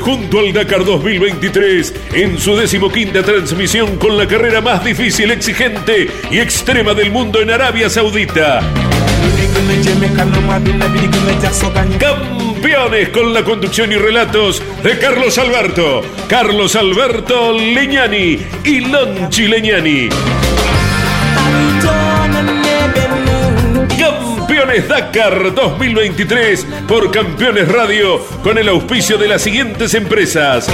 Junto 0.00 0.40
al 0.40 0.52
Dakar 0.52 0.84
2023 0.84 1.94
en 2.14 2.40
su 2.40 2.56
decimoquinta 2.56 3.22
transmisión 3.22 3.98
con 3.98 4.18
la 4.18 4.26
carrera 4.26 4.60
más 4.60 4.84
difícil, 4.84 5.30
exigente 5.30 6.10
y 6.28 6.40
extrema 6.40 6.92
del 6.92 7.12
mundo 7.12 7.40
en 7.40 7.50
Arabia 7.50 7.88
Saudita. 7.88 8.60
Campeones 12.00 13.08
con 13.10 13.32
la 13.32 13.44
conducción 13.44 13.92
y 13.92 13.96
relatos 13.96 14.60
de 14.82 14.98
Carlos 14.98 15.38
Alberto, 15.38 16.02
Carlos 16.28 16.74
Alberto 16.74 17.52
Leñani 17.52 18.38
y 18.64 18.80
Lonchi 18.80 19.46
Leñani. 19.46 20.08
Dakar 24.82 25.54
2023 25.54 26.66
por 26.88 27.10
Campeones 27.12 27.68
Radio 27.68 28.20
con 28.42 28.58
el 28.58 28.68
auspicio 28.68 29.16
de 29.16 29.28
las 29.28 29.42
siguientes 29.42 29.94
empresas. 29.94 30.68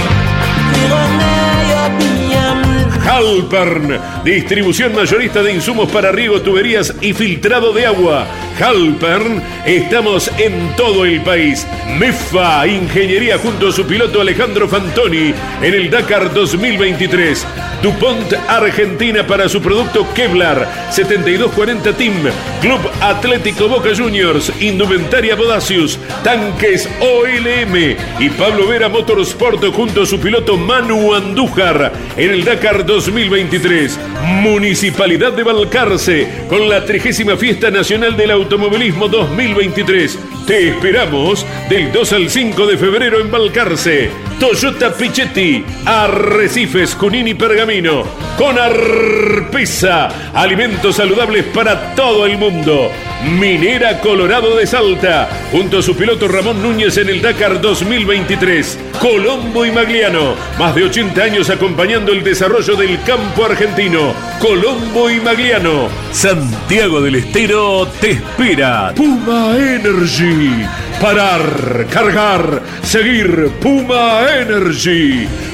Halpern, 3.05 3.99
distribución 4.23 4.93
mayorista 4.93 5.41
de 5.41 5.53
insumos 5.53 5.91
para 5.91 6.11
riego, 6.11 6.41
tuberías 6.41 6.93
y 7.01 7.13
filtrado 7.13 7.73
de 7.73 7.85
agua. 7.85 8.27
Halpern, 8.59 9.41
estamos 9.65 10.31
en 10.37 10.75
todo 10.75 11.05
el 11.05 11.21
país. 11.21 11.65
MEFA, 11.97 12.67
ingeniería 12.67 13.37
junto 13.37 13.69
a 13.69 13.71
su 13.71 13.85
piloto 13.85 14.21
Alejandro 14.21 14.67
Fantoni 14.67 15.33
en 15.61 15.73
el 15.73 15.89
Dakar 15.89 16.33
2023. 16.33 17.45
DuPont 17.81 18.33
Argentina 18.47 19.25
para 19.25 19.49
su 19.49 19.59
producto 19.59 20.07
Kevlar 20.13 20.67
7240 20.91 21.93
Team, 21.93 22.13
Club 22.61 22.79
Atlético 23.01 23.67
Boca 23.67 23.89
Juniors, 23.95 24.51
Indumentaria 24.61 25.35
Bodacius, 25.35 25.97
Tanques 26.23 26.87
OLM 26.99 27.75
y 28.19 28.29
Pablo 28.29 28.67
Vera 28.67 28.87
Motorsport 28.87 29.65
junto 29.73 30.03
a 30.03 30.05
su 30.05 30.19
piloto 30.19 30.57
Manu 30.57 31.15
Andújar 31.15 31.91
en 32.15 32.29
el 32.29 32.43
Dakar 32.43 32.85
2023. 32.91 33.97
Municipalidad 34.43 35.31
de 35.31 35.43
Balcarce 35.43 36.27
con 36.49 36.67
la 36.67 36.83
30 36.83 37.37
Fiesta 37.37 37.71
Nacional 37.71 38.17
del 38.17 38.31
Automovilismo 38.31 39.07
2023. 39.07 40.19
Te 40.45 40.69
esperamos 40.69 41.45
del 41.69 41.91
2 41.93 42.13
al 42.13 42.29
5 42.29 42.67
de 42.67 42.77
febrero 42.77 43.21
en 43.21 43.31
Balcarce. 43.31 44.30
Toyota 44.41 44.91
Pichetti, 44.91 45.63
Arrecifes, 45.85 46.95
Junín 46.95 47.37
Pergamino. 47.37 48.03
Con 48.39 48.57
Arpesa, 48.57 50.09
alimentos 50.33 50.95
saludables 50.95 51.45
para 51.53 51.93
todo 51.93 52.25
el 52.25 52.39
mundo. 52.39 52.89
Minera 53.23 53.99
Colorado 53.99 54.55
de 54.57 54.65
Salta, 54.65 55.29
junto 55.51 55.77
a 55.77 55.81
su 55.83 55.95
piloto 55.95 56.27
Ramón 56.27 56.59
Núñez 56.63 56.97
en 56.97 57.09
el 57.09 57.21
Dakar 57.21 57.61
2023. 57.61 58.79
Colombo 58.99 59.63
y 59.63 59.71
Magliano, 59.71 60.33
más 60.57 60.73
de 60.73 60.85
80 60.85 61.21
años 61.21 61.51
acompañando 61.51 62.11
el 62.11 62.23
desarrollo 62.23 62.75
del 62.75 62.99
campo 63.03 63.45
argentino. 63.45 64.15
Colombo 64.39 65.11
y 65.11 65.19
Magliano. 65.19 65.87
Santiago 66.11 66.99
del 66.99 67.15
Estero 67.15 67.87
te 67.99 68.11
espera. 68.11 68.91
Puma 68.95 69.55
Energy. 69.55 70.65
Parar, 70.99 71.87
cargar, 71.91 72.63
seguir. 72.81 73.51
Puma 73.59 74.21
Energy. 74.21 74.30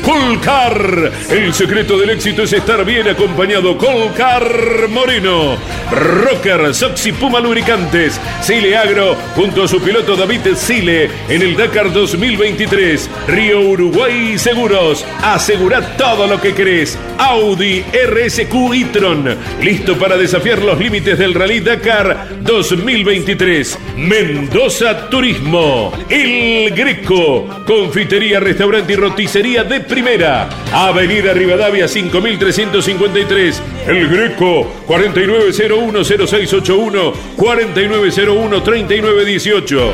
Colcar. 0.03 1.11
El 1.31 1.52
secreto 1.52 1.97
del 1.97 2.11
éxito 2.11 2.44
es 2.44 2.53
estar 2.53 2.86
bien 2.86 3.08
acompañado. 3.08 3.75
Colcar 3.75 4.88
Moreno. 4.89 5.58
Rocker, 5.92 6.75
Soxy 6.75 7.11
Puma 7.11 7.39
Lubricantes. 7.39 8.22
Sile 8.42 8.78
Agro 8.78 9.16
junto 9.36 9.64
a 9.64 9.67
su 9.67 9.81
piloto 9.81 10.16
David 10.16 10.53
Sile 10.55 11.09
en 11.28 11.42
el 11.42 11.58
Dakar 11.58 11.92
2023. 11.92 13.09
Río 13.28 13.61
Uruguay 13.61 14.38
Seguros. 14.38 15.03
Asegura 15.23 15.98
todo 15.98 16.27
lo 16.27 16.39
que 16.39 16.54
querés. 16.54 16.99
Audi 17.17 17.82
RSQ 17.82 18.54
e-tron. 18.76 19.36
Listo 19.61 19.98
para 19.98 20.17
desafiar 20.17 20.61
los 20.61 20.77
límites 20.77 21.17
del 21.17 21.33
Rally 21.33 21.61
Dakar 21.61 22.27
2023. 22.42 23.80
Mendoza 23.98 25.10
Turismo. 25.10 25.92
El 26.10 26.71
Greco. 26.76 27.64
Confitería, 27.66 28.39
restaurante 28.39 28.67
y 28.67 28.95
roticería 28.95 29.64
de 29.64 29.80
primera. 29.80 30.50
Avenida 30.73 31.32
Rivadavia 31.32 31.88
5353. 31.88 33.64
El 33.88 34.10
Greco 34.10 34.70
49010681 34.86 37.14
49013918. 37.38 39.94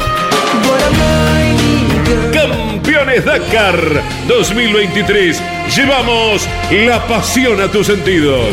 Campeones 2.34 3.26
Dakar 3.26 3.78
2023. 4.28 5.40
Llevamos 5.76 6.50
la 6.72 7.06
pasión 7.06 7.62
a 7.62 7.72
tus 7.72 7.86
sentidos. 7.86 8.48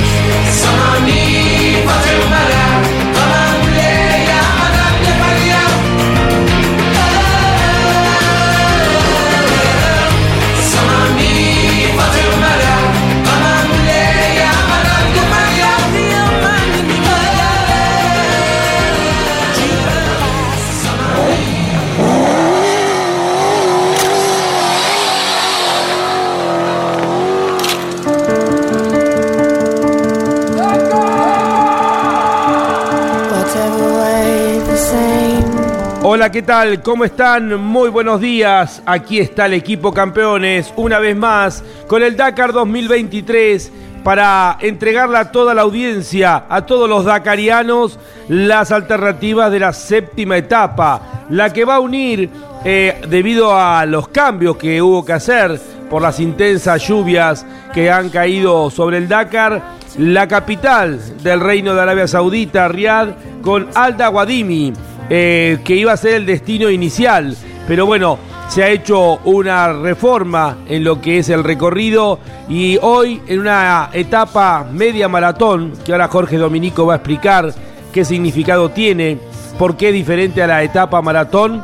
Hola, 36.20 36.30
¿qué 36.30 36.42
tal? 36.42 36.82
¿Cómo 36.82 37.06
están? 37.06 37.54
Muy 37.54 37.88
buenos 37.88 38.20
días. 38.20 38.82
Aquí 38.84 39.20
está 39.20 39.46
el 39.46 39.54
equipo 39.54 39.90
campeones, 39.94 40.70
una 40.76 40.98
vez 40.98 41.16
más, 41.16 41.64
con 41.86 42.02
el 42.02 42.14
Dakar 42.14 42.52
2023 42.52 43.72
para 44.04 44.58
entregarle 44.60 45.16
a 45.16 45.32
toda 45.32 45.54
la 45.54 45.62
audiencia, 45.62 46.44
a 46.46 46.66
todos 46.66 46.90
los 46.90 47.06
dakarianos, 47.06 47.98
las 48.28 48.70
alternativas 48.70 49.50
de 49.50 49.60
la 49.60 49.72
séptima 49.72 50.36
etapa, 50.36 51.24
la 51.30 51.50
que 51.54 51.64
va 51.64 51.76
a 51.76 51.80
unir, 51.80 52.28
eh, 52.66 53.00
debido 53.08 53.56
a 53.58 53.86
los 53.86 54.08
cambios 54.08 54.58
que 54.58 54.82
hubo 54.82 55.02
que 55.02 55.14
hacer 55.14 55.58
por 55.88 56.02
las 56.02 56.20
intensas 56.20 56.86
lluvias 56.86 57.46
que 57.72 57.90
han 57.90 58.10
caído 58.10 58.68
sobre 58.68 58.98
el 58.98 59.08
Dakar, 59.08 59.62
la 59.96 60.28
capital 60.28 61.00
del 61.22 61.40
Reino 61.40 61.74
de 61.74 61.80
Arabia 61.80 62.06
Saudita, 62.06 62.68
Riad, 62.68 63.08
con 63.40 63.68
Alda 63.74 64.08
Guadimi 64.08 64.74
eh, 65.10 65.58
que 65.64 65.74
iba 65.74 65.92
a 65.92 65.96
ser 65.96 66.14
el 66.14 66.26
destino 66.26 66.70
inicial. 66.70 67.36
Pero 67.66 67.84
bueno, 67.84 68.18
se 68.48 68.64
ha 68.64 68.68
hecho 68.68 69.18
una 69.24 69.72
reforma 69.72 70.58
en 70.66 70.82
lo 70.82 71.00
que 71.00 71.18
es 71.18 71.28
el 71.28 71.44
recorrido 71.44 72.18
y 72.48 72.78
hoy 72.82 73.20
en 73.28 73.40
una 73.40 73.90
etapa 73.92 74.66
media 74.72 75.08
maratón, 75.08 75.72
que 75.84 75.92
ahora 75.92 76.08
Jorge 76.08 76.36
Dominico 76.36 76.86
va 76.86 76.94
a 76.94 76.96
explicar 76.96 77.54
qué 77.92 78.04
significado 78.04 78.70
tiene, 78.70 79.18
por 79.58 79.76
qué 79.76 79.88
es 79.88 79.94
diferente 79.94 80.42
a 80.42 80.46
la 80.48 80.62
etapa 80.62 81.02
maratón, 81.02 81.62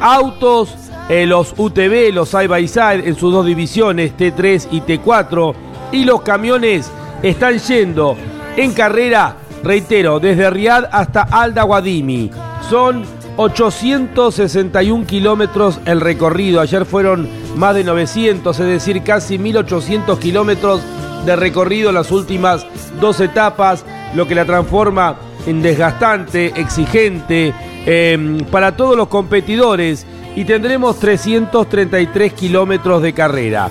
autos, 0.00 0.74
eh, 1.08 1.26
los 1.26 1.54
UTV, 1.56 2.12
los 2.12 2.30
side 2.30 2.48
by 2.48 2.66
side 2.66 3.06
en 3.06 3.14
sus 3.14 3.32
dos 3.32 3.44
divisiones, 3.44 4.16
T3 4.16 4.68
y 4.70 4.80
T4, 4.80 5.54
y 5.92 6.04
los 6.04 6.22
camiones 6.22 6.90
están 7.22 7.58
yendo 7.58 8.16
en 8.56 8.72
carrera, 8.72 9.36
reitero, 9.62 10.18
desde 10.18 10.48
Riad 10.48 10.86
hasta 10.90 11.22
Alda 11.22 11.64
Guadimi. 11.64 12.30
Son 12.72 13.04
861 13.36 15.06
kilómetros 15.06 15.78
el 15.84 16.00
recorrido. 16.00 16.58
Ayer 16.58 16.86
fueron 16.86 17.28
más 17.54 17.74
de 17.74 17.84
900, 17.84 18.58
es 18.58 18.66
decir, 18.66 19.02
casi 19.02 19.36
1800 19.36 20.18
kilómetros 20.18 20.80
de 21.26 21.36
recorrido 21.36 21.90
en 21.90 21.96
las 21.96 22.10
últimas 22.10 22.66
dos 22.98 23.20
etapas, 23.20 23.84
lo 24.14 24.26
que 24.26 24.34
la 24.34 24.46
transforma 24.46 25.16
en 25.46 25.60
desgastante, 25.60 26.58
exigente 26.58 27.52
em, 27.84 28.38
para 28.46 28.74
todos 28.74 28.96
los 28.96 29.08
competidores. 29.08 30.06
Y 30.34 30.46
tendremos 30.46 30.98
333 30.98 32.32
kilómetros 32.32 33.02
de 33.02 33.12
carrera. 33.12 33.68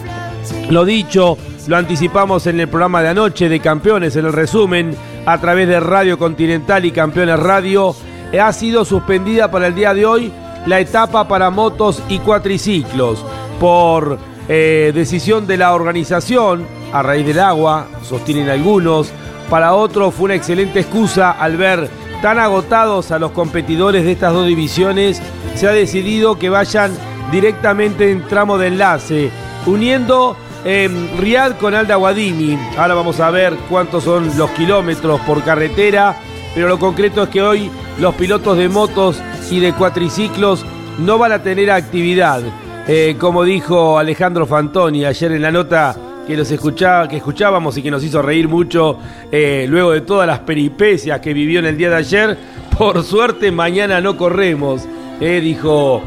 Lo 0.69 0.85
dicho, 0.85 1.39
lo 1.65 1.75
anticipamos 1.75 2.45
en 2.45 2.59
el 2.59 2.67
programa 2.67 3.01
de 3.01 3.09
anoche 3.09 3.49
de 3.49 3.59
Campeones, 3.61 4.15
en 4.15 4.27
el 4.27 4.33
resumen, 4.33 4.95
a 5.25 5.41
través 5.41 5.67
de 5.67 5.79
Radio 5.79 6.19
Continental 6.19 6.85
y 6.85 6.91
Campeones 6.91 7.39
Radio 7.39 7.95
ha 8.39 8.53
sido 8.53 8.85
suspendida 8.85 9.51
para 9.51 9.67
el 9.67 9.75
día 9.75 9.93
de 9.93 10.05
hoy 10.05 10.31
la 10.65 10.79
etapa 10.79 11.27
para 11.27 11.49
motos 11.49 12.01
y 12.07 12.19
cuatriciclos 12.19 13.25
por 13.59 14.17
eh, 14.47 14.91
decisión 14.93 15.47
de 15.47 15.57
la 15.57 15.73
organización 15.73 16.65
a 16.93 17.01
raíz 17.01 17.25
del 17.25 17.39
agua, 17.39 17.87
sostienen 18.03 18.49
algunos. 18.49 19.11
Para 19.49 19.73
otros 19.73 20.13
fue 20.13 20.25
una 20.25 20.35
excelente 20.35 20.79
excusa 20.81 21.31
al 21.31 21.57
ver 21.57 21.89
tan 22.21 22.39
agotados 22.39 23.11
a 23.11 23.19
los 23.19 23.31
competidores 23.31 24.03
de 24.03 24.11
estas 24.11 24.33
dos 24.33 24.47
divisiones. 24.47 25.21
Se 25.55 25.67
ha 25.67 25.71
decidido 25.71 26.37
que 26.37 26.49
vayan 26.49 26.91
directamente 27.31 28.11
en 28.11 28.27
tramo 28.27 28.57
de 28.57 28.67
enlace, 28.67 29.31
uniendo 29.65 30.35
eh, 30.63 30.89
Riad 31.19 31.57
con 31.57 31.73
Alda 31.73 31.95
Guadimi. 31.95 32.57
Ahora 32.77 32.95
vamos 32.95 33.19
a 33.19 33.31
ver 33.31 33.55
cuántos 33.69 34.03
son 34.03 34.37
los 34.37 34.49
kilómetros 34.51 35.19
por 35.21 35.43
carretera, 35.43 36.17
pero 36.53 36.67
lo 36.67 36.79
concreto 36.79 37.23
es 37.23 37.29
que 37.29 37.41
hoy 37.41 37.71
los 37.99 38.15
pilotos 38.15 38.57
de 38.57 38.69
motos 38.69 39.21
y 39.49 39.59
de 39.59 39.73
cuatriciclos 39.73 40.65
no 40.99 41.17
van 41.17 41.31
a 41.31 41.43
tener 41.43 41.71
actividad. 41.71 42.41
Eh, 42.87 43.15
como 43.19 43.43
dijo 43.43 43.99
Alejandro 43.99 44.45
Fantoni 44.45 45.05
ayer 45.05 45.31
en 45.33 45.41
la 45.41 45.51
nota 45.51 45.95
que 46.25 46.33
escuchaba, 46.33 47.07
que 47.07 47.17
escuchábamos 47.17 47.77
y 47.77 47.83
que 47.83 47.91
nos 47.91 48.03
hizo 48.03 48.21
reír 48.21 48.47
mucho 48.47 48.97
eh, 49.31 49.65
luego 49.67 49.91
de 49.91 50.01
todas 50.01 50.25
las 50.25 50.39
peripecias 50.39 51.19
que 51.19 51.33
vivió 51.33 51.59
en 51.59 51.65
el 51.65 51.77
día 51.77 51.89
de 51.89 51.95
ayer. 51.97 52.37
Por 52.77 53.03
suerte 53.03 53.51
mañana 53.51 54.01
no 54.01 54.17
corremos, 54.17 54.87
eh, 55.19 55.39
dijo, 55.41 56.01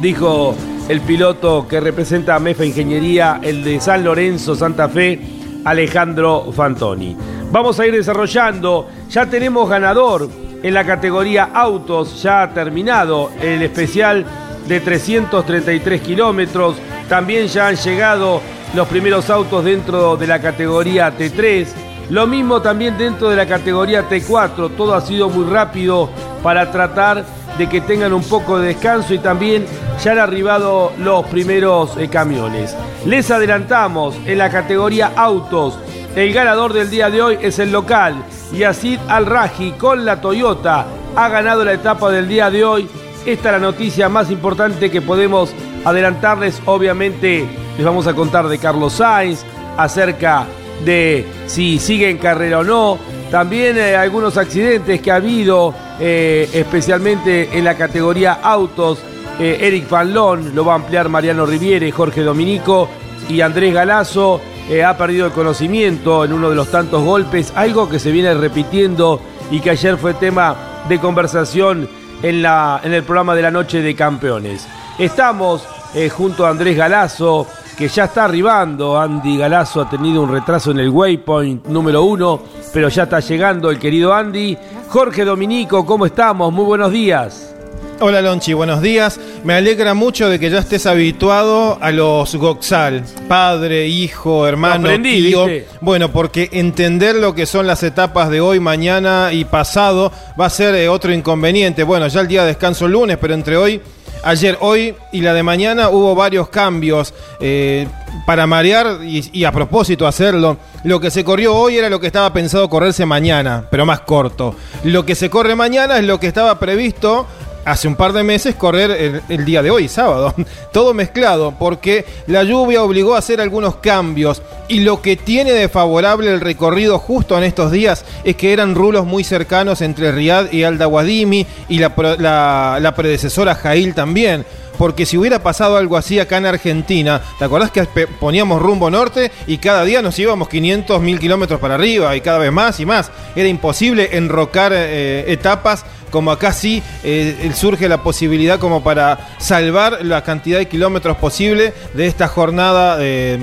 dijo 0.00 0.56
el 0.88 1.00
piloto 1.02 1.66
que 1.68 1.80
representa 1.80 2.34
a 2.34 2.38
MEFA 2.40 2.64
Ingeniería, 2.64 3.40
el 3.42 3.62
de 3.62 3.80
San 3.80 4.02
Lorenzo, 4.02 4.56
Santa 4.56 4.88
Fe, 4.88 5.20
Alejandro 5.64 6.50
Fantoni. 6.52 7.16
Vamos 7.52 7.78
a 7.78 7.86
ir 7.86 7.92
desarrollando, 7.92 8.88
ya 9.08 9.26
tenemos 9.26 9.68
ganador 9.68 10.28
en 10.64 10.72
la 10.72 10.86
categoría 10.86 11.50
autos, 11.52 12.22
ya 12.22 12.42
ha 12.42 12.54
terminado 12.54 13.30
el 13.42 13.60
especial 13.60 14.24
de 14.66 14.80
333 14.80 16.00
kilómetros. 16.00 16.76
También 17.06 17.48
ya 17.48 17.68
han 17.68 17.76
llegado 17.76 18.40
los 18.74 18.88
primeros 18.88 19.28
autos 19.28 19.62
dentro 19.62 20.16
de 20.16 20.26
la 20.26 20.40
categoría 20.40 21.14
T3. 21.14 21.66
Lo 22.08 22.26
mismo 22.26 22.62
también 22.62 22.96
dentro 22.96 23.28
de 23.28 23.36
la 23.36 23.44
categoría 23.44 24.08
T4. 24.08 24.74
Todo 24.74 24.94
ha 24.94 25.02
sido 25.02 25.28
muy 25.28 25.44
rápido 25.52 26.08
para 26.42 26.70
tratar 26.70 27.26
de 27.58 27.68
que 27.68 27.82
tengan 27.82 28.14
un 28.14 28.24
poco 28.24 28.58
de 28.58 28.68
descanso 28.68 29.12
y 29.12 29.18
también 29.18 29.66
ya 30.02 30.12
han 30.12 30.18
arribado 30.18 30.92
los 30.98 31.26
primeros 31.26 31.94
eh, 31.98 32.08
camiones. 32.08 32.74
Les 33.04 33.30
adelantamos 33.30 34.16
en 34.24 34.38
la 34.38 34.48
categoría 34.48 35.12
autos. 35.14 35.78
El 36.16 36.32
ganador 36.32 36.72
del 36.72 36.90
día 36.90 37.10
de 37.10 37.22
hoy 37.22 37.38
es 37.40 37.58
el 37.58 37.72
local. 37.72 38.24
Yacid 38.52 38.98
Al-Raji 39.08 39.72
con 39.72 40.04
la 40.04 40.20
Toyota 40.20 40.86
ha 41.16 41.28
ganado 41.28 41.64
la 41.64 41.72
etapa 41.72 42.10
del 42.10 42.28
día 42.28 42.50
de 42.50 42.64
hoy 42.64 42.88
esta 43.26 43.48
es 43.48 43.52
la 43.54 43.58
noticia 43.58 44.10
más 44.10 44.30
importante 44.30 44.90
que 44.90 45.00
podemos 45.00 45.50
adelantarles. 45.82 46.60
Obviamente 46.66 47.46
les 47.74 47.84
vamos 47.84 48.06
a 48.06 48.12
contar 48.12 48.48
de 48.48 48.58
Carlos 48.58 48.92
Sainz, 48.94 49.44
acerca 49.78 50.44
de 50.84 51.24
si 51.46 51.78
sigue 51.78 52.10
en 52.10 52.18
carrera 52.18 52.58
o 52.58 52.64
no. 52.64 52.98
También 53.30 53.78
eh, 53.78 53.96
algunos 53.96 54.36
accidentes 54.36 55.00
que 55.00 55.10
ha 55.10 55.16
habido, 55.16 55.74
eh, 55.98 56.50
especialmente 56.52 57.56
en 57.56 57.64
la 57.64 57.76
categoría 57.76 58.34
autos. 58.42 58.98
Eh, 59.40 59.58
Eric 59.62 59.86
Fanlon 59.86 60.54
lo 60.54 60.66
va 60.66 60.74
a 60.74 60.76
ampliar 60.76 61.08
Mariano 61.08 61.46
Riviere, 61.46 61.90
Jorge 61.90 62.20
Dominico 62.20 62.90
y 63.30 63.40
Andrés 63.40 63.72
Galazo. 63.72 64.38
Ha 64.84 64.96
perdido 64.96 65.26
el 65.26 65.32
conocimiento 65.32 66.24
en 66.24 66.32
uno 66.32 66.50
de 66.50 66.56
los 66.56 66.70
tantos 66.70 67.02
golpes, 67.04 67.52
algo 67.54 67.88
que 67.88 67.98
se 67.98 68.10
viene 68.10 68.32
repitiendo 68.34 69.20
y 69.50 69.60
que 69.60 69.70
ayer 69.70 69.96
fue 69.96 70.14
tema 70.14 70.56
de 70.88 70.98
conversación 70.98 71.88
en, 72.22 72.42
la, 72.42 72.80
en 72.82 72.94
el 72.94 73.02
programa 73.02 73.34
de 73.34 73.42
la 73.42 73.50
noche 73.50 73.82
de 73.82 73.94
campeones. 73.94 74.66
Estamos 74.98 75.66
eh, 75.94 76.08
junto 76.08 76.46
a 76.46 76.50
Andrés 76.50 76.76
Galazo, 76.76 77.46
que 77.76 77.88
ya 77.88 78.04
está 78.04 78.24
arribando. 78.24 78.98
Andy 78.98 79.36
Galazo 79.36 79.82
ha 79.82 79.90
tenido 79.90 80.22
un 80.22 80.32
retraso 80.32 80.70
en 80.70 80.78
el 80.78 80.88
waypoint 80.88 81.66
número 81.66 82.02
uno, 82.02 82.40
pero 82.72 82.88
ya 82.88 83.04
está 83.04 83.20
llegando 83.20 83.70
el 83.70 83.78
querido 83.78 84.14
Andy. 84.14 84.56
Jorge 84.88 85.24
Dominico, 85.24 85.84
¿cómo 85.84 86.06
estamos? 86.06 86.52
Muy 86.52 86.64
buenos 86.64 86.90
días. 86.90 87.53
Hola 88.00 88.20
Lonchi, 88.20 88.52
buenos 88.54 88.82
días. 88.82 89.20
Me 89.44 89.54
alegra 89.54 89.94
mucho 89.94 90.28
de 90.28 90.40
que 90.40 90.50
ya 90.50 90.58
estés 90.58 90.84
habituado 90.84 91.78
a 91.80 91.92
los 91.92 92.34
Goxal, 92.34 93.04
padre, 93.28 93.86
hijo, 93.86 94.48
hermano, 94.48 94.88
tío. 95.00 95.46
Bueno, 95.80 96.10
porque 96.10 96.48
entender 96.52 97.14
lo 97.14 97.34
que 97.34 97.46
son 97.46 97.68
las 97.68 97.84
etapas 97.84 98.30
de 98.30 98.40
hoy, 98.40 98.58
mañana 98.58 99.30
y 99.32 99.44
pasado 99.44 100.12
va 100.38 100.46
a 100.46 100.50
ser 100.50 100.74
eh, 100.74 100.88
otro 100.88 101.12
inconveniente. 101.12 101.84
Bueno, 101.84 102.08
ya 102.08 102.20
el 102.20 102.28
día 102.28 102.42
de 102.42 102.48
descanso 102.48 102.86
el 102.86 102.92
lunes, 102.92 103.16
pero 103.18 103.32
entre 103.32 103.56
hoy, 103.56 103.80
ayer, 104.24 104.58
hoy 104.60 104.94
y 105.12 105.20
la 105.20 105.32
de 105.32 105.44
mañana 105.44 105.88
hubo 105.88 106.16
varios 106.16 106.48
cambios 106.48 107.14
eh, 107.38 107.86
para 108.26 108.46
marear 108.46 108.98
y, 109.04 109.30
y 109.32 109.44
a 109.44 109.52
propósito 109.52 110.06
hacerlo. 110.06 110.56
Lo 110.82 111.00
que 111.00 111.12
se 111.12 111.22
corrió 111.22 111.54
hoy 111.54 111.78
era 111.78 111.88
lo 111.88 112.00
que 112.00 112.08
estaba 112.08 112.32
pensado 112.32 112.68
correrse 112.68 113.06
mañana, 113.06 113.68
pero 113.70 113.86
más 113.86 114.00
corto. 114.00 114.56
Lo 114.82 115.06
que 115.06 115.14
se 115.14 115.30
corre 115.30 115.54
mañana 115.54 115.96
es 115.98 116.04
lo 116.04 116.18
que 116.18 116.26
estaba 116.26 116.58
previsto 116.58 117.26
hace 117.64 117.88
un 117.88 117.96
par 117.96 118.12
de 118.12 118.22
meses 118.22 118.54
correr 118.54 119.22
el, 119.28 119.44
día 119.44 119.62
de 119.62 119.70
hoy, 119.70 119.88
sábado. 119.88 120.34
Todo 120.72 120.94
mezclado, 120.94 121.54
porque 121.58 122.04
la 122.26 122.42
lluvia 122.42 122.82
obligó 122.82 123.14
a 123.14 123.18
hacer 123.18 123.40
algunos 123.40 123.76
cambios. 123.76 124.42
Y 124.68 124.80
lo 124.80 125.02
que 125.02 125.16
tiene 125.16 125.52
de 125.52 125.68
favorable 125.68 126.30
el 126.32 126.40
recorrido 126.40 126.98
justo 126.98 127.36
en 127.36 127.44
estos 127.44 127.70
días 127.70 128.04
es 128.24 128.36
que 128.36 128.52
eran 128.52 128.74
rulos 128.74 129.04
muy 129.04 129.24
cercanos 129.24 129.82
entre 129.82 130.12
Riad 130.12 130.52
y 130.52 130.62
Aldawadimi 130.62 131.46
y 131.68 131.78
la, 131.78 132.94
predecesora 132.96 133.54
Jail 133.54 133.94
también 133.94 134.44
porque 134.78 135.06
si 135.06 135.16
hubiera 135.16 135.40
pasado 135.40 135.76
algo 135.76 135.96
así 135.96 136.18
acá 136.18 136.36
en 136.38 136.46
Argentina, 136.46 137.20
¿te 137.38 137.44
acordás 137.44 137.70
que 137.70 137.84
poníamos 138.18 138.60
rumbo 138.60 138.90
norte 138.90 139.30
y 139.46 139.58
cada 139.58 139.84
día 139.84 140.02
nos 140.02 140.18
íbamos 140.18 140.48
500, 140.48 141.00
1000 141.00 141.20
kilómetros 141.20 141.60
para 141.60 141.76
arriba 141.76 142.16
y 142.16 142.20
cada 142.20 142.38
vez 142.38 142.50
más 142.50 142.80
y 142.80 142.84
más? 142.84 143.12
Era 143.36 143.48
imposible 143.48 144.16
enrocar 144.16 144.72
eh, 144.74 145.26
etapas 145.28 145.84
como 146.14 146.30
acá 146.30 146.52
sí 146.52 146.80
eh, 147.02 147.50
surge 147.56 147.88
la 147.88 148.04
posibilidad 148.04 148.60
como 148.60 148.84
para 148.84 149.34
salvar 149.38 149.98
la 150.02 150.22
cantidad 150.22 150.58
de 150.58 150.68
kilómetros 150.68 151.16
posible 151.16 151.74
de 151.92 152.06
esta 152.06 152.28
jornada 152.28 152.98
eh, 153.00 153.36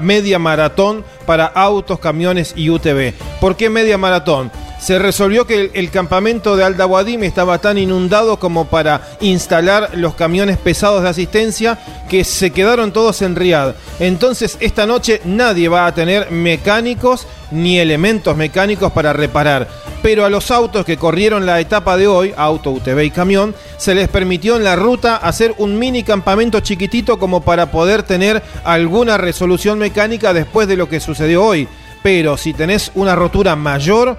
media 0.00 0.40
maratón 0.40 1.04
para 1.24 1.46
autos, 1.46 2.00
camiones 2.00 2.52
y 2.56 2.68
UTV. 2.68 3.14
¿Por 3.40 3.54
qué 3.54 3.70
media 3.70 3.96
maratón? 3.96 4.50
Se 4.84 4.98
resolvió 4.98 5.46
que 5.46 5.70
el, 5.72 5.90
campamento 5.90 6.56
de 6.56 6.64
Aldawadim 6.64 7.24
estaba 7.24 7.58
tan 7.58 7.78
inundado 7.78 8.38
como 8.38 8.66
para 8.66 9.00
instalar 9.22 9.92
los 9.94 10.14
camiones 10.14 10.58
pesados 10.58 11.02
de 11.02 11.08
asistencia 11.08 11.78
que 12.10 12.22
se 12.22 12.50
quedaron 12.50 12.92
todos 12.92 13.22
en 13.22 13.34
Riad. 13.34 13.76
Entonces 13.98 14.58
esta 14.60 14.84
noche 14.84 15.22
nadie 15.24 15.70
va 15.70 15.86
a 15.86 15.94
tener 15.94 16.30
mecánicos 16.30 17.26
ni 17.50 17.78
elementos 17.78 18.36
mecánicos 18.36 18.92
para 18.92 19.14
reparar. 19.14 19.68
Pero 20.02 20.26
a 20.26 20.28
los 20.28 20.50
autos 20.50 20.84
que 20.84 20.98
corrieron 20.98 21.46
la 21.46 21.60
etapa 21.60 21.96
de 21.96 22.06
hoy, 22.06 22.34
auto, 22.36 22.70
UTV 22.70 23.04
y 23.04 23.10
camión, 23.10 23.54
se 23.78 23.94
les 23.94 24.10
permitió 24.10 24.56
en 24.56 24.64
la 24.64 24.76
ruta 24.76 25.16
hacer 25.16 25.54
un 25.56 25.78
mini 25.78 26.02
campamento 26.02 26.60
chiquitito 26.60 27.18
como 27.18 27.40
para 27.40 27.70
poder 27.70 28.02
tener 28.02 28.42
alguna 28.64 29.16
resolución 29.16 29.78
mecánica 29.78 30.34
después 30.34 30.68
de 30.68 30.76
lo 30.76 30.90
que 30.90 31.00
sucedió 31.00 31.42
hoy. 31.42 31.68
Pero 32.02 32.36
si 32.36 32.52
tenés 32.52 32.92
una 32.94 33.16
rotura 33.16 33.56
mayor, 33.56 34.18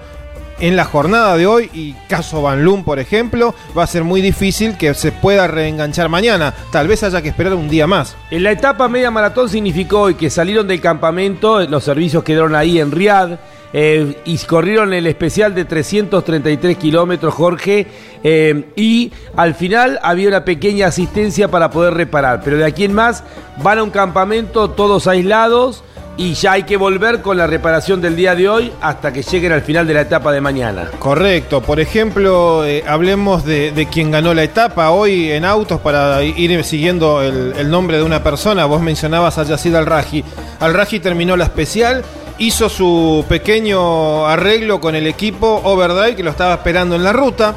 en 0.60 0.76
la 0.76 0.84
jornada 0.84 1.36
de 1.36 1.46
hoy 1.46 1.70
y 1.72 1.92
caso 2.08 2.42
Van 2.42 2.64
Loon, 2.64 2.84
por 2.84 2.98
ejemplo, 2.98 3.54
va 3.76 3.84
a 3.84 3.86
ser 3.86 4.04
muy 4.04 4.20
difícil 4.20 4.76
que 4.76 4.94
se 4.94 5.12
pueda 5.12 5.46
reenganchar 5.46 6.08
mañana. 6.08 6.54
Tal 6.72 6.88
vez 6.88 7.02
haya 7.02 7.22
que 7.22 7.28
esperar 7.28 7.54
un 7.54 7.68
día 7.68 7.86
más. 7.86 8.16
En 8.30 8.42
la 8.42 8.52
etapa 8.52 8.88
media 8.88 9.10
maratón 9.10 9.48
significó 9.48 10.02
hoy 10.02 10.14
que 10.14 10.30
salieron 10.30 10.66
del 10.66 10.80
campamento, 10.80 11.60
los 11.66 11.84
servicios 11.84 12.24
quedaron 12.24 12.54
ahí 12.54 12.78
en 12.78 12.92
Riad. 12.92 13.38
Eh, 13.72 14.22
y 14.24 14.38
corrieron 14.38 14.94
el 14.94 15.06
especial 15.06 15.54
de 15.54 15.66
333 15.66 16.78
kilómetros, 16.78 17.34
Jorge, 17.34 17.86
eh, 18.22 18.64
y 18.74 19.12
al 19.36 19.54
final 19.54 19.98
había 20.02 20.28
una 20.28 20.46
pequeña 20.46 20.86
asistencia 20.86 21.48
para 21.48 21.70
poder 21.70 21.92
reparar. 21.92 22.40
Pero 22.42 22.56
de 22.56 22.64
aquí 22.64 22.84
en 22.84 22.94
más 22.94 23.22
van 23.62 23.78
a 23.78 23.82
un 23.82 23.90
campamento 23.90 24.70
todos 24.70 25.06
aislados 25.08 25.82
y 26.16 26.34
ya 26.34 26.52
hay 26.52 26.62
que 26.62 26.76
volver 26.76 27.20
con 27.20 27.36
la 27.36 27.46
reparación 27.46 28.00
del 28.00 28.16
día 28.16 28.34
de 28.34 28.48
hoy 28.48 28.72
hasta 28.80 29.12
que 29.12 29.22
lleguen 29.22 29.52
al 29.52 29.62
final 29.62 29.86
de 29.86 29.94
la 29.94 30.00
etapa 30.02 30.32
de 30.32 30.40
mañana. 30.40 30.90
Correcto. 30.98 31.60
Por 31.60 31.80
ejemplo, 31.80 32.64
eh, 32.64 32.82
hablemos 32.86 33.44
de, 33.44 33.70
de, 33.72 33.86
quien 33.86 34.10
ganó 34.10 34.32
la 34.32 34.42
etapa 34.42 34.90
hoy 34.90 35.30
en 35.30 35.44
autos 35.44 35.80
para 35.80 36.22
ir 36.22 36.64
siguiendo 36.64 37.22
el, 37.22 37.70
nombre 37.70 37.98
de 37.98 38.02
una 38.02 38.22
persona. 38.22 38.64
Vos 38.64 38.80
mencionabas 38.80 39.38
a 39.38 39.42
Yacid 39.42 39.74
Al-Raji. 39.74 40.24
Al-Raji 40.60 41.00
terminó 41.00 41.36
la 41.36 41.44
especial. 41.44 42.02
Hizo 42.38 42.68
su 42.68 43.24
pequeño 43.28 44.26
arreglo 44.26 44.80
con 44.80 44.94
el 44.94 45.06
equipo 45.06 45.60
Overdrive 45.64 46.16
que 46.16 46.22
lo 46.22 46.30
estaba 46.30 46.54
esperando 46.54 46.94
en 46.94 47.02
la 47.02 47.12
ruta 47.12 47.54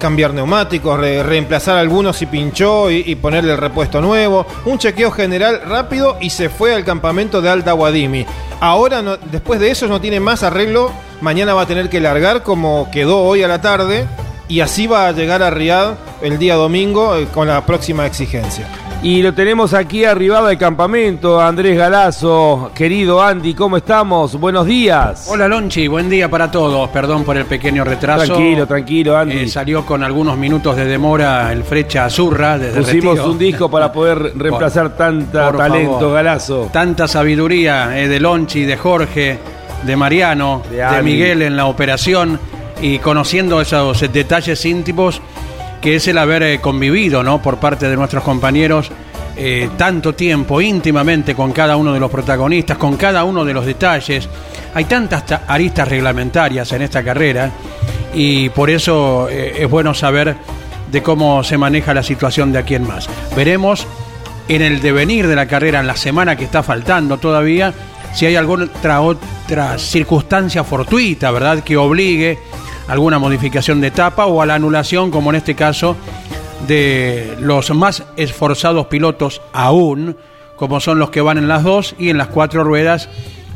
cambiar 0.00 0.34
neumáticos, 0.34 0.98
reemplazar 0.98 1.76
algunos 1.76 2.16
si 2.16 2.26
pinchó 2.26 2.90
y, 2.90 3.14
ponerle 3.14 3.52
el 3.52 3.58
repuesto 3.58 4.00
nuevo, 4.00 4.44
un 4.64 4.78
chequeo 4.78 5.12
general 5.12 5.60
rápido 5.64 6.16
y 6.20 6.30
se 6.30 6.48
fue 6.48 6.74
al 6.74 6.84
campamento 6.84 7.40
de 7.40 7.50
Alta 7.50 7.72
Guadimi. 7.72 8.26
Ahora, 8.58 9.02
después 9.30 9.60
de 9.60 9.70
eso, 9.70 9.86
no 9.86 10.00
tiene 10.00 10.18
más 10.18 10.42
arreglo, 10.42 10.90
mañana 11.20 11.54
va 11.54 11.62
a 11.62 11.66
tener 11.66 11.88
que 11.88 12.00
largar 12.00 12.42
como 12.42 12.88
quedó 12.90 13.22
hoy 13.22 13.44
a 13.44 13.48
la 13.48 13.60
tarde 13.60 14.06
y 14.48 14.60
así 14.60 14.88
va 14.88 15.06
a 15.06 15.12
llegar 15.12 15.42
a 15.42 15.50
Riad 15.50 15.94
el 16.22 16.38
día 16.38 16.56
domingo 16.56 17.16
eh, 17.16 17.28
con 17.32 17.46
la 17.46 17.64
próxima 17.64 18.06
exigencia. 18.06 18.89
Y 19.02 19.22
lo 19.22 19.32
tenemos 19.32 19.72
aquí 19.72 20.04
arribado 20.04 20.48
del 20.48 20.58
campamento, 20.58 21.40
Andrés 21.40 21.78
Galazo. 21.78 22.70
Querido 22.74 23.22
Andy, 23.22 23.54
¿cómo 23.54 23.78
estamos? 23.78 24.38
Buenos 24.38 24.66
días. 24.66 25.26
Hola 25.30 25.48
Lonchi, 25.48 25.88
buen 25.88 26.10
día 26.10 26.28
para 26.28 26.50
todos. 26.50 26.90
Perdón 26.90 27.24
por 27.24 27.34
el 27.38 27.46
pequeño 27.46 27.82
retraso. 27.82 28.26
Tranquilo, 28.26 28.66
tranquilo, 28.66 29.16
Andy. 29.16 29.38
Eh, 29.38 29.48
salió 29.48 29.86
con 29.86 30.04
algunos 30.04 30.36
minutos 30.36 30.76
de 30.76 30.84
demora 30.84 31.50
el 31.50 31.64
Frecha 31.64 32.04
Azurra 32.04 32.58
desde 32.58 32.82
Pusimos 32.82 33.20
un 33.20 33.38
disco 33.38 33.70
para 33.70 33.90
poder 33.94 34.36
reemplazar 34.36 34.94
tanta 34.94 35.50
talento, 35.50 36.12
Galazo. 36.12 36.68
Tanta 36.70 37.08
sabiduría 37.08 37.98
eh, 37.98 38.06
de 38.06 38.20
Lonchi, 38.20 38.66
de 38.66 38.76
Jorge, 38.76 39.38
de 39.82 39.96
Mariano, 39.96 40.62
de 40.70 41.02
Miguel 41.02 41.40
en 41.40 41.56
la 41.56 41.64
operación 41.64 42.38
y 42.82 42.98
conociendo 42.98 43.62
esos 43.62 44.00
detalles 44.12 44.62
íntimos 44.66 45.22
que 45.80 45.96
es 45.96 46.08
el 46.08 46.18
haber 46.18 46.42
eh, 46.42 46.60
convivido, 46.60 47.22
¿no? 47.22 47.40
Por 47.40 47.58
parte 47.58 47.88
de 47.88 47.96
nuestros 47.96 48.22
compañeros 48.22 48.90
eh, 49.36 49.70
tanto 49.78 50.14
tiempo 50.14 50.60
íntimamente 50.60 51.34
con 51.34 51.52
cada 51.52 51.76
uno 51.76 51.94
de 51.94 52.00
los 52.00 52.10
protagonistas, 52.10 52.76
con 52.76 52.96
cada 52.96 53.24
uno 53.24 53.44
de 53.44 53.54
los 53.54 53.64
detalles. 53.64 54.28
Hay 54.74 54.84
tantas 54.84 55.24
aristas 55.46 55.88
reglamentarias 55.88 56.70
en 56.72 56.82
esta 56.82 57.02
carrera 57.02 57.50
y 58.12 58.50
por 58.50 58.68
eso 58.68 59.28
eh, 59.30 59.62
es 59.62 59.70
bueno 59.70 59.94
saber 59.94 60.36
de 60.90 61.02
cómo 61.02 61.42
se 61.44 61.56
maneja 61.56 61.94
la 61.94 62.02
situación 62.02 62.52
de 62.52 62.58
aquí 62.58 62.74
en 62.74 62.86
más. 62.86 63.08
Veremos 63.34 63.86
en 64.48 64.62
el 64.62 64.82
devenir 64.82 65.26
de 65.26 65.36
la 65.36 65.46
carrera, 65.46 65.80
en 65.80 65.86
la 65.86 65.96
semana 65.96 66.36
que 66.36 66.44
está 66.44 66.62
faltando 66.62 67.18
todavía, 67.18 67.72
si 68.12 68.26
hay 68.26 68.36
alguna 68.36 68.64
otra, 68.64 69.00
otra 69.00 69.78
circunstancia 69.78 70.64
fortuita, 70.64 71.30
¿verdad?, 71.30 71.62
que 71.62 71.76
obligue 71.76 72.38
alguna 72.90 73.20
modificación 73.20 73.80
de 73.80 73.86
etapa 73.86 74.26
o 74.26 74.42
a 74.42 74.46
la 74.46 74.56
anulación, 74.56 75.10
como 75.10 75.30
en 75.30 75.36
este 75.36 75.54
caso, 75.54 75.96
de 76.66 77.36
los 77.40 77.70
más 77.70 78.04
esforzados 78.16 78.86
pilotos 78.86 79.40
aún, 79.52 80.16
como 80.56 80.80
son 80.80 80.98
los 80.98 81.10
que 81.10 81.20
van 81.20 81.38
en 81.38 81.48
las 81.48 81.62
dos 81.62 81.94
y 81.98 82.10
en 82.10 82.18
las 82.18 82.26
cuatro 82.26 82.64
ruedas 82.64 83.08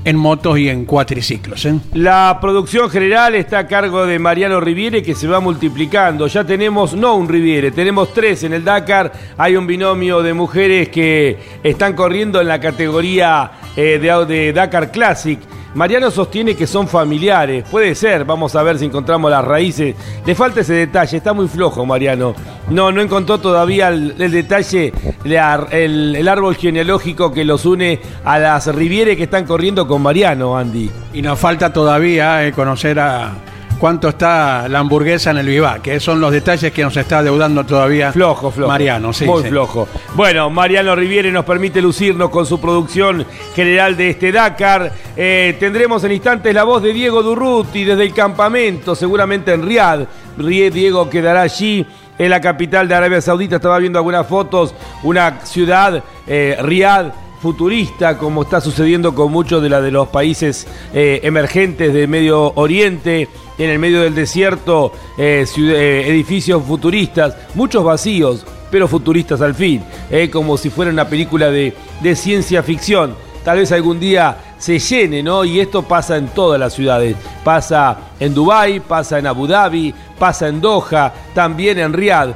en 0.05 0.17
motos 0.17 0.59
y 0.59 0.69
en 0.69 0.85
cuatriciclos. 0.85 1.65
¿eh? 1.65 1.75
La 1.95 2.39
producción 2.41 2.89
general 2.91 3.35
está 3.35 3.61
a 3.61 3.67
cargo 3.67 4.07
de 4.07 4.19
Mariano 4.19 4.61
Riviere 4.61 5.03
que 5.03 5.15
se 5.15 5.27
va 5.27 5.41
multiplicando. 5.41 6.27
Ya 6.27 6.45
tenemos, 6.45 6.95
no 6.95 7.17
un 7.17 7.29
Riviere, 7.29 7.71
tenemos 7.73 8.13
tres 8.13 8.45
en 8.45 8.53
el 8.53 8.65
Dakar. 8.65 9.13
Hay 9.37 9.57
un 9.57 9.67
binomio 9.67 10.23
de 10.23 10.35
mujeres 10.35 10.91
que 10.91 11.39
están 11.63 11.95
corriendo 11.95 12.41
en 12.41 12.49
la 12.49 12.61
categoría 12.61 13.51
eh, 13.77 13.99
de, 13.99 14.27
de 14.27 14.53
Dakar 14.53 14.93
Classic. 14.93 15.41
Mariano 15.75 16.11
sostiene 16.11 16.55
que 16.55 16.67
son 16.67 16.87
familiares. 16.87 17.65
Puede 17.69 17.95
ser, 17.95 18.25
vamos 18.25 18.55
a 18.55 18.63
ver 18.63 18.79
si 18.79 18.85
encontramos 18.85 19.31
las 19.31 19.45
raíces. 19.45 19.97
Le 20.25 20.35
falta 20.35 20.61
ese 20.61 20.75
detalle, 20.75 21.17
está 21.17 21.33
muy 21.33 21.49
flojo 21.49 21.85
Mariano. 21.85 22.35
No, 22.71 22.93
no 22.93 23.01
encontró 23.01 23.39
todavía 23.39 23.89
el, 23.89 24.17
detalle, 24.17 24.93
el, 25.25 26.29
árbol 26.29 26.55
genealógico 26.55 27.33
que 27.33 27.45
los 27.45 27.67
une 27.67 28.01
a 28.25 28.39
las 28.39 28.73
Rivieres 28.75 29.17
que 29.17 29.25
están 29.25 29.45
corriendo 29.45 29.87
con 29.89 30.01
Mariano, 30.01 30.57
Andy. 30.57 30.91
Y 31.13 31.23
nos 31.23 31.39
falta 31.39 31.73
todavía 31.73 32.47
eh, 32.47 32.53
conocer 32.53 33.01
a 33.01 33.33
cuánto 33.79 34.09
está 34.09 34.69
la 34.69 34.79
hamburguesa 34.79 35.31
en 35.31 35.39
el 35.39 35.47
vivac, 35.47 35.83
que 35.83 36.01
son 36.01 36.21
los 36.21 36.33
detalles 36.33 36.73
que 36.73 36.83
nos 36.83 36.97
está 36.97 37.23
deudando 37.23 37.65
todavía 37.65 38.13
flojo, 38.13 38.51
flojo. 38.51 38.69
Mariano. 38.69 39.13
Sí, 39.13 39.25
Muy 39.25 39.43
flojo. 39.45 39.89
Bueno, 40.15 40.51
Mariano 40.51 40.95
Riviere 40.95 41.31
nos 41.31 41.45
permite 41.45 41.81
lucirnos 41.83 42.31
con 42.31 42.47
su 42.47 42.61
producción 42.61 43.25
general 43.55 43.97
de 43.97 44.11
este 44.11 44.33
Dakar. 44.33 44.93
Eh, 45.17 45.57
tendremos 45.59 46.03
en 46.05 46.13
instantes 46.13 46.55
la 46.55 46.65
voz 46.65 46.83
de 46.83 46.93
Diego 46.93 47.23
Durruti 47.23 47.85
desde 47.85 48.05
el 48.05 48.15
campamento, 48.15 48.95
seguramente 48.95 49.53
en 49.53 49.67
Riad. 49.67 50.07
Diego 50.37 51.09
quedará 51.09 51.43
allí 51.43 51.87
en 52.19 52.31
la 52.31 52.41
capital 52.41 52.89
de 52.89 52.95
Arabia 52.95 53.21
Saudita. 53.21 53.57
Estaba 53.57 53.79
viendo 53.79 53.99
algunas 53.99 54.27
fotos, 54.27 54.75
una 55.03 55.41
ciudad, 55.45 56.03
eh, 56.27 56.57
Riad 56.61 57.13
futurista, 57.45 58.17
como 58.17 58.45
está 58.45 58.59
sucediendo 58.59 59.15
con 59.15 59.31
muchos 59.31 59.63
de, 59.63 59.69
de 59.69 59.91
los 59.91 60.09
países 60.09 60.67
eh, 60.95 61.21
emergentes 61.25 61.93
del 61.93 62.09
Medio 62.09 62.55
Oriente, 62.55 63.29
en 63.59 63.69
el 63.69 63.79
medio 63.79 64.01
del 64.01 64.15
desierto, 64.15 64.93
eh, 65.19 65.45
eh, 65.59 66.05
edificios 66.07 66.65
futuristas, 66.65 67.37
muchos 67.55 67.85
vacíos, 67.85 68.47
pero 68.71 68.89
futuristas 68.89 69.43
al 69.43 69.55
fin, 69.55 69.85
como 70.33 70.57
si 70.57 70.71
fuera 70.71 70.91
una 70.91 71.07
película 71.07 71.51
de, 71.51 71.75
de 72.01 72.17
ciencia 72.17 72.63
ficción. 72.63 73.15
Tal 73.45 73.59
vez 73.59 73.71
algún 73.73 74.01
día 74.01 74.39
se 74.57 74.79
llene, 74.79 75.23
¿no? 75.23 75.45
Y 75.45 75.61
esto 75.61 75.83
pasa 75.83 76.17
en 76.17 76.29
todas 76.29 76.59
las 76.59 76.73
ciudades. 76.73 77.15
Pasa 77.45 77.99
en 78.19 78.33
Dubái, 78.33 78.81
pasa 78.81 79.19
en 79.19 79.27
Abu 79.27 79.47
Dhabi, 79.47 79.95
pasa 80.19 80.49
en 80.49 80.63
Doha, 80.63 81.13
también 81.35 81.79
en 81.79 81.93
Riyadh, 81.93 82.35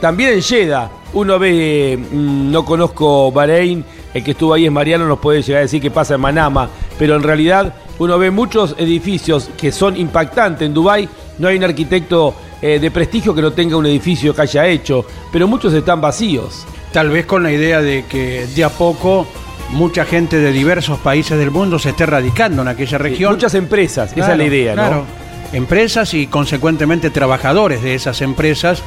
también 0.00 0.32
en 0.32 0.42
Jeddah. 0.42 0.90
Uno 1.14 1.38
ve, 1.38 1.96
mm, 1.96 2.50
no 2.50 2.64
conozco 2.64 3.30
Bahrein, 3.30 3.84
el 4.14 4.22
que 4.22 4.32
estuvo 4.32 4.54
ahí 4.54 4.66
es 4.66 4.72
Mariano, 4.72 5.06
nos 5.06 5.18
puede 5.18 5.42
llegar 5.42 5.60
a 5.60 5.62
decir 5.62 5.80
que 5.80 5.90
pasa 5.90 6.14
en 6.14 6.20
Manama, 6.20 6.68
pero 6.98 7.16
en 7.16 7.22
realidad 7.22 7.74
uno 7.98 8.18
ve 8.18 8.30
muchos 8.30 8.74
edificios 8.78 9.50
que 9.56 9.72
son 9.72 9.96
impactantes. 9.96 10.66
En 10.66 10.74
Dubái 10.74 11.08
no 11.38 11.48
hay 11.48 11.56
un 11.56 11.64
arquitecto 11.64 12.34
eh, 12.60 12.78
de 12.78 12.90
prestigio 12.90 13.34
que 13.34 13.42
no 13.42 13.52
tenga 13.52 13.76
un 13.76 13.86
edificio 13.86 14.34
que 14.34 14.42
haya 14.42 14.66
hecho, 14.66 15.04
pero 15.32 15.48
muchos 15.48 15.72
están 15.72 16.00
vacíos. 16.00 16.66
Tal 16.92 17.10
vez 17.10 17.26
con 17.26 17.42
la 17.42 17.50
idea 17.50 17.80
de 17.80 18.04
que 18.04 18.46
de 18.46 18.64
a 18.64 18.68
poco 18.68 19.26
mucha 19.70 20.04
gente 20.04 20.38
de 20.38 20.52
diversos 20.52 20.98
países 20.98 21.38
del 21.38 21.50
mundo 21.50 21.78
se 21.78 21.90
esté 21.90 22.04
radicando 22.04 22.62
en 22.62 22.68
aquella 22.68 22.98
región. 22.98 23.32
muchas 23.32 23.54
empresas, 23.54 24.12
esa 24.14 24.32
es 24.32 24.38
la 24.38 24.44
idea, 24.44 24.74
¿no? 24.74 25.21
Empresas 25.52 26.14
y 26.14 26.26
consecuentemente 26.26 27.10
trabajadores 27.10 27.82
de 27.82 27.94
esas 27.94 28.22
empresas 28.22 28.82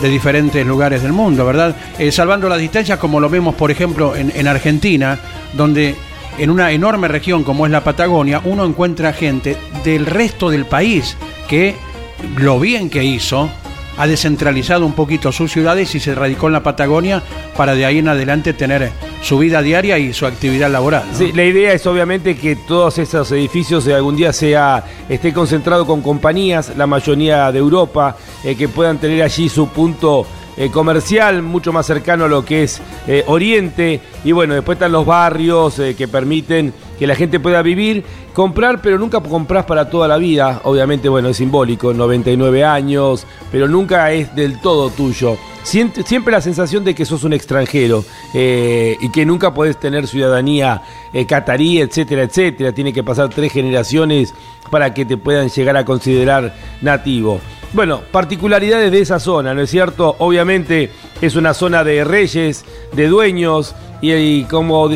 de 0.00 0.08
diferentes 0.08 0.66
lugares 0.66 1.02
del 1.02 1.12
mundo, 1.12 1.44
¿verdad? 1.46 1.76
Eh, 1.98 2.12
salvando 2.12 2.48
las 2.48 2.58
distancias, 2.58 2.98
como 2.98 3.20
lo 3.20 3.28
vemos, 3.28 3.54
por 3.54 3.70
ejemplo, 3.70 4.14
en, 4.14 4.32
en 4.34 4.46
Argentina, 4.46 5.18
donde 5.54 5.94
en 6.38 6.50
una 6.50 6.72
enorme 6.72 7.08
región 7.08 7.44
como 7.44 7.66
es 7.66 7.72
la 7.72 7.84
Patagonia, 7.84 8.40
uno 8.44 8.64
encuentra 8.64 9.12
gente 9.12 9.56
del 9.84 10.06
resto 10.06 10.50
del 10.50 10.66
país 10.66 11.16
que 11.48 11.76
lo 12.36 12.60
bien 12.60 12.90
que 12.90 13.04
hizo 13.04 13.50
ha 13.96 14.06
descentralizado 14.06 14.86
un 14.86 14.92
poquito 14.92 15.32
sus 15.32 15.52
ciudades 15.52 15.94
y 15.94 16.00
se 16.00 16.14
radicó 16.14 16.46
en 16.46 16.52
la 16.54 16.62
Patagonia 16.62 17.22
para 17.56 17.74
de 17.74 17.86
ahí 17.86 17.98
en 17.98 18.08
adelante 18.08 18.52
tener 18.52 18.90
su 19.22 19.38
vida 19.38 19.62
diaria 19.62 19.98
y 19.98 20.12
su 20.12 20.26
actividad 20.26 20.70
laboral. 20.70 21.04
Sí, 21.12 21.32
la 21.32 21.44
idea 21.44 21.72
es 21.72 21.86
obviamente 21.86 22.36
que 22.36 22.56
todos 22.56 22.98
esos 22.98 23.30
edificios 23.32 23.86
algún 23.88 24.16
día 24.16 24.32
sea 24.32 24.84
esté 25.08 25.32
concentrado 25.32 25.86
con 25.86 26.02
compañías, 26.02 26.72
la 26.76 26.86
mayoría 26.86 27.50
de 27.52 27.58
Europa, 27.58 28.16
eh, 28.44 28.54
que 28.54 28.68
puedan 28.68 28.98
tener 28.98 29.22
allí 29.22 29.48
su 29.48 29.68
punto 29.68 30.26
eh, 30.58 30.70
comercial 30.70 31.42
mucho 31.42 31.70
más 31.70 31.84
cercano 31.84 32.24
a 32.24 32.28
lo 32.28 32.42
que 32.42 32.62
es 32.62 32.80
eh, 33.06 33.24
Oriente. 33.26 34.00
Y 34.24 34.32
bueno, 34.32 34.54
después 34.54 34.76
están 34.76 34.92
los 34.92 35.04
barrios 35.04 35.78
eh, 35.78 35.94
que 35.94 36.08
permiten 36.08 36.72
que 36.98 37.06
la 37.06 37.14
gente 37.14 37.40
pueda 37.40 37.62
vivir, 37.62 38.04
comprar, 38.32 38.80
pero 38.80 38.98
nunca 38.98 39.20
compras 39.20 39.64
para 39.64 39.90
toda 39.90 40.08
la 40.08 40.16
vida. 40.16 40.60
Obviamente, 40.64 41.08
bueno, 41.08 41.28
es 41.28 41.36
simbólico, 41.36 41.92
99 41.92 42.64
años, 42.64 43.26
pero 43.50 43.68
nunca 43.68 44.12
es 44.12 44.34
del 44.34 44.60
todo 44.60 44.90
tuyo. 44.90 45.36
Siempre, 45.62 46.30
la 46.30 46.40
sensación 46.40 46.84
de 46.84 46.94
que 46.94 47.04
sos 47.04 47.24
un 47.24 47.32
extranjero 47.32 48.04
y 48.32 49.10
que 49.10 49.26
nunca 49.26 49.52
podés 49.52 49.80
tener 49.80 50.06
ciudadanía 50.06 50.82
catarí, 51.26 51.80
etcétera, 51.80 52.22
etcétera. 52.22 52.72
Tiene 52.72 52.92
que 52.92 53.02
pasar 53.02 53.30
tres 53.30 53.52
generaciones 53.52 54.32
para 54.70 54.94
que 54.94 55.04
te 55.04 55.16
puedan 55.16 55.48
llegar 55.48 55.76
a 55.76 55.84
considerar 55.84 56.54
nativo. 56.82 57.40
Bueno, 57.72 58.00
particularidades 58.12 58.92
de 58.92 59.00
esa 59.00 59.18
zona, 59.18 59.54
¿no 59.54 59.60
es 59.60 59.70
cierto? 59.70 60.14
Obviamente 60.20 60.90
es 61.20 61.34
una 61.34 61.52
zona 61.52 61.82
de 61.82 62.04
reyes, 62.04 62.64
de 62.92 63.08
dueños, 63.08 63.74
y, 64.00 64.44
como, 64.44 64.88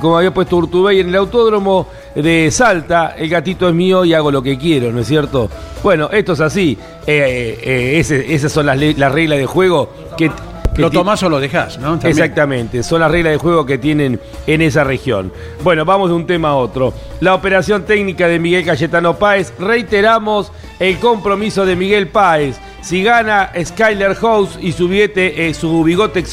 como 0.00 0.18
había 0.18 0.32
puesto 0.32 0.56
Urtubey 0.56 1.00
en 1.00 1.08
el 1.08 1.16
autódromo 1.16 1.88
de 2.14 2.50
Salta, 2.50 3.14
el 3.16 3.28
gatito 3.28 3.68
es 3.68 3.74
mío 3.74 4.04
y 4.04 4.14
hago 4.14 4.30
lo 4.30 4.42
que 4.42 4.58
quiero, 4.58 4.90
¿no 4.92 5.00
es 5.00 5.06
cierto? 5.06 5.48
Bueno, 5.82 6.08
esto 6.10 6.32
es 6.32 6.40
así, 6.40 6.76
eh, 7.06 7.58
eh, 7.62 8.24
esas 8.28 8.50
son 8.50 8.66
las, 8.66 8.78
las 8.78 9.12
reglas 9.12 9.38
de 9.38 9.46
juego 9.46 9.90
que 10.16 10.30
lo 10.78 10.90
tomás 10.90 11.22
o 11.24 11.28
lo 11.28 11.40
dejás, 11.40 11.78
¿no? 11.78 11.98
Exactamente, 12.02 12.82
son 12.82 13.00
las 13.00 13.10
reglas 13.10 13.32
de 13.32 13.38
juego 13.38 13.66
que 13.66 13.78
tienen 13.78 14.20
en 14.46 14.62
esa 14.62 14.84
región. 14.84 15.32
Bueno, 15.62 15.84
vamos 15.84 16.08
de 16.08 16.14
un 16.14 16.26
tema 16.26 16.50
a 16.50 16.54
otro. 16.54 16.94
La 17.20 17.34
operación 17.34 17.84
técnica 17.84 18.28
de 18.28 18.38
Miguel 18.38 18.64
Cayetano 18.64 19.16
Páez, 19.18 19.52
reiteramos 19.58 20.52
el 20.78 20.98
compromiso 20.98 21.66
de 21.66 21.76
Miguel 21.76 22.08
Páez. 22.08 22.56
Si 22.80 23.02
gana 23.02 23.50
Skyler 23.60 24.14
House 24.14 24.56
y 24.60 24.70
su, 24.72 24.88
eh, 24.92 25.52
su 25.52 25.82
bigote 25.82 26.24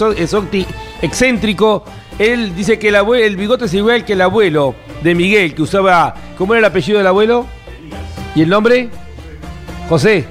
excéntrico, 1.02 1.84
él 2.20 2.56
dice 2.56 2.80
que 2.80 2.90
el, 2.90 2.96
abuelo, 2.96 3.26
el 3.26 3.36
bigote 3.36 3.66
es 3.66 3.74
igual 3.74 4.06
que 4.06 4.14
el 4.14 4.22
abuelo 4.22 4.76
de 5.04 5.16
Miguel, 5.16 5.54
que 5.54 5.62
usaba. 5.62 6.16
¿Cómo 6.38 6.54
era 6.54 6.60
el 6.60 6.66
apellido 6.66 6.98
del 6.98 7.08
abuelo? 7.08 7.46
¿Y 8.36 8.42
el 8.42 8.50
nombre? 8.50 8.90
José. 9.90 10.26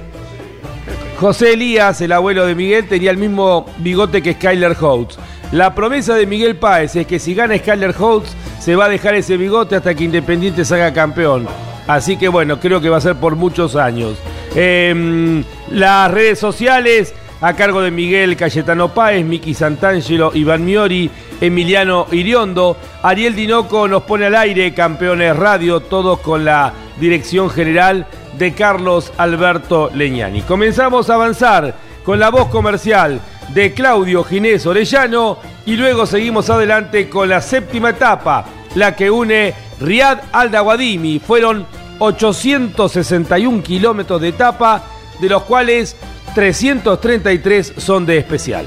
José 1.19 1.53
Elías, 1.53 2.01
el 2.01 2.11
abuelo 2.11 2.45
de 2.45 2.55
Miguel, 2.55 2.87
tenía 2.87 3.11
el 3.11 3.17
mismo 3.17 3.65
bigote 3.77 4.21
que 4.21 4.33
Skyler 4.33 4.75
Holtz. 4.79 5.17
La 5.51 5.73
promesa 5.73 6.15
de 6.15 6.25
Miguel 6.25 6.57
Páez 6.57 6.95
es 6.95 7.07
que 7.07 7.19
si 7.19 7.33
gana 7.33 7.57
Skyler 7.57 7.95
Holtz, 7.97 8.35
se 8.59 8.75
va 8.75 8.85
a 8.85 8.89
dejar 8.89 9.15
ese 9.15 9.37
bigote 9.37 9.75
hasta 9.75 9.93
que 9.93 10.03
Independiente 10.03 10.65
salga 10.65 10.91
campeón. 10.91 11.47
Así 11.87 12.17
que 12.17 12.27
bueno, 12.27 12.59
creo 12.59 12.81
que 12.81 12.89
va 12.89 12.97
a 12.97 13.01
ser 13.01 13.15
por 13.15 13.35
muchos 13.35 13.75
años. 13.75 14.17
Em, 14.55 15.43
las 15.69 16.11
redes 16.11 16.39
sociales 16.39 17.13
a 17.41 17.53
cargo 17.53 17.81
de 17.81 17.91
Miguel 17.91 18.37
Cayetano 18.37 18.93
Páez, 18.93 19.25
Miki 19.25 19.53
Santangelo, 19.53 20.31
Iván 20.33 20.65
Miori, 20.65 21.09
Emiliano 21.41 22.07
Iriondo. 22.11 22.77
Ariel 23.03 23.35
Dinoco 23.35 23.87
nos 23.87 24.03
pone 24.03 24.25
al 24.25 24.35
aire, 24.35 24.73
campeones 24.73 25.35
radio, 25.35 25.81
todos 25.81 26.19
con 26.19 26.45
la 26.45 26.73
dirección 26.99 27.49
general 27.49 28.07
de 28.37 28.53
Carlos 28.53 29.11
Alberto 29.17 29.91
Leñani. 29.93 30.41
Comenzamos 30.41 31.09
a 31.09 31.15
avanzar 31.15 31.75
con 32.03 32.19
la 32.19 32.29
voz 32.29 32.47
comercial 32.49 33.19
de 33.49 33.73
Claudio 33.73 34.23
Ginés 34.23 34.65
Orellano 34.65 35.37
y 35.65 35.75
luego 35.75 36.05
seguimos 36.05 36.49
adelante 36.49 37.09
con 37.09 37.29
la 37.29 37.41
séptima 37.41 37.91
etapa, 37.91 38.45
la 38.75 38.95
que 38.95 39.09
une 39.09 39.53
Riad 39.79 40.19
al 40.31 40.51
Daguadimi. 40.51 41.19
Fueron 41.19 41.65
861 41.99 43.63
kilómetros 43.63 44.21
de 44.21 44.29
etapa, 44.29 44.83
de 45.19 45.29
los 45.29 45.43
cuales 45.43 45.95
333 46.35 47.73
son 47.77 48.05
de 48.05 48.17
especial. 48.17 48.65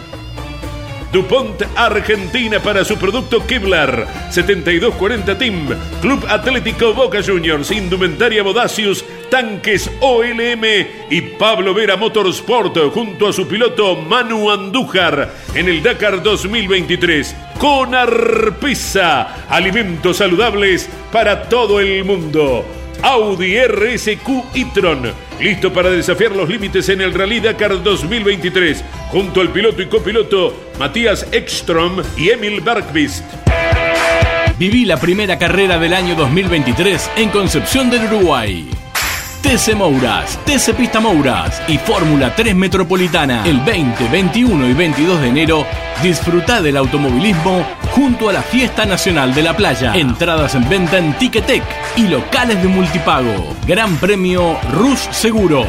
DuPont 1.12 1.62
Argentina 1.76 2.60
para 2.60 2.84
su 2.84 2.96
producto 2.96 3.46
Kevlar. 3.46 4.06
7240 4.30 5.38
Team. 5.38 5.68
Club 6.02 6.24
Atlético 6.28 6.92
Boca 6.92 7.22
Juniors. 7.22 7.70
Indumentaria 7.70 8.42
Bodacius. 8.42 9.04
Tanques 9.30 9.90
OLM 10.00 10.64
y 11.10 11.20
Pablo 11.38 11.74
Vera 11.74 11.96
Motorsport 11.96 12.78
junto 12.92 13.28
a 13.28 13.32
su 13.32 13.46
piloto 13.46 13.96
Manu 13.96 14.50
Andújar 14.50 15.30
en 15.54 15.68
el 15.68 15.82
Dakar 15.82 16.22
2023 16.22 17.36
con 17.58 17.94
Arpisa 17.94 19.46
alimentos 19.50 20.16
saludables 20.16 20.88
para 21.12 21.42
todo 21.42 21.78
el 21.78 22.06
mundo. 22.06 22.64
Audi 23.02 23.60
RSQ 23.60 24.54
e-tron, 24.54 25.12
listo 25.40 25.72
para 25.72 25.90
desafiar 25.90 26.32
los 26.32 26.48
límites 26.48 26.88
en 26.88 27.00
el 27.00 27.14
Rally 27.14 27.40
Dakar 27.40 27.82
2023, 27.82 28.84
junto 29.10 29.40
al 29.40 29.50
piloto 29.50 29.82
y 29.82 29.86
copiloto 29.86 30.70
Matías 30.78 31.26
Ekstrom 31.32 32.02
y 32.16 32.30
Emil 32.30 32.60
Bergqvist. 32.60 33.24
Viví 34.58 34.84
la 34.84 34.96
primera 34.96 35.38
carrera 35.38 35.78
del 35.78 35.94
año 35.94 36.16
2023 36.16 37.10
en 37.16 37.28
Concepción 37.30 37.90
del 37.90 38.04
Uruguay. 38.04 38.68
TC 39.48 39.74
Mouras, 39.74 40.38
TC 40.44 40.74
Pista 40.74 41.00
Mouras 41.00 41.62
y 41.68 41.78
Fórmula 41.78 42.36
3 42.36 42.54
Metropolitana. 42.54 43.46
El 43.46 43.60
20, 43.60 44.06
21 44.10 44.68
y 44.68 44.74
22 44.74 45.22
de 45.22 45.28
enero 45.28 45.66
disfruta 46.02 46.60
del 46.60 46.76
automovilismo 46.76 47.64
junto 47.92 48.28
a 48.28 48.34
la 48.34 48.42
Fiesta 48.42 48.84
Nacional 48.84 49.34
de 49.34 49.42
la 49.42 49.56
Playa. 49.56 49.94
Entradas 49.94 50.54
en 50.54 50.68
venta 50.68 50.98
en 50.98 51.14
Ticketek 51.14 51.62
y 51.96 52.08
locales 52.08 52.60
de 52.60 52.68
multipago. 52.68 53.56
Gran 53.66 53.96
Premio 53.96 54.58
Rus 54.70 55.08
Seguros. 55.12 55.66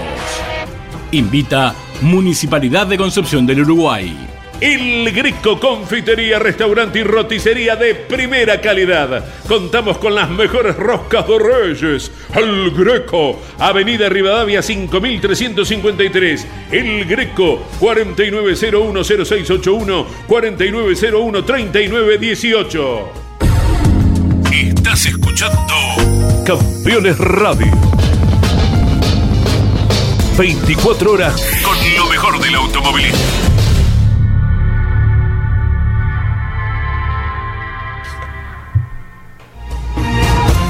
Invita 1.11 1.73
Municipalidad 2.01 2.85
de 2.85 2.97
Concepción 2.97 3.45
del 3.45 3.61
Uruguay. 3.61 4.28
El 4.61 5.11
Greco 5.13 5.59
Confitería, 5.59 6.37
Restaurante 6.37 6.99
y 6.99 7.03
Roticería 7.03 7.77
de 7.77 7.95
primera 7.95 8.59
calidad. 8.59 9.23
Contamos 9.47 9.97
con 9.99 10.13
las 10.15 10.29
mejores 10.29 10.75
roscas 10.75 11.25
de 11.27 11.39
Reyes. 11.39 12.11
El 12.35 12.71
Greco, 12.71 13.41
Avenida 13.57 14.09
Rivadavia 14.09 14.61
5353. 14.61 16.45
El 16.71 17.05
Greco, 17.05 17.65
49010681, 17.79 20.05
49013918. 20.27 22.99
Estás 24.51 25.05
escuchando 25.05 25.73
Campeones 26.45 27.17
Radio. 27.17 27.71
24 30.37 31.11
horas 31.11 31.41
con 31.63 31.77
lo 31.97 32.07
mejor 32.07 32.41
del 32.41 32.55
automovilismo. 32.55 33.48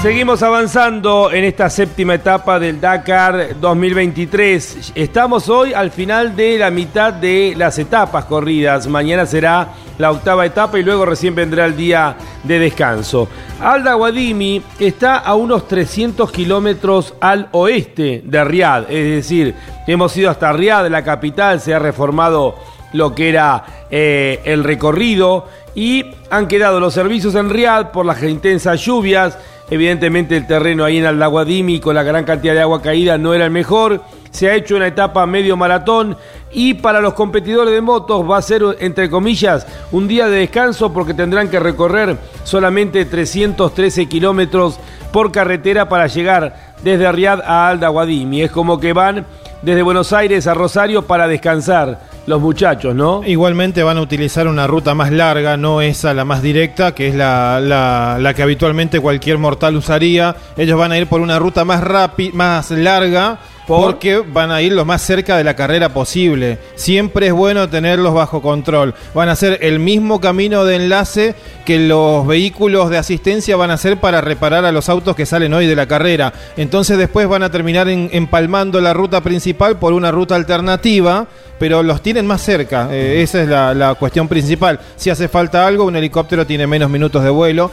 Seguimos 0.02 0.44
avanzando 0.44 1.30
en 1.30 1.44
esta 1.44 1.70
séptima 1.70 2.14
etapa 2.14 2.58
del 2.58 2.80
Dakar 2.80 3.60
2023. 3.60 4.94
Estamos 4.96 5.50
hoy 5.50 5.74
al 5.74 5.92
final 5.92 6.38
de 6.38 6.58
la 6.58 6.72
mitad 6.72 7.12
de 7.12 7.54
las 7.58 7.78
etapas 7.80 8.24
corridas. 8.24 8.88
Mañana 8.88 9.26
será 9.26 9.74
la 9.98 10.12
octava 10.12 10.46
etapa 10.46 10.80
y 10.80 10.84
luego 10.84 11.06
recién 11.06 11.36
vendrá 11.36 11.66
el 11.66 11.76
día 11.76 12.16
de 12.46 12.60
descanso. 12.60 13.28
Alda 13.60 13.96
Guadimi 13.96 14.62
está 14.80 15.18
a 15.18 15.36
unos 15.36 15.68
300 15.68 16.32
kilómetros 16.32 17.14
al 17.20 17.50
oeste 17.52 18.22
de 18.24 18.44
Riad, 18.46 18.90
es 18.90 19.16
decir, 19.16 19.54
hemos 19.86 20.16
ido 20.16 20.30
hasta 20.30 20.54
Riad, 20.54 20.88
la 20.88 21.04
capital, 21.04 21.60
se 21.60 21.74
ha 21.74 21.80
reformado 21.80 22.56
lo 22.94 23.14
que 23.14 23.28
era 23.28 23.66
eh, 23.92 24.40
el 24.46 24.64
recorrido 24.64 25.48
y 25.76 26.06
han 26.32 26.48
quedado 26.48 26.80
los 26.80 26.94
servicios 26.94 27.36
en 27.36 27.50
Riad 27.50 27.92
por 27.92 28.06
las 28.06 28.24
intensas 28.24 28.80
lluvias 28.80 29.38
Evidentemente 29.72 30.36
el 30.36 30.48
terreno 30.48 30.84
ahí 30.84 30.98
en 30.98 31.06
Aldaguadimi 31.06 31.80
con 31.80 31.94
la 31.96 32.04
gran 32.04 32.26
cantidad 32.26 32.54
de 32.54 32.62
agua 32.62 32.82
caída 32.82 33.18
no 33.18 33.34
era 33.34 33.46
el 33.46 33.52
mejor. 33.52 34.02
Se 34.32 34.50
ha 34.50 34.56
hecho 34.56 34.76
una 34.76 34.88
etapa 34.88 35.26
medio 35.26 35.58
maratón 35.58 36.18
y 36.52 36.76
para 36.76 37.02
los 37.02 37.14
competidores 37.14 37.74
de 37.74 37.82
motos 37.82 38.28
va 38.30 38.38
a 38.38 38.42
ser, 38.42 38.64
entre 38.80 39.10
comillas, 39.10 39.68
un 39.92 40.08
día 40.08 40.28
de 40.28 40.40
descanso 40.40 40.92
porque 40.92 41.14
tendrán 41.14 41.50
que 41.50 41.60
recorrer 41.60 42.18
solamente 42.44 43.06
313 43.06 44.08
kilómetros 44.08 44.80
por 45.12 45.32
carretera 45.32 45.88
para 45.88 46.08
llegar 46.08 46.76
desde 46.84 47.12
Riad 47.12 47.42
a 47.42 47.70
Aldaguadimi. 47.70 48.42
Es 48.42 48.52
como 48.52 48.80
que 48.80 48.94
van 48.94 49.26
desde 49.62 49.84
Buenos 49.84 50.14
Aires 50.14 50.48
a 50.48 50.54
Rosario 50.54 51.06
para 51.06 51.28
descansar 51.28 52.00
los 52.30 52.40
muchachos, 52.40 52.94
¿no? 52.94 53.24
Igualmente 53.26 53.82
van 53.82 53.98
a 53.98 54.02
utilizar 54.02 54.48
una 54.48 54.68
ruta 54.68 54.94
más 54.94 55.12
larga, 55.12 55.58
no 55.58 55.82
esa 55.82 56.14
la 56.14 56.26
más 56.26 56.44
directa, 56.44 56.94
que 56.94 57.08
es 57.08 57.16
la, 57.16 57.60
la, 57.60 58.34
que 58.36 58.44
habitualmente 58.44 59.00
cualquier 59.00 59.40
mortal 59.40 59.76
usaría. 59.76 60.36
Ellos 60.56 60.78
van 60.78 60.92
a 60.92 60.98
ir 61.00 61.08
por 61.08 61.22
una 61.22 61.40
ruta 61.40 61.66
más 61.66 61.84
rápida, 61.84 62.30
más 62.36 62.70
larga 62.70 63.40
porque 63.70 64.18
van 64.18 64.50
a 64.50 64.64
ir 64.64 64.72
lo 64.72 64.84
más 64.84 65.04
cerca 65.04 65.38
de 65.38 65.44
la 65.44 65.56
carrera 65.56 65.90
posible. 65.90 66.58
Siempre 66.74 67.28
es 67.28 67.34
bueno 67.34 67.70
tenerlos 67.70 68.16
bajo 68.16 68.42
control. 68.42 68.96
Van 69.14 69.30
a 69.30 69.34
hacer 69.34 69.60
el 69.62 69.78
mismo 69.78 70.20
camino 70.20 70.66
de 70.66 70.78
enlace 70.78 71.36
que 71.68 71.78
los 71.78 72.26
vehículos 72.26 72.90
de 72.90 72.98
asistencia 72.98 73.56
van 73.58 73.70
a 73.70 73.76
hacer 73.76 73.98
para 73.98 74.22
reparar 74.22 74.66
a 74.66 74.72
los 74.72 74.90
autos 74.90 75.16
que 75.16 75.28
salen 75.28 75.54
hoy 75.54 75.68
de 75.68 75.76
la 75.76 75.86
carrera. 75.86 76.34
Entonces 76.58 76.98
después 76.98 77.28
van 77.28 77.44
a 77.44 77.52
terminar 77.52 77.88
empalmando 77.88 78.82
la 78.82 78.92
ruta 78.92 79.22
principal 79.22 79.78
por 79.78 79.94
una 79.94 80.10
ruta 80.10 80.34
alternativa, 80.34 81.28
pero 81.60 81.84
los 81.84 82.02
tienen 82.02 82.26
más 82.26 82.42
cerca. 82.42 82.90
Eh, 82.92 83.22
esa 83.22 83.44
es 83.44 83.48
la, 83.48 83.76
la 83.76 83.94
cuestión 83.94 84.28
principal. 84.28 84.80
Si 84.96 85.12
hace 85.12 85.28
falta 85.28 85.68
algo, 85.68 85.84
un 85.84 85.96
helicóptero 85.96 86.48
tiene 86.48 86.66
menos 86.66 86.90
minutos 86.90 87.24
de 87.24 87.30
vuelo 87.30 87.70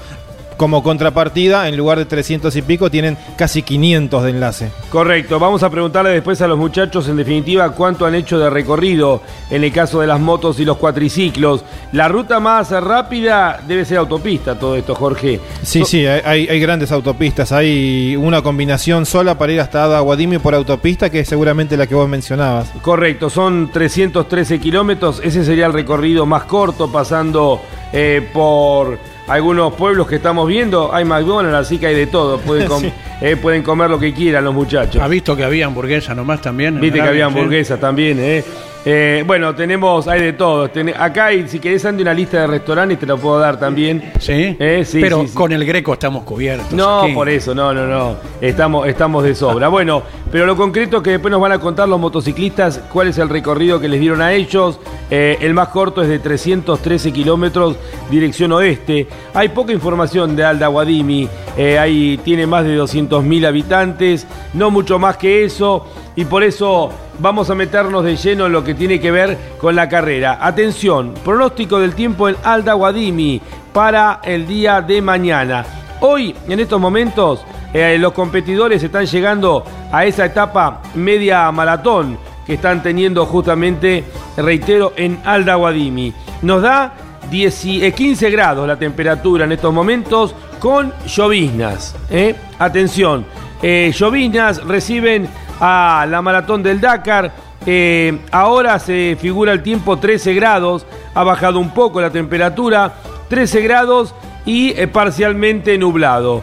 como 0.56 0.82
contrapartida, 0.82 1.68
en 1.68 1.76
lugar 1.76 1.98
de 1.98 2.04
300 2.06 2.54
y 2.56 2.62
pico, 2.62 2.90
tienen 2.90 3.16
casi 3.36 3.62
500 3.62 4.22
de 4.24 4.30
enlace. 4.30 4.70
Correcto, 4.90 5.38
vamos 5.38 5.62
a 5.62 5.70
preguntarle 5.70 6.10
después 6.10 6.40
a 6.40 6.46
los 6.46 6.58
muchachos, 6.58 7.08
en 7.08 7.16
definitiva, 7.16 7.70
cuánto 7.72 8.06
han 8.06 8.14
hecho 8.14 8.38
de 8.38 8.50
recorrido 8.50 9.22
en 9.50 9.64
el 9.64 9.72
caso 9.72 10.00
de 10.00 10.06
las 10.06 10.20
motos 10.20 10.58
y 10.60 10.64
los 10.64 10.76
cuatriciclos. 10.76 11.64
La 11.92 12.08
ruta 12.08 12.40
más 12.40 12.70
rápida 12.70 13.60
debe 13.66 13.84
ser 13.84 13.98
autopista, 13.98 14.58
todo 14.58 14.76
esto, 14.76 14.94
Jorge. 14.94 15.40
Sí, 15.62 15.84
sí, 15.84 16.06
hay, 16.06 16.60
grandes 16.60 16.92
autopistas. 16.92 17.52
Hay 17.52 18.16
una 18.16 18.42
combinación 18.42 19.06
sola 19.06 19.36
para 19.36 19.52
ir 19.52 19.60
hasta 19.60 19.96
Aguadimi 19.96 20.38
por 20.38 20.54
autopista, 20.54 21.10
que 21.10 21.20
es 21.20 21.28
seguramente 21.28 21.76
la 21.76 21.86
que 21.86 21.94
vos 21.94 22.08
mencionabas. 22.08 22.70
Correcto, 22.82 23.30
son 23.30 23.70
313 23.72 24.58
kilómetros. 24.58 25.20
Ese 25.22 25.44
sería 25.44 25.66
el 25.66 25.72
recorrido 25.72 26.26
más 26.26 26.44
corto, 26.44 26.90
pasando 26.90 27.60
eh, 27.92 28.28
por 28.32 28.98
algunos 29.28 29.74
pueblos 29.74 30.06
que 30.06 30.16
estamos 30.16 30.46
viendo, 30.46 30.94
hay 30.94 31.04
McDonald's, 31.04 31.56
así 31.56 31.78
que 31.78 31.86
hay 31.88 31.94
de 31.94 32.06
todo. 32.06 32.38
Pueden, 32.38 32.92
eh, 33.20 33.36
pueden 33.36 33.62
comer 33.62 33.90
lo 33.90 33.98
que 33.98 34.12
quieran 34.12 34.44
los 34.44 34.54
muchachos. 34.54 35.02
¿Ha 35.02 35.08
visto 35.08 35.36
que 35.36 35.44
había 35.44 35.66
hamburguesa 35.66 36.14
nomás 36.14 36.40
también? 36.40 36.80
Viste 36.80 37.00
que 37.00 37.08
había 37.08 37.26
hamburguesa 37.26 37.78
también, 37.78 38.18
¿eh? 38.20 38.44
Eh, 38.88 39.24
bueno, 39.26 39.52
tenemos, 39.52 40.06
hay 40.06 40.20
de 40.20 40.32
todo. 40.32 40.70
acá, 40.96 41.30
si 41.48 41.58
querés, 41.58 41.84
ande 41.84 42.04
una 42.04 42.14
lista 42.14 42.42
de 42.42 42.46
restaurantes, 42.46 43.00
te 43.00 43.06
la 43.06 43.16
puedo 43.16 43.36
dar 43.36 43.58
también. 43.58 44.12
¿Sí? 44.20 44.56
Eh, 44.60 44.84
sí 44.86 45.00
Pero 45.00 45.26
con 45.34 45.50
el 45.50 45.64
greco 45.64 45.94
estamos 45.94 46.22
cubiertos. 46.22 46.70
No, 46.70 47.04
por 47.12 47.28
eso, 47.28 47.52
no, 47.52 47.74
no, 47.74 47.88
no. 47.88 48.14
Estamos, 48.40 48.86
estamos 48.86 49.24
de 49.24 49.34
sobra. 49.34 49.66
bueno, 49.66 50.04
pero 50.30 50.46
lo 50.46 50.56
concreto 50.56 50.98
es 50.98 51.02
que 51.02 51.10
después 51.10 51.32
nos 51.32 51.40
van 51.40 51.50
a 51.50 51.58
contar 51.58 51.88
los 51.88 51.98
motociclistas 51.98 52.80
cuál 52.92 53.08
es 53.08 53.18
el 53.18 53.28
recorrido 53.28 53.80
que 53.80 53.88
les 53.88 53.98
dieron 53.98 54.22
a 54.22 54.32
ellos. 54.32 54.78
Eh, 55.10 55.36
el 55.40 55.52
más 55.52 55.68
corto 55.68 56.00
es 56.02 56.08
de 56.08 56.20
313 56.20 57.12
kilómetros, 57.12 57.74
dirección 58.08 58.52
oeste. 58.52 59.08
Hay 59.34 59.48
poca 59.48 59.72
información 59.72 60.36
de 60.36 60.44
Alda 60.44 60.68
Guadimi. 60.68 61.28
ahí 61.76 62.20
tiene 62.22 62.46
más 62.46 62.64
de 62.64 62.78
200.000 62.78 63.46
habitantes, 63.48 64.28
no 64.54 64.70
mucho 64.70 65.00
más 65.00 65.16
que 65.16 65.44
eso. 65.44 65.84
Y 66.16 66.24
por 66.24 66.42
eso 66.42 66.90
vamos 67.18 67.50
a 67.50 67.54
meternos 67.54 68.02
de 68.02 68.16
lleno 68.16 68.46
en 68.46 68.52
lo 68.52 68.64
que 68.64 68.74
tiene 68.74 68.98
que 68.98 69.10
ver 69.10 69.38
con 69.60 69.76
la 69.76 69.88
carrera. 69.88 70.38
Atención, 70.40 71.14
pronóstico 71.24 71.78
del 71.78 71.94
tiempo 71.94 72.28
en 72.28 72.36
Alda 72.42 72.72
Guadimi 72.72 73.40
para 73.72 74.20
el 74.24 74.46
día 74.46 74.80
de 74.80 75.02
mañana. 75.02 75.64
Hoy, 76.00 76.34
en 76.48 76.58
estos 76.58 76.80
momentos, 76.80 77.44
eh, 77.72 77.98
los 77.98 78.12
competidores 78.14 78.82
están 78.82 79.04
llegando 79.04 79.62
a 79.92 80.06
esa 80.06 80.24
etapa 80.24 80.80
media 80.94 81.52
maratón 81.52 82.18
que 82.46 82.54
están 82.54 82.82
teniendo 82.82 83.26
justamente 83.26 84.04
reitero, 84.36 84.92
en 84.96 85.18
Aldaguadimi. 85.24 86.12
Nos 86.42 86.62
da 86.62 86.94
10, 87.30 87.92
15 87.94 88.30
grados 88.30 88.66
la 88.66 88.78
temperatura 88.78 89.44
en 89.44 89.52
estos 89.52 89.74
momentos 89.74 90.34
con 90.60 90.92
lloviznas. 91.06 91.94
¿eh? 92.08 92.34
Atención, 92.58 93.26
eh, 93.62 93.92
lloviznas 93.94 94.64
reciben 94.64 95.28
a 95.60 96.06
la 96.08 96.22
maratón 96.22 96.62
del 96.62 96.80
Dakar. 96.80 97.32
Eh, 97.64 98.18
ahora 98.30 98.78
se 98.78 99.16
figura 99.20 99.52
el 99.52 99.62
tiempo 99.62 99.98
13 99.98 100.34
grados, 100.34 100.86
ha 101.14 101.24
bajado 101.24 101.58
un 101.58 101.70
poco 101.70 102.00
la 102.00 102.10
temperatura, 102.10 102.94
13 103.28 103.60
grados 103.62 104.14
y 104.44 104.70
eh, 104.70 104.86
parcialmente 104.86 105.76
nublado. 105.78 106.42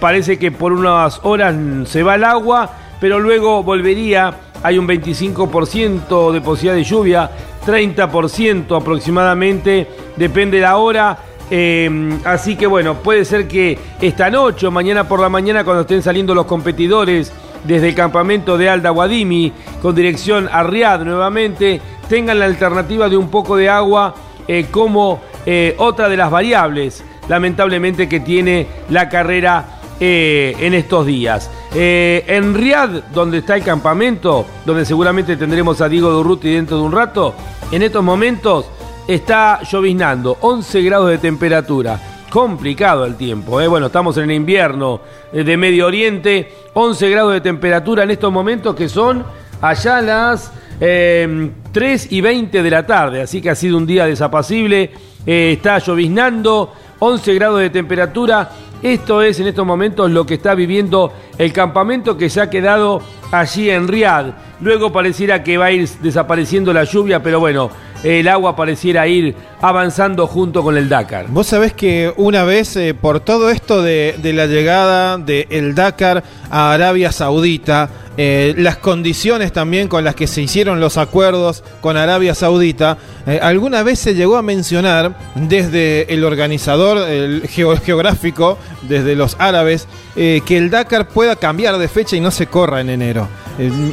parece 0.00 0.38
que 0.38 0.52
por 0.52 0.72
unas 0.72 1.20
horas 1.24 1.54
se 1.84 2.02
va 2.02 2.14
el 2.14 2.24
agua, 2.24 2.70
pero 3.00 3.18
luego 3.18 3.62
volvería. 3.62 4.34
Hay 4.62 4.78
un 4.78 4.88
25% 4.88 6.32
de 6.32 6.40
posibilidad 6.40 6.74
de 6.74 6.84
lluvia, 6.84 7.30
30% 7.66 8.76
aproximadamente, 8.76 9.88
depende 10.16 10.58
de 10.58 10.62
la 10.62 10.76
hora. 10.76 11.18
Eh, 11.50 12.18
así 12.24 12.56
que 12.56 12.66
bueno, 12.66 12.94
puede 12.94 13.24
ser 13.24 13.46
que 13.46 13.78
esta 14.00 14.30
noche 14.30 14.66
o 14.66 14.70
mañana 14.70 15.06
por 15.06 15.20
la 15.20 15.28
mañana 15.28 15.62
cuando 15.62 15.82
estén 15.82 16.02
saliendo 16.02 16.34
los 16.34 16.46
competidores 16.46 17.32
desde 17.66 17.88
el 17.88 17.94
campamento 17.94 18.56
de 18.56 18.68
Alda 18.68 18.90
Guadimi 18.90 19.52
con 19.82 19.94
dirección 19.94 20.48
a 20.50 20.62
Riad 20.62 21.00
nuevamente, 21.00 21.80
tengan 22.08 22.38
la 22.38 22.44
alternativa 22.44 23.08
de 23.08 23.16
un 23.16 23.28
poco 23.28 23.56
de 23.56 23.68
agua 23.68 24.14
eh, 24.46 24.66
como 24.70 25.20
eh, 25.44 25.74
otra 25.78 26.08
de 26.08 26.16
las 26.16 26.30
variables, 26.30 27.04
lamentablemente, 27.28 28.08
que 28.08 28.20
tiene 28.20 28.66
la 28.90 29.08
carrera 29.08 29.72
en 29.98 30.74
estos 30.74 31.06
días. 31.06 31.50
en 31.72 32.54
Riad, 32.54 33.04
donde 33.14 33.38
está 33.38 33.56
el 33.56 33.62
campamento, 33.62 34.44
donde 34.66 34.84
seguramente 34.84 35.38
tendremos 35.38 35.80
a 35.80 35.88
Diego 35.88 36.10
Durruti 36.10 36.52
dentro 36.52 36.76
de 36.76 36.82
un 36.82 36.92
rato, 36.92 37.34
en 37.72 37.82
estos 37.82 38.04
momentos 38.04 38.66
está 39.08 39.62
lloviznando, 39.62 40.36
11 40.40 40.82
grados 40.82 41.10
de 41.10 41.18
temperatura. 41.18 42.15
Complicado 42.30 43.04
el 43.04 43.14
tiempo, 43.14 43.60
¿eh? 43.60 43.68
bueno, 43.68 43.86
estamos 43.86 44.16
en 44.16 44.24
el 44.24 44.32
invierno 44.32 45.00
eh, 45.32 45.44
de 45.44 45.56
Medio 45.56 45.86
Oriente, 45.86 46.52
11 46.74 47.08
grados 47.08 47.32
de 47.32 47.40
temperatura 47.40 48.02
en 48.02 48.10
estos 48.10 48.32
momentos 48.32 48.74
que 48.74 48.88
son 48.88 49.24
allá 49.60 50.02
las 50.02 50.52
3 50.78 50.80
eh, 50.80 52.08
y 52.10 52.20
20 52.20 52.62
de 52.62 52.70
la 52.70 52.84
tarde, 52.84 53.22
así 53.22 53.40
que 53.40 53.50
ha 53.50 53.54
sido 53.54 53.76
un 53.76 53.86
día 53.86 54.06
desapacible, 54.06 54.90
eh, 55.24 55.52
está 55.52 55.78
lloviznando, 55.78 56.72
11 56.98 57.34
grados 57.34 57.60
de 57.60 57.70
temperatura, 57.70 58.50
esto 58.82 59.22
es 59.22 59.40
en 59.40 59.46
estos 59.46 59.64
momentos 59.64 60.10
lo 60.10 60.26
que 60.26 60.34
está 60.34 60.54
viviendo 60.54 61.12
el 61.38 61.52
campamento 61.52 62.18
que 62.18 62.28
se 62.28 62.40
ha 62.40 62.50
quedado 62.50 63.00
allí 63.30 63.70
en 63.70 63.88
Riad. 63.88 64.26
Luego 64.60 64.92
pareciera 64.92 65.42
que 65.42 65.58
va 65.58 65.66
a 65.66 65.72
ir 65.72 65.88
desapareciendo 66.00 66.72
la 66.72 66.84
lluvia, 66.84 67.22
pero 67.22 67.40
bueno, 67.40 67.70
el 68.02 68.28
agua 68.28 68.56
pareciera 68.56 69.06
ir 69.06 69.34
avanzando 69.60 70.26
junto 70.26 70.62
con 70.62 70.76
el 70.76 70.88
Dakar. 70.88 71.26
Vos 71.28 71.48
sabés 71.48 71.72
que 71.72 72.12
una 72.16 72.44
vez, 72.44 72.76
eh, 72.76 72.94
por 72.94 73.20
todo 73.20 73.50
esto 73.50 73.82
de, 73.82 74.14
la 74.22 74.46
llegada 74.46 75.18
del 75.18 75.74
Dakar 75.74 76.22
a 76.50 76.72
Arabia 76.72 77.12
Saudita, 77.12 77.90
eh, 78.16 78.54
las 78.56 78.78
condiciones 78.78 79.52
también 79.52 79.88
con 79.88 80.04
las 80.04 80.14
que 80.14 80.26
se 80.26 80.40
hicieron 80.40 80.80
los 80.80 80.96
acuerdos 80.96 81.62
con 81.82 81.98
Arabia 81.98 82.34
Saudita, 82.34 82.96
eh, 83.26 83.40
alguna 83.42 83.82
vez 83.82 83.98
se 83.98 84.14
llegó 84.14 84.36
a 84.36 84.42
mencionar 84.42 85.18
desde 85.34 86.12
el 86.14 86.24
organizador 86.24 87.08
el 87.08 87.46
geográfico, 87.46 88.56
desde 88.88 89.16
los 89.16 89.36
árabes, 89.38 89.86
que 90.16 90.56
el 90.56 90.70
Dakar 90.70 91.08
pueda 91.08 91.36
cambiar 91.36 91.76
de 91.78 91.88
fecha 91.88 92.16
y 92.16 92.20
no 92.20 92.30
se 92.30 92.46
corra 92.46 92.80
en 92.80 92.90
enero. 92.90 93.28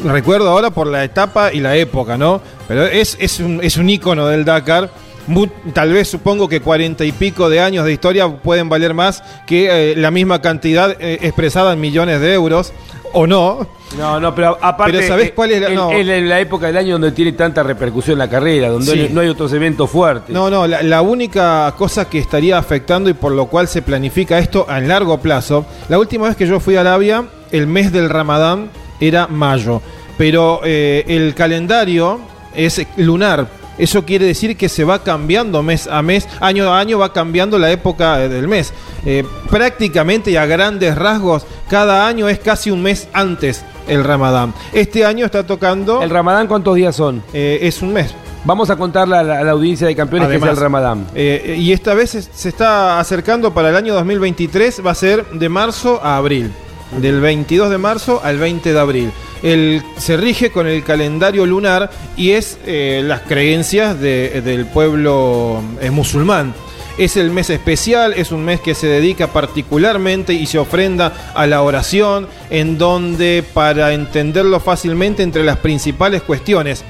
recuerdo 0.05 0.49
ahora 0.49 0.69
por 0.69 0.88
la 0.88 1.03
etapa 1.03 1.51
y 1.51 1.59
la 1.59 1.75
época, 1.75 2.17
¿no? 2.17 2.41
Pero 2.67 2.86
es, 2.86 3.17
es, 3.19 3.39
un, 3.39 3.59
es 3.62 3.77
un 3.77 3.89
ícono 3.89 4.27
del 4.27 4.45
Dakar 4.45 4.89
tal 5.73 5.93
vez 5.93 6.07
supongo 6.09 6.47
que 6.47 6.62
cuarenta 6.62 7.05
y 7.05 7.12
pico 7.12 7.49
de 7.49 7.59
años 7.62 7.86
de 7.86 7.93
historia 7.93 8.27
pueden 8.29 8.69
valer 8.69 8.93
más 8.93 9.23
que 9.45 9.91
eh, 9.91 9.95
la 9.95 10.12
misma 10.12 10.41
cantidad 10.41 10.91
eh, 10.99 11.19
expresada 11.21 11.73
en 11.73 11.81
millones 11.81 12.19
de 12.19 12.33
euros, 12.33 12.73
o 13.13 13.26
no. 13.28 13.67
No, 13.97 14.19
no, 14.19 14.34
pero 14.34 14.58
aparte. 14.60 14.93
Pero 14.93 15.08
¿sabés 15.08 15.32
cuál 15.32 15.52
es 15.52 15.62
la, 15.62 15.91
es 15.91 16.23
la 16.23 16.39
época 16.39 16.67
del 16.67 16.78
año 16.78 16.93
donde 16.93 17.12
tiene 17.12 17.34
tanta 17.34 17.63
repercusión 17.63 18.17
la 18.17 18.30
carrera, 18.30 18.69
donde 18.69 19.10
no 19.10 19.21
hay 19.21 19.28
otros 19.28 19.54
eventos 19.54 19.89
fuertes. 19.89 20.34
No, 20.34 20.49
no, 20.49 20.67
la, 20.67 21.02
única 21.02 21.73
cosa 21.78 22.10
que 22.10 22.19
estaría 22.19 22.58
afectando 22.58 23.10
y 23.10 23.13
por 23.13 23.32
lo 23.32 23.47
cual 23.47 23.67
se 23.67 23.82
planifica 23.82 24.39
esto 24.39 24.65
a 24.67 24.80
largo 24.80 25.19
plazo. 25.19 25.65
La 25.89 25.99
última 25.99 26.28
vez 26.28 26.36
que 26.36 26.47
yo 26.47 26.60
fui 26.60 26.76
a 26.76 26.82
Arabia, 26.82 27.26
el 27.52 27.67
mes 27.67 27.91
del 27.91 28.10
Ramadán 28.10 28.69
era 28.99 29.28
mayo. 29.28 29.82
Pero 30.17 30.62
eh, 30.63 31.04
el 31.08 31.34
calendario 31.36 32.19
es 32.56 32.86
lunar 32.97 33.47
eso 33.77 34.05
quiere 34.05 34.25
decir 34.25 34.55
que 34.55 34.69
se 34.69 34.83
va 34.83 35.03
cambiando 35.03 35.63
mes 35.63 35.88
a 35.88 36.01
mes, 36.01 36.27
año 36.39 36.71
a 36.71 36.79
año 36.79 36.99
va 36.99 37.12
cambiando 37.12 37.57
la 37.57 37.71
época 37.71 38.23
eh, 38.23 38.29
del 38.29 38.47
mes. 38.47 38.73
Eh, 39.05 39.23
prácticamente 39.49 40.31
y 40.31 40.36
a 40.36 40.45
grandes 40.45 40.95
rasgos, 40.95 41.45
cada 41.69 42.07
año 42.07 42.29
es 42.29 42.39
casi 42.39 42.71
un 42.71 42.81
mes 42.81 43.07
antes 43.13 43.65
el 43.88 44.03
Ramadán. 44.03 44.53
Este 44.71 45.05
año 45.05 45.25
está 45.25 45.45
tocando... 45.45 46.01
¿El 46.01 46.09
Ramadán 46.09 46.47
cuántos 46.47 46.75
días 46.75 46.95
son? 46.95 47.23
Eh, 47.33 47.59
es 47.63 47.81
un 47.81 47.93
mes. 47.93 48.13
Vamos 48.45 48.69
a 48.69 48.75
contarle 48.75 49.15
a 49.17 49.23
la, 49.23 49.51
audiencia 49.51 49.88
de 49.88 49.95
campeones 49.95 50.27
que 50.27 50.36
es 50.36 50.43
el 50.43 50.57
Ramadán. 50.57 51.07
y 51.15 51.71
esta 51.71 51.93
vez 51.93 52.29
se 52.29 52.49
está 52.49 52.99
acercando 52.99 53.53
para 53.53 53.69
el 53.69 53.75
año 53.77 53.93
2023, 53.93 54.86
va 54.86 54.91
a 54.91 54.95
ser 54.95 55.25
de 55.31 55.47
marzo 55.47 56.01
a 56.03 56.17
abril. 56.17 56.51
Del 56.97 57.21
22 57.21 57.69
de 57.69 57.77
marzo 57.77 58.21
al 58.23 58.38
20 58.38 58.73
de 58.73 58.79
abril 58.79 59.12
se 59.97 60.15
rige 60.15 60.51
con 60.51 60.67
el 60.67 60.84
calendario 60.84 61.45
lunar 61.45 61.89
y 62.15 62.32
es 62.32 62.58
eh, 62.65 63.01
las 63.03 63.21
creencias 63.21 63.99
del 63.99 64.65
pueblo 64.67 65.62
musulmán. 65.91 66.53
Es 66.97 67.17
el 67.17 67.32
mes 67.32 67.49
especial, 67.49 68.13
es 68.13 68.32
un 68.32 68.45
mes 68.45 68.62
que 68.62 68.75
se 68.75 68.88
dedica 68.88 69.27
particularmente 69.27 70.34
y 70.34 70.45
se 70.45 70.60
ofrenda 70.60 71.32
a 71.34 71.47
la 71.47 71.63
oración, 71.63 72.27
en 72.51 72.77
donde, 72.77 73.43
para 73.53 73.93
entenderlo 73.93 74.60
fácilmente, 74.60 75.23
entre 75.23 75.43
las 75.43 75.58
principales 75.58 76.21
cuestiones, 76.21 76.84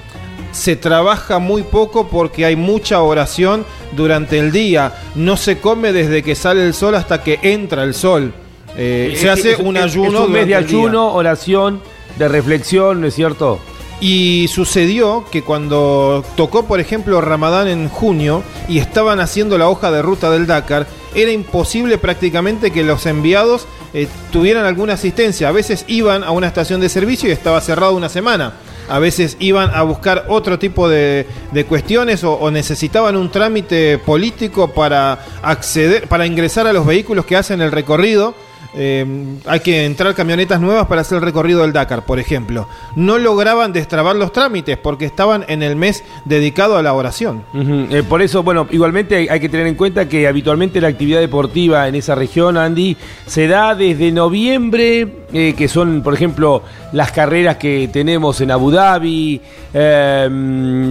se 0.52 0.76
trabaja 0.76 1.40
muy 1.40 1.64
poco 1.64 2.10
porque 2.10 2.46
hay 2.46 2.58
mucha 2.58 3.02
oración 3.02 3.66
durante 3.94 4.38
el 4.38 4.52
día. 4.52 4.94
No 5.16 5.38
se 5.38 5.60
come 5.60 5.94
desde 5.94 6.22
que 6.22 6.36
sale 6.36 6.66
el 6.66 6.74
sol 6.74 6.96
hasta 6.96 7.24
que 7.24 7.40
entra 7.42 7.84
el 7.84 7.94
sol. 7.94 8.34
Eh, 8.78 9.16
se 9.18 9.30
hace 9.30 9.56
un 9.58 9.78
ayuno. 9.78 10.20
Es 10.20 10.26
un 10.26 10.32
mes 10.32 10.48
de 10.48 10.56
ayuno, 10.56 11.14
oración 11.14 11.82
de 12.18 12.28
reflexión, 12.28 13.02
¿no 13.02 13.08
es 13.08 13.16
cierto? 13.16 13.60
Y 14.00 14.48
sucedió 14.50 15.24
que 15.32 15.44
cuando 15.44 16.26
tocó, 16.36 16.66
por 16.66 16.80
ejemplo, 16.80 17.22
Ramadán 17.22 17.68
en 17.68 17.88
junio 17.88 18.44
y 18.68 18.80
estaban 18.80 19.20
haciendo 19.20 19.58
la 19.58 19.70
hoja 19.70 19.92
de 19.92 20.02
ruta 20.02 20.30
del 20.30 20.46
Dakar, 20.46 20.88
era 21.16 21.32
imposible 21.32 21.98
prácticamente 21.98 22.72
que 22.72 22.84
los 22.84 23.06
enviados 23.06 23.66
eh, 23.94 24.08
tuvieran 24.32 24.66
alguna 24.66 24.94
asistencia. 24.94 25.48
A 25.48 25.52
veces 25.52 25.86
iban 25.88 26.24
a 26.24 26.32
una 26.32 26.48
estación 26.48 26.82
de 26.82 26.90
servicio 26.90 27.30
y 27.30 27.32
estaba 27.32 27.62
cerrado 27.62 27.96
una 27.96 28.10
semana. 28.10 28.54
A 28.90 29.00
veces 29.00 29.38
iban 29.40 29.72
a 29.74 29.84
buscar 29.84 30.26
otro 30.28 30.60
tipo 30.60 30.90
de, 30.90 31.26
cuestiones 31.70 32.26
o, 32.26 32.34
o, 32.34 32.52
necesitaban 32.52 33.16
un 33.16 33.32
trámite 33.32 33.98
político 34.00 34.74
para 34.74 35.26
acceder, 35.42 36.10
para 36.10 36.26
ingresar 36.26 36.68
a 36.68 36.74
los 36.74 36.86
vehículos 36.86 37.26
que 37.26 37.38
hacen 37.38 37.62
el 37.62 37.72
recorrido 37.72 38.36
eh, 38.76 39.06
hay 39.46 39.60
que 39.60 39.86
entrar 39.86 40.16
camionetas 40.16 40.60
nuevas 40.60 40.88
para 40.88 41.02
hacer 41.02 41.18
el 41.18 41.24
recorrido 41.24 41.62
del 41.62 41.74
Dakar, 41.74 42.06
por 42.06 42.20
ejemplo. 42.20 42.68
No 42.96 43.18
lograban 43.18 43.72
destrabar 43.72 44.16
los 44.16 44.32
trámites 44.32 44.78
porque 44.78 45.06
estaban 45.06 45.46
en 45.48 45.62
el 45.64 45.76
mes 45.76 46.04
dedicado 46.26 46.78
a 46.78 46.82
la 46.82 46.94
oración. 46.94 47.44
Eh, 47.54 48.04
por 48.08 48.22
eso, 48.22 48.44
bueno, 48.44 48.68
igualmente 48.72 49.28
hay, 49.30 49.40
que 49.40 49.50
tener 49.50 49.68
en 49.68 49.76
cuenta 49.76 50.08
que 50.08 50.28
habitualmente 50.28 50.82
la 50.82 50.88
actividad 50.88 51.20
deportiva 51.20 51.88
en 51.88 51.96
esa 51.96 52.16
región, 52.16 52.58
Andy, 52.58 52.98
se 53.28 53.48
da 53.48 53.76
desde 53.76 54.12
noviembre, 54.12 55.08
eh, 55.32 55.54
que 55.56 55.68
son, 55.68 56.02
por 56.02 56.14
ejemplo, 56.14 56.64
las 56.94 57.12
carreras 57.12 57.58
que 57.58 57.90
tenemos 57.92 58.42
en 58.42 58.52
Abu 58.52 58.72
Dhabi. 58.72 59.42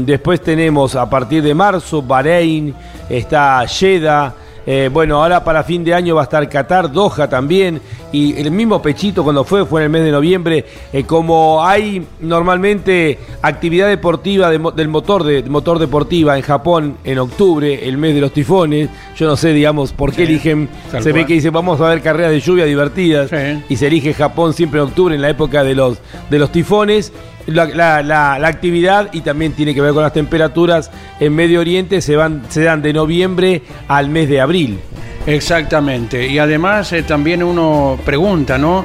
después 0.05 0.41
tenemos 0.41 0.95
a 0.95 1.09
partir 1.09 1.43
de 1.43 1.55
marzo 1.55 2.03
Bahrein, 2.03 2.75
está 3.09 3.67
Jeddah. 3.67 4.42
Eh, 4.67 4.91
bueno, 4.93 5.23
ahora 5.23 5.43
para 5.43 5.65
fin 5.65 5.83
de 5.83 5.95
año 5.95 6.15
va 6.15 6.23
a 6.23 6.25
estar 6.25 6.49
Qatar, 6.49 6.93
Doha 6.93 7.29
también, 7.29 7.81
y 8.13 8.37
el 8.39 8.51
mismo 8.51 8.81
Pechito 8.81 9.25
cuando 9.25 9.45
fue, 9.45 9.67
fue 9.67 9.81
en 9.81 9.85
el 9.85 9.91
mes 9.91 10.05
de 10.05 10.13
noviembre, 10.13 10.65
eh, 10.93 11.05
como 11.05 11.65
hay 11.65 12.07
normalmente 12.21 13.19
actividad 13.41 13.89
deportiva 13.89 14.51
del 14.51 14.89
motor, 14.89 15.25
de, 15.25 15.43
motor 15.45 15.79
deportiva 15.79 16.37
en 16.37 16.43
Japón 16.43 16.97
en 17.05 17.19
octubre, 17.19 17.89
el 17.89 17.99
mes 17.99 18.15
de 18.15 18.21
los 18.21 18.33
tifones, 18.33 18.89
yo 19.17 19.27
no 19.27 19.37
sé, 19.37 19.53
digamos, 19.53 19.93
por 19.93 20.13
qué 20.13 20.25
eligen, 20.25 20.69
se 21.01 21.13
ve 21.13 21.27
que 21.27 21.35
dice 21.35 21.51
vamos 21.51 21.81
a 21.81 21.89
ver 21.89 22.01
carreras 22.01 22.31
de 22.31 22.41
lluvia 22.41 22.65
divertidas, 22.65 23.31
y 23.69 23.77
se 23.77 23.87
elige 23.89 24.15
Japón 24.15 24.53
siempre 24.53 24.81
en 24.81 24.87
octubre, 24.87 25.15
en 25.15 25.23
la 25.23 25.31
época 25.31 25.65
de 25.65 25.75
los, 25.75 25.99
de 26.31 26.39
los 26.39 26.53
tifones, 26.53 27.13
la, 27.47 28.35
actividad 28.47 29.09
y 29.13 29.21
también 29.21 29.53
tiene 29.53 29.75
que 29.75 29.81
ver 29.81 29.93
con 29.93 30.03
las 30.03 30.13
temperaturas 30.13 30.91
en 31.21 31.35
Medio 31.35 31.61
Oriente 31.61 32.01
se, 32.01 32.17
van, 32.17 32.43
se 32.49 32.63
dan 32.63 32.83
de 32.83 32.93
noviembre 32.93 33.63
al 33.89 34.09
mes 34.09 34.29
de 34.29 34.41
abril. 34.41 34.79
Exactamente. 35.27 36.27
Y 36.27 36.39
además 36.39 36.93
eh, 36.93 37.03
también 37.03 37.43
uno 37.43 37.99
pregunta, 38.05 38.59
¿no? 38.59 38.85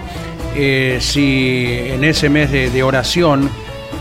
Eh, 0.56 0.98
si 1.00 1.67
en 1.93 2.04
ese 2.04 2.30
mes 2.30 2.52
de, 2.52 2.82
oración 2.84 3.48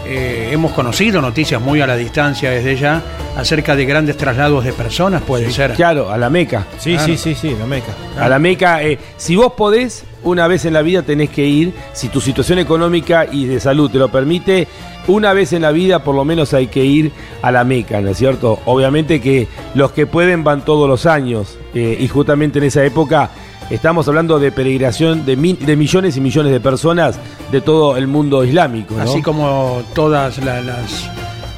eh, 0.06 0.48
hemos 0.52 0.72
conocido 0.72 1.20
noticias 1.20 1.60
muy 1.60 1.82
a 1.82 1.86
la 1.86 1.96
distancia 1.96 2.50
desde 2.50 2.76
ya 2.76 3.02
acerca 3.36 3.76
de 3.76 3.84
grandes 3.84 4.16
traslados 4.16 4.64
de 4.64 4.72
personas, 4.72 5.20
puede 5.20 5.50
ser. 5.50 5.74
Claro, 5.74 6.10
a 6.10 6.16
la 6.16 6.30
Meca. 6.30 6.64
Sí, 6.78 6.96
sí, 6.98 7.18
sí, 7.18 7.34
sí, 7.34 7.54
la 7.58 7.66
Meca. 7.66 7.92
A 8.18 8.26
la 8.28 8.38
Meca, 8.38 8.82
eh, 8.82 8.98
si 9.18 9.36
vos 9.36 9.52
podés, 9.52 10.04
una 10.26 10.46
vez 10.48 10.64
en 10.64 10.74
la 10.74 10.82
vida 10.82 11.02
tenés 11.02 11.30
que 11.30 11.46
ir, 11.46 11.72
si 11.92 12.08
tu 12.08 12.20
situación 12.20 12.58
económica 12.58 13.26
y 13.30 13.46
de 13.46 13.60
salud 13.60 13.90
te 13.90 13.98
lo 13.98 14.08
permite, 14.08 14.68
una 15.06 15.32
vez 15.32 15.52
en 15.52 15.62
la 15.62 15.70
vida 15.70 16.02
por 16.02 16.14
lo 16.14 16.24
menos 16.24 16.52
hay 16.52 16.66
que 16.66 16.84
ir 16.84 17.12
a 17.42 17.52
la 17.52 17.64
Meca, 17.64 18.00
¿no 18.00 18.10
es 18.10 18.18
cierto? 18.18 18.58
Obviamente 18.64 19.20
que 19.20 19.46
los 19.74 19.92
que 19.92 20.06
pueden 20.06 20.44
van 20.44 20.64
todos 20.64 20.88
los 20.88 21.06
años 21.06 21.56
eh, 21.74 21.96
y 21.98 22.08
justamente 22.08 22.58
en 22.58 22.64
esa 22.64 22.84
época 22.84 23.30
Estamos 23.68 24.06
hablando 24.06 24.38
de 24.38 24.52
peregrinación 24.52 25.26
de, 25.26 25.34
millones 25.36 26.16
y 26.16 26.20
millones 26.20 26.52
de 26.52 26.60
personas 26.60 27.18
de 27.50 27.60
todo 27.60 27.96
el 27.96 28.06
mundo 28.06 28.44
islámico. 28.44 28.94
Así 29.00 29.22
como 29.22 29.82
todas 29.92 30.38
las, 30.38 31.10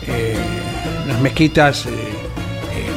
eh, 0.07 0.35
las 1.07 1.21
mezquitas 1.21 1.85
eh, 1.85 1.91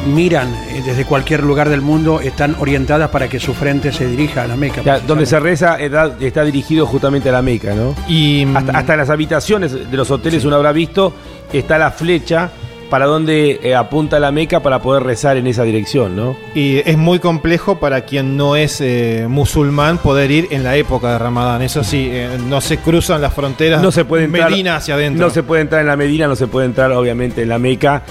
miran 0.05 0.53
desde 0.85 1.05
cualquier 1.05 1.43
lugar 1.43 1.69
del 1.69 1.81
mundo, 1.81 2.19
están 2.21 2.55
orientadas 2.59 3.09
para 3.09 3.27
que 3.27 3.39
su 3.39 3.53
frente 3.53 3.91
se 3.91 4.07
dirija 4.07 4.43
a 4.43 4.47
la 4.47 4.55
Meca. 4.55 4.99
donde 4.99 5.25
se 5.25 5.39
reza 5.39 5.77
está, 5.79 6.43
dirigido 6.43 6.85
justamente 6.85 7.29
a 7.29 7.33
la 7.33 7.41
Meca, 7.41 7.73
¿no? 7.73 7.95
Y 8.07 8.45
hasta, 8.55 8.77
hasta 8.77 8.95
las 8.95 9.09
habitaciones 9.09 9.91
de 9.91 9.97
los 9.97 10.09
hoteles 10.11 10.43
uno 10.45 10.55
habrá 10.55 10.71
visto, 10.71 11.13
está 11.53 11.77
la 11.77 11.91
flecha 11.91 12.51
para 12.91 13.05
dónde 13.05 13.61
eh, 13.63 13.73
apunta 13.73 14.19
la 14.19 14.33
Meca 14.33 14.59
para 14.59 14.81
poder 14.81 15.03
rezar 15.03 15.37
en 15.37 15.47
esa 15.47 15.63
dirección, 15.63 16.13
¿no? 16.13 16.35
Y 16.53 16.79
es 16.79 16.97
muy 16.97 17.19
complejo 17.19 17.79
para 17.79 18.01
quien 18.01 18.35
no 18.35 18.57
es 18.57 18.81
eh, 18.81 19.27
musulmán 19.29 19.97
poder 19.97 20.29
ir 20.29 20.49
en 20.51 20.65
la 20.65 20.75
época 20.75 21.13
de 21.13 21.17
Ramadán. 21.17 21.61
Eso 21.61 21.85
sí, 21.85 22.09
eh, 22.11 22.37
no 22.49 22.59
se 22.59 22.79
cruzan 22.79 23.21
las 23.21 23.33
fronteras. 23.33 23.81
No 23.81 23.93
se 23.93 24.03
puede 24.03 24.25
entrar, 24.25 24.51
Medina 24.51 24.75
hacia 24.75 24.95
adentro. 24.95 25.25
No 25.25 25.33
se 25.33 25.41
puede 25.41 25.61
entrar 25.61 25.79
en 25.79 25.87
la 25.87 25.95
Medina, 25.95 26.27
no 26.27 26.35
se 26.35 26.47
puede 26.47 26.65
entrar 26.65 26.91
obviamente 26.91 27.43
en 27.43 27.47
la 27.49 27.59
Meca. 27.59 28.03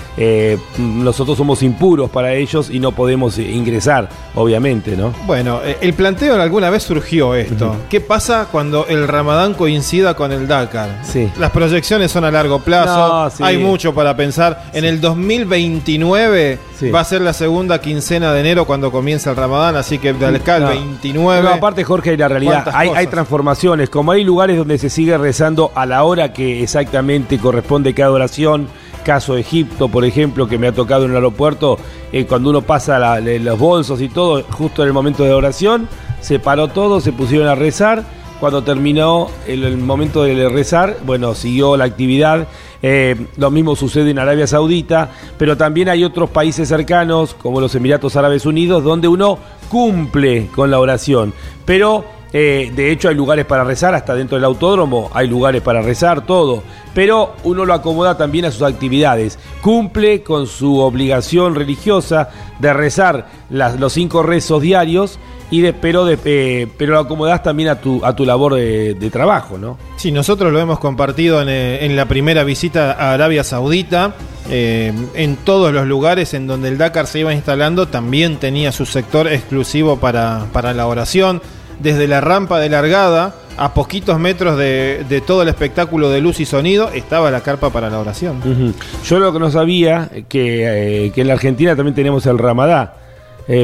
nosotros 0.78 1.36
somos 1.36 1.62
impuros 1.62 2.08
para 2.08 2.32
ellos 2.32 2.70
y 2.70 2.80
no 2.80 2.92
podemos 2.92 3.38
ingresar, 3.38 4.08
obviamente, 4.34 4.96
¿no? 4.96 5.12
Bueno, 5.26 5.60
el 5.78 5.92
planteo 5.92 6.40
alguna 6.40 6.70
vez 6.70 6.84
surgió 6.84 7.34
esto. 7.34 7.76
¿Qué 7.90 8.00
pasa 8.00 8.48
cuando 8.50 8.86
el 8.88 9.06
Ramadán 9.06 9.52
coincida 9.52 10.14
con 10.14 10.32
el 10.32 10.48
Dakar? 10.48 11.00
Sí. 11.02 11.30
Las 11.38 11.50
proyecciones 11.50 12.10
son 12.10 12.24
a 12.24 12.30
largo 12.30 12.60
plazo, 12.60 13.30
hay 13.44 13.58
mucho 13.58 13.94
para 13.94 14.16
pensar. 14.16 14.69
En 14.72 14.84
el 14.84 15.00
2029 15.00 16.58
va 16.94 17.00
a 17.00 17.04
ser 17.04 17.22
la 17.22 17.32
segunda 17.32 17.80
quincena 17.80 18.32
de 18.32 18.40
enero 18.40 18.66
cuando 18.66 18.92
comienza 18.92 19.30
el 19.30 19.36
Ramadán, 19.36 19.76
así 19.76 19.98
que 19.98 20.12
de 20.12 20.26
acá 20.26 20.58
el 20.58 20.64
29. 20.64 21.48
aparte, 21.48 21.84
Jorge, 21.84 22.16
la 22.16 22.28
realidad, 22.28 22.68
hay, 22.72 22.90
hay, 22.90 23.06
transformaciones. 23.08 23.90
Como 23.90 24.12
hay 24.12 24.22
lugares 24.24 24.56
donde 24.56 24.78
se 24.78 24.88
sigue 24.88 25.16
rezando 25.18 25.72
a 25.74 25.86
la 25.86 26.04
hora 26.04 26.32
que 26.32 26.62
exactamente 26.62 27.38
corresponde 27.38 27.94
cada 27.94 28.12
oración. 28.12 28.68
Caso 29.04 29.34
de 29.34 29.40
Egipto, 29.40 29.88
por 29.88 30.04
ejemplo, 30.04 30.46
que 30.46 30.58
me 30.58 30.68
ha 30.68 30.72
tocado 30.72 31.06
en 31.06 31.10
el 31.10 31.16
aeropuerto, 31.16 31.78
eh, 32.12 32.26
cuando 32.26 32.50
uno 32.50 32.60
pasa 32.60 33.18
los 33.18 33.58
bolsos 33.58 34.00
y 34.02 34.10
todo, 34.10 34.44
justo 34.50 34.82
en 34.82 34.88
el 34.88 34.92
momento 34.92 35.24
de 35.24 35.32
oración, 35.32 35.88
se 36.20 36.38
paró 36.38 36.68
todo, 36.68 37.00
se 37.00 37.12
pusieron 37.12 37.48
a 37.48 37.54
rezar. 37.54 38.04
Cuando 38.40 38.64
terminó 38.64 39.28
el 39.46 39.76
momento 39.76 40.24
de 40.24 40.48
rezar, 40.48 40.96
bueno, 41.04 41.34
siguió 41.34 41.76
la 41.76 41.84
actividad 41.84 42.48
eh, 42.82 43.26
lo 43.36 43.50
mismo 43.50 43.76
sucede 43.76 44.10
en 44.10 44.18
Arabia 44.18 44.46
Saudita, 44.46 45.10
pero 45.36 45.56
también 45.56 45.88
hay 45.88 46.04
otros 46.04 46.30
países 46.30 46.68
cercanos, 46.68 47.34
como 47.34 47.60
los 47.60 47.74
Emiratos 47.74 48.16
Árabes 48.16 48.46
Unidos, 48.46 48.82
donde 48.82 49.08
uno 49.08 49.38
cumple 49.68 50.48
con 50.54 50.70
la 50.70 50.80
oración. 50.80 51.34
Pero 51.66 52.04
eh, 52.32 52.72
de 52.74 52.90
hecho 52.90 53.08
hay 53.08 53.14
lugares 53.14 53.44
para 53.44 53.64
rezar, 53.64 53.94
hasta 53.94 54.14
dentro 54.14 54.36
del 54.36 54.44
autódromo 54.44 55.10
hay 55.12 55.26
lugares 55.26 55.60
para 55.60 55.82
rezar, 55.82 56.24
todo. 56.24 56.62
Pero 56.94 57.34
uno 57.44 57.66
lo 57.66 57.74
acomoda 57.74 58.16
también 58.16 58.46
a 58.46 58.50
sus 58.50 58.62
actividades. 58.62 59.38
Cumple 59.60 60.22
con 60.22 60.46
su 60.46 60.78
obligación 60.78 61.54
religiosa 61.54 62.30
de 62.58 62.72
rezar 62.72 63.28
los 63.50 63.92
cinco 63.92 64.22
rezos 64.22 64.62
diarios 64.62 65.18
y 65.50 65.60
de, 65.60 65.72
pero, 65.72 66.04
de, 66.04 66.18
eh, 66.24 66.68
pero 66.78 66.94
lo 66.94 67.00
acomodás 67.00 67.42
también 67.42 67.68
a 67.70 67.80
tu, 67.80 68.04
a 68.04 68.14
tu 68.14 68.24
labor 68.24 68.54
de, 68.54 69.10
trabajo, 69.10 69.58
¿no? 69.58 69.76
Sí, 69.96 70.12
nosotros 70.12 70.52
lo 70.52 70.60
hemos 70.60 70.78
compartido 70.78 71.42
en, 71.42 71.48
eh, 71.48 71.84
en 71.84 71.96
la 71.96 72.06
primera 72.06 72.44
visita 72.44 72.92
a 72.92 73.12
Arabia 73.12 73.42
Saudita. 73.42 74.14
Eh, 74.48 74.92
en 75.14 75.36
todos 75.36 75.72
los 75.72 75.86
lugares 75.86 76.34
en 76.34 76.46
donde 76.46 76.68
el 76.68 76.78
Dakar 76.78 77.06
se 77.06 77.20
iba 77.20 77.32
instalando 77.32 77.86
también 77.86 78.38
tenía 78.38 78.72
su 78.72 78.84
sector 78.86 79.28
exclusivo 79.28 79.98
para, 79.98 80.46
para 80.52 80.72
la 80.72 80.86
oración. 80.86 81.42
Desde 81.80 82.06
la 82.06 82.20
rampa 82.20 82.60
de 82.60 82.68
largada 82.68 83.34
a 83.56 83.74
poquitos 83.74 84.18
metros 84.18 84.56
de, 84.56 85.04
de, 85.08 85.20
todo 85.20 85.42
el 85.42 85.48
espectáculo 85.48 86.10
de 86.10 86.20
luz 86.20 86.40
y 86.40 86.44
sonido 86.44 86.90
estaba 86.90 87.30
la 87.30 87.40
carpa 87.40 87.70
para 87.70 87.90
la 87.90 87.98
oración. 87.98 88.74
Yo 89.04 89.18
lo 89.18 89.32
que 89.32 89.38
no 89.38 89.50
sabía 89.50 90.10
que, 90.28 91.10
que 91.14 91.20
en 91.20 91.26
la 91.26 91.34
Argentina 91.34 91.74
también 91.74 91.94
tenemos 91.94 92.26
el 92.26 92.38
Ramadá, 92.38 92.96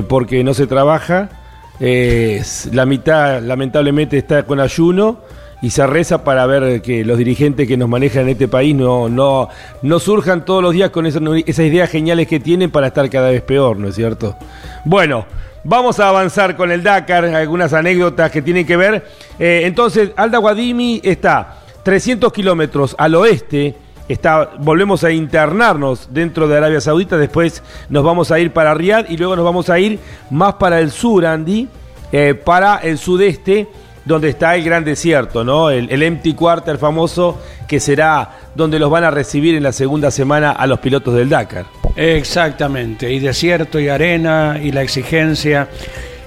porque 0.09 0.43
no 0.45 0.55
se 0.55 0.67
trabaja 0.67 1.29
la 1.79 2.87
mitad 2.87 3.43
lamentablemente 3.43 4.19
está 4.19 4.45
con 4.45 4.61
ayuno 4.61 5.19
y 5.63 5.71
se 5.71 5.87
reza 5.87 6.23
para 6.23 6.47
ver 6.47 6.83
que 6.83 7.05
los 7.05 7.19
dirigentes 7.19 7.67
que 7.67 7.77
nos 7.77 7.89
manejan 7.89 8.23
en 8.23 8.29
este 8.31 8.49
país 8.49 8.75
no, 8.75 9.09
no, 9.09 9.49
no 9.83 9.99
surjan 9.99 10.45
todos 10.45 10.63
los 10.63 10.73
días 10.73 10.91
con 10.91 11.07
esas, 11.07 11.23
ideas 11.59 11.91
geniales 11.91 12.29
que 12.29 12.41
tienen 12.41 12.71
para 12.71 12.89
estar 12.89 13.09
cada 13.09 13.31
vez 13.31 13.43
peor, 13.43 13.77
¿no 13.77 13.89
es 13.89 13.95
cierto? 13.95 14.37
Bueno, 14.85 15.27
vamos 15.65 15.99
a 15.99 16.09
avanzar 16.09 16.57
con 16.57 16.71
el 16.71 16.83
Dakar, 16.83 17.25
algunas 17.25 17.73
anécdotas 17.73 18.31
que 18.31 18.43
tienen 18.43 18.67
que 18.67 18.77
ver. 18.77 19.07
Eh, 19.39 19.63
entonces, 19.65 20.11
Alda 20.17 20.39
Guadimi 20.39 21.01
está 21.03 21.57
300 21.83 22.33
kilómetros 22.33 22.95
al 22.99 23.15
oeste 23.15 23.75
Está, 24.09 24.51
volvemos 24.59 25.03
a 25.03 25.11
internarnos 25.11 26.09
dentro 26.13 26.47
de 26.47 26.57
Arabia 26.57 26.81
Saudita, 26.81 27.17
después 27.17 27.63
nos 27.89 28.05
vamos 28.05 28.31
a 28.31 28.39
ir 28.39 28.53
para 28.53 28.73
Riyadh 28.73 29.11
y 29.11 29.17
luego 29.17 29.35
nos 29.35 29.45
vamos 29.45 29.69
a 29.69 29.81
ir 29.81 29.99
más 30.31 30.55
para 30.55 30.79
el 30.79 30.93
sur, 30.93 31.27
Andy, 31.27 31.69
eh, 32.13 32.35
para 32.35 32.77
el 32.79 32.99
sudeste, 32.99 33.67
donde 34.05 34.29
está 34.29 34.55
el 34.55 34.63
gran 34.63 34.85
desierto, 34.85 35.43
¿no? 35.43 35.71
El, 35.71 35.91
el 35.91 36.05
empty 36.05 36.35
quarter 36.35 36.79
famoso, 36.79 37.41
que 37.67 37.81
será 37.81 38.31
donde 38.55 38.79
los 38.79 38.91
van 38.91 39.03
a 39.03 39.11
recibir 39.11 39.57
en 39.57 39.65
la 39.65 39.73
segunda 39.73 40.13
semana 40.13 40.53
a 40.53 40.69
los 40.69 40.79
pilotos 40.79 41.13
del 41.15 41.29
Dakar. 41.29 41.67
Exactamente, 41.97 43.13
y 43.13 43.19
desierto 43.19 43.81
y 43.81 43.89
arena 43.89 44.61
y 44.63 44.71
la 44.71 44.83
exigencia 44.83 45.69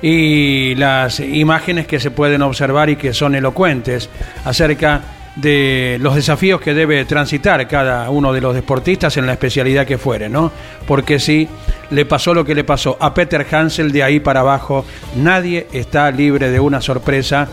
y 0.01 0.75
las 0.75 1.19
imágenes 1.21 1.87
que 1.87 1.99
se 1.99 2.11
pueden 2.11 2.41
observar 2.41 2.89
y 2.89 2.95
que 2.97 3.13
son 3.13 3.35
elocuentes 3.35 4.09
acerca 4.43 5.01
de 5.41 5.97
los 6.01 6.15
desafíos 6.15 6.59
que 6.61 6.73
debe 6.73 7.05
transitar 7.05 7.67
cada 7.67 8.09
uno 8.09 8.33
de 8.33 8.41
los 8.41 8.53
deportistas 8.53 9.17
en 9.17 9.25
la 9.25 9.33
especialidad 9.33 9.85
que 9.85 9.97
fuere, 9.97 10.29
¿no? 10.29 10.51
Porque 10.87 11.19
si 11.19 11.47
le 11.91 12.05
pasó 12.05 12.33
lo 12.33 12.45
que 12.45 12.55
le 12.55 12.63
pasó 12.63 12.97
a 12.99 13.13
Peter 13.13 13.45
Hansel 13.49 13.91
de 13.91 14.03
ahí 14.03 14.19
para 14.19 14.41
abajo, 14.41 14.85
nadie 15.15 15.67
está 15.71 16.11
libre 16.11 16.49
de 16.49 16.59
una 16.59 16.81
sorpresa, 16.81 17.47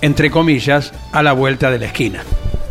entre 0.00 0.30
comillas, 0.30 0.92
a 1.12 1.22
la 1.22 1.32
vuelta 1.32 1.70
de 1.70 1.78
la 1.78 1.86
esquina. 1.86 2.22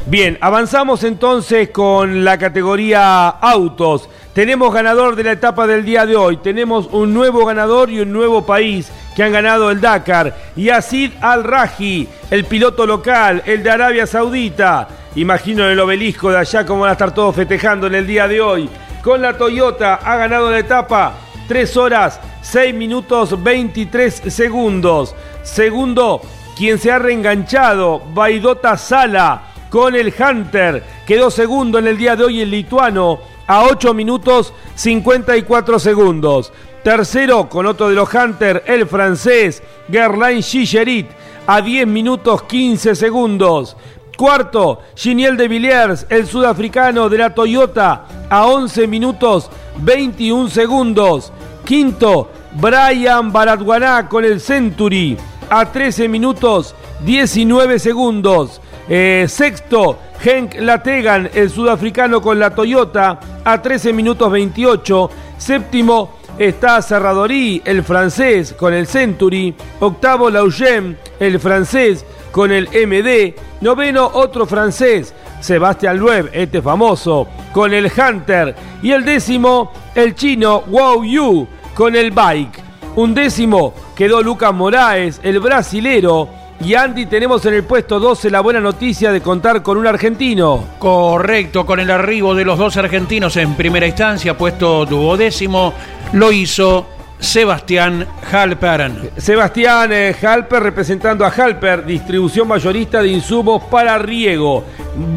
Bien, 0.06 0.38
avanzamos 0.42 1.04
entonces 1.04 1.70
con 1.70 2.24
la 2.24 2.38
categoría 2.38 3.30
autos. 3.30 4.10
Tenemos 4.34 4.74
ganador 4.74 5.16
de 5.16 5.24
la 5.24 5.34
etapa 5.34 5.68
del 5.68 5.86
día 5.86 6.06
de 6.06 6.16
hoy. 6.16 6.38
Tenemos 6.38 6.88
un 6.92 7.14
nuevo 7.14 7.46
ganador 7.46 7.90
y 7.92 8.00
un 8.00 8.12
nuevo 8.12 8.46
país 8.46 8.90
que 9.20 9.26
han 9.26 9.34
ganado 9.34 9.70
el 9.70 9.82
Dakar. 9.82 10.34
Yazid 10.56 11.12
Al-Raji, 11.20 12.08
el 12.32 12.46
piloto 12.46 12.86
local, 12.86 13.44
el 13.46 13.62
de 13.62 13.70
Arabia 13.70 14.08
Saudita. 14.08 14.88
Imagino 15.16 15.66
en 15.66 15.72
el 15.72 15.80
obelisco 15.82 16.32
de 16.32 16.38
allá 16.38 16.66
cómo 16.66 16.84
van 16.84 16.92
a 16.92 16.94
estar 16.94 17.14
todos 17.14 17.36
festejando 17.36 17.88
en 17.88 17.96
el 17.96 18.08
día 18.08 18.30
de 18.30 18.40
hoy. 18.40 18.70
Con 19.04 19.22
la 19.22 19.38
Toyota 19.38 19.96
ha 19.96 20.16
ganado 20.16 20.50
la 20.50 20.60
etapa 20.60 21.16
3 21.50 21.76
horas 21.76 22.22
6 22.44 22.74
minutos 22.74 23.44
23 23.44 24.22
segundos. 24.30 25.14
Segundo, 25.44 26.22
quien 26.56 26.80
se 26.80 26.90
ha 26.90 26.98
reenganchado, 26.98 28.00
Baidota 28.14 28.78
Sala 28.78 29.42
con 29.70 29.96
el 29.96 30.14
Hunter. 30.18 30.82
Quedó 31.06 31.30
segundo 31.30 31.78
en 31.78 31.88
el 31.88 31.98
día 31.98 32.16
de 32.16 32.24
hoy 32.24 32.40
el 32.40 32.52
lituano 32.52 33.20
a 33.48 33.64
8 33.64 33.94
minutos 33.94 34.54
54 34.76 35.78
segundos. 35.78 36.54
Tercero, 36.84 37.50
con 37.50 37.66
otro 37.66 37.90
de 37.90 37.96
los 37.96 38.14
Hunter, 38.14 38.64
el 38.66 38.88
francés 38.88 39.62
Gerlain 39.92 40.42
Gigerit 40.42 41.08
a 41.46 41.62
10 41.62 41.88
minutos 41.88 42.44
15 42.44 42.96
segundos. 42.96 43.76
Cuarto, 44.18 44.82
Giniel 44.96 45.36
de 45.36 45.48
Villiers, 45.48 46.06
el 46.10 46.28
sudafricano 46.28 47.10
de 47.10 47.18
la 47.18 47.34
Toyota, 47.34 48.06
a 48.30 48.46
11 48.48 48.88
minutos 48.88 49.50
21 49.78 50.50
segundos. 50.50 51.34
Quinto, 51.66 52.30
Brian 52.54 53.32
Baratguaná 53.32 54.08
con 54.08 54.24
el 54.24 54.40
Century, 54.40 55.18
a 55.50 55.72
13 55.72 56.08
minutos 56.08 56.76
19 57.06 57.80
segundos. 57.80 58.62
Eh, 58.88 59.26
sexto, 59.28 59.98
Henk 60.24 60.56
Lategan, 60.60 61.30
el 61.34 61.50
sudafricano 61.50 62.22
con 62.22 62.40
la 62.40 62.56
Toyota, 62.56 63.20
a 63.44 63.62
13 63.62 63.94
minutos 63.94 64.32
28. 64.32 65.10
Séptimo 65.38 66.19
está 66.40 66.82
Serradorí, 66.82 67.62
el 67.66 67.84
francés, 67.84 68.54
con 68.54 68.74
el 68.74 68.88
Century. 68.88 69.54
Octavo, 69.80 70.30
Laugem, 70.30 70.96
el 71.20 71.40
francés, 71.40 72.06
con 72.32 72.52
el 72.52 72.68
MD. 72.68 73.36
Noveno, 73.62 74.10
otro 74.14 74.46
francés, 74.46 75.14
Sebastián 75.42 76.00
Loeb, 76.00 76.30
este 76.34 76.62
famoso, 76.62 77.28
con 77.52 77.74
el 77.74 77.92
Hunter. 77.92 78.56
Y 78.82 78.92
el 78.92 79.04
décimo, 79.04 79.72
el 79.94 80.16
chino 80.16 80.62
Wow 80.62 81.04
Yu, 81.04 81.48
con 81.76 81.96
el 81.96 82.12
Bike. 82.12 82.64
Un 82.96 83.14
décimo 83.14 83.74
quedó 83.96 84.24
Lucas 84.24 84.54
Moraes, 84.54 85.20
el 85.24 85.40
brasilero. 85.40 86.39
Y 86.62 86.74
Andy, 86.74 87.06
tenemos 87.06 87.46
en 87.46 87.54
el 87.54 87.64
puesto 87.64 88.02
12 88.02 88.30
la 88.30 88.42
buena 88.42 88.60
noticia 88.60 89.14
de 89.14 89.22
contar 89.22 89.64
con 89.64 89.78
un 89.78 89.88
argentino. 89.88 90.66
Correcto, 90.78 91.66
con 91.66 91.80
el 91.80 91.90
arribo 91.90 92.36
de 92.36 92.44
los 92.44 92.60
dos 92.60 92.76
argentinos 92.76 93.38
en 93.38 93.56
primera 93.56 93.88
instancia, 93.88 94.38
puesto 94.38 94.86
duodécimo, 94.86 95.74
lo 96.12 96.34
hizo 96.34 96.86
Sebastián 97.18 98.06
Halper. 98.30 99.12
Sebastián 99.16 99.94
eh, 99.94 100.14
Halper 100.22 100.62
representando 100.62 101.26
a 101.26 101.30
Halper, 101.30 101.86
distribución 101.86 102.50
mayorista 102.50 103.02
de 103.02 103.08
insumos 103.08 103.64
para 103.64 103.98
riego. 103.98 104.66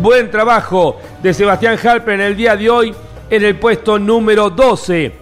Buen 0.01 0.31
trabajo 0.31 1.01
de 1.21 1.35
Sebastián 1.35 1.77
Halper 1.83 2.15
en 2.15 2.21
el 2.21 2.37
día 2.37 2.57
de 2.57 2.71
hoy 2.71 2.95
en 3.29 3.45
el 3.45 3.57
puesto 3.57 3.99
número 3.99 4.51
12 4.51 5.22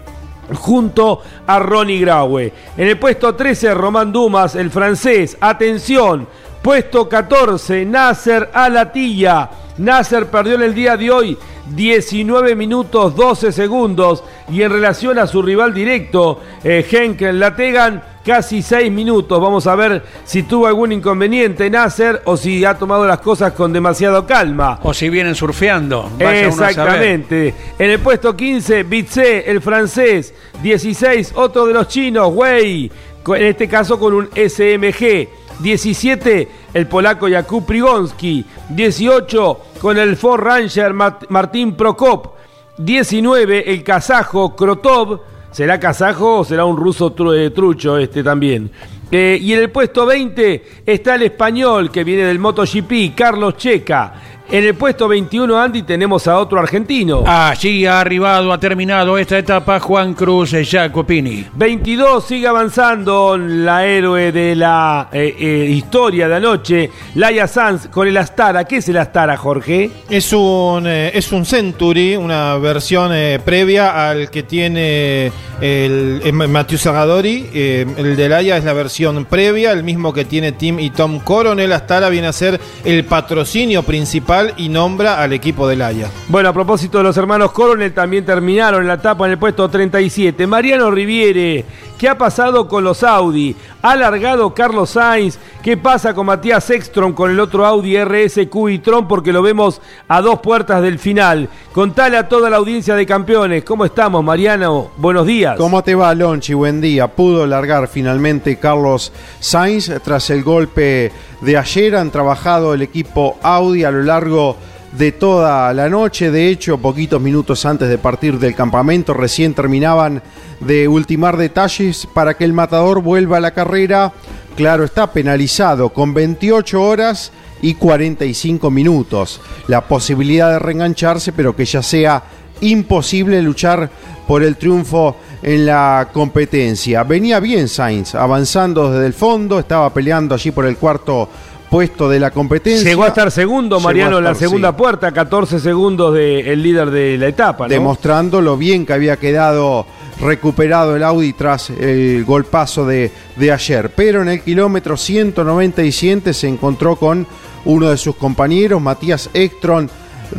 junto 0.54 1.22
a 1.46 1.58
Ronnie 1.58 2.00
Graue. 2.00 2.52
En 2.76 2.88
el 2.88 2.98
puesto 2.98 3.34
13, 3.34 3.74
Román 3.74 4.12
Dumas, 4.12 4.54
el 4.54 4.70
francés. 4.70 5.36
Atención, 5.40 6.26
puesto 6.62 7.08
14, 7.08 7.84
Nasser 7.84 8.50
Alatilla. 8.52 9.50
Nasser 9.78 10.26
perdió 10.26 10.54
en 10.56 10.62
el 10.62 10.74
día 10.74 10.96
de 10.96 11.10
hoy 11.10 11.38
19 11.74 12.54
minutos 12.56 13.14
12 13.14 13.52
segundos 13.52 14.24
y 14.50 14.62
en 14.62 14.72
relación 14.72 15.18
a 15.18 15.26
su 15.26 15.40
rival 15.40 15.72
directo, 15.72 16.40
eh, 16.64 16.84
Henkel 16.90 17.38
Lategan, 17.38 18.02
casi 18.24 18.62
6 18.62 18.90
minutos. 18.90 19.40
Vamos 19.40 19.66
a 19.66 19.74
ver 19.76 20.02
si 20.24 20.42
tuvo 20.42 20.66
algún 20.66 20.92
inconveniente 20.92 21.70
Nasser 21.70 22.22
o 22.24 22.36
si 22.36 22.64
ha 22.64 22.74
tomado 22.74 23.06
las 23.06 23.20
cosas 23.20 23.52
con 23.52 23.72
demasiado 23.72 24.26
calma. 24.26 24.80
O 24.82 24.92
si 24.92 25.08
vienen 25.08 25.34
surfeando. 25.34 26.10
Exactamente. 26.18 27.54
En 27.78 27.90
el 27.90 28.00
puesto 28.00 28.36
15, 28.36 28.82
Bitse, 28.82 29.50
el 29.50 29.60
francés. 29.60 30.34
16, 30.62 31.32
otro 31.36 31.66
de 31.66 31.74
los 31.74 31.88
chinos, 31.88 32.32
Wei. 32.34 32.90
En 33.26 33.44
este 33.44 33.68
caso 33.68 33.98
con 33.98 34.14
un 34.14 34.28
SMG. 34.34 35.28
17, 35.60 36.48
el 36.74 36.86
polaco 36.86 37.28
Jakub 37.28 37.66
Prigonski. 37.66 38.44
18, 38.70 39.60
con 39.80 39.98
el 39.98 40.16
Ford 40.16 40.42
Ranger 40.42 40.92
Martín 40.94 41.74
Prokop. 41.74 42.34
19, 42.78 43.72
el 43.72 43.84
kazajo 43.84 44.56
Krotov. 44.56 45.20
¿Será 45.50 45.80
kazajo 45.80 46.38
o 46.38 46.44
será 46.44 46.64
un 46.64 46.76
ruso 46.76 47.14
eh, 47.34 47.50
trucho 47.50 47.98
este 47.98 48.22
también? 48.22 48.70
Eh, 49.10 49.38
y 49.40 49.52
en 49.52 49.58
el 49.58 49.70
puesto 49.70 50.06
20 50.06 50.82
está 50.86 51.16
el 51.16 51.22
español 51.22 51.90
que 51.90 52.04
viene 52.04 52.24
del 52.24 52.38
MotoGP, 52.38 53.14
Carlos 53.16 53.56
Checa. 53.56 54.29
En 54.52 54.64
el 54.64 54.74
puesto 54.74 55.06
21, 55.06 55.56
Andy, 55.56 55.84
tenemos 55.84 56.26
a 56.26 56.36
otro 56.36 56.58
argentino. 56.58 57.22
Allí 57.24 57.86
ha 57.86 58.00
arribado, 58.00 58.52
ha 58.52 58.58
terminado 58.58 59.16
esta 59.16 59.38
etapa 59.38 59.78
Juan 59.78 60.12
Cruz 60.12 60.56
Jacopini. 60.68 61.46
22 61.54 62.24
sigue 62.24 62.48
avanzando 62.48 63.38
la 63.38 63.86
héroe 63.86 64.32
de 64.32 64.56
la 64.56 65.08
eh, 65.12 65.36
eh, 65.38 65.66
historia 65.70 66.26
de 66.26 66.34
anoche, 66.34 66.90
Laia 67.14 67.46
Sanz 67.46 67.86
con 67.86 68.08
el 68.08 68.16
Astara. 68.16 68.64
¿Qué 68.64 68.78
es 68.78 68.88
el 68.88 68.96
Astara, 68.96 69.36
Jorge? 69.36 69.88
Es 70.10 70.32
un, 70.32 70.84
eh, 70.84 71.12
es 71.14 71.30
un 71.30 71.44
Century, 71.44 72.16
una 72.16 72.56
versión 72.56 73.12
previa 73.44 74.10
al 74.10 74.30
que 74.30 74.42
tiene 74.42 75.30
el, 75.60 76.32
Matthew 76.32 76.78
Zagadori. 76.78 77.50
el 77.54 78.16
de 78.16 78.28
Laia 78.28 78.56
es 78.56 78.64
la 78.64 78.72
versión 78.72 79.26
previa, 79.26 79.70
el 79.70 79.84
mismo 79.84 80.12
que 80.12 80.24
tiene 80.24 80.50
Tim 80.50 80.80
y 80.80 80.90
Tom 80.90 81.20
Coronel. 81.20 81.72
Astara 81.72 82.08
viene 82.08 82.26
a 82.26 82.32
ser 82.32 82.60
el 82.84 83.04
patrocinio 83.04 83.84
principal 83.84 84.39
y 84.56 84.68
nombra 84.68 85.22
al 85.22 85.32
equipo 85.32 85.68
del 85.68 85.82
Haya. 85.82 86.10
Bueno, 86.28 86.48
a 86.48 86.52
propósito 86.52 86.98
de 86.98 87.04
los 87.04 87.16
hermanos 87.16 87.52
Coronel, 87.52 87.92
también 87.92 88.24
terminaron 88.24 88.86
la 88.86 88.94
etapa 88.94 89.26
en 89.26 89.32
el 89.32 89.38
puesto 89.38 89.68
37. 89.68 90.46
Mariano 90.46 90.90
Riviere, 90.90 91.64
¿qué 92.00 92.08
ha 92.08 92.16
pasado 92.16 92.66
con 92.66 92.82
los 92.82 93.02
Audi? 93.02 93.54
¿Ha 93.82 93.90
alargado 93.90 94.54
Carlos 94.54 94.88
Sainz? 94.88 95.38
¿Qué 95.62 95.76
pasa 95.76 96.14
con 96.14 96.24
Matías 96.24 96.70
Ekstrom 96.70 97.12
con 97.12 97.30
el 97.30 97.38
otro 97.38 97.66
Audi 97.66 98.02
RSQ 98.02 98.70
y 98.70 98.78
Tron? 98.78 99.06
Porque 99.06 99.34
lo 99.34 99.42
vemos 99.42 99.82
a 100.08 100.22
dos 100.22 100.40
puertas 100.40 100.80
del 100.80 100.98
final. 100.98 101.50
Contale 101.74 102.16
a 102.16 102.26
toda 102.26 102.48
la 102.48 102.56
audiencia 102.56 102.94
de 102.94 103.04
campeones. 103.04 103.64
¿Cómo 103.64 103.84
estamos, 103.84 104.24
Mariano? 104.24 104.92
Buenos 104.96 105.26
días. 105.26 105.58
¿Cómo 105.58 105.84
te 105.84 105.94
va, 105.94 106.14
Lonchi? 106.14 106.54
Buen 106.54 106.80
día. 106.80 107.08
Pudo 107.08 107.46
largar 107.46 107.86
finalmente 107.86 108.58
Carlos 108.58 109.12
Sainz 109.38 109.92
tras 110.02 110.30
el 110.30 110.42
golpe 110.42 111.12
de 111.42 111.58
ayer. 111.58 111.96
Han 111.96 112.10
trabajado 112.10 112.72
el 112.72 112.80
equipo 112.80 113.36
Audi 113.42 113.84
a 113.84 113.90
lo 113.90 114.02
largo 114.02 114.56
de 114.56 114.69
toda 115.18 115.72
la 115.72 115.88
noche. 115.88 116.30
De 116.30 116.48
hecho, 116.48 116.78
poquitos 116.78 117.20
minutos 117.20 117.64
antes 117.64 117.88
de 117.88 117.98
partir 117.98 118.38
del 118.38 118.54
campamento, 118.54 119.14
recién 119.14 119.54
terminaban 119.54 120.22
de 120.60 120.88
ultimar 120.88 121.36
detalles 121.36 122.06
para 122.12 122.34
que 122.34 122.44
el 122.44 122.52
matador 122.52 123.02
vuelva 123.02 123.38
a 123.38 123.40
la 123.40 123.52
carrera. 123.52 124.12
Claro, 124.56 124.84
está 124.84 125.12
penalizado 125.12 125.90
con 125.90 126.12
28 126.12 126.82
horas 126.82 127.32
y 127.62 127.74
45 127.74 128.70
minutos. 128.70 129.40
La 129.68 129.82
posibilidad 129.82 130.50
de 130.50 130.58
reengancharse, 130.58 131.32
pero 131.32 131.54
que 131.54 131.64
ya 131.64 131.82
sea 131.82 132.22
imposible 132.60 133.40
luchar 133.40 133.90
por 134.26 134.42
el 134.42 134.56
triunfo 134.56 135.16
en 135.42 135.66
la 135.66 136.08
competencia. 136.12 137.02
Venía 137.04 137.40
bien 137.40 137.68
Sainz, 137.68 138.14
avanzando 138.14 138.92
desde 138.92 139.06
el 139.06 139.14
fondo, 139.14 139.58
estaba 139.58 139.92
peleando 139.92 140.34
allí 140.34 140.50
por 140.50 140.66
el 140.66 140.76
cuarto 140.76 141.28
puesto 141.70 142.08
de 142.08 142.18
la 142.18 142.32
competencia. 142.32 142.88
Llegó 142.88 143.04
a 143.04 143.08
estar 143.08 143.30
segundo, 143.30 143.78
Mariano, 143.80 144.18
en 144.18 144.24
la 144.24 144.34
segunda 144.34 144.76
puerta, 144.76 145.12
14 145.12 145.60
segundos 145.60 146.12
del 146.12 146.62
líder 146.62 146.90
de 146.90 147.16
la 147.16 147.28
etapa. 147.28 147.68
Demostrando 147.68 148.40
lo 148.40 148.56
bien 148.56 148.84
que 148.84 148.92
había 148.92 149.16
quedado 149.16 149.86
recuperado 150.20 150.96
el 150.96 151.02
Audi 151.02 151.32
tras 151.32 151.70
el 151.70 152.24
golpazo 152.24 152.84
de, 152.84 153.10
de 153.36 153.52
ayer. 153.52 153.90
Pero 153.94 154.20
en 154.22 154.28
el 154.28 154.42
kilómetro 154.42 154.96
197 154.96 156.34
se 156.34 156.48
encontró 156.48 156.96
con 156.96 157.26
uno 157.64 157.90
de 157.90 157.96
sus 157.96 158.16
compañeros, 158.16 158.82
Matías 158.82 159.30
Ekstron, 159.32 159.88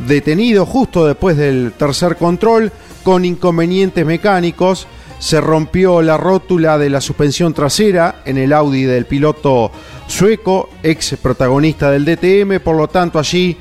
detenido 0.08 0.66
justo 0.66 1.06
después 1.06 1.38
del 1.38 1.74
tercer 1.78 2.18
control 2.18 2.72
con 3.04 3.26
inconvenientes 3.26 4.06
mecánicos. 4.06 4.88
Se 5.22 5.40
rompió 5.40 6.02
la 6.02 6.18
rótula 6.18 6.80
de 6.80 6.90
la 6.90 7.00
suspensión 7.00 7.54
trasera 7.54 8.24
en 8.26 8.40
el 8.40 8.52
Audi 8.52 8.86
del 8.86 9.06
piloto 9.06 9.72
sueco, 10.08 10.72
ex 10.82 11.16
protagonista 11.22 11.92
del 11.92 12.06
DTM, 12.06 12.60
por 12.60 12.76
lo 12.76 12.88
tanto 12.88 13.20
allí 13.20 13.56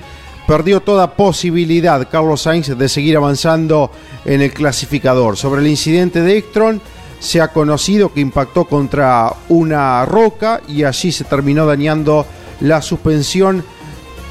perdió 0.49 0.81
toda 0.81 1.15
posibilidad 1.15 2.09
Carlos 2.11 2.41
Sainz 2.41 2.77
de 2.77 2.89
seguir 2.89 3.19
avanzando 3.19 3.91
en 4.25 4.41
el 4.41 4.55
clasificador. 4.55 5.37
Sobre 5.37 5.61
el 5.61 5.67
incidente 5.67 6.23
de 6.23 6.39
Ectron, 6.39 6.81
se 7.19 7.43
ha 7.43 7.49
conocido 7.49 8.11
que 8.11 8.21
impactó 8.21 8.65
contra 8.65 9.31
una 9.51 10.07
roca 10.07 10.63
y 10.67 10.85
allí 10.85 11.13
se 11.13 11.25
terminó 11.25 11.67
dañando 11.67 12.25
la 12.61 12.81
suspensión 12.81 13.63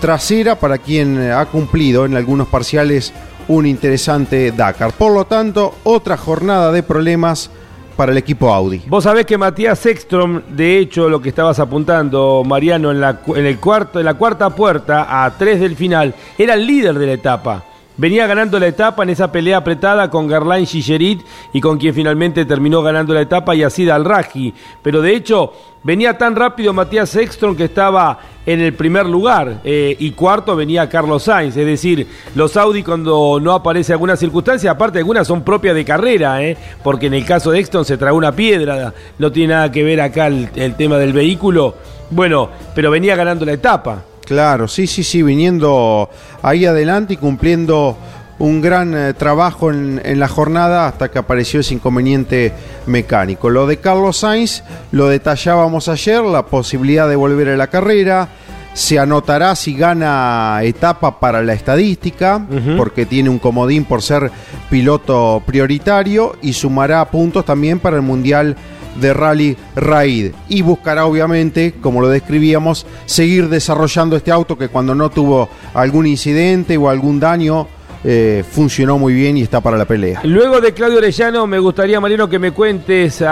trasera 0.02 0.60
para 0.60 0.80
quien 0.80 1.32
ha 1.32 1.46
cumplido 1.46 2.06
en 2.06 2.16
algunos 2.16 2.48
parciales 2.48 3.14
un 3.50 3.66
interesante 3.66 4.52
Dakar. 4.52 4.94
Por 4.94 5.14
lo 5.14 5.26
tanto, 5.26 5.76
otra 5.84 6.16
jornada 6.16 6.72
de 6.72 6.82
problemas 6.84 7.52
para 7.98 8.14
el 8.14 8.18
equipo 8.18 8.54
Audi. 8.54 8.82
Vos 8.88 9.04
sabés 9.04 9.26
que 9.26 9.38
Matías 9.38 9.86
Ekstrom, 9.86 10.42
de 10.50 10.78
hecho, 10.78 11.10
lo 11.10 11.22
que 11.22 11.28
estabas 11.28 11.60
apuntando, 11.60 12.44
Mariano, 12.46 12.92
en 12.92 13.46
el 13.46 13.60
cuarto, 13.60 14.00
en 14.00 14.06
la 14.06 14.14
cuarta 14.14 14.52
puerta, 14.52 15.26
a 15.26 15.38
tres 15.38 15.60
del 15.60 15.76
final, 15.76 16.16
era 16.38 16.54
el 16.54 16.66
líder 16.66 16.98
de 16.98 17.06
la 17.06 17.12
etapa. 17.12 17.66
Venía 18.00 18.28
ganando 18.28 18.58
la 18.62 18.68
etapa 18.68 19.04
en 19.04 19.10
esa 19.10 19.30
pelea 19.30 19.58
apretada 19.58 20.10
con 20.10 20.26
Garlain 20.26 20.66
Gigerit 20.66 21.22
y 21.52 21.60
con 21.60 21.78
quien 21.78 21.94
finalmente 21.94 22.46
terminó 22.46 22.82
ganando 22.82 23.14
la 23.14 23.20
etapa 23.20 23.54
y 23.56 23.64
así 23.64 23.86
Raji. 23.90 24.54
Pero 24.82 25.02
de 25.02 25.14
hecho, 25.14 25.52
venía 25.84 26.18
tan 26.18 26.34
rápido 26.34 26.72
Matías 26.72 27.14
Ekstrom 27.18 27.58
que 27.58 27.66
estaba 27.66 28.18
en 28.46 28.62
el 28.62 28.74
primer 28.74 29.06
lugar 29.06 29.60
eh, 29.66 29.98
y 30.00 30.12
cuarto 30.12 30.56
venía 30.56 30.88
Carlos 30.88 31.24
Sainz. 31.24 31.58
Es 31.58 31.66
decir, 31.66 32.08
los 32.36 32.56
Audi 32.56 32.84
cuando 32.84 33.38
no 33.42 33.52
aparece 33.52 33.92
alguna 33.92 34.16
circunstancia, 34.16 34.72
aparte 34.72 35.00
algunas 35.00 35.28
son 35.28 35.44
propias 35.44 35.76
de 35.76 35.84
carrera, 35.84 36.42
eh, 36.42 36.56
porque 36.82 37.08
en 37.08 37.16
el 37.16 37.26
caso 37.26 37.52
de 37.52 37.60
Ekstrom 37.60 37.84
se 37.84 37.98
tragó 37.98 38.18
una 38.18 38.32
piedra, 38.32 38.94
no 39.18 39.30
tiene 39.30 39.56
nada 39.56 39.74
que 39.74 39.84
ver 39.84 40.00
acá 40.00 40.28
el 40.28 40.76
tema 40.78 40.98
del 40.98 41.12
vehículo. 41.12 41.76
Bueno, 42.12 42.50
pero 42.74 42.92
venía 42.92 43.18
ganando 43.18 43.44
la 43.44 43.52
etapa. 43.52 44.06
Claro, 44.30 44.68
sí, 44.68 44.86
sí, 44.86 45.04
sí, 45.04 45.24
viniendo 45.24 46.08
ahí 46.44 46.68
adelante 46.68 47.16
y 47.16 47.18
cumpliendo 47.18 47.98
un 48.38 48.62
gran 48.62 48.96
eh, 48.96 49.16
trabajo 49.16 49.72
en, 49.72 50.20
la 50.20 50.28
jornada 50.28 50.88
hasta 50.88 51.10
que 51.10 51.18
apareció 51.18 51.62
ese 51.62 51.74
inconveniente 51.74 52.54
mecánico. 52.86 53.50
Lo 53.50 53.66
de 53.66 53.78
Carlos 53.78 54.18
Sainz 54.18 54.62
lo 54.92 55.08
detallábamos 55.08 55.90
ayer, 55.90 56.22
la 56.22 56.46
posibilidad 56.46 57.10
de 57.10 57.16
volver 57.16 57.50
a 57.50 57.58
la 57.58 57.72
carrera. 57.72 58.30
Se 58.76 59.00
anotará 59.00 59.56
si 59.56 59.74
gana 59.74 60.60
etapa 60.62 61.20
para 61.20 61.42
la 61.42 61.54
estadística, 61.54 62.46
porque 62.78 63.08
tiene 63.08 63.32
un 63.32 63.40
comodín 63.40 63.84
por 63.84 64.04
ser 64.04 64.30
piloto 64.70 65.42
prioritario 65.44 66.36
y 66.44 66.54
sumará 66.54 67.04
puntos 67.10 67.46
también 67.46 67.80
para 67.80 67.96
el 67.96 68.04
Mundial 68.04 68.56
de 69.00 69.14
Rally 69.14 69.58
Raid. 69.76 70.34
Y 70.48 70.62
buscará 70.62 71.06
obviamente, 71.06 71.74
como 71.82 72.02
lo 72.02 72.10
describíamos, 72.10 72.86
seguir 73.06 73.50
desarrollando 73.50 74.16
este 74.16 74.32
auto 74.32 74.58
que 74.58 74.70
cuando 74.70 74.96
no 74.96 75.10
tuvo 75.10 75.50
algún 75.74 76.08
incidente 76.08 76.78
o 76.78 76.90
algún 76.90 77.20
daño 77.20 77.68
eh, 78.04 78.44
funcionó 78.50 78.98
muy 78.98 79.14
bien 79.14 79.38
y 79.38 79.42
está 79.42 79.62
para 79.62 79.78
la 79.78 79.86
pelea. 79.86 80.22
Luego 80.24 80.62
de 80.62 80.74
Claudio 80.74 80.98
Orellano, 80.98 81.48
me 81.48 81.60
gustaría, 81.60 82.00
Mariano, 82.00 82.30
que 82.30 82.40
me 82.40 82.52
cuentes 82.52 83.24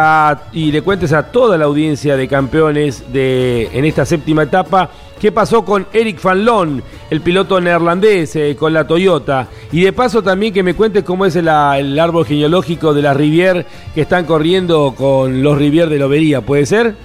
y 0.53 0.72
le 0.72 0.82
cuentes 0.82 1.13
a 1.13 1.24
toda 1.32 1.57
la 1.57 1.65
audiencia 1.65 2.18
de 2.18 2.28
campeones 2.28 3.11
de, 3.11 3.70
en 3.74 3.86
esta 3.86 4.05
séptima 4.05 4.43
etapa 4.43 4.89
qué 5.20 5.32
pasó 5.32 5.65
con 5.65 5.88
Eric 5.93 6.22
Van 6.22 6.84
el 7.09 7.22
piloto 7.22 7.59
neerlandés 7.59 8.36
eh, 8.36 8.55
con 8.57 8.74
la 8.74 8.86
Toyota. 8.86 9.47
Y 9.72 9.82
de 9.82 9.93
paso 9.93 10.22
también 10.22 10.53
que 10.53 10.63
me 10.63 10.76
cuentes 10.76 11.03
cómo 11.03 11.26
es 11.26 11.36
el, 11.36 11.47
árbol 11.47 12.26
genealógico 12.26 12.93
de 12.93 13.01
la 13.01 13.13
Rivier 13.13 13.65
que 13.93 14.01
están 14.01 14.26
corriendo 14.26 14.93
con 14.95 15.41
los 15.43 15.57
Rivier 15.57 15.89
de 15.89 15.97
Lobería, 15.97 16.41
¿puede 16.41 16.65
ser? 16.65 16.95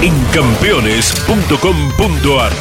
En 0.00 0.14
campeones.com.ar 0.32 2.52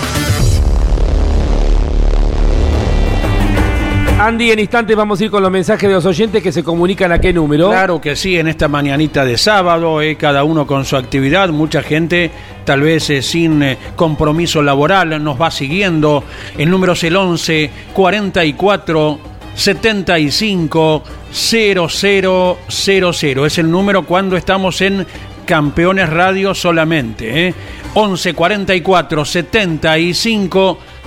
Andy, 4.20 4.52
en 4.52 4.60
instantes 4.60 4.98
vamos 4.98 5.22
a 5.22 5.24
ir 5.24 5.32
con 5.32 5.42
los 5.42 5.50
mensajes 5.50 5.88
de 5.88 5.96
los 5.96 6.06
oyentes 6.06 6.44
que 6.44 6.52
se 6.52 6.62
comunican 6.62 7.14
a 7.14 7.22
qué 7.22 7.32
número. 7.32 7.70
Claro 7.70 8.02
que 8.02 8.18
sí, 8.18 8.38
en 8.38 8.50
esta 8.50 8.68
mañanita 8.68 9.24
de 9.24 9.38
sábado, 9.38 10.02
eh, 10.02 10.18
cada 10.18 10.44
uno 10.44 10.68
con 10.68 10.84
su 10.84 10.98
actividad, 10.98 11.48
mucha 11.50 11.82
gente 11.82 12.30
tal 12.66 12.82
vez 12.82 13.10
eh, 13.10 13.22
sin 13.22 13.64
eh, 13.64 13.78
compromiso 13.96 14.62
laboral 14.62 15.24
nos 15.24 15.42
va 15.42 15.50
siguiendo. 15.50 16.26
El 16.58 16.70
número 16.70 16.92
es 16.92 17.06
el 17.06 17.16
11 17.16 17.72
44 17.94 19.29
75 19.56 21.04
0000. 21.32 23.46
Es 23.46 23.58
el 23.58 23.72
número 23.72 24.04
cuando 24.04 24.38
estamos 24.38 24.82
en 24.82 25.06
Campeones 25.46 26.10
Radio 26.10 26.54
solamente. 26.54 27.48
¿eh? 27.48 27.54
11 27.94 28.34
44 28.34 29.26
75 29.26 30.74
0000. 30.74 30.99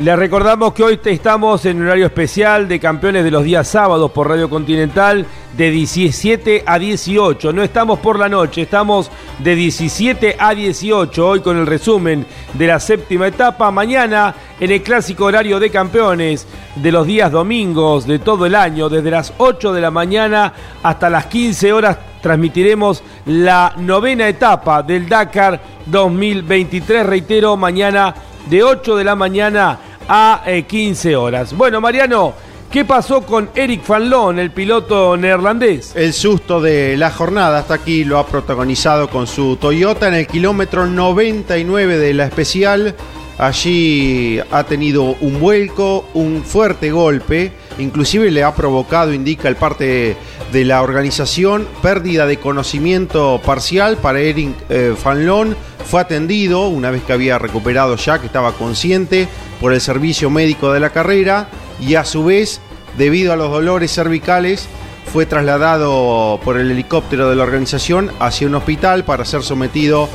Le 0.00 0.16
recordamos 0.16 0.72
que 0.72 0.82
hoy 0.82 0.98
estamos 1.04 1.64
en 1.66 1.80
horario 1.80 2.06
especial 2.06 2.66
de 2.66 2.80
campeones 2.80 3.22
de 3.22 3.30
los 3.30 3.44
días 3.44 3.68
sábados 3.68 4.10
por 4.10 4.28
Radio 4.28 4.50
Continental 4.50 5.24
de 5.56 5.70
17 5.70 6.64
a 6.66 6.80
18. 6.80 7.52
No 7.52 7.62
estamos 7.62 8.00
por 8.00 8.18
la 8.18 8.28
noche, 8.28 8.62
estamos 8.62 9.08
de 9.38 9.54
17 9.54 10.34
a 10.36 10.52
18 10.52 11.28
hoy 11.28 11.40
con 11.42 11.58
el 11.58 11.66
resumen 11.68 12.26
de 12.54 12.66
la 12.66 12.80
séptima 12.80 13.28
etapa. 13.28 13.70
Mañana 13.70 14.34
en 14.58 14.72
el 14.72 14.82
clásico 14.82 15.26
horario 15.26 15.60
de 15.60 15.70
campeones 15.70 16.48
de 16.74 16.90
los 16.90 17.06
días 17.06 17.30
domingos 17.30 18.04
de 18.04 18.18
todo 18.18 18.46
el 18.46 18.56
año, 18.56 18.88
desde 18.88 19.12
las 19.12 19.32
8 19.38 19.72
de 19.72 19.80
la 19.80 19.92
mañana 19.92 20.52
hasta 20.82 21.08
las 21.08 21.26
15 21.26 21.72
horas 21.72 21.98
transmitiremos 22.20 23.02
la 23.26 23.74
novena 23.76 24.28
etapa 24.28 24.82
del 24.82 25.08
Dakar 25.08 25.60
2023. 25.86 27.06
Reitero, 27.06 27.56
mañana 27.56 28.14
de 28.48 28.62
8 28.62 28.96
de 28.96 29.04
la 29.04 29.16
mañana 29.16 29.78
a 30.08 30.42
15 30.66 31.10
eh, 31.10 31.16
horas. 31.16 31.56
Bueno, 31.56 31.80
Mariano, 31.80 32.34
¿qué 32.70 32.84
pasó 32.84 33.22
con 33.22 33.50
Eric 33.54 33.86
Van 33.86 34.38
el 34.38 34.50
piloto 34.50 35.16
neerlandés? 35.16 35.94
El 35.94 36.12
susto 36.12 36.60
de 36.60 36.96
la 36.96 37.10
jornada 37.10 37.58
hasta 37.58 37.74
aquí 37.74 38.04
lo 38.04 38.18
ha 38.18 38.26
protagonizado 38.26 39.08
con 39.08 39.26
su 39.26 39.56
Toyota 39.56 40.08
en 40.08 40.14
el 40.14 40.26
kilómetro 40.26 40.86
99 40.86 41.98
de 41.98 42.14
la 42.14 42.26
especial. 42.26 42.94
Allí 43.38 44.38
ha 44.50 44.64
tenido 44.64 45.16
un 45.20 45.40
vuelco, 45.40 46.06
un 46.12 46.42
fuerte 46.44 46.90
golpe, 46.90 47.52
inclusive 47.78 48.30
le 48.30 48.44
ha 48.44 48.54
provocado, 48.54 49.12
indica 49.12 49.48
el 49.48 49.56
parte 49.56 50.16
de 50.52 50.64
la 50.64 50.82
organización, 50.82 51.66
pérdida 51.82 52.26
de 52.26 52.38
conocimiento 52.38 53.40
parcial 53.44 53.96
para 53.96 54.20
Eric 54.20 54.54
eh, 54.68 54.94
Fanlon. 55.00 55.56
Fue 55.84 56.00
atendido 56.00 56.68
una 56.68 56.90
vez 56.90 57.02
que 57.02 57.12
había 57.12 57.38
recuperado 57.38 57.96
ya, 57.96 58.18
que 58.18 58.26
estaba 58.26 58.52
consciente 58.52 59.28
por 59.60 59.72
el 59.72 59.80
servicio 59.80 60.30
médico 60.30 60.72
de 60.72 60.80
la 60.80 60.90
carrera 60.90 61.48
y 61.80 61.94
a 61.94 62.04
su 62.04 62.24
vez, 62.24 62.60
debido 62.96 63.32
a 63.32 63.36
los 63.36 63.50
dolores 63.50 63.92
cervicales, 63.92 64.68
fue 65.12 65.26
trasladado 65.26 66.38
por 66.44 66.56
el 66.56 66.70
helicóptero 66.70 67.28
de 67.28 67.36
la 67.36 67.42
organización 67.42 68.10
hacia 68.20 68.46
un 68.46 68.54
hospital 68.54 69.04
para 69.04 69.24
ser 69.24 69.42
sometido 69.42 70.08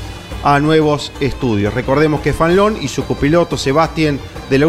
a 0.43 0.59
nuevos 0.59 1.11
estudios. 1.19 1.73
Recordemos 1.73 2.21
que 2.21 2.31
Fanlon 2.31 2.77
y 2.81 2.87
su 2.87 3.03
copiloto 3.05 3.57
Sebastián 3.57 4.19
de 4.49 4.59
la 4.59 4.67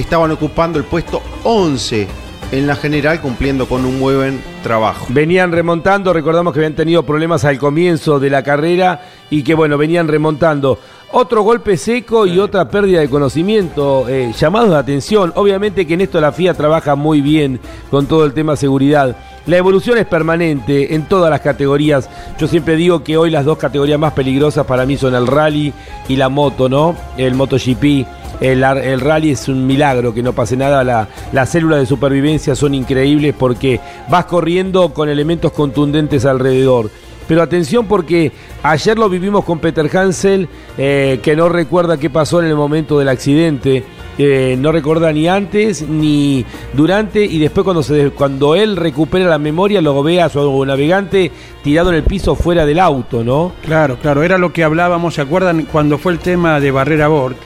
estaban 0.00 0.30
ocupando 0.30 0.78
el 0.78 0.84
puesto 0.84 1.22
11 1.42 2.06
en 2.52 2.66
la 2.66 2.76
general 2.76 3.20
cumpliendo 3.20 3.66
con 3.66 3.84
un 3.84 4.00
buen 4.00 4.40
trabajo. 4.62 5.06
Venían 5.10 5.52
remontando, 5.52 6.12
recordamos 6.12 6.52
que 6.52 6.60
habían 6.60 6.74
tenido 6.74 7.02
problemas 7.04 7.44
al 7.44 7.58
comienzo 7.58 8.18
de 8.20 8.30
la 8.30 8.42
carrera 8.42 9.02
y 9.28 9.42
que 9.42 9.54
bueno, 9.54 9.76
venían 9.76 10.08
remontando. 10.08 10.78
Otro 11.10 11.42
golpe 11.42 11.78
seco 11.78 12.26
y 12.26 12.38
otra 12.38 12.68
pérdida 12.68 13.00
de 13.00 13.08
conocimiento, 13.08 14.06
eh, 14.08 14.32
llamados 14.38 14.70
de 14.70 14.76
atención. 14.76 15.32
Obviamente 15.36 15.86
que 15.86 15.94
en 15.94 16.02
esto 16.02 16.20
la 16.20 16.32
FIA 16.32 16.52
trabaja 16.52 16.96
muy 16.96 17.22
bien 17.22 17.60
con 17.90 18.06
todo 18.06 18.26
el 18.26 18.34
tema 18.34 18.56
seguridad. 18.56 19.16
La 19.46 19.56
evolución 19.56 19.96
es 19.96 20.04
permanente 20.04 20.94
en 20.94 21.08
todas 21.08 21.30
las 21.30 21.40
categorías. 21.40 22.10
Yo 22.38 22.46
siempre 22.46 22.76
digo 22.76 23.02
que 23.02 23.16
hoy 23.16 23.30
las 23.30 23.46
dos 23.46 23.56
categorías 23.56 23.98
más 23.98 24.12
peligrosas 24.12 24.66
para 24.66 24.84
mí 24.84 24.98
son 24.98 25.14
el 25.14 25.26
rally 25.26 25.72
y 26.08 26.16
la 26.16 26.28
moto, 26.28 26.68
¿no? 26.68 26.94
El 27.16 27.34
MotoGP 27.34 28.06
el, 28.40 29.00
rally 29.00 29.30
es 29.30 29.48
un 29.48 29.66
milagro 29.66 30.14
que 30.14 30.22
no 30.22 30.32
pase 30.32 30.56
nada. 30.56 30.84
La, 30.84 31.08
las 31.32 31.48
células 31.50 31.80
de 31.80 31.86
supervivencia 31.86 32.54
son 32.54 32.74
increíbles 32.74 33.34
porque 33.36 33.80
vas 34.08 34.26
corriendo 34.26 34.92
con 34.92 35.08
elementos 35.08 35.52
contundentes 35.52 36.24
alrededor. 36.24 36.90
Pero 37.28 37.42
atención 37.42 37.86
porque 37.86 38.32
ayer 38.62 38.98
lo 38.98 39.08
vivimos 39.08 39.44
con 39.44 39.60
Peter 39.60 39.88
Hansel, 39.96 40.48
eh, 40.78 41.20
que 41.22 41.36
no 41.36 41.48
recuerda 41.48 41.98
qué 41.98 42.10
pasó 42.10 42.40
en 42.40 42.46
el 42.46 42.56
momento 42.56 42.98
del 42.98 43.08
accidente. 43.08 43.84
Eh, 44.20 44.56
no 44.58 44.72
recuerda 44.72 45.12
ni 45.12 45.28
antes 45.28 45.82
ni 45.88 46.44
durante 46.72 47.24
y 47.24 47.38
después 47.38 47.62
cuando 47.62 47.84
se 47.84 48.10
cuando 48.10 48.56
él 48.56 48.76
recupera 48.76 49.26
la 49.26 49.38
memoria 49.38 49.80
lo 49.80 50.02
ve 50.02 50.20
a 50.20 50.28
su 50.28 50.64
navegante 50.64 51.30
tirado 51.62 51.90
en 51.90 51.96
el 51.96 52.02
piso 52.02 52.34
fuera 52.34 52.66
del 52.66 52.80
auto, 52.80 53.22
¿no? 53.22 53.52
Claro, 53.64 53.96
claro, 54.00 54.24
era 54.24 54.36
lo 54.36 54.52
que 54.52 54.64
hablábamos, 54.64 55.14
¿se 55.14 55.20
acuerdan 55.20 55.68
cuando 55.70 55.98
fue 55.98 56.10
el 56.10 56.18
tema 56.18 56.58
de 56.58 56.72
Barrera 56.72 57.06
Bord? 57.06 57.36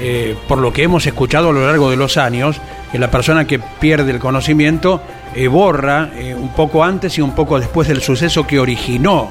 Eh, 0.00 0.34
por 0.48 0.58
lo 0.58 0.72
que 0.72 0.82
hemos 0.82 1.06
escuchado 1.06 1.50
a 1.50 1.52
lo 1.52 1.66
largo 1.66 1.90
de 1.90 1.96
los 1.96 2.16
años, 2.16 2.58
que 2.90 2.98
la 2.98 3.10
persona 3.10 3.46
que 3.46 3.58
pierde 3.58 4.10
el 4.10 4.18
conocimiento 4.18 5.02
eh, 5.34 5.46
borra 5.46 6.10
un 6.38 6.54
poco 6.54 6.84
antes 6.84 7.18
y 7.18 7.20
un 7.20 7.34
poco 7.34 7.60
después 7.60 7.86
del 7.86 8.00
suceso 8.00 8.46
que 8.46 8.58
originó 8.58 9.30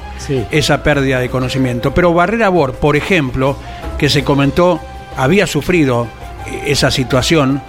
esa 0.52 0.82
pérdida 0.84 1.18
de 1.18 1.28
conocimiento. 1.28 1.92
Pero 1.92 2.14
Barrera 2.14 2.50
Bord, 2.50 2.74
por 2.74 2.94
ejemplo, 2.94 3.56
que 3.98 4.08
se 4.08 4.22
comentó, 4.22 4.78
había 5.16 5.48
sufrido 5.48 6.06
esa 6.66 6.90
situación. 6.90 7.60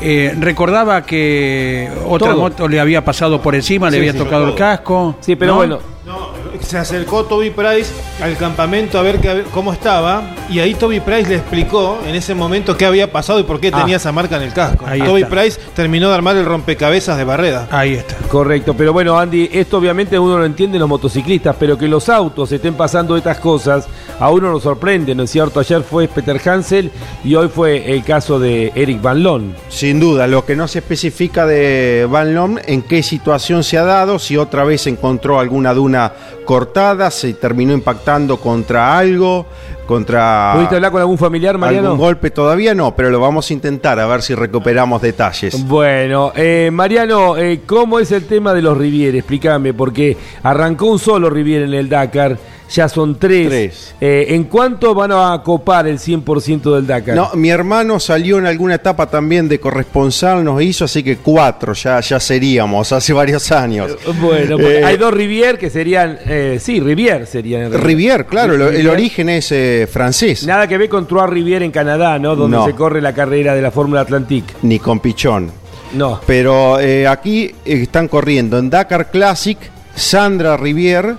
Eh, 0.00 0.34
recordaba 0.38 1.02
que 1.02 1.90
otra 2.06 2.34
moto 2.34 2.68
le 2.68 2.78
había 2.78 3.04
pasado 3.04 3.42
por 3.42 3.54
encima, 3.54 3.90
le 3.90 3.98
había 3.98 4.16
tocado 4.16 4.48
el 4.48 4.54
casco. 4.54 5.16
Sí, 5.20 5.34
pero 5.36 5.56
bueno. 5.56 5.80
No, 6.06 6.30
se 6.60 6.78
acercó 6.78 7.24
Toby 7.24 7.50
Price 7.50 7.92
al 8.22 8.36
campamento 8.36 8.98
a 8.98 9.02
ver 9.02 9.44
cómo 9.52 9.72
estaba 9.72 10.34
y 10.48 10.60
ahí 10.60 10.74
Toby 10.74 11.00
Price 11.00 11.28
le 11.28 11.36
explicó 11.36 11.98
en 12.06 12.14
ese 12.14 12.34
momento 12.34 12.76
qué 12.76 12.86
había 12.86 13.10
pasado 13.10 13.40
y 13.40 13.42
por 13.42 13.60
qué 13.60 13.70
ah. 13.72 13.78
tenía 13.78 13.96
esa 13.96 14.12
marca 14.12 14.36
en 14.36 14.42
el 14.42 14.52
casco. 14.52 14.84
Toby 15.04 15.24
Price 15.24 15.60
terminó 15.74 16.08
de 16.08 16.14
armar 16.14 16.36
el 16.36 16.44
rompecabezas 16.44 17.16
de 17.16 17.24
Barreda. 17.24 17.68
Ahí 17.70 17.94
está. 17.94 18.16
Correcto, 18.28 18.74
pero 18.74 18.92
bueno 18.92 19.18
Andy, 19.18 19.48
esto 19.52 19.78
obviamente 19.78 20.18
uno 20.18 20.38
lo 20.38 20.44
entiende 20.44 20.78
los 20.78 20.88
motociclistas, 20.88 21.56
pero 21.58 21.76
que 21.78 21.88
los 21.88 22.08
autos 22.08 22.52
estén 22.52 22.74
pasando 22.74 23.16
estas 23.16 23.38
cosas 23.38 23.88
a 24.18 24.30
uno 24.30 24.50
nos 24.50 24.62
sorprende, 24.62 25.14
¿no 25.14 25.22
es 25.22 25.30
cierto? 25.30 25.60
Ayer 25.60 25.82
fue 25.82 26.08
Peter 26.08 26.40
Hansel 26.44 26.90
y 27.24 27.34
hoy 27.34 27.48
fue 27.48 27.92
el 27.92 28.02
caso 28.04 28.38
de 28.38 28.72
Eric 28.74 29.00
Van 29.00 29.22
Loon. 29.22 29.54
Sin 29.68 30.00
duda, 30.00 30.26
lo 30.26 30.44
que 30.44 30.56
no 30.56 30.66
se 30.68 30.80
especifica 30.80 31.46
de 31.46 32.06
Van 32.10 32.34
Loon 32.34 32.60
en 32.66 32.82
qué 32.82 33.02
situación 33.02 33.62
se 33.62 33.78
ha 33.78 33.84
dado, 33.84 34.18
si 34.18 34.36
otra 34.36 34.64
vez 34.64 34.86
encontró 34.86 35.38
alguna 35.38 35.74
duna 35.74 36.12
cortada, 36.48 37.10
se 37.10 37.34
terminó 37.34 37.74
impactando 37.74 38.38
contra 38.38 38.96
algo, 38.96 39.44
contra... 39.84 40.52
¿Pudiste 40.54 40.76
hablar 40.76 40.90
con 40.90 41.02
algún 41.02 41.18
familiar, 41.18 41.58
Mariano? 41.58 41.88
¿Algún 41.88 42.00
golpe 42.00 42.30
todavía 42.30 42.74
no, 42.74 42.96
pero 42.96 43.10
lo 43.10 43.20
vamos 43.20 43.50
a 43.50 43.52
intentar 43.52 44.00
a 44.00 44.06
ver 44.06 44.22
si 44.22 44.34
recuperamos 44.34 45.02
detalles. 45.02 45.62
Bueno, 45.66 46.32
eh, 46.34 46.70
Mariano, 46.72 47.36
eh, 47.36 47.60
¿cómo 47.66 47.98
es 47.98 48.12
el 48.12 48.24
tema 48.24 48.54
de 48.54 48.62
los 48.62 48.78
Rivier? 48.78 49.14
Explícame, 49.16 49.74
porque 49.74 50.16
arrancó 50.42 50.86
un 50.86 50.98
solo 50.98 51.28
Rivier 51.28 51.64
en 51.64 51.74
el 51.74 51.90
Dakar 51.90 52.38
ya 52.70 52.88
son 52.88 53.18
tres. 53.18 53.94
Eh, 54.00 54.26
¿En 54.30 54.44
cuánto 54.44 54.94
van 54.94 55.12
a 55.12 55.42
copar 55.42 55.86
el 55.86 55.98
100% 55.98 56.74
del 56.74 56.86
Dakar? 56.86 57.16
No, 57.16 57.30
mi 57.34 57.50
hermano 57.50 57.98
salió 57.98 58.38
en 58.38 58.46
alguna 58.46 58.74
etapa 58.74 59.06
también 59.06 59.48
de 59.48 59.58
corresponsal, 59.58 60.44
nos 60.44 60.62
hizo, 60.62 60.84
así 60.84 61.02
que 61.02 61.16
cuatro 61.16 61.72
ya, 61.72 62.00
ya 62.00 62.20
seríamos, 62.20 62.92
hace 62.92 63.12
varios 63.12 63.50
años. 63.52 63.96
Bueno, 64.20 64.56
pues, 64.56 64.78
eh, 64.78 64.84
hay 64.84 64.96
dos 64.96 65.12
Rivier 65.12 65.58
que 65.58 65.70
serían, 65.70 66.18
eh, 66.26 66.58
sí, 66.60 66.80
Rivier 66.80 67.26
serían. 67.26 67.72
Rivier, 67.72 68.26
claro, 68.26 68.54
el 68.68 68.88
origen 68.88 69.28
es 69.30 69.52
francés. 69.90 70.46
Nada 70.46 70.66
que 70.66 70.76
ver 70.76 70.88
con 70.88 71.06
Trois 71.06 71.30
Rivier 71.30 71.62
en 71.62 71.70
Canadá, 71.70 72.18
¿no? 72.18 72.36
Donde 72.36 72.62
se 72.64 72.74
corre 72.74 73.00
la 73.00 73.14
carrera 73.14 73.54
de 73.54 73.62
la 73.62 73.70
Fórmula 73.70 74.02
Atlantique. 74.02 74.54
Ni 74.62 74.78
con 74.78 75.00
Pichón. 75.00 75.50
No. 75.94 76.20
Pero 76.26 76.78
aquí 77.08 77.54
están 77.64 78.08
corriendo 78.08 78.58
en 78.58 78.68
Dakar 78.68 79.10
Classic 79.10 79.58
Sandra 79.94 80.56
Rivier 80.56 81.16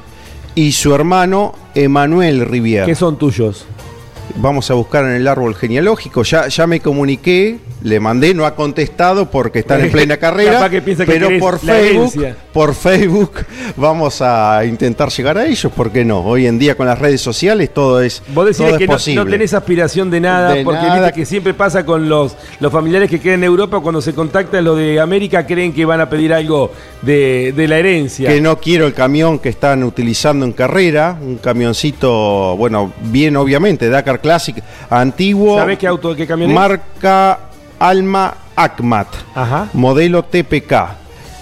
y 0.60 0.74
su 0.74 0.93
hermano 0.93 1.55
Emanuel 1.74 2.45
Rivière. 2.45 2.86
¿Qué 2.86 2.93
son 2.93 3.18
tuyos? 3.18 3.66
Vamos 4.36 4.70
a 4.70 4.74
buscar 4.74 5.05
en 5.05 5.12
el 5.12 5.26
árbol 5.26 5.55
genealógico. 5.55 6.24
Ya, 6.24 6.49
ya 6.49 6.68
me 6.68 6.82
comuniqué 6.82 7.60
le 7.82 7.99
mandé, 7.99 8.34
no 8.34 8.45
ha 8.45 8.55
contestado 8.55 9.30
porque 9.30 9.59
están 9.59 9.82
en 9.82 9.91
plena 9.91 10.17
carrera, 10.19 10.69
pero 11.05 11.30
por 11.39 11.59
Facebook, 11.59 12.27
por 12.51 12.75
Facebook 12.75 13.32
vamos 13.75 14.21
a 14.21 14.65
intentar 14.65 15.09
llegar 15.09 15.38
a 15.38 15.45
ellos, 15.45 15.71
¿por 15.71 15.91
qué 15.91 16.03
no? 16.03 16.19
Hoy 16.19 16.47
en 16.47 16.59
día 16.59 16.75
con 16.75 16.88
las 16.88 16.99
redes 16.99 17.21
sociales 17.21 17.73
todo 17.73 18.01
es 18.01 18.21
Vos 18.34 18.45
decís 18.45 18.77
que 18.77 19.15
no, 19.15 19.25
tenés 19.25 19.53
aspiración 19.53 20.11
de 20.11 20.19
nada, 20.19 20.55
porque 20.63 20.82
nada. 20.82 21.11
que 21.11 21.25
siempre 21.25 21.53
pasa 21.53 21.86
con 21.86 22.09
los, 22.09 22.36
los 22.59 22.71
familiares 22.71 23.09
que 23.09 23.19
quedan 23.19 23.39
en 23.39 23.45
Europa 23.45 23.80
cuando 23.80 24.01
se 24.01 24.13
contactan 24.13 24.63
los 24.63 24.77
de 24.77 24.99
América 24.99 25.45
creen 25.45 25.73
que 25.73 25.86
van 25.86 26.01
a 26.01 26.09
pedir 26.09 26.34
algo 26.34 26.71
de, 27.01 27.53
de 27.55 27.67
la 27.67 27.77
herencia. 27.77 28.30
Que 28.30 28.41
no 28.41 28.57
quiero 28.59 28.88
el 28.88 28.93
camión 28.93 29.39
que 29.39 29.49
están 29.49 29.84
utilizando 29.84 30.45
en 30.45 30.51
carrera, 30.51 31.17
un 31.21 31.38
camioncito, 31.38 32.55
bueno, 32.57 32.91
bien 33.03 33.38
obviamente, 33.38 33.89
Dakar 33.89 34.19
Classic 34.19 34.61
antiguo. 34.89 35.57
¿Sabés 35.57 35.77
qué 35.77 35.88
auto, 35.88 36.15
qué 36.15 36.27
camión 36.27 36.53
Marca 36.53 37.49
Alma 37.80 38.34
Akmat, 38.55 39.07
modelo 39.73 40.23
TPK. 40.23 40.73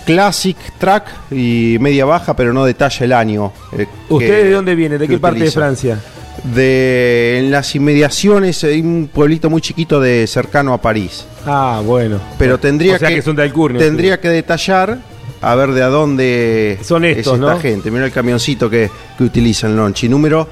Classic 0.06 0.56
Track 0.78 1.32
y 1.32 1.76
media 1.82 2.06
baja, 2.06 2.34
pero 2.34 2.54
no 2.54 2.64
detalla 2.64 3.06
el 3.06 3.12
año. 3.12 3.52
Eh, 3.78 3.88
¿Usted 4.08 4.46
de 4.46 4.52
dónde 4.52 4.74
viene? 4.74 4.98
¿De 4.98 5.06
qué 5.06 5.20
parte 5.20 5.44
de 5.44 5.52
Francia? 5.52 6.00
De 6.44 7.40
en 7.40 7.52
las 7.52 7.76
inmediaciones, 7.76 8.64
hay 8.64 8.80
un 8.80 9.10
pueblito 9.14 9.50
muy 9.50 9.60
chiquito 9.60 10.00
de 10.00 10.26
cercano 10.28 10.74
a 10.74 10.82
París. 10.82 11.26
Ah, 11.46 11.82
bueno. 11.84 12.22
Pero 12.38 12.58
tendría 12.58 12.98
que, 12.98 13.22
son 13.22 13.36
de 13.36 13.50
tendría 13.78 14.22
que 14.22 14.30
detallar 14.30 14.98
a 15.42 15.56
ver 15.56 15.72
de 15.72 15.84
a 15.84 15.88
dónde 15.88 16.80
son 16.84 17.04
estos, 17.04 17.34
es 17.34 17.40
esta 17.42 17.60
gente. 17.60 17.92
Mira 17.92 18.06
el 18.06 18.12
camioncito 18.12 18.70
que, 18.70 18.90
que 19.18 19.24
utilizan 19.26 19.76
Lonchi. 19.76 20.08
Número 20.08 20.48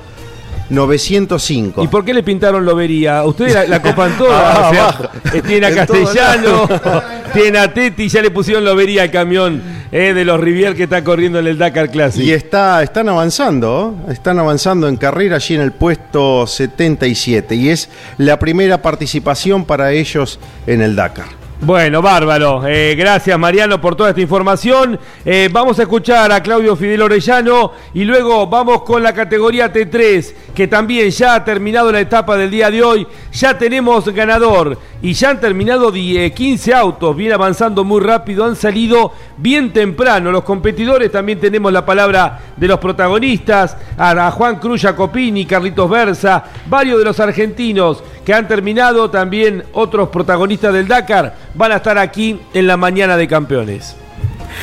905. 0.70 1.84
¿Y 1.84 1.88
por 1.88 2.04
qué 2.04 2.14
le 2.14 2.24
pintaron 2.24 2.66
lobería? 2.66 3.24
Ustedes 3.24 3.70
la, 3.70 3.82
copan 3.82 4.18
toda. 4.18 4.36
Ah, 4.76 5.12
eh, 5.34 5.42
tiene 5.42 5.68
a 5.68 5.76
Castellano, 5.76 6.68
tiene 7.34 7.58
a 7.60 7.74
Teti, 7.74 8.08
ya 8.08 8.22
le 8.22 8.32
pusieron 8.32 8.64
lobería 8.64 9.04
al 9.04 9.12
camión 9.12 9.62
eh, 9.92 10.14
de 10.14 10.26
los 10.26 10.40
Rivier 10.40 10.76
que 10.76 10.84
está 10.84 11.04
corriendo 11.04 11.40
en 11.40 11.48
el 11.48 11.58
Dakar 11.58 11.90
Classic. 11.90 12.24
Y 12.24 12.32
está, 12.32 12.82
están 12.84 13.10
avanzando, 13.10 13.96
están 14.10 14.40
avanzando 14.40 14.88
en 14.88 14.98
carrera 14.98 15.38
allí 15.38 15.56
en 15.56 15.62
el 15.62 15.72
puesto 15.72 16.48
77. 16.48 17.56
Y 17.56 17.70
es 17.70 17.90
la 18.18 18.40
primera 18.40 18.82
participación 18.82 19.66
para 19.66 19.92
ellos 19.92 20.40
en 20.68 20.82
el 20.82 20.96
Dakar. 20.96 21.45
Bueno, 21.62 22.02
bárbaro. 22.02 22.68
Eh, 22.68 22.96
gracias 22.96 23.40
Mariano 23.40 23.80
por 23.80 23.96
toda 23.96 24.10
esta 24.10 24.20
información. 24.20 25.00
Eh, 25.24 25.50
vamos 25.50 25.80
a 25.80 25.84
escuchar 25.84 26.30
a 26.32 26.44
Claudio 26.44 26.76
Fidel 26.76 27.02
Orellano 27.02 27.72
y 27.94 28.04
luego 28.04 28.46
vamos 28.48 28.84
con 28.84 29.02
la 29.02 29.14
categoría 29.14 29.72
T3, 29.72 30.34
que 30.54 30.68
también 30.68 31.10
ya 31.12 31.36
ha 31.36 31.46
terminado 31.46 31.94
la 31.94 32.02
etapa 32.02 32.36
del 32.36 32.52
día 32.52 32.70
de 32.70 32.84
hoy. 32.84 33.08
Ya 33.32 33.58
tenemos 33.58 34.06
ganador 34.10 34.78
y 35.02 35.14
ya 35.14 35.30
han 35.30 35.40
terminado 35.40 35.94
15 35.94 36.74
autos, 36.74 37.16
bien 37.16 37.32
avanzando 37.32 37.86
muy 37.86 38.02
rápido, 38.02 38.44
han 38.44 38.58
salido 38.58 39.14
bien 39.38 39.72
temprano. 39.72 40.32
Los 40.32 40.44
competidores 40.44 41.10
también 41.12 41.40
tenemos 41.40 41.72
la 41.72 41.86
palabra 41.86 42.40
de 42.58 42.68
los 42.68 42.80
protagonistas, 42.80 43.78
a, 43.98 44.30
Juan 44.32 44.60
Cruz 44.60 44.82
Jacopini, 44.82 45.46
Carlitos 45.46 45.90
Versa, 45.90 46.44
varios 46.68 47.00
de 47.00 47.06
los 47.06 47.20
argentinos 47.20 48.04
que 48.26 48.34
han 48.34 48.48
terminado, 48.48 49.10
también 49.12 49.64
otros 49.74 50.10
protagonistas 50.10 50.74
del 50.74 50.88
Dakar 50.88 51.36
van 51.54 51.72
a 51.72 51.78
estar 51.78 51.98
aquí 51.98 52.40
en 52.54 52.68
la 52.68 52.76
mañana 52.76 53.16
de 53.16 53.28
campeones. 53.28 53.96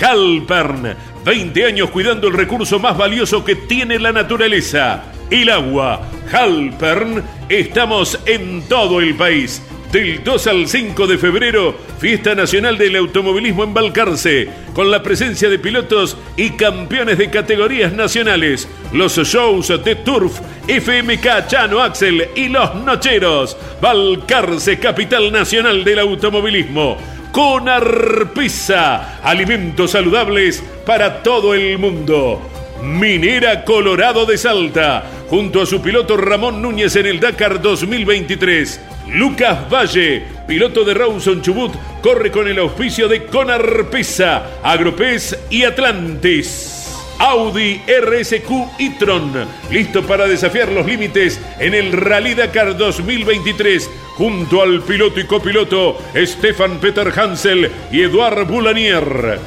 Halpern, 0.00 0.96
20 1.24 1.64
años 1.64 1.90
cuidando 1.90 2.28
el 2.28 2.34
recurso 2.34 2.78
más 2.78 2.98
valioso 2.98 3.44
que 3.44 3.54
tiene 3.54 3.98
la 3.98 4.12
naturaleza, 4.12 5.04
el 5.30 5.48
agua. 5.48 6.00
Halpern, 6.32 7.22
estamos 7.48 8.18
en 8.26 8.62
todo 8.68 9.00
el 9.00 9.14
país 9.14 9.62
del 9.92 10.24
2 10.24 10.46
al 10.46 10.68
5 10.68 11.06
de 11.06 11.18
febrero, 11.18 11.76
Fiesta 11.98 12.34
Nacional 12.34 12.78
del 12.78 12.96
Automovilismo 12.96 13.62
en 13.62 13.74
Balcarce, 13.74 14.48
con 14.72 14.90
la 14.90 15.02
presencia 15.02 15.50
de 15.50 15.58
pilotos 15.58 16.16
y 16.34 16.50
campeones 16.52 17.18
de 17.18 17.28
categorías 17.28 17.92
nacionales, 17.92 18.66
los 18.94 19.18
shows 19.18 19.68
de 19.84 19.94
Turf, 19.96 20.40
FMK 20.66 21.46
Chano 21.46 21.82
Axel 21.82 22.26
y 22.34 22.48
Los 22.48 22.74
Nocheros, 22.76 23.54
Balcarce, 23.82 24.78
capital 24.78 25.30
nacional 25.30 25.84
del 25.84 25.98
automovilismo. 25.98 26.96
Con 27.30 27.68
Arpisa, 27.68 29.20
alimentos 29.22 29.90
saludables 29.90 30.64
para 30.86 31.22
todo 31.22 31.52
el 31.52 31.78
mundo. 31.78 32.40
Minera 32.82 33.64
Colorado 33.64 34.24
de 34.24 34.38
Salta, 34.38 35.04
junto 35.28 35.60
a 35.60 35.66
su 35.66 35.82
piloto 35.82 36.16
Ramón 36.16 36.62
Núñez 36.62 36.96
en 36.96 37.06
el 37.06 37.20
Dakar 37.20 37.60
2023. 37.60 38.80
Lucas 39.08 39.68
Valle, 39.68 40.22
piloto 40.46 40.84
de 40.84 40.94
Rawson 40.94 41.42
Chubut, 41.42 41.72
corre 42.02 42.30
con 42.30 42.48
el 42.48 42.58
auspicio 42.58 43.08
de 43.08 43.24
Conar 43.26 43.90
Pesa, 43.90 44.60
Agropez 44.62 45.38
y 45.50 45.64
Atlantis. 45.64 46.78
Audi 47.18 47.80
RSQ 47.86 48.80
e-tron, 48.80 49.32
listo 49.70 50.02
para 50.02 50.26
desafiar 50.26 50.72
los 50.72 50.86
límites 50.86 51.40
en 51.60 51.74
el 51.74 51.92
Rally 51.92 52.34
Dakar 52.34 52.76
2023, 52.76 53.88
junto 54.16 54.60
al 54.62 54.82
piloto 54.82 55.20
y 55.20 55.24
copiloto 55.24 55.98
Stefan 56.16 56.78
Peter 56.78 57.12
Hansel 57.16 57.70
y 57.92 58.02
Eduard 58.02 58.44
Boulanier. 58.46 59.38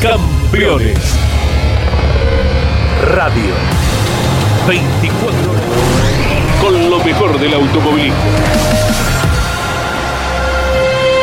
Campeones. 0.00 1.18
Radio. 3.04 3.54
24 4.66 5.28
con 5.28 5.46
lo 5.46 5.47
mejor 7.08 7.40
del 7.40 7.54
automovilismo. 7.54 8.16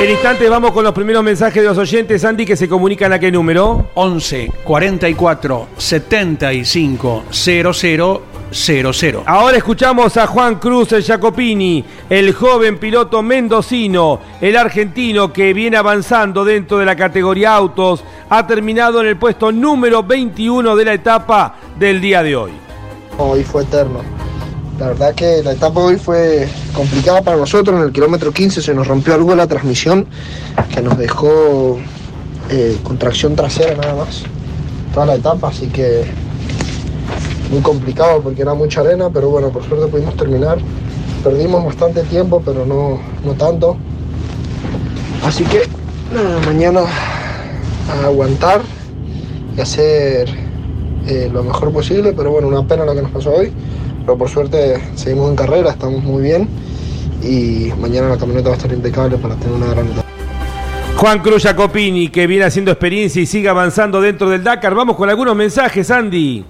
En 0.02 0.10
instantes 0.10 0.50
vamos 0.50 0.72
con 0.72 0.84
los 0.84 0.94
primeros 0.94 1.24
mensajes 1.24 1.62
de 1.62 1.70
los 1.70 1.78
oyentes, 1.78 2.26
Andy, 2.26 2.44
que 2.44 2.56
se 2.56 2.68
comunican 2.68 3.14
a 3.14 3.20
qué 3.20 3.32
número? 3.32 3.92
11 3.94 4.52
44 4.64 5.68
75 5.78 7.26
00 7.30 8.22
00. 8.52 9.24
Ahora 9.28 9.58
escuchamos 9.58 10.18
a 10.18 10.26
Juan 10.26 10.56
Cruz 10.56 10.92
el 10.94 11.04
Jacopini, 11.04 11.86
el 12.10 12.34
joven 12.34 12.80
piloto 12.80 13.22
mendocino, 13.22 14.22
el 14.42 14.58
argentino 14.58 15.32
que 15.32 15.54
viene 15.54 15.78
avanzando 15.78 16.44
dentro 16.44 16.80
de 16.80 16.86
la 16.86 16.96
categoría 16.96 17.54
autos, 17.54 18.04
ha 18.30 18.48
terminado 18.48 19.02
en 19.02 19.08
el 19.08 19.18
puesto 19.18 19.52
número 19.52 20.02
21 20.02 20.76
de 20.76 20.86
la 20.86 20.94
etapa 20.94 21.58
del 21.78 22.02
día 22.02 22.24
de 22.24 22.36
hoy. 22.36 22.52
Hoy 23.20 23.44
fue 23.44 23.62
eterno 23.62 24.25
La 24.80 24.88
verdad 24.88 25.16
que 25.16 25.42
la 25.42 25.54
etapa 25.54 25.80
hoy 25.80 25.96
fue 25.96 26.50
complicada 26.74 27.22
para 27.22 27.38
nosotros. 27.38 27.80
En 27.80 27.86
el 27.86 27.94
kilómetro 27.94 28.34
15 28.34 28.62
se 28.62 28.74
nos 28.74 28.86
rompió 28.88 29.14
algo 29.14 29.34
la 29.34 29.48
transmisión 29.48 30.06
que 30.74 30.82
nos 30.82 30.98
dejó 30.98 31.78
eh, 32.50 32.78
contracción 32.84 33.38
trasera 33.38 33.78
nada 33.78 33.96
más. 33.96 34.24
Toda 34.94 35.06
la 35.06 35.16
etapa, 35.16 35.48
así 35.48 35.68
que 35.68 36.04
muy 37.52 37.62
complicado 37.62 38.22
porque 38.22 38.42
era 38.42 38.54
mucha 38.54 38.82
arena, 38.82 39.10
pero 39.14 39.30
bueno, 39.30 39.50
por 39.50 39.64
suerte 39.64 39.88
pudimos 39.88 40.18
terminar. 40.18 40.58
Perdimos 41.24 41.64
bastante 41.64 42.04
tiempo, 42.04 42.42
pero 42.44 42.66
no, 42.66 43.00
no 43.24 43.32
tanto. 43.34 43.78
Así 45.24 45.46
que 45.46 45.70
mañana 46.46 46.82
aguantar 48.04 48.62
y 49.56 49.62
hacer 49.62 50.30
eh, 51.08 51.30
lo 51.32 51.44
mejor 51.44 51.72
posible, 51.72 52.12
pero 52.12 52.32
bueno, 52.32 52.50
una 52.50 52.68
pena 52.68 52.84
lo 52.84 52.94
que 52.94 53.02
nos 53.04 53.12
pasó 53.12 53.32
hoy 53.32 53.54
pero 54.06 54.18
por 54.18 54.30
suerte 54.30 54.82
seguimos 54.96 55.30
en 55.30 55.36
carrera, 55.36 55.72
estamos 55.72 56.04
muy 56.04 56.24
bien 56.24 56.48
y 57.24 57.72
mañana 57.80 58.10
la 58.10 58.18
camioneta 58.18 58.50
va 58.50 58.56
a 58.56 58.58
estar 58.58 58.72
impecable 58.72 59.18
para 59.18 59.36
tener 59.36 59.56
una 59.56 59.68
gran 59.68 59.88
etapa. 59.88 60.06
Juan 60.98 61.20
Cruz 61.20 61.44
Jacopini, 61.44 62.08
que 62.08 62.26
viene 62.26 62.46
haciendo 62.46 62.72
experiencia 62.72 63.22
y 63.22 63.26
sigue 63.26 63.50
avanzando 63.50 64.00
dentro 64.00 64.30
del 64.30 64.44
Dakar. 64.44 64.74
Vamos 64.74 64.96
con 64.96 65.10
algunos 65.10 65.36
mensajes, 65.36 65.92
Andy. 65.92 66.46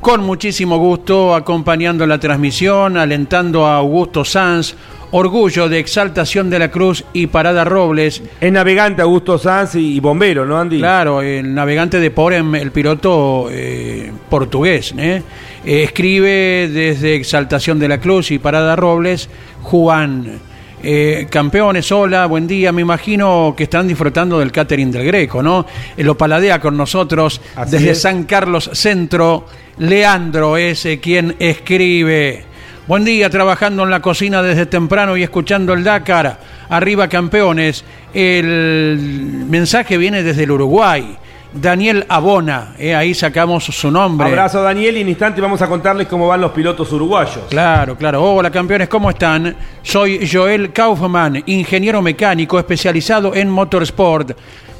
Con 0.00 0.22
muchísimo 0.24 0.76
gusto, 0.76 1.34
acompañando 1.34 2.06
la 2.06 2.18
transmisión, 2.18 2.98
alentando 2.98 3.66
a 3.66 3.76
Augusto 3.76 4.24
Sanz, 4.26 4.74
Orgullo 5.10 5.70
de 5.70 5.78
Exaltación 5.78 6.50
de 6.50 6.58
la 6.58 6.70
Cruz 6.70 7.02
y 7.14 7.28
Parada 7.28 7.64
Robles. 7.64 8.22
Es 8.40 8.52
navegante 8.52 9.00
Augusto 9.00 9.38
Sanz 9.38 9.74
y 9.74 9.98
bombero, 10.00 10.44
¿no, 10.44 10.58
Andy? 10.58 10.78
Claro, 10.78 11.22
el 11.22 11.54
navegante 11.54 11.98
de 11.98 12.10
Porem, 12.10 12.54
el 12.56 12.70
piloto 12.72 13.48
eh, 13.50 14.12
portugués. 14.28 14.94
¿eh? 14.98 15.22
Escribe 15.68 16.70
desde 16.72 17.14
Exaltación 17.14 17.78
de 17.78 17.88
la 17.88 18.00
Cruz 18.00 18.30
y 18.30 18.38
Parada 18.38 18.74
Robles, 18.74 19.28
Juan. 19.62 20.40
Eh, 20.82 21.26
campeones, 21.28 21.92
hola, 21.92 22.24
buen 22.24 22.46
día. 22.46 22.72
Me 22.72 22.80
imagino 22.80 23.52
que 23.54 23.64
están 23.64 23.86
disfrutando 23.86 24.38
del 24.38 24.50
catering 24.50 24.90
del 24.90 25.04
Greco, 25.04 25.42
¿no? 25.42 25.66
Lo 25.98 26.16
paladea 26.16 26.58
con 26.58 26.76
nosotros 26.76 27.42
desde 27.68 27.94
San 27.94 28.24
Carlos 28.24 28.70
Centro. 28.72 29.44
Leandro 29.76 30.56
es 30.56 30.88
quien 31.02 31.36
escribe. 31.38 32.44
Buen 32.86 33.04
día, 33.04 33.28
trabajando 33.28 33.82
en 33.82 33.90
la 33.90 34.00
cocina 34.00 34.42
desde 34.42 34.64
temprano 34.64 35.18
y 35.18 35.22
escuchando 35.22 35.74
el 35.74 35.84
Dakar. 35.84 36.40
Arriba, 36.70 37.08
campeones. 37.08 37.84
El 38.14 39.44
mensaje 39.50 39.98
viene 39.98 40.22
desde 40.22 40.44
el 40.44 40.52
Uruguay. 40.52 41.18
Daniel 41.52 42.04
Abona, 42.08 42.74
eh, 42.78 42.94
ahí 42.94 43.14
sacamos 43.14 43.64
su 43.64 43.90
nombre. 43.90 44.28
Abrazo 44.28 44.62
Daniel 44.62 44.98
y 44.98 45.00
en 45.00 45.08
instante 45.08 45.40
vamos 45.40 45.62
a 45.62 45.66
contarles 45.66 46.06
cómo 46.06 46.28
van 46.28 46.40
los 46.40 46.52
pilotos 46.52 46.92
uruguayos. 46.92 47.44
Claro, 47.48 47.96
claro. 47.96 48.22
Hola 48.22 48.50
campeones, 48.50 48.88
¿cómo 48.88 49.08
están? 49.08 49.56
Soy 49.82 50.28
Joel 50.30 50.72
Kaufman, 50.72 51.42
ingeniero 51.46 52.02
mecánico 52.02 52.58
especializado 52.58 53.34
en 53.34 53.48
motorsport. 53.48 54.32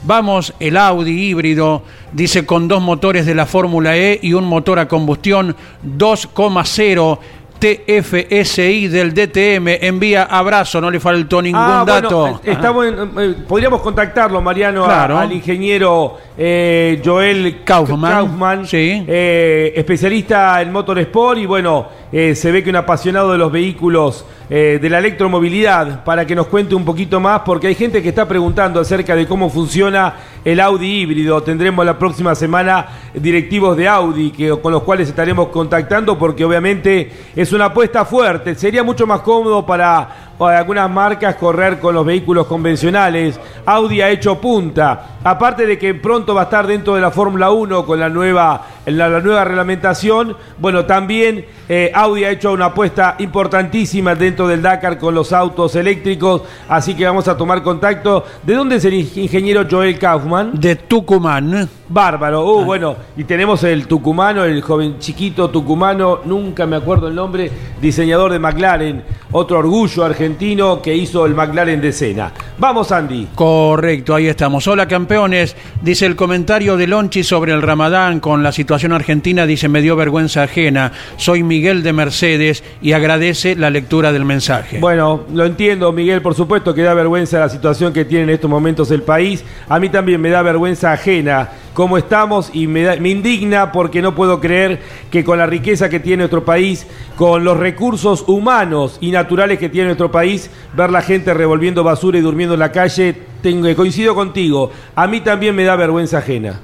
Vamos, 0.04 0.54
el 0.60 0.76
Audi 0.76 1.10
híbrido, 1.10 1.82
dice 2.12 2.46
con 2.46 2.68
dos 2.68 2.80
motores 2.80 3.26
de 3.26 3.34
la 3.34 3.46
Fórmula 3.46 3.96
E 3.96 4.20
y 4.22 4.32
un 4.32 4.44
motor 4.44 4.78
a 4.78 4.86
combustión 4.86 5.56
2,0 5.84 7.18
TFSI 7.58 8.88
del 8.88 9.12
DTM 9.12 9.68
envía 9.80 10.24
abrazo, 10.24 10.80
no 10.80 10.90
le 10.90 11.00
faltó 11.00 11.42
ningún 11.42 11.60
ah, 11.60 11.84
dato. 11.86 12.40
Eh, 12.44 12.56
eh, 12.56 13.34
podríamos 13.46 13.80
contactarlo, 13.80 14.40
Mariano, 14.40 14.84
al 14.84 15.32
ingeniero 15.32 16.16
eh, 16.36 17.02
Joel 17.04 17.62
Kaufman, 17.64 18.64
especialista 19.08 20.62
en 20.62 20.72
motorsport 20.72 21.38
y 21.38 21.46
bueno, 21.46 21.88
se 22.10 22.52
ve 22.52 22.62
que 22.62 22.70
un 22.70 22.76
apasionado 22.76 23.32
de 23.32 23.38
los 23.38 23.50
vehículos 23.50 24.24
de 24.48 24.88
la 24.88 24.98
electromovilidad, 24.98 26.04
para 26.04 26.26
que 26.26 26.34
nos 26.34 26.46
cuente 26.46 26.74
un 26.74 26.84
poquito 26.84 27.20
más, 27.20 27.40
porque 27.40 27.66
hay 27.66 27.74
gente 27.74 28.02
que 28.02 28.08
está 28.08 28.26
preguntando 28.26 28.80
acerca 28.80 29.14
de 29.14 29.26
cómo 29.26 29.50
funciona 29.50 30.14
el 30.42 30.58
Audi 30.60 31.02
híbrido. 31.02 31.42
Tendremos 31.42 31.84
la 31.84 31.98
próxima 31.98 32.34
semana 32.34 32.86
directivos 33.12 33.76
de 33.76 33.88
Audi 33.88 34.30
que, 34.30 34.48
con 34.60 34.72
los 34.72 34.84
cuales 34.84 35.08
estaremos 35.08 35.48
contactando, 35.48 36.18
porque 36.18 36.46
obviamente 36.46 37.12
es 37.36 37.52
una 37.52 37.66
apuesta 37.66 38.06
fuerte. 38.06 38.54
Sería 38.54 38.82
mucho 38.82 39.06
más 39.06 39.20
cómodo 39.20 39.66
para 39.66 40.27
algunas 40.46 40.88
marcas 40.90 41.36
correr 41.36 41.78
con 41.80 41.94
los 41.94 42.06
vehículos 42.06 42.46
convencionales. 42.46 43.38
Audi 43.66 44.00
ha 44.00 44.10
hecho 44.10 44.40
punta. 44.40 45.18
Aparte 45.24 45.66
de 45.66 45.78
que 45.78 45.94
pronto 45.94 46.34
va 46.34 46.42
a 46.42 46.44
estar 46.44 46.66
dentro 46.66 46.94
de 46.94 47.00
la 47.00 47.10
Fórmula 47.10 47.50
1 47.50 47.84
con 47.84 47.98
la 47.98 48.08
nueva, 48.08 48.66
la, 48.86 49.08
nueva 49.20 49.44
reglamentación, 49.44 50.36
bueno, 50.58 50.84
también 50.84 51.44
eh, 51.68 51.90
Audi 51.94 52.24
ha 52.24 52.30
hecho 52.30 52.52
una 52.52 52.66
apuesta 52.66 53.16
importantísima 53.18 54.14
dentro 54.14 54.46
del 54.46 54.62
Dakar 54.62 54.98
con 54.98 55.14
los 55.14 55.32
autos 55.32 55.74
eléctricos, 55.74 56.42
así 56.68 56.94
que 56.94 57.04
vamos 57.04 57.26
a 57.26 57.36
tomar 57.36 57.62
contacto. 57.62 58.24
¿De 58.42 58.54
dónde 58.54 58.76
es 58.76 58.84
el 58.84 58.94
ingeniero 58.94 59.66
Joel 59.68 59.98
Kaufman? 59.98 60.52
De 60.54 60.76
Tucumán. 60.76 61.68
Bárbaro, 61.90 62.44
uh, 62.44 62.64
bueno, 62.64 62.96
y 63.16 63.24
tenemos 63.24 63.64
el 63.64 63.86
tucumano, 63.86 64.44
el 64.44 64.60
joven 64.60 64.98
chiquito 64.98 65.48
tucumano, 65.48 66.20
nunca 66.24 66.66
me 66.66 66.76
acuerdo 66.76 67.08
el 67.08 67.14
nombre, 67.14 67.50
diseñador 67.80 68.30
de 68.32 68.38
McLaren, 68.38 69.02
otro 69.32 69.58
orgullo 69.58 70.04
argentino 70.04 70.82
que 70.82 70.94
hizo 70.94 71.24
el 71.24 71.34
McLaren 71.34 71.80
de 71.80 71.92
Sena. 71.92 72.32
Vamos, 72.58 72.92
Andy. 72.92 73.28
Correcto, 73.34 74.14
ahí 74.14 74.26
estamos. 74.26 74.66
Hola, 74.66 74.86
campeones. 74.86 75.56
Dice 75.80 76.06
el 76.06 76.16
comentario 76.16 76.76
de 76.76 76.86
Lonchi 76.86 77.22
sobre 77.22 77.52
el 77.52 77.62
Ramadán 77.62 78.20
con 78.20 78.42
la 78.42 78.52
situación 78.52 78.92
argentina, 78.92 79.46
dice, 79.46 79.68
me 79.68 79.80
dio 79.80 79.96
vergüenza 79.96 80.42
ajena. 80.42 80.92
Soy 81.16 81.42
Miguel 81.42 81.82
de 81.82 81.92
Mercedes 81.92 82.64
y 82.82 82.92
agradece 82.92 83.56
la 83.56 83.70
lectura 83.70 84.12
del 84.12 84.24
mensaje. 84.24 84.78
Bueno, 84.78 85.22
lo 85.32 85.44
entiendo, 85.44 85.92
Miguel, 85.92 86.20
por 86.20 86.34
supuesto 86.34 86.74
que 86.74 86.82
da 86.82 86.94
vergüenza 86.94 87.38
la 87.38 87.48
situación 87.48 87.92
que 87.92 88.04
tiene 88.04 88.24
en 88.24 88.30
estos 88.30 88.50
momentos 88.50 88.90
el 88.90 89.02
país. 89.02 89.44
A 89.68 89.78
mí 89.78 89.88
también 89.88 90.20
me 90.20 90.30
da 90.30 90.42
vergüenza 90.42 90.92
ajena 90.92 91.48
cómo 91.78 91.96
estamos 91.96 92.50
y 92.52 92.66
me, 92.66 92.96
indigna 93.08 93.70
porque 93.70 94.02
no 94.02 94.12
puedo 94.12 94.40
creer 94.40 94.80
que 95.12 95.22
con 95.22 95.38
la 95.38 95.46
riqueza 95.46 95.88
que 95.88 96.00
tiene 96.00 96.22
nuestro 96.22 96.44
país, 96.44 96.88
con 97.14 97.44
los 97.44 97.56
recursos 97.56 98.24
humanos 98.26 98.98
y 99.00 99.12
naturales 99.12 99.60
que 99.60 99.68
tiene 99.68 99.86
nuestro 99.86 100.10
país, 100.10 100.50
ver 100.76 100.90
la 100.90 101.02
gente 101.02 101.32
revolviendo 101.32 101.84
basura 101.84 102.18
y 102.18 102.20
durmiendo 102.20 102.54
en 102.54 102.58
la 102.58 102.72
calle, 102.72 103.14
tengo, 103.42 103.72
coincido 103.76 104.16
contigo, 104.16 104.72
a 104.96 105.06
mí 105.06 105.20
también 105.20 105.54
me 105.54 105.62
da 105.62 105.76
vergüenza 105.76 106.18
ajena. 106.18 106.58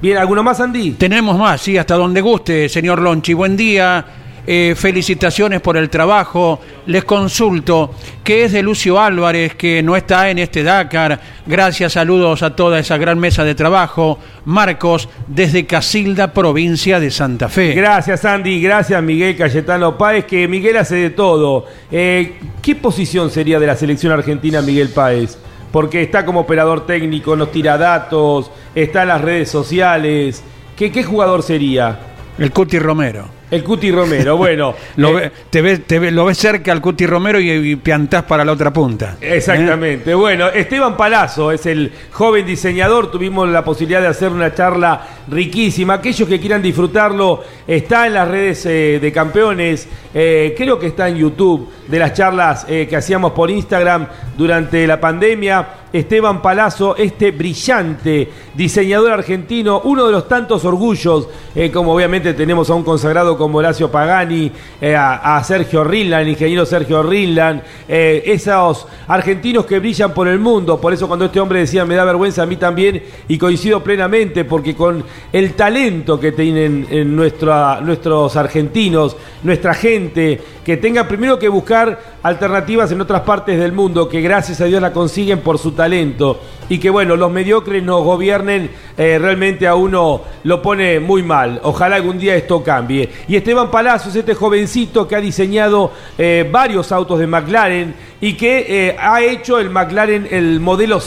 Bien, 0.00 0.16
¿alguno 0.16 0.44
más, 0.44 0.60
Andy? 0.60 0.92
Tenemos 0.92 1.36
más, 1.36 1.60
sí, 1.60 1.76
hasta 1.76 1.96
donde 1.96 2.20
guste, 2.20 2.68
señor 2.68 3.00
Lonchi. 3.00 3.34
Buen 3.34 3.56
día. 3.56 4.21
Eh, 4.44 4.74
felicitaciones 4.76 5.60
por 5.60 5.76
el 5.76 5.88
trabajo. 5.88 6.60
Les 6.86 7.04
consulto, 7.04 7.94
¿qué 8.24 8.44
es 8.44 8.52
de 8.52 8.62
Lucio 8.62 9.00
Álvarez 9.00 9.54
que 9.54 9.84
no 9.84 9.94
está 9.94 10.30
en 10.30 10.40
este 10.40 10.64
Dakar? 10.64 11.20
Gracias, 11.46 11.92
saludos 11.92 12.42
a 12.42 12.56
toda 12.56 12.80
esa 12.80 12.96
gran 12.96 13.20
mesa 13.20 13.44
de 13.44 13.54
trabajo. 13.54 14.18
Marcos, 14.44 15.08
desde 15.28 15.64
Casilda, 15.64 16.32
provincia 16.32 16.98
de 16.98 17.12
Santa 17.12 17.48
Fe. 17.48 17.72
Gracias, 17.74 18.24
Andy. 18.24 18.60
Gracias, 18.60 19.00
Miguel 19.00 19.36
Cayetano 19.36 19.96
Páez, 19.96 20.24
que 20.24 20.48
Miguel 20.48 20.76
hace 20.76 20.96
de 20.96 21.10
todo. 21.10 21.66
Eh, 21.92 22.40
¿Qué 22.60 22.74
posición 22.74 23.30
sería 23.30 23.60
de 23.60 23.66
la 23.68 23.76
selección 23.76 24.12
argentina 24.12 24.60
Miguel 24.60 24.88
Páez? 24.88 25.38
Porque 25.70 26.02
está 26.02 26.26
como 26.26 26.40
operador 26.40 26.84
técnico, 26.84 27.36
nos 27.36 27.52
tira 27.52 27.78
datos, 27.78 28.50
está 28.74 29.02
en 29.02 29.08
las 29.08 29.20
redes 29.20 29.50
sociales. 29.50 30.42
¿Qué, 30.76 30.90
qué 30.90 31.04
jugador 31.04 31.44
sería? 31.44 32.00
El 32.38 32.50
Cuti 32.50 32.80
Romero. 32.80 33.41
El 33.52 33.62
Cuti 33.62 33.90
Romero, 33.90 34.38
bueno. 34.38 34.74
lo, 34.96 35.18
eh, 35.18 35.30
te 35.50 35.60
ve, 35.60 36.10
lo 36.10 36.24
ves 36.24 36.38
cerca 36.38 36.72
al 36.72 36.80
Cuti 36.80 37.04
Romero 37.04 37.38
y, 37.38 37.76
piantás 37.76 38.22
para 38.22 38.46
la 38.46 38.52
otra 38.52 38.72
punta. 38.72 39.18
Exactamente. 39.20 40.12
¿eh? 40.12 40.14
Bueno, 40.14 40.48
Esteban 40.48 40.96
Palazzo 40.96 41.52
es 41.52 41.66
el 41.66 41.92
joven 42.12 42.46
diseñador. 42.46 43.10
Tuvimos 43.10 43.46
la 43.50 43.62
posibilidad 43.62 44.00
de 44.00 44.06
hacer 44.06 44.30
una 44.30 44.54
charla 44.54 45.06
riquísima. 45.28 45.94
Aquellos 45.94 46.26
que 46.26 46.40
quieran 46.40 46.62
disfrutarlo, 46.62 47.44
está 47.66 48.06
en 48.06 48.14
las 48.14 48.26
redes 48.26 48.64
eh, 48.64 48.98
de 48.98 49.12
campeones. 49.12 49.86
creo 50.14 50.78
que 50.78 50.86
está 50.86 51.10
en 51.10 51.16
YouTube 51.16 51.68
de 51.88 51.98
las 51.98 52.14
charlas 52.14 52.64
que 52.64 52.96
hacíamos 52.96 53.32
por 53.32 53.50
Instagram 53.50 54.06
durante 54.34 54.86
la 54.86 54.98
pandemia. 54.98 55.81
Esteban 55.92 56.40
Palazzo, 56.40 56.96
este 56.96 57.30
brillante 57.30 58.28
diseñador 58.54 59.12
argentino, 59.12 59.82
uno 59.84 60.06
de 60.06 60.12
los 60.12 60.28
tantos 60.28 60.64
orgullos, 60.64 61.28
como 61.72 61.94
obviamente 61.94 62.34
tenemos 62.34 62.70
a 62.70 62.74
un 62.74 62.82
consagrado 62.82 63.36
como 63.36 63.58
Horacio 63.58 63.90
Pagani, 63.90 64.50
eh, 64.80 64.96
a, 64.96 65.42
Sergio 65.44 65.84
Rinland, 65.84 66.28
ingeniero 66.28 66.64
Sergio 66.64 67.02
Rinland, 67.02 67.62
eh, 67.88 68.22
esos 68.26 68.86
argentinos 69.08 69.66
que 69.66 69.78
brillan 69.78 70.14
por 70.14 70.28
el 70.28 70.38
mundo. 70.38 70.80
Por 70.80 70.92
eso 70.92 71.06
cuando 71.06 71.26
este 71.26 71.40
hombre 71.40 71.60
decía 71.60 71.84
me 71.84 71.94
da 71.94 72.04
vergüenza 72.04 72.42
a 72.42 72.46
mí 72.46 72.56
también, 72.56 73.02
y 73.28 73.38
coincido 73.38 73.82
plenamente, 73.82 74.44
porque 74.44 74.74
con 74.74 75.04
el 75.32 75.54
talento 75.54 76.18
que 76.18 76.32
tienen 76.32 76.86
en 76.90 77.14
nuestros 77.14 78.36
argentinos, 78.36 79.16
nuestra 79.42 79.74
gente, 79.74 80.40
que 80.64 80.76
tenga 80.76 81.08
primero 81.08 81.38
que 81.38 81.48
buscar 81.48 82.11
alternativas 82.22 82.90
en 82.92 83.00
otras 83.00 83.22
partes 83.22 83.58
del 83.58 83.72
mundo, 83.72 84.08
que 84.08 84.20
gracias 84.20 84.60
a 84.60 84.66
Dios 84.66 84.80
la 84.80 84.92
consiguen 84.92 85.40
por 85.40 85.58
su 85.58 85.72
talento, 85.72 86.40
y 86.68 86.78
que 86.78 86.90
bueno, 86.90 87.16
los 87.16 87.30
mediocres 87.30 87.82
nos 87.82 88.04
gobiernen, 88.04 88.70
eh, 88.96 89.18
realmente 89.20 89.66
a 89.66 89.74
uno 89.74 90.22
lo 90.44 90.62
pone 90.62 91.00
muy 91.00 91.22
mal. 91.22 91.60
Ojalá 91.64 91.96
algún 91.96 92.18
día 92.18 92.36
esto 92.36 92.62
cambie. 92.62 93.08
y 93.28 93.36
Esteban 93.36 93.70
Palacios, 93.70 94.14
este 94.14 94.34
jovencito 94.34 95.06
que 95.06 95.16
ha 95.16 95.20
diseñado 95.20 95.92
eh, 96.16 96.48
varios 96.50 96.92
autos 96.92 97.18
de 97.18 97.26
McLaren 97.26 97.94
y 98.22 98.34
que 98.34 98.66
eh, 98.68 98.96
ha 98.98 99.20
hecho 99.20 99.58
el 99.58 99.68
McLaren 99.68 100.28
el 100.30 100.60
modelo 100.60 101.00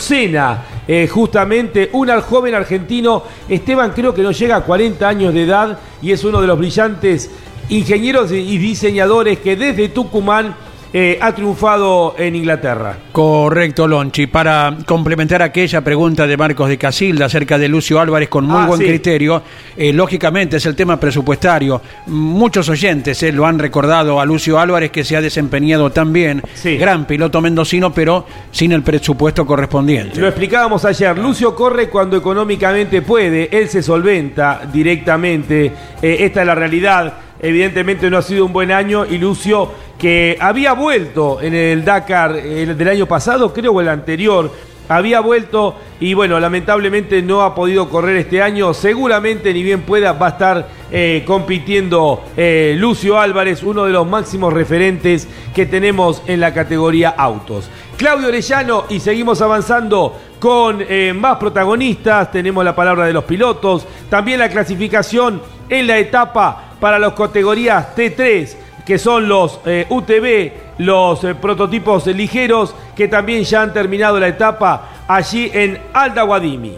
eh, 0.88 1.08
justamente 1.08 1.90
un 1.94 2.10
joven 2.22 2.54
argentino, 2.54 3.24
Esteban 3.48 3.92
creo 3.96 4.14
que 4.14 4.22
no 4.22 4.32
llega 4.32 4.58
a 4.58 4.62
40 4.62 5.08
años 5.08 5.34
de 5.34 5.44
edad 5.44 5.80
y 6.02 6.12
es 6.12 6.24
uno 6.26 6.42
de 6.42 6.48
los 6.48 6.60
brillantes 6.60 7.32
ingenieros 7.70 8.32
y 8.32 8.58
diseñadores 8.58 9.40
que 9.40 9.56
desde 9.56 9.90
Tucumán 9.90 10.56
eh, 10.98 11.18
ha 11.20 11.36
triunfado 11.36 12.16
en 12.18 12.38
Inglaterra. 12.38 12.96
Correcto, 13.12 13.86
Lonchi. 13.86 14.28
Para 14.28 14.78
complementar 14.86 15.42
aquella 15.42 15.82
pregunta 15.82 16.26
de 16.26 16.38
Marcos 16.38 16.70
de 16.70 16.78
Casilda 16.78 17.26
acerca 17.26 17.58
de 17.58 17.68
Lucio 17.68 18.00
Álvarez 18.00 18.30
con 18.30 18.46
muy 18.46 18.62
ah, 18.62 18.66
buen 18.66 18.80
criterio, 18.80 19.44
eh, 19.76 19.92
lógicamente 19.92 20.56
es 20.56 20.66
el 20.66 20.74
tema 20.74 20.98
presupuestario. 20.98 21.82
Muchos 22.06 22.70
oyentes 22.70 23.22
eh, 23.24 23.34
lo 23.34 23.46
han 23.46 23.60
recordado 23.60 24.22
a 24.22 24.26
Lucio 24.26 24.58
Álvarez 24.58 24.90
que 24.90 25.04
se 25.04 25.18
ha 25.18 25.22
desempeñado 25.22 25.92
tan 25.92 26.14
bien, 26.14 26.42
gran 26.64 27.04
piloto 27.04 27.42
mendocino, 27.42 27.94
pero 27.94 28.26
sin 28.52 28.72
el 28.72 28.82
presupuesto 28.82 29.46
correspondiente. 29.46 30.22
Lo 30.22 30.30
explicábamos 30.30 30.86
ayer, 30.86 31.18
Lucio 31.18 31.54
corre 31.54 31.90
cuando 31.90 32.16
económicamente 32.16 33.02
puede, 33.02 33.50
él 33.52 33.68
se 33.68 33.84
solventa 33.84 34.62
directamente, 34.72 35.74
esta 36.02 36.40
es 36.40 36.48
la 36.48 36.56
realidad 36.56 37.14
evidentemente 37.46 38.10
no 38.10 38.18
ha 38.18 38.22
sido 38.22 38.46
un 38.46 38.54
buen 38.54 38.72
año 38.72 39.06
y 39.06 39.18
Lucio 39.18 39.72
que 40.00 40.38
había 40.40 40.74
vuelto 40.74 41.40
en 41.42 41.54
el 41.54 41.86
Dakar 41.86 42.34
del 42.34 42.88
año 42.88 43.06
pasado, 43.06 43.54
creo, 43.54 43.74
o 43.74 43.82
el 43.82 43.90
anterior, 43.90 44.52
había 44.90 45.20
vuelto 45.20 45.76
y 46.00 46.14
bueno, 46.14 46.40
lamentablemente 46.40 47.22
no 47.22 47.42
ha 47.42 47.56
podido 47.56 47.90
correr 47.90 48.18
este 48.18 48.42
año. 48.42 48.74
Seguramente, 48.74 49.54
ni 49.54 49.64
bien 49.64 49.82
pueda, 49.82 50.14
va 50.14 50.28
a 50.28 50.30
estar 50.30 50.68
eh, 50.92 51.24
compitiendo 51.26 52.24
eh, 52.36 52.76
Lucio 52.78 53.20
Álvarez, 53.20 53.64
uno 53.64 53.86
de 53.86 53.92
los 53.92 54.08
máximos 54.08 54.54
referentes 54.54 55.28
que 55.54 55.66
tenemos 55.66 56.22
en 56.28 56.40
la 56.40 56.54
categoría 56.54 57.10
autos. 57.10 57.70
Claudio 57.98 58.28
Orellano 58.28 58.86
y 58.90 59.00
seguimos 59.00 59.42
avanzando 59.42 60.20
con 60.40 60.84
eh, 60.88 61.14
más 61.14 61.38
protagonistas. 61.38 62.32
Tenemos 62.32 62.64
la 62.66 62.76
palabra 62.76 63.06
de 63.06 63.14
los 63.14 63.24
pilotos, 63.24 63.88
también 64.10 64.40
la 64.40 64.50
clasificación 64.50 65.42
en 65.70 65.88
la 65.88 65.98
etapa 65.98 66.74
para 66.80 67.00
las 67.00 67.14
categorías 67.14 67.96
T3 67.96 68.65
que 68.86 68.98
son 69.00 69.28
los 69.28 69.60
eh, 69.66 69.86
UTV, 69.90 70.78
los 70.78 71.24
eh, 71.24 71.36
prototipos 71.36 72.06
ligeros, 72.08 72.76
que 72.96 73.08
también 73.08 73.44
ya 73.44 73.64
han 73.64 73.74
terminado 73.74 74.20
la 74.20 74.28
etapa 74.28 75.06
allí 75.08 75.50
en 75.54 75.80
Alda 75.94 76.24
Guadimi. 76.24 76.76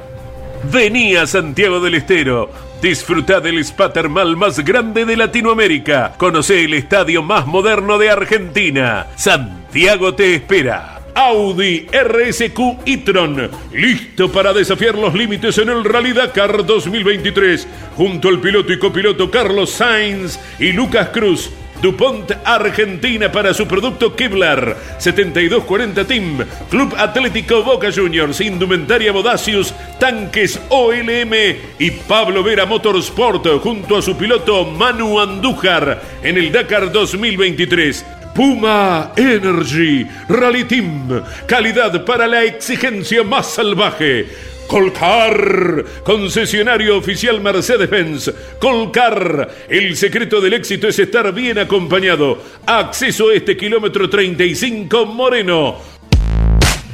Venía 0.71 1.27
Santiago 1.27 1.79
del 1.79 1.95
Estero. 1.95 2.49
Disfruta 2.81 3.39
del 3.39 3.57
spa 3.59 3.91
termal 3.91 4.37
más 4.37 4.63
grande 4.63 5.03
de 5.05 5.17
Latinoamérica. 5.17 6.13
Conoce 6.17 6.63
el 6.63 6.75
estadio 6.75 7.23
más 7.23 7.47
moderno 7.47 7.97
de 7.97 8.09
Argentina. 8.09 9.07
Santiago 9.15 10.13
te 10.13 10.35
espera. 10.35 10.97
Audi 11.15 11.87
RSQ 11.91 12.85
e-tron, 12.85 13.49
listo 13.73 14.31
para 14.31 14.53
desafiar 14.53 14.95
los 14.95 15.15
límites 15.15 15.57
en 15.57 15.69
el 15.69 15.83
Rally 15.83 16.13
Dakar 16.13 16.63
2023, 16.63 17.67
junto 17.95 18.29
al 18.29 18.39
piloto 18.39 18.71
y 18.71 18.77
copiloto 18.77 19.31
Carlos 19.31 19.71
Sainz 19.71 20.39
y 20.59 20.73
Lucas 20.73 21.09
Cruz. 21.09 21.49
DuPont 21.82 22.32
Argentina 22.43 23.32
para 23.32 23.53
su 23.53 23.67
producto 23.67 24.15
Kevlar. 24.15 24.75
7240 24.97 26.05
Team 26.05 26.45
Club 26.69 26.93
Atlético 26.97 27.63
Boca 27.63 27.91
Juniors 27.91 28.41
Indumentaria 28.41 29.11
Bodacius 29.11 29.73
Tanques 29.99 30.59
OLM 30.69 31.34
y 31.80 31.91
Pablo 31.91 32.43
Vera 32.43 32.65
Motorsport 32.65 33.47
junto 33.61 33.97
a 33.97 34.01
su 34.01 34.17
piloto 34.17 34.65
Manu 34.65 35.19
Andújar 35.19 36.01
en 36.23 36.38
el 36.38 36.51
Dakar 36.51 36.91
2023 36.91 38.05
Puma 38.34 39.13
Energy 39.15 40.05
Rally 40.30 40.63
Team. 40.65 41.23
Calidad 41.47 42.05
para 42.05 42.28
la 42.28 42.43
exigencia 42.43 43.23
más 43.23 43.47
salvaje 43.53 44.28
Colcar, 44.68 45.84
concesionario 46.03 46.97
oficial 46.97 47.41
Mercedes-Benz. 47.41 48.32
Colcar, 48.59 49.49
el 49.70 49.95
secreto 49.95 50.41
del 50.41 50.53
éxito 50.53 50.89
es 50.89 50.99
estar 50.99 51.34
bien 51.34 51.57
acompañado. 51.57 52.38
Acceso 52.65 53.30
a 53.30 53.34
este 53.34 53.55
kilómetro 53.55 54.09
35 54.09 55.05
Moreno. 55.05 55.78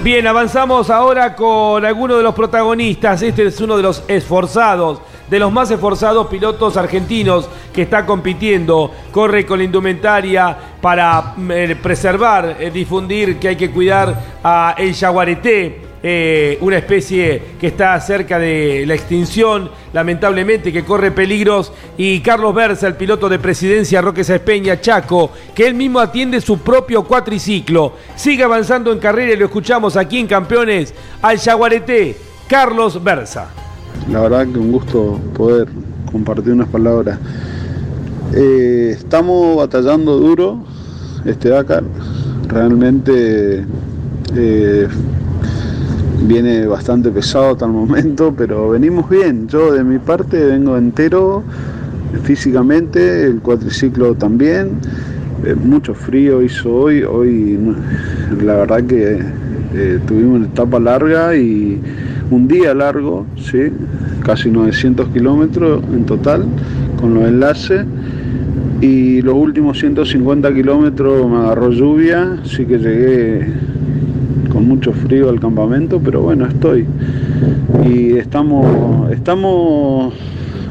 Bien, 0.03 0.27
avanzamos 0.27 0.89
ahora 0.89 1.37
con 1.37 1.85
algunos 1.85 2.17
de 2.17 2.23
los 2.23 2.35
protagonistas. 2.35 3.21
Este 3.21 3.45
es 3.45 3.61
uno 3.61 3.77
de 3.77 3.83
los 3.83 4.03
esforzados, 4.09 5.03
de 5.29 5.39
los 5.39 5.53
más 5.53 5.71
esforzados 5.71 6.29
pilotos 6.29 6.79
argentinos 6.79 7.51
que 7.71 7.83
está 7.83 8.07
compitiendo. 8.07 8.91
Corre 9.13 9.45
con 9.45 9.59
la 9.59 9.65
indumentaria 9.65 10.57
para 10.81 11.35
eh, 11.51 11.77
preservar, 11.83 12.57
eh, 12.59 12.71
difundir 12.71 13.39
que 13.39 13.49
hay 13.49 13.57
que 13.57 13.71
cuidar 13.71 14.39
a 14.43 14.75
el 14.79 14.95
jaguareté 14.95 15.90
eh, 16.03 16.57
una 16.63 16.79
especie 16.79 17.43
que 17.61 17.67
está 17.67 18.01
cerca 18.01 18.39
de 18.39 18.85
la 18.87 18.95
extinción, 18.95 19.71
lamentablemente, 19.93 20.73
que 20.73 20.85
corre 20.85 21.11
peligros, 21.11 21.73
y 21.99 22.21
Carlos 22.21 22.55
Berza, 22.55 22.87
el 22.87 22.95
piloto 22.95 23.29
de 23.29 23.39
presidencia 23.39 24.01
Roque 24.01 24.23
Espeña 24.23 24.81
Chaco, 24.81 25.31
que 25.55 25.67
él 25.67 25.75
mismo 25.75 26.01
atiende 26.01 26.41
su 26.41 26.59
propio 26.59 27.05
cuatriciclo. 27.05 27.93
Sigue 28.17 28.45
avanzando 28.45 28.93
en 28.93 28.99
carrera 28.99 29.33
y 29.35 29.37
lo 29.37 29.45
escuchamos 29.45 29.97
aquí 29.97 30.19
en 30.19 30.27
Campeones 30.27 30.95
al 31.21 31.37
Yaguareté, 31.37 32.17
Carlos 32.49 33.03
Berza. 33.03 33.49
La 34.11 34.21
verdad 34.23 34.47
que 34.47 34.59
un 34.59 34.73
gusto 34.73 35.21
poder 35.35 35.69
compartir 36.11 36.53
unas 36.53 36.69
palabras. 36.69 37.19
Eh, 38.35 38.95
estamos 38.97 39.57
batallando 39.57 40.17
duro 40.17 40.65
este 41.25 41.51
Dakar. 41.51 41.85
Realmente 42.49 43.65
eh, 44.37 44.89
viene 46.27 46.67
bastante 46.67 47.11
pesado 47.11 47.53
hasta 47.53 47.67
el 47.67 47.73
momento, 47.73 48.35
pero 48.37 48.71
venimos 48.71 49.09
bien. 49.09 49.49
Yo 49.49 49.73
de 49.73 49.85
mi 49.85 49.99
parte 49.99 50.45
vengo 50.45 50.77
entero 50.77 51.43
físicamente, 52.25 53.25
el 53.25 53.41
cuatriciclo 53.41 54.15
también. 54.15 54.73
Eh, 55.45 55.55
mucho 55.55 55.95
frío 55.95 56.43
hizo 56.43 56.71
hoy, 56.71 57.03
hoy 57.03 57.59
la 58.45 58.57
verdad 58.57 58.85
que 58.85 59.19
eh, 59.75 59.99
tuvimos 60.07 60.41
una 60.41 60.47
etapa 60.47 60.79
larga 60.79 61.35
y 61.35 61.81
un 62.31 62.47
día 62.47 62.75
largo, 62.75 63.27
¿sí? 63.37 63.73
casi 64.25 64.51
900 64.51 65.09
kilómetros 65.09 65.83
en 65.93 66.05
total 66.05 66.45
con 67.01 67.15
los 67.15 67.25
enlaces 67.25 67.87
y 68.81 69.23
los 69.23 69.35
últimos 69.35 69.79
150 69.79 70.53
kilómetros 70.53 71.29
me 71.29 71.39
agarró 71.39 71.71
lluvia, 71.71 72.39
así 72.43 72.65
que 72.67 72.79
llegué 72.79 73.47
mucho 74.71 74.93
frío 74.93 75.29
al 75.29 75.41
campamento, 75.41 76.01
pero 76.03 76.23
bueno, 76.23 76.47
estoy. 76.47 76.87
Y 77.85 78.17
estamos, 78.17 79.11
estamos 79.11 80.15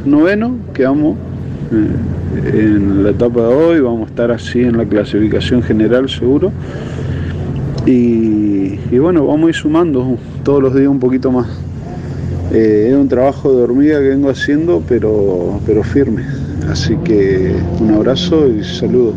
noveno, 0.06 0.56
quedamos 0.74 1.18
eh, 1.72 2.68
en 2.68 3.04
la 3.04 3.10
etapa 3.10 3.42
de 3.42 3.54
hoy, 3.54 3.80
vamos 3.82 4.08
a 4.08 4.10
estar 4.10 4.32
así 4.32 4.62
en 4.62 4.78
la 4.78 4.86
clasificación 4.86 5.62
general 5.62 6.10
seguro. 6.10 6.52
Y, 7.86 8.78
bueno, 8.98 9.26
vamos 9.28 9.48
a 9.48 9.50
ir 9.50 9.56
sumando 9.56 10.18
todos 10.44 10.62
los 10.62 10.74
días 10.76 10.88
un 10.88 11.00
poquito 11.00 11.32
más. 11.32 11.48
Eh, 12.54 12.90
es 12.92 12.96
un 12.96 13.08
trabajo 13.08 13.54
de 13.54 13.64
hormiga 13.64 14.00
que 14.00 14.10
vengo 14.10 14.30
haciendo, 14.30 14.82
pero, 14.88 15.60
pero 15.66 15.84
firme. 15.84 16.24
Así 16.70 16.96
que 17.04 17.56
un 17.80 17.92
abrazo 17.96 18.48
y 18.48 18.64
saludo. 18.64 19.14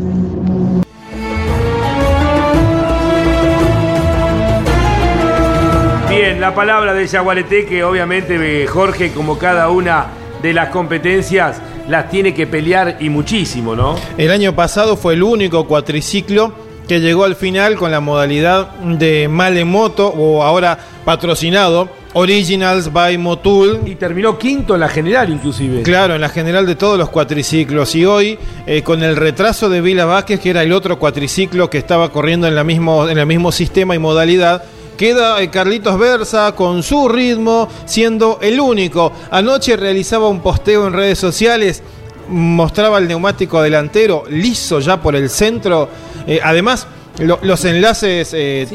La 6.43 6.57
palabra 6.57 6.93
de 6.93 7.07
Yaguareté, 7.07 7.67
que 7.67 7.85
obviamente 7.85 8.35
eh, 8.65 8.67
Jorge, 8.67 9.13
como 9.13 9.39
cada 9.39 9.69
una 9.69 10.07
de 10.43 10.53
las 10.53 10.71
competencias, 10.71 11.63
las 11.87 12.11
tiene 12.11 12.35
que 12.35 12.49
pelear 12.49 12.97
y 12.99 13.11
muchísimo, 13.11 13.77
¿no? 13.77 13.95
El 14.19 14.33
año 14.33 14.53
pasado 14.53 14.97
fue 14.97 15.15
el 15.15 15.23
único 15.23 15.69
cuatriciclo 15.69 16.53
que 16.89 16.99
llegó 16.99 17.23
al 17.23 17.37
final 17.37 17.77
con 17.77 17.93
la 17.93 18.01
modalidad 18.01 18.73
de 18.81 19.29
Malemoto, 19.29 20.09
o 20.09 20.43
ahora 20.43 20.77
patrocinado, 21.05 21.89
Originals 22.15 22.93
by 22.93 23.17
Motul. 23.19 23.79
Y 23.87 23.95
terminó 23.95 24.37
quinto 24.37 24.75
en 24.75 24.81
la 24.81 24.89
general, 24.89 25.31
inclusive. 25.31 25.83
Claro, 25.83 26.17
en 26.17 26.21
la 26.21 26.29
general 26.29 26.67
de 26.67 26.75
todos 26.75 26.99
los 26.99 27.09
cuatriciclos. 27.09 27.95
Y 27.95 28.05
hoy, 28.05 28.37
eh, 28.67 28.83
con 28.83 29.05
el 29.05 29.15
retraso 29.15 29.69
de 29.69 29.81
Vila 29.81 30.07
Vázquez, 30.07 30.41
que 30.41 30.51
era 30.51 30.65
el 30.65 30.73
otro 30.73 30.99
cuatriciclo 30.99 31.71
que 31.71 31.79
estaba 31.79 32.11
corriendo 32.11 32.49
en, 32.49 32.57
la 32.57 32.65
mismo, 32.65 33.09
en 33.09 33.19
el 33.19 33.27
mismo 33.27 33.53
sistema 33.53 33.95
y 33.95 34.01
modalidad, 34.01 34.65
Queda 35.03 35.43
eh, 35.43 35.51
Carlitos 35.51 35.99
Versa 35.99 36.53
con 36.55 36.85
su 36.85 37.09
ritmo, 37.09 37.69
siendo 37.87 38.39
el 38.41 38.61
único. 38.61 39.13
Anoche 39.33 39.77
realizaba 39.77 40.29
un 40.29 40.39
posteo 40.39 40.87
en 40.87 40.93
redes 40.93 41.19
sociales, 41.19 41.83
mostraba 42.29 42.99
el 42.99 43.09
neumático 43.09 43.61
delantero 43.61 44.23
liso 44.31 44.79
ya 44.79 45.03
por 45.03 45.17
el 45.17 45.29
centro. 45.29 45.89
Eh, 46.25 46.39
además, 46.41 46.87
los 47.23 47.65
enlaces 47.65 48.33
eh, 48.35 48.67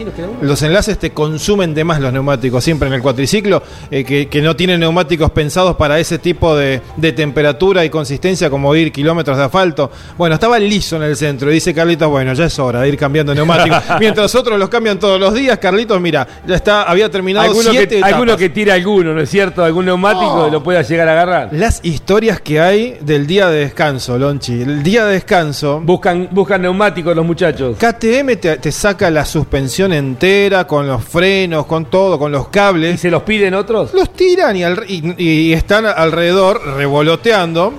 los 0.42 0.62
enlaces 0.62 0.98
te 0.98 1.12
consumen 1.12 1.74
de 1.74 1.84
más 1.84 2.00
los 2.00 2.14
neumáticos 2.14 2.64
siempre 2.64 2.88
en 2.88 2.94
el 2.94 3.02
cuatriciclo 3.02 3.62
eh, 3.92 4.04
que, 4.04 4.42
no 4.42 4.56
tienen 4.56 4.80
neumáticos 4.80 5.32
pensados 5.32 5.76
para 5.76 6.00
ese 6.00 6.20
tipo 6.20 6.56
de, 6.56 6.82
temperatura 7.16 7.84
y 7.84 7.90
consistencia 7.90 8.50
como 8.50 8.76
ir 8.76 8.92
kilómetros 8.92 9.38
de 9.38 9.44
asfalto. 9.44 9.92
Bueno 10.18 10.36
estaba 10.36 10.60
liso 10.60 10.98
en 10.98 11.04
el 11.04 11.16
centro 11.16 11.50
y 11.50 11.56
dice 11.56 11.74
Carlitos 11.74 12.10
bueno 12.10 12.34
ya 12.34 12.46
es 12.46 12.60
hora 12.60 12.82
de 12.82 12.90
ir 12.90 12.98
cambiando 12.98 13.34
neumáticos 13.34 13.84
mientras 14.00 14.34
otros 14.36 14.60
los 14.60 14.70
cambian 14.70 15.00
todos 15.00 15.20
los 15.20 15.34
días 15.34 15.58
Carlitos 15.58 16.00
mira 16.00 16.28
ya 16.46 16.56
está 16.56 16.84
había 16.84 17.10
terminado 17.10 17.48
alguno 17.48 17.72
que, 17.72 18.02
alguno 18.04 18.38
que 18.38 18.50
tira 18.50 18.76
alguno 18.76 19.14
no 19.14 19.22
es 19.22 19.30
cierto 19.30 19.64
algún 19.64 19.86
neumático 19.86 20.50
lo 20.52 20.64
pueda 20.64 20.82
llegar 20.82 21.08
a 21.10 21.12
agarrar. 21.14 21.50
Las 21.52 21.80
historias 21.84 22.40
que 22.42 22.60
hay 22.60 22.98
del 23.02 23.28
día 23.28 23.50
de 23.50 23.60
descanso 23.60 24.18
Lonchi 24.18 24.62
el 24.62 24.84
día 24.84 25.06
de 25.06 25.14
descanso 25.14 25.82
buscan 25.82 26.30
buscan 26.32 26.62
neumáticos 26.62 27.16
los 27.16 27.26
muchachos. 27.26 27.78
KTM 27.78 28.37
te, 28.38 28.72
saca 28.72 29.10
la 29.10 29.26
suspensión 29.26 29.94
entera, 29.94 30.66
con 30.66 30.88
los 30.88 31.04
frenos, 31.04 31.66
con 31.66 31.86
todo, 31.86 32.18
con 32.18 32.32
los 32.32 32.50
cables. 32.50 32.96
¿Y 32.96 32.98
se 32.98 33.12
los 33.12 33.24
piden 33.24 33.54
otros? 33.54 33.94
Los 33.94 34.14
tiran 34.14 34.56
y, 34.56 35.54
están 35.54 35.86
alrededor 35.86 36.62
revoloteando. 36.76 37.74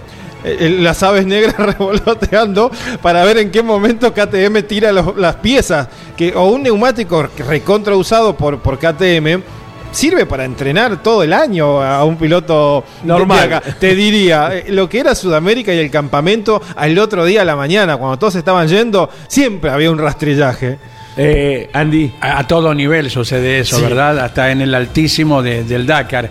Eh, 0.45 0.79
las 0.81 1.03
aves 1.03 1.27
negras 1.27 1.57
revoloteando 1.59 2.71
para 3.03 3.25
ver 3.25 3.39
en 3.39 3.51
qué 3.51 3.61
momento 3.63 4.13
KTM 4.13 4.63
tira 4.67 4.93
las 4.93 5.37
piezas. 5.37 5.89
Que, 6.17 6.35
o 6.35 6.49
un 6.49 6.63
neumático 6.63 7.29
recontra 7.39 7.97
usado 7.97 8.37
por, 8.37 8.61
por 8.61 8.79
KTM 8.79 9.43
sirve 9.91 10.27
para 10.27 10.45
entrenar 10.45 11.03
todo 11.03 11.23
el 11.23 11.33
año 11.33 11.83
a 11.83 12.05
un 12.05 12.17
piloto 12.17 12.85
normal. 13.05 13.63
Te 13.79 13.95
diría, 13.95 14.51
eh, 14.55 14.67
lo 14.69 14.89
que 14.89 15.01
era 15.01 15.15
Sudamérica 15.15 15.73
y 15.73 15.79
el 15.79 15.91
campamento 15.91 16.61
al 16.77 16.99
otro 16.99 17.25
día 17.25 17.43
a 17.43 17.45
la 17.45 17.57
mañana, 17.57 17.97
cuando 17.97 18.19
todos 18.19 18.35
estaban 18.37 18.69
yendo, 18.69 19.11
siempre 19.29 19.71
había 19.71 19.91
un 19.91 19.99
rastrillaje. 19.99 20.79
Eh, 21.17 21.69
Andy. 21.73 22.13
A, 22.21 22.47
todo 22.47 22.73
nivel 22.73 23.11
sucede 23.11 23.61
eso, 23.61 23.81
¿verdad? 23.81 24.19
Hasta 24.21 24.53
en 24.53 24.61
el 24.61 24.75
altísimo 24.75 25.43
del 25.43 25.87
Dakar. 25.87 26.31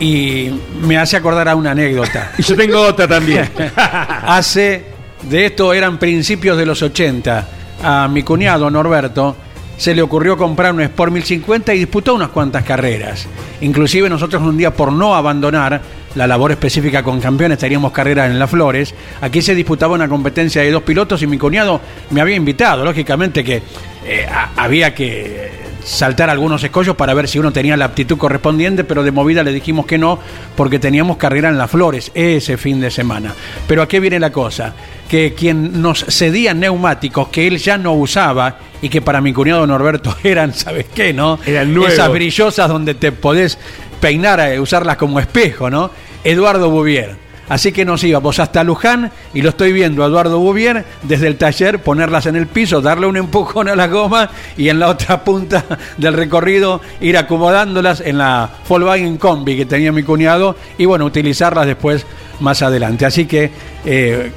Y 0.00 0.50
me 0.80 0.98
hace 0.98 1.16
acordar 1.16 1.48
a 1.48 1.54
una 1.54 1.72
anécdota. 1.72 2.32
y 2.38 2.42
yo 2.42 2.56
tengo 2.56 2.80
otra 2.80 3.06
también. 3.06 3.48
hace, 3.76 4.84
de 5.22 5.46
esto 5.46 5.72
eran 5.72 5.98
principios 5.98 6.56
de 6.56 6.66
los 6.66 6.82
80, 6.82 7.48
a 7.82 8.08
mi 8.08 8.22
cuñado 8.22 8.70
Norberto 8.70 9.36
se 9.82 9.96
le 9.96 10.02
ocurrió 10.02 10.36
comprar 10.36 10.72
un 10.72 10.80
Sport 10.82 11.12
1050 11.12 11.74
y 11.74 11.78
disputó 11.78 12.14
unas 12.14 12.28
cuantas 12.28 12.62
carreras. 12.62 13.26
Inclusive 13.62 14.08
nosotros 14.08 14.40
un 14.40 14.56
día 14.56 14.72
por 14.72 14.92
no 14.92 15.16
abandonar 15.16 15.80
la 16.14 16.24
labor 16.28 16.52
específica 16.52 17.02
con 17.02 17.20
campeones, 17.20 17.58
teníamos 17.58 17.90
carreras 17.90 18.30
en 18.30 18.38
Las 18.38 18.48
Flores. 18.48 18.94
Aquí 19.20 19.42
se 19.42 19.56
disputaba 19.56 19.94
una 19.94 20.06
competencia 20.06 20.62
de 20.62 20.70
dos 20.70 20.84
pilotos 20.84 21.20
y 21.22 21.26
mi 21.26 21.36
cuñado 21.36 21.80
me 22.10 22.20
había 22.20 22.36
invitado. 22.36 22.84
Lógicamente 22.84 23.42
que 23.42 23.60
eh, 24.06 24.24
había 24.54 24.94
que 24.94 25.50
saltar 25.84 26.30
algunos 26.30 26.62
escollos 26.62 26.96
para 26.96 27.14
ver 27.14 27.28
si 27.28 27.38
uno 27.38 27.52
tenía 27.52 27.76
la 27.76 27.86
aptitud 27.86 28.16
correspondiente, 28.16 28.84
pero 28.84 29.02
de 29.02 29.10
movida 29.10 29.42
le 29.42 29.52
dijimos 29.52 29.86
que 29.86 29.98
no, 29.98 30.18
porque 30.56 30.78
teníamos 30.78 31.16
carrera 31.16 31.48
en 31.48 31.58
Las 31.58 31.70
Flores 31.70 32.10
ese 32.14 32.56
fin 32.56 32.80
de 32.80 32.90
semana. 32.90 33.34
Pero 33.66 33.82
aquí 33.82 33.98
viene 33.98 34.20
la 34.20 34.30
cosa, 34.30 34.74
que 35.08 35.34
quien 35.34 35.82
nos 35.82 36.04
cedía 36.08 36.54
neumáticos 36.54 37.28
que 37.28 37.46
él 37.46 37.58
ya 37.58 37.78
no 37.78 37.94
usaba 37.94 38.58
y 38.80 38.88
que 38.88 39.02
para 39.02 39.20
mi 39.20 39.32
cuñado 39.32 39.66
Norberto 39.66 40.16
eran, 40.24 40.54
¿sabes 40.54 40.86
qué, 40.94 41.12
no? 41.12 41.38
Eran 41.46 41.76
Esas 41.84 42.10
brillosas 42.10 42.68
donde 42.68 42.94
te 42.94 43.12
podés 43.12 43.58
peinar, 44.00 44.40
eh, 44.40 44.58
usarlas 44.58 44.96
como 44.96 45.20
espejo, 45.20 45.70
¿no? 45.70 45.90
Eduardo 46.24 46.70
Bouvier 46.70 47.16
Así 47.48 47.72
que 47.72 47.84
nos 47.84 48.02
íbamos 48.04 48.38
hasta 48.38 48.64
Luján 48.64 49.10
y 49.34 49.42
lo 49.42 49.50
estoy 49.50 49.72
viendo 49.72 50.02
a 50.02 50.06
Eduardo 50.06 50.38
Bouvier 50.38 50.84
desde 51.02 51.26
el 51.26 51.36
taller 51.36 51.80
ponerlas 51.80 52.26
en 52.26 52.36
el 52.36 52.46
piso, 52.46 52.80
darle 52.80 53.06
un 53.06 53.16
empujón 53.16 53.68
a 53.68 53.76
la 53.76 53.88
goma 53.88 54.30
y 54.56 54.68
en 54.68 54.78
la 54.78 54.88
otra 54.88 55.22
punta 55.24 55.64
del 55.96 56.14
recorrido 56.14 56.80
ir 57.00 57.16
acomodándolas 57.16 58.00
en 58.00 58.18
la 58.18 58.48
Volkswagen 58.68 59.18
Combi 59.18 59.56
que 59.56 59.66
tenía 59.66 59.92
mi 59.92 60.02
cuñado 60.02 60.56
y 60.78 60.84
bueno, 60.84 61.04
utilizarlas 61.04 61.66
después 61.66 62.06
más 62.40 62.62
adelante. 62.62 63.06
Así 63.06 63.26
que 63.26 63.50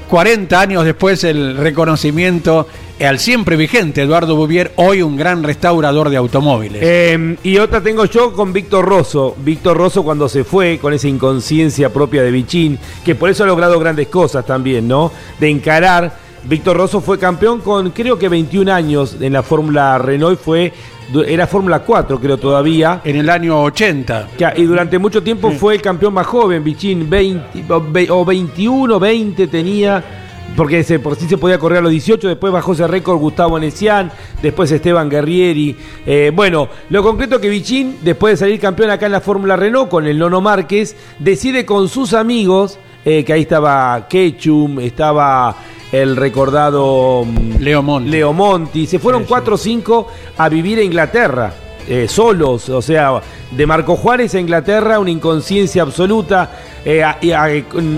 40 0.07 0.55
eh, 0.55 0.59
años 0.59 0.85
después 0.85 1.23
el 1.23 1.57
reconocimiento 1.57 2.67
al 3.03 3.19
siempre 3.19 3.57
vigente 3.57 4.01
Eduardo 4.01 4.35
Bouvier, 4.35 4.71
hoy 4.77 5.01
un 5.01 5.17
gran 5.17 5.43
restaurador 5.43 6.09
de 6.09 6.17
automóviles. 6.17 6.81
Em, 6.81 7.35
y 7.43 7.57
otra 7.57 7.81
tengo 7.81 8.05
yo 8.05 8.31
con 8.31 8.53
Víctor 8.53 8.85
Rosso. 8.85 9.35
Víctor 9.37 9.77
Rosso 9.77 10.03
cuando 10.03 10.29
se 10.29 10.43
fue 10.43 10.79
con 10.79 10.93
esa 10.93 11.07
inconsciencia 11.07 11.91
propia 11.91 12.23
de 12.23 12.31
Bichín, 12.31 12.79
que 13.03 13.15
por 13.15 13.29
eso 13.29 13.43
ha 13.43 13.47
logrado 13.47 13.79
grandes 13.79 14.07
cosas 14.07 14.45
también, 14.45 14.87
¿no? 14.87 15.11
De 15.39 15.49
encarar. 15.49 16.23
Víctor 16.45 16.77
Rosso 16.77 17.01
fue 17.01 17.17
campeón 17.17 17.61
con 17.61 17.89
creo 17.89 18.19
que 18.19 18.29
21 18.29 18.71
años 18.71 19.17
en 19.19 19.33
la 19.33 19.41
Fórmula 19.41 19.97
Renault, 19.97 20.39
fue 20.39 20.71
era 21.27 21.47
Fórmula 21.47 21.79
4 21.79 22.19
creo 22.19 22.37
todavía. 22.37 23.01
En 23.03 23.15
el 23.17 23.29
año 23.29 23.61
80. 23.63 24.29
y 24.55 24.63
durante 24.63 24.99
mucho 24.99 25.21
tiempo 25.21 25.51
fue 25.51 25.75
el 25.75 25.81
campeón 25.81 26.13
más 26.13 26.27
joven, 26.27 26.63
Bichín, 26.63 27.09
20, 27.09 27.65
o 28.09 28.25
21, 28.25 28.99
20 28.99 29.47
tenía 29.47 30.24
porque 30.55 30.79
ese, 30.79 30.99
por 30.99 31.15
sí 31.15 31.27
se 31.27 31.37
podía 31.37 31.59
correr 31.59 31.79
a 31.79 31.81
los 31.81 31.91
18, 31.91 32.27
después 32.27 32.51
bajó 32.53 32.73
ese 32.73 32.87
récord 32.87 33.19
Gustavo 33.19 33.59
Necian, 33.59 34.11
después 34.41 34.71
Esteban 34.71 35.09
Guerrieri. 35.09 35.75
Eh, 36.05 36.31
bueno, 36.33 36.69
lo 36.89 37.03
concreto 37.03 37.41
que 37.41 37.49
Bichín, 37.49 37.97
después 38.01 38.33
de 38.33 38.45
salir 38.45 38.59
campeón 38.59 38.89
acá 38.89 39.05
en 39.05 39.11
la 39.11 39.21
Fórmula 39.21 39.55
Renault 39.55 39.89
con 39.89 40.07
el 40.07 40.17
Nono 40.17 40.41
Márquez, 40.41 40.95
decide 41.19 41.65
con 41.65 41.89
sus 41.89 42.13
amigos, 42.13 42.79
eh, 43.03 43.23
que 43.23 43.33
ahí 43.33 43.41
estaba 43.41 44.07
Ketchum, 44.07 44.79
estaba 44.79 45.55
el 45.91 46.15
recordado 46.15 47.25
mm, 47.25 47.57
Leo 47.59 47.81
Monti. 47.81 48.09
Leo 48.09 48.33
Monti. 48.33 48.87
Se 48.87 48.99
fueron 48.99 49.25
4 49.25 49.55
o 49.55 49.57
5 49.57 50.07
a 50.37 50.49
vivir 50.49 50.79
a 50.79 50.83
Inglaterra. 50.83 51.53
Eh, 51.87 52.07
solos, 52.07 52.67
o 52.69 52.81
sea, 52.81 53.21
de 53.51 53.67
Marco 53.67 53.95
Juárez 53.95 54.33
a 54.33 54.39
Inglaterra, 54.39 54.97
una 54.97 55.11
inconsciencia 55.11 55.83
absoluta, 55.83 56.49
eh, 56.83 57.03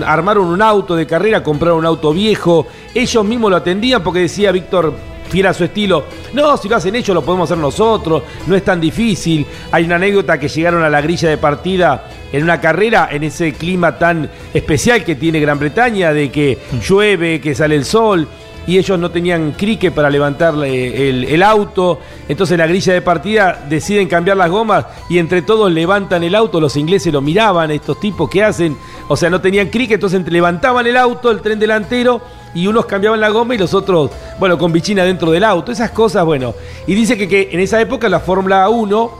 armaron 0.04 0.46
un 0.46 0.60
auto 0.60 0.94
de 0.94 1.06
carrera, 1.06 1.42
compraron 1.42 1.78
un 1.78 1.86
auto 1.86 2.12
viejo, 2.12 2.66
ellos 2.94 3.24
mismos 3.24 3.50
lo 3.50 3.56
atendían 3.56 4.02
porque 4.02 4.20
decía 4.20 4.52
Víctor, 4.52 4.92
fiel 5.30 5.46
a 5.46 5.54
su 5.54 5.64
estilo, 5.64 6.04
no, 6.34 6.56
si 6.58 6.68
lo 6.68 6.76
hacen 6.76 6.96
ellos 6.96 7.14
lo 7.14 7.22
podemos 7.22 7.50
hacer 7.50 7.58
nosotros, 7.58 8.22
no 8.46 8.54
es 8.54 8.62
tan 8.62 8.78
difícil. 8.78 9.46
Hay 9.70 9.84
una 9.84 9.96
anécdota 9.96 10.38
que 10.38 10.48
llegaron 10.48 10.82
a 10.82 10.90
la 10.90 11.00
grilla 11.00 11.30
de 11.30 11.38
partida 11.38 12.10
en 12.30 12.42
una 12.42 12.60
carrera, 12.60 13.08
en 13.10 13.24
ese 13.24 13.54
clima 13.54 13.98
tan 13.98 14.28
especial 14.52 15.02
que 15.02 15.14
tiene 15.14 15.40
Gran 15.40 15.58
Bretaña, 15.58 16.12
de 16.12 16.30
que 16.30 16.58
llueve, 16.86 17.40
que 17.40 17.54
sale 17.54 17.74
el 17.74 17.86
sol 17.86 18.28
y 18.68 18.76
ellos 18.76 18.98
no 18.98 19.10
tenían 19.10 19.52
crique 19.52 19.90
para 19.90 20.10
levantar 20.10 20.54
el, 20.62 21.42
auto. 21.42 22.00
Entonces 22.28 22.58
la 22.58 22.66
grilla 22.66 22.92
de 22.92 23.00
partida 23.00 23.64
deciden 23.66 24.06
cambiar 24.08 24.36
las 24.36 24.50
gomas 24.50 24.84
y 25.08 25.16
entre 25.18 25.40
todos 25.40 25.72
levantan 25.72 26.22
el 26.22 26.34
auto. 26.34 26.60
Los 26.60 26.76
ingleses 26.76 27.10
lo 27.10 27.22
miraban, 27.22 27.70
estos 27.70 27.98
tipos 27.98 28.28
que 28.28 28.44
hacen. 28.44 28.76
O 29.08 29.16
sea, 29.16 29.30
no 29.30 29.40
tenían 29.40 29.68
crique, 29.68 29.94
entonces 29.94 30.22
levantaban 30.30 30.86
el 30.86 30.98
auto, 30.98 31.30
el 31.30 31.40
tren 31.40 31.58
delantero 31.58 32.20
y 32.54 32.66
unos 32.66 32.84
cambiaban 32.84 33.20
la 33.20 33.30
goma 33.30 33.54
y 33.54 33.58
los 33.58 33.72
otros, 33.72 34.10
bueno, 34.38 34.58
con 34.58 34.70
bichina 34.70 35.02
dentro 35.02 35.30
del 35.30 35.44
auto. 35.44 35.72
Esas 35.72 35.92
cosas, 35.92 36.26
bueno. 36.26 36.54
Y 36.86 36.94
dice 36.94 37.16
que, 37.16 37.26
que 37.26 37.48
en 37.50 37.60
esa 37.60 37.80
época 37.80 38.06
la 38.10 38.20
Fórmula 38.20 38.68
1 38.68 39.10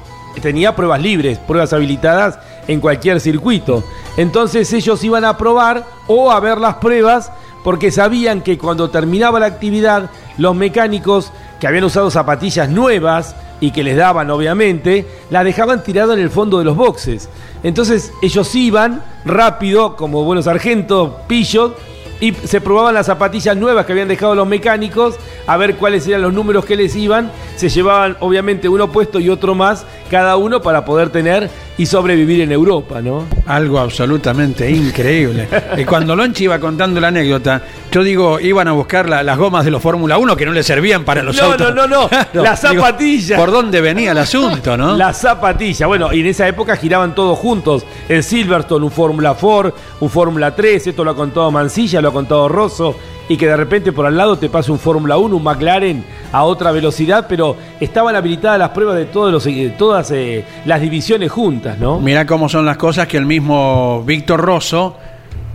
tenía 0.43 0.77
pruebas 0.77 1.01
libres, 1.01 1.39
pruebas 1.39 1.73
habilitadas 1.73 2.39
en 2.67 2.81
cualquier 2.81 3.19
circuito. 3.19 3.83
Entonces 4.19 4.71
ellos 4.75 5.03
iban 5.05 5.25
a 5.25 5.39
probar 5.39 5.87
o 6.07 6.31
a 6.31 6.39
ver 6.39 6.59
las 6.59 6.75
pruebas 6.75 7.33
porque 7.65 7.91
sabían 7.91 8.43
que 8.43 8.59
cuando 8.59 8.91
terminaba 8.91 9.41
la 9.41 9.47
actividad, 9.47 10.11
los 10.37 10.55
mecánicos 10.55 11.33
que 11.61 11.67
habían 11.67 11.85
usado 11.85 12.11
zapatillas 12.11 12.69
nuevas 12.69 13.35
y 13.61 13.73
que 13.73 13.83
les 13.83 13.97
daban 13.97 14.31
obviamente, 14.31 15.07
las 15.31 15.45
dejaban 15.45 15.83
tiradas 15.83 16.17
en 16.17 16.23
el 16.23 16.31
fondo 16.31 16.59
de 16.59 16.65
los 16.65 16.77
boxes. 16.77 17.29
Entonces 17.63 18.13
ellos 18.23 18.55
iban 18.55 19.03
rápido, 19.25 19.97
como 19.97 20.25
buenos 20.25 20.45
sargentos, 20.45 21.13
pillos, 21.27 21.73
y 22.21 22.33
se 22.33 22.61
probaban 22.61 22.95
las 22.95 23.07
zapatillas 23.07 23.57
nuevas 23.57 23.87
que 23.87 23.93
habían 23.93 24.09
dejado 24.09 24.35
los 24.35 24.47
mecánicos, 24.47 25.17
a 25.47 25.57
ver 25.57 25.77
cuáles 25.77 26.07
eran 26.07 26.23
los 26.23 26.33
números 26.33 26.65
que 26.65 26.77
les 26.77 26.97
iban. 26.97 27.31
Se 27.57 27.69
llevaban 27.69 28.17
obviamente 28.21 28.69
uno 28.69 28.91
puesto 28.91 29.21
y 29.21 29.29
otro 29.29 29.55
más, 29.55 29.87
cada 30.11 30.37
uno 30.37 30.61
para 30.61 30.85
poder 30.85 31.11
tener 31.11 31.49
y 31.77 31.87
sobrevivir 31.87 32.41
en 32.41 32.51
Europa, 32.51 33.01
¿no? 33.01 33.27
Algo 33.47 33.79
absolutamente 33.79 34.69
increíble. 34.71 35.49
y 35.79 35.85
cuando 35.85 36.17
Lonchi 36.17 36.45
iba 36.45 36.59
contando 36.59 37.01
la 37.01 37.09
anécdota, 37.09 37.63
Yo 37.91 38.03
digo, 38.03 38.39
iban 38.39 38.69
a 38.69 38.73
buscar 38.73 39.09
las 39.09 39.39
gomas 39.39 39.65
de 39.65 39.71
los 39.71 39.81
Fórmula 39.81 40.19
1 40.19 40.37
que 40.37 40.45
no 40.45 40.53
le 40.53 40.63
servían 40.63 41.05
para 41.05 41.23
los 41.23 41.41
autos. 41.41 41.75
No, 41.75 41.87
no, 41.87 42.09
no, 42.09 42.11
no. 42.35 42.43
Las 42.43 42.61
zapatillas. 42.61 43.39
¿Por 43.39 43.51
dónde 43.51 43.81
venía 43.81 44.13
el 44.13 44.19
asunto, 44.19 44.77
no? 44.77 44.97
Las 44.97 45.19
zapatillas. 45.19 45.89
Bueno, 45.89 46.13
y 46.13 46.21
en 46.21 46.27
esa 46.27 46.47
época 46.47 46.77
giraban 46.77 47.15
todos 47.15 47.39
juntos. 47.39 47.87
El 48.09 48.23
Silverstone, 48.23 48.85
un 48.85 48.91
Fórmula 48.91 49.35
4, 49.35 49.75
un 50.01 50.11
Fórmula 50.11 50.55
3. 50.55 50.89
Esto 50.89 51.03
lo 51.03 51.13
ha 51.13 51.17
contado 51.17 51.51
Mancilla, 51.51 52.03
lo 52.03 52.11
ha 52.11 52.13
contado 52.13 52.49
Rosso. 52.49 52.95
Y 53.31 53.37
que 53.37 53.47
de 53.47 53.57
repente 53.57 53.93
por 53.93 54.07
al 54.07 54.17
lado 54.17 54.39
te 54.39 54.49
pasa 54.49 54.73
un 54.73 54.79
Fórmula 54.79 55.17
1, 55.17 55.37
un 55.37 55.43
McLaren 55.43 56.05
a 56.33 56.45
otra 56.45 56.73
velocidad, 56.73 57.27
pero 57.29 57.57
estaban 57.81 58.17
habilitadas 58.17 58.59
las 58.59 58.71
pruebas 58.71 58.97
de 58.97 59.07
todos 59.07 59.33
los, 59.33 59.47
eh, 59.47 59.75
todas 59.79 60.11
eh, 60.11 60.45
las 60.65 60.81
divisiones 60.81 61.31
juntas, 61.31 61.79
¿no? 61.79 62.01
Mira 62.01 62.27
cómo 62.27 62.49
son 62.49 62.65
las 62.65 62.79
cosas 62.79 63.07
que 63.07 63.19
el 63.19 63.27
mismo 63.27 64.03
Víctor 64.07 64.41
Rosso 64.41 64.97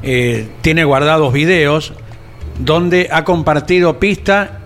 eh, 0.03 0.49
tiene 0.61 0.83
guardados 0.83 1.33
videos 1.33 1.93
donde 2.59 3.09
ha 3.11 3.23
compartido 3.23 3.99
pista 3.99 4.59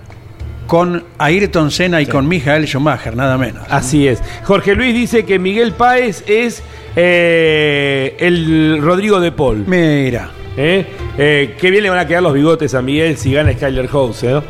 con 0.68 1.06
Ayrton 1.18 1.72
Senna 1.72 2.02
y 2.02 2.06
con 2.06 2.28
Michael 2.28 2.68
Schumacher, 2.68 3.16
nada 3.16 3.38
menos. 3.38 3.64
Así 3.70 4.08
es. 4.08 4.22
Jorge 4.44 4.76
Luis 4.76 4.94
dice 4.94 5.26
que 5.26 5.40
Miguel 5.40 5.72
Páez 5.72 6.24
es 6.28 6.62
eh, 6.96 8.16
el 8.20 8.82
Rodrigo 8.82 9.20
de 9.20 9.32
Paul. 9.32 9.64
Mira. 9.66 10.32
¿Eh? 10.58 10.86
¿Eh? 11.18 11.56
qué 11.60 11.70
bien 11.70 11.84
le 11.84 11.90
van 11.90 12.00
a 12.00 12.08
quedar 12.08 12.24
los 12.24 12.34
bigotes 12.34 12.74
a 12.74 12.82
Miguel 12.82 13.16
si 13.18 13.32
gana 13.32 13.54
Skyler 13.54 13.88
House, 13.88 14.24
¿no? 14.24 14.44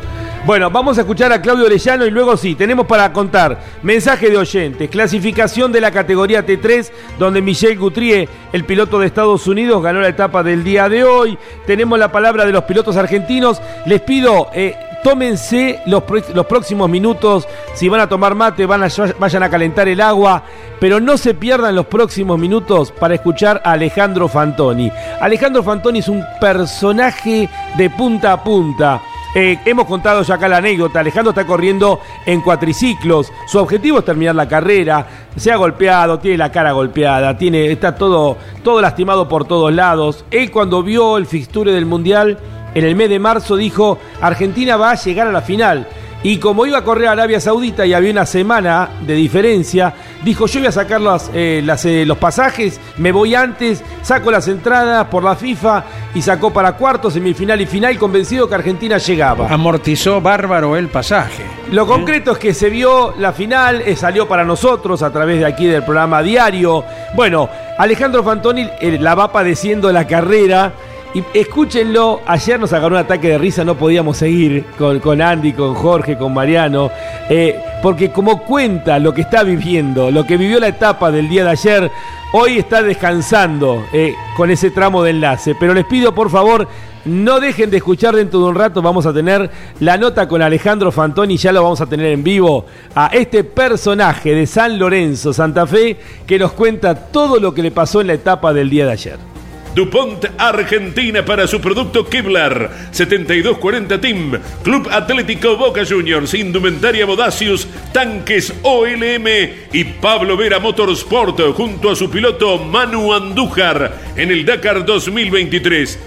Bueno, 0.46 0.70
vamos 0.70 0.96
a 0.96 1.02
escuchar 1.02 1.30
a 1.32 1.42
Claudio 1.42 1.66
Orellano 1.66 2.06
y 2.06 2.10
luego 2.10 2.36
sí, 2.36 2.54
tenemos 2.54 2.86
para 2.86 3.12
contar 3.12 3.58
mensaje 3.82 4.30
de 4.30 4.38
oyentes, 4.38 4.88
clasificación 4.88 5.72
de 5.72 5.80
la 5.80 5.90
categoría 5.90 6.46
T3, 6.46 6.90
donde 7.18 7.42
Michel 7.42 7.78
Gutrier, 7.78 8.28
el 8.52 8.64
piloto 8.64 8.98
de 8.98 9.06
Estados 9.06 9.46
Unidos, 9.46 9.82
ganó 9.82 10.00
la 10.00 10.08
etapa 10.08 10.42
del 10.42 10.64
día 10.64 10.88
de 10.88 11.04
hoy. 11.04 11.36
Tenemos 11.66 11.98
la 11.98 12.10
palabra 12.10 12.46
de 12.46 12.52
los 12.52 12.64
pilotos 12.64 12.96
argentinos. 12.96 13.60
Les 13.84 14.00
pido, 14.00 14.48
eh, 14.54 14.74
tómense 15.04 15.80
los, 15.84 16.04
los, 16.32 16.46
próximos 16.46 16.88
minutos. 16.88 17.46
Si 17.74 17.88
van 17.88 18.00
a 18.00 18.08
tomar 18.08 18.34
mate, 18.34 18.64
van 18.64 18.84
a, 18.84 18.88
vayan 19.18 19.42
a 19.42 19.50
calentar 19.50 19.86
el 19.88 20.00
agua. 20.00 20.44
Pero 20.80 20.98
no 20.98 21.18
se 21.18 21.34
pierdan 21.34 21.74
los 21.74 21.86
próximos 21.86 22.38
minutos 22.38 22.92
para 22.92 23.16
escuchar 23.16 23.60
a 23.64 23.72
Alejandro 23.72 24.28
Fantoni. 24.28 24.90
Alejandro 25.20 25.62
Fantoni 25.62 25.98
es 25.98 26.08
un 26.08 26.24
personaje 26.40 27.50
de 27.76 27.90
punta 27.90 28.32
a 28.32 28.42
punta. 28.42 29.02
Eh, 29.34 29.58
hemos 29.64 29.86
contado 29.86 30.22
ya 30.22 30.34
acá 30.34 30.48
la 30.48 30.58
anécdota. 30.58 31.00
Alejandro 31.00 31.30
está 31.30 31.46
corriendo 31.46 32.00
en 32.26 32.40
cuatriciclos. 32.40 33.32
Su 33.46 33.58
objetivo 33.58 33.98
es 33.98 34.04
terminar 34.04 34.34
la 34.34 34.48
carrera. 34.48 35.06
Se 35.36 35.52
ha 35.52 35.56
golpeado, 35.56 36.18
tiene 36.18 36.38
la 36.38 36.50
cara 36.50 36.72
golpeada, 36.72 37.36
tiene, 37.36 37.70
está 37.70 37.94
todo, 37.94 38.36
todo 38.62 38.80
lastimado 38.80 39.28
por 39.28 39.46
todos 39.46 39.72
lados. 39.72 40.24
Él 40.30 40.50
cuando 40.50 40.82
vio 40.82 41.16
el 41.18 41.26
fixture 41.26 41.72
del 41.72 41.86
Mundial 41.86 42.38
en 42.74 42.84
el 42.84 42.94
mes 42.94 43.08
de 43.08 43.18
marzo 43.18 43.56
dijo, 43.56 43.98
Argentina 44.20 44.76
va 44.76 44.92
a 44.92 44.94
llegar 44.94 45.26
a 45.26 45.32
la 45.32 45.42
final. 45.42 45.86
Y 46.22 46.38
como 46.38 46.66
iba 46.66 46.78
a 46.78 46.84
correr 46.84 47.08
a 47.08 47.12
Arabia 47.12 47.40
Saudita 47.40 47.86
y 47.86 47.94
había 47.94 48.10
una 48.10 48.26
semana 48.26 48.88
de 49.06 49.14
diferencia, 49.14 49.94
dijo 50.24 50.46
yo 50.46 50.58
voy 50.58 50.66
a 50.66 50.72
sacar 50.72 51.00
eh, 51.32 51.62
eh, 51.84 52.04
los 52.04 52.18
pasajes, 52.18 52.80
me 52.96 53.12
voy 53.12 53.36
antes, 53.36 53.84
saco 54.02 54.32
las 54.32 54.48
entradas 54.48 55.06
por 55.06 55.22
la 55.22 55.36
FIFA 55.36 55.84
y 56.14 56.22
sacó 56.22 56.52
para 56.52 56.72
cuartos, 56.72 57.12
semifinal 57.12 57.60
y 57.60 57.66
final 57.66 57.96
convencido 57.98 58.48
que 58.48 58.56
Argentina 58.56 58.98
llegaba. 58.98 59.48
Amortizó 59.48 60.20
bárbaro 60.20 60.76
el 60.76 60.88
pasaje. 60.88 61.44
Lo 61.70 61.84
¿Eh? 61.84 61.86
concreto 61.86 62.32
es 62.32 62.38
que 62.38 62.52
se 62.52 62.68
vio 62.68 63.14
la 63.16 63.32
final, 63.32 63.84
salió 63.96 64.26
para 64.26 64.44
nosotros 64.44 65.02
a 65.02 65.12
través 65.12 65.38
de 65.38 65.46
aquí 65.46 65.66
del 65.66 65.84
programa 65.84 66.20
diario. 66.20 66.84
Bueno, 67.14 67.48
Alejandro 67.78 68.24
Fantoni 68.24 68.68
la 68.98 69.14
va 69.14 69.30
padeciendo 69.30 69.92
la 69.92 70.04
carrera 70.08 70.72
y 71.14 71.24
escúchenlo, 71.32 72.20
ayer 72.26 72.60
nos 72.60 72.72
agarró 72.72 72.96
un 72.96 73.00
ataque 73.00 73.28
de 73.28 73.38
risa, 73.38 73.64
no 73.64 73.76
podíamos 73.76 74.18
seguir 74.18 74.64
con, 74.76 75.00
con 75.00 75.22
Andy, 75.22 75.52
con 75.54 75.74
Jorge, 75.74 76.18
con 76.18 76.34
Mariano, 76.34 76.90
eh, 77.30 77.58
porque 77.82 78.10
como 78.10 78.44
cuenta 78.44 78.98
lo 78.98 79.14
que 79.14 79.22
está 79.22 79.42
viviendo, 79.42 80.10
lo 80.10 80.26
que 80.26 80.36
vivió 80.36 80.60
la 80.60 80.68
etapa 80.68 81.10
del 81.10 81.28
día 81.28 81.44
de 81.44 81.50
ayer, 81.50 81.90
hoy 82.32 82.58
está 82.58 82.82
descansando 82.82 83.86
eh, 83.92 84.14
con 84.36 84.50
ese 84.50 84.70
tramo 84.70 85.02
de 85.02 85.10
enlace. 85.10 85.54
Pero 85.58 85.72
les 85.72 85.86
pido 85.86 86.14
por 86.14 86.28
favor, 86.28 86.68
no 87.06 87.40
dejen 87.40 87.70
de 87.70 87.78
escuchar 87.78 88.14
dentro 88.14 88.40
de 88.40 88.46
un 88.46 88.54
rato, 88.54 88.82
vamos 88.82 89.06
a 89.06 89.14
tener 89.14 89.50
la 89.80 89.96
nota 89.96 90.28
con 90.28 90.42
Alejandro 90.42 90.92
Fantoni, 90.92 91.38
ya 91.38 91.52
lo 91.52 91.62
vamos 91.62 91.80
a 91.80 91.86
tener 91.86 92.12
en 92.12 92.22
vivo, 92.22 92.66
a 92.94 93.06
este 93.06 93.44
personaje 93.44 94.34
de 94.34 94.46
San 94.46 94.78
Lorenzo, 94.78 95.32
Santa 95.32 95.66
Fe, 95.66 95.96
que 96.26 96.38
nos 96.38 96.52
cuenta 96.52 96.94
todo 96.94 97.40
lo 97.40 97.54
que 97.54 97.62
le 97.62 97.70
pasó 97.70 98.02
en 98.02 98.08
la 98.08 98.14
etapa 98.14 98.52
del 98.52 98.68
día 98.68 98.84
de 98.84 98.92
ayer. 98.92 99.37
DuPont 99.74 100.24
Argentina 100.38 101.24
para 101.24 101.46
su 101.46 101.60
producto 101.60 102.06
Kevlar. 102.06 102.70
7240 102.90 104.00
Team, 104.00 104.38
Club 104.62 104.88
Atlético 104.90 105.56
Boca 105.56 105.84
Juniors, 105.84 106.34
Indumentaria 106.34 107.06
Bodacius, 107.06 107.66
Tanques 107.92 108.52
OLM 108.62 109.26
y 109.72 109.84
Pablo 109.84 110.36
Vera 110.36 110.58
Motorsport 110.58 111.40
junto 111.54 111.90
a 111.90 111.96
su 111.96 112.10
piloto 112.10 112.58
Manu 112.58 113.12
Andújar 113.12 113.92
en 114.16 114.30
el 114.30 114.44
Dakar 114.44 114.84
2023. 114.84 115.98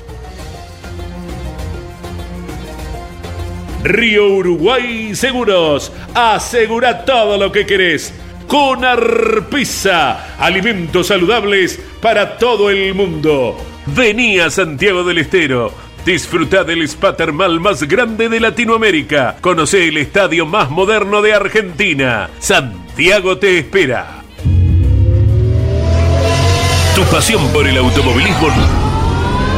Río 3.83 4.27
Uruguay 4.27 5.15
Seguros, 5.15 5.91
asegura 6.13 7.03
todo 7.03 7.37
lo 7.37 7.51
que 7.51 7.65
querés 7.65 8.13
con 8.51 8.83
Arpisa, 8.83 10.35
alimentos 10.37 11.07
saludables 11.07 11.79
para 12.01 12.37
todo 12.37 12.69
el 12.69 12.93
mundo. 12.93 13.55
Vení 13.85 14.39
a 14.39 14.49
Santiago 14.49 15.05
del 15.05 15.19
Estero. 15.19 15.73
Disfruta 16.05 16.65
del 16.65 16.81
spa 16.81 17.15
termal 17.15 17.61
más 17.61 17.83
grande 17.83 18.27
de 18.27 18.41
Latinoamérica. 18.41 19.37
Conoce 19.39 19.87
el 19.87 19.95
estadio 19.95 20.45
más 20.45 20.69
moderno 20.69 21.21
de 21.21 21.33
Argentina. 21.33 22.29
Santiago 22.39 23.37
te 23.37 23.57
espera. 23.57 24.21
Tu 26.93 27.03
pasión 27.03 27.47
por 27.53 27.65
el 27.65 27.77
automovilismo 27.77 28.49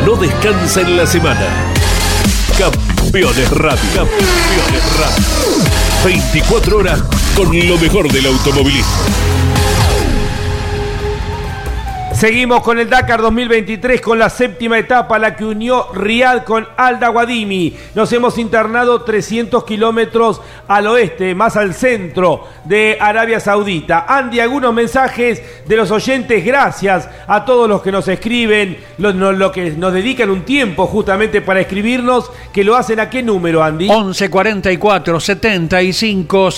no 0.06 0.16
descansa 0.18 0.82
en 0.82 0.98
la 0.98 1.08
semana. 1.08 1.48
Campeones 2.60 3.50
Radio. 3.54 3.90
Campeones 3.96 5.00
Radio. 5.00 5.74
24 6.06 6.78
horas 6.78 7.23
con 7.36 7.68
lo 7.68 7.78
mejor 7.78 8.12
del 8.12 8.26
automovilismo. 8.28 9.53
Seguimos 12.24 12.64
con 12.64 12.80
el 12.80 12.90
Dakar 12.90 13.22
2023 13.22 14.00
con 14.00 14.18
la 14.18 14.30
séptima 14.30 14.80
etapa, 14.80 15.20
la 15.20 15.36
que 15.36 15.44
unió 15.44 15.92
Riad 15.92 16.46
con 16.46 16.66
Alda 16.78 17.10
Guadimi. 17.10 17.76
Nos 17.96 18.14
hemos 18.14 18.38
internado 18.38 19.02
300 19.02 19.66
kilómetros 19.66 20.40
al 20.70 20.88
oeste, 20.88 21.36
más 21.36 21.58
al 21.58 21.74
centro 21.74 22.48
de 22.64 22.98
Arabia 22.98 23.42
Saudita. 23.42 24.06
Andy, 24.08 24.40
algunos 24.40 24.74
mensajes 24.74 25.44
de 25.68 25.76
los 25.76 25.92
oyentes. 25.92 26.46
Gracias 26.46 27.10
a 27.28 27.44
todos 27.44 27.68
los 27.68 27.82
que 27.82 27.92
nos 27.92 28.08
escriben, 28.08 28.78
los, 29.00 29.52
que 29.52 29.72
nos 29.72 29.92
dedican 29.92 30.30
un 30.30 30.44
tiempo 30.44 30.88
justamente 30.88 31.42
para 31.42 31.60
escribirnos, 31.60 32.32
que 32.54 32.64
lo 32.64 32.78
hacen 32.78 33.02
a 33.02 33.10
qué 33.10 33.22
número, 33.22 33.62
Andy? 33.62 33.90
1144 33.90 35.20
75 35.20 36.52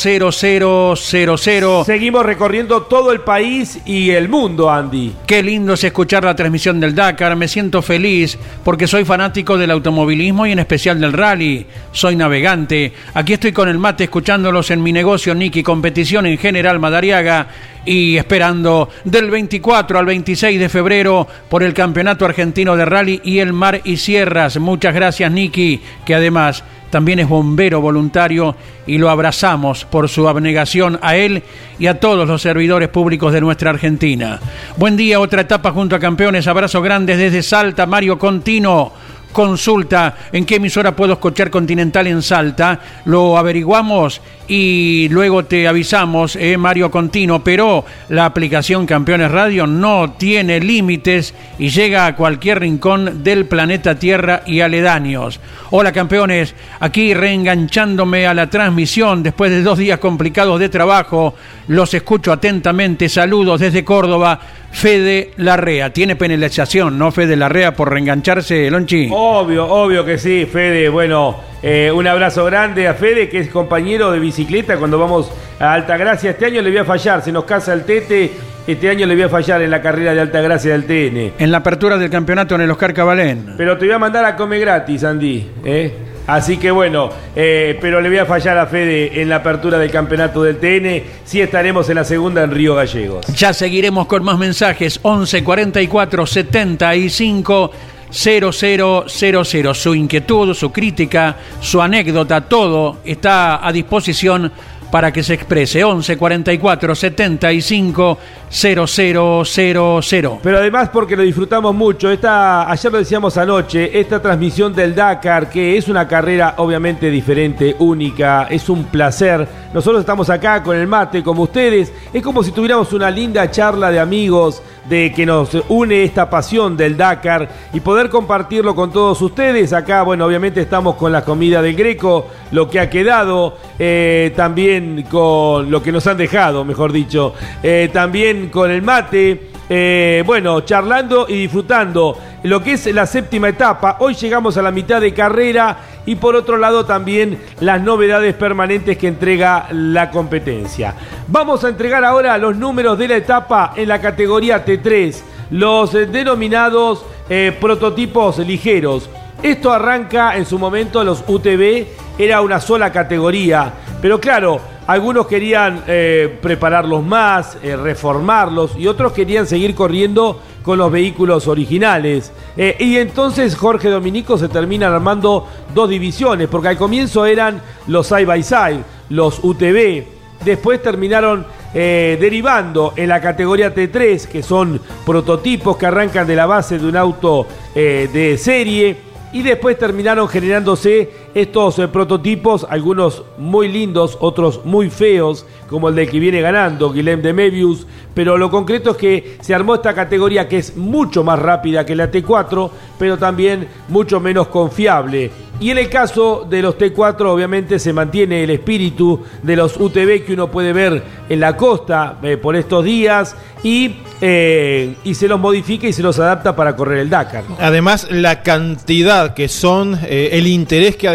Seguimos 1.86 2.24
recorriendo 2.24 2.84
todo 2.84 3.12
el 3.12 3.22
país 3.22 3.80
y 3.84 4.12
el 4.12 4.30
mundo, 4.30 4.70
Andy. 4.70 5.16
Qué 5.26 5.42
lindo 5.42 5.55
es 5.56 5.84
escuchar 5.86 6.26
la 6.26 6.36
transmisión 6.36 6.82
del 6.82 6.94
Dakar, 6.94 7.34
me 7.38 7.48
siento 7.48 7.82
feliz 7.82 8.38
porque 8.64 8.88
soy 8.88 9.06
fanático 9.06 9.58
del 9.58 9.72
automovilismo 9.72 10.46
y 10.46 10.52
en 10.52 10.60
especial 10.60 11.00
del 11.00 11.14
rally. 11.14 11.66
Soy 11.94 12.18
navegante. 12.18 12.92
Aquí 13.14 13.34
estoy 13.34 13.54
con 13.54 13.70
el 13.70 13.78
mate 13.78 14.04
escuchándolos 14.04 14.70
en 14.72 14.84
mi 14.84 14.92
negocio 14.92 15.34
Niki 15.34 15.64
Competición 15.64 16.26
en 16.26 16.38
General 16.38 16.78
Madariaga 16.80 17.48
y 17.86 18.18
esperando 18.18 18.90
del 19.06 19.32
24 19.32 19.98
al 19.98 20.06
26 20.06 20.60
de 20.60 20.70
febrero 20.70 21.26
por 21.50 21.64
el 21.64 21.74
Campeonato 21.74 22.26
Argentino 22.26 22.76
de 22.76 22.84
Rally 22.84 23.22
y 23.24 23.40
el 23.40 23.54
Mar 23.54 23.80
y 23.86 23.96
Sierras. 23.96 24.58
Muchas 24.58 24.94
gracias 24.94 25.32
Niki, 25.32 25.80
que 26.06 26.16
además 26.16 26.66
también 26.90 27.20
es 27.20 27.28
bombero 27.28 27.82
voluntario 27.82 28.56
y 28.88 28.98
lo 28.98 29.10
abrazamos 29.10 29.86
por 29.86 30.10
su 30.10 30.28
abnegación 30.28 31.00
a 31.02 31.16
él 31.16 31.44
y 31.80 31.88
a 31.88 32.00
todos 32.00 32.28
los 32.28 32.42
servidores 32.42 32.90
públicos 32.90 33.34
de 33.34 33.42
nuestra 33.42 33.72
Argentina. 33.72 34.40
Buen 34.78 34.96
día, 34.96 35.20
otra 35.20 35.42
etapa 35.42 35.72
junto 35.72 35.96
a 35.96 36.00
campeones. 36.00 36.48
Abrazos 36.48 36.84
grandes 36.84 37.18
desde 37.18 37.44
Salta, 37.44 37.86
Mario 37.86 38.18
Contino 38.18 38.92
consulta 39.36 40.16
en 40.32 40.46
qué 40.46 40.56
emisora 40.56 40.96
puedo 40.96 41.12
escuchar 41.12 41.52
Continental 41.52 42.08
en 42.08 42.22
Salta, 42.22 42.80
lo 43.04 43.38
averiguamos 43.38 44.22
y 44.48 45.08
luego 45.10 45.46
te 45.46 45.68
avisamos, 45.68 46.36
eh, 46.36 46.58
Mario 46.58 46.92
Contino, 46.92 47.44
pero 47.44 47.86
la 48.10 48.26
aplicación 48.26 48.86
Campeones 48.86 49.32
Radio 49.32 49.66
no 49.66 50.14
tiene 50.18 50.60
límites 50.60 51.34
y 51.58 51.70
llega 51.70 52.06
a 52.06 52.16
cualquier 52.16 52.60
rincón 52.60 53.24
del 53.24 53.46
planeta 53.46 53.96
Tierra 53.96 54.44
y 54.46 54.60
aledaños. 54.60 55.40
Hola 55.72 55.92
campeones, 55.92 56.54
aquí 56.80 57.14
reenganchándome 57.14 58.28
a 58.28 58.34
la 58.34 58.50
transmisión 58.50 59.24
después 59.24 59.52
de 59.52 59.64
dos 59.64 59.78
días 59.78 60.00
complicados 60.00 60.60
de 60.60 60.70
trabajo, 60.70 61.34
los 61.68 61.94
escucho 61.94 62.32
atentamente, 62.32 63.10
saludos 63.10 63.60
desde 63.60 63.84
Córdoba, 63.84 64.40
Fede 64.72 65.32
Larrea. 65.38 65.92
Tiene 65.92 66.16
penalización, 66.16 66.98
¿no, 66.98 67.12
Fede 67.12 67.36
Larrea, 67.36 67.74
por 67.74 67.92
reengancharse, 67.92 68.70
Lonchi? 68.70 69.10
Obvio, 69.12 69.66
obvio 69.68 70.06
que 70.06 70.18
sí, 70.18 70.46
Fede. 70.46 70.90
Bueno, 70.90 71.38
eh, 71.68 71.92
un 71.92 72.06
abrazo 72.06 72.46
grande 72.46 72.88
a 72.88 72.94
Fede, 72.94 73.28
que 73.28 73.40
es 73.40 73.50
compañero 73.50 74.12
de 74.12 74.20
bicicleta 74.20 74.78
cuando 74.78 75.00
vamos 75.00 75.32
a 75.60 75.74
Altagracia. 75.74 76.30
Este 76.30 76.46
año 76.46 76.62
le 76.62 76.70
voy 76.70 76.78
a 76.78 76.86
fallar, 76.86 77.24
se 77.24 77.32
nos 77.32 77.46
casa 77.46 77.74
el 77.74 77.86
Tete. 77.86 78.32
Este 78.68 78.88
año 78.88 79.08
le 79.08 79.16
voy 79.16 79.24
a 79.24 79.30
fallar 79.30 79.64
en 79.64 79.72
la 79.72 79.82
carrera 79.82 80.14
de 80.14 80.22
Altagracia 80.22 80.78
del 80.78 80.86
TN. 80.86 81.34
En 81.40 81.52
la 81.52 81.58
apertura 81.58 81.98
del 81.98 82.12
campeonato 82.12 82.54
en 82.54 82.62
el 82.62 82.70
Oscar 82.70 82.94
Cabalén. 82.94 83.56
Pero 83.58 83.80
te 83.80 83.86
voy 83.86 83.96
a 83.96 84.00
mandar 84.00 84.26
a 84.26 84.36
comer 84.36 84.60
gratis, 84.60 85.04
Andy. 85.04 85.50
¿eh? 85.64 85.94
Así 86.28 86.58
que 86.58 86.70
bueno, 86.70 87.10
eh, 87.36 87.78
pero 87.82 88.00
le 88.00 88.10
voy 88.10 88.20
a 88.20 88.26
fallar 88.26 88.60
a 88.60 88.68
Fede 88.68 89.22
en 89.22 89.30
la 89.30 89.38
apertura 89.38 89.80
del 89.80 89.90
campeonato 89.90 90.44
del 90.44 90.58
TN. 90.58 91.04
Sí 91.24 91.42
estaremos 91.42 91.90
en 91.90 91.96
la 91.96 92.04
segunda 92.04 92.44
en 92.44 92.52
Río 92.52 92.76
Gallegos. 92.76 93.26
Ya 93.28 93.54
seguiremos 93.54 94.06
con 94.06 94.24
más 94.24 94.38
mensajes. 94.38 95.00
11 95.02 95.44
44 95.44 96.26
75 96.28 97.72
0000. 98.12 99.76
Su 99.76 99.96
inquietud, 99.96 100.54
su 100.54 100.72
crítica, 100.72 101.36
su 101.62 101.82
anécdota, 101.82 102.42
todo 102.42 103.00
está 103.04 103.66
a 103.66 103.72
disposición 103.72 104.52
para 104.92 105.12
que 105.12 105.24
se 105.24 105.34
exprese. 105.34 105.84
11 105.84 106.18
44 106.18 106.96
75 106.96 108.18
0000. 108.50 110.40
Pero 110.44 110.58
además 110.58 110.90
porque 110.90 111.16
lo 111.16 111.24
disfrutamos 111.24 111.74
mucho. 111.74 112.12
Esta, 112.12 112.70
ayer 112.70 112.92
lo 112.92 112.98
decíamos 113.00 113.38
anoche, 113.38 114.00
esta 114.00 114.22
transmisión 114.22 114.74
del 114.74 114.96
Dakar, 114.96 115.50
que 115.50 115.78
es 115.78 115.88
una 115.88 116.08
carrera 116.08 116.56
obviamente 116.58 117.10
diferente, 117.10 117.76
única, 117.80 118.48
es 118.50 118.70
un 118.70 118.86
placer. 118.86 119.48
Nosotros 119.74 120.02
estamos 120.02 120.30
acá 120.30 120.64
con 120.64 120.78
el 120.78 120.88
mate, 120.88 121.24
como 121.24 121.44
ustedes. 121.44 121.92
Es 122.14 122.24
como 122.24 122.44
si 122.44 122.52
tuviéramos 122.52 122.94
una 122.94 123.12
linda 123.12 123.50
charla 123.52 123.92
de 123.92 124.00
amigos, 124.00 124.62
de 124.90 125.12
que 125.12 125.26
nos 125.26 125.50
une 125.70 126.04
esta 126.04 126.30
pasión 126.30 126.78
del 126.78 126.96
Dakar 126.96 127.50
y 127.74 127.80
poder 127.80 128.10
compartirlo 128.10 128.76
con 128.76 128.92
todos 128.92 129.22
ustedes. 129.22 129.74
Acá, 129.74 130.04
bueno, 130.04 130.26
obviamente 130.26 130.62
estamos 130.62 130.96
con 130.96 131.12
la 131.12 131.24
comida 131.24 131.62
del 131.62 131.76
Greco, 131.76 132.28
lo 132.52 132.70
que 132.70 132.80
ha 132.80 132.90
quedado, 132.90 133.58
eh, 133.80 134.32
también 134.36 135.04
con 135.10 135.72
lo 135.72 135.82
que 135.82 135.92
nos 135.92 136.06
han 136.08 136.18
dejado, 136.18 136.64
mejor 136.64 136.92
dicho, 136.92 137.34
eh, 137.64 137.90
también 137.92 138.45
con 138.50 138.72
el 138.72 138.82
mate. 138.82 139.52
Eh, 139.68 140.24
bueno, 140.26 140.62
charlando 140.62 141.26
y 141.28 141.42
disfrutando 141.42 142.18
lo 142.44 142.62
que 142.62 142.74
es 142.74 142.86
la 142.94 143.06
séptima 143.08 143.50
etapa. 143.50 143.98
Hoy 144.00 144.14
llegamos 144.14 144.58
a 144.58 144.62
la 144.62 144.72
mitad 144.72 145.02
de 145.02 145.14
carrera 145.14 145.78
y 146.06 146.16
por 146.16 146.36
otro 146.36 146.58
lado 146.58 146.86
también 146.86 147.40
las 147.62 147.82
novedades 147.82 148.36
permanentes 148.36 148.98
que 148.98 149.08
entrega 149.08 149.68
la 149.72 150.12
competencia. 150.12 150.94
Vamos 151.28 151.64
a 151.64 151.70
entregar 151.70 152.06
ahora 152.06 152.38
los 152.38 152.56
números 152.56 152.98
de 153.00 153.08
la 153.08 153.16
etapa 153.16 153.74
en 153.76 153.88
la 153.88 154.00
categoría 154.00 154.64
T3, 154.64 155.16
los 155.50 155.94
denominados 155.94 157.04
eh, 157.30 157.58
prototipos 157.60 158.38
ligeros. 158.40 159.10
Esto 159.42 159.74
arranca 159.74 160.38
en 160.38 160.46
su 160.46 160.60
momento, 160.60 161.04
los 161.04 161.24
UTV 161.28 161.88
era 162.18 162.42
una 162.42 162.60
sola 162.60 162.92
categoría, 162.92 163.74
pero 164.02 164.20
claro, 164.20 164.62
algunos 164.88 165.26
querían 165.26 165.84
eh, 165.88 166.38
prepararlos 166.42 167.04
más, 167.04 167.58
eh, 167.64 167.76
reformarlos 167.76 168.78
y 168.78 168.88
otros 168.88 169.14
querían 169.14 169.48
seguir 169.48 169.74
corriendo 169.74 170.40
con 170.62 170.78
los 170.78 170.92
vehículos 170.92 171.48
originales. 171.48 172.32
Eh, 172.56 172.76
y 172.80 172.98
entonces 172.98 173.56
Jorge 173.56 173.90
Dominico 173.90 174.38
se 174.38 174.48
termina 174.48 174.88
armando 174.88 175.48
dos 175.74 175.90
divisiones, 175.90 176.48
porque 176.48 176.70
al 176.70 176.78
comienzo 176.78 177.26
eran 177.26 177.62
los 177.88 178.08
side 178.08 178.26
by 178.26 178.44
side, 178.44 178.84
los 179.10 179.40
UTV. 179.44 180.04
Después 180.44 180.82
terminaron 180.82 181.46
derivando 181.74 182.94
en 182.96 183.10
la 183.10 183.20
categoría 183.20 183.76
T3, 183.76 184.28
que 184.28 184.42
son 184.42 184.80
prototipos 185.06 185.76
que 185.76 185.86
arrancan 185.86 186.26
de 186.26 186.36
la 186.36 186.46
base 186.46 186.80
de 186.80 186.88
un 186.88 186.96
auto 186.96 187.48
de 187.74 188.38
serie. 188.40 188.98
Y 189.34 189.42
después 189.42 189.78
terminaron 189.78 190.30
generándose 190.30 191.25
estos 191.36 191.78
eh, 191.80 191.90
prototipos, 191.90 192.66
algunos 192.70 193.24
muy 193.38 193.68
lindos, 193.68 194.18
otros 194.22 194.62
muy 194.64 194.90
feos, 194.90 195.46
como 195.70 195.90
el 195.90 195.96
del 195.96 196.10
que 196.10 196.18
viene 196.18 196.40
ganando, 196.40 196.94
Guilhem 196.94 197.22
de 197.22 197.34
Mebius, 197.34 197.86
pero 198.14 198.38
lo 198.38 198.50
concreto 198.50 198.92
es 198.92 198.98
que 198.98 199.38
se 199.42 199.54
armó 199.54 199.76
esta 199.76 199.94
categoría 199.94 200.48
que 200.48 200.58
es 200.58 200.78
mucho 200.78 201.24
más 201.24 201.38
rápida 201.38 201.86
que 201.86 201.96
la 201.96 202.10
T4, 202.10 202.72
pero 202.98 203.18
también 203.18 203.68
mucho 203.90 204.22
menos 204.22 204.48
confiable. 204.48 205.30
Y 205.60 205.70
en 205.70 205.78
el 205.78 205.90
caso 205.90 206.46
de 206.50 206.62
los 206.62 206.78
T4 206.78 207.26
obviamente 207.28 207.80
se 207.80 207.94
mantiene 207.94 208.44
el 208.44 208.50
espíritu 208.50 209.22
de 209.42 209.56
los 209.56 209.78
UTV 209.78 210.26
que 210.26 210.34
uno 210.34 210.52
puede 210.52 210.74
ver 210.74 211.02
en 211.30 211.40
la 211.40 211.56
costa 211.56 212.18
eh, 212.24 212.36
por 212.36 212.58
estos 212.58 212.84
días 212.84 213.36
y, 213.64 213.96
eh, 214.20 214.96
y 215.04 215.14
se 215.14 215.30
los 215.30 215.40
modifica 215.40 215.88
y 215.88 215.94
se 215.94 216.04
los 216.04 216.20
adapta 216.20 216.56
para 216.56 216.76
correr 216.76 217.00
el 217.00 217.10
Dakar. 217.10 217.44
Además 217.60 218.08
la 218.12 218.44
cantidad 218.44 219.34
que 219.34 219.48
son, 219.48 219.98
el 220.10 220.48
interés 220.48 220.98
que 220.98 221.08
ha 221.08 221.14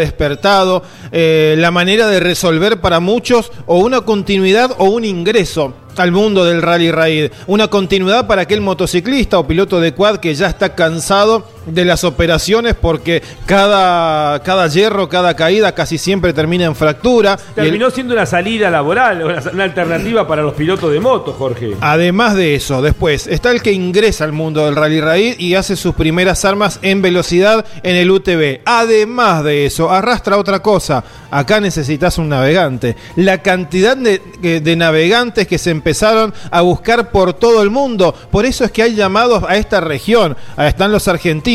eh, 1.11 1.55
la 1.57 1.71
manera 1.71 2.07
de 2.07 2.19
resolver 2.19 2.81
para 2.81 2.99
muchos 2.99 3.51
o 3.65 3.79
una 3.79 4.01
continuidad 4.01 4.71
o 4.77 4.85
un 4.85 5.05
ingreso 5.05 5.73
al 5.97 6.11
mundo 6.11 6.45
del 6.45 6.61
rally 6.61 6.91
raid. 6.91 7.31
Una 7.47 7.67
continuidad 7.67 8.27
para 8.27 8.43
aquel 8.43 8.61
motociclista 8.61 9.39
o 9.39 9.47
piloto 9.47 9.79
de 9.79 9.93
quad 9.93 10.17
que 10.17 10.35
ya 10.35 10.47
está 10.47 10.75
cansado 10.75 11.45
de 11.65 11.85
las 11.85 12.03
operaciones 12.03 12.75
porque 12.75 13.21
cada, 13.45 14.41
cada 14.43 14.67
hierro, 14.67 15.09
cada 15.09 15.35
caída 15.35 15.73
casi 15.73 15.97
siempre 15.97 16.33
termina 16.33 16.65
en 16.65 16.75
fractura. 16.75 17.37
Terminó 17.55 17.89
siendo 17.89 18.13
una 18.13 18.25
salida 18.25 18.69
laboral, 18.69 19.23
una, 19.23 19.63
alternativa 19.63 20.27
para 20.27 20.41
los 20.41 20.53
pilotos 20.53 20.91
de 20.91 20.99
moto, 20.99 21.33
Jorge. 21.33 21.75
Además 21.81 22.35
de 22.35 22.55
eso, 22.55 22.81
después 22.81 23.27
está 23.27 23.51
el 23.51 23.61
que 23.61 23.71
ingresa 23.71 24.23
al 24.23 24.31
mundo 24.31 24.65
del 24.65 24.75
rally 24.75 25.01
raid 25.01 25.39
y 25.39 25.55
hace 25.55 25.75
sus 25.75 25.95
primeras 25.95 26.43
armas 26.45 26.79
en 26.81 27.01
velocidad 27.01 27.65
en 27.83 27.95
el 27.95 28.09
UTV. 28.09 28.61
Además 28.65 29.43
de 29.43 29.65
eso, 29.65 29.91
arrastra 29.91 30.37
otra 30.37 30.59
cosa. 30.59 31.03
Acá 31.29 31.61
necesitas 31.61 32.17
un 32.17 32.29
navegante. 32.29 32.95
La 33.15 33.41
cantidad 33.41 33.95
de, 33.95 34.19
de 34.41 34.75
navegantes 34.75 35.47
que 35.47 35.57
se 35.57 35.69
empezaron 35.69 36.33
a 36.49 36.61
buscar 36.61 37.11
por 37.11 37.33
todo 37.33 37.61
el 37.61 37.69
mundo. 37.69 38.13
Por 38.31 38.45
eso 38.45 38.65
es 38.65 38.71
que 38.71 38.83
hay 38.83 38.95
llamados 38.95 39.43
a 39.47 39.55
esta 39.55 39.79
región. 39.79 40.35
están 40.57 40.91
los 40.91 41.07
argentinos 41.07 41.50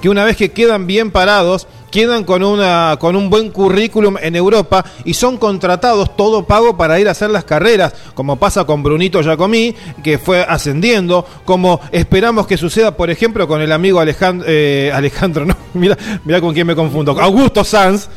que 0.00 0.08
una 0.08 0.24
vez 0.24 0.36
que 0.36 0.52
quedan 0.52 0.86
bien 0.86 1.10
parados, 1.10 1.66
quedan 1.90 2.24
con, 2.24 2.42
una, 2.42 2.96
con 3.00 3.16
un 3.16 3.28
buen 3.28 3.50
currículum 3.50 4.16
en 4.20 4.36
Europa 4.36 4.84
y 5.04 5.14
son 5.14 5.36
contratados 5.38 6.16
todo 6.16 6.44
pago 6.46 6.76
para 6.76 7.00
ir 7.00 7.08
a 7.08 7.10
hacer 7.10 7.30
las 7.30 7.44
carreras, 7.44 7.94
como 8.14 8.36
pasa 8.36 8.64
con 8.64 8.82
Brunito 8.82 9.22
Giacomí, 9.22 9.74
que 10.02 10.18
fue 10.18 10.42
ascendiendo, 10.42 11.26
como 11.44 11.80
esperamos 11.90 12.46
que 12.46 12.56
suceda, 12.56 12.96
por 12.96 13.10
ejemplo, 13.10 13.48
con 13.48 13.60
el 13.60 13.72
amigo 13.72 13.98
Alejandro, 13.98 14.46
eh, 14.48 14.92
Alejandro, 14.94 15.44
no, 15.46 15.56
mira, 15.74 15.98
mira 16.24 16.40
con 16.40 16.54
quién 16.54 16.66
me 16.66 16.76
confundo, 16.76 17.18
Augusto 17.20 17.64
Sanz, 17.64 18.08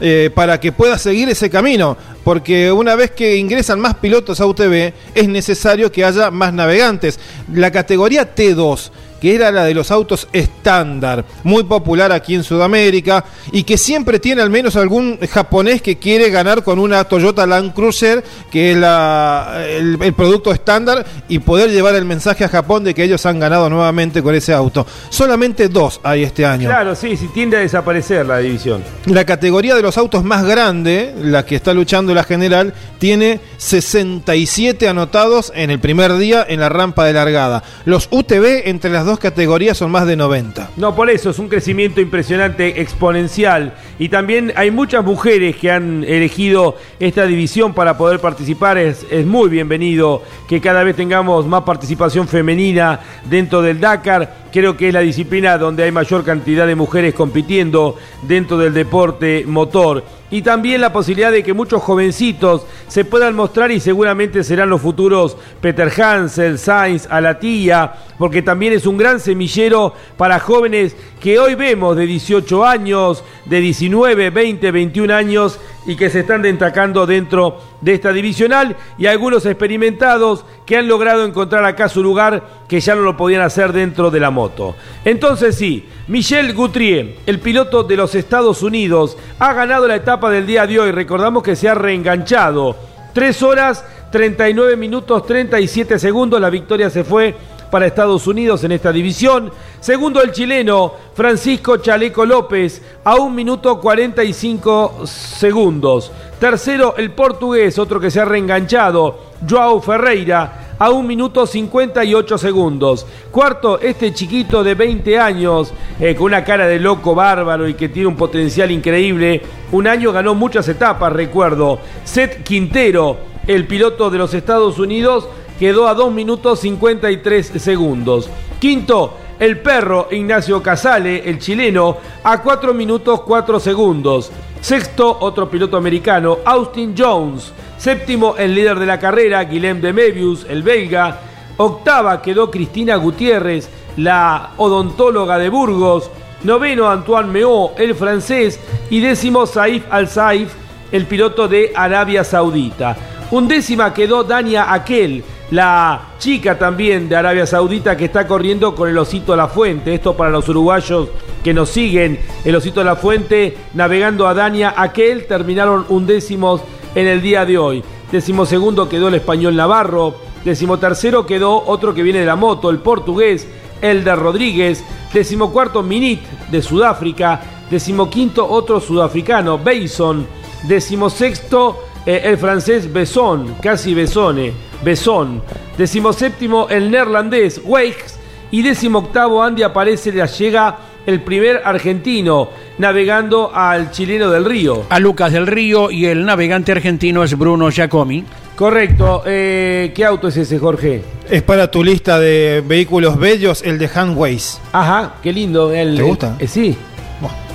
eh, 0.00 0.30
para 0.34 0.60
que 0.60 0.72
pueda 0.72 0.98
seguir 0.98 1.28
ese 1.30 1.48
camino, 1.50 1.96
porque 2.22 2.70
una 2.70 2.94
vez 2.94 3.12
que 3.12 3.36
ingresan 3.36 3.80
más 3.80 3.94
pilotos 3.94 4.40
a 4.40 4.46
UTV, 4.46 4.92
es 5.14 5.28
necesario 5.28 5.90
que 5.90 6.04
haya 6.04 6.30
más 6.30 6.52
navegantes. 6.52 7.18
La 7.52 7.72
categoría 7.72 8.34
T2, 8.34 8.90
que 9.20 9.34
era 9.34 9.50
la 9.50 9.64
de 9.64 9.74
los 9.74 9.90
autos 9.90 10.28
estándar, 10.32 11.24
muy 11.44 11.64
popular 11.64 12.12
aquí 12.12 12.34
en 12.34 12.44
Sudamérica 12.44 13.24
y 13.52 13.62
que 13.62 13.78
siempre 13.78 14.18
tiene 14.18 14.42
al 14.42 14.50
menos 14.50 14.76
algún 14.76 15.18
japonés 15.30 15.82
que 15.82 15.98
quiere 15.98 16.30
ganar 16.30 16.62
con 16.62 16.78
una 16.78 17.04
Toyota 17.04 17.46
Land 17.46 17.74
Cruiser, 17.74 18.22
que 18.50 18.72
es 18.72 18.76
la, 18.76 19.64
el, 19.68 20.12
producto 20.14 20.52
estándar, 20.52 21.04
y 21.28 21.38
poder 21.38 21.70
llevar 21.70 21.94
el 21.94 22.04
mensaje 22.04 22.44
a 22.44 22.48
Japón 22.48 22.84
de 22.84 22.94
que 22.94 23.04
ellos 23.04 23.24
han 23.26 23.38
ganado 23.38 23.68
nuevamente 23.70 24.22
con 24.22 24.34
ese 24.34 24.52
auto. 24.52 24.86
Solamente 25.10 25.68
dos 25.68 26.00
hay 26.02 26.22
este 26.22 26.44
año. 26.44 26.68
Claro, 26.68 26.94
sí, 26.94 27.16
sí 27.16 27.28
tiende 27.32 27.56
a 27.56 27.60
desaparecer 27.60 28.26
la 28.26 28.38
división. 28.38 28.82
La 29.06 29.24
categoría 29.24 29.74
de 29.74 29.82
los 29.82 29.98
autos 29.98 30.24
más 30.24 30.44
grande, 30.44 31.14
la 31.20 31.44
que 31.44 31.56
está 31.56 31.74
luchando 31.74 32.14
la 32.14 32.24
general, 32.24 32.74
tiene 32.98 33.40
67 33.58 34.88
anotados 34.88 35.52
en 35.54 35.70
el 35.70 35.80
primer 35.80 36.16
día 36.16 36.44
en 36.48 36.60
la 36.60 36.68
rampa 36.68 37.04
de 37.04 37.12
largada. 37.12 37.62
Los 37.84 38.08
UTV 38.10 38.68
entre 38.68 38.90
las 38.90 39.06
dos 39.08 39.18
categorías 39.18 39.76
son 39.76 39.90
más 39.90 40.06
de 40.06 40.16
90. 40.16 40.70
No, 40.76 40.94
por 40.94 41.10
eso 41.10 41.30
es 41.30 41.38
un 41.38 41.48
crecimiento 41.48 42.00
impresionante, 42.00 42.80
exponencial. 42.80 43.74
Y 43.98 44.08
también 44.08 44.52
hay 44.54 44.70
muchas 44.70 45.04
mujeres 45.04 45.56
que 45.56 45.70
han 45.72 46.04
elegido 46.04 46.76
esta 47.00 47.26
división 47.26 47.74
para 47.74 47.98
poder 47.98 48.20
participar. 48.20 48.78
Es, 48.78 49.04
es 49.10 49.26
muy 49.26 49.48
bienvenido 49.48 50.22
que 50.48 50.60
cada 50.60 50.84
vez 50.84 50.94
tengamos 50.94 51.46
más 51.46 51.62
participación 51.62 52.28
femenina 52.28 53.00
dentro 53.24 53.62
del 53.62 53.80
Dakar. 53.80 54.47
Creo 54.58 54.76
que 54.76 54.88
es 54.88 54.92
la 54.92 55.02
disciplina 55.02 55.56
donde 55.56 55.84
hay 55.84 55.92
mayor 55.92 56.24
cantidad 56.24 56.66
de 56.66 56.74
mujeres 56.74 57.14
compitiendo 57.14 57.94
dentro 58.22 58.58
del 58.58 58.74
deporte 58.74 59.44
motor. 59.46 60.02
Y 60.32 60.42
también 60.42 60.80
la 60.80 60.92
posibilidad 60.92 61.30
de 61.30 61.44
que 61.44 61.52
muchos 61.52 61.80
jovencitos 61.80 62.66
se 62.88 63.04
puedan 63.04 63.36
mostrar 63.36 63.70
y 63.70 63.78
seguramente 63.78 64.42
serán 64.42 64.68
los 64.68 64.82
futuros 64.82 65.36
Peter 65.60 65.88
Hansel, 66.02 66.58
Sainz, 66.58 67.06
Alatilla, 67.08 67.94
porque 68.18 68.42
también 68.42 68.72
es 68.72 68.84
un 68.84 68.96
gran 68.96 69.20
semillero 69.20 69.94
para 70.16 70.40
jóvenes 70.40 70.96
que 71.20 71.38
hoy 71.38 71.54
vemos 71.54 71.96
de 71.96 72.06
18 72.06 72.66
años, 72.66 73.22
de 73.44 73.60
19, 73.60 74.30
20, 74.30 74.72
21 74.72 75.14
años 75.14 75.60
y 75.88 75.96
que 75.96 76.10
se 76.10 76.20
están 76.20 76.42
destacando 76.42 77.06
dentro 77.06 77.58
de 77.80 77.94
esta 77.94 78.12
divisional 78.12 78.76
y 78.98 79.06
algunos 79.06 79.46
experimentados 79.46 80.44
que 80.66 80.76
han 80.76 80.86
logrado 80.86 81.24
encontrar 81.24 81.64
acá 81.64 81.88
su 81.88 82.02
lugar 82.02 82.44
que 82.68 82.78
ya 82.78 82.94
no 82.94 83.00
lo 83.00 83.16
podían 83.16 83.40
hacer 83.40 83.72
dentro 83.72 84.10
de 84.10 84.20
la 84.20 84.30
moto. 84.30 84.76
Entonces 85.02 85.56
sí, 85.56 85.88
Michel 86.06 86.52
Guthrie, 86.52 87.20
el 87.24 87.40
piloto 87.40 87.84
de 87.84 87.96
los 87.96 88.14
Estados 88.14 88.62
Unidos, 88.62 89.16
ha 89.38 89.54
ganado 89.54 89.88
la 89.88 89.96
etapa 89.96 90.30
del 90.30 90.46
día 90.46 90.66
de 90.66 90.78
hoy. 90.78 90.92
Recordamos 90.92 91.42
que 91.42 91.56
se 91.56 91.70
ha 91.70 91.74
reenganchado. 91.74 92.76
3 93.14 93.42
horas, 93.42 93.82
39 94.12 94.76
minutos, 94.76 95.24
37 95.26 95.98
segundos. 95.98 96.38
La 96.38 96.50
victoria 96.50 96.90
se 96.90 97.02
fue 97.02 97.34
para 97.70 97.86
Estados 97.86 98.26
Unidos 98.26 98.64
en 98.64 98.72
esta 98.72 98.92
división. 98.92 99.50
Segundo 99.80 100.22
el 100.22 100.32
chileno 100.32 100.92
Francisco 101.14 101.78
Chaleco 101.78 102.24
López 102.24 102.82
a 103.04 103.16
un 103.16 103.34
minuto 103.34 103.80
45 103.80 105.06
segundos. 105.06 106.12
Tercero 106.38 106.94
el 106.96 107.12
portugués, 107.12 107.78
otro 107.78 107.98
que 108.00 108.10
se 108.10 108.20
ha 108.20 108.24
reenganchado, 108.24 109.18
Joao 109.48 109.80
Ferreira 109.80 110.68
a 110.78 110.90
un 110.90 111.06
minuto 111.06 111.46
58 111.46 112.38
segundos. 112.38 113.06
Cuarto, 113.30 113.80
este 113.80 114.12
chiquito 114.14 114.62
de 114.62 114.74
20 114.74 115.18
años, 115.18 115.72
eh, 115.98 116.14
con 116.14 116.26
una 116.26 116.44
cara 116.44 116.66
de 116.66 116.78
loco 116.78 117.14
bárbaro 117.14 117.68
y 117.68 117.74
que 117.74 117.88
tiene 117.88 118.08
un 118.08 118.16
potencial 118.16 118.70
increíble. 118.70 119.42
Un 119.72 119.86
año 119.86 120.12
ganó 120.12 120.34
muchas 120.34 120.68
etapas, 120.68 121.12
recuerdo. 121.12 121.80
Seth 122.04 122.42
Quintero, 122.42 123.16
el 123.46 123.66
piloto 123.66 124.10
de 124.10 124.18
los 124.18 124.34
Estados 124.34 124.78
Unidos, 124.78 125.28
quedó 125.58 125.88
a 125.88 125.94
2 125.94 126.12
minutos 126.12 126.60
53 126.60 127.52
segundos. 127.56 128.28
Quinto, 128.60 129.16
el 129.38 129.58
perro 129.58 130.08
Ignacio 130.10 130.62
Casale, 130.62 131.28
el 131.28 131.38
chileno, 131.38 131.96
a 132.24 132.42
4 132.42 132.74
minutos 132.74 133.22
4 133.22 133.60
segundos. 133.60 134.30
Sexto, 134.60 135.18
otro 135.20 135.48
piloto 135.48 135.76
americano, 135.76 136.38
Austin 136.44 136.94
Jones. 136.96 137.52
Séptimo, 137.76 138.34
el 138.36 138.54
líder 138.54 138.78
de 138.78 138.86
la 138.86 138.98
carrera, 138.98 139.44
Guillem 139.44 139.80
de 139.80 139.92
Mebius, 139.92 140.44
el 140.48 140.62
belga. 140.62 141.20
Octava 141.56 142.20
quedó 142.20 142.50
Cristina 142.50 142.96
Gutiérrez, 142.96 143.68
la 143.96 144.50
odontóloga 144.56 145.38
de 145.38 145.48
Burgos. 145.48 146.10
Noveno, 146.42 146.88
Antoine 146.88 147.30
Meo, 147.30 147.72
el 147.76 147.94
francés. 147.94 148.58
Y 148.90 149.00
décimo, 149.00 149.46
Saif 149.46 149.84
Al-Saif, 149.90 150.52
el 150.90 151.06
piloto 151.06 151.46
de 151.46 151.72
Arabia 151.74 152.24
Saudita. 152.24 152.96
Undécima 153.30 153.92
quedó 153.92 154.24
Dania 154.24 154.72
Aquel, 154.72 155.22
la 155.50 156.08
chica 156.18 156.58
también 156.58 157.08
de 157.08 157.16
Arabia 157.16 157.46
Saudita 157.46 157.96
que 157.96 158.04
está 158.06 158.26
corriendo 158.26 158.74
con 158.74 158.88
el 158.88 158.98
Osito 158.98 159.34
La 159.34 159.48
Fuente. 159.48 159.94
Esto 159.94 160.16
para 160.16 160.30
los 160.30 160.48
uruguayos 160.48 161.08
que 161.42 161.54
nos 161.54 161.70
siguen. 161.70 162.18
El 162.44 162.56
Osito 162.56 162.84
La 162.84 162.96
Fuente 162.96 163.56
navegando 163.74 164.26
a 164.26 164.34
Dania 164.34 164.74
Aquel. 164.76 165.26
Terminaron 165.26 165.86
undécimos 165.88 166.60
en 166.94 167.06
el 167.06 167.22
día 167.22 167.46
de 167.46 167.58
hoy. 167.58 167.82
Décimo 168.12 168.46
segundo 168.46 168.88
quedó 168.88 169.08
el 169.08 169.14
español 169.14 169.56
Navarro. 169.56 170.14
Décimo 170.44 170.78
tercero 170.78 171.26
quedó 171.26 171.64
otro 171.66 171.94
que 171.94 172.02
viene 172.02 172.20
de 172.20 172.26
la 172.26 172.36
moto, 172.36 172.70
el 172.70 172.78
portugués 172.78 173.48
Elder 173.80 174.18
Rodríguez. 174.18 174.84
Décimo 175.12 175.52
cuarto 175.52 175.82
Minit 175.82 176.22
de 176.50 176.62
Sudáfrica. 176.62 177.40
Décimo 177.70 178.08
quinto 178.08 178.46
otro 178.48 178.80
sudafricano, 178.80 179.58
Bason. 179.58 180.26
Décimo 180.64 181.08
sexto 181.10 181.88
eh, 182.08 182.22
el 182.24 182.38
francés 182.38 182.90
Besson, 182.90 183.56
casi 183.60 183.92
Besone, 183.92 184.54
Besson. 184.82 185.42
Decimoséptimo 185.76 186.68
el 186.68 186.90
neerlandés 186.90 187.60
Weichs 187.64 188.18
y 188.50 188.62
decimoctavo 188.62 189.42
Andy 189.42 189.62
aparece, 189.62 190.12
le 190.12 190.26
llega 190.26 190.78
el 191.06 191.22
primer 191.22 191.62
argentino 191.64 192.50
navegando 192.78 193.50
al 193.54 193.90
chileno 193.90 194.30
del 194.30 194.44
río. 194.44 194.84
A 194.90 194.98
Lucas 194.98 195.32
del 195.32 195.46
Río 195.46 195.90
y 195.90 196.06
el 196.06 196.24
navegante 196.24 196.72
argentino 196.72 197.24
es 197.24 197.36
Bruno 197.36 197.70
Giacomi. 197.70 198.24
Correcto. 198.54 199.22
Eh, 199.24 199.92
¿Qué 199.94 200.04
auto 200.04 200.28
es 200.28 200.36
ese, 200.36 200.58
Jorge? 200.58 201.02
Es 201.30 201.42
para 201.42 201.70
tu 201.70 201.84
lista 201.84 202.18
de 202.18 202.62
vehículos 202.66 203.18
bellos, 203.18 203.62
el 203.62 203.78
de 203.78 203.88
Handways. 203.88 204.60
Ajá, 204.72 205.14
qué 205.22 205.32
lindo. 205.32 205.72
El, 205.72 205.96
¿Te 205.96 206.02
gusta? 206.02 206.36
Eh, 206.38 206.48
sí. 206.48 206.76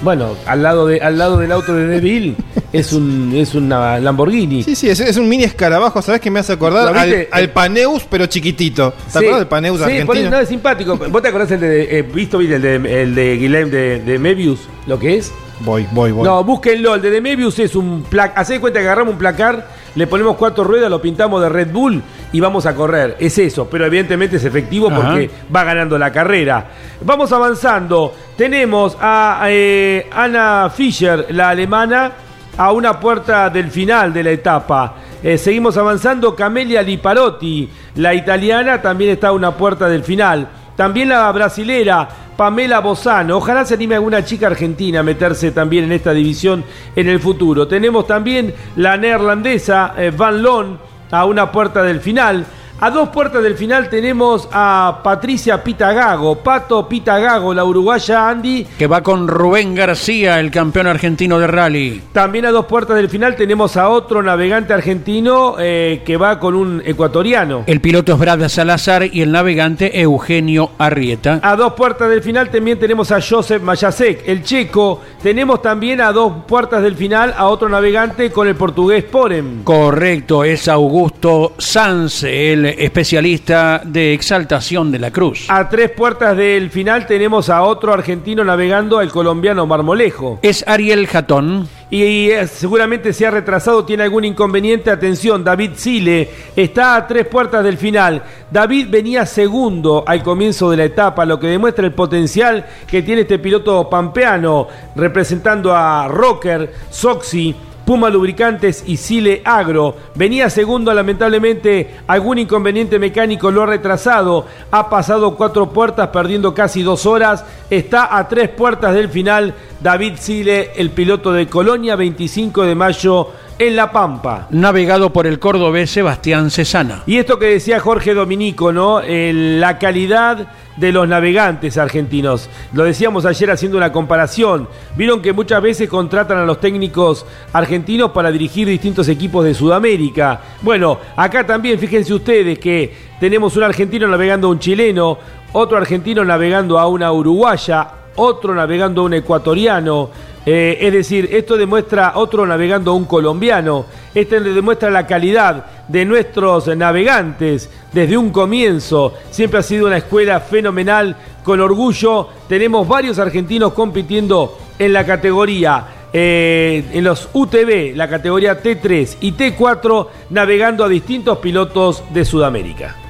Bueno, 0.02 0.36
al 0.46 0.64
lado, 0.64 0.88
de, 0.88 1.00
al 1.02 1.18
lado 1.18 1.38
del 1.38 1.52
auto 1.52 1.74
de 1.74 1.88
Deville 1.88 2.36
es 2.74 2.92
un 2.92 3.32
es 3.36 3.56
una 3.56 4.00
Lamborghini. 4.00 4.64
Sí, 4.64 4.76
sí, 4.76 4.90
es, 4.90 5.18
un 5.18 5.30
mini 5.30 5.44
escarabajo, 5.44 6.02
¿sabes 6.02 6.20
qué 6.20 6.32
me 6.32 6.40
hace 6.40 6.54
acordar? 6.54 6.94
Al, 7.32 7.50
Paneus, 7.52 8.06
pero 8.10 8.26
chiquitito. 8.26 8.94
¿Te 9.12 9.20
acuerdas 9.20 9.40
del 9.40 9.48
Paneus 9.48 9.78
sí, 9.78 9.84
argentino? 9.84 10.30
Sí, 10.30 10.44
es 10.44 10.50
simpático. 10.50 10.98
¿Vos 10.98 11.22
te 11.22 11.28
acordás 11.28 11.52
el 11.52 11.60
de, 11.60 12.00
eh, 12.00 12.02
visto, 12.02 12.42
el 12.42 12.62
de, 12.62 12.76
el 12.76 13.16
de 13.16 13.66
de, 13.66 14.00
de 14.00 14.20
Mebius, 14.20 14.62
lo 14.88 15.00
que 15.00 15.18
es? 15.18 15.32
Voy, 15.60 15.88
voy, 15.92 16.12
voy. 16.12 16.24
No, 16.24 16.44
búsquenlo. 16.44 16.96
El 16.96 17.02
de 17.02 17.10
Demebius 17.10 17.60
es 17.60 17.76
un 17.76 18.04
placar. 18.04 18.40
Haced 18.40 18.60
cuenta 18.60 18.80
que 18.80 18.86
agarramos 18.86 19.14
un 19.14 19.20
placar, 19.20 19.68
le 19.96 20.08
ponemos 20.08 20.36
cuatro 20.36 20.64
ruedas, 20.64 20.90
lo 20.90 21.02
pintamos 21.02 21.42
de 21.42 21.50
Red 21.50 21.72
Bull 21.72 22.02
y 22.32 22.40
vamos 22.40 22.66
a 22.66 22.76
correr. 22.76 23.16
Es 23.20 23.38
eso, 23.38 23.68
pero 23.70 23.86
evidentemente 23.86 24.38
es 24.38 24.44
efectivo 24.44 24.90
porque 24.90 25.30
va 25.56 25.64
ganando 25.64 25.98
la 25.98 26.12
carrera. 26.12 26.68
Vamos 27.02 27.32
avanzando. 27.32 28.14
Tenemos 28.36 28.98
a 29.00 29.46
eh, 29.48 30.08
Anna 30.12 30.70
Fischer, 30.76 31.28
la 31.30 31.50
alemana, 31.50 32.12
a 32.58 32.72
una 32.72 33.00
puerta 33.00 33.50
del 33.50 33.72
final 33.72 34.14
de 34.14 34.24
la 34.24 34.32
etapa. 34.32 34.96
Eh, 35.22 35.38
seguimos 35.38 35.78
avanzando. 35.78 36.36
Camelia 36.36 36.82
Liparotti, 36.82 37.70
la 37.96 38.14
italiana, 38.14 38.82
también 38.82 39.12
está 39.12 39.30
a 39.30 39.34
una 39.34 39.52
puerta 39.56 39.88
del 39.88 40.04
final. 40.04 40.48
También 40.76 41.10
la 41.10 41.32
brasilera 41.32 42.08
Pamela 42.36 42.80
Bozano. 42.80 43.38
Ojalá 43.38 43.66
se 43.66 43.76
anime 43.76 43.96
alguna 43.96 44.26
chica 44.26 44.48
argentina 44.48 45.00
a 45.00 45.04
meterse 45.04 45.52
también 45.52 45.86
en 45.86 45.92
esta 45.94 46.14
división 46.14 46.64
en 46.96 47.08
el 47.08 47.20
futuro. 47.20 47.68
Tenemos 47.68 48.08
también 48.08 48.54
la 48.76 48.98
neerlandesa 48.98 49.94
eh, 49.98 50.12
Van 50.16 50.42
Loon 50.42 50.78
a 51.12 51.26
una 51.26 51.52
puerta 51.52 51.84
del 51.84 52.00
final. 52.00 52.46
A 52.80 52.90
dos 52.90 53.10
puertas 53.10 53.42
del 53.44 53.56
final 53.56 53.88
tenemos 53.90 54.50
a 54.52 55.00
Patricia 55.04 55.64
Pitagago, 55.64 56.36
Pato 56.40 56.90
Pitagago, 56.90 57.54
la 57.54 57.64
uruguaya 57.64 58.28
Andy. 58.28 58.66
Que 58.78 58.88
va 58.88 59.02
con 59.02 59.28
Rubén 59.28 59.74
García, 59.74 60.40
el 60.40 60.52
campeón 60.52 60.88
argentino 60.88 61.40
de 61.40 61.48
rally. 61.48 62.02
También 62.12 62.46
a 62.46 62.52
dos 62.52 62.66
puertas 62.66 62.98
del 62.98 63.10
final 63.10 63.36
tenemos 63.36 63.78
a 63.78 63.88
otro 63.90 64.22
navegante 64.22 64.74
argentino 64.74 65.56
eh, 65.60 66.02
que 66.04 66.18
va 66.18 66.40
con 66.40 66.56
un 66.56 66.82
ecuatoriano. 66.84 67.64
El 67.68 67.80
piloto 67.80 68.14
es 68.14 68.20
Brad 68.20 68.50
Salazar 68.50 69.06
y 69.06 69.22
el 69.22 69.32
navegante 69.32 70.02
Eugenio 70.02 70.72
Arrieta. 70.78 71.40
A 71.42 71.56
dos 71.56 71.74
puertas 71.74 72.10
del 72.10 72.22
final 72.22 72.50
también 72.50 72.80
tenemos 72.80 73.12
a 73.12 73.22
Joseph 73.22 73.62
Mayasek, 73.62 74.28
el 74.28 74.44
checo. 74.44 75.02
Tenemos 75.22 75.62
también 75.62 76.02
a 76.02 76.12
dos 76.12 76.34
puertas 76.48 76.82
del 76.82 76.96
final 76.96 77.34
a 77.38 77.48
otro 77.48 77.70
navegante 77.70 78.32
con 78.32 78.48
el 78.48 78.56
portugués 78.56 79.04
Porem. 79.06 79.64
Correcto, 79.64 80.44
es 80.44 80.68
Augusto 80.68 81.54
Sanz, 81.58 82.24
el 82.24 82.63
especialista 82.66 83.82
de 83.84 84.14
exaltación 84.14 84.92
de 84.92 85.00
la 85.00 85.12
cruz. 85.12 85.46
A 85.50 85.70
tres 85.70 85.92
puertas 85.92 86.36
del 86.38 86.70
final 86.70 87.06
tenemos 87.06 87.50
a 87.50 87.64
otro 87.64 87.94
argentino 87.94 88.44
navegando, 88.44 89.02
el 89.02 89.12
colombiano 89.12 89.66
Marmolejo. 89.66 90.40
Es 90.42 90.64
Ariel 90.68 91.08
Jatón. 91.08 91.68
Y, 91.90 92.32
eh, 92.32 92.48
seguramente 92.48 93.14
se 93.14 93.28
ha 93.28 93.32
retrasado, 93.32 93.86
tiene 93.86 94.04
algún 94.04 94.26
inconveniente. 94.26 94.90
Atención, 94.90 95.44
David 95.44 95.72
Sile 95.76 96.30
está 96.56 96.96
a 96.96 97.06
tres 97.06 97.28
puertas 97.28 97.64
del 97.64 97.78
final. 97.78 98.24
David 98.50 98.88
venía 98.90 99.26
segundo 99.28 100.04
al 100.08 100.24
comienzo 100.24 100.72
de 100.72 100.78
la 100.78 100.86
etapa, 100.86 101.26
lo 101.26 101.40
que 101.40 101.48
demuestra 101.48 101.86
el 101.86 101.94
potencial 101.94 102.66
que 102.88 103.04
tiene 103.04 103.22
este 103.22 103.38
piloto 103.38 103.90
pampeano, 103.90 104.68
representando 104.96 105.76
a 105.76 106.08
Rocker, 106.08 106.74
Soxy 106.90 107.56
Puma 107.86 108.10
Lubricantes 108.10 108.84
y 108.88 108.98
Sile 108.98 109.42
Agro. 109.44 109.96
Venía 110.16 110.50
segundo, 110.50 110.94
lamentablemente 110.94 111.96
algún 112.08 112.40
inconveniente 112.40 113.00
mecánico 113.00 113.52
lo 113.52 113.64
ha 113.64 113.66
retrasado. 113.66 114.46
Ha 114.72 114.90
pasado 114.90 115.36
cuatro 115.36 115.70
puertas, 115.70 116.10
perdiendo 116.10 116.54
casi 116.54 116.82
dos 116.82 117.06
horas. 117.06 117.46
Está 117.70 118.18
a 118.18 118.28
tres 118.28 118.50
puertas 118.50 118.94
del 118.94 119.10
final. 119.10 119.54
David 119.82 120.14
Sile, 120.18 120.72
el 120.76 120.92
piloto 120.92 121.34
de 121.34 121.48
Colonia, 121.48 121.96
25 121.96 122.64
de 122.64 122.76
mayo 122.76 123.32
en 123.68 123.76
La 123.76 123.92
Pampa. 123.92 124.48
Navegado 124.50 125.12
por 125.14 125.26
el 125.26 125.40
cordobés 125.40 125.90
Sebastián 125.90 126.52
Cesana. 126.52 127.04
Y 127.06 127.18
esto 127.18 127.40
que 127.40 127.46
decía 127.46 127.80
Jorge 127.80 128.14
Dominico, 128.14 128.74
¿no? 128.74 129.02
la 129.02 129.80
calidad 129.80 130.48
de 130.76 130.92
los 130.92 131.08
navegantes 131.08 131.78
argentinos. 131.78 132.50
Lo 132.74 132.84
decíamos 132.84 133.26
ayer 133.26 133.52
haciendo 133.52 133.78
una 133.78 133.92
comparación. 133.92 134.68
Vieron 134.96 135.22
que 135.22 135.34
muchas 135.34 135.62
veces 135.62 135.88
contratan 135.88 136.40
a 136.40 136.46
los 136.46 136.60
técnicos 136.60 137.26
argentinos 137.54 138.12
para 138.12 138.32
dirigir 138.32 138.68
distintos 138.68 139.08
equipos 139.08 139.46
de 139.46 139.54
Sudamérica. 139.54 140.42
Bueno, 140.62 141.00
acá 141.16 141.46
también 141.46 141.80
fíjense 141.80 142.14
ustedes 142.14 142.60
que 142.60 142.94
tenemos 143.20 143.56
un 143.56 143.64
argentino 143.64 144.08
navegando 144.08 144.48
a 144.48 144.52
un 144.52 144.60
chileno, 144.60 145.18
otro 145.54 145.78
argentino 145.78 146.26
navegando 146.26 146.80
a 146.80 146.88
una 146.88 147.12
uruguaya, 147.12 147.88
otro 148.16 148.54
navegando 148.54 149.02
a 149.02 149.06
un 149.06 149.14
ecuatoriano. 149.14 150.10
Eh, 150.46 150.78
es 150.82 150.92
decir, 150.92 151.30
esto 151.32 151.56
demuestra 151.56 152.14
otro 152.16 152.46
navegando 152.46 152.94
un 152.94 153.06
colombiano. 153.06 153.86
Esto 154.14 154.40
demuestra 154.40 154.90
la 154.90 155.08
calidad 155.08 155.66
de 155.88 156.06
nuestros 156.06 156.68
navegantes 156.76 157.70
desde 157.92 158.18
un 158.18 158.30
comienzo. 158.32 159.14
Siempre 159.32 159.60
ha 159.60 159.64
sido 159.64 159.88
una 159.88 159.98
escuela 159.98 160.40
fenomenal. 160.42 161.16
Con 161.44 161.60
orgullo 161.62 162.28
tenemos 162.48 162.88
varios 162.88 163.20
argentinos 163.20 163.74
compitiendo 163.74 164.58
en 164.78 164.94
la 164.94 165.06
categoría. 165.06 165.88
eh, 166.16 166.92
en 166.94 167.04
los 167.04 167.28
UTV, 167.34 167.96
la 167.96 168.08
categoría 168.08 168.62
T3 168.62 169.18
y 169.22 169.32
T4, 169.32 170.08
navegando 170.30 170.84
a 170.84 170.88
distintos 170.88 171.40
pilotos 171.40 172.04
de 172.14 172.24
Sudamérica. 172.24 173.03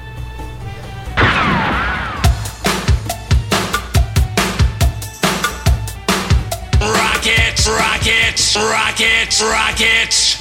Rockets, 8.94 9.40
rockets. 9.40 10.40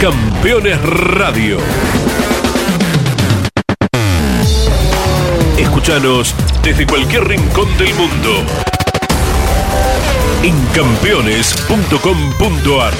Campeones 0.00 0.82
Radio. 0.82 1.58
Escúchanos 5.76 6.34
desde 6.62 6.86
cualquier 6.86 7.24
rincón 7.24 7.68
del 7.76 7.92
mundo. 7.92 8.30
En 10.42 10.54
campeones.com.ar 10.74 12.94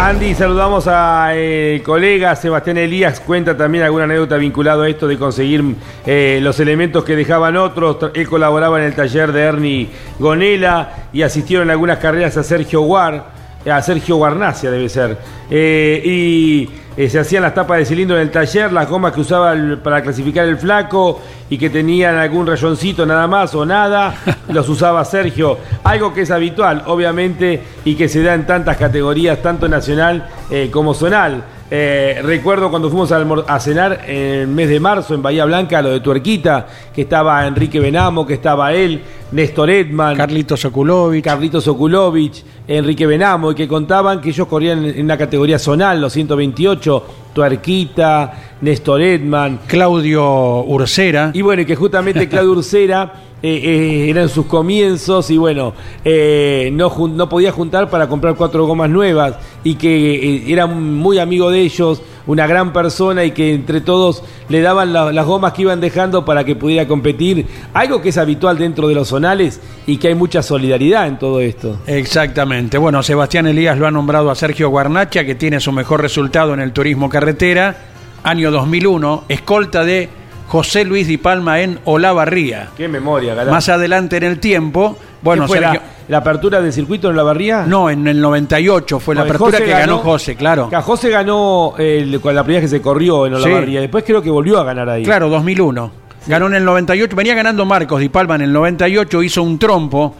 Andy, 0.00 0.34
saludamos 0.34 0.88
al 0.88 1.34
eh, 1.36 1.82
colega 1.84 2.34
Sebastián 2.34 2.78
Elías, 2.78 3.20
cuenta 3.20 3.56
también 3.56 3.84
alguna 3.84 4.02
anécdota 4.04 4.36
vinculada 4.38 4.86
a 4.86 4.88
esto 4.88 5.06
de 5.06 5.18
conseguir 5.18 5.62
eh, 6.04 6.40
los 6.42 6.58
elementos 6.58 7.04
que 7.04 7.14
dejaban 7.14 7.56
otros. 7.56 8.10
Él 8.12 8.26
colaboraba 8.26 8.80
en 8.80 8.86
el 8.86 8.94
taller 8.96 9.30
de 9.30 9.40
Ernie 9.40 9.88
Gonela 10.18 11.10
y 11.12 11.22
asistieron 11.22 11.70
algunas 11.70 11.98
carreras 11.98 12.36
a 12.36 12.42
Sergio 12.42 12.80
Guar, 12.80 13.24
a 13.70 13.80
Sergio 13.82 14.16
Guarnacia 14.16 14.68
debe 14.68 14.88
ser. 14.88 15.16
Eh, 15.48 16.02
y 16.04 16.68
eh, 16.96 17.10
se 17.10 17.18
hacían 17.18 17.42
las 17.42 17.54
tapas 17.54 17.78
de 17.78 17.84
cilindro 17.84 18.16
en 18.16 18.22
el 18.22 18.30
taller, 18.30 18.72
las 18.72 18.88
gomas 18.88 19.12
que 19.12 19.20
usaba 19.20 19.54
para 19.82 20.02
clasificar 20.02 20.48
el 20.48 20.56
flaco 20.56 21.20
y 21.50 21.58
que 21.58 21.68
tenían 21.68 22.16
algún 22.16 22.46
rayoncito 22.46 23.04
nada 23.04 23.26
más 23.26 23.54
o 23.54 23.66
nada, 23.66 24.14
los 24.48 24.68
usaba 24.68 25.04
Sergio. 25.04 25.58
Algo 25.84 26.14
que 26.14 26.22
es 26.22 26.30
habitual, 26.30 26.84
obviamente, 26.86 27.62
y 27.84 27.94
que 27.96 28.08
se 28.08 28.22
da 28.22 28.34
en 28.34 28.46
tantas 28.46 28.76
categorías, 28.76 29.42
tanto 29.42 29.68
nacional 29.68 30.26
eh, 30.50 30.70
como 30.72 30.94
zonal. 30.94 31.44
Eh, 31.68 32.20
recuerdo 32.22 32.70
cuando 32.70 32.88
fuimos 32.88 33.10
a, 33.10 33.60
cenar 33.60 34.04
en 34.06 34.16
el 34.16 34.48
mes 34.48 34.68
de 34.68 34.78
marzo 34.78 35.14
en 35.14 35.22
Bahía 35.22 35.44
Blanca, 35.44 35.82
lo 35.82 35.90
de 35.90 36.00
Tuerquita, 36.00 36.66
que 36.94 37.02
estaba 37.02 37.44
Enrique 37.46 37.80
Benamo, 37.80 38.24
que 38.24 38.34
estaba 38.34 38.72
él, 38.72 39.02
Néstor 39.32 39.70
Edman, 39.70 40.16
Carlitos 40.16 40.64
Okulovich, 40.64 41.24
Carlitos 41.24 41.66
Okulovich, 41.66 42.44
Enrique 42.68 43.06
Benamo, 43.06 43.50
y 43.50 43.54
que 43.56 43.66
contaban 43.66 44.20
que 44.20 44.28
ellos 44.28 44.46
corrían 44.46 44.84
en 44.84 45.04
una 45.04 45.18
categoría 45.18 45.58
zonal, 45.58 46.00
los 46.00 46.12
128, 46.12 47.04
Tuerquita, 47.36 48.32
Néstor 48.62 49.02
Edman, 49.02 49.60
Claudio 49.66 50.64
Ursera. 50.64 51.32
Y 51.34 51.42
bueno, 51.42 51.60
y 51.60 51.66
que 51.66 51.76
justamente 51.76 52.26
Claudio 52.30 52.52
Ursera 52.52 53.12
eh, 53.42 53.60
eh, 53.62 54.10
eran 54.10 54.30
sus 54.30 54.46
comienzos 54.46 55.30
y 55.30 55.36
bueno, 55.36 55.74
eh, 56.02 56.70
no, 56.72 56.90
no 57.08 57.28
podía 57.28 57.52
juntar 57.52 57.90
para 57.90 58.08
comprar 58.08 58.36
cuatro 58.36 58.66
gomas 58.66 58.88
nuevas 58.88 59.36
y 59.62 59.74
que 59.74 60.50
era 60.50 60.66
muy 60.66 61.18
amigo 61.18 61.50
de 61.50 61.60
ellos, 61.60 62.00
una 62.26 62.46
gran 62.46 62.72
persona 62.72 63.24
y 63.24 63.30
que 63.30 63.54
entre 63.54 63.80
todos 63.80 64.22
le 64.48 64.60
daban 64.60 64.92
las 64.92 65.26
gomas 65.26 65.52
que 65.52 65.62
iban 65.62 65.80
dejando 65.80 66.24
para 66.24 66.44
que 66.44 66.56
pudiera 66.56 66.86
competir, 66.86 67.46
algo 67.74 68.02
que 68.02 68.10
es 68.10 68.18
habitual 68.18 68.58
dentro 68.58 68.88
de 68.88 68.94
los 68.94 69.08
zonales 69.08 69.60
y 69.86 69.98
que 69.98 70.08
hay 70.08 70.14
mucha 70.14 70.42
solidaridad 70.42 71.06
en 71.06 71.18
todo 71.18 71.40
esto. 71.40 71.78
Exactamente, 71.86 72.78
bueno, 72.78 73.02
Sebastián 73.02 73.46
Elías 73.46 73.78
lo 73.78 73.86
ha 73.86 73.90
nombrado 73.90 74.30
a 74.30 74.34
Sergio 74.34 74.68
Guarnacha, 74.68 75.24
que 75.24 75.34
tiene 75.34 75.60
su 75.60 75.72
mejor 75.72 76.02
resultado 76.02 76.54
en 76.54 76.60
el 76.60 76.72
turismo 76.72 77.08
carretera, 77.08 77.76
año 78.22 78.50
2001, 78.50 79.24
escolta 79.28 79.84
de 79.84 80.08
José 80.48 80.84
Luis 80.84 81.06
Di 81.06 81.16
Palma 81.16 81.60
en 81.60 81.80
Olavarría. 81.84 82.70
Qué 82.76 82.88
memoria, 82.88 83.34
Más 83.44 83.68
adelante 83.68 84.16
en 84.16 84.24
el 84.24 84.38
tiempo, 84.38 84.96
bueno, 85.22 85.46
fue 85.48 85.60
la, 86.08 86.18
apertura 86.18 86.60
del 86.60 86.72
circuito 86.72 87.08
en 87.08 87.14
Olavarría? 87.14 87.64
No, 87.66 87.90
en 87.90 88.06
el 88.06 88.20
98 88.20 89.00
fue 89.00 89.14
la 89.14 89.22
apertura 89.22 89.58
que 89.58 89.66
ganó, 89.66 89.98
José, 89.98 90.36
claro. 90.36 90.68
Que 90.68 90.76
José 90.76 91.10
ganó 91.10 91.74
con 92.22 92.34
la 92.34 92.44
primera 92.44 92.60
que 92.60 92.68
se 92.68 92.80
corrió 92.80 93.26
en 93.26 93.34
Olavarría, 93.34 93.80
después 93.80 94.04
creo 94.04 94.22
que 94.22 94.30
volvió 94.30 94.58
a 94.58 94.64
ganar 94.64 94.88
ahí. 94.88 95.04
Claro, 95.04 95.28
2001. 95.28 96.06
Ganó 96.26 96.46
en 96.48 96.54
el 96.54 96.64
98, 96.64 97.14
venía 97.14 97.34
ganando 97.34 97.64
Marcos 97.64 98.00
Di 98.00 98.08
Palma 98.08 98.34
en 98.34 98.42
el 98.42 98.52
98, 98.52 99.22
hizo 99.22 99.42
un 99.42 99.58
trompo 99.58 100.14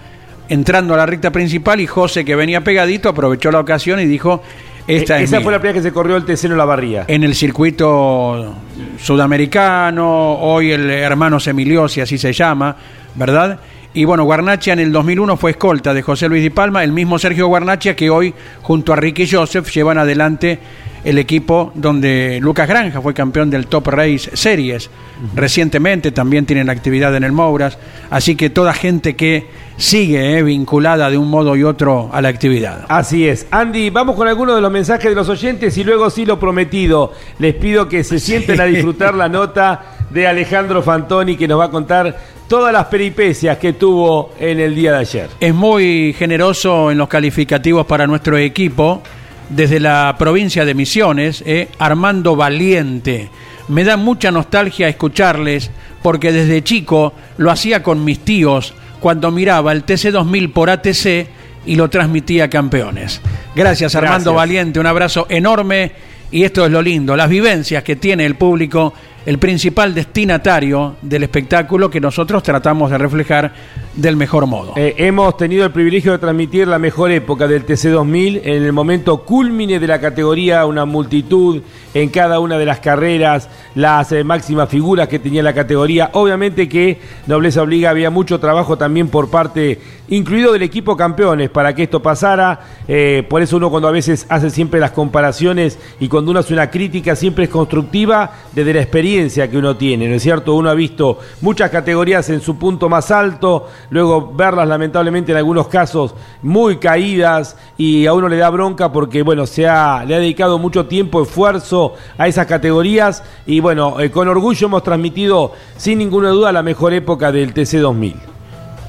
entrando 0.49 0.95
a 0.95 0.97
la 0.97 1.07
recta 1.07 1.33
principal 1.33 1.81
y 1.81 1.87
José 1.87 2.25
que 2.25 2.37
venía 2.37 2.61
pegadito 2.61 3.09
aprovechó 3.09 3.51
la 3.51 3.59
ocasión 3.59 3.99
y 3.99 4.05
dijo 4.05 4.41
esa 4.87 5.41
fue 5.41 5.53
la 5.53 5.59
primera 5.59 5.75
que 5.75 5.83
se 5.83 5.93
corrió 5.93 6.17
el 6.17 6.25
Teceno 6.25 6.55
La 6.55 6.65
Barría. 6.65 7.05
En 7.09 7.25
el 7.25 7.35
circuito 7.35 8.55
sudamericano, 9.01 10.35
hoy 10.35 10.73
el 10.73 10.89
hermano 10.91 11.39
Emiliosi, 11.45 12.01
así 12.01 12.19
se 12.19 12.33
llama, 12.33 12.77
¿verdad? 13.15 13.59
Y 13.97 14.05
bueno, 14.05 14.25
Guarnachia 14.25 14.75
en 14.75 14.81
el 14.81 14.93
2001 14.93 15.39
fue 15.39 15.53
escolta 15.53 15.95
de 15.95 16.03
José 16.03 16.29
Luis 16.29 16.43
Di 16.43 16.51
Palma, 16.51 16.85
el 16.85 16.93
mismo 16.93 17.19
Sergio 17.19 17.47
Guarnachia 17.47 17.97
que 17.97 18.11
hoy, 18.11 18.35
junto 18.61 18.93
a 18.93 18.97
Ricky 18.97 19.27
Joseph, 19.27 19.71
llevan 19.71 19.97
adelante 19.97 20.59
el 21.03 21.17
equipo 21.17 21.73
donde 21.75 22.39
Lucas 22.43 22.69
Granja 22.69 23.01
fue 23.01 23.15
campeón 23.15 23.49
del 23.49 23.69
Top 23.69 23.87
Race 23.87 24.31
Series. 24.35 24.91
Recientemente 25.35 26.13
también 26.13 26.45
tienen 26.45 26.69
actividad 26.69 27.17
en 27.17 27.25
el 27.25 27.33
Mouras. 27.33 27.79
Así 28.11 28.37
que 28.37 28.51
toda 28.51 28.75
gente 28.75 29.17
que 29.17 29.47
sigue 29.79 30.37
eh, 30.37 30.43
vinculada 30.43 31.09
de 31.09 31.17
un 31.17 31.31
modo 31.31 31.57
y 31.57 31.63
otro 31.63 32.11
a 32.13 32.21
la 32.21 32.29
actividad. 32.29 32.85
Así 32.89 33.27
es. 33.27 33.47
Andy, 33.51 33.89
vamos 33.89 34.15
con 34.15 34.29
algunos 34.29 34.57
de 34.57 34.61
los 34.61 34.71
mensajes 34.71 35.09
de 35.09 35.15
los 35.15 35.31
oyentes 35.31 35.79
y 35.79 35.85
luego 35.85 36.11
sí 36.11 36.27
lo 36.27 36.39
prometido. 36.39 37.15
Les 37.39 37.55
pido 37.55 37.89
que 37.89 38.05
se 38.05 38.19
sienten 38.21 38.61
a 38.61 38.65
disfrutar 38.65 39.15
la 39.15 39.31
nota 39.31 39.96
de 40.11 40.27
Alejandro 40.27 40.83
Fantoni 40.83 41.37
que 41.37 41.49
nos 41.49 41.59
va 41.59 41.67
a 41.67 41.71
contar 41.71 42.17
todas 42.49 42.73
las 42.73 42.87
peripecias 42.87 43.59
que 43.59 43.73
tuvo 43.73 44.33
en 44.39 44.61
el 44.61 44.75
día 44.75 44.93
de 44.93 44.99
ayer. 44.99 45.29
Es 45.41 45.55
muy 45.55 46.15
generoso 46.19 46.91
en 46.91 46.99
los 46.99 47.09
calificativos 47.09 47.87
para 47.87 48.07
nuestro 48.07 48.39
equipo 48.39 49.03
desde 49.49 49.81
la 49.81 50.15
provincia 50.19 50.65
de 50.65 50.75
Misiones, 50.75 51.43
eh, 51.47 51.69
Armando 51.79 52.37
Valiente. 52.37 53.31
Me 53.69 53.85
da 53.85 53.97
mucha 53.97 54.31
nostalgia 54.31 54.89
escucharles 54.89 55.71
porque 56.03 56.33
desde 56.33 56.63
chico 56.63 57.13
lo 57.37 57.51
hacía 57.51 57.83
con 57.83 58.05
mis 58.05 58.21
tíos 58.21 58.75
cuando 59.01 59.31
miraba 59.31 59.73
el 59.73 59.85
TC2000 59.85 60.53
por 60.53 60.71
ATC 60.71 61.29
y 61.67 61.75
lo 61.75 61.91
transmitía 61.91 62.45
a 62.45 62.51
campeones. 62.51 63.21
Gracias 63.55 63.95
Armando 63.95 64.33
Valiente, 64.35 64.79
un 64.79 64.87
abrazo 64.87 65.27
enorme 65.29 65.93
y 66.31 66.45
esto 66.45 66.65
es 66.65 66.71
lo 66.71 66.83
lindo, 66.83 67.17
las 67.17 67.29
vivencias 67.29 67.83
que 67.83 67.97
tiene 67.97 68.25
el 68.25 68.37
público 68.37 68.93
el 69.27 69.39
principal 69.39 69.93
destinatario 69.93 70.97
del 71.03 71.25
espectáculo 71.25 71.91
que 71.91 72.01
nosotros 72.01 72.45
tratamos 72.45 72.93
de 72.93 72.97
reflejar 72.97 73.53
del 73.97 74.15
mejor 74.15 74.47
modo. 74.47 74.75
Eh, 74.77 74.95
hemos 74.99 75.37
tenido 75.37 75.65
el 75.65 75.73
privilegio 75.73 76.13
de 76.13 76.19
transmitir 76.19 76.69
la 76.69 76.79
mejor 76.79 77.11
época 77.11 77.49
del 77.49 77.67
TC2000 77.67 78.43
en 78.45 78.63
el 78.63 78.73
momento 78.73 79.25
culmine 79.25 79.81
de 79.81 79.87
la 79.87 80.01
categoría, 80.01 80.65
una 80.65 80.85
multitud 80.85 81.61
en 81.93 82.09
cada 82.11 82.39
una 82.39 82.57
de 82.57 82.67
las 82.67 82.79
carreras, 82.79 83.49
las 83.75 84.13
eh, 84.13 84.23
máximas 84.23 84.69
figuras 84.69 85.09
que 85.09 85.19
tenía 85.19 85.43
la 85.43 85.55
categoría. 85.55 86.11
Obviamente 86.13 86.69
que 86.69 87.01
Nobleza 87.27 87.63
Obliga 87.63 87.91
había 87.91 88.11
mucho 88.11 88.39
trabajo 88.39 88.79
también 88.79 89.09
por 89.09 89.29
parte, 89.29 89.81
incluido 90.09 90.53
del 90.53 90.63
equipo 90.63 90.97
campeones, 90.97 91.51
para 91.51 91.75
que 91.75 91.85
esto 91.85 92.01
pasara. 92.01 92.61
Eh, 92.87 93.25
por 93.29 93.43
eso 93.43 93.57
uno 93.57 93.71
cuando 93.71 93.89
a 93.89 93.93
veces 93.93 94.27
hace 94.29 94.51
siempre 94.51 94.79
las 94.79 94.93
comparaciones 94.93 95.81
y 95.99 96.07
cuando 96.07 96.31
uno 96.31 96.41
hace 96.41 96.53
una 96.53 96.71
crítica 96.71 97.17
siempre 97.17 97.45
es 97.45 97.51
constructiva 97.51 98.31
desde 98.55 98.75
la 98.75 98.83
experiencia 98.83 99.16
que 99.17 99.57
uno 99.57 99.77
tiene, 99.77 100.09
¿no 100.09 100.15
es 100.15 100.23
cierto? 100.23 100.55
Uno 100.55 100.69
ha 100.69 100.75
visto 100.75 101.19
muchas 101.41 101.71
categorías 101.71 102.29
en 102.29 102.43
su 102.43 102.59
punto 102.59 102.91
más 102.91 103.11
alto, 103.11 103.67
luego 103.89 104.33
verlas 104.35 104.69
lamentablemente 104.69 105.33
en 105.33 105.39
algunos 105.39 105.69
casos 105.69 106.15
muy 106.43 106.77
caídas 106.77 107.57
y 107.79 108.05
a 108.05 108.13
uno 108.13 108.29
le 108.29 108.37
da 108.37 108.51
bronca 108.51 108.93
porque, 108.93 109.23
bueno, 109.23 109.47
se 109.47 109.67
ha, 109.67 110.05
le 110.05 110.17
ha 110.17 110.19
dedicado 110.19 110.59
mucho 110.59 110.85
tiempo, 110.85 111.23
esfuerzo 111.23 111.95
a 112.19 112.29
esas 112.29 112.47
categorías 112.47 113.23
y, 113.47 113.61
bueno, 113.61 114.01
eh, 114.01 114.11
con 114.11 114.29
orgullo 114.29 114.67
hemos 114.67 114.83
transmitido 114.83 115.53
sin 115.79 115.99
ninguna 115.99 116.29
duda 116.29 116.53
la 116.53 116.63
mejor 116.63 116.93
época 116.93 117.33
del 117.33 117.55
TC 117.55 117.79
2000. 117.79 118.36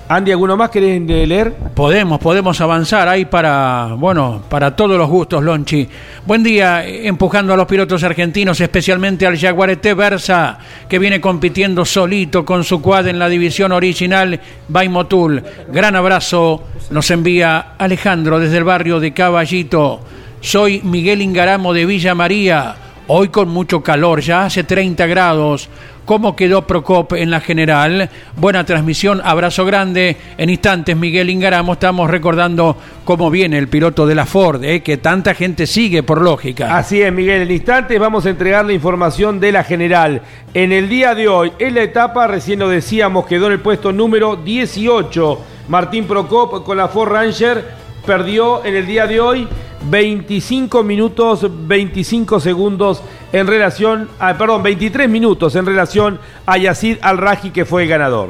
Andy, 0.09 0.31
¿alguno 0.31 0.55
más 0.55 0.69
querés 0.69 1.01
leer? 1.01 1.53
Podemos, 1.75 2.17
podemos 2.19 2.61
avanzar 2.61 3.09
ahí 3.09 3.25
para, 3.25 3.93
bueno, 3.97 4.41
para 4.47 4.73
todos 4.73 4.97
los 4.97 5.09
gustos, 5.09 5.43
Lonchi. 5.43 5.85
Buen 6.25 6.43
día, 6.43 6.87
empujando 6.87 7.53
a 7.53 7.57
los 7.57 7.67
pilotos 7.67 8.05
argentinos, 8.05 8.61
especialmente 8.61 9.27
al 9.27 9.37
Jaguarete 9.37 9.93
Versa, 9.93 10.59
que 10.87 10.97
viene 10.97 11.19
compitiendo 11.19 11.83
solito 11.83 12.45
con 12.45 12.63
su 12.63 12.81
quad 12.81 13.07
en 13.07 13.19
la 13.19 13.27
división 13.27 13.73
original 13.73 14.39
Baimotul. 14.69 15.43
Gran 15.73 15.97
abrazo, 15.97 16.63
nos 16.89 17.11
envía 17.11 17.73
Alejandro 17.77 18.39
desde 18.39 18.59
el 18.59 18.63
barrio 18.63 19.01
de 19.01 19.13
Caballito. 19.13 19.99
Soy 20.39 20.79
Miguel 20.85 21.21
Ingaramo 21.21 21.73
de 21.73 21.85
Villa 21.85 22.15
María. 22.15 22.75
Hoy 23.07 23.27
con 23.27 23.49
mucho 23.49 23.83
calor, 23.83 24.21
ya 24.21 24.45
hace 24.45 24.63
30 24.63 25.05
grados 25.05 25.69
cómo 26.07 26.37
quedó 26.37 26.65
Procop 26.65 27.13
en 27.13 27.29
la 27.29 27.41
general. 27.41 28.09
Buena 28.37 28.63
transmisión, 28.63 29.21
abrazo 29.23 29.65
grande. 29.65 30.15
En 30.37 30.49
instantes, 30.49 30.95
Miguel 30.95 31.29
Ingaramo, 31.29 31.73
estamos 31.73 32.09
recordando 32.09 32.77
cómo 33.03 33.29
viene 33.29 33.57
el 33.57 33.67
piloto 33.67 34.07
de 34.07 34.15
la 34.15 34.25
Ford, 34.25 34.63
eh, 34.63 34.81
que 34.81 34.97
tanta 34.97 35.35
gente 35.35 35.67
sigue 35.67 36.03
por 36.03 36.21
lógica. 36.21 36.77
Así 36.77 37.01
es, 37.01 37.11
Miguel. 37.11 37.41
En 37.41 37.51
instantes 37.51 37.99
vamos 37.99 38.25
a 38.25 38.29
entregar 38.29 38.65
la 38.65 38.71
información 38.71 39.41
de 39.41 39.51
la 39.51 39.65
general. 39.65 40.21
En 40.53 40.71
el 40.71 40.87
día 40.87 41.13
de 41.13 41.27
hoy, 41.27 41.51
en 41.59 41.75
la 41.75 41.83
etapa, 41.83 42.25
recién 42.25 42.59
lo 42.59 42.69
decíamos, 42.69 43.27
quedó 43.27 43.47
en 43.47 43.53
el 43.53 43.59
puesto 43.59 43.91
número 43.91 44.37
18. 44.37 45.39
Martín 45.67 46.05
Procop 46.05 46.63
con 46.63 46.77
la 46.77 46.87
Ford 46.87 47.11
Ranger 47.11 47.65
perdió 48.07 48.63
en 48.65 48.75
el 48.75 48.87
día 48.87 49.05
de 49.05 49.19
hoy 49.19 49.47
25 49.89 50.81
minutos 50.81 51.45
25 51.67 52.39
segundos 52.39 53.03
en 53.33 53.45
relación 53.45 54.09
a, 54.17 54.35
perdón, 54.35 54.63
23 54.63 55.09
minutos 55.09 55.55
en 55.55 55.65
relación 55.65 56.19
a 56.45 56.57
Yacid 56.57 56.97
Al-Raji 57.01 57.51
que 57.51 57.65
fue 57.65 57.83
el 57.83 57.89
ganador. 57.89 58.29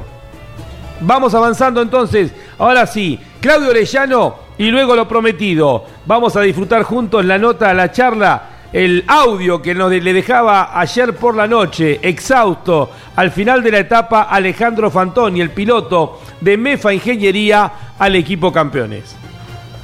Vamos 0.99 1.35
avanzando 1.35 1.81
entonces. 1.81 2.33
Ahora 2.57 2.87
sí, 2.87 3.19
Claudio 3.39 3.69
Orellano 3.69 4.35
y 4.57 4.71
luego 4.71 4.95
lo 4.95 5.07
prometido. 5.07 5.85
Vamos 6.07 6.35
a 6.35 6.41
disfrutar 6.41 6.81
juntos 6.81 7.23
la 7.23 7.37
nota, 7.37 7.71
la 7.75 7.91
charla, 7.91 8.49
el 8.73 9.05
audio 9.07 9.61
que 9.61 9.75
nos 9.75 9.91
le 9.91 10.11
dejaba 10.11 10.77
ayer 10.79 11.15
por 11.15 11.35
la 11.35 11.47
noche, 11.47 11.99
exhausto, 12.01 12.89
al 13.15 13.29
final 13.29 13.61
de 13.61 13.71
la 13.71 13.79
etapa 13.79 14.23
Alejandro 14.23 14.89
Fantoni, 14.89 15.39
el 15.39 15.51
piloto 15.51 16.19
de 16.41 16.57
Mefa 16.57 16.91
Ingeniería 16.91 17.71
al 17.99 18.15
equipo 18.15 18.51
campeones. 18.51 19.26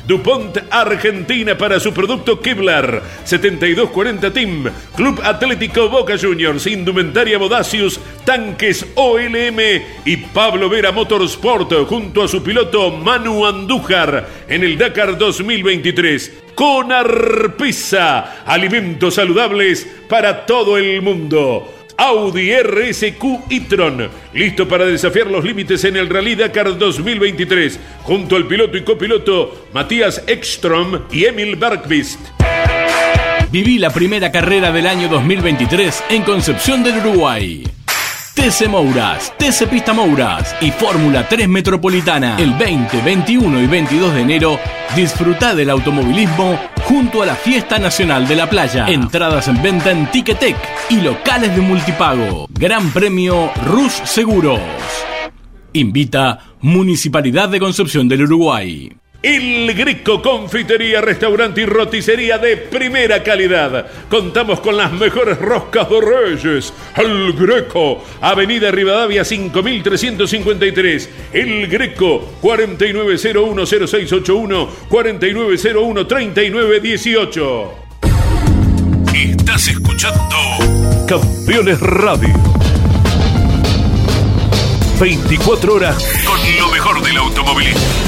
DuPont 0.07 0.57
Argentina 0.69 1.57
para 1.57 1.79
su 1.79 1.93
producto 1.93 2.39
Kevlar. 2.39 3.01
7240 3.23 4.33
Team 4.33 4.69
Club 4.95 5.21
Atlético 5.23 5.89
Boca 5.89 6.17
Juniors 6.17 6.67
Indumentaria 6.67 7.37
Bodacius 7.37 7.99
Tanques 8.25 8.85
OLM 8.95 9.59
y 10.05 10.17
Pablo 10.17 10.69
Vera 10.69 10.91
Motorsport 10.91 11.73
junto 11.87 12.23
a 12.23 12.27
su 12.27 12.43
piloto 12.43 12.91
Manu 12.91 13.45
Andújar 13.45 14.27
en 14.47 14.63
el 14.63 14.77
Dakar 14.77 15.17
2023 15.17 16.43
con 16.55 16.91
Arpisa 16.91 18.43
alimentos 18.45 19.15
saludables 19.15 19.87
para 20.07 20.45
todo 20.45 20.77
el 20.77 21.01
mundo 21.01 21.82
Audi 21.97 22.51
RSQ 22.51 23.23
e-tron, 23.49 24.09
listo 24.33 24.67
para 24.67 24.85
desafiar 24.85 25.27
los 25.27 25.43
límites 25.43 25.83
en 25.83 25.97
el 25.97 26.09
Rally 26.09 26.35
Dakar 26.35 26.77
2023, 26.77 27.79
junto 28.03 28.35
al 28.35 28.47
piloto 28.47 28.77
y 28.77 28.83
copiloto 28.83 29.67
Matías 29.73 30.23
Ekstrom 30.27 31.01
y 31.11 31.25
Emil 31.25 31.55
Bergqvist. 31.55 32.19
Viví 33.51 33.77
la 33.77 33.91
primera 33.91 34.31
carrera 34.31 34.71
del 34.71 34.87
año 34.87 35.07
2023 35.09 36.05
en 36.09 36.23
Concepción 36.23 36.83
del 36.83 36.97
Uruguay. 36.97 37.63
TC 38.33 38.67
Mouras, 38.67 39.31
TC 39.37 39.67
Pista 39.69 39.93
Mouras 39.93 40.55
y 40.59 40.71
Fórmula 40.71 41.27
3 41.29 41.47
Metropolitana. 41.47 42.35
El 42.39 42.53
20, 42.55 43.01
21 43.01 43.61
y 43.61 43.67
22 43.67 44.13
de 44.13 44.21
enero, 44.21 44.59
disfruta 44.95 45.53
del 45.53 45.69
automovilismo 45.69 46.59
junto 46.83 47.21
a 47.21 47.27
la 47.27 47.35
Fiesta 47.35 47.77
Nacional 47.77 48.27
de 48.27 48.35
la 48.35 48.49
Playa. 48.49 48.87
Entradas 48.87 49.47
en 49.47 49.61
venta 49.61 49.91
en 49.91 50.09
Ticketek 50.09 50.57
y 50.89 51.01
locales 51.01 51.55
de 51.55 51.61
multipago. 51.61 52.47
Gran 52.49 52.91
Premio 52.91 53.51
Rus 53.67 53.93
Seguros. 54.03 54.59
Invita 55.73 56.39
Municipalidad 56.61 57.49
de 57.49 57.59
Concepción 57.59 58.07
del 58.07 58.23
Uruguay. 58.23 58.91
El 59.23 59.73
Greco 59.73 60.21
Confitería, 60.21 60.99
Restaurante 60.99 61.61
y 61.61 61.65
Roticería 61.65 62.37
de 62.37 62.57
primera 62.57 63.23
calidad. 63.23 63.87
Contamos 64.09 64.59
con 64.59 64.75
las 64.75 64.91
mejores 64.91 65.39
roscas 65.39 65.89
de 65.89 66.01
Reyes. 66.01 66.73
El 66.97 67.31
Greco, 67.31 68.03
Avenida 68.19 68.69
Rivadavia 68.69 69.23
5353. 69.23 71.09
El 71.31 71.67
Greco, 71.67 72.33
49010681, 72.41 74.67
49013918. 74.89 77.69
Estás 79.15 79.69
escuchando 79.69 80.35
Campeones 81.07 81.79
Radio. 81.79 82.33
24 84.99 85.75
horas 85.75 86.05
con 86.25 86.37
lo 86.57 86.67
mejor 86.69 87.01
del 87.01 87.15
automovilismo. 87.17 88.02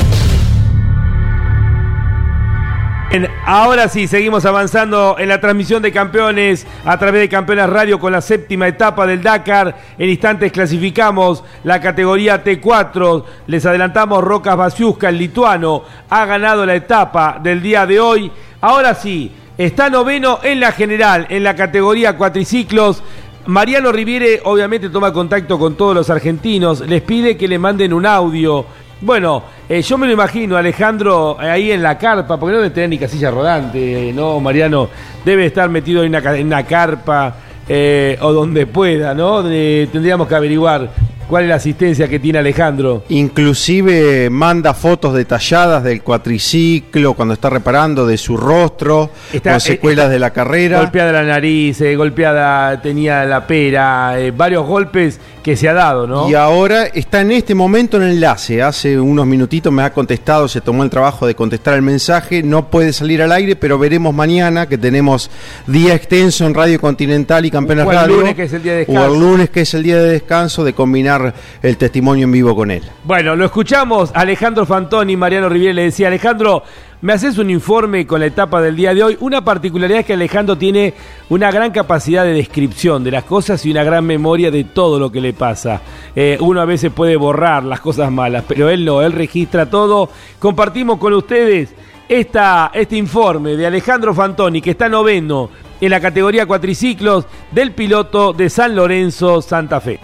Ahora 3.46 3.88
sí, 3.88 4.08
seguimos 4.08 4.46
avanzando 4.46 5.16
en 5.20 5.30
la 5.30 5.40
transmisión 5.40 5.82
de 5.82 5.92
campeones 5.92 6.66
a 6.86 6.98
través 6.98 7.22
de 7.22 7.30
Campeones 7.30 7.70
Radio 7.70 8.00
con 8.00 8.12
la 8.12 8.22
séptima 8.22 8.68
etapa 8.68 9.06
del 9.06 9.22
Dakar. 9.22 9.76
En 9.98 10.10
instantes 10.10 10.52
clasificamos 10.52 11.44
la 11.64 11.80
categoría 11.80 12.44
T4. 12.44 13.24
Les 13.48 13.66
adelantamos 13.66 14.24
Rocas 14.24 14.58
Basiuska, 14.58 15.10
el 15.10 15.18
lituano, 15.18 15.84
ha 16.10 16.26
ganado 16.26 16.66
la 16.66 16.76
etapa 16.76 17.40
del 17.42 17.62
día 17.62 17.86
de 17.86 18.00
hoy. 18.00 18.32
Ahora 18.62 18.96
sí, 18.96 19.32
está 19.58 19.90
noveno 19.90 20.40
en 20.44 20.60
la 20.60 20.72
general, 20.72 21.28
en 21.30 21.44
la 21.44 21.56
categoría 21.56 22.18
cuatriciclos. 22.18 23.04
Mariano 23.46 23.92
Riviere 23.92 24.42
obviamente 24.44 24.90
toma 24.90 25.14
contacto 25.14 25.60
con 25.60 25.76
todos 25.76 25.94
los 25.94 26.10
argentinos, 26.10 26.80
les 26.82 27.04
pide 27.04 27.38
que 27.38 27.48
le 27.48 27.60
manden 27.60 27.94
un 27.94 28.08
audio 28.08 28.66
bueno, 29.02 29.44
eh, 29.68 29.82
yo 29.82 29.98
me 29.98 30.08
lo 30.08 30.14
imagino, 30.14 30.56
Alejandro, 30.56 31.38
eh, 31.42 31.50
ahí 31.50 31.72
en 31.72 31.84
la 31.84 31.98
carpa, 31.98 32.40
porque 32.40 32.54
no 32.54 32.62
debe 32.62 32.74
tener 32.74 32.90
ni 32.90 32.98
casilla 32.98 33.30
rodante, 33.30 34.12
¿no, 34.14 34.40
Mariano? 34.40 34.90
Debe 35.24 35.48
estar 35.48 35.70
metido 35.70 36.04
en 36.04 36.16
una, 36.16 36.36
en 36.36 36.48
una 36.48 36.64
carpa 36.64 37.36
eh, 37.68 38.18
o 38.22 38.32
donde 38.32 38.68
pueda, 38.68 39.14
¿no? 39.14 39.44
tendríamos 39.44 40.28
que 40.28 40.36
averiguar 40.36 40.92
cuál 41.28 41.44
es 41.44 41.50
la 41.50 41.56
asistencia 41.56 42.08
que 42.08 42.20
tiene 42.20 42.40
Alejandro. 42.40 43.04
Inclusive 43.10 44.30
manda 44.30 44.74
fotos 44.74 45.14
detalladas 45.14 45.84
del 45.84 46.02
cuatriciclo 46.02 47.16
cuando 47.16 47.34
está 47.34 47.50
reparando, 47.50 48.08
de 48.08 48.18
su 48.18 48.38
rostro, 48.38 49.10
con 49.44 49.60
secuelas 49.60 50.10
de 50.10 50.20
la 50.20 50.30
carrera. 50.30 50.80
Golpeada 50.80 51.12
la 51.12 51.24
nariz, 51.24 51.82
golpeada 51.98 52.82
tenía 52.82 53.26
la 53.26 53.46
pera, 53.46 54.16
varios 54.36 54.66
golpes 54.66 55.20
que 55.46 55.56
se 55.56 55.70
ha 55.70 55.76
dado, 55.76 56.08
¿no? 56.08 56.28
Y 56.28 56.34
ahora 56.34 56.86
está 56.88 57.22
en 57.22 57.32
este 57.32 57.54
momento 57.54 57.98
en 57.98 58.10
enlace. 58.10 58.64
Hace 58.64 59.00
unos 59.00 59.28
minutitos 59.28 59.72
me 59.72 59.84
ha 59.84 59.94
contestado, 59.94 60.48
se 60.48 60.60
tomó 60.60 60.84
el 60.84 60.90
trabajo 60.90 61.28
de 61.28 61.36
contestar 61.36 61.76
el 61.76 61.84
mensaje. 61.84 62.42
No 62.42 62.72
puede 62.72 62.92
salir 62.94 63.22
al 63.22 63.32
aire, 63.32 63.56
pero 63.56 63.78
veremos 63.78 64.12
mañana 64.12 64.68
que 64.68 64.80
tenemos 64.80 65.30
día 65.68 65.94
extenso 65.94 66.48
en 66.48 66.56
Radio 66.56 66.82
Continental 66.82 67.46
y 67.46 67.52
Campeones 67.52 67.86
Radio. 67.86 68.16
O 68.16 68.18
el 68.18 68.22
lunes 68.22 68.36
que 68.36 68.42
es 68.42 68.54
el 68.54 68.64
día 68.64 68.72
de 68.72 68.78
descanso. 68.80 69.02
O 69.04 69.14
el 69.14 69.20
lunes 69.20 69.50
que 69.52 69.62
es 69.62 69.74
el 69.76 69.84
día 69.84 69.98
de 69.98 70.10
descanso 70.14 70.64
de 70.64 70.74
combinar 70.74 71.36
el 71.62 71.78
testimonio 71.78 72.24
en 72.24 72.32
vivo 72.32 72.56
con 72.56 72.72
él. 72.72 72.82
Bueno, 73.04 73.36
lo 73.36 73.46
escuchamos. 73.46 74.10
Alejandro 74.16 74.66
Fantoni, 74.66 75.16
Mariano 75.16 75.48
Riviere 75.48 75.76
le 75.76 75.84
decía, 75.84 76.08
Alejandro, 76.08 76.64
me 77.06 77.14
haces 77.14 77.38
un 77.38 77.52
informe 77.52 78.08
con 78.08 78.20
la 78.20 78.26
etapa 78.26 78.60
del 78.64 78.76
día 78.76 78.92
de 78.96 79.04
hoy. 79.04 79.16
Una 79.20 79.46
particularidad 79.46 80.00
es 80.00 80.08
que 80.08 80.14
Alejandro 80.14 80.58
tiene 80.58 80.96
una 81.30 81.52
gran 81.52 81.70
capacidad 81.70 82.24
de 82.24 82.34
descripción 82.34 83.04
de 83.04 83.12
las 83.12 83.26
cosas 83.26 83.64
y 83.64 83.70
una 83.70 83.84
gran 83.84 84.08
memoria 84.08 84.50
de 84.50 84.64
todo 84.64 84.98
lo 84.98 85.12
que 85.12 85.22
le 85.22 85.32
pasa. 85.32 85.82
Eh, 86.16 86.36
uno 86.42 86.62
a 86.62 86.66
veces 86.66 86.92
puede 86.92 87.16
borrar 87.16 87.64
las 87.64 87.80
cosas 87.80 88.12
malas, 88.12 88.44
pero 88.48 88.72
él 88.72 88.84
no, 88.84 89.04
él 89.04 89.12
registra 89.12 89.70
todo. 89.70 90.10
Compartimos 90.40 90.98
con 90.98 91.14
ustedes 91.14 91.76
esta, 92.10 92.72
este 92.74 92.98
informe 92.98 93.56
de 93.56 93.68
Alejandro 93.68 94.16
Fantoni, 94.16 94.60
que 94.60 94.72
está 94.72 94.90
noveno 94.90 95.52
en 95.80 95.92
la 95.92 96.00
categoría 96.00 96.48
cuatriciclos 96.48 97.28
del 97.52 97.74
piloto 97.74 98.34
de 98.34 98.50
San 98.50 98.76
Lorenzo 98.76 99.44
Santa 99.44 99.80
Fe. 99.80 100.00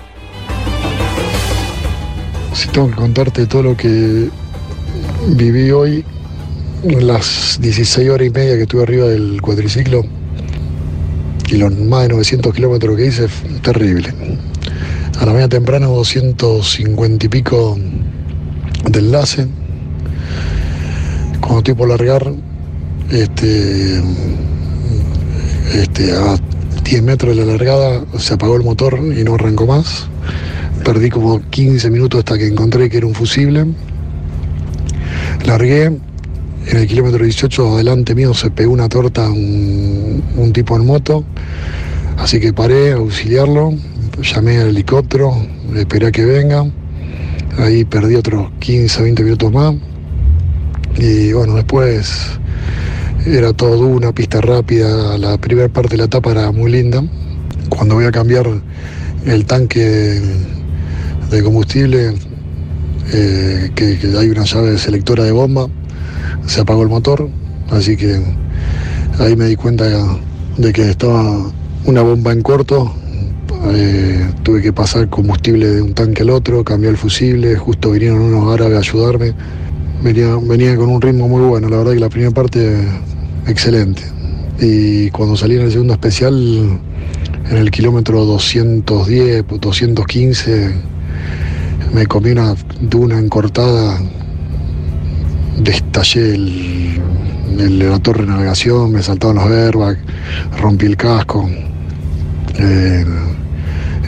Si 2.54 2.68
tengo 2.68 2.90
que 2.90 2.96
contarte 2.96 3.48
todo 3.48 3.64
lo 3.64 3.76
que 3.76 4.30
viví 5.30 5.72
hoy, 5.72 6.06
las 6.84 7.60
16 7.62 8.10
horas 8.10 8.28
y 8.28 8.32
media 8.32 8.56
que 8.56 8.64
estuve 8.64 8.84
arriba 8.84 9.08
del 9.08 9.40
cuatriciclo 9.42 10.04
y 11.50 11.58
los 11.58 11.78
más 11.78 12.04
de 12.04 12.10
900 12.10 12.54
kilómetros 12.54 12.98
que 12.98 13.06
hice, 13.06 13.28
terrible. 13.62 14.14
A 15.20 15.26
la 15.26 15.34
mañana 15.34 15.50
temprana 15.50 15.88
250 15.88 17.26
y 17.26 17.30
pico 17.30 17.78
de 18.90 19.00
enlace. 19.00 19.48
Cuando 21.40 21.60
estoy 21.60 21.74
por 21.76 21.90
largar, 21.90 22.34
este, 23.12 24.02
este, 25.74 26.14
a 26.14 26.38
10 26.84 27.04
metros 27.04 27.36
de 27.36 27.46
la 27.46 27.52
largada 27.52 28.04
se 28.18 28.34
apagó 28.34 28.56
el 28.56 28.64
motor 28.64 28.98
y 28.98 29.24
no 29.24 29.36
arrancó 29.36 29.68
más. 29.68 30.08
Perdí 30.84 31.10
como 31.10 31.42
15 31.50 31.92
minutos 31.92 32.20
hasta 32.20 32.38
que 32.38 32.48
encontré 32.48 32.90
que 32.90 32.98
era 32.98 33.06
un 33.06 33.14
fusible. 33.14 33.68
Largué, 35.46 35.92
en 36.68 36.78
el 36.78 36.88
kilómetro 36.88 37.24
18 37.24 37.76
adelante 37.76 38.16
mío 38.16 38.34
se 38.34 38.52
pegó 38.52 38.74
una 38.74 38.90
torta 38.90 39.30
un, 39.30 40.52
tipo 40.54 40.76
en 40.76 40.86
moto, 40.86 41.24
así 42.18 42.40
que 42.40 42.54
paré 42.54 42.92
a 42.92 42.96
auxiliarlo, 42.96 43.74
llamé 44.22 44.58
al 44.60 44.70
helicóptero, 44.70 45.34
esperé 45.76 46.08
a 46.08 46.12
que 46.12 46.26
venga, 46.26 46.66
ahí 47.58 47.86
perdí 47.86 48.16
otros 48.16 48.52
15, 48.60 49.02
20 49.04 49.24
minutos 49.24 49.52
más 49.52 49.76
y 50.98 51.32
bueno, 51.34 51.56
después 51.56 52.40
era 53.26 53.54
todo 53.54 53.86
una 53.86 54.12
pista 54.14 54.42
rápida, 54.42 55.18
la 55.18 55.38
primera 55.38 55.70
parte 55.70 55.92
de 55.92 55.98
la 55.98 56.06
etapa 56.06 56.32
era 56.32 56.52
muy 56.52 56.72
linda. 56.72 57.04
Cuando 57.70 57.96
voy 57.96 58.06
a 58.06 58.12
cambiar 58.12 58.48
el 59.26 59.46
tanque 59.46 60.22
de 61.30 61.44
combustible, 61.44 62.14
eh, 63.14 63.72
que, 63.76 64.00
hay 64.18 64.30
una 64.30 64.44
llave 64.44 64.78
selectora 64.78 65.24
de 65.24 65.32
bomba, 65.32 65.68
se 66.46 66.62
apagó 66.62 66.84
el 66.84 66.90
motor, 66.90 67.30
así 67.70 67.98
que 67.98 68.22
ahí 69.20 69.36
me 69.36 69.46
di 69.46 69.56
cuenta 69.56 69.86
de 70.58 70.74
que 70.74 70.90
estaba 70.90 71.52
una 71.86 72.02
bomba 72.02 72.32
en 72.32 72.42
corto. 72.42 72.94
Eh, 73.74 74.28
tuve 74.44 74.62
que 74.62 74.74
pasar 74.74 75.08
combustible 75.10 75.68
de 75.68 75.82
un 75.82 75.94
tanque 75.94 76.24
al 76.24 76.32
otro, 76.32 76.64
cambié 76.64 76.90
el 76.90 76.98
fusible, 76.98 77.56
justo 77.56 77.92
vinieron 77.92 78.22
unos 78.22 78.54
árabes 78.54 78.78
a 78.78 78.80
ayudarme. 78.80 79.34
Venía, 80.04 80.36
venía 80.42 80.76
con 80.76 80.90
un 80.90 81.02
ritmo 81.02 81.28
muy 81.28 81.42
bueno, 81.42 81.70
la 81.70 81.78
verdad 81.78 81.94
que 81.94 82.00
la 82.00 82.10
primera 82.10 82.32
parte 82.32 82.76
excelente. 83.48 84.02
Y 84.60 85.10
cuando 85.12 85.36
salí 85.36 85.56
en 85.56 85.64
el 85.64 85.72
segundo 85.72 85.94
especial, 85.94 86.80
en 87.50 87.58
el 87.58 87.70
kilómetro 87.72 88.26
210, 88.26 89.46
215, 89.60 90.72
me 91.94 92.06
comí 92.08 92.32
una 92.32 92.56
duna 92.80 93.20
encortada, 93.20 94.00
destallé 95.64 96.36
el, 96.36 97.80
la 97.80 98.00
torre 98.00 98.26
de 98.26 98.32
navegación, 98.32 98.92
me 98.92 99.04
saltaban 99.04 99.38
los 99.38 99.46
airbags, 99.46 100.00
rompí 100.60 100.86
el 100.86 100.98
casco. 100.98 101.50
Eh, 102.58 103.06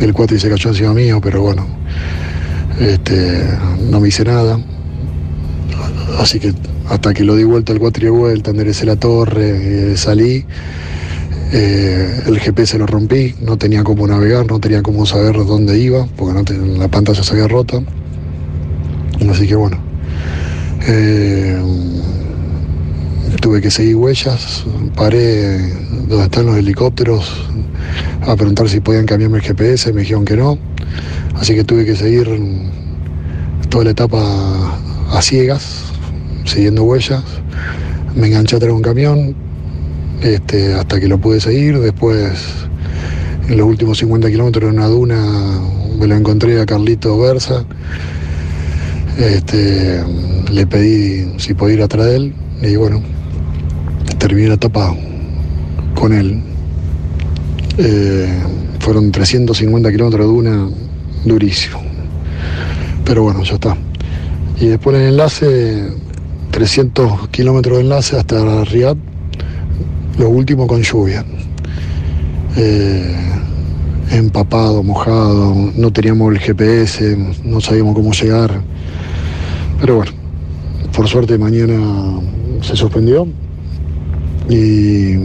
el 0.02 0.14
cuate 0.14 0.40
se 0.40 0.50
cayó 0.50 0.70
encima 0.70 0.94
mío, 0.94 1.20
pero 1.22 1.42
bueno, 1.42 1.66
este, 2.80 3.48
no 3.90 4.00
me 4.00 4.10
hice 4.10 4.24
nada. 4.24 4.60
Así 6.20 6.40
que 6.40 6.54
hasta 6.90 7.14
que 7.14 7.24
lo 7.24 7.36
di 7.36 7.44
vuelta 7.44 7.74
al 7.74 7.80
cuatro 7.80 8.06
y 8.06 8.10
vuelta, 8.10 8.52
enderecé 8.52 8.86
la 8.86 8.96
torre, 8.96 9.94
eh, 9.94 9.98
salí. 9.98 10.46
Eh, 11.56 12.24
el 12.26 12.40
GPS 12.40 12.80
lo 12.80 12.88
rompí, 12.88 13.36
no 13.42 13.58
tenía 13.58 13.84
cómo 13.84 14.08
navegar, 14.08 14.48
no 14.48 14.60
tenía 14.60 14.82
cómo 14.82 15.06
saber 15.06 15.36
dónde 15.36 15.78
iba, 15.78 16.08
porque 16.18 16.34
no 16.34 16.78
la 16.80 16.88
pantalla 16.88 17.24
se 17.24 17.32
había 17.34 17.48
rota. 17.48 17.80
Así 19.30 19.48
que 19.48 19.56
bueno, 19.56 19.78
eh, 20.88 21.58
tuve 23.42 23.62
que 23.62 23.72
seguir 23.72 23.96
huellas, 23.96 24.66
paré 24.96 25.58
donde 26.08 26.24
están 26.24 26.46
los 26.46 26.58
helicópteros 26.58 27.46
a 28.22 28.36
preguntar 28.36 28.70
si 28.70 28.80
podían 28.80 29.06
cambiarme 29.06 29.38
el 29.38 29.44
GPS, 29.44 29.94
me 29.94 30.02
dijeron 30.02 30.26
que 30.26 30.38
no, 30.38 30.58
así 31.36 31.56
que 31.56 31.64
tuve 31.64 31.86
que 31.86 31.96
seguir 31.96 32.28
toda 33.70 33.86
la 33.86 33.92
etapa 33.92 34.80
a 35.12 35.22
ciegas, 35.22 35.84
siguiendo 36.46 36.84
huellas. 36.84 37.24
Me 38.16 38.28
enganché 38.28 38.56
atrás 38.56 38.70
de 38.70 38.76
un 38.76 38.82
camión 38.82 39.36
este, 40.22 40.74
hasta 40.74 41.00
que 41.00 41.08
lo 41.08 41.18
pude 41.18 41.40
seguir. 41.40 41.80
Después, 41.80 42.34
en 43.50 43.58
los 43.58 43.68
últimos 43.68 43.98
50 43.98 44.30
kilómetros 44.30 44.70
en 44.70 44.78
una 44.78 44.88
duna, 44.88 45.60
me 45.98 46.08
lo 46.08 46.16
encontré 46.16 46.62
a 46.62 46.66
Carlito 46.66 47.20
Versa. 47.20 47.66
Este, 49.18 50.04
le 50.54 50.68
pedí 50.68 51.40
si 51.40 51.56
podía 51.56 51.76
ir 51.76 51.82
atrás 51.82 52.06
de 52.06 52.16
él 52.16 52.34
y 52.62 52.76
bueno, 52.76 53.02
terminé 54.20 54.50
la 54.50 54.54
etapa 54.54 54.96
con 55.96 56.14
él. 56.14 56.42
Eh, 57.78 58.32
fueron 58.80 59.12
350 59.12 59.92
kilómetros 59.92 60.28
de 60.28 60.32
duna, 60.32 60.70
durísimo. 61.26 61.82
Pero 63.04 63.24
bueno, 63.24 63.44
ya 63.44 63.56
está. 63.56 63.76
Y 64.60 64.68
después 64.68 64.96
el 64.96 65.10
enlace 65.10 65.90
300 66.52 67.30
kilómetros 67.30 67.78
de 67.78 67.84
enlace 67.84 68.18
hasta 68.18 68.64
Riyadh, 68.64 68.98
lo 70.20 70.30
último 70.30 70.68
con 70.68 70.84
lluvia. 70.84 71.26
Eh, 72.56 73.16
empapado, 74.12 74.84
mojado, 74.84 75.56
no 75.76 75.92
teníamos 75.92 76.32
el 76.32 76.40
GPS, 76.40 77.18
no 77.44 77.60
sabíamos 77.60 77.96
cómo 77.96 78.12
llegar. 78.12 78.62
Pero 79.80 79.96
bueno, 79.96 80.23
por 80.96 81.08
suerte 81.08 81.38
mañana 81.38 82.20
se 82.62 82.76
suspendió 82.76 83.28
y, 84.50 85.16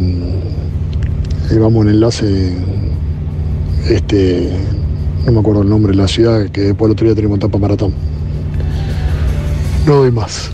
vamos 1.58 1.86
en 1.86 1.92
enlace, 1.92 2.52
este, 3.88 4.50
no 5.26 5.32
me 5.32 5.40
acuerdo 5.40 5.62
el 5.62 5.68
nombre 5.68 5.92
de 5.92 5.98
la 5.98 6.08
ciudad, 6.08 6.48
que 6.48 6.62
después 6.62 6.88
el 6.88 6.92
otro 6.92 7.06
día 7.06 7.14
tenemos 7.14 7.38
etapa 7.38 7.58
maratón. 7.58 7.92
No 9.86 9.96
doy 9.96 10.10
más. 10.10 10.50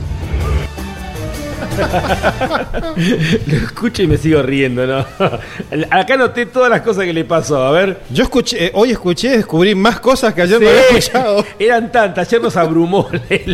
Lo 3.47 3.57
escucho 3.57 4.03
y 4.03 4.07
me 4.07 4.17
sigo 4.17 4.43
riendo, 4.43 4.87
¿no? 4.87 5.05
Acá 5.91 6.17
noté 6.17 6.47
todas 6.47 6.71
las 6.71 6.83
cosas 6.83 7.05
que 7.05 7.13
le 7.13 7.25
pasó. 7.25 7.63
A 7.63 7.73
ver. 7.73 8.01
Yo 8.11 8.25
escuché, 8.25 8.67
eh, 8.67 8.71
hoy 8.75 8.93
escuché, 8.93 9.37
descubrí 9.37 9.75
más 9.75 10.01
cosas 10.01 10.35
que 10.35 10.43
ayer 10.43 10.61
no 10.61 10.69
había 10.69 10.81
escuchado. 10.83 11.45
Eran 11.59 11.91
tantas, 11.91 12.29
ayer 12.29 12.43
nos 12.43 12.57
abrumó 12.57 13.09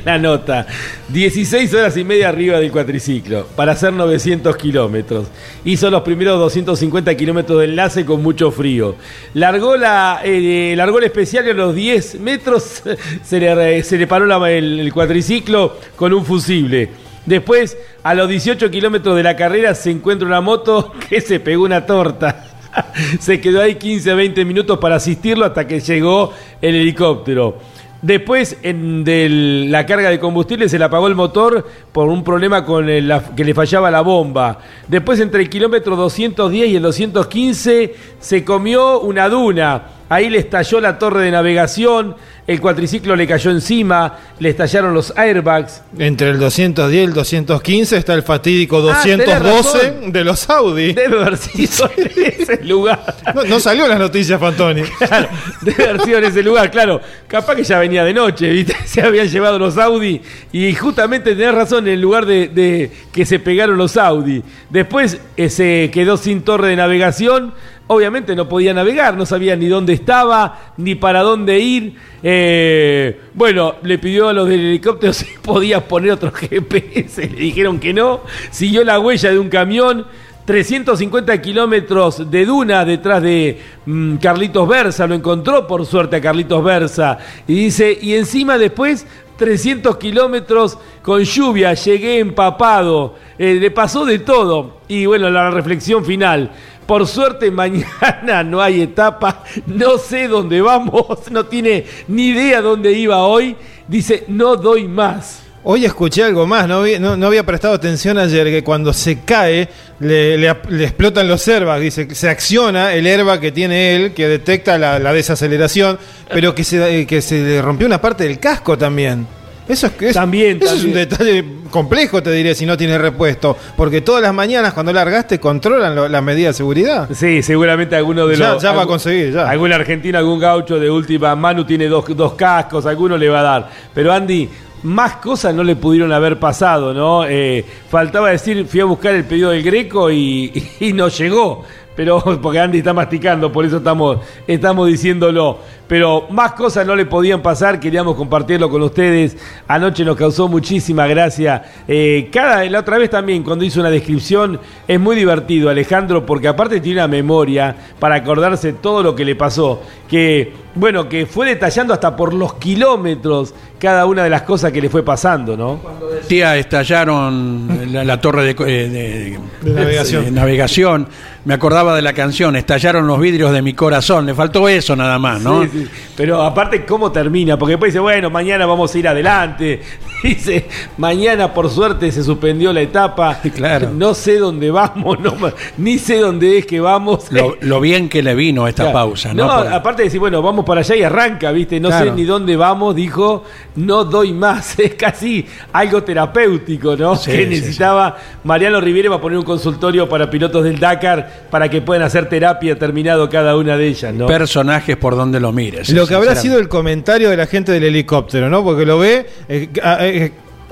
la 0.05 0.19
nota. 0.19 0.67
16 1.09 1.73
horas 1.75 1.97
y 1.97 2.05
media 2.05 2.29
arriba 2.29 2.59
del 2.59 2.71
cuatriciclo 2.71 3.47
para 3.57 3.73
hacer 3.73 3.93
900 3.93 4.57
kilómetros. 4.57 5.29
Hizo 5.65 5.91
los 5.91 6.03
primeros 6.03 6.39
250 6.39 7.15
kilómetros 7.17 7.59
de 7.61 7.65
enlace 7.67 8.05
con 8.05 8.23
mucho 8.23 8.51
frío. 8.51 8.97
Largó, 9.35 9.77
la, 9.77 10.21
eh, 10.25 10.75
largó 10.77 10.99
el 10.99 11.05
especial 11.05 11.47
y 11.47 11.51
a 11.51 11.55
los 11.55 11.75
10 11.75 12.21
metros 12.21 12.83
se 13.25 13.41
le, 13.41 13.83
se 13.83 13.99
le 13.99 14.07
paró 14.07 14.47
el 14.47 14.93
cuatriciclo 14.93 15.77
con 15.97 16.13
un 16.13 16.25
fusible. 16.25 17.10
Después, 17.31 17.79
a 18.03 18.13
los 18.13 18.29
18 18.29 18.73
kilómetros 18.73 19.15
de 19.15 19.23
la 19.23 19.37
carrera, 19.37 19.77
se 19.77 19.93
encuentra 19.93 20.27
una 20.27 20.41
moto 20.41 20.93
que 21.09 21.21
se 21.21 21.39
pegó 21.39 21.63
una 21.63 21.87
torta. 21.87 22.45
se 23.21 23.41
quedó 23.41 23.63
ahí 23.63 23.77
15 23.77 24.15
20 24.15 24.45
minutos 24.45 24.81
para 24.81 24.97
asistirlo 24.97 25.45
hasta 25.45 25.65
que 25.65 25.79
llegó 25.79 26.33
el 26.61 26.75
helicóptero. 26.75 27.57
Después, 28.03 28.59
en 28.65 29.71
la 29.71 29.87
carga 29.87 30.11
de 30.11 30.19
combustible, 30.19 30.69
se 30.69 30.77
le 30.77 30.87
apagó 30.87 31.07
el 31.07 31.15
motor 31.15 31.65
por 31.93 32.09
un 32.09 32.25
problema 32.25 32.65
con 32.65 32.89
el, 32.89 33.13
que 33.37 33.45
le 33.45 33.55
fallaba 33.55 33.93
la 33.93 34.01
bomba. 34.01 34.59
Después, 34.89 35.21
entre 35.21 35.43
el 35.43 35.49
kilómetro 35.49 35.95
210 35.95 36.69
y 36.69 36.75
el 36.75 36.83
215, 36.83 37.95
se 38.19 38.45
comió 38.45 38.99
una 38.99 39.29
duna 39.29 39.83
ahí 40.11 40.29
le 40.29 40.41
estalló 40.41 40.81
la 40.81 40.99
torre 40.99 41.25
de 41.25 41.31
navegación, 41.31 42.17
el 42.47 42.61
cuatriciclo 42.61 43.15
le 43.15 43.29
cayó 43.29 43.53
encima, 43.53 44.19
le 44.41 44.51
estallaron 44.51 44.93
los 44.93 45.17
airbags. 45.17 45.83
Entre 45.97 46.31
el 46.31 46.39
210 46.41 47.01
y 47.01 47.05
el 47.05 47.13
215 47.15 47.97
está 47.97 48.15
el 48.15 48.25
fatídico 48.25 48.81
212 48.81 49.79
ah, 49.79 50.11
de 50.11 50.25
los 50.25 50.51
Audi. 50.51 50.93
Debe 50.95 51.21
haber 51.21 51.37
sido 51.37 51.89
en 51.97 52.11
ese 52.27 52.65
lugar. 52.65 53.17
No, 53.49 53.61
salió 53.61 53.87
las 53.87 53.99
noticias, 54.01 54.39
Fantoni. 54.39 54.83
Claro, 54.99 55.29
debe 55.63 55.89
haber 55.89 56.01
sido 56.03 56.19
en 56.19 56.25
ese 56.25 56.43
lugar, 56.43 56.71
claro. 56.71 57.01
Capaz 57.27 57.55
que 57.55 57.65
ya 57.65 57.79
venía 57.79 58.05
de 58.05 58.13
noche, 58.13 58.51
¿viste? 58.51 58.77
Se 58.85 59.01
habían 59.01 59.29
llevado 59.29 59.59
los 59.59 59.79
Audi 59.79 60.21
y 60.53 60.75
justamente 60.75 61.37
tenés 61.37 61.55
razón, 61.55 61.87
en 61.87 61.95
el 61.95 62.01
lugar 62.01 62.27
de, 62.27 62.91
que 63.13 63.25
se 63.25 63.39
pegaron 63.39 63.79
los 63.79 63.97
Audi. 63.97 64.43
Después 64.69 65.21
eh, 65.37 65.49
se 65.49 65.91
quedó 65.93 66.17
sin 66.17 66.43
torre 66.43 66.69
de 66.69 66.77
navegación 66.77 67.55
obviamente 67.93 68.37
no 68.37 68.49
podía 68.49 68.73
navegar, 68.73 69.17
no 69.17 69.27
sabía 69.27 69.57
ni 69.57 69.67
dónde 69.67 69.95
estaba, 69.95 70.75
ni 70.77 70.95
para 70.95 71.23
dónde 71.23 71.59
ir. 71.59 71.97
Eh, 72.23 73.21
bueno, 73.35 73.75
le 73.83 73.99
pidió 73.99 74.29
a 74.29 74.33
los 74.33 74.49
del 74.49 74.61
helicóptero 74.61 75.13
si 75.13 75.27
podía 75.43 75.87
poner 75.87 76.13
otro 76.13 76.31
GPS, 76.31 77.29
le 77.29 77.41
dijeron 77.41 77.81
que 77.81 77.93
no, 77.93 78.21
siguió 78.53 78.85
la 78.85 79.01
huella 79.01 79.31
de 79.31 79.39
un 79.39 79.49
camión. 79.49 80.07
350 80.45 81.41
kilómetros 81.43 82.29
de 82.29 82.45
duna 82.45 82.85
detrás 82.85 83.23
de 83.23 83.61
mm, 83.87 84.17
Carlitos 84.17 84.67
Versa, 84.67 85.07
lo 85.07 85.15
encontró 85.15 85.67
por 85.67 85.85
suerte 85.87 86.17
a 86.17 86.21
Carlitos 86.21 86.65
Versa, 86.65 87.19
y 87.47 87.55
dice, 87.55 87.97
y 88.01 88.15
encima 88.15 88.59
después 88.59 89.07
300 89.41 89.97
kilómetros 89.97 90.77
con 91.01 91.25
lluvia, 91.25 91.73
llegué 91.73 92.19
empapado, 92.19 93.15
eh, 93.39 93.55
le 93.55 93.71
pasó 93.71 94.05
de 94.05 94.19
todo. 94.19 94.81
Y 94.87 95.07
bueno, 95.07 95.31
la 95.31 95.51
reflexión 95.51 96.05
final, 96.05 96.51
por 96.91 97.07
suerte 97.07 97.51
mañana 97.53 98.43
no 98.43 98.61
hay 98.61 98.83
etapa, 98.83 99.45
no 99.65 99.97
sé 99.97 100.27
dónde 100.27 100.61
vamos, 100.61 101.31
no 101.31 101.47
tiene 101.47 101.85
ni 102.09 102.31
idea 102.31 102.61
dónde 102.61 102.91
iba 102.91 103.19
hoy. 103.19 103.55
Dice, 103.87 104.25
no 104.27 104.57
doy 104.57 104.89
más. 104.89 105.41
Hoy 105.63 105.85
escuché 105.85 106.25
algo 106.25 106.49
más, 106.49 106.67
no 106.67 106.79
había, 107.27 107.47
prestado 107.47 107.75
atención 107.75 108.19
ayer, 108.19 108.49
que 108.49 108.65
cuando 108.65 108.93
se 108.93 109.21
cae 109.21 109.69
le, 110.01 110.51
explotan 110.83 111.29
los 111.29 111.47
airbags, 111.47 111.81
dice, 111.81 112.13
se 112.13 112.29
acciona 112.29 112.93
el 112.93 113.07
airbag 113.07 113.39
que 113.39 113.53
tiene 113.53 113.95
él, 113.95 114.13
que 114.13 114.27
detecta 114.27 114.77
la, 114.77 115.13
desaceleración, 115.13 115.97
pero 116.29 116.57
que 116.57 116.65
se, 116.65 117.07
que 117.07 117.23
se 117.23 117.41
le 117.41 117.63
rompió 117.63 117.87
una 117.87 118.01
parte 118.01 118.25
del 118.25 118.41
casco 118.41 118.77
también. 118.77 119.29
Eso 119.69 119.89
es, 120.01 120.13
también, 120.13 120.59
eso 120.61 120.75
es 120.75 120.83
un 120.83 120.93
detalle 120.93 121.45
complejo, 121.71 122.23
te 122.23 122.31
diré, 122.33 122.55
si 122.55 122.67
no 122.67 122.77
tiene 122.77 122.99
repuesto. 122.99 123.57
Porque 123.77 124.01
todas 124.01 124.23
las 124.23 124.35
mañanas 124.35 124.73
cuando 124.73 124.93
largaste 124.93 125.41
controlan 125.41 126.13
las 126.13 126.23
medidas 126.23 126.55
de 126.55 126.59
seguridad. 126.59 127.09
Sí, 127.13 127.43
seguramente 127.43 127.97
alguno 127.97 128.27
de 128.27 128.37
los. 128.37 128.63
Ya 128.63 128.73
va 128.73 128.83
a 128.83 128.87
conseguir, 128.87 129.33
ya. 129.33 129.49
Algún 129.49 129.73
argentino, 129.73 130.19
algún 130.19 130.39
gaucho 130.39 130.79
de 130.79 130.91
última 130.91 131.35
mano 131.35 131.65
tiene 131.65 131.87
dos, 131.87 132.05
dos 132.17 132.35
cascos, 132.35 132.87
alguno 132.87 133.17
le 133.17 133.29
va 133.29 133.41
a 133.41 133.43
dar. 133.43 133.71
Pero 133.95 134.13
Andy, 134.13 134.49
más 134.83 135.17
cosas 135.17 135.55
no 135.55 135.63
le 135.63 135.77
pudieron 135.77 136.13
haber 136.13 136.39
pasado, 136.39 136.93
¿no? 136.93 137.25
Eh, 137.27 137.65
faltaba 137.89 138.31
decir, 138.31 138.67
fui 138.67 138.81
a 138.81 138.85
buscar 138.85 139.15
el 139.15 139.25
pedido 139.25 139.51
del 139.51 139.63
Greco 139.63 140.11
y, 140.11 140.71
y 140.81 140.93
no 140.93 141.09
llegó 141.09 141.65
pero 142.01 142.23
porque 142.43 142.59
Andy 142.59 142.79
está 142.79 142.95
masticando, 142.95 143.53
por 143.53 143.65
eso 143.67 143.77
estamos, 143.77 144.19
estamos 144.47 144.89
diciéndolo. 144.89 145.59
Pero 145.91 146.29
más 146.31 146.53
cosas 146.53 146.87
no 146.87 146.95
le 146.95 147.05
podían 147.05 147.43
pasar, 147.43 147.81
queríamos 147.81 148.15
compartirlo 148.15 148.71
con 148.71 148.81
ustedes. 148.81 149.37
Anoche 149.67 150.05
nos 150.05 150.17
causó 150.17 150.47
muchísima 150.47 151.05
gracia. 151.09 151.65
Eh, 151.89 152.29
cada, 152.33 152.65
la 152.67 152.79
otra 152.79 152.97
vez 152.97 153.11
también, 153.11 153.43
cuando 153.43 153.65
hizo 153.65 153.81
una 153.81 153.91
descripción, 153.91 154.61
es 154.87 155.01
muy 155.01 155.17
divertido, 155.17 155.69
Alejandro, 155.69 156.25
porque 156.25 156.47
aparte 156.47 156.79
tiene 156.79 157.01
una 157.01 157.09
memoria 157.09 157.75
para 157.99 158.15
acordarse 158.15 158.75
todo 158.75 159.03
lo 159.03 159.17
que 159.17 159.25
le 159.25 159.35
pasó. 159.35 159.83
Que, 160.09 160.53
bueno, 160.77 161.09
que 161.09 161.27
fue 161.27 161.49
detallando 161.49 161.93
hasta 161.93 162.15
por 162.15 162.35
los 162.35 162.55
kilómetros 162.55 163.53
cada 163.81 164.07
una 164.07 164.23
de 164.23 164.31
las 164.31 164.43
cosas 164.43 164.71
que 164.71 164.81
le 164.81 164.91
fue 164.91 165.03
pasando, 165.03 165.57
¿no? 165.57 165.79
Cuando 165.79 166.09
decía 166.11 166.57
estallaron 166.57 167.89
la, 167.93 168.21
torre 168.21 168.55
de, 168.55 168.55
eh, 168.67 169.39
navegación. 169.63 170.35
navegación. 170.35 171.09
me 171.47 171.55
acordaba 171.55 171.97
de 171.97 172.03
la 172.03 172.13
canción, 172.13 172.55
estallaron 172.57 173.07
los 173.07 173.19
vidrios 173.19 173.53
de 173.53 173.63
mi 173.63 173.73
corazón, 173.73 174.27
le 174.27 174.35
faltó 174.35 174.69
eso 174.69 174.95
nada 174.95 175.19
más, 175.19 175.41
¿no? 175.41 175.63
Sí, 175.65 175.71
sí. 175.73 175.80
Pero 176.17 176.43
aparte, 176.43 176.85
¿cómo 176.85 177.13
termina? 177.13 177.59
Porque 177.59 177.73
después 177.73 177.93
dice, 177.93 178.01
bueno, 178.01 178.31
mañana 178.31 178.67
vamos 178.67 178.95
a 178.95 178.99
ir 178.99 179.09
adelante. 179.09 179.81
Dice, 180.23 180.67
mañana 180.97 181.53
por 181.55 181.71
suerte 181.71 182.11
se 182.13 182.23
suspendió 182.23 182.73
la 182.73 182.81
etapa. 182.81 183.41
Claro. 183.61 183.91
No 183.91 184.15
sé 184.15 184.39
dónde 184.39 184.71
vamos, 184.71 185.19
no, 185.21 185.35
ni 185.77 185.99
sé 185.99 186.19
dónde 186.19 186.59
es 186.59 186.67
que 186.67 186.81
vamos. 186.81 187.27
Lo, 187.31 187.81
bien 187.81 188.09
que 188.09 188.23
le 188.23 188.35
vino 188.35 188.67
esta 188.69 188.93
pausa, 188.93 189.35
¿no? 189.35 189.47
No, 189.47 189.53
aparte 189.53 190.03
de 190.03 190.05
decir, 190.09 190.21
bueno, 190.21 190.41
vamos 190.41 190.65
para 190.65 190.81
allá 190.81 190.95
y 190.95 191.03
arranca, 191.03 191.51
¿viste? 191.51 191.81
No 191.81 191.91
sé 191.91 192.13
ni 192.13 192.25
dónde 192.25 192.57
vamos, 192.57 192.95
dijo 192.95 193.45
no 193.77 194.05
doy 194.05 194.33
más. 194.33 194.79
Es 194.79 194.95
casi 194.95 195.45
algo 195.73 196.03
terapéutico, 196.03 196.97
¿no? 196.97 197.21
que 197.21 197.47
necesitaba 197.47 198.17
Mariano 198.45 198.81
Rivera 198.81 199.11
va 199.11 199.17
a 199.17 199.21
poner 199.21 199.39
un 199.39 199.45
consultorio 199.45 200.09
para 200.09 200.31
pilotos 200.31 200.65
del 200.65 200.79
Dakar 200.79 201.47
para 201.51 201.69
que 201.69 201.83
puedan 201.83 202.03
hacer 202.03 202.29
terapia 202.29 202.79
terminado 202.79 203.29
cada 203.29 203.57
una 203.57 203.77
de 203.77 203.89
ellas, 203.89 204.15
¿no? 204.15 204.27
Personajes 204.27 204.97
por 204.97 205.17
donde 205.17 205.41
lo 205.41 205.53
mires. 205.53 205.91
Lo 205.91 206.07
que 206.07 206.15
habrá 206.15 206.35
sido 206.37 206.59
el 206.59 206.69
comentario 206.69 207.31
de 207.31 207.37
la 207.37 207.47
gente 207.47 207.73
del 207.73 207.85
helicóptero, 207.85 208.49
¿no? 208.49 208.65
Porque 208.65 208.87
lo 208.87 208.99
ve. 208.99 209.27
Eh, 209.49 209.69
eh, 209.75 210.10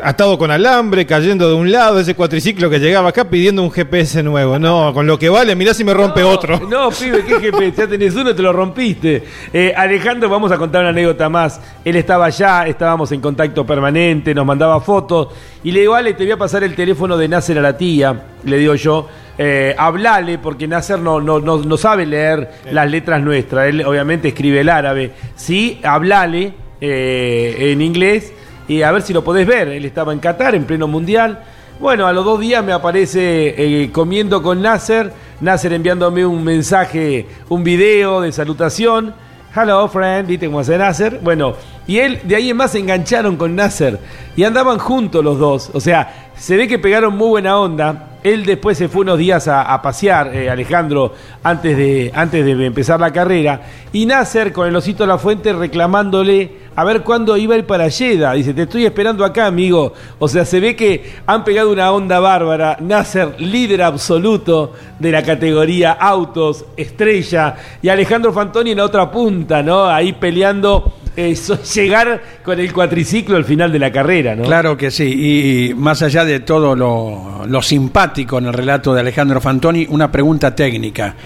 atado 0.03 0.39
con 0.39 0.51
alambre, 0.51 1.07
cayendo 1.07 1.49
de 1.49 1.55
un 1.55 1.71
lado, 1.71 1.99
ese 2.01 2.15
cuatriciclo 2.15 2.71
que 2.71 2.79
llegaba 2.79 3.09
acá 3.09 3.29
pidiendo 3.29 3.63
un 3.63 3.71
GPS 3.71 4.23
nuevo. 4.23 4.59
No, 4.59 4.93
con 4.95 5.07
lo 5.07 5.19
que 5.19 5.29
vale, 5.29 5.55
mirá 5.57 5.75
si 5.75 5.85
me 5.85 5.95
rompe 5.95 6.23
otro. 6.23 6.61
No, 6.69 6.91
pibe, 6.91 7.25
¿qué 7.25 7.41
GPS? 7.41 7.73
Ya 7.77 7.87
tenés 7.89 8.15
uno, 8.15 8.35
te 8.35 8.43
lo 8.43 8.53
rompiste. 8.53 9.23
Eh, 9.53 9.73
Alejandro, 9.77 10.29
vamos 10.29 10.53
a 10.53 10.59
contar 10.59 10.83
una 10.83 10.91
anécdota 10.91 11.29
más. 11.29 11.61
Él 11.85 11.97
estaba 11.97 12.27
allá, 12.27 12.67
estábamos 12.67 13.11
en 13.13 13.21
contacto 13.21 13.65
permanente, 13.67 14.35
nos 14.35 14.47
mandaba 14.47 14.81
fotos. 14.81 15.29
Y 15.65 15.73
le 15.73 15.81
digo, 15.81 15.95
Ale, 15.95 16.15
te 16.15 16.25
voy 16.25 16.33
a 16.33 16.37
pasar 16.37 16.63
el 16.63 16.75
teléfono 16.75 17.17
de 17.17 17.29
Nasser 17.29 17.59
a 17.59 17.63
la 17.63 17.77
tía, 17.77 18.23
le 18.45 18.57
digo 18.59 18.75
yo. 18.75 19.09
Eh, 19.41 19.75
hablale, 19.79 20.39
porque 20.39 20.67
Nasser 20.67 20.99
no, 20.99 21.21
no, 21.21 21.39
no, 21.41 21.77
sabe 21.77 22.07
leer 22.07 22.51
las 22.71 22.91
letras 22.91 23.23
nuestras. 23.23 23.69
Él 23.69 23.85
obviamente 23.85 24.29
escribe 24.29 24.61
el 24.61 24.69
árabe. 24.69 25.13
Sí, 25.37 25.81
hablale 25.83 26.53
eh, 26.81 27.57
en 27.73 27.81
inglés 27.81 28.33
y 28.69 28.83
a 28.83 28.93
ver 28.93 29.03
si 29.03 29.13
lo 29.13 29.25
podés 29.25 29.47
ver. 29.47 29.69
Él 29.69 29.85
estaba 29.85 30.13
en 30.13 30.21
Qatar, 30.21 30.55
en 30.55 30.65
pleno 30.65 30.87
mundial. 30.87 31.41
Bueno, 31.81 32.07
a 32.07 32.13
los 32.13 32.25
dos 32.25 32.41
días 32.41 32.65
me 32.65 32.73
aparece 32.73 33.55
eh, 33.57 33.91
comiendo 33.93 34.43
con 34.43 34.61
Nasser, 34.61 35.13
Nasser 35.41 35.73
enviándome 35.73 36.27
un 36.27 36.43
mensaje, 36.45 37.27
un 37.49 37.65
video 37.65 38.21
de 38.21 38.33
salutación. 38.33 39.15
Hello, 39.55 39.89
friend, 39.89 40.29
¿viste 40.29 40.47
cómo 40.47 40.61
hace 40.61 40.77
Nasser? 40.77 41.21
Bueno, 41.23 41.55
y 41.87 41.99
él, 41.99 42.21
de 42.25 42.37
ahí 42.37 42.51
en 42.51 42.57
más 42.57 42.73
se 42.73 42.81
engancharon 42.81 43.37
con 43.37 43.57
Nasser 43.57 43.99
y 44.37 44.45
andaban 44.45 44.79
juntos 44.79 45.25
los 45.25 45.39
dos. 45.39 45.71
O 45.73 45.81
sea, 45.81 46.31
se 46.37 46.57
ve 46.57 46.69
que 46.69 46.79
pegaron 46.79 47.17
muy 47.17 47.29
buena 47.29 47.59
onda. 47.59 48.19
Él 48.23 48.45
después 48.45 48.77
se 48.77 48.89
fue 48.89 49.03
unos 49.03 49.17
días 49.17 49.49
a, 49.49 49.81
pasear, 49.81 50.35
eh, 50.35 50.51
Alejandro, 50.51 51.15
antes 51.43 51.77
de, 51.77 52.11
antes 52.15 52.45
de 52.45 52.67
empezar 52.67 52.99
la 52.99 53.13
carrera. 53.13 53.63
Y 53.93 54.05
Nasser, 54.05 54.53
con 54.53 54.67
el 54.67 54.75
osito 54.75 55.05
a 55.05 55.07
la 55.07 55.19
fuente, 55.19 55.53
reclamándole 55.53 56.68
a 56.79 56.85
ver 56.85 57.03
cuándo 57.03 57.37
iba 57.37 57.57
a 57.57 57.59
ir 57.59 57.67
para 57.67 57.89
Yeda. 57.89 58.35
Dice, 58.35 58.55
te 58.55 58.63
estoy 58.63 58.85
esperando 58.87 59.25
acá, 59.25 59.47
amigo. 59.47 59.95
O 60.21 60.29
sea, 60.29 60.45
se 60.45 60.61
ve 60.61 60.77
que 60.77 61.17
han 61.27 61.43
pegado 61.43 61.73
una 61.73 61.91
onda 61.91 62.21
bárbara. 62.21 62.77
Nasser, 62.81 63.35
líder 63.41 63.83
absoluto 63.83 64.75
de 64.97 65.11
la 65.11 65.25
categoría 65.25 65.91
autos, 65.91 66.67
estrella. 66.77 67.57
Y 67.83 67.89
Alejandro 67.89 68.33
Fantoni 68.33 68.71
en 68.71 68.77
la 68.77 68.85
otra 68.85 69.11
punta, 69.11 69.61
¿no? 69.61 69.87
Ahí 69.87 70.13
peleando 70.13 70.95
eh, 71.17 71.35
llegar 71.75 72.23
con 72.45 72.61
el 72.61 72.73
cuatriciclo 72.73 73.37
al 73.37 73.45
final 73.45 73.73
de 73.73 73.81
la 73.81 73.91
carrera, 73.91 74.37
¿no? 74.37 74.45
Claro 74.45 74.77
que 74.77 74.93
sí, 74.93 75.71
y 75.71 75.75
más 75.75 76.01
allá 76.03 76.25
de 76.25 76.39
todo 76.39 76.77
lo, 76.77 77.45
lo 77.45 77.61
simpático 77.61 78.39
en 78.39 78.47
el 78.47 78.53
relato 78.53 78.95
de 78.95 79.01
Alejandro 79.01 79.41
Fantoni, 79.41 79.85
una 79.91 80.13
pregunta 80.13 80.55
técnica. 80.55 81.17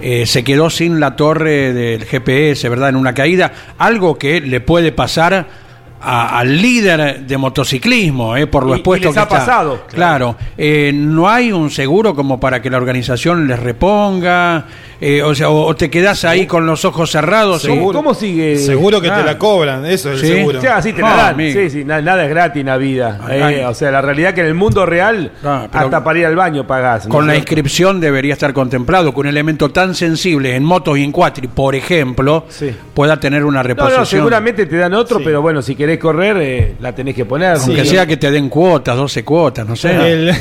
Eh, 0.00 0.26
se 0.26 0.44
quedó 0.44 0.70
sin 0.70 1.00
la 1.00 1.16
torre 1.16 1.72
del 1.72 2.04
GPS, 2.04 2.68
¿verdad? 2.68 2.90
En 2.90 2.96
una 2.96 3.14
caída, 3.14 3.52
algo 3.78 4.18
que 4.18 4.40
le 4.40 4.60
puede 4.60 4.92
pasar 4.92 5.46
al 6.00 6.60
líder 6.60 7.20
de 7.26 7.38
motociclismo, 7.38 8.36
eh, 8.36 8.46
por 8.46 8.64
lo 8.64 8.74
expuesto 8.74 9.12
que 9.12 9.18
ha 9.18 9.28
pasado. 9.28 9.84
Claro, 9.88 10.36
eh, 10.56 10.92
no 10.94 11.28
hay 11.28 11.50
un 11.50 11.70
seguro 11.70 12.14
como 12.14 12.38
para 12.38 12.60
que 12.62 12.70
la 12.70 12.76
organización 12.76 13.48
les 13.48 13.58
reponga, 13.58 14.66
eh, 15.00 15.22
o 15.22 15.34
sea, 15.34 15.50
o, 15.50 15.74
te 15.76 15.90
quedas 15.90 16.24
ahí 16.24 16.46
con 16.46 16.66
los 16.66 16.84
ojos 16.84 17.10
cerrados. 17.10 17.62
¿Seguro? 17.62 17.98
¿Cómo 17.98 18.14
sigue? 18.14 18.58
Seguro 18.58 19.00
que 19.00 19.10
te 19.10 19.22
la 19.22 19.38
cobran, 19.38 19.84
eso 19.86 20.12
es 20.12 20.20
seguro. 20.20 20.60
Sí, 20.60 20.92
te 20.92 21.02
la 21.02 21.12
ah, 21.12 21.32
dan. 21.32 21.52
Sí, 21.52 21.70
sí, 21.70 21.84
nada, 21.84 22.24
es 22.24 22.30
gratis 22.30 22.60
en 22.60 22.66
la 22.66 22.76
vida. 22.76 23.20
o 23.68 23.74
sea, 23.74 23.90
la 23.90 24.00
realidad 24.00 24.34
que 24.34 24.40
en 24.40 24.46
el 24.46 24.54
mundo 24.54 24.86
real, 24.86 25.32
ah, 25.44 25.68
hasta 25.72 26.02
para 26.02 26.18
ir 26.18 26.26
al 26.26 26.36
baño 26.36 26.66
pagás. 26.66 27.06
Con 27.06 27.26
la 27.26 27.36
inscripción 27.36 28.00
debería 28.00 28.32
estar 28.32 28.52
contemplado 28.52 29.12
que 29.12 29.20
un 29.20 29.26
elemento 29.26 29.70
tan 29.70 29.94
sensible 29.94 30.54
en 30.54 30.64
motos 30.64 30.98
y 30.98 31.04
en 31.04 31.12
cuatri, 31.12 31.48
por 31.48 31.74
ejemplo, 31.74 32.46
pueda 32.94 33.18
tener 33.18 33.44
una 33.44 33.62
reposición. 33.62 34.06
seguramente 34.06 34.66
te 34.66 34.76
dan 34.76 34.94
otro, 34.94 35.20
pero 35.22 35.42
bueno, 35.42 35.62
si 35.62 35.74
querés 35.74 35.98
correr, 35.98 36.36
eh, 36.40 36.74
la 36.80 36.94
tenés 36.94 37.14
que 37.14 37.24
poner. 37.24 37.56
Aunque 37.56 37.84
sea 37.84 38.06
que 38.06 38.16
te 38.16 38.30
den 38.30 38.48
cuotas, 38.48 38.96
12 38.96 39.24
cuotas, 39.24 39.66
no 39.66 39.76
sé. 39.76 40.32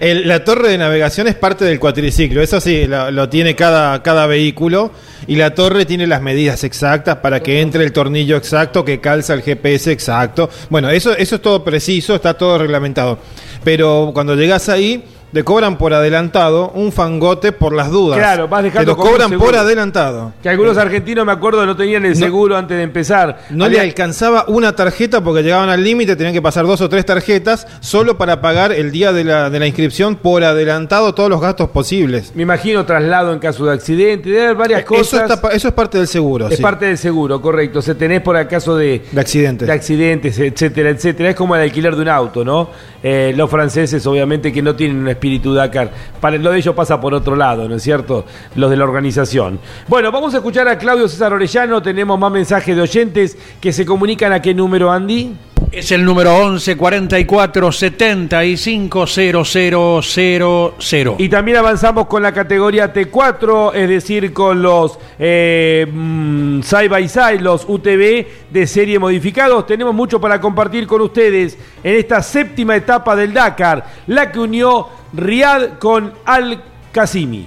la 0.00 0.44
torre 0.44 0.70
de 0.70 0.78
navegación 0.78 1.28
es 1.28 1.34
parte 1.34 1.64
del 1.64 1.78
cuatriciclo, 1.78 2.42
eso 2.42 2.60
sí, 2.60 2.86
lo, 3.12 3.28
tiene 3.28 3.54
cada, 3.54 4.02
cada 4.02 4.26
vehículo. 4.26 4.90
Y 5.26 5.36
la 5.36 5.54
torre 5.54 5.86
tiene 5.86 6.06
las 6.06 6.20
medidas 6.20 6.64
exactas 6.64 7.16
para 7.16 7.40
que 7.40 7.60
entre 7.60 7.84
el 7.84 7.92
tornillo 7.92 8.36
exacto 8.36 8.84
que 8.84 9.00
calza 9.00 9.34
el 9.34 9.42
GPS 9.42 9.92
exacto. 9.92 10.50
Bueno, 10.68 10.90
eso, 10.90 11.16
eso 11.16 11.36
es 11.36 11.42
todo 11.42 11.62
preciso, 11.62 12.14
está 12.14 12.34
todo 12.34 12.58
reglamentado. 12.58 13.18
Pero 13.62 14.10
cuando 14.12 14.34
llegas 14.34 14.68
ahí 14.68 15.04
te 15.32 15.44
cobran 15.44 15.78
por 15.78 15.94
adelantado 15.94 16.70
un 16.74 16.92
fangote 16.92 17.52
por 17.52 17.72
las 17.72 17.90
dudas. 17.90 18.18
Claro, 18.18 18.48
vas 18.48 18.62
dejando. 18.62 18.94
Te 18.94 18.98
lo 18.98 19.08
cobran 19.08 19.38
por 19.38 19.56
adelantado. 19.56 20.32
Que 20.42 20.48
algunos 20.48 20.76
argentinos, 20.76 21.24
me 21.24 21.32
acuerdo, 21.32 21.64
no 21.64 21.76
tenían 21.76 22.04
el 22.04 22.16
seguro 22.16 22.56
antes 22.56 22.76
de 22.76 22.82
empezar. 22.82 23.40
No 23.50 23.68
le 23.68 23.80
alcanzaba 23.80 24.44
una 24.48 24.74
tarjeta 24.76 25.22
porque 25.22 25.42
llegaban 25.42 25.68
al 25.68 25.82
límite, 25.82 26.16
tenían 26.16 26.34
que 26.34 26.42
pasar 26.42 26.66
dos 26.66 26.80
o 26.80 26.88
tres 26.88 27.06
tarjetas 27.06 27.66
solo 27.80 28.18
para 28.18 28.40
pagar 28.40 28.72
el 28.72 28.90
día 28.90 29.12
de 29.12 29.24
la, 29.24 29.50
de 29.50 29.58
la 29.58 29.66
inscripción 29.66 30.16
por 30.16 30.44
adelantado 30.44 31.14
todos 31.14 31.30
los 31.30 31.40
gastos 31.40 31.70
posibles. 31.70 32.32
Me 32.34 32.42
imagino 32.42 32.84
traslado 32.84 33.32
en 33.32 33.38
caso 33.38 33.64
de 33.64 33.72
accidente, 33.72 34.28
de 34.30 34.42
haber 34.42 34.56
varias 34.56 34.84
cosas. 34.84 35.30
Eso, 35.52 35.68
es 35.68 35.74
parte 35.74 35.98
del 35.98 36.08
seguro. 36.08 36.48
Es 36.48 36.60
parte 36.60 36.86
del 36.86 36.98
seguro, 36.98 37.40
correcto. 37.40 37.80
Se 37.80 37.94
tenés 37.94 38.20
por 38.20 38.36
acaso 38.36 38.76
de, 38.76 39.02
de 39.10 39.20
accidentes. 39.20 39.66
De 39.66 39.72
accidentes, 39.72 40.38
etcétera, 40.38 40.90
etcétera. 40.90 41.30
Es 41.30 41.36
como 41.36 41.56
el 41.56 41.62
alquiler 41.62 41.96
de 41.96 42.02
un 42.02 42.08
auto, 42.08 42.44
¿no? 42.44 42.70
Eh, 43.02 43.32
los 43.36 43.50
franceses, 43.50 44.06
obviamente, 44.06 44.52
que 44.52 44.62
no 44.62 44.76
tienen 44.76 44.98
una 44.98 45.10
espíritu 45.22 45.54
Dakar. 45.54 45.92
Para 46.20 46.36
lo 46.36 46.50
de 46.50 46.58
ellos 46.58 46.74
pasa 46.74 47.00
por 47.00 47.14
otro 47.14 47.36
lado, 47.36 47.68
¿no 47.68 47.76
es 47.76 47.82
cierto? 47.82 48.24
Los 48.56 48.70
de 48.70 48.76
la 48.76 48.84
organización. 48.84 49.60
Bueno, 49.86 50.10
vamos 50.10 50.34
a 50.34 50.38
escuchar 50.38 50.66
a 50.66 50.76
Claudio 50.76 51.06
César 51.08 51.32
Orellano. 51.32 51.80
Tenemos 51.80 52.18
más 52.18 52.32
mensajes 52.32 52.74
de 52.74 52.82
oyentes 52.82 53.38
que 53.60 53.72
se 53.72 53.86
comunican 53.86 54.32
a 54.32 54.42
qué 54.42 54.52
número, 54.52 54.90
Andy. 54.90 55.51
Es 55.70 55.92
el 55.92 56.04
número 56.04 56.36
11 56.36 56.76
44 56.76 57.72
75 57.72 59.06
0000. 59.06 61.14
Y 61.18 61.28
también 61.28 61.58
avanzamos 61.58 62.06
con 62.06 62.22
la 62.22 62.32
categoría 62.32 62.92
T4, 62.92 63.74
es 63.74 63.88
decir, 63.88 64.32
con 64.32 64.62
los 64.62 64.98
eh, 65.18 65.86
mm, 65.90 66.62
side 66.62 66.88
by 66.88 67.08
side, 67.08 67.40
los 67.40 67.64
UTV 67.66 68.26
de 68.50 68.66
serie 68.66 68.98
modificados. 68.98 69.66
Tenemos 69.66 69.94
mucho 69.94 70.20
para 70.20 70.40
compartir 70.40 70.86
con 70.86 71.00
ustedes 71.00 71.56
en 71.82 71.96
esta 71.96 72.22
séptima 72.22 72.76
etapa 72.76 73.16
del 73.16 73.32
Dakar, 73.32 73.86
la 74.08 74.32
que 74.32 74.40
unió 74.40 74.88
Riad 75.14 75.78
con 75.78 76.12
Al 76.24 76.62
Qasimi. 76.92 77.46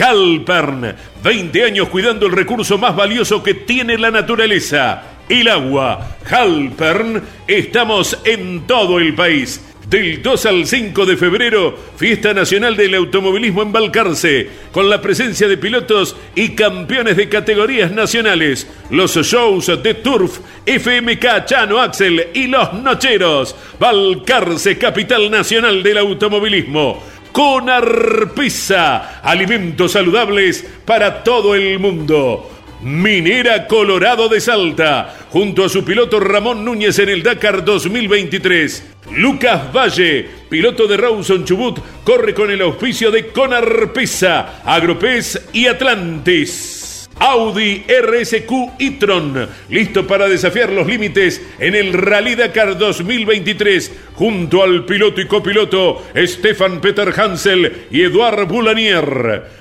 Halpern, 0.00 0.94
20 1.22 1.64
años 1.64 1.88
cuidando 1.88 2.26
el 2.26 2.32
recurso 2.32 2.78
más 2.78 2.94
valioso 2.94 3.42
que 3.42 3.54
tiene 3.54 3.98
la 3.98 4.10
naturaleza 4.10 5.17
el 5.28 5.48
agua. 5.48 6.16
Halpern, 6.28 7.22
estamos 7.46 8.18
en 8.24 8.66
todo 8.66 8.98
el 8.98 9.14
país. 9.14 9.60
Del 9.88 10.22
2 10.22 10.46
al 10.46 10.66
5 10.66 11.06
de 11.06 11.16
febrero, 11.16 11.74
Fiesta 11.96 12.34
Nacional 12.34 12.76
del 12.76 12.94
Automovilismo 12.94 13.62
en 13.62 13.72
Balcarce, 13.72 14.50
con 14.70 14.90
la 14.90 15.00
presencia 15.00 15.48
de 15.48 15.56
pilotos 15.56 16.14
y 16.34 16.50
campeones 16.50 17.16
de 17.16 17.30
categorías 17.30 17.90
nacionales, 17.90 18.70
los 18.90 19.16
shows 19.16 19.66
de 19.82 19.94
Turf, 19.94 20.40
FMK 20.66 21.46
Chano 21.46 21.80
Axel 21.80 22.28
y 22.34 22.48
Los 22.48 22.74
Nocheros, 22.74 23.56
Balcarce, 23.80 24.76
capital 24.76 25.30
nacional 25.30 25.82
del 25.82 25.96
automovilismo. 25.96 27.02
Con 27.32 27.70
Arpisa, 27.70 29.20
alimentos 29.22 29.92
saludables 29.92 30.66
para 30.84 31.24
todo 31.24 31.54
el 31.54 31.78
mundo. 31.78 32.57
Minera 32.80 33.66
Colorado 33.66 34.28
de 34.28 34.40
Salta, 34.40 35.14
junto 35.30 35.64
a 35.64 35.68
su 35.68 35.84
piloto 35.84 36.20
Ramón 36.20 36.64
Núñez 36.64 36.98
en 37.00 37.08
el 37.08 37.22
Dakar 37.22 37.64
2023. 37.64 38.84
Lucas 39.16 39.72
Valle, 39.72 40.28
piloto 40.48 40.86
de 40.86 40.96
Rawson 40.96 41.44
Chubut, 41.44 41.80
corre 42.04 42.34
con 42.34 42.50
el 42.50 42.62
auspicio 42.62 43.10
de 43.10 43.28
Conar 43.28 43.92
Pesa, 43.92 44.62
Agropez 44.64 45.48
y 45.52 45.66
Atlantis. 45.66 47.08
Audi 47.20 47.84
RSQ 47.88 48.52
e-tron, 48.78 49.48
listo 49.70 50.06
para 50.06 50.28
desafiar 50.28 50.70
los 50.70 50.86
límites 50.86 51.42
en 51.58 51.74
el 51.74 51.92
Rally 51.92 52.36
Dakar 52.36 52.78
2023, 52.78 53.92
junto 54.14 54.62
al 54.62 54.84
piloto 54.84 55.20
y 55.20 55.26
copiloto 55.26 56.06
Stefan 56.14 56.80
Peter 56.80 57.12
Hansel 57.18 57.86
y 57.90 58.02
Eduard 58.02 58.46
Boulanier. 58.46 59.58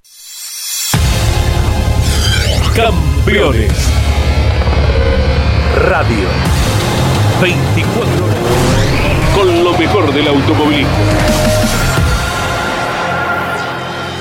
Radio. 5.75 6.27
24 7.39 8.25
horas. 8.25 8.37
Con 9.35 9.63
lo 9.63 9.77
mejor 9.77 10.11
del 10.11 10.27
automovilismo. 10.27 10.89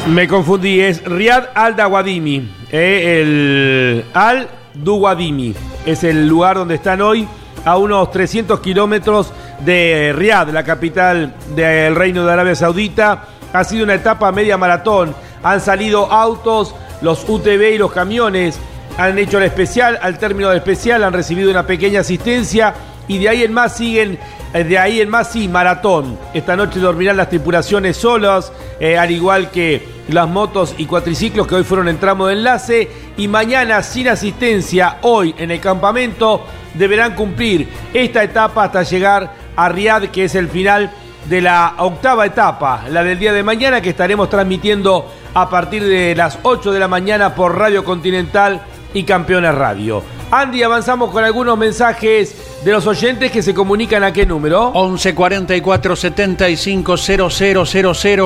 Me 0.09 0.29
confundí, 0.29 0.81
es 0.81 1.03
Riad 1.03 1.45
Al 1.55 1.75
Dawadimi. 1.75 2.47
Eh, 2.71 3.23
el 3.23 4.05
Al 4.13 4.49
Duwadimi. 4.75 5.55
Es 5.87 6.05
el 6.05 6.29
lugar 6.29 6.57
donde 6.59 6.75
están 6.75 7.01
hoy, 7.01 7.27
a 7.65 7.79
unos 7.79 8.11
300 8.11 8.61
kilómetros 8.61 9.33
de 9.65 10.13
Riad, 10.15 10.51
la 10.51 10.63
capital 10.63 11.35
del 11.55 11.95
Reino 11.95 12.27
de 12.27 12.33
Arabia 12.35 12.55
Saudita. 12.55 13.25
Ha 13.51 13.65
sido 13.65 13.85
una 13.85 13.95
etapa 13.95 14.31
media 14.31 14.59
maratón. 14.59 15.15
Han 15.43 15.63
salido 15.63 16.13
autos 16.13 16.75
los 17.01 17.27
UTV 17.27 17.77
y 17.77 17.79
los 17.79 17.93
camiones 17.93 18.61
han 18.99 19.19
hecho 19.19 19.39
el 19.39 19.45
especial, 19.45 19.99
al 20.01 20.19
término 20.19 20.49
del 20.49 20.59
especial 20.59 21.05
han 21.05 21.13
recibido 21.13 21.51
una 21.51 21.67
pequeña 21.67 22.01
asistencia 22.01 22.75
y 23.09 23.19
de 23.19 23.29
ahí 23.29 23.43
en 23.43 23.53
más 23.53 23.77
siguen, 23.77 24.19
eh, 24.53 24.65
de 24.65 24.79
ahí 24.79 25.01
en 25.01 25.09
más 25.09 25.33
sí, 25.33 25.49
maratón. 25.49 26.19
Esta 26.35 26.57
noche 26.57 26.81
dormirán 26.81 27.17
las 27.17 27.29
tripulaciones 27.29 27.97
solas, 27.97 28.53
eh, 28.81 28.99
al 28.99 29.11
igual 29.11 29.51
que 29.51 29.97
las 30.09 30.29
motos 30.29 30.75
y 30.79 30.87
cuatriciclos 30.87 31.47
que 31.47 31.57
hoy 31.57 31.65
fueron 31.65 31.89
en 31.89 31.99
tramo 31.99 32.27
de 32.27 32.35
enlace 32.35 32.91
y 33.17 33.29
mañana 33.29 33.83
sin 33.83 34.09
asistencia, 34.09 34.99
hoy 35.03 35.35
en 35.39 35.51
el 35.51 35.61
campamento, 35.61 36.45
deberán 36.75 37.15
cumplir 37.15 37.69
esta 37.93 38.23
etapa 38.23 38.65
hasta 38.65 38.83
llegar 38.83 39.33
a 39.57 39.69
Riad, 39.69 40.05
que 40.05 40.25
es 40.25 40.35
el 40.35 40.49
final 40.49 40.91
de 41.29 41.41
la 41.41 41.75
octava 41.79 42.27
etapa, 42.27 42.85
la 42.89 43.03
del 43.03 43.19
día 43.19 43.33
de 43.33 43.43
mañana 43.43 43.81
que 43.81 43.91
estaremos 43.91 44.31
transmitiendo 44.31 45.11
a 45.35 45.51
partir 45.51 45.85
de 45.85 46.15
las 46.15 46.39
8 46.43 46.73
de 46.73 46.79
la 46.79 46.89
mañana 46.89 47.35
por 47.35 47.59
Radio 47.59 47.85
Continental 47.85 48.63
y 48.97 49.05
Campeones 49.05 49.55
Radio. 49.55 50.03
Andy, 50.31 50.63
avanzamos 50.63 51.11
con 51.11 51.23
algunos 51.23 51.57
mensajes 51.59 52.35
de 52.65 52.73
los 52.73 52.87
oyentes 52.87 53.31
que 53.31 53.43
se 53.43 53.53
comunican 53.53 54.03
a 54.03 54.13
qué 54.13 54.25
número? 54.25 54.69
11 54.69 55.15
44 55.15 55.95
75 55.95 56.97
0000. 56.97 58.25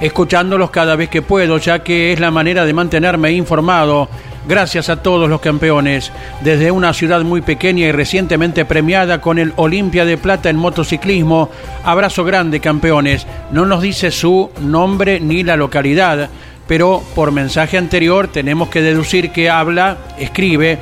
Escuchándolos 0.00 0.70
cada 0.70 0.96
vez 0.96 1.08
que 1.08 1.22
puedo, 1.22 1.58
ya 1.58 1.84
que 1.84 2.12
es 2.12 2.18
la 2.18 2.32
manera 2.32 2.64
de 2.64 2.72
mantenerme 2.72 3.30
informado. 3.32 4.08
Gracias 4.48 4.88
a 4.88 5.00
todos 5.00 5.28
los 5.28 5.40
campeones, 5.40 6.10
desde 6.40 6.70
una 6.70 6.92
ciudad 6.92 7.20
muy 7.20 7.40
pequeña 7.40 7.86
y 7.86 7.92
recientemente 7.92 8.64
premiada 8.64 9.20
con 9.20 9.38
el 9.38 9.52
Olimpia 9.56 10.04
de 10.04 10.18
Plata 10.18 10.50
en 10.50 10.56
motociclismo. 10.56 11.50
Abrazo 11.84 12.24
grande, 12.24 12.58
campeones. 12.58 13.26
No 13.52 13.64
nos 13.64 13.80
dice 13.80 14.10
su 14.10 14.50
nombre 14.60 15.20
ni 15.20 15.44
la 15.44 15.56
localidad 15.56 16.30
pero 16.70 17.02
por 17.16 17.32
mensaje 17.32 17.76
anterior 17.76 18.28
tenemos 18.28 18.68
que 18.68 18.80
deducir 18.80 19.32
que 19.32 19.50
habla, 19.50 19.98
escribe 20.16 20.78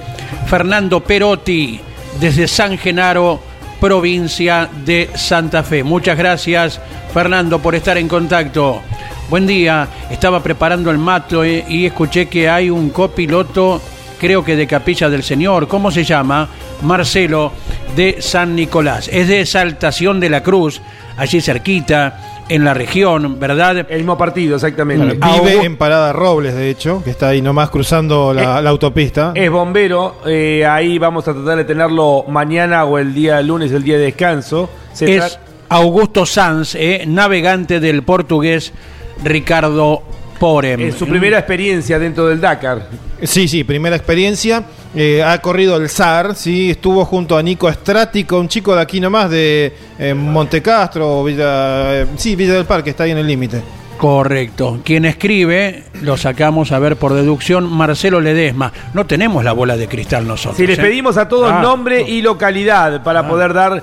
Fernando 0.47 1.01
Perotti 1.01 1.81
desde 2.21 2.47
San 2.47 2.77
Genaro, 2.77 3.41
provincia 3.81 4.69
de 4.85 5.09
Santa 5.15 5.63
Fe. 5.63 5.83
Muchas 5.83 6.19
gracias 6.19 6.79
Fernando 7.15 7.59
por 7.61 7.75
estar 7.75 7.97
en 7.97 8.07
contacto. 8.07 8.83
Buen 9.31 9.47
día, 9.47 9.89
estaba 10.11 10.43
preparando 10.43 10.91
el 10.91 10.99
mato 10.99 11.43
eh, 11.43 11.65
y 11.67 11.87
escuché 11.87 12.27
que 12.27 12.51
hay 12.51 12.69
un 12.69 12.91
copiloto, 12.91 13.81
creo 14.21 14.45
que 14.45 14.57
de 14.57 14.67
Capilla 14.67 15.09
del 15.09 15.23
Señor, 15.23 15.69
¿cómo 15.69 15.91
se 15.91 16.05
llama? 16.05 16.51
Marcelo 16.83 17.51
de 17.97 18.21
San 18.21 18.55
Nicolás. 18.55 19.09
Es 19.11 19.27
de 19.29 19.41
Exaltación 19.41 20.21
de 20.21 20.29
la 20.29 20.43
Cruz, 20.43 20.83
allí 21.17 21.41
cerquita 21.41 22.28
en 22.49 22.65
la 22.65 22.75
región, 22.75 23.39
¿verdad? 23.39 23.87
El 23.89 23.99
mismo 23.99 24.17
partido, 24.17 24.57
exactamente. 24.57 25.19
vive 25.43 25.65
en 25.65 25.77
Parada 25.77 26.13
Robles, 26.13 26.55
de 26.55 26.71
hecho, 26.71 27.03
que 27.03 27.11
está 27.11 27.29
ahí 27.29 27.43
nomás 27.43 27.71
cruzando 27.71 28.33
la, 28.33 28.59
autopista. 28.69 29.33
Es 29.35 29.51
bombero, 29.51 30.17
eh, 30.27 30.67
ahí 30.67 30.99
vamos 30.99 31.27
a 31.29 31.35
tratar 31.35 31.57
de 31.57 31.65
tenerlo 31.65 32.25
mañana 32.29 32.85
o 32.85 32.99
el 32.99 33.15
día 33.15 33.41
lunes, 33.43 33.73
el 33.73 33.83
día 33.83 33.97
de 33.97 34.05
descanso. 34.05 34.69
es 35.01 35.39
Augusto 35.69 36.25
Sanz, 36.25 36.75
eh, 36.75 37.05
navegante 37.07 37.81
del 37.81 38.03
portugués 38.03 38.73
Ricardo 39.23 40.03
Porem. 40.39 40.81
Es 40.81 40.95
su 40.95 41.07
primera 41.07 41.39
experiencia 41.39 41.99
dentro 41.99 42.27
del 42.27 42.41
Dakar. 42.41 42.89
Sí, 43.23 43.49
sí, 43.49 43.65
primera 43.65 43.97
experiencia. 43.97 44.65
Eh, 44.95 45.23
ha 45.23 45.39
corrido 45.41 45.77
el 45.77 45.89
SAR, 45.89 46.35
¿sí? 46.35 46.71
estuvo 46.71 47.05
junto 47.05 47.37
a 47.37 47.43
Nico 47.43 47.69
Estrático, 47.69 48.39
un 48.39 48.49
chico 48.49 48.75
de 48.75 48.81
aquí 48.81 49.01
nomás, 49.01 49.29
de 49.31 49.75
eh, 49.99 50.15
Montecastro, 50.15 51.23
Villa, 51.25 52.03
eh, 52.03 52.07
sí, 52.17 52.35
Villa 52.35 52.55
del 52.55 52.65
Parque, 52.65 52.91
está 52.91 53.05
ahí 53.05 53.11
en 53.11 53.19
el 53.19 53.27
límite. 53.27 53.63
Correcto. 53.99 54.81
Quien 54.85 55.05
escribe, 55.05 55.83
lo 56.03 56.17
sacamos 56.17 56.73
a 56.73 56.79
ver 56.79 56.97
por 56.97 57.13
deducción, 57.15 57.71
Marcelo 57.71 58.21
Ledesma. 58.21 58.73
No 58.95 59.07
tenemos 59.07 59.45
la 59.45 59.53
bola 59.53 59.77
de 59.77 59.89
cristal 59.89 60.27
nosotros. 60.27 60.57
Si 60.57 60.67
les 60.67 60.79
¿eh? 60.79 60.83
pedimos 60.83 61.17
a 61.17 61.29
todos 61.29 61.51
Ah, 61.53 61.61
nombre 61.63 62.03
y 62.03 62.23
localidad 62.23 63.03
para 63.03 63.21
Ah. 63.21 63.29
poder 63.29 63.53
dar 63.53 63.83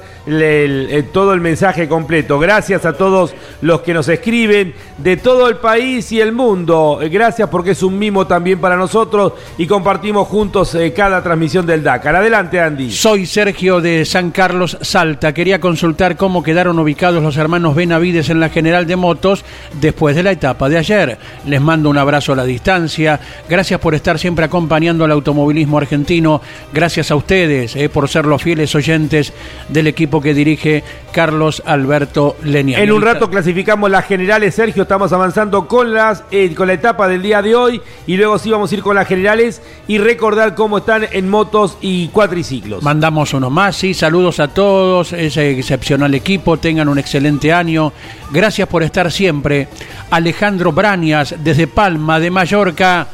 todo 1.12 1.34
el 1.34 1.42
mensaje 1.42 1.88
completo. 1.88 2.40
Gracias 2.40 2.86
a 2.86 2.94
todos 2.94 3.34
los 3.62 3.82
que 3.82 3.94
nos 3.94 4.08
escriben 4.08 4.74
de 4.98 5.18
todo 5.18 5.50
el 5.50 5.58
país 5.58 6.12
y 6.12 6.22
el 6.22 6.32
mundo. 6.32 7.00
Eh, 7.02 7.10
Gracias 7.10 7.50
porque 7.50 7.72
es 7.72 7.84
un 7.84 7.98
mimo 8.00 8.26
también 8.28 8.60
para 8.60 8.76
nosotros 8.78 9.34
y 9.58 9.68
compartimos 9.68 10.28
juntos 10.28 10.76
eh, 10.76 10.94
cada 10.94 11.22
transmisión 11.24 11.66
del 11.66 11.84
Dakar. 11.84 12.16
Adelante, 12.16 12.60
Andy. 12.60 12.92
Soy 12.92 13.26
Sergio 13.26 13.82
de 13.82 14.06
San 14.06 14.32
Carlos 14.32 14.78
Salta. 14.82 15.34
Quería 15.34 15.60
consultar 15.60 16.16
cómo 16.16 16.44
quedaron 16.44 16.80
ubicados 16.80 17.22
los 17.24 17.36
hermanos 17.38 17.76
Benavides 17.76 18.30
en 18.30 18.40
la 18.40 18.50
General 18.50 18.86
de 18.88 18.96
Motos 18.96 19.44
después 19.82 20.05
de 20.14 20.24
la 20.24 20.32
etapa 20.32 20.68
de 20.68 20.78
ayer. 20.78 21.18
Les 21.48 21.62
mando 21.62 21.90
un 21.90 21.98
abrazo 21.98 22.34
a 22.34 22.36
la 22.36 22.44
distancia. 22.44 23.18
Gracias 23.50 23.80
por 23.80 23.96
estar 23.96 24.20
siempre 24.20 24.44
acompañando 24.44 25.06
al 25.06 25.12
automovilismo 25.12 25.78
argentino. 25.78 26.42
Gracias 26.74 27.12
a 27.12 27.16
ustedes 27.16 27.76
eh, 27.78 27.88
por 27.88 28.10
ser 28.10 28.26
los 28.26 28.44
fieles 28.44 28.76
oyentes 28.76 29.32
del 29.70 29.88
equipo 29.88 30.22
que 30.22 30.34
dirige 30.34 30.84
Carlos 31.14 31.64
Alberto 31.66 32.36
Leniani. 32.44 32.84
En 32.84 32.92
un 32.92 33.02
rato 33.02 33.30
clasificamos 33.30 33.90
las 33.90 34.06
generales, 34.06 34.56
Sergio. 34.56 34.84
Estamos 34.84 35.14
avanzando 35.14 35.68
con 35.68 35.94
las 35.94 36.24
eh, 36.32 36.54
con 36.54 36.68
la 36.68 36.74
etapa 36.74 37.08
del 37.08 37.22
día 37.22 37.42
de 37.42 37.56
hoy 37.56 37.82
y 38.06 38.18
luego 38.18 38.38
sí 38.38 38.50
vamos 38.50 38.72
a 38.72 38.76
ir 38.76 38.82
con 38.82 38.96
las 38.96 39.08
generales 39.08 39.62
y 39.88 39.98
recordar 39.98 40.56
cómo 40.56 40.80
están 40.80 41.06
en 41.12 41.30
motos 41.30 41.78
y 41.82 42.10
cuatriciclos. 42.10 42.84
Mandamos 42.84 43.34
uno 43.34 43.50
más, 43.50 43.76
sí, 43.76 43.94
saludos 43.94 44.40
a 44.40 44.50
todos, 44.50 45.14
ese 45.14 45.52
excepcional 45.52 46.14
equipo, 46.14 46.58
tengan 46.58 46.90
un 46.90 47.00
excelente 47.00 47.54
año. 47.54 47.94
Gracias 48.32 48.68
por 48.68 48.84
estar 48.84 49.12
siempre. 49.12 49.68
Alejandro 50.12 50.72
Brañas, 50.72 51.36
desde 51.40 51.68
Palma 51.68 52.20
de 52.20 52.32
Mallorca, 52.32 53.08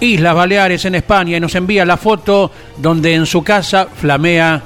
Islas 0.00 0.34
Baleares 0.34 0.84
en 0.84 0.94
España, 0.94 1.36
y 1.36 1.40
nos 1.40 1.54
envía 1.54 1.84
la 1.84 1.96
foto 1.96 2.50
donde 2.76 3.14
en 3.14 3.26
su 3.26 3.42
casa 3.42 3.86
flamea 3.86 4.62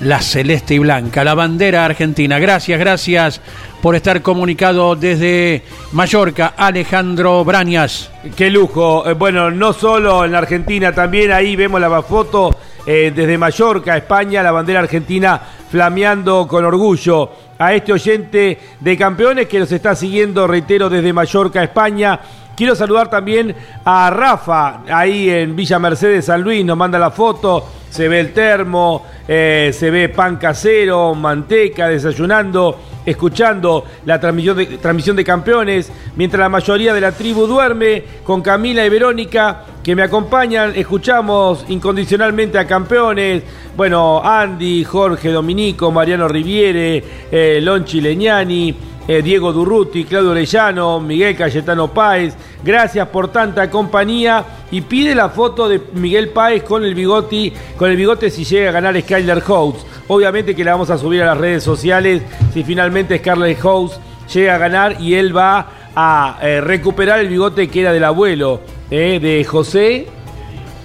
la 0.00 0.20
celeste 0.20 0.74
y 0.74 0.78
blanca, 0.78 1.24
la 1.24 1.34
bandera 1.34 1.84
argentina. 1.84 2.38
Gracias, 2.38 2.78
gracias 2.78 3.40
por 3.80 3.94
estar 3.94 4.20
comunicado 4.22 4.96
desde 4.96 5.62
Mallorca, 5.92 6.54
Alejandro 6.56 7.44
Brañas. 7.44 8.10
Qué 8.36 8.50
lujo. 8.50 9.08
Eh, 9.08 9.14
Bueno, 9.14 9.50
no 9.50 9.72
solo 9.72 10.24
en 10.24 10.32
la 10.32 10.38
Argentina, 10.38 10.92
también 10.92 11.32
ahí 11.32 11.56
vemos 11.56 11.80
la 11.80 12.02
foto 12.02 12.54
eh, 12.86 13.12
desde 13.14 13.38
Mallorca, 13.38 13.96
España, 13.96 14.42
la 14.42 14.52
bandera 14.52 14.80
argentina 14.80 15.40
flameando 15.70 16.46
con 16.46 16.64
orgullo 16.64 17.30
a 17.58 17.74
este 17.74 17.92
oyente 17.92 18.58
de 18.80 18.96
campeones 18.96 19.46
que 19.46 19.58
nos 19.58 19.72
está 19.72 19.94
siguiendo, 19.94 20.46
reitero, 20.46 20.88
desde 20.88 21.12
Mallorca, 21.12 21.62
España. 21.62 22.20
Quiero 22.56 22.74
saludar 22.74 23.10
también 23.10 23.54
a 23.84 24.08
Rafa, 24.08 24.80
ahí 24.88 25.28
en 25.28 25.54
Villa 25.54 25.78
Mercedes, 25.78 26.24
San 26.24 26.40
Luis, 26.40 26.64
nos 26.64 26.74
manda 26.74 26.98
la 26.98 27.10
foto, 27.10 27.68
se 27.90 28.08
ve 28.08 28.18
el 28.18 28.32
termo, 28.32 29.04
eh, 29.28 29.72
se 29.74 29.90
ve 29.90 30.08
pan 30.08 30.36
casero, 30.36 31.14
manteca, 31.14 31.88
desayunando, 31.88 32.80
escuchando 33.04 33.84
la 34.06 34.18
transmisión 34.18 34.56
de, 34.56 34.66
transmisión 34.78 35.16
de 35.16 35.24
campeones, 35.24 35.92
mientras 36.16 36.40
la 36.40 36.48
mayoría 36.48 36.94
de 36.94 37.00
la 37.02 37.12
tribu 37.12 37.46
duerme, 37.46 38.02
con 38.24 38.40
Camila 38.40 38.86
y 38.86 38.88
Verónica, 38.88 39.64
que 39.84 39.94
me 39.94 40.02
acompañan, 40.02 40.72
escuchamos 40.76 41.66
incondicionalmente 41.68 42.58
a 42.58 42.66
campeones, 42.66 43.42
bueno, 43.76 44.22
Andy, 44.24 44.82
Jorge 44.82 45.30
Dominico, 45.30 45.92
Mariano 45.92 46.26
Riviere, 46.26 47.04
eh, 47.30 47.60
Lonchi 47.62 48.00
Leñani, 48.00 48.74
eh, 49.08 49.22
Diego 49.22 49.52
Durruti, 49.52 50.04
Claudio 50.04 50.30
Orellano, 50.30 51.00
Miguel 51.00 51.36
Cayetano 51.36 51.92
Páez. 51.92 52.34
Gracias 52.64 53.08
por 53.08 53.28
tanta 53.28 53.70
compañía 53.70 54.44
y 54.70 54.80
pide 54.80 55.14
la 55.14 55.28
foto 55.28 55.68
de 55.68 55.80
Miguel 55.94 56.30
Páez 56.30 56.62
con 56.62 56.84
el 56.84 56.94
bigote, 56.94 57.52
con 57.76 57.90
el 57.90 57.96
bigote 57.96 58.30
si 58.30 58.44
llega 58.44 58.70
a 58.70 58.72
ganar 58.72 59.00
Skyler 59.00 59.40
House. 59.42 59.86
Obviamente 60.08 60.54
que 60.54 60.64
la 60.64 60.72
vamos 60.72 60.90
a 60.90 60.98
subir 60.98 61.22
a 61.22 61.26
las 61.26 61.38
redes 61.38 61.64
sociales 61.64 62.22
si 62.52 62.62
finalmente 62.62 63.18
Scarlett 63.18 63.58
House 63.60 63.98
llega 64.32 64.54
a 64.54 64.58
ganar 64.58 65.00
y 65.00 65.14
él 65.14 65.36
va 65.36 65.68
a 65.94 66.38
eh, 66.42 66.60
recuperar 66.60 67.20
el 67.20 67.28
bigote 67.28 67.68
que 67.68 67.80
era 67.80 67.92
del 67.92 68.04
abuelo 68.04 68.60
eh, 68.90 69.18
de 69.20 69.44
José 69.44 70.06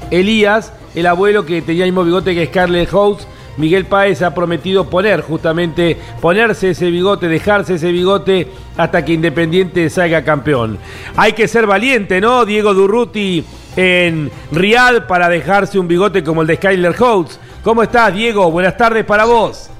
Elías, 0.10 0.73
el 0.95 1.06
abuelo 1.06 1.45
que 1.45 1.61
tenía 1.61 1.85
el 1.85 1.91
mismo 1.91 2.03
bigote 2.03 2.34
que 2.34 2.48
Scarlett 2.48 2.89
House. 2.89 3.27
Miguel 3.57 3.85
Páez 3.85 4.21
ha 4.21 4.33
prometido 4.33 4.89
poner 4.89 5.21
justamente, 5.21 5.97
ponerse 6.21 6.71
ese 6.71 6.89
bigote, 6.91 7.27
dejarse 7.27 7.75
ese 7.75 7.91
bigote 7.91 8.47
hasta 8.77 9.03
que 9.03 9.13
Independiente 9.13 9.89
salga 9.89 10.23
campeón. 10.23 10.77
Hay 11.15 11.33
que 11.33 11.47
ser 11.47 11.67
valiente, 11.67 12.21
¿no? 12.21 12.45
Diego 12.45 12.73
Durruti 12.73 13.43
en 13.75 14.31
Riad 14.51 15.07
para 15.07 15.29
dejarse 15.29 15.79
un 15.79 15.87
bigote 15.87 16.23
como 16.23 16.41
el 16.41 16.47
de 16.47 16.55
Skyler 16.57 16.93
House. 16.93 17.39
¿Cómo 17.63 17.83
estás, 17.83 18.13
Diego? 18.13 18.51
Buenas 18.51 18.77
tardes 18.77 19.05
para 19.05 19.25
vos. 19.25 19.70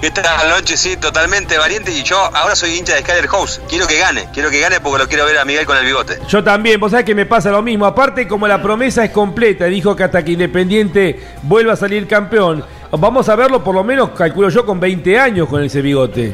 ¿Qué 0.00 0.12
tal, 0.12 0.50
Lonche? 0.50 0.76
Sí, 0.76 0.96
totalmente 0.96 1.58
valiente. 1.58 1.90
Y 1.90 2.04
yo 2.04 2.16
ahora 2.16 2.54
soy 2.54 2.78
hincha 2.78 2.94
de 2.94 3.00
Skyler 3.00 3.26
House. 3.26 3.60
Quiero 3.68 3.88
que 3.88 3.98
gane, 3.98 4.28
quiero 4.32 4.48
que 4.48 4.60
gane 4.60 4.80
porque 4.80 5.02
lo 5.02 5.08
quiero 5.08 5.24
ver 5.24 5.36
a 5.38 5.44
Miguel 5.44 5.66
con 5.66 5.76
el 5.76 5.84
bigote. 5.84 6.20
Yo 6.28 6.44
también, 6.44 6.78
vos 6.78 6.92
sabés 6.92 7.04
que 7.04 7.16
me 7.16 7.26
pasa 7.26 7.50
lo 7.50 7.62
mismo. 7.62 7.84
Aparte, 7.84 8.28
como 8.28 8.46
la 8.46 8.62
promesa 8.62 9.04
es 9.04 9.10
completa, 9.10 9.64
dijo 9.64 9.96
que 9.96 10.04
hasta 10.04 10.24
que 10.24 10.32
Independiente 10.32 11.20
vuelva 11.42 11.72
a 11.72 11.76
salir 11.76 12.06
campeón, 12.06 12.64
vamos 12.92 13.28
a 13.28 13.34
verlo 13.34 13.64
por 13.64 13.74
lo 13.74 13.82
menos, 13.82 14.10
calculo 14.10 14.50
yo, 14.50 14.64
con 14.64 14.78
20 14.78 15.18
años 15.18 15.48
con 15.48 15.64
ese 15.64 15.82
bigote. 15.82 16.32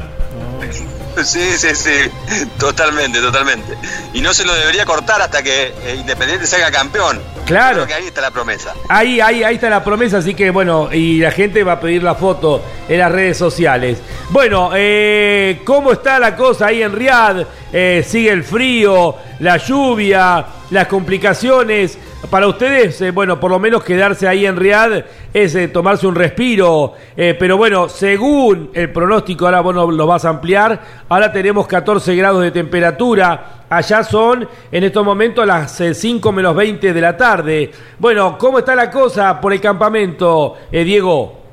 Sí, 1.23 1.57
sí, 1.57 1.73
sí, 1.73 2.45
totalmente, 2.59 3.19
totalmente. 3.19 3.77
Y 4.13 4.21
no 4.21 4.33
se 4.33 4.45
lo 4.45 4.53
debería 4.53 4.85
cortar 4.85 5.21
hasta 5.21 5.41
que 5.41 5.73
eh, 5.85 5.95
Independiente 5.97 6.45
salga 6.45 6.71
campeón. 6.71 7.21
Claro. 7.45 7.83
Creo 7.83 7.87
que 7.87 7.93
ahí 7.93 8.07
está 8.07 8.21
la 8.21 8.31
promesa. 8.31 8.73
Ahí, 8.89 9.19
ahí, 9.19 9.43
ahí 9.43 9.55
está 9.55 9.69
la 9.69 9.83
promesa, 9.83 10.17
así 10.17 10.33
que 10.33 10.49
bueno, 10.49 10.89
y 10.91 11.19
la 11.19 11.31
gente 11.31 11.63
va 11.63 11.73
a 11.73 11.79
pedir 11.79 12.03
la 12.03 12.15
foto 12.15 12.63
en 12.87 12.99
las 12.99 13.11
redes 13.11 13.37
sociales. 13.37 13.99
Bueno, 14.29 14.71
eh, 14.73 15.61
¿cómo 15.63 15.91
está 15.91 16.19
la 16.19 16.35
cosa 16.35 16.67
ahí 16.67 16.81
en 16.81 16.93
Riad? 16.93 17.45
Eh, 17.71 18.05
sigue 18.07 18.31
el 18.31 18.43
frío, 18.43 19.15
la 19.39 19.57
lluvia, 19.57 20.45
las 20.71 20.87
complicaciones. 20.87 21.97
Para 22.29 22.47
ustedes, 22.47 22.99
eh, 23.01 23.11
bueno, 23.11 23.39
por 23.39 23.51
lo 23.51 23.59
menos 23.59 23.83
quedarse 23.83 24.27
ahí 24.27 24.45
en 24.45 24.55
Riad 24.55 25.03
es 25.33 25.53
eh, 25.55 25.67
tomarse 25.67 26.07
un 26.07 26.15
respiro. 26.15 26.93
Eh, 27.15 27.35
pero 27.37 27.57
bueno, 27.57 27.89
según 27.89 28.71
el 28.73 28.91
pronóstico, 28.91 29.45
ahora 29.45 29.61
vos 29.61 29.75
no 29.75 29.91
lo 29.91 30.07
vas 30.07 30.25
a 30.25 30.29
ampliar, 30.29 30.79
ahora 31.09 31.31
tenemos 31.31 31.67
14 31.67 32.15
grados 32.15 32.41
de 32.41 32.51
temperatura. 32.51 33.65
Allá 33.69 34.03
son 34.03 34.47
en 34.71 34.83
estos 34.83 35.05
momentos 35.05 35.45
las 35.45 35.79
eh, 35.81 35.93
5 35.93 36.31
menos 36.31 36.55
20 36.55 36.93
de 36.93 37.01
la 37.01 37.17
tarde. 37.17 37.71
Bueno, 37.99 38.37
¿cómo 38.37 38.59
está 38.59 38.75
la 38.75 38.89
cosa 38.89 39.39
por 39.39 39.53
el 39.53 39.61
campamento, 39.61 40.55
Diego? 40.71 41.44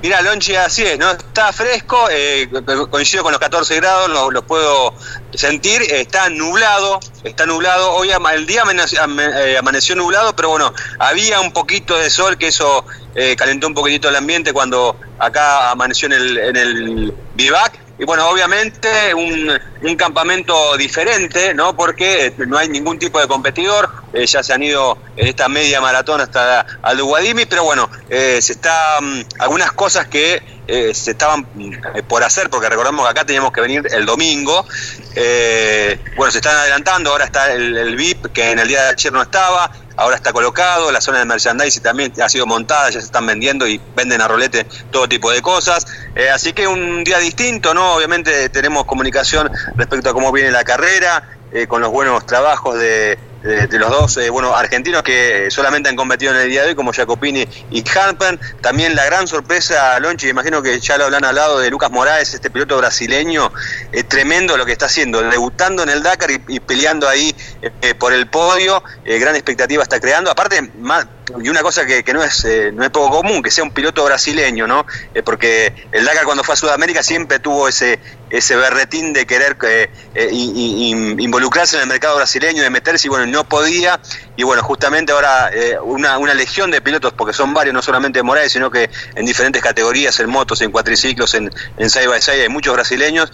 Mira, 0.00 0.22
Lonchi, 0.22 0.54
así 0.54 0.84
es, 0.84 0.96
¿no? 0.96 1.10
Está 1.10 1.52
fresco, 1.52 2.08
eh, 2.08 2.48
co- 2.64 2.88
coincido 2.88 3.24
con 3.24 3.32
los 3.32 3.40
14 3.40 3.74
grados, 3.76 4.08
lo, 4.08 4.30
lo 4.30 4.46
puedo 4.46 4.94
sentir, 5.32 5.82
está 5.82 6.30
nublado, 6.30 7.00
está 7.24 7.46
nublado, 7.46 7.90
hoy 7.94 8.12
ama- 8.12 8.32
el 8.34 8.46
día 8.46 8.62
amaneció, 8.62 9.00
eh, 9.18 9.58
amaneció 9.58 9.96
nublado, 9.96 10.36
pero 10.36 10.50
bueno, 10.50 10.72
había 11.00 11.40
un 11.40 11.50
poquito 11.52 11.96
de 11.98 12.10
sol, 12.10 12.38
que 12.38 12.46
eso 12.48 12.86
eh, 13.16 13.34
calentó 13.34 13.66
un 13.66 13.74
poquitito 13.74 14.08
el 14.08 14.14
ambiente 14.14 14.52
cuando 14.52 15.00
acá 15.18 15.72
amaneció 15.72 16.06
en 16.06 16.12
el, 16.12 16.38
en 16.38 16.56
el 16.56 17.14
vivac. 17.34 17.87
Y 17.98 18.04
bueno, 18.04 18.28
obviamente 18.28 18.88
un, 19.12 19.50
un 19.82 19.96
campamento 19.96 20.76
diferente, 20.76 21.52
¿no? 21.52 21.76
Porque 21.76 22.26
eh, 22.26 22.34
no 22.46 22.56
hay 22.56 22.68
ningún 22.68 22.98
tipo 22.98 23.18
de 23.20 23.26
competidor, 23.26 23.90
eh, 24.12 24.24
ya 24.24 24.42
se 24.42 24.52
han 24.52 24.62
ido 24.62 24.98
en 25.16 25.26
esta 25.26 25.48
media 25.48 25.80
maratón 25.80 26.20
hasta 26.20 26.64
al 26.80 27.02
Guadimi, 27.02 27.46
pero 27.46 27.64
bueno, 27.64 27.90
eh, 28.08 28.38
se 28.40 28.52
está 28.52 29.00
mm, 29.00 29.20
algunas 29.40 29.72
cosas 29.72 30.06
que 30.06 30.40
eh, 30.70 30.94
se 30.94 31.12
estaban 31.12 31.48
eh, 31.94 32.02
por 32.02 32.22
hacer, 32.22 32.50
porque 32.50 32.68
recordamos 32.68 33.06
que 33.06 33.10
acá 33.10 33.24
teníamos 33.24 33.52
que 33.52 33.62
venir 33.62 33.88
el 33.90 34.04
domingo, 34.04 34.66
eh, 35.14 35.98
bueno, 36.14 36.30
se 36.30 36.38
están 36.38 36.56
adelantando, 36.56 37.10
ahora 37.10 37.24
está 37.24 37.50
el, 37.54 37.96
VIP, 37.96 38.26
que 38.34 38.50
en 38.50 38.58
el 38.58 38.68
día 38.68 38.82
de 38.82 38.88
ayer 38.90 39.10
no 39.10 39.22
estaba, 39.22 39.72
ahora 39.96 40.16
está 40.16 40.30
colocado, 40.30 40.92
la 40.92 41.00
zona 41.00 41.20
de 41.20 41.24
merchandising 41.24 41.82
también 41.82 42.12
ha 42.22 42.28
sido 42.28 42.44
montada, 42.44 42.90
ya 42.90 43.00
se 43.00 43.06
están 43.06 43.26
vendiendo 43.26 43.66
y 43.66 43.80
venden 43.96 44.20
a 44.20 44.28
rolete 44.28 44.66
todo 44.90 45.08
tipo 45.08 45.30
de 45.30 45.40
cosas. 45.40 45.86
Así 46.34 46.52
que 46.52 46.68
un 46.68 47.02
día 47.02 47.18
distinto, 47.18 47.72
¿no? 47.72 47.94
Obviamente 47.94 48.50
tenemos 48.50 48.84
comunicación 48.84 49.50
respecto 49.74 50.10
a 50.10 50.12
cómo 50.12 50.30
viene 50.32 50.50
la 50.50 50.64
carrera, 50.64 51.38
con 51.66 51.80
los 51.80 51.90
buenos 51.90 52.26
trabajos 52.26 52.78
de, 52.78 53.18
de- 53.42 53.78
los 53.78 53.90
dos 53.90 54.16
eh, 54.16 54.30
bueno, 54.30 54.54
argentinos 54.56 55.02
que 55.02 55.48
solamente 55.50 55.88
han 55.88 55.96
competido 55.96 56.32
en 56.32 56.38
el 56.40 56.48
día 56.48 56.62
de 56.62 56.68
hoy, 56.68 56.74
como 56.74 56.92
Jacopini 56.92 57.46
y 57.70 57.84
Harpen. 57.88 58.40
También 58.60 58.94
la 58.94 59.04
gran 59.04 59.26
sorpresa, 59.28 59.98
Lonchi, 60.00 60.28
imagino 60.28 60.62
que 60.62 60.80
ya 60.80 60.98
lo 60.98 61.04
habrán 61.04 61.24
hablado 61.24 61.58
de 61.60 61.70
Lucas 61.70 61.90
Moraes, 61.90 62.34
este 62.34 62.50
piloto 62.50 62.76
brasileño, 62.78 63.52
eh, 63.92 64.02
tremendo 64.04 64.56
lo 64.56 64.66
que 64.66 64.72
está 64.72 64.86
haciendo, 64.86 65.22
debutando 65.22 65.82
en 65.82 65.90
el 65.90 66.02
Dakar 66.02 66.30
y, 66.30 66.42
y 66.48 66.60
peleando 66.60 67.08
ahí 67.08 67.34
eh, 67.82 67.94
por 67.94 68.12
el 68.12 68.28
podio, 68.28 68.82
eh, 69.04 69.18
gran 69.18 69.34
expectativa 69.36 69.82
está 69.82 70.00
creando. 70.00 70.30
Aparte, 70.30 70.60
más, 70.74 71.06
y 71.42 71.48
una 71.48 71.62
cosa 71.62 71.86
que, 71.86 72.02
no 72.12 72.22
es 72.22 72.46
no 72.72 72.84
es 72.84 72.90
poco 72.90 73.18
común, 73.18 73.42
que 73.42 73.50
sea 73.50 73.64
un 73.64 73.70
piloto 73.70 74.04
brasileño, 74.04 74.66
¿no? 74.66 74.86
porque 75.24 75.72
el 75.92 76.04
Dakar 76.04 76.24
cuando 76.24 76.44
fue 76.44 76.54
a 76.54 76.56
Sudamérica 76.56 77.02
siempre 77.02 77.38
tuvo 77.38 77.68
ese 77.68 77.98
ese 78.30 78.56
berretín 78.56 79.12
de 79.12 79.26
querer 79.26 79.56
eh, 79.62 79.90
eh, 80.14 80.28
involucrarse 80.32 81.76
en 81.76 81.82
el 81.82 81.88
mercado 81.88 82.16
brasileño, 82.16 82.62
de 82.62 82.70
meterse 82.70 83.06
y 83.06 83.10
bueno, 83.10 83.26
no 83.26 83.44
podía. 83.44 84.00
Y 84.36 84.42
bueno, 84.44 84.62
justamente 84.62 85.12
ahora 85.12 85.50
eh, 85.52 85.78
una, 85.82 86.18
una, 86.18 86.34
legión 86.34 86.70
de 86.70 86.80
pilotos, 86.80 87.12
porque 87.12 87.32
son 87.32 87.52
varios, 87.54 87.74
no 87.74 87.82
solamente 87.82 88.20
de 88.20 88.22
Morales, 88.22 88.52
sino 88.52 88.70
que 88.70 88.90
en 89.14 89.26
diferentes 89.26 89.62
categorías, 89.62 90.18
en 90.20 90.30
motos, 90.30 90.60
en 90.60 90.70
cuatriciclos, 90.70 91.34
en, 91.34 91.50
en 91.76 91.90
side 91.90 92.06
by 92.06 92.22
side, 92.22 92.42
hay 92.42 92.48
muchos 92.48 92.72
brasileños. 92.74 93.32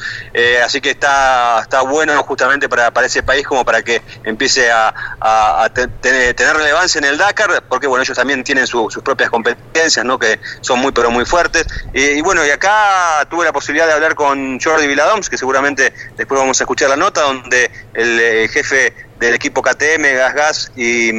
así 0.64 0.80
que 0.80 0.90
está, 0.90 1.60
está 1.60 1.82
bueno 1.82 2.22
justamente 2.22 2.68
para, 2.68 2.90
para 2.92 3.06
ese 3.06 3.22
país 3.22 3.46
como 3.46 3.64
para 3.64 3.82
que 3.82 4.00
empiece 4.24 4.70
a, 4.70 5.70
tener, 6.00 6.36
relevancia 6.56 6.98
en 6.98 7.04
el 7.04 7.18
Dakar, 7.18 7.64
porque 7.68 7.84
bueno, 7.86 8.02
ellos 8.02 8.16
también 8.16 8.43
tienen 8.44 8.66
sus 8.66 8.98
propias 9.02 9.31
competencias, 9.31 10.05
¿no? 10.05 10.19
que 10.19 10.40
son 10.61 10.78
muy, 10.78 10.93
pero 10.93 11.11
muy 11.11 11.24
fuertes. 11.24 11.66
y 11.93 12.20
bueno, 12.20 12.44
y 12.44 12.51
acá 12.51 13.27
tuve 13.28 13.44
la 13.44 13.52
posibilidad 13.52 13.86
de 13.86 13.93
hablar 13.93 14.15
con 14.15 14.61
Jordi 14.61 14.86
Viladoms, 14.86 15.28
que 15.28 15.39
seguramente 15.39 15.93
después 16.16 16.40
vamos 16.40 16.61
a 16.61 16.65
escuchar 16.65 16.90
la 16.90 16.97
nota, 16.97 17.23
donde 17.23 17.70
el 17.94 18.20
eh, 18.20 18.48
jefe 18.48 18.94
del 19.19 19.35
equipo 19.35 19.62
KTM, 19.62 20.02
Gas 20.16 20.35
Gas 20.35 20.73
y, 20.77 21.11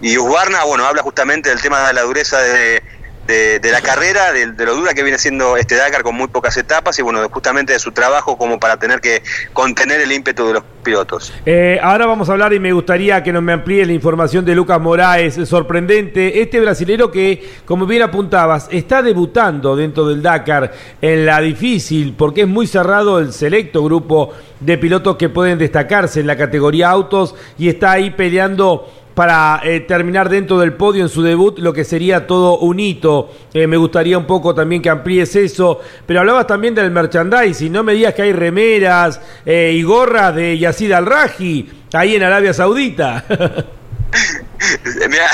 y 0.00 0.16
bueno, 0.16 0.86
habla 0.86 1.02
justamente 1.02 1.50
del 1.50 1.60
tema 1.60 1.86
de 1.86 1.92
la 1.92 2.02
dureza 2.02 2.40
de 2.40 2.82
de, 3.26 3.70
la 3.70 3.80
carrera, 3.80 4.32
de, 4.32 4.46
lo 4.64 4.74
dura 4.74 4.94
que 4.94 5.02
viene 5.02 5.18
siendo 5.18 5.56
este 5.56 5.74
Dakar 5.74 6.02
con 6.02 6.14
muy 6.14 6.28
pocas 6.28 6.56
etapas 6.56 6.98
y 6.98 7.02
bueno, 7.02 7.26
justamente 7.30 7.72
de 7.72 7.78
su 7.78 7.92
trabajo 7.92 8.38
como 8.38 8.58
para 8.58 8.78
tener 8.78 9.00
que 9.00 9.22
contener 9.52 10.00
el 10.00 10.12
ímpetu 10.12 10.46
de 10.46 10.54
los 10.54 10.62
pilotos. 10.82 11.32
Eh, 11.44 11.78
ahora 11.82 12.06
vamos 12.06 12.28
a 12.28 12.32
hablar 12.32 12.52
y 12.52 12.60
me 12.60 12.72
gustaría 12.72 13.22
que 13.22 13.32
nos 13.32 13.42
me 13.42 13.52
amplíe 13.52 13.84
la 13.84 13.92
información 13.92 14.44
de 14.44 14.54
Lucas 14.54 14.80
Moraes, 14.80 15.34
sorprendente, 15.48 16.40
este 16.40 16.60
brasilero 16.60 17.10
que, 17.10 17.56
como 17.64 17.86
bien 17.86 18.02
apuntabas, 18.02 18.68
está 18.70 19.02
debutando 19.02 19.76
dentro 19.76 20.06
del 20.06 20.22
Dakar 20.22 20.72
en 21.00 21.26
la 21.26 21.40
difícil, 21.40 22.14
porque 22.16 22.42
es 22.42 22.48
muy 22.48 22.66
cerrado 22.66 23.18
el 23.18 23.32
selecto 23.32 23.82
grupo 23.82 24.32
de 24.60 24.78
pilotos 24.78 25.16
que 25.16 25.28
pueden 25.28 25.58
destacarse 25.58 26.20
en 26.20 26.26
la 26.26 26.36
categoría 26.36 26.88
autos 26.88 27.34
y 27.58 27.68
está 27.68 27.92
ahí 27.92 28.10
peleando 28.10 28.95
para 29.16 29.62
eh, 29.64 29.80
terminar 29.80 30.28
dentro 30.28 30.58
del 30.58 30.74
podio 30.74 31.02
en 31.02 31.08
su 31.08 31.22
debut, 31.22 31.58
lo 31.58 31.72
que 31.72 31.84
sería 31.84 32.26
todo 32.26 32.58
un 32.58 32.78
hito. 32.78 33.30
Eh, 33.54 33.66
me 33.66 33.78
gustaría 33.78 34.18
un 34.18 34.26
poco 34.26 34.54
también 34.54 34.82
que 34.82 34.90
amplíes 34.90 35.34
eso, 35.36 35.80
pero 36.04 36.20
hablabas 36.20 36.46
también 36.46 36.74
del 36.74 36.90
merchandising, 36.90 37.72
no 37.72 37.82
me 37.82 37.94
digas 37.94 38.12
que 38.12 38.20
hay 38.20 38.34
remeras 38.34 39.18
eh, 39.46 39.72
y 39.74 39.82
gorras 39.82 40.34
de 40.34 40.58
Yacid 40.58 40.92
Al-Raji 40.92 41.66
ahí 41.94 42.14
en 42.14 42.24
Arabia 42.24 42.52
Saudita. 42.52 43.24
Mira, 45.08 45.30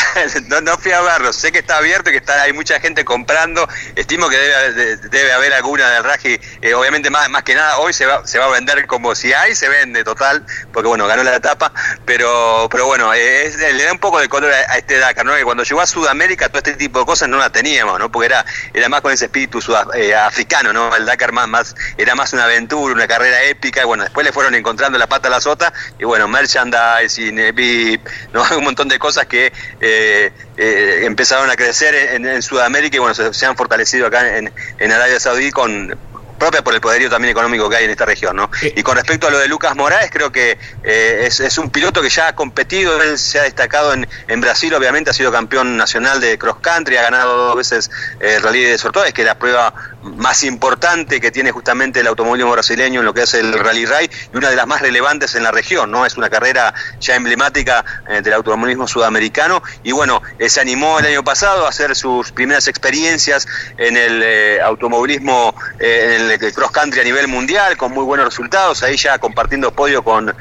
no, 0.63 0.77
fui 0.79 0.93
a 0.93 1.01
verlo, 1.01 1.33
sé 1.33 1.53
que 1.53 1.61
está 1.61 1.79
abierto 1.79 2.11
y 2.11 2.13
que 2.13 2.19
está, 2.19 2.43
hay 2.43 2.53
mucha 2.53 2.81
gente 2.81 3.05
comprando, 3.05 3.69
estimo 3.95 4.29
que 4.29 4.37
debe, 4.37 4.97
debe 4.97 5.33
haber 5.33 5.53
alguna 5.55 5.89
del 5.91 6.05
Raji, 6.05 6.41
eh, 6.61 6.75
obviamente 6.75 7.11
más, 7.11 7.29
más 7.31 7.43
que 7.45 7.55
nada 7.55 7.79
hoy 7.79 7.93
se 7.93 8.07
va, 8.07 8.27
se 8.27 8.39
va 8.39 8.47
a 8.47 8.49
vender 8.49 8.87
como 8.87 9.15
si 9.15 9.33
hay, 9.33 9.55
se 9.55 9.69
vende 9.69 10.03
total, 10.05 10.45
porque 10.73 10.89
bueno, 10.89 11.07
ganó 11.07 11.23
la 11.23 11.37
etapa, 11.37 11.73
pero 12.05 12.69
pero 12.71 12.87
bueno, 12.87 13.15
eh, 13.15 13.53
le 13.75 13.85
da 13.85 13.93
un 13.93 13.99
poco 13.99 14.19
de 14.19 14.29
color 14.29 14.53
a, 14.53 14.77
este 14.77 14.99
Dakar, 14.99 15.25
¿no? 15.25 15.35
que 15.35 15.45
cuando 15.45 15.63
llegó 15.63 15.81
a 15.81 15.87
Sudamérica 15.87 16.49
todo 16.49 16.59
este 16.59 16.75
tipo 16.75 16.99
de 16.99 17.07
cosas 17.07 17.29
no 17.29 17.39
la 17.39 17.51
teníamos, 17.51 17.99
¿no? 17.99 18.11
porque 18.11 18.27
era, 18.27 18.45
era 18.75 18.89
más 18.89 19.03
con 19.03 19.13
ese 19.13 19.27
espíritu 19.27 19.61
eh, 19.95 20.15
africano, 20.15 20.73
¿no? 20.73 20.95
el 20.97 21.07
Dakar 21.07 21.33
más, 21.33 21.49
más, 21.49 21.77
era 21.97 22.15
más 22.15 22.33
una 22.33 22.45
aventura, 22.45 22.95
una 22.95 23.07
carrera 23.07 23.45
épica, 23.45 23.83
y 23.83 23.85
bueno, 23.85 24.03
después 24.03 24.27
le 24.27 24.33
fueron 24.33 24.55
encontrando 24.55 24.99
la 24.99 25.07
pata 25.07 25.29
a 25.29 25.31
la 25.31 25.41
sota, 25.41 25.73
y 25.99 26.05
bueno, 26.05 26.27
merchandising, 26.27 27.55
VIP, 27.55 28.09
¿no? 28.33 28.43
un 28.57 28.65
montón 28.65 28.89
de 28.89 28.99
cosas 28.99 29.12
que 29.21 29.53
eh, 29.81 30.33
eh, 30.57 31.01
empezaron 31.05 31.51
a 31.51 31.57
crecer 31.57 31.95
en, 31.95 32.43
Sudamérica 32.43 32.97
y 32.97 33.01
bueno, 33.01 33.15
se, 33.15 33.47
han 33.47 33.57
fortalecido 33.57 34.07
acá 34.07 34.37
en, 34.37 34.53
en 34.79 34.93
Arabia 34.93 35.21
Saudí 35.21 35.51
con 35.51 35.97
propia 36.43 36.63
por 36.63 36.75
el 36.75 36.81
poderío 36.81 37.09
también 37.09 37.31
económico 37.31 37.71
que 37.71 37.77
hay 37.77 37.85
en 37.85 37.91
esta 37.91 38.05
región, 38.05 38.35
¿no? 38.35 38.51
Y 38.63 38.83
con 38.83 38.97
respecto 38.97 39.29
a 39.29 39.31
lo 39.31 39.39
de 39.39 39.47
Lucas 39.47 39.77
Moraes, 39.77 40.11
creo 40.11 40.33
que 40.33 40.59
eh, 40.83 41.29
es, 41.29 41.59
un 41.59 41.71
piloto 41.71 42.03
que 42.03 42.09
ya 42.09 42.27
ha 42.27 42.35
competido, 42.35 43.01
él 43.01 43.17
se 43.17 43.39
ha 43.39 43.45
destacado 43.45 43.93
en, 43.95 44.09
en, 44.27 44.41
Brasil, 44.41 44.75
obviamente 44.75 45.11
ha 45.11 45.13
sido 45.13 45.31
campeón 45.31 45.77
nacional 45.77 46.21
de 46.21 46.39
cross 46.39 46.57
country, 46.61 46.97
ha 46.97 47.03
ganado 47.03 47.37
dos 47.37 47.57
veces 47.57 47.93
el 48.19 48.43
rally 48.43 48.65
de 48.65 48.77
que 49.15 49.23
es 49.23 49.27
la 49.27 49.39
prueba 49.39 49.73
más 50.03 50.43
importante 50.43 51.21
que 51.21 51.31
tiene 51.31 51.53
justamente 51.53 52.01
el 52.01 52.07
automovilismo 52.07 52.53
brasileño 52.53 53.01
en 53.01 53.07
lo 53.07 53.15
que 53.15 53.23
es 53.23 53.35
el 53.35 53.53
Rally 53.53 53.87
Ray 53.87 54.11
y 54.33 54.37
una 54.37 54.51
de 54.51 54.57
las 54.57 54.67
más 54.67 54.81
relevantes 54.81 55.35
en 55.35 55.43
la 55.43 55.53
región, 55.53 55.91
¿no? 55.91 56.05
Es 56.05 56.17
una 56.17 56.29
carrera 56.29 56.75
ya 57.01 57.15
emblemática 57.15 57.85
eh, 58.09 58.21
del 58.23 58.33
automovilismo 58.35 58.89
sudamericano 58.89 59.63
y 59.83 59.93
bueno, 59.93 60.21
eh, 60.39 60.49
se 60.49 60.61
animó 60.61 60.99
el 60.99 61.07
año 61.07 61.23
pasado 61.23 61.67
a 61.67 61.69
hacer 61.69 61.95
sus 61.95 62.33
primeras 62.33 62.67
experiencias 62.67 63.47
en 63.79 63.97
el 63.97 64.23
eh, 64.25 64.61
automovilismo, 64.61 65.55
en 65.79 66.31
el 66.31 66.53
cross 66.53 66.73
country 66.73 67.01
a 67.01 67.05
nivel 67.05 67.29
mundial 67.29 67.77
con 67.77 67.93
muy 67.93 68.05
buenos 68.05 68.27
resultados, 68.27 68.83
ahí 68.83 68.97
ya 68.97 69.19
compartiendo 69.19 69.73
podio 69.73 70.03
con, 70.03 70.35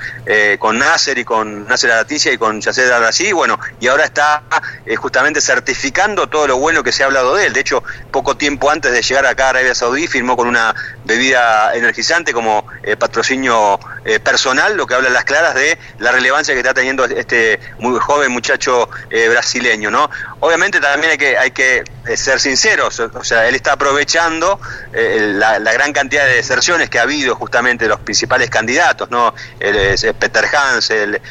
con 0.59 0.77
Nasser 0.77 1.17
y 1.17 1.25
con 1.25 1.67
Nasser 1.67 1.91
Araticia 1.91 2.31
y 2.31 2.37
con 2.37 2.61
Yaced 2.61 2.89
Arasí, 2.89 3.31
bueno, 3.31 3.59
y 3.79 3.87
ahora 3.87 4.05
está 4.05 4.43
justamente 4.97 5.41
certificando 5.41 6.27
todo 6.27 6.47
lo 6.47 6.57
bueno 6.57 6.83
que 6.83 6.91
se 6.91 7.03
ha 7.03 7.05
hablado 7.07 7.35
de 7.35 7.47
él, 7.47 7.53
de 7.53 7.61
hecho, 7.61 7.83
poco 8.11 8.37
tiempo 8.37 8.69
antes 8.69 8.91
de 8.91 9.01
llegar 9.01 9.25
acá 9.25 9.50
Arabia 9.51 9.75
Saudí 9.75 10.07
firmó 10.07 10.35
con 10.35 10.47
una 10.47 10.75
bebida 11.05 11.73
energizante 11.75 12.33
como 12.33 12.65
eh, 12.83 12.95
patrocinio 12.95 13.79
eh, 14.05 14.19
personal, 14.19 14.75
lo 14.75 14.87
que 14.87 14.95
habla 14.95 15.09
las 15.09 15.25
claras 15.25 15.55
de 15.55 15.77
la 15.99 16.11
relevancia 16.11 16.53
que 16.53 16.59
está 16.59 16.73
teniendo 16.73 17.05
este 17.05 17.59
muy 17.79 17.99
joven 17.99 18.31
muchacho 18.31 18.89
eh, 19.09 19.27
brasileño, 19.29 19.91
¿no? 19.91 20.09
Obviamente 20.39 20.79
también 20.79 21.11
hay 21.11 21.17
que, 21.17 21.37
hay 21.37 21.51
que 21.51 21.83
ser 22.15 22.39
sinceros, 22.39 22.99
o 22.99 23.23
sea, 23.23 23.47
él 23.47 23.55
está 23.55 23.73
aprovechando 23.73 24.59
la, 24.91 25.59
gran 25.59 25.93
cantidad 25.93 26.25
de 26.25 26.35
deserciones 26.35 26.89
que 26.89 26.99
ha 26.99 27.03
habido 27.03 27.35
justamente 27.35 27.85
de 27.85 27.89
los 27.89 27.99
principales 27.99 28.49
candidatos, 28.49 29.09
¿no? 29.11 29.33
El, 29.59 29.95
Peter 30.15 30.45
Hans, 30.53 30.89
el 30.89 31.21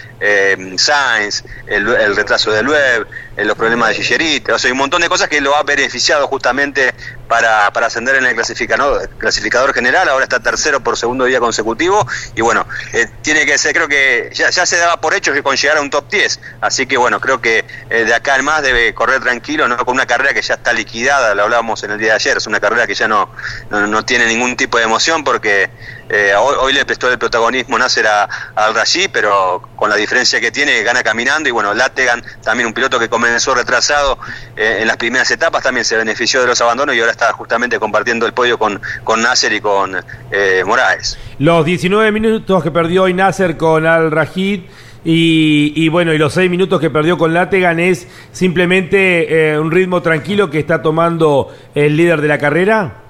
Sainz, 0.79 1.45
el, 1.67 2.15
retraso 2.15 2.53
del 2.53 2.69
web, 2.69 3.07
los 3.37 3.57
problemas 3.57 3.89
de 3.91 3.95
Gillerit, 3.97 4.49
o 4.51 4.59
sea, 4.59 4.69
hay 4.69 4.73
un 4.73 4.79
montón 4.79 5.03
de 5.03 5.09
cosas 5.09 5.29
que 5.29 5.41
lo 5.41 5.57
ha 5.57 5.63
beneficiado 5.63 6.27
justamente 6.29 6.95
para, 7.31 7.73
para 7.73 7.87
ascender 7.87 8.17
en 8.17 8.27
el 8.27 8.35
clasificador, 8.35 9.09
clasificador 9.11 9.73
general, 9.73 10.09
ahora 10.09 10.25
está 10.25 10.41
tercero 10.41 10.81
por 10.81 10.99
segundo 10.99 11.27
día 11.27 11.39
consecutivo. 11.39 12.05
Y 12.35 12.41
bueno, 12.41 12.67
eh, 12.93 13.07
tiene 13.23 13.47
que 13.47 13.57
ser, 13.57 13.73
creo 13.73 13.87
que 13.87 14.31
ya, 14.35 14.51
se 14.51 14.77
daba 14.77 15.01
por 15.01 15.15
hecho 15.15 15.33
que 15.33 15.41
con 15.41 15.55
llegar 15.55 15.79
a 15.79 15.81
un 15.81 15.91
top 15.91 16.11
10, 16.11 16.41
así 16.61 16.87
que 16.87 16.97
bueno, 16.97 17.21
creo 17.21 17.41
que 17.41 17.65
eh, 17.89 18.05
de 18.05 18.15
acá 18.15 18.35
en 18.35 18.45
más 18.45 18.63
debe 18.63 18.93
correr 18.95 19.21
tranquilo, 19.21 19.69
no 19.69 19.77
con 19.77 19.95
una 19.95 20.07
carrera 20.07 20.35
que 20.35 20.43
ya 20.43 20.55
está 20.55 20.73
liquidada, 20.73 21.33
lo 21.37 21.45
hablábamos 21.45 21.85
en 21.85 21.93
el 21.93 21.99
día 21.99 22.09
de 22.09 22.15
ayer, 22.17 22.37
es 22.39 22.49
una 22.49 22.59
carrera 22.59 22.89
que 22.89 22.95
ya 22.95 23.07
no, 23.07 23.31
no, 23.71 24.05
tiene 24.05 24.27
ningún 24.27 24.57
tipo 24.57 24.79
de 24.79 24.85
emoción 24.85 25.23
porque 25.23 25.71
eh, 26.09 26.35
hoy, 26.35 26.73
le 26.73 26.85
prestó 26.85 27.09
el 27.13 27.19
protagonismo 27.19 27.79
Nasser 27.79 28.09
al 28.09 28.75
Rashi, 28.75 29.07
pero 29.07 29.63
con 29.77 29.89
la 29.89 29.95
diferencia 29.95 30.41
que 30.41 30.51
tiene, 30.51 30.83
gana 30.83 31.05
caminando. 31.05 31.49
Y 31.49 31.53
bueno, 31.53 31.75
Lategan, 31.75 32.25
también 32.43 32.67
un 32.67 32.73
piloto 32.73 32.99
que 32.99 33.09
comenzó 33.09 33.55
retrasado 33.55 34.19
en 34.57 34.89
las 34.89 34.97
primeras 34.97 35.31
etapas, 35.31 35.63
también 35.63 35.85
se 35.85 35.97
benefició 35.97 36.41
de 36.41 36.49
los 36.49 36.61
abandonos 36.61 36.97
y 36.97 37.01
ahora 37.01 37.13
está 37.13 37.20
justamente 37.33 37.79
compartiendo 37.79 38.27
el 38.27 38.33
podio 38.33 38.59
con, 38.59 38.81
con 39.05 39.23
Nasser 39.23 39.53
y 39.53 39.61
con 39.61 39.97
eh, 40.31 40.63
Moraes. 40.67 41.19
Los 41.39 41.65
19 41.65 42.13
minutos 42.13 42.63
que 42.63 42.71
perdió 42.71 43.05
hoy 43.05 43.15
Nasser 43.15 43.57
con 43.57 43.87
Al 43.87 44.11
Rajid. 44.11 44.63
Y, 45.03 45.89
bueno, 45.89 46.13
y 46.13 46.19
los 46.19 46.35
6 46.35 46.51
minutos 46.51 46.79
que 46.79 46.91
perdió 46.91 47.17
con 47.17 47.33
Lategan 47.33 47.81
es 47.81 48.07
simplemente 48.33 49.53
eh, 49.53 49.59
un 49.59 49.71
ritmo 49.71 50.03
tranquilo 50.03 50.51
que 50.51 50.59
está 50.59 50.83
tomando 50.83 51.57
el 51.75 51.97
líder 51.97 52.21
de 52.21 52.29
la 52.29 52.37
carrera. 52.37 53.01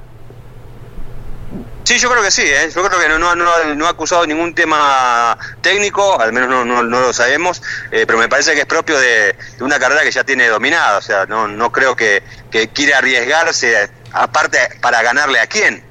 Sí, 1.91 1.99
yo 1.99 2.09
creo 2.09 2.23
que 2.23 2.31
sí, 2.31 2.43
¿eh? 2.43 2.71
yo 2.73 2.85
creo 2.85 3.01
que 3.01 3.09
no, 3.09 3.35
no, 3.35 3.87
ha 3.87 3.91
acusado 3.91 4.25
ningún 4.25 4.55
tema 4.55 5.37
técnico, 5.61 6.21
al 6.21 6.33
menos 6.33 6.65
no, 6.65 6.83
lo 6.85 7.13
sabemos, 7.13 7.61
eh, 7.91 8.05
pero 8.07 8.17
me 8.17 8.29
parece 8.29 8.55
que 8.55 8.61
es 8.61 8.67
propio 8.67 8.97
de, 8.97 9.35
una 9.59 9.79
carrera 9.81 10.03
que 10.03 10.13
ya 10.13 10.23
tiene 10.23 10.47
dominada, 10.47 10.99
o 10.99 11.03
sea, 11.03 11.27
no, 11.27 11.49
no 11.49 11.73
creo 11.73 11.97
que, 11.97 12.23
que 12.49 12.69
quiera 12.69 12.99
arriesgarse, 12.99 13.91
aparte 14.13 14.59
para 14.81 15.03
ganarle 15.03 15.41
a 15.41 15.47
quién. 15.47 15.85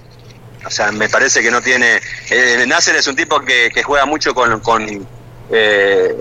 O 0.65 0.69
sea, 0.69 0.91
me 0.91 1.07
parece 1.09 1.41
que 1.41 1.51
no 1.51 1.61
tiene... 1.61 2.01
Eh, 2.29 2.67
es 2.67 3.07
un 3.07 3.15
tipo 3.15 3.39
que, 3.41 3.71
que 3.73 3.83
juega 3.83 4.05
mucho 4.05 4.33
con, 4.35 4.59
con 4.59 5.07
eh, 5.51 6.15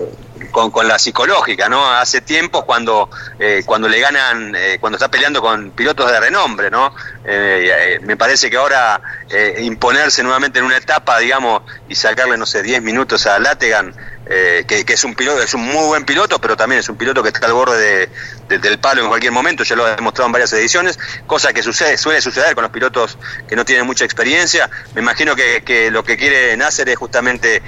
con, 0.51 0.71
con, 0.71 0.87
la 0.87 0.97
psicológica, 0.97 1.69
¿no? 1.69 1.91
Hace 1.91 2.21
tiempo 2.21 2.65
cuando, 2.65 3.09
eh, 3.39 3.63
cuando 3.65 3.87
le 3.87 3.99
ganan, 3.99 4.55
eh, 4.55 4.77
cuando 4.79 4.97
está 4.97 5.09
peleando 5.09 5.41
con 5.41 5.71
pilotos 5.71 6.11
de 6.11 6.19
renombre, 6.19 6.71
¿no? 6.71 6.93
Eh, 7.25 7.99
me 8.03 8.17
parece 8.17 8.49
que 8.49 8.57
ahora 8.57 9.01
imponerse 9.59 10.23
nuevamente 10.23 10.59
en 10.59 10.65
una 10.65 10.77
etapa, 10.77 11.19
digamos, 11.19 11.61
y 11.87 11.95
sacarle, 11.95 12.37
no 12.37 12.45
sé, 12.45 12.63
10 12.63 12.81
minutos 12.81 13.27
a 13.27 13.37
Lategan, 13.39 13.93
que, 14.29 14.85
que, 14.85 14.93
es 14.93 15.03
un 15.03 15.15
piloto, 15.15 15.41
es 15.41 15.53
un 15.53 15.61
muy 15.61 15.87
buen 15.87 16.05
piloto, 16.05 16.39
pero 16.39 16.55
también 16.55 16.79
es 16.79 16.89
un 16.89 16.97
piloto 16.97 17.23
que 17.23 17.29
está 17.29 17.47
al 17.47 17.53
borde 17.53 18.09
de, 18.47 18.59
del 18.59 18.79
palo 18.79 19.01
en 19.01 19.07
cualquier 19.07 19.31
momento, 19.31 19.63
ya 19.63 19.75
lo 19.75 19.85
ha 19.85 19.95
demostrado 19.95 20.27
en 20.27 20.31
varias 20.31 20.53
ediciones, 20.53 20.99
cosa 21.25 21.51
que 21.53 21.63
sucede, 21.63 21.97
suele 21.97 22.21
suceder 22.21 22.53
con 22.53 22.63
los 22.63 22.71
pilotos 22.71 23.17
que 23.47 23.55
no 23.55 23.65
tienen 23.65 23.85
mucha 23.85 24.05
experiencia. 24.05 24.69
Me 24.93 25.01
imagino 25.01 25.35
que, 25.35 25.63
que 25.63 25.89
lo 25.91 26.03
que 26.03 26.17
quiere 26.17 26.55
Nasser 26.57 26.89
es 26.89 26.97
justamente 26.97 27.61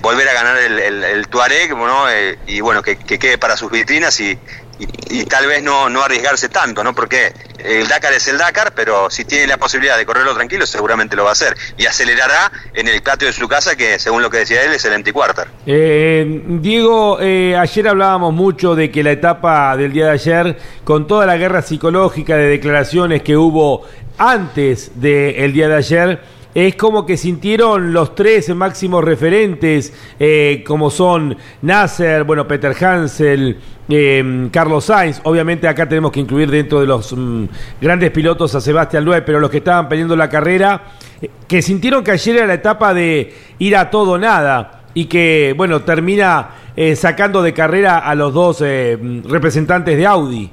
volver 0.00 0.28
a 0.28 0.32
ganar 0.32 0.56
el, 0.58 1.28
Tuareg, 1.28 1.76
¿no? 1.76 2.06
y 2.46 2.60
bueno, 2.60 2.82
que, 2.82 2.96
quede 2.96 3.38
para 3.38 3.56
sus 3.56 3.70
vitrinas 3.70 4.18
y, 4.20 4.38
y, 5.10 5.24
tal 5.24 5.46
vez 5.46 5.62
no, 5.62 5.88
no 5.88 6.02
arriesgarse 6.02 6.48
tanto, 6.48 6.82
¿no? 6.82 6.94
Porque 6.94 7.32
el 7.58 7.86
Dakar 7.86 8.12
es 8.14 8.26
el 8.28 8.38
Dakar, 8.38 8.72
pero 8.74 9.10
si 9.10 9.24
tiene 9.24 9.46
la 9.46 9.58
posibilidad 9.58 9.98
de 9.98 10.06
correrlo 10.06 10.34
tranquilo, 10.34 10.66
seguramente 10.66 11.16
lo 11.16 11.24
va 11.24 11.30
a 11.30 11.32
hacer. 11.32 11.56
Y 11.76 11.86
acelerará 11.86 12.50
en 12.72 12.88
el 12.88 13.02
patio 13.02 13.28
de 13.28 13.34
su 13.34 13.46
casa, 13.46 13.76
que 13.76 13.98
según 13.98 14.22
lo 14.22 14.30
que 14.30 14.38
decía 14.38 14.64
él, 14.64 14.72
es 14.72 14.84
el 14.84 14.94
empty 14.94 15.12
quarter. 15.12 15.48
Eh, 15.66 16.42
Diego, 16.46 17.18
eh, 17.20 17.56
ayer 17.56 17.88
hablábamos 17.88 18.32
mucho 18.32 18.74
de 18.74 18.90
que 18.90 19.02
la 19.02 19.12
etapa 19.12 19.76
del 19.76 19.92
día 19.92 20.06
de 20.06 20.12
ayer, 20.12 20.58
con 20.84 21.06
toda 21.06 21.26
la 21.26 21.36
guerra 21.36 21.62
psicológica 21.62 22.36
de 22.36 22.48
declaraciones 22.48 23.22
que 23.22 23.36
hubo 23.36 23.86
antes 24.16 24.92
del 24.94 25.52
día 25.52 25.68
de 25.68 25.76
ayer, 25.76 26.20
es 26.54 26.74
como 26.74 27.06
que 27.06 27.16
sintieron 27.16 27.92
los 27.92 28.14
tres 28.14 28.48
máximos 28.54 29.04
referentes, 29.04 29.92
eh, 30.18 30.64
como 30.66 30.90
son 30.90 31.36
Nasser, 31.62 32.24
bueno, 32.24 32.48
Peter 32.48 32.74
Hansel, 32.84 33.58
eh, 33.90 34.48
Carlos 34.50 34.84
Sainz. 34.84 35.20
Obviamente 35.24 35.68
acá 35.68 35.88
tenemos 35.88 36.12
que 36.12 36.20
incluir 36.20 36.50
dentro 36.50 36.80
de 36.80 36.86
los 36.86 37.12
mm, 37.12 37.44
grandes 37.80 38.10
pilotos 38.10 38.54
a 38.54 38.60
Sebastián 38.60 39.04
Loeb, 39.04 39.24
pero 39.24 39.40
los 39.40 39.50
que 39.50 39.58
estaban 39.58 39.88
peleando 39.88 40.16
la 40.16 40.28
carrera, 40.28 40.82
eh, 41.20 41.30
que 41.46 41.62
sintieron 41.62 42.04
que 42.04 42.12
ayer 42.12 42.36
era 42.36 42.46
la 42.46 42.54
etapa 42.54 42.94
de 42.94 43.34
ir 43.58 43.76
a 43.76 43.90
todo 43.90 44.18
nada 44.18 44.82
y 44.94 45.06
que, 45.06 45.54
bueno, 45.56 45.82
termina 45.82 46.50
sacando 46.96 47.42
de 47.42 47.52
carrera 47.52 47.98
a 47.98 48.14
los 48.14 48.32
dos 48.32 48.60
representantes 48.60 49.98
de 49.98 50.06
Audi. 50.06 50.50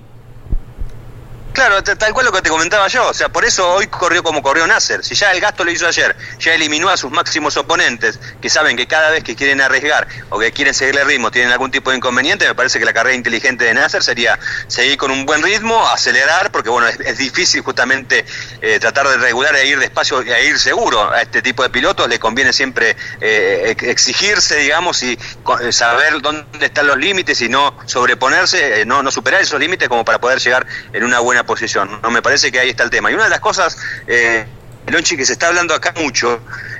Claro, 1.54 1.84
tal 1.84 2.14
cual 2.14 2.28
lo 2.28 2.32
que 2.32 2.44
te 2.44 2.50
comentaba 2.50 2.88
yo. 2.88 3.08
O 3.08 3.14
sea, 3.16 3.30
por 3.30 3.44
eso 3.44 3.68
hoy 3.68 3.88
corrió 3.88 4.22
como 4.22 4.44
corrió 4.44 4.68
Nasser. 4.68 5.04
Si 5.04 5.16
ya 5.16 5.32
el 5.32 5.42
gasto 5.42 5.64
lo 5.64 5.72
hizo 5.72 5.88
ayer, 5.88 6.16
ya 6.40 6.54
eliminó 6.54 6.88
a 6.90 6.98
sus 6.98 7.10
máximos 7.10 7.58
oponentes, 7.58 8.20
que 8.40 8.48
saben 8.48 8.78
que 8.78 8.86
cada 8.86 9.10
vez 9.10 9.24
que 9.24 9.36
quieren 9.36 9.60
arriesgar 9.62 10.08
o 10.30 10.38
que 10.38 10.52
quieren 10.52 10.76
seguirle 10.76 11.04
ritmo 11.04 11.32
tienen 11.32 11.52
algún 11.52 11.72
tipo 11.72 11.90
de 11.90 11.98
inconveniente, 11.98 12.48
me 12.48 12.54
parece 12.54 12.78
que 12.78 12.86
la 12.86 12.94
carrera 12.94 13.16
inteligente 13.16 13.66
de 13.66 13.74
Nasser 13.74 14.04
sería 14.04 14.38
seguir 14.68 14.98
con 14.98 15.10
un 15.10 15.26
buen 15.26 15.42
ritmo, 15.42 15.88
acelerar, 15.88 16.52
porque 16.52 16.70
bueno, 16.70 16.88
es, 16.88 17.18
difícil 17.18 17.62
justamente 17.62 18.24
eh, 18.62 18.80
tratar 18.80 19.08
de 19.08 19.18
regular 19.18 19.56
e 19.56 19.66
ir 19.66 19.80
despacio 19.80 20.22
e 20.22 20.46
ir 20.46 20.60
seguro. 20.60 21.12
A 21.12 21.24
este 21.24 21.42
tipo 21.42 21.64
de 21.64 21.70
pilotos 21.70 22.08
le 22.08 22.20
conviene 22.20 22.54
siempre 22.54 22.96
eh, 23.20 23.76
exigirse, 23.82 24.58
digamos, 24.58 25.02
y 25.02 25.18
eh, 25.62 25.72
saber 25.72 26.22
dónde 26.22 26.68
están 26.68 26.86
los 26.86 26.98
límites 26.98 27.42
y 27.42 27.50
no 27.50 27.76
sobreponerse, 27.88 28.86
no, 28.86 29.02
no 29.02 29.10
superar 29.10 29.42
esos 29.42 29.60
límites 29.60 29.90
como 29.90 30.06
para 30.06 30.20
poder 30.20 30.40
llegar 30.40 30.68
en 30.94 31.04
una 31.04 31.20
buena 31.20 31.47
posición. 31.48 32.00
No 32.04 32.12
me 32.12 32.22
parece 32.22 32.52
que 32.52 32.60
ahí 32.60 32.70
está 32.70 32.84
el 32.84 32.92
tema. 32.92 33.10
Y 33.10 33.16
una 33.16 33.24
de 33.24 33.32
las 33.32 33.40
cosas, 33.40 33.76
eh, 34.06 34.46
Lonchi, 34.86 35.18
que 35.18 35.26
se 35.26 35.34
está 35.34 35.48
hablando 35.48 35.74
acá 35.74 35.94
mucho, 35.98 36.40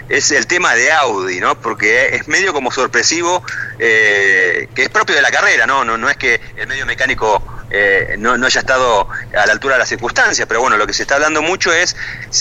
es 0.10 0.32
el 0.32 0.48
tema 0.48 0.76
de 0.76 0.92
Audi, 0.92 1.40
¿no? 1.40 1.60
Porque 1.60 2.16
es 2.16 2.28
medio 2.28 2.54
como 2.54 2.72
sorpresivo, 2.72 3.44
eh, 3.80 4.70
que 4.76 4.84
es 4.84 4.90
propio 4.90 5.16
de 5.16 5.22
la 5.22 5.32
carrera, 5.32 5.66
¿no? 5.66 5.84
No, 5.84 5.98
no 5.98 6.10
es 6.10 6.18
que 6.18 6.40
el 6.56 6.68
medio 6.68 6.86
mecánico 6.86 7.44
eh, 7.70 8.16
no, 8.18 8.34
haya 8.34 8.60
estado 8.62 9.10
a 9.38 9.46
la 9.46 9.52
altura 9.52 9.76
de 9.76 9.80
las 9.80 9.90
circunstancias, 9.90 10.48
pero 10.48 10.62
bueno, 10.62 10.78
lo 10.78 10.88
que 10.88 10.94
se 10.94 11.02
está 11.02 11.16
hablando 11.16 11.42
mucho 11.42 11.74
es 11.74 11.98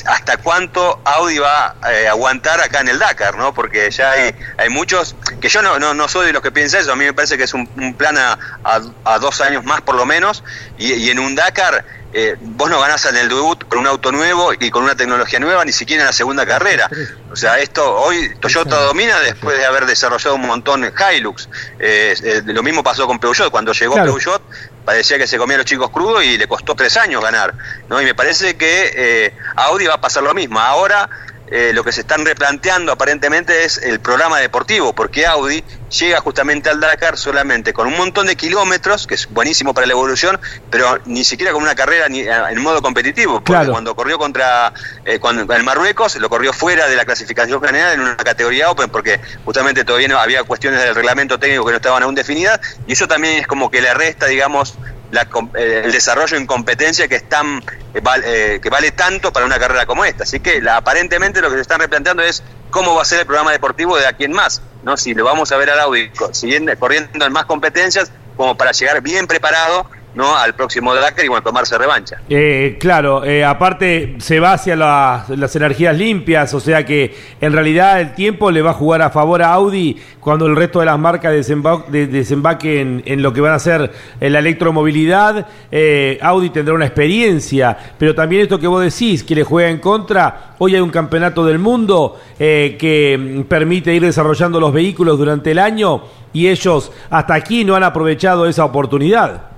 hasta 0.06 0.36
cuánto 0.36 1.00
Audi 1.04 1.38
va 1.38 1.74
a 1.82 1.92
eh, 1.92 2.06
aguantar 2.08 2.60
acá 2.60 2.80
en 2.80 2.88
el 2.88 3.00
Dakar, 3.00 3.36
¿no? 3.36 3.52
Porque 3.52 3.90
ya 3.90 4.12
hay, 4.12 4.34
hay 4.56 4.68
muchos, 4.68 5.16
que 5.40 5.48
yo 5.48 5.62
no, 5.62 5.78
no, 5.78 6.08
soy 6.08 6.26
de 6.26 6.32
los 6.32 6.42
que 6.42 6.52
piensa 6.52 6.78
eso, 6.78 6.92
a 6.92 6.96
mí 6.96 7.04
me 7.04 7.12
parece 7.12 7.36
que 7.36 7.44
es 7.44 7.54
un, 7.54 7.66
plan 7.94 8.16
a, 8.16 8.38
a, 8.62 9.18
dos 9.18 9.40
años 9.40 9.64
más 9.64 9.80
por 9.80 9.96
lo 9.96 10.06
menos, 10.06 10.44
y 10.78 11.10
en 11.10 11.18
un 11.18 11.34
Dakar 11.34 11.84
eh, 12.18 12.34
vos 12.40 12.70
no 12.70 12.80
ganás 12.80 13.04
en 13.04 13.16
el 13.16 13.28
debut 13.28 13.68
con 13.68 13.80
un 13.80 13.86
auto 13.86 14.10
nuevo 14.10 14.50
y 14.58 14.70
con 14.70 14.84
una 14.84 14.94
tecnología 14.94 15.38
nueva, 15.38 15.66
ni 15.66 15.72
siquiera 15.72 16.02
en 16.02 16.06
la 16.06 16.14
segunda 16.14 16.46
carrera. 16.46 16.88
O 17.30 17.36
sea, 17.36 17.58
esto 17.58 17.94
hoy 17.94 18.34
Toyota 18.40 18.74
domina 18.84 19.20
después 19.20 19.58
de 19.58 19.66
haber 19.66 19.84
desarrollado 19.84 20.36
un 20.36 20.46
montón 20.46 20.82
Hilux. 20.82 21.46
Eh, 21.78 22.16
eh, 22.22 22.42
lo 22.46 22.62
mismo 22.62 22.82
pasó 22.82 23.06
con 23.06 23.18
Peugeot. 23.18 23.50
Cuando 23.50 23.74
llegó 23.74 23.96
Peugeot, 23.96 24.40
parecía 24.86 25.18
que 25.18 25.26
se 25.26 25.36
comía 25.36 25.56
a 25.56 25.58
los 25.58 25.66
chicos 25.66 25.90
crudos 25.90 26.24
y 26.24 26.38
le 26.38 26.48
costó 26.48 26.74
tres 26.74 26.96
años 26.96 27.22
ganar. 27.22 27.52
¿no? 27.90 28.00
Y 28.00 28.06
me 28.06 28.14
parece 28.14 28.56
que 28.56 29.34
Audi 29.54 29.84
va 29.86 29.96
a 29.96 30.00
pasar 30.00 30.22
lo 30.22 30.32
mismo. 30.32 30.58
Ahora 30.58 31.10
eh, 31.48 31.72
lo 31.72 31.84
que 31.84 31.92
se 31.92 32.00
están 32.00 32.24
replanteando 32.24 32.90
aparentemente 32.90 33.64
es 33.64 33.78
el 33.78 34.00
programa 34.00 34.38
deportivo, 34.38 34.92
porque 34.92 35.26
Audi 35.26 35.62
llega 35.96 36.20
justamente 36.20 36.70
al 36.70 36.80
Dakar 36.80 37.16
solamente 37.16 37.72
con 37.72 37.86
un 37.86 37.96
montón 37.96 38.26
de 38.26 38.36
kilómetros, 38.36 39.06
que 39.06 39.14
es 39.14 39.28
buenísimo 39.30 39.72
para 39.72 39.86
la 39.86 39.92
evolución, 39.92 40.40
pero 40.70 40.98
ni 41.04 41.22
siquiera 41.22 41.52
con 41.52 41.62
una 41.62 41.74
carrera 41.74 42.08
ni, 42.08 42.20
en 42.20 42.62
modo 42.62 42.82
competitivo, 42.82 43.42
porque 43.42 43.70
cuando 43.70 43.94
corrió 43.94 44.18
contra 44.18 44.72
eh, 45.04 45.20
cuando, 45.20 45.52
el 45.54 45.62
Marruecos, 45.62 46.16
lo 46.16 46.28
corrió 46.28 46.52
fuera 46.52 46.88
de 46.88 46.96
la 46.96 47.04
clasificación 47.04 47.62
general 47.62 47.94
en 47.94 48.00
una 48.00 48.16
categoría 48.16 48.70
Open, 48.70 48.90
porque 48.90 49.20
justamente 49.44 49.84
todavía 49.84 50.08
no 50.08 50.18
había 50.18 50.42
cuestiones 50.42 50.82
del 50.82 50.94
reglamento 50.94 51.38
técnico 51.38 51.64
que 51.64 51.70
no 51.72 51.76
estaban 51.76 52.02
aún 52.02 52.14
definidas, 52.14 52.60
y 52.86 52.94
eso 52.94 53.06
también 53.06 53.38
es 53.38 53.46
como 53.46 53.70
que 53.70 53.80
le 53.80 53.94
resta, 53.94 54.26
digamos, 54.26 54.74
eh, 55.12 55.82
el 55.84 55.92
desarrollo 55.92 56.36
en 56.36 56.46
competencia 56.46 57.06
que 57.08 57.16
es 57.16 57.28
tan 57.28 57.62
eh, 57.94 58.02
eh, 58.24 58.60
que 58.62 58.68
vale 58.70 58.90
tanto 58.92 59.32
para 59.32 59.46
una 59.46 59.58
carrera 59.58 59.86
como 59.86 60.04
esta. 60.04 60.24
Así 60.24 60.40
que 60.40 60.62
aparentemente 60.68 61.40
lo 61.40 61.48
que 61.48 61.56
se 61.56 61.62
están 61.62 61.80
replanteando 61.80 62.22
es 62.22 62.42
cómo 62.70 62.94
va 62.94 63.02
a 63.02 63.04
ser 63.04 63.20
el 63.20 63.26
programa 63.26 63.52
deportivo 63.52 63.96
de 63.96 64.06
aquí 64.06 64.24
en 64.24 64.32
más, 64.32 64.62
¿no? 64.82 64.96
Si 64.96 65.14
lo 65.14 65.24
vamos 65.24 65.52
a 65.52 65.56
ver 65.56 65.70
al 65.70 65.80
Audi 65.80 66.10
siguiendo, 66.32 66.76
corriendo 66.78 67.24
en 67.24 67.32
más 67.32 67.46
competencias 67.46 68.10
como 68.36 68.56
para 68.56 68.72
llegar 68.72 69.00
bien 69.00 69.26
preparado 69.26 69.88
¿no? 70.16 70.34
al 70.36 70.54
próximo 70.54 70.94
Dakar 70.94 71.24
y 71.24 71.28
bueno, 71.28 71.42
tomarse 71.42 71.78
revancha. 71.78 72.20
Eh, 72.28 72.76
claro, 72.80 73.24
eh, 73.24 73.44
aparte 73.44 74.16
se 74.18 74.40
va 74.40 74.54
hacia 74.54 74.74
las, 74.74 75.54
energías 75.54 75.96
limpias, 75.96 76.52
o 76.54 76.60
sea 76.60 76.84
que 76.84 77.14
en 77.40 77.52
realidad 77.52 78.00
el 78.00 78.14
tiempo 78.14 78.50
le 78.50 78.62
va 78.62 78.70
a 78.70 78.74
jugar 78.74 79.02
a 79.02 79.10
favor 79.10 79.42
a 79.42 79.52
Audi 79.52 79.96
cuando 80.20 80.46
el 80.46 80.56
resto 80.56 80.80
de 80.80 80.86
las 80.86 80.98
marcas 80.98 81.32
desembaquen 81.88 83.02
en, 83.06 83.22
lo 83.22 83.32
que 83.32 83.40
van 83.40 83.52
a 83.52 83.58
ser 83.58 83.92
la 84.20 84.38
electromovilidad. 84.38 85.46
Eh, 85.70 86.18
Audi 86.20 86.50
tendrá 86.50 86.74
una 86.74 86.86
experiencia, 86.86 87.76
pero 87.98 88.14
también 88.14 88.42
esto 88.42 88.58
que 88.58 88.66
vos 88.66 88.82
decís, 88.82 89.22
que 89.22 89.34
le 89.34 89.44
juega 89.44 89.68
en 89.68 89.78
contra, 89.78 90.54
hoy 90.58 90.74
hay 90.74 90.80
un 90.80 90.90
campeonato 90.90 91.44
del 91.44 91.58
mundo 91.58 92.18
que 92.38 93.44
permite 93.48 93.94
ir 93.94 94.02
desarrollando 94.02 94.58
los 94.58 94.72
vehículos 94.72 95.18
durante 95.18 95.52
el 95.52 95.58
año 95.58 96.02
y 96.32 96.48
ellos 96.48 96.92
hasta 97.08 97.34
aquí 97.34 97.64
no 97.64 97.76
han 97.76 97.84
aprovechado 97.84 98.46
esa 98.46 98.64
oportunidad. 98.64 99.55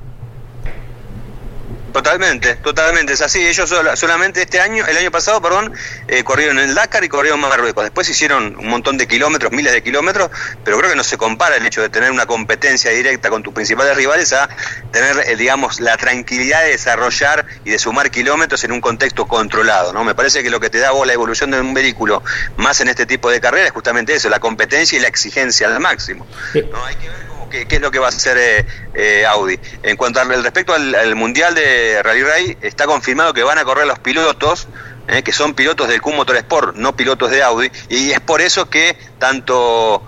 Totalmente, 1.92 2.56
totalmente, 2.56 3.14
es 3.14 3.22
así. 3.22 3.46
Ellos 3.46 3.72
solamente 3.94 4.42
este 4.42 4.60
año, 4.60 4.86
el 4.86 4.96
año 4.96 5.10
pasado, 5.10 5.40
perdón, 5.40 5.72
eh, 6.06 6.22
corrieron 6.22 6.58
en 6.58 6.68
el 6.68 6.74
Dakar 6.74 7.02
y 7.04 7.08
corrieron 7.08 7.40
en 7.40 7.48
Marruecos. 7.48 7.82
Después 7.82 8.08
hicieron 8.08 8.56
un 8.58 8.68
montón 8.68 8.98
de 8.98 9.06
kilómetros, 9.06 9.52
miles 9.52 9.72
de 9.72 9.82
kilómetros, 9.82 10.30
pero 10.64 10.78
creo 10.78 10.90
que 10.90 10.96
no 10.96 11.04
se 11.04 11.16
compara 11.16 11.56
el 11.56 11.66
hecho 11.66 11.80
de 11.80 11.88
tener 11.88 12.10
una 12.10 12.26
competencia 12.26 12.90
directa 12.90 13.30
con 13.30 13.42
tus 13.42 13.54
principales 13.54 13.96
rivales 13.96 14.32
a 14.32 14.48
tener, 14.92 15.28
eh, 15.28 15.36
digamos, 15.36 15.80
la 15.80 15.96
tranquilidad 15.96 16.62
de 16.62 16.70
desarrollar 16.70 17.46
y 17.64 17.70
de 17.70 17.78
sumar 17.78 18.10
kilómetros 18.10 18.64
en 18.64 18.72
un 18.72 18.80
contexto 18.80 19.26
controlado, 19.26 19.92
¿no? 19.92 20.04
Me 20.04 20.14
parece 20.14 20.42
que 20.42 20.50
lo 20.50 20.60
que 20.60 20.70
te 20.70 20.78
da 20.78 20.90
vos 20.90 21.06
la 21.06 21.14
evolución 21.14 21.50
de 21.50 21.60
un 21.60 21.72
vehículo, 21.72 22.22
más 22.56 22.80
en 22.80 22.88
este 22.88 23.06
tipo 23.06 23.30
de 23.30 23.40
carreras, 23.40 23.68
es 23.68 23.72
justamente 23.72 24.14
eso, 24.14 24.28
la 24.28 24.40
competencia 24.40 24.98
y 24.98 25.00
la 25.00 25.08
exigencia 25.08 25.66
al 25.66 25.80
máximo. 25.80 26.26
¿no? 26.54 26.84
Hay 26.84 26.96
que 26.96 27.08
ver 27.08 27.27
qué, 27.48 27.66
es 27.68 27.80
lo 27.80 27.90
que 27.90 27.98
va 27.98 28.06
a 28.06 28.10
hacer 28.10 28.36
eh, 28.38 28.66
eh, 28.94 29.26
Audi. 29.26 29.58
En 29.82 29.96
cuanto 29.96 30.20
al 30.20 30.42
respecto 30.42 30.74
al, 30.74 31.14
Mundial 31.16 31.54
de 31.54 32.02
Rally 32.02 32.22
Ray, 32.22 32.58
está 32.62 32.86
confirmado 32.86 33.34
que 33.34 33.42
van 33.42 33.58
a 33.58 33.64
correr 33.64 33.86
los 33.86 33.98
pilotos, 33.98 34.68
eh, 35.08 35.22
que 35.22 35.32
son 35.32 35.54
pilotos 35.54 35.88
del 35.88 36.00
Q 36.00 36.12
Motorsport, 36.12 36.76
no 36.76 36.94
pilotos 36.96 37.30
de 37.30 37.42
Audi, 37.42 37.70
y 37.88 38.10
es 38.10 38.20
por 38.20 38.40
eso 38.40 38.68
que 38.68 38.96
tanto 39.18 40.02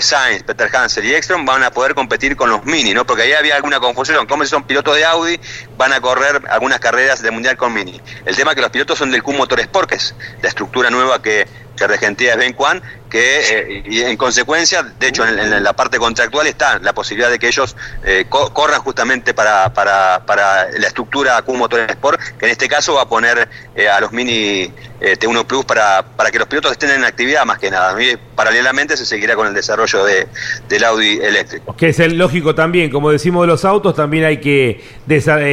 Sainz, 0.00 0.42
Peter 0.44 0.70
Hansel 0.74 1.04
y 1.04 1.14
Ekstrom 1.14 1.44
van 1.44 1.64
a 1.64 1.70
poder 1.70 1.94
competir 1.94 2.36
con 2.36 2.50
los 2.50 2.64
Mini, 2.64 2.94
¿no? 2.94 3.04
Porque 3.04 3.22
ahí 3.22 3.32
había 3.32 3.56
alguna 3.56 3.80
confusión, 3.80 4.26
como 4.26 4.44
son 4.44 4.64
pilotos 4.64 4.96
de 4.96 5.04
Audi, 5.04 5.40
van 5.76 5.92
a 5.92 6.00
correr 6.00 6.42
algunas 6.50 6.78
carreras 6.78 7.22
de 7.22 7.30
Mundial 7.30 7.56
con 7.56 7.72
Mini. 7.72 8.00
El 8.24 8.36
tema 8.36 8.52
es 8.52 8.54
que 8.56 8.62
los 8.62 8.70
pilotos 8.70 8.98
son 8.98 9.10
del 9.10 9.22
Q 9.22 9.32
Motorsport, 9.32 9.88
que 9.88 9.96
es 9.96 10.14
la 10.40 10.48
estructura 10.48 10.90
nueva 10.90 11.20
que, 11.20 11.46
que 11.76 11.86
regentea 11.86 12.36
Ben 12.36 12.52
Kwan, 12.52 12.82
que 13.10 13.40
eh, 13.40 13.82
y 13.86 14.02
en 14.02 14.16
consecuencia, 14.16 14.82
de 14.82 15.08
hecho 15.08 15.26
en, 15.26 15.62
la 15.62 15.72
parte 15.74 15.98
contractual 15.98 16.46
está 16.46 16.78
la 16.78 16.92
posibilidad 16.92 17.30
de 17.30 17.38
que 17.38 17.48
ellos 17.48 17.76
eh, 18.04 18.26
corran 18.28 18.80
justamente 18.80 19.34
para, 19.34 19.72
para, 19.72 20.24
para 20.24 20.70
la 20.70 20.86
estructura 20.86 21.40
Q 21.42 21.54
Motor 21.54 21.80
Sport, 21.90 22.20
que 22.38 22.46
en 22.46 22.52
este 22.52 22.68
caso 22.68 22.94
va 22.94 23.02
a 23.02 23.08
poner 23.08 23.48
eh, 23.74 23.88
a 23.88 24.00
los 24.00 24.12
mini 24.12 24.72
T1 25.00 25.46
Plus 25.46 25.64
para, 25.64 26.02
para 26.02 26.30
que 26.30 26.38
los 26.38 26.48
pilotos 26.48 26.72
estén 26.72 26.90
en 26.90 27.04
actividad 27.04 27.44
más 27.44 27.58
que 27.58 27.70
nada. 27.70 28.00
Y 28.02 28.16
paralelamente 28.52 28.98
se 28.98 29.06
seguirá 29.06 29.34
con 29.34 29.46
el 29.46 29.54
desarrollo 29.54 30.04
de, 30.04 30.28
del 30.68 30.84
Audi 30.84 31.18
eléctrico. 31.22 31.74
Que 31.74 31.88
es 31.88 32.12
lógico 32.12 32.54
también, 32.54 32.90
como 32.90 33.10
decimos 33.10 33.42
de 33.42 33.46
los 33.46 33.64
autos, 33.64 33.94
también 33.94 34.24
hay 34.24 34.38
que, 34.38 34.80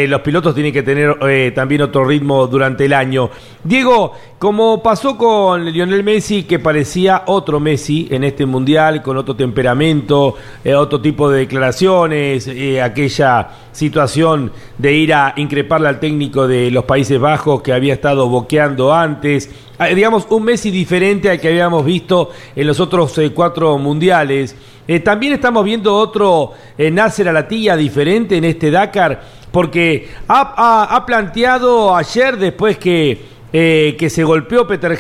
los 0.08 0.22
pilotos 0.22 0.54
tienen 0.54 0.74
que 0.74 0.84
tener 0.84 1.18
también 1.54 1.82
otro 1.82 2.04
ritmo 2.04 2.48
durante 2.48 2.86
el 2.86 2.94
año. 2.94 3.30
Diego, 3.64 4.14
como 4.40 4.82
pasó 4.82 5.18
con 5.18 5.66
Lionel 5.66 6.02
Messi, 6.02 6.44
que 6.44 6.60
parecía 6.60 7.24
otro 7.28 7.60
Messi 7.60 8.08
en 8.10 8.24
este 8.24 8.46
mundial, 8.46 9.02
con 9.02 9.18
otro 9.18 9.36
temperamento, 9.36 10.36
eh, 10.64 10.74
otro 10.74 11.02
tipo 11.02 11.30
de 11.30 11.40
declaraciones, 11.40 12.48
eh, 12.48 12.82
aquella 12.82 13.50
situación 13.74 14.54
de 14.78 14.94
ir 14.94 15.14
a 15.14 15.34
increparle 15.36 15.90
al 15.90 16.00
técnico 16.00 16.48
de 16.48 16.72
los 16.72 16.86
Países 16.86 17.20
Bajos 17.20 17.62
que 17.62 17.74
había 17.74 17.94
estado 17.94 18.30
boqueando 18.30 18.94
antes, 18.94 19.50
ah, 19.78 19.88
digamos 19.88 20.26
un 20.30 20.44
Messi 20.44 20.72
diferente 20.72 21.30
al 21.30 21.42
que 21.42 21.50
habíamos 21.50 21.84
visto 21.84 22.32
en 22.56 22.66
los 22.66 22.80
otros 22.80 22.89
cuatro 23.34 23.78
mundiales. 23.78 24.56
también 25.04 25.34
estamos 25.34 25.64
viendo 25.64 25.96
otro 25.96 26.54
Nasser 26.78 27.30
Alatilla 27.30 27.76
diferente 27.76 28.38
en 28.38 28.46
este 28.46 28.72
Dakar, 28.72 29.22
porque 29.52 30.10
ha 30.28 31.04
planteado 31.06 31.96
ayer, 31.96 32.38
después 32.38 32.78
que 32.78 33.40
eh, 33.52 33.96
que 33.98 34.12
se 34.12 34.24
golpeó 34.24 34.68
Peter, 34.68 34.96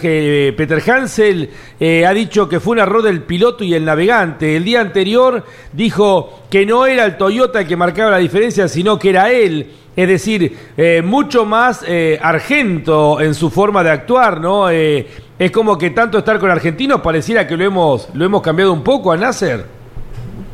Peter 0.55 0.81
Hansel, 0.89 1.51
eh, 1.79 2.03
ha 2.03 2.13
dicho 2.15 2.49
que 2.49 2.59
fue 2.59 2.71
un 2.73 2.79
error 2.79 3.03
del 3.03 3.21
piloto 3.21 3.63
y 3.63 3.75
el 3.75 3.85
navegante. 3.85 4.55
El 4.55 4.65
día 4.65 4.81
anterior 4.81 5.45
dijo 5.71 6.41
que 6.49 6.65
no 6.65 6.87
era 6.87 7.05
el 7.05 7.15
Toyota 7.15 7.59
el 7.59 7.67
que 7.67 7.75
marcaba 7.75 8.09
la 8.09 8.17
diferencia, 8.17 8.67
sino 8.67 8.97
que 8.97 9.11
era 9.11 9.31
él. 9.31 9.67
Es 9.95 10.07
decir, 10.07 10.57
eh, 10.77 11.03
mucho 11.05 11.45
más 11.45 11.85
argento 12.21 13.21
en 13.21 13.35
su 13.35 13.51
forma 13.51 13.83
de 13.83 13.91
actuar, 13.91 14.41
¿no? 14.41 14.67
Es 15.39 15.51
como 15.51 15.77
que 15.77 15.89
tanto 15.89 16.17
estar 16.17 16.37
con 16.37 16.51
argentinos 16.51 17.01
pareciera 17.01 17.47
que 17.47 17.55
lo 17.55 17.63
hemos, 17.63 18.09
lo 18.13 18.25
hemos 18.25 18.41
cambiado 18.41 18.73
un 18.73 18.83
poco 18.83 19.13
a 19.13 19.17
Nasser. 19.17 19.65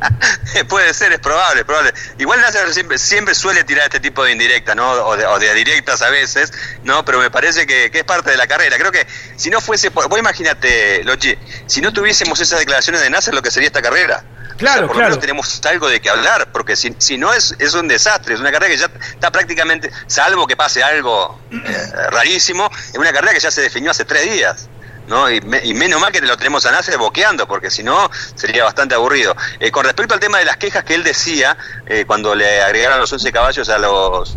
Puede 0.68 0.94
ser, 0.94 1.12
es 1.12 1.18
probable, 1.18 1.64
probable. 1.64 1.92
Igual 2.18 2.40
Nasser 2.40 2.72
siempre, 2.72 2.96
siempre 2.96 3.34
suele 3.34 3.64
tirar 3.64 3.84
este 3.84 3.98
tipo 3.98 4.24
de 4.24 4.32
indirectas, 4.32 4.76
¿no? 4.76 4.88
O 4.88 5.38
de, 5.38 5.54
directas 5.54 6.02
a 6.02 6.10
veces, 6.10 6.52
¿no? 6.84 7.04
Pero 7.04 7.18
me 7.18 7.30
parece 7.30 7.66
que, 7.66 7.90
es 7.92 8.04
parte 8.04 8.30
de 8.30 8.36
la 8.36 8.46
carrera. 8.46 8.76
Creo 8.78 8.92
que 8.92 9.06
si 9.36 9.50
no 9.50 9.60
fuese, 9.60 9.88
vos 9.88 10.18
imagínate, 10.18 11.02
Lochi, 11.02 11.34
si 11.66 11.80
no 11.80 11.92
tuviésemos 11.92 12.38
esas 12.40 12.60
declaraciones 12.60 13.02
de 13.02 13.10
Nasser, 13.10 13.34
lo 13.34 13.42
que 13.42 13.50
sería 13.50 13.66
esta 13.66 13.82
carrera. 13.82 14.22
Claro, 14.56 14.86
por 14.86 14.96
lo 14.96 15.02
menos 15.02 15.18
tenemos 15.18 15.60
algo 15.66 15.88
de 15.88 16.00
que 16.00 16.08
hablar, 16.08 16.50
porque 16.52 16.76
si, 16.76 16.94
si 16.98 17.18
no 17.18 17.32
es, 17.34 17.54
es 17.58 17.74
un 17.74 17.88
desastre, 17.88 18.34
es 18.34 18.40
una 18.40 18.50
carrera 18.50 18.72
que 18.72 18.78
ya 18.78 18.90
está 19.12 19.30
prácticamente, 19.30 19.90
salvo 20.06 20.46
que 20.46 20.56
pase 20.56 20.82
algo 20.82 21.38
eh, 21.50 21.92
rarísimo, 22.10 22.70
es 22.88 22.96
una 22.96 23.12
carrera 23.12 23.34
que 23.34 23.40
ya 23.40 23.50
se 23.50 23.60
definió 23.60 23.90
hace 23.90 24.06
tres 24.06 24.30
días. 24.30 24.68
¿No? 25.06 25.30
Y, 25.30 25.40
menos 25.40 26.00
mal 26.00 26.12
que 26.12 26.20
lo 26.20 26.36
tenemos 26.36 26.66
a 26.66 26.70
Nasser 26.70 26.98
boqueando, 26.98 27.46
porque 27.46 27.70
si 27.70 27.82
no 27.82 28.10
sería 28.34 28.64
bastante 28.64 28.94
aburrido. 28.94 29.36
Eh, 29.60 29.70
con 29.70 29.84
respecto 29.84 30.14
al 30.14 30.20
tema 30.20 30.38
de 30.38 30.44
las 30.44 30.56
quejas 30.56 30.84
que 30.84 30.94
él 30.94 31.02
decía, 31.02 31.56
eh, 31.86 32.04
cuando 32.06 32.34
le 32.34 32.62
agregaron 32.62 33.00
los 33.00 33.12
11 33.12 33.32
caballos 33.32 33.68
a 33.68 33.78
los... 33.78 34.36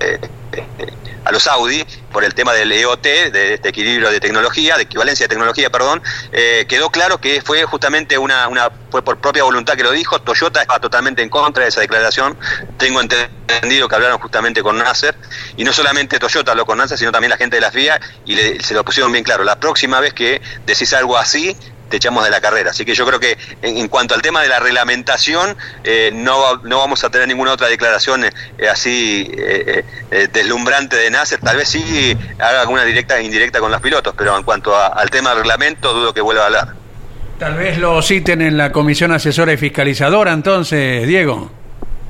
Eh, 0.00 0.20
a 1.26 1.32
los 1.32 1.46
Audi 1.48 1.84
por 2.12 2.24
el 2.24 2.34
tema 2.34 2.52
del 2.52 2.70
EOT, 2.70 3.02
de 3.02 3.54
este 3.54 3.68
equilibrio 3.70 4.10
de 4.10 4.20
tecnología, 4.20 4.76
de 4.76 4.84
equivalencia 4.84 5.24
de 5.24 5.28
tecnología, 5.28 5.70
perdón, 5.70 6.02
quedó 6.68 6.90
claro 6.90 7.18
que 7.18 7.42
fue 7.42 7.64
justamente 7.64 8.16
una, 8.16 8.46
una, 8.48 8.70
fue 8.90 9.02
por 9.02 9.18
propia 9.18 9.42
voluntad 9.42 9.74
que 9.74 9.82
lo 9.82 9.90
dijo, 9.90 10.20
Toyota 10.20 10.60
estaba 10.60 10.78
totalmente 10.78 11.22
en 11.22 11.28
contra 11.28 11.64
de 11.64 11.70
esa 11.70 11.80
declaración, 11.80 12.38
tengo 12.78 13.00
entendido 13.00 13.88
que 13.88 13.94
hablaron 13.94 14.18
justamente 14.18 14.62
con 14.62 14.78
Nasser, 14.78 15.16
y 15.56 15.64
no 15.64 15.72
solamente 15.72 16.18
Toyota 16.18 16.52
habló 16.52 16.64
con 16.64 16.78
Nasser, 16.78 16.96
sino 16.96 17.12
también 17.12 17.30
la 17.30 17.36
gente 17.36 17.56
de 17.56 17.60
las 17.60 17.74
vías, 17.74 17.98
y 18.24 18.36
se 18.36 18.74
lo 18.74 18.84
pusieron 18.84 19.10
bien 19.10 19.24
claro, 19.24 19.42
la 19.44 19.58
próxima 19.58 20.00
vez 20.00 20.14
que 20.14 20.40
decís 20.64 20.92
algo 20.92 21.18
así, 21.18 21.56
te 21.88 21.96
echamos 21.96 22.24
de 22.24 22.30
la 22.30 22.40
carrera. 22.40 22.70
Así 22.70 22.84
que 22.84 22.94
yo 22.94 23.06
creo 23.06 23.20
que 23.20 23.36
en, 23.62 23.88
cuanto 23.88 24.14
al 24.14 24.22
tema 24.22 24.42
de 24.42 24.48
la 24.48 24.58
reglamentación, 24.58 25.56
eh, 25.84 26.10
no, 26.12 26.56
no 26.64 26.78
vamos 26.78 27.04
a 27.04 27.10
tener 27.10 27.28
ninguna 27.28 27.52
otra 27.52 27.68
declaración 27.68 28.24
eh, 28.24 28.32
así 28.70 29.30
eh, 29.36 29.84
deslumbrante 30.32 30.96
de 30.96 31.10
Nasser. 31.10 31.40
Tal 31.40 31.56
vez 31.56 31.68
sí 31.68 32.16
haga 32.38 32.62
alguna 32.62 32.84
directa 32.84 33.18
e 33.18 33.24
indirecta 33.24 33.60
con 33.60 33.70
los 33.70 33.80
pilotos, 33.80 34.14
pero 34.16 34.36
en 34.36 34.42
cuanto 34.42 34.76
al 34.76 35.10
tema 35.10 35.30
del 35.30 35.38
reglamento, 35.38 35.92
dudo 35.92 36.12
que 36.12 36.20
vuelva 36.20 36.42
a 36.42 36.46
hablar. 36.46 36.68
Tal 37.38 37.54
vez 37.54 37.78
lo 37.78 38.00
citen 38.00 38.40
en 38.40 38.56
la 38.56 38.72
comisión 38.72 39.12
asesora 39.12 39.52
y 39.52 39.58
fiscalizadora, 39.58 40.32
entonces, 40.32 41.06
Diego. 41.06 41.50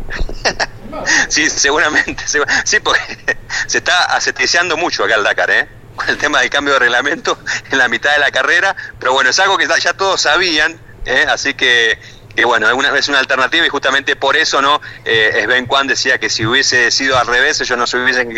sí, 1.29 1.51
seguramente. 1.51 2.23
sí, 2.27 2.79
porque 2.81 3.01
se 3.67 3.79
está 3.79 4.05
aseticeando 4.05 4.77
mucho 4.77 5.05
acá 5.05 5.17
el 5.17 5.25
Dakar, 5.25 5.51
¿eh? 5.51 5.69
Con 5.97 6.09
el 6.09 6.19
tema 6.19 6.41
del 6.41 6.51
cambio 6.51 6.75
de 6.75 6.81
reglamento 6.81 7.39
en 7.71 7.79
la 7.79 7.89
mitad 7.89 8.13
de 8.13 8.19
la 8.19 8.31
carrera, 8.31 8.77
pero 8.99 9.13
bueno, 9.13 9.31
es 9.31 9.39
algo 9.39 9.59
que 9.59 9.67
ya 9.67 9.95
todos 9.95 10.21
sabían, 10.21 10.79
¿eh? 11.05 11.27
así 11.29 11.55
que 11.55 11.99
que 12.37 12.45
bueno, 12.45 12.69
es 12.69 12.75
una, 12.75 12.93
una 13.09 13.19
alternativa 13.19 13.67
y 13.67 13.69
justamente 13.69 14.15
por 14.15 14.37
eso 14.37 14.61
no 14.61 14.81
eh, 15.05 15.43
Sven 15.45 15.67
Kwan 15.67 15.87
decía 15.87 16.19
que 16.19 16.29
si 16.29 16.45
hubiese 16.45 16.91
sido 16.91 17.19
al 17.19 17.27
revés 17.27 17.61
ellos 17.61 17.79
no 17.79 17.87
se 17.87 17.97
hubiesen 17.97 18.33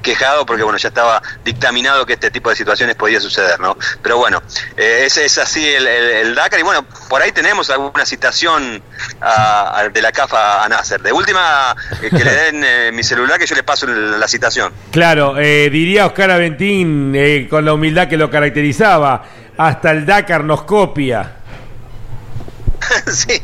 quejado 0.00 0.46
porque 0.46 0.62
bueno 0.62 0.78
ya 0.78 0.88
estaba 0.88 1.22
dictaminado 1.44 2.06
que 2.06 2.14
este 2.14 2.30
tipo 2.30 2.50
de 2.50 2.56
situaciones 2.56 2.96
podía 2.96 3.20
suceder, 3.20 3.60
¿no? 3.60 3.76
Pero 4.02 4.16
bueno, 4.16 4.42
eh, 4.76 5.02
ese 5.06 5.24
es 5.24 5.38
así 5.38 5.66
el, 5.66 6.34
Dakar 6.34 6.58
y 6.58 6.62
bueno, 6.62 6.84
por 7.08 7.20
ahí 7.20 7.32
tenemos 7.32 7.68
alguna 7.70 8.06
citación 8.06 8.82
de 9.92 10.02
la 10.02 10.12
CAFA 10.12 10.64
a 10.64 10.68
Nasser. 10.68 11.02
De 11.02 11.12
última, 11.12 11.76
eh, 12.00 12.10
que 12.10 12.24
le 12.24 12.32
den 12.32 12.64
eh, 12.64 12.90
mi 12.92 13.02
celular 13.02 13.38
que 13.38 13.46
yo 13.46 13.54
le 13.54 13.62
paso 13.62 13.86
la 13.86 14.26
citación. 14.28 14.72
Claro, 14.90 15.34
diría 15.34 16.06
Oscar 16.06 16.30
Aventín 16.30 17.48
con 17.50 17.64
la 17.64 17.74
humildad 17.74 18.08
que 18.08 18.16
lo 18.16 18.30
caracterizaba, 18.30 19.24
hasta 19.56 19.90
el 19.90 20.06
Dakar 20.06 20.44
nos 20.44 20.62
copia. 20.62 21.41
sí, 23.12 23.40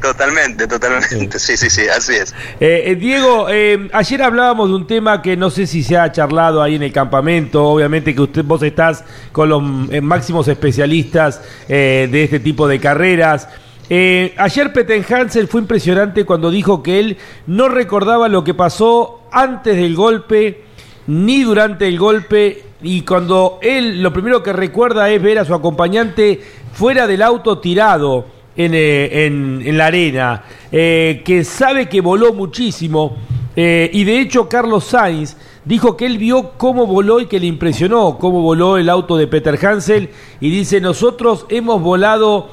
totalmente, 0.00 0.66
totalmente. 0.66 1.38
Sí, 1.38 1.56
sí, 1.56 1.70
sí, 1.70 1.82
así 1.88 2.14
es. 2.14 2.34
Eh, 2.60 2.84
eh, 2.86 2.96
Diego, 2.96 3.48
eh, 3.48 3.88
ayer 3.92 4.22
hablábamos 4.22 4.68
de 4.68 4.74
un 4.76 4.86
tema 4.86 5.22
que 5.22 5.36
no 5.36 5.50
sé 5.50 5.66
si 5.66 5.82
se 5.82 5.96
ha 5.96 6.10
charlado 6.12 6.62
ahí 6.62 6.76
en 6.76 6.82
el 6.82 6.92
campamento. 6.92 7.64
Obviamente 7.64 8.14
que 8.14 8.22
usted, 8.22 8.44
vos 8.44 8.62
estás 8.62 9.04
con 9.32 9.48
los 9.48 9.62
máximos 9.62 10.48
especialistas 10.48 11.42
de 11.68 12.22
este 12.22 12.40
tipo 12.40 12.66
de 12.66 12.80
carreras. 12.80 13.48
ayer 13.88 14.72
Peter 14.72 15.04
Hansel 15.14 15.48
fue 15.48 15.60
impresionante 15.60 16.24
cuando 16.24 16.50
dijo 16.50 16.82
que 16.82 17.00
él 17.00 17.18
no 17.46 17.68
recordaba 17.68 18.28
lo 18.28 18.44
que 18.44 18.54
pasó 18.54 19.22
antes 19.32 19.76
del 19.76 19.94
golpe 19.94 20.64
ni 21.06 21.42
durante 21.42 21.88
el 21.88 21.98
golpe 21.98 22.64
y 22.82 23.02
cuando 23.02 23.58
él 23.62 24.02
lo 24.02 24.12
primero 24.12 24.42
que 24.42 24.52
recuerda 24.52 25.10
es 25.10 25.20
ver 25.20 25.38
a 25.38 25.44
su 25.44 25.54
acompañante 25.54 26.40
fuera 26.74 27.06
del 27.06 27.22
auto 27.22 27.58
tirado 27.58 28.37
en, 28.58 28.74
eh, 28.74 29.26
en, 29.26 29.78
la 29.78 29.86
arena, 29.86 30.42
eh, 30.72 31.22
que 31.24 31.44
sabe 31.44 31.88
que 31.88 32.00
voló 32.00 32.34
muchísimo 32.34 33.16
eh, 33.54 33.88
y 33.92 34.02
de 34.02 34.20
hecho 34.20 34.48
Carlos 34.48 34.82
Sainz 34.84 35.36
dijo 35.64 35.96
que 35.96 36.06
él 36.06 36.18
vio 36.18 36.54
cómo 36.58 36.84
voló 36.84 37.20
y 37.20 37.26
que 37.26 37.38
le 37.38 37.46
impresionó 37.46 38.18
cómo 38.18 38.42
voló 38.42 38.76
el 38.76 38.88
auto 38.88 39.16
de 39.16 39.28
Peter 39.28 39.64
Hansel 39.64 40.10
y 40.40 40.50
dice 40.50 40.80
nosotros 40.80 41.46
hemos 41.48 41.80
volado 41.80 42.50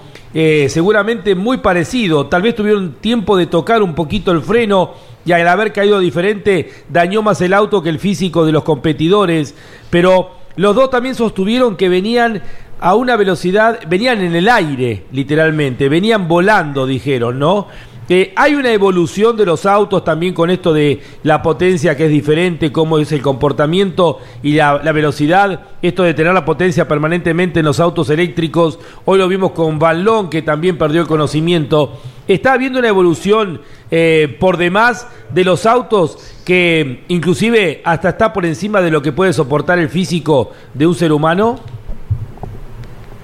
seguramente 0.68 1.34
muy 1.34 1.60
parecido, 1.60 2.28
tal 2.28 2.42
vez 2.42 2.56
tuvieron 2.56 2.96
tiempo 2.96 3.38
de 3.38 3.48
tocar 3.48 3.82
un 3.82 3.96
poquito 3.96 4.34
el 4.34 4.42
freno 4.42 4.92
y 5.26 5.32
al 5.32 5.48
haber 5.48 5.72
caído 5.72 5.98
diferente 6.00 6.72
dañó 6.90 7.22
más 7.22 7.40
el 7.40 7.54
auto 7.54 7.82
que 7.82 7.88
el 7.88 8.00
físico 8.00 8.46
de 8.46 8.52
los 8.52 8.64
competidores, 8.64 9.56
pero 9.90 10.32
los 10.58 10.76
dos 10.76 10.90
también 10.90 11.16
sostuvieron 11.16 11.76
que 11.76 11.90
venían 11.90 12.42
a 12.80 12.96
una 12.96 13.16
velocidad, 13.16 13.80
venían 13.88 14.22
en 14.22 14.36
el 14.36 14.50
aire, 14.50 15.06
literalmente, 15.12 15.90
venían 15.90 16.28
volando, 16.28 16.86
dijeron, 16.86 17.40
¿no? 17.40 17.68
Eh, 18.08 18.34
hay 18.36 18.54
una 18.54 18.72
evolución 18.72 19.36
de 19.36 19.48
los 19.48 19.66
autos 19.66 20.04
también 20.04 20.36
con 20.36 20.52
esto 20.52 20.72
de 20.72 21.02
la 21.24 21.42
potencia 21.42 21.98
que 21.98 22.06
es 22.06 22.12
diferente, 22.12 22.72
cómo 22.72 23.00
es 23.00 23.12
el 23.12 23.24
comportamiento 23.24 24.20
y 24.44 24.54
la, 24.54 24.78
velocidad, 24.78 25.62
esto 25.82 26.04
de 26.04 26.14
tener 26.14 26.32
la 26.32 26.46
potencia 26.46 26.88
permanentemente 26.88 27.62
en 27.62 27.66
los 27.66 27.80
autos 27.80 28.12
eléctricos, 28.12 28.78
hoy 29.06 29.18
lo 29.18 29.28
vimos 29.28 29.54
con 29.54 29.80
Ballón 29.80 30.30
que 30.30 30.44
también 30.44 30.78
perdió 30.78 31.02
el 31.02 31.08
conocimiento, 31.08 32.00
está 32.28 32.54
habiendo 32.54 32.78
una 32.78 32.90
evolución 32.90 33.62
eh, 33.90 34.38
por 34.40 34.58
demás 34.58 35.08
de 35.34 35.44
los 35.44 35.66
autos 35.66 36.20
que 36.46 37.06
inclusive 37.08 37.82
hasta 37.84 38.10
está 38.10 38.34
por 38.34 38.46
encima 38.46 38.82
de 38.82 38.92
lo 38.92 39.02
que 39.02 39.14
puede 39.14 39.34
soportar 39.34 39.80
el 39.80 39.90
físico 39.90 40.52
de 40.76 40.86
un 40.86 40.94
ser 40.94 41.12
humano. 41.12 41.60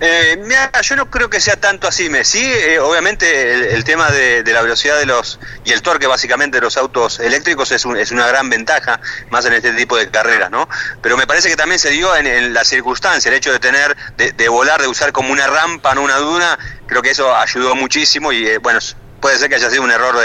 Eh, 0.03 0.35
mira, 0.43 0.71
yo 0.81 0.95
no 0.95 1.11
creo 1.11 1.29
que 1.29 1.39
sea 1.39 1.57
tanto 1.57 1.87
así, 1.87 2.09
me 2.09 2.23
sí, 2.23 2.43
eh, 2.43 2.79
obviamente 2.79 3.75
el, 3.75 3.83
tema 3.83 4.09
de, 4.09 4.43
la 4.51 4.63
velocidad 4.63 4.97
de 4.97 5.05
los 5.05 5.39
y 5.63 5.73
el 5.73 5.83
torque 5.83 6.07
básicamente 6.07 6.57
de 6.57 6.61
los 6.61 6.75
autos 6.75 7.19
eléctricos 7.19 7.71
es, 7.71 7.85
es 7.85 8.11
una 8.11 8.25
gran 8.25 8.49
ventaja, 8.49 8.99
más 9.29 9.45
en 9.45 9.53
este 9.53 9.73
tipo 9.73 9.95
de 9.95 10.09
carreras, 10.09 10.49
¿no? 10.49 10.67
Pero 11.03 11.17
me 11.17 11.27
parece 11.27 11.49
que 11.49 11.55
también 11.55 11.77
se 11.77 11.91
dio 11.91 12.15
en, 12.15 12.51
la 12.51 12.65
circunstancia, 12.65 13.29
el 13.29 13.35
hecho 13.35 13.51
de 13.51 13.59
tener, 13.59 13.95
de, 14.17 14.49
volar, 14.49 14.81
de 14.81 14.87
usar 14.87 15.11
como 15.11 15.31
una 15.31 15.45
rampa, 15.45 15.93
no 15.93 16.01
una 16.01 16.17
duna, 16.17 16.57
creo 16.87 17.03
que 17.03 17.11
eso 17.11 17.35
ayudó 17.35 17.75
muchísimo 17.75 18.31
y 18.31 18.47
eh, 18.47 18.57
bueno, 18.57 18.79
puede 19.21 19.37
ser 19.37 19.49
que 19.49 19.55
haya 19.55 19.69
sido 19.69 19.83
un 19.83 19.91
error 19.91 20.17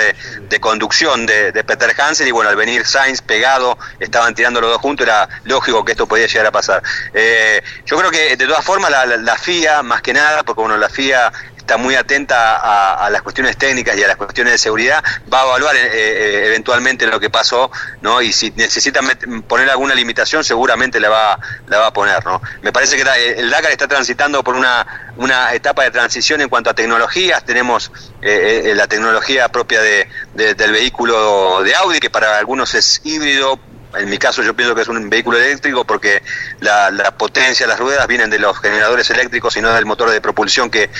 de, 0.49 0.61
conducción 0.61 1.27
de, 1.27 1.53
Peter 1.65 1.95
Hansen 2.01 2.27
y 2.27 2.31
bueno, 2.31 2.51
al 2.51 2.57
venir 2.57 2.87
Sainz 2.87 3.21
pegado, 3.21 3.79
estaban 4.01 4.35
tirando 4.35 4.61
los 4.61 4.71
dos 4.71 4.81
juntos, 4.81 5.07
era 5.07 5.29
lógico 5.45 5.85
que 5.85 5.93
esto 5.93 6.07
podía 6.07 6.27
llegar 6.27 6.47
a 6.47 6.51
pasar. 6.51 6.83
Eh, 7.13 7.63
yo 7.85 7.97
creo 7.99 8.11
que 8.11 8.37
de 8.37 8.47
todas 8.47 8.65
formas 8.65 8.91
la, 8.91 9.37
FIA, 9.37 9.83
más 9.83 10.03
que 10.03 10.13
nada, 10.13 10.43
porque 10.43 10.63
bueno, 10.63 10.77
la 10.79 10.89
FIA 10.89 11.31
está 11.67 11.79
muy 11.79 11.97
atenta 11.97 12.57
a, 12.95 13.11
las 13.11 13.23
cuestiones 13.23 13.57
técnicas 13.57 13.99
y 13.99 14.05
a 14.05 14.07
las 14.07 14.17
cuestiones 14.17 14.53
de 14.53 14.59
seguridad, 14.59 15.03
va 15.33 15.43
a 15.43 15.47
evaluar 15.47 15.75
eventualmente 15.77 17.09
lo 17.09 17.19
que 17.19 17.29
pasó, 17.29 17.73
¿no? 18.03 18.23
Y 18.23 18.33
si 18.33 18.53
necesita 18.53 19.01
poner 19.49 19.69
alguna 19.69 19.95
limitación, 19.95 20.45
seguramente 20.45 21.01
la 21.01 21.09
va, 21.09 21.41
la 21.67 21.79
va 21.79 21.87
a 21.89 21.93
poner, 21.93 22.25
¿no? 22.25 22.41
Me 22.63 22.73
parece 22.73 22.97
que 22.97 23.03
el 23.37 23.51
Dakar 23.51 23.73
está 23.73 23.89
transitando 23.89 24.45
por 24.45 24.55
una, 24.55 25.13
una 25.17 25.53
etapa 25.55 25.83
de 25.83 25.91
transición 25.91 26.41
en 26.41 26.49
cuanto 26.49 26.71
a 26.71 26.75
tecnologías, 26.75 27.45
tenemos 27.45 27.91
la 28.23 28.87
tecnología 28.87 29.49
propia 29.49 29.81
de, 29.83 30.09
del 30.35 30.71
vehículo 30.71 31.65
de 31.65 31.75
Audi, 31.75 31.99
que 31.99 32.11
para 32.11 32.39
algunos 32.39 32.75
es 32.75 33.01
híbrido, 33.03 33.59
en 33.99 34.09
mi 34.09 34.19
caso 34.19 34.43
yo 34.43 34.55
pienso 34.55 34.75
que 34.75 34.83
es 34.83 34.89
un 34.89 35.09
vehículo 35.09 35.39
eléctrico 35.39 35.85
porque 35.85 36.23
la, 36.61 37.15
potencia 37.17 37.67
de 37.67 37.71
las 37.71 37.79
ruedas 37.79 38.07
vienen 38.07 38.31
de 38.31 38.39
los 38.39 38.59
generadores 38.61 39.09
eléctricos 39.11 39.57
y 39.57 39.61
no 39.61 39.73
del 39.73 39.87
motor 39.87 40.11
de 40.11 40.21
propulsión 40.21 40.71
que, 40.71 40.91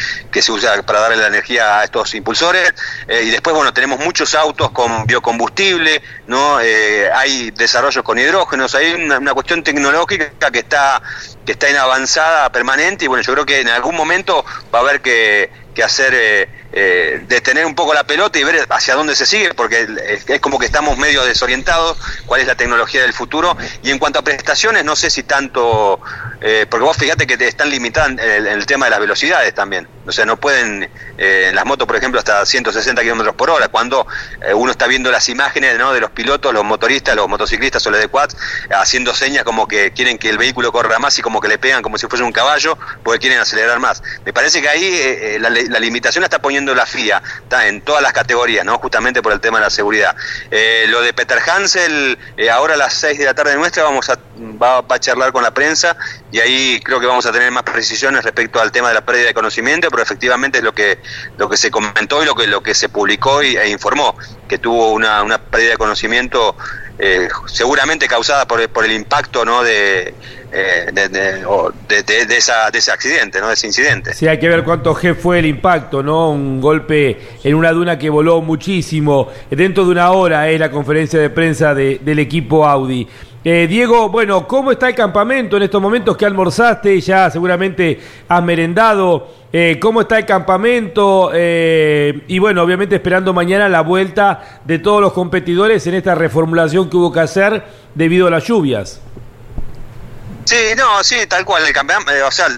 se 0.41 0.53
usa 0.53 0.83
para 0.83 1.01
darle 1.01 1.17
la 1.17 1.27
energía 1.29 1.81
a 1.81 1.85
estos 1.85 2.15
impulsores. 2.15 2.73
Eh, 3.09 3.23
y 3.25 3.31
después, 3.31 3.57
bueno, 3.57 3.73
tenemos 3.73 3.99
muchos 3.99 4.35
autos 4.35 4.71
con 4.71 5.07
biocombustible, 5.07 6.03
¿no? 6.27 6.61
Eh, 6.61 7.11
hay 7.13 7.51
desarrollos 7.53 8.05
con 8.05 8.19
hidrógenos, 8.19 8.75
hay 8.75 8.93
una, 8.95 9.35
cuestión 9.35 9.63
tecnológica 9.63 10.51
que 10.53 10.59
está, 10.59 11.03
que 11.45 11.53
está 11.53 11.69
en 11.69 11.77
avanzada 11.77 12.51
permanente 12.53 13.07
y 13.07 13.09
bueno, 13.09 13.23
yo 13.23 13.33
creo 13.33 13.47
que 13.47 13.61
en 13.61 13.69
algún 13.69 13.97
momento 13.97 14.45
va 14.75 14.81
a 14.81 14.83
haber 14.83 15.01
que, 15.01 15.51
que 15.75 15.83
hacer... 15.83 16.13
Eh, 16.15 16.49
eh, 16.79 17.25
detener 17.27 17.65
un 17.65 17.75
poco 17.75 17.95
la 17.95 18.05
pelota 18.05 18.39
y 18.39 18.45
ver 18.45 18.67
hacia 18.69 18.95
dónde 18.95 19.17
se 19.17 19.25
sigue, 19.25 19.55
porque 19.55 19.89
es, 20.29 20.41
como 20.41 20.59
que 20.59 20.67
estamos 20.67 20.99
medio 20.99 21.25
desorientados, 21.25 21.97
cuál 22.27 22.43
es 22.43 22.47
la 22.47 22.55
tecnología 22.55 23.01
del 23.01 23.15
futuro. 23.15 23.57
Y 23.83 23.91
en 23.91 23.99
cuanto 23.99 24.19
a 24.19 24.23
prestaciones, 24.23 24.85
no 24.85 24.95
sé 24.95 25.09
si 25.09 25.23
tanto, 25.23 25.99
eh, 26.43 26.67
porque 26.69 26.85
vos 26.85 26.95
fíjate 26.99 27.27
que 27.27 27.39
te 27.39 27.49
están 27.49 27.71
limitando 27.71 28.23
el, 28.23 28.47
el, 28.47 28.67
tema 28.67 28.87
de 28.87 28.91
las 28.91 29.01
velocidades 29.01 29.55
también. 29.55 29.89
O 30.07 30.13
sea, 30.13 30.27
no 30.27 30.37
pueden, 30.37 30.83
eh, 31.17 31.47
en 31.49 31.55
las 31.55 31.65
motos, 31.65 31.87
por 31.87 31.97
ejemplo, 31.97 32.19
hasta 32.19 32.45
160 32.45 33.01
kilómetros 33.01 33.35
por 33.37 33.49
hora, 33.49 33.69
cuando 33.69 34.07
eh, 34.47 34.53
uno 34.53 34.71
está 34.71 34.87
viendo 34.87 35.11
las 35.11 35.31
imágenes 35.31 35.79
¿no? 35.79 35.95
de 35.95 36.01
los 36.01 36.11
pilotos, 36.11 36.53
los 36.53 36.65
motoristas, 36.65 37.17
los 37.17 37.27
motociclistas 37.27 37.87
o 37.87 37.91
los 37.91 38.01
de 38.01 38.09
quads, 38.09 38.37
haciendo 38.71 39.15
señas 39.15 39.45
como 39.45 39.67
que 39.67 39.93
quieren 39.93 40.19
que 40.19 40.29
el 40.29 40.37
vehículo 40.37 40.73
corra 40.73 40.99
más 40.99 41.19
y 41.19 41.23
como 41.23 41.41
que 41.41 41.49
le 41.49 41.57
pegan 41.57 41.83
como 41.83 41.97
si 41.97 42.07
fuese 42.07 42.23
un 42.23 42.33
caballo, 42.33 42.77
porque 43.03 43.21
quieren 43.21 43.39
acelerar 43.39 43.81
más. 43.81 44.03
Me 44.27 44.35
parece 44.35 44.61
que 44.61 44.69
ahí 44.69 45.39
la, 45.39 45.49
la 45.49 45.81
limitación 45.81 46.23
está 46.23 46.41
poniendo 46.41 46.66
la 46.75 46.87
FIA 46.87 47.23
en 47.65 47.81
todas 47.83 48.03
las 48.03 48.13
categorías, 48.13 48.65
¿no? 48.65 48.79
justamente 48.79 49.23
por 49.23 49.33
el 49.33 49.41
tema 49.41 49.59
de 49.59 49.65
la 49.65 49.71
seguridad. 49.71 50.15
Eh, 50.51 50.87
lo 50.89 51.01
de 51.01 51.13
Peter 51.13 51.39
Hansel, 51.39 52.19
eh, 52.37 52.51
ahora 52.51 52.75
a 52.75 52.77
las 52.77 52.95
6 52.95 53.19
de 53.19 53.25
la 53.25 53.35
tarde 53.35 53.57
nuestra 53.57 53.85
vamos 53.85 54.09
a, 54.11 54.19
va, 54.63 54.85
a 54.89 54.99
charlar 54.99 55.33
con 55.33 55.43
la 55.43 55.53
prensa 55.53 55.97
y 56.31 56.41
ahí 56.41 56.81
creo 56.83 57.01
que 57.01 57.07
vamos 57.07 57.27
a 57.27 57.33
tener 57.33 57.51
más 57.51 57.63
precisiones 57.63 58.25
respecto 58.25 58.61
al 58.61 58.73
tema 58.73 58.89
de 58.89 58.95
la 58.95 59.05
pérdida 59.05 59.27
de 59.27 59.35
conocimiento, 59.35 59.89
pero 59.91 60.03
efectivamente 60.03 60.59
es 60.59 60.65
lo 60.65 60.73
que, 60.73 60.99
lo 61.39 61.49
que 61.49 61.57
se 61.57 61.71
comentó 61.71 62.23
y 62.23 62.27
lo 62.27 62.35
que, 62.35 62.47
lo 62.47 62.63
que 62.63 62.75
se 62.75 62.89
publicó 62.89 63.43
y, 63.43 63.57
e 63.57 63.69
informó, 63.69 64.17
que 64.49 64.59
tuvo 64.59 64.93
una, 64.93 65.23
una 65.23 65.39
pérdida 65.39 65.71
de 65.71 65.79
conocimiento 65.79 66.57
eh, 66.99 67.29
seguramente 67.47 68.07
causada 68.09 68.47
por, 68.47 68.67
por 68.71 68.85
el 68.85 68.93
impacto 68.93 69.45
¿no? 69.45 69.63
de, 69.63 70.15
eh, 70.53 70.91
de, 70.93 72.03
de, 72.03 72.37
esa, 72.37 72.71
de 72.71 72.79
ese 72.79 72.91
accidente, 72.91 73.41
¿no? 73.41 73.49
de 73.49 73.55
ese 73.55 73.67
incidente. 73.67 74.15
Sí, 74.15 74.27
hay 74.27 74.39
que 74.39 74.49
ver 74.49 74.65
cuánto 74.65 74.95
G 74.95 75.15
fue 75.15 75.41
el 75.41 75.47
impacto, 75.47 76.03
¿no? 76.03 76.31
Un 76.31 76.61
golpe 76.61 77.19
en 77.45 77.55
una 77.55 77.73
duna 77.73 77.99
que 77.99 78.09
voló 78.09 78.41
muchísimo. 78.41 79.29
Dentro 79.51 79.85
de 79.85 79.91
una 79.91 80.11
hora 80.13 80.49
es 80.49 80.59
la 80.59 80.71
conferencia 80.71 81.21
de 81.21 81.31
prensa 81.31 81.75
del 81.75 82.19
equipo 82.19 82.67
Audi. 82.67 83.07
Eh, 83.49 83.69
Diego, 83.69 84.09
bueno, 84.09 84.49
¿cómo 84.49 84.73
está 84.73 84.89
el 84.89 84.97
campamento 84.97 85.57
en 85.57 85.63
estos 85.63 85.81
momentos 85.81 86.17
que 86.17 86.27
almorzaste? 86.27 87.01
Ya 87.01 87.31
seguramente 87.31 88.01
has 88.29 88.43
merendado. 88.43 89.29
Eh, 89.53 89.79
¿Cómo 89.81 90.01
está 90.01 90.19
el 90.19 90.27
campamento? 90.27 91.31
y 91.33 92.39
bueno, 92.41 92.65
obviamente 92.65 92.97
esperando 92.97 93.33
mañana 93.33 93.69
la 93.69 93.83
vuelta 93.83 94.61
de 94.65 94.81
todos 94.81 95.01
los 95.01 95.13
competidores 95.13 95.87
en 95.87 95.95
esta 95.95 96.17
reformulación 96.17 96.91
que 96.91 96.97
hubo 96.97 97.13
que 97.13 97.21
hacer 97.21 97.63
debido 97.95 98.27
a 98.27 98.31
las 98.31 98.43
lluvias. 98.43 99.01
Sí, 100.45 100.75
no, 100.77 101.05
sí, 101.05 101.15
tal 101.29 101.45
cual. 101.45 101.65
El 101.65 101.73
campeonato, 101.73 102.11
eh, 102.11 102.25
o 102.25 102.33
sea, 102.33 102.49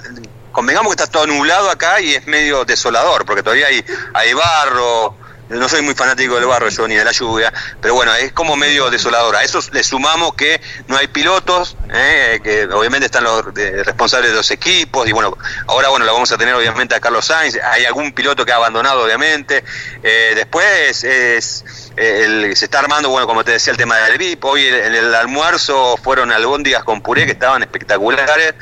convengamos 0.52 0.96
que 0.96 1.02
está 1.02 1.12
todo 1.12 1.26
nublado 1.26 1.68
acá 1.68 2.00
y 2.00 2.14
es 2.14 2.26
medio 2.26 2.64
desolador, 2.64 3.26
porque 3.26 3.42
todavía 3.42 3.66
hay, 3.66 3.84
hay 4.14 4.32
barro. 4.32 5.17
No 5.48 5.68
soy 5.68 5.82
muy 5.82 5.94
fanático 5.94 6.34
del 6.36 6.46
barro 6.46 6.68
yo 6.68 6.86
ni 6.86 6.94
de 6.94 7.04
la 7.04 7.12
lluvia, 7.12 7.52
pero 7.80 7.94
bueno, 7.94 8.14
es 8.14 8.32
como 8.32 8.56
medio 8.56 8.90
desolador. 8.90 9.36
A 9.36 9.42
eso 9.42 9.60
le 9.72 9.82
sumamos 9.82 10.34
que 10.34 10.60
no 10.88 10.96
hay 10.96 11.08
pilotos, 11.08 11.76
eh, 11.92 12.40
que 12.42 12.64
obviamente 12.64 13.06
están 13.06 13.24
los 13.24 13.44
responsables 13.44 14.30
de 14.30 14.36
los 14.36 14.50
equipos, 14.50 15.08
y 15.08 15.12
bueno, 15.12 15.36
ahora 15.66 15.88
bueno, 15.88 16.04
lo 16.04 16.12
vamos 16.12 16.30
a 16.32 16.38
tener 16.38 16.54
obviamente 16.54 16.94
a 16.94 17.00
Carlos 17.00 17.26
Sainz, 17.26 17.58
hay 17.62 17.84
algún 17.84 18.12
piloto 18.12 18.44
que 18.44 18.52
ha 18.52 18.56
abandonado 18.56 19.04
obviamente. 19.04 19.64
Eh, 20.02 20.32
después 20.34 21.04
es 21.04 21.64
se 21.98 22.64
está 22.64 22.78
armando, 22.78 23.08
bueno, 23.08 23.26
como 23.26 23.44
te 23.44 23.52
decía, 23.52 23.72
el 23.72 23.76
tema 23.76 23.96
del 23.96 24.18
VIP. 24.18 24.44
Hoy 24.44 24.66
en 24.66 24.94
el, 24.94 25.14
almuerzo 25.14 25.96
fueron 25.96 26.30
albóndigas 26.30 26.84
con 26.84 27.00
puré 27.00 27.26
que 27.26 27.32
estaban 27.32 27.62
espectaculares. 27.62 28.54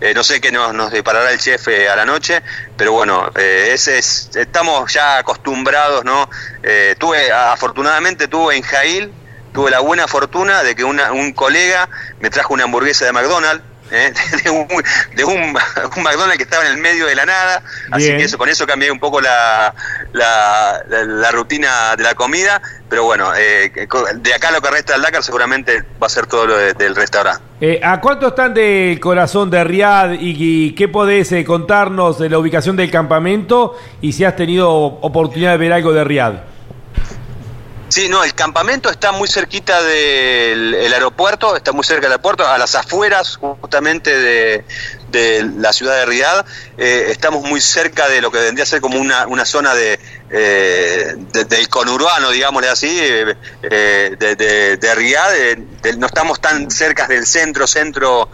Eh, 0.00 0.12
no 0.14 0.22
sé 0.22 0.40
qué 0.40 0.52
nos, 0.52 0.74
nos 0.74 0.92
deparará 0.92 1.32
el 1.32 1.38
chef 1.38 1.68
eh, 1.68 1.88
a 1.88 1.96
la 1.96 2.04
noche, 2.04 2.42
pero 2.76 2.92
bueno, 2.92 3.30
eh, 3.36 3.70
ese 3.72 3.98
es, 3.98 4.30
estamos 4.34 4.92
ya 4.92 5.18
acostumbrados, 5.18 6.04
¿no? 6.04 6.28
tuve, 6.98 7.30
afortunadamente 7.32 8.28
tuve 8.28 8.56
en 8.56 8.62
Jail, 8.62 9.12
tuve 9.52 9.70
la 9.70 9.80
buena 9.80 10.08
fortuna 10.08 10.62
de 10.62 10.74
que 10.74 10.84
una, 10.84 11.12
un 11.12 11.32
colega 11.32 11.88
me 12.20 12.30
trajo 12.30 12.54
una 12.54 12.64
hamburguesa 12.64 13.04
de 13.04 13.12
McDonald's 13.12 13.73
¿eh? 13.90 14.12
de, 14.44 14.50
un, 14.50 14.66
de 15.14 15.24
un, 15.24 15.52
McDonald's 15.52 16.36
que 16.36 16.44
estaba 16.44 16.64
en 16.66 16.72
el 16.72 16.78
medio 16.78 17.06
de 17.06 17.14
la 17.14 17.26
nada, 17.26 17.62
así 17.90 18.08
que 18.08 18.24
eso, 18.24 18.38
con 18.38 18.48
eso 18.48 18.66
cambié 18.66 18.90
un 18.90 18.98
poco 18.98 19.20
la, 19.20 19.74
la, 20.12 21.30
rutina 21.32 21.96
de 21.96 22.02
la 22.02 22.14
comida, 22.14 22.60
pero 22.88 23.04
bueno, 23.04 23.34
eh, 23.36 23.72
de 24.16 24.34
acá 24.34 24.50
lo 24.52 24.60
que 24.60 24.70
resta 24.70 24.92
del 24.92 25.02
Dakar 25.02 25.22
seguramente 25.22 25.82
va 26.00 26.06
a 26.06 26.10
ser 26.10 26.26
todo 26.26 26.46
lo 26.46 26.56
del 26.56 26.94
restaurante. 26.94 27.42
Eh, 27.60 27.80
¿A 27.82 28.00
cuánto 28.00 28.28
están 28.28 28.54
del 28.54 29.00
corazón 29.00 29.50
de 29.50 29.64
Riad 29.64 30.12
y, 30.20 30.74
qué 30.74 30.88
podés 30.88 31.34
contarnos 31.46 32.18
de 32.18 32.28
la 32.28 32.38
ubicación 32.38 32.76
del 32.76 32.90
campamento 32.90 33.76
y 34.00 34.12
si 34.12 34.24
has 34.24 34.36
tenido 34.36 34.70
oportunidad 34.70 35.52
de 35.52 35.58
ver 35.58 35.72
algo 35.72 35.92
de 35.92 36.04
Riad? 36.04 36.34
Sí, 37.88 38.08
no, 38.08 38.24
el 38.24 38.34
campamento 38.34 38.90
está 38.90 39.12
muy 39.12 39.28
cerquita 39.28 39.82
del 39.82 40.92
aeropuerto, 40.92 41.54
está 41.54 41.72
muy 41.72 41.84
cerca 41.84 42.02
del 42.02 42.12
aeropuerto, 42.12 42.46
a 42.46 42.56
las 42.56 42.74
afueras 42.74 43.36
justamente 43.36 44.16
de, 44.16 44.64
la 45.58 45.72
ciudad 45.72 45.98
de 45.98 46.06
Riyadh. 46.06 46.44
Eh, 46.76 47.06
estamos 47.10 47.44
muy 47.44 47.60
cerca 47.60 48.08
de 48.08 48.20
lo 48.20 48.32
que 48.32 48.38
vendría 48.38 48.64
a 48.64 48.66
ser 48.66 48.80
como 48.80 48.98
una, 48.98 49.28
una 49.28 49.44
zona 49.44 49.74
de, 49.74 50.00
eh, 50.30 51.14
del 51.32 51.68
conurbano, 51.68 52.30
digámosle 52.30 52.68
así, 52.68 52.98
eh, 52.98 53.36
de, 53.62 54.34
de, 54.34 54.76
de 54.76 54.94
Riyadh. 54.94 55.58
no 55.96 56.06
estamos 56.06 56.40
tan 56.40 56.70
cerca 56.70 57.06
del 57.06 57.26
centro, 57.26 57.66
centro, 57.66 58.28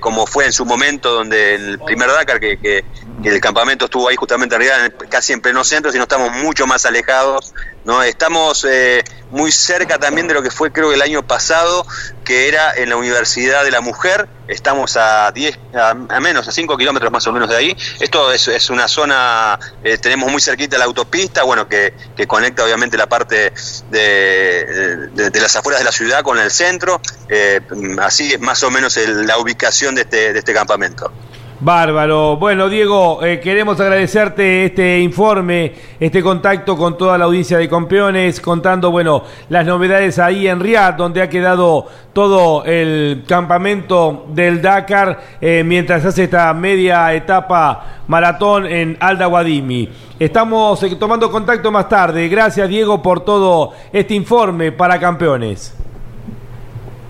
como 0.00 0.26
fue 0.26 0.44
en 0.44 0.52
su 0.52 0.64
momento, 0.64 1.12
donde 1.12 1.54
el 1.54 1.78
primer 1.80 2.08
Dakar, 2.08 2.38
que, 2.38 2.58
que, 2.58 2.84
el 3.24 3.40
campamento 3.40 3.86
estuvo 3.86 4.08
ahí 4.08 4.16
justamente 4.16 4.54
en 4.54 4.60
Riyadh, 4.60 5.08
casi 5.08 5.32
en 5.32 5.40
pleno 5.40 5.64
centro, 5.64 5.90
sino 5.90 6.04
estamos 6.04 6.30
mucho 6.30 6.66
más 6.66 6.86
alejados 6.86 7.52
¿no? 7.86 8.02
Estamos 8.02 8.66
eh, 8.68 9.04
muy 9.30 9.52
cerca 9.52 9.98
también 9.98 10.26
de 10.26 10.34
lo 10.34 10.42
que 10.42 10.50
fue 10.50 10.72
creo 10.72 10.92
el 10.92 11.00
año 11.00 11.24
pasado, 11.24 11.86
que 12.24 12.48
era 12.48 12.74
en 12.74 12.90
la 12.90 12.96
Universidad 12.96 13.64
de 13.64 13.70
la 13.70 13.80
Mujer, 13.80 14.28
estamos 14.48 14.96
a 14.96 15.30
10, 15.30 15.58
a, 15.74 15.94
menos, 16.20 16.48
a 16.48 16.52
5 16.52 16.76
kilómetros 16.76 17.12
más 17.12 17.26
o 17.28 17.32
menos 17.32 17.48
de 17.48 17.56
ahí. 17.56 17.76
Esto 18.00 18.32
es, 18.32 18.70
una 18.70 18.88
zona, 18.88 19.58
eh, 19.84 19.98
tenemos 19.98 20.30
muy 20.30 20.42
cerquita 20.42 20.76
la 20.76 20.84
autopista, 20.84 21.44
bueno, 21.44 21.68
que, 21.68 21.94
conecta 22.26 22.64
obviamente 22.64 22.96
la 22.96 23.08
parte 23.08 23.52
de, 23.90 25.30
las 25.40 25.54
afueras 25.54 25.80
de 25.80 25.84
la 25.84 25.92
ciudad 25.92 26.22
con 26.22 26.38
el 26.38 26.50
centro, 26.50 27.00
eh, 27.28 27.60
así 28.02 28.32
es 28.32 28.40
más 28.40 28.62
o 28.64 28.70
menos 28.70 28.96
la 28.96 29.38
ubicación 29.38 29.94
de 29.94 30.02
este, 30.02 30.32
de 30.32 30.38
este 30.40 30.52
campamento. 30.52 31.12
Bárbaro. 31.58 32.36
Bueno, 32.36 32.68
Diego, 32.68 33.24
eh, 33.24 33.40
queremos 33.40 33.80
agradecerte 33.80 34.66
este 34.66 34.98
informe, 35.00 35.72
este 35.98 36.22
contacto 36.22 36.76
con 36.76 36.98
toda 36.98 37.16
la 37.16 37.24
audiencia 37.24 37.56
de 37.56 37.66
campeones, 37.68 38.40
contando, 38.40 38.90
bueno, 38.90 39.24
las 39.48 39.64
novedades 39.64 40.18
ahí 40.18 40.48
en 40.48 40.60
Riyadh, 40.60 40.96
donde 40.96 41.22
ha 41.22 41.30
quedado 41.30 41.86
todo 42.12 42.62
el 42.66 43.24
campamento 43.26 44.26
del 44.28 44.60
Dakar, 44.60 45.20
eh, 45.40 45.62
mientras 45.64 46.04
hace 46.04 46.24
esta 46.24 46.52
media 46.52 47.14
etapa 47.14 48.02
maratón 48.06 48.66
en 48.66 48.98
Alda 49.00 49.24
Guadimi. 49.26 49.88
Estamos 50.18 50.82
eh, 50.82 50.94
tomando 50.96 51.30
contacto 51.30 51.72
más 51.72 51.88
tarde. 51.88 52.28
Gracias, 52.28 52.68
Diego, 52.68 53.02
por 53.02 53.24
todo 53.24 53.72
este 53.92 54.12
informe 54.12 54.72
para 54.72 55.00
campeones. 55.00 55.72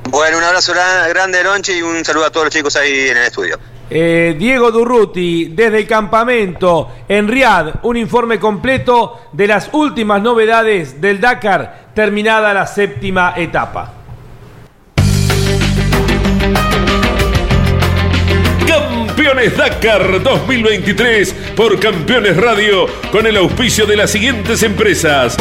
Bueno, 0.08 0.38
un 0.38 0.44
abrazo 0.44 0.72
grande, 0.72 1.42
Lonche, 1.42 1.76
y 1.76 1.82
un 1.82 2.04
saludo 2.04 2.26
a 2.26 2.30
todos 2.30 2.46
los 2.46 2.54
chicos 2.54 2.76
ahí 2.76 3.08
en 3.08 3.16
el 3.16 3.24
estudio. 3.24 3.58
Eh, 3.88 4.34
Diego 4.36 4.72
Durruti, 4.72 5.46
desde 5.46 5.78
el 5.78 5.86
campamento 5.86 6.90
en 7.08 7.28
Riad, 7.28 7.76
un 7.84 7.96
informe 7.96 8.38
completo 8.38 9.28
de 9.32 9.46
las 9.46 9.70
últimas 9.72 10.20
novedades 10.20 11.00
del 11.00 11.20
Dakar, 11.20 11.90
terminada 11.94 12.52
la 12.52 12.66
séptima 12.66 13.34
etapa. 13.36 13.92
Campeones 18.66 19.56
Dakar 19.56 20.22
2023 20.22 21.32
por 21.54 21.78
Campeones 21.78 22.36
Radio 22.36 22.86
con 23.12 23.26
el 23.26 23.36
auspicio 23.36 23.86
de 23.86 23.96
las 23.96 24.10
siguientes 24.10 24.64
empresas. 24.64 25.36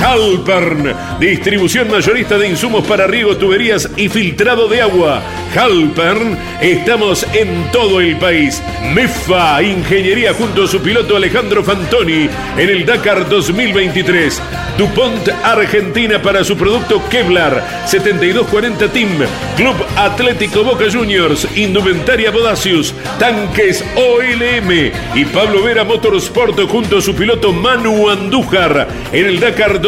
Halpern, 0.00 0.94
distribución 1.18 1.90
mayorista 1.90 2.38
de 2.38 2.48
insumos 2.48 2.86
para 2.86 3.06
riego, 3.06 3.36
tuberías 3.36 3.88
y 3.96 4.08
filtrado 4.08 4.68
de 4.68 4.82
agua. 4.82 5.22
Halpern, 5.54 6.38
estamos 6.60 7.26
en 7.34 7.70
todo 7.72 8.00
el 8.00 8.16
país. 8.16 8.62
MEFA, 8.94 9.62
ingeniería 9.62 10.32
junto 10.34 10.64
a 10.64 10.68
su 10.68 10.80
piloto 10.80 11.16
Alejandro 11.16 11.64
Fantoni 11.64 12.28
en 12.56 12.68
el 12.68 12.86
Dakar 12.86 13.28
2023. 13.28 14.40
DuPont 14.78 15.28
Argentina 15.42 16.22
para 16.22 16.44
su 16.44 16.56
producto 16.56 17.02
Kevlar 17.10 17.84
7240 17.86 18.92
Team. 18.92 19.10
Club 19.56 19.76
Atlético 19.96 20.62
Boca 20.62 20.84
Juniors, 20.90 21.48
Indumentaria 21.56 22.30
Bodacius, 22.30 22.94
Tanques 23.18 23.84
OLM 23.96 24.70
y 25.14 25.24
Pablo 25.24 25.62
Vera 25.62 25.82
Motorsport 25.82 26.60
junto 26.68 26.98
a 26.98 27.02
su 27.02 27.14
piloto 27.14 27.52
Manu 27.52 28.08
Andújar 28.08 28.86
en 29.12 29.26
el 29.26 29.40
Dakar 29.40 29.80
2023. 29.80 29.87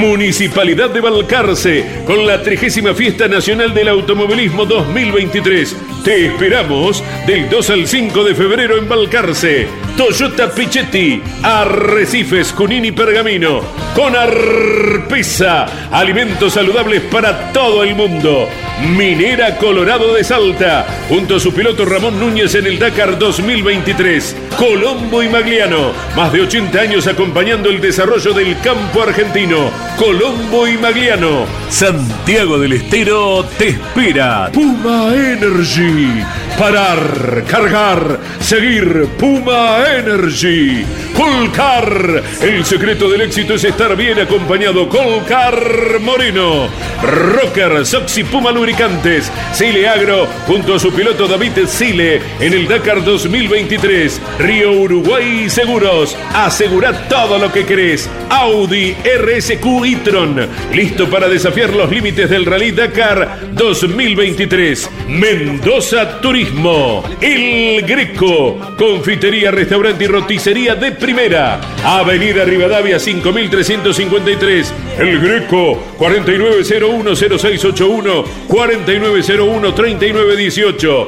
Municipalidad 0.00 0.90
de 0.90 1.00
Balcarce 1.00 2.02
con 2.04 2.26
la 2.26 2.42
30 2.42 2.94
Fiesta 2.94 3.28
Nacional 3.28 3.72
del 3.72 3.88
Automovilismo 3.88 4.66
2023. 4.66 5.76
Te 6.02 6.26
esperamos 6.26 7.04
del 7.28 7.48
2 7.48 7.70
al 7.70 7.86
5 7.86 8.24
de 8.24 8.34
febrero 8.34 8.76
en 8.76 8.88
Balcarce. 8.88 9.68
Toyota 9.96 10.50
Pichetti, 10.50 11.22
Arrecifes, 11.42 12.52
Junín 12.52 12.86
y 12.86 12.92
Pergamino. 12.92 13.60
Con 13.94 14.16
Arpesa, 14.16 15.66
alimentos 15.92 16.54
saludables 16.54 17.02
para 17.02 17.52
todo 17.52 17.84
el 17.84 17.94
mundo. 17.94 18.48
Minera 18.96 19.58
Colorado 19.58 20.14
de 20.14 20.24
Salta, 20.24 20.86
junto 21.08 21.36
a 21.36 21.40
su 21.40 21.52
piloto 21.52 21.84
Ramón 21.84 22.18
Núñez 22.18 22.54
en 22.54 22.66
el 22.66 22.78
Dakar 22.78 23.18
2023. 23.18 24.36
Colombo 24.56 25.22
y 25.22 25.28
Magliano, 25.28 25.92
más 26.16 26.32
de 26.32 26.40
80 26.40 26.80
años 26.80 27.06
acompañando 27.06 27.68
el 27.68 27.80
desarrollo 27.80 28.32
del 28.44 28.58
campo 28.60 29.02
argentino. 29.02 29.70
Colombo 29.98 30.66
y 30.66 30.78
Magliano. 30.78 31.44
Santiago 31.68 32.58
del 32.58 32.72
Estero 32.72 33.44
te 33.58 33.68
espera. 33.68 34.50
Puma 34.50 35.12
Energy. 35.14 36.24
Parar, 36.58 37.44
cargar, 37.46 38.18
seguir. 38.40 39.08
Puma 39.18 39.84
Energy. 39.94 40.86
Colcar. 41.20 42.22
El 42.40 42.64
secreto 42.64 43.10
del 43.10 43.20
éxito 43.20 43.52
es 43.52 43.64
estar 43.64 43.94
bien 43.94 44.18
acompañado. 44.18 44.88
Colcar 44.88 46.00
Moreno. 46.00 46.66
Rocker, 47.02 47.84
Soxy 47.84 48.24
Puma 48.24 48.50
Lubricantes. 48.50 49.30
Sile 49.52 49.86
Agro 49.86 50.26
junto 50.46 50.76
a 50.76 50.78
su 50.78 50.90
piloto 50.94 51.28
David 51.28 51.66
Sile 51.66 52.22
en 52.40 52.54
el 52.54 52.66
Dakar 52.66 53.04
2023. 53.04 54.18
Río 54.38 54.72
Uruguay 54.72 55.50
Seguros. 55.50 56.16
Asegura 56.32 57.06
todo 57.08 57.38
lo 57.38 57.52
que 57.52 57.66
querés. 57.66 58.08
Audi 58.30 58.94
RSQ 59.04 59.84
e-tron. 59.84 60.48
Listo 60.72 61.10
para 61.10 61.28
desafiar 61.28 61.74
los 61.74 61.90
límites 61.90 62.30
del 62.30 62.46
Rally 62.46 62.70
Dakar 62.70 63.50
2023. 63.52 64.88
Mendoza 65.08 66.18
Turismo. 66.22 67.04
El 67.20 67.82
Greco. 67.82 68.58
Confitería, 68.78 69.50
restaurante 69.50 70.04
y 70.04 70.06
roticería 70.06 70.74
de 70.76 70.92
primera. 71.12 71.60
Avenida 71.84 72.44
Rivadavia 72.44 73.00
5353. 73.00 74.72
El 74.98 75.20
Greco 75.20 75.78
49010681 75.98 78.24
49013918. 78.48 81.06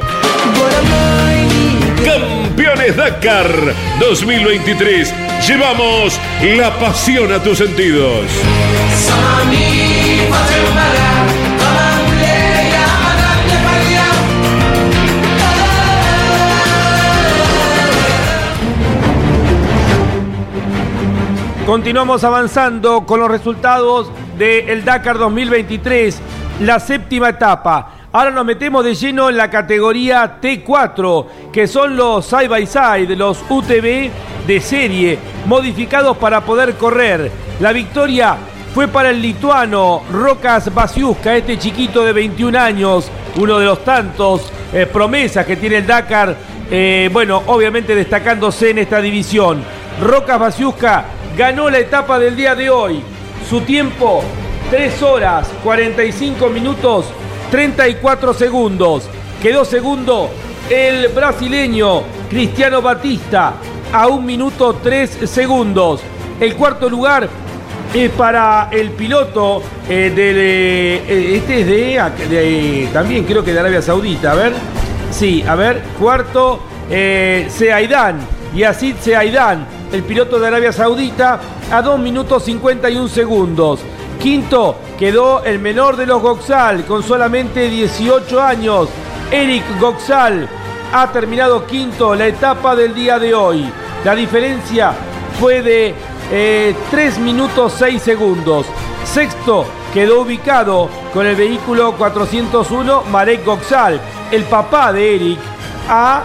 Campeones 2.04 2.96
Dakar 2.96 3.74
2023. 4.00 5.14
Llevamos 5.46 6.18
la 6.56 6.76
pasión 6.78 7.30
a 7.32 7.42
tus 7.42 7.58
sentidos. 7.58 8.24
Continuamos 21.66 22.24
avanzando 22.24 23.06
con 23.06 23.20
los 23.20 23.30
resultados 23.30 24.10
del 24.36 24.84
Dakar 24.84 25.16
2023, 25.16 26.20
la 26.60 26.80
séptima 26.80 27.28
etapa. 27.28 27.92
Ahora 28.10 28.32
nos 28.32 28.44
metemos 28.44 28.84
de 28.84 28.96
lleno 28.96 29.30
en 29.30 29.36
la 29.36 29.48
categoría 29.48 30.40
T4, 30.40 31.26
que 31.52 31.68
son 31.68 31.96
los 31.96 32.26
side 32.26 32.48
by 32.48 32.66
side, 32.66 33.14
los 33.14 33.44
UTV 33.48 34.10
de 34.44 34.60
serie, 34.60 35.18
modificados 35.46 36.16
para 36.16 36.40
poder 36.40 36.74
correr. 36.74 37.30
La 37.60 37.72
victoria 37.72 38.36
fue 38.74 38.88
para 38.88 39.10
el 39.10 39.22
lituano 39.22 40.02
Rokas 40.10 40.74
Basiuska, 40.74 41.36
este 41.36 41.60
chiquito 41.60 42.04
de 42.04 42.12
21 42.12 42.58
años, 42.58 43.08
uno 43.36 43.60
de 43.60 43.66
los 43.66 43.84
tantos 43.84 44.52
eh, 44.72 44.86
promesas 44.86 45.46
que 45.46 45.54
tiene 45.54 45.76
el 45.76 45.86
Dakar. 45.86 46.36
Eh, 46.68 47.08
bueno, 47.12 47.40
obviamente 47.46 47.94
destacándose 47.94 48.70
en 48.70 48.78
esta 48.78 49.00
división. 49.00 49.62
Rokas 50.00 50.40
Basiuska 50.40 51.04
ganó 51.36 51.70
la 51.70 51.78
etapa 51.78 52.18
del 52.18 52.36
día 52.36 52.54
de 52.54 52.70
hoy. 52.70 53.02
Su 53.48 53.60
tiempo, 53.62 54.22
3 54.70 55.02
horas 55.02 55.48
45 55.62 56.48
minutos 56.48 57.06
34 57.50 58.34
segundos. 58.34 59.04
Quedó 59.42 59.64
segundo 59.64 60.30
el 60.70 61.08
brasileño 61.08 62.02
Cristiano 62.30 62.80
Batista 62.80 63.54
a 63.92 64.06
1 64.06 64.22
minuto 64.22 64.78
3 64.82 65.28
segundos. 65.28 66.00
El 66.40 66.54
cuarto 66.56 66.88
lugar 66.88 67.28
es 67.92 68.10
para 68.10 68.68
el 68.70 68.92
piloto 68.92 69.62
eh, 69.88 70.10
de, 70.14 70.96
eh, 70.96 71.36
este 71.36 71.60
es 71.60 71.66
de, 72.30 72.88
también 72.92 73.24
creo 73.24 73.44
que 73.44 73.52
de 73.52 73.60
Arabia 73.60 73.82
Saudita, 73.82 74.32
a 74.32 74.34
ver. 74.34 74.52
Sí, 75.10 75.44
a 75.46 75.54
ver, 75.54 75.82
cuarto 76.00 76.60
eh, 76.90 77.48
Seaidán, 77.50 78.18
Yacid 78.54 78.96
Seaidán, 78.96 79.66
el 79.92 80.02
piloto 80.02 80.38
de 80.38 80.46
Arabia 80.46 80.72
Saudita 80.72 81.40
a 81.70 81.82
2 81.82 82.00
minutos 82.00 82.44
51 82.44 83.08
segundos. 83.08 83.80
Quinto 84.20 84.76
quedó 84.98 85.44
el 85.44 85.58
menor 85.58 85.96
de 85.96 86.06
los 86.06 86.22
Goxal 86.22 86.84
con 86.84 87.02
solamente 87.02 87.68
18 87.68 88.40
años. 88.40 88.88
Eric 89.30 89.64
Goxal 89.78 90.48
ha 90.92 91.10
terminado 91.12 91.66
quinto 91.66 92.14
la 92.14 92.26
etapa 92.26 92.74
del 92.76 92.94
día 92.94 93.18
de 93.18 93.34
hoy. 93.34 93.70
La 94.04 94.14
diferencia 94.14 94.92
fue 95.38 95.62
de 95.62 95.94
3 96.90 97.18
minutos 97.18 97.74
6 97.78 98.00
segundos. 98.00 98.66
Sexto 99.04 99.66
quedó 99.92 100.22
ubicado 100.22 100.88
con 101.12 101.26
el 101.26 101.36
vehículo 101.36 101.92
401 101.92 103.04
Marek 103.10 103.44
Goxal, 103.44 104.00
el 104.30 104.44
papá 104.44 104.92
de 104.92 105.16
Eric, 105.16 105.38
a 105.88 106.24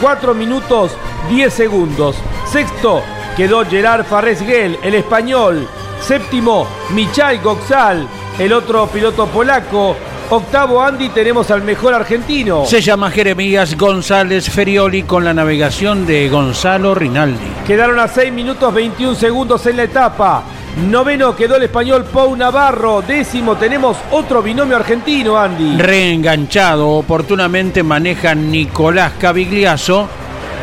4 0.00 0.34
minutos 0.34 0.92
10 1.30 1.52
segundos. 1.52 2.16
Sexto 2.50 3.02
quedó 3.36 3.64
Gerard 3.64 4.04
Farresguel, 4.04 4.78
el 4.82 4.94
español. 4.94 5.68
Séptimo, 6.00 6.66
Michal 6.90 7.40
Goxal, 7.40 8.06
el 8.38 8.52
otro 8.52 8.86
piloto 8.86 9.26
polaco. 9.26 9.96
Octavo 10.30 10.82
Andy 10.82 11.08
tenemos 11.08 11.50
al 11.50 11.62
mejor 11.62 11.94
argentino. 11.94 12.66
Se 12.66 12.82
llama 12.82 13.10
Jeremías 13.10 13.76
González 13.78 14.50
Ferioli 14.50 15.04
con 15.04 15.24
la 15.24 15.32
navegación 15.32 16.06
de 16.06 16.28
Gonzalo 16.28 16.94
Rinaldi. 16.94 17.50
Quedaron 17.66 17.98
a 17.98 18.08
6 18.08 18.32
minutos 18.32 18.74
21 18.74 19.14
segundos 19.14 19.64
en 19.66 19.78
la 19.78 19.84
etapa. 19.84 20.42
Noveno 20.86 21.34
quedó 21.34 21.56
el 21.56 21.64
español 21.64 22.04
Pau 22.04 22.36
Navarro. 22.36 23.02
Décimo 23.02 23.56
tenemos 23.56 23.96
otro 24.12 24.42
binomio 24.42 24.76
argentino, 24.76 25.36
Andy. 25.36 25.76
Reenganchado, 25.76 26.90
oportunamente 26.90 27.82
maneja 27.82 28.34
Nicolás 28.34 29.14
Cavigliazo 29.18 30.08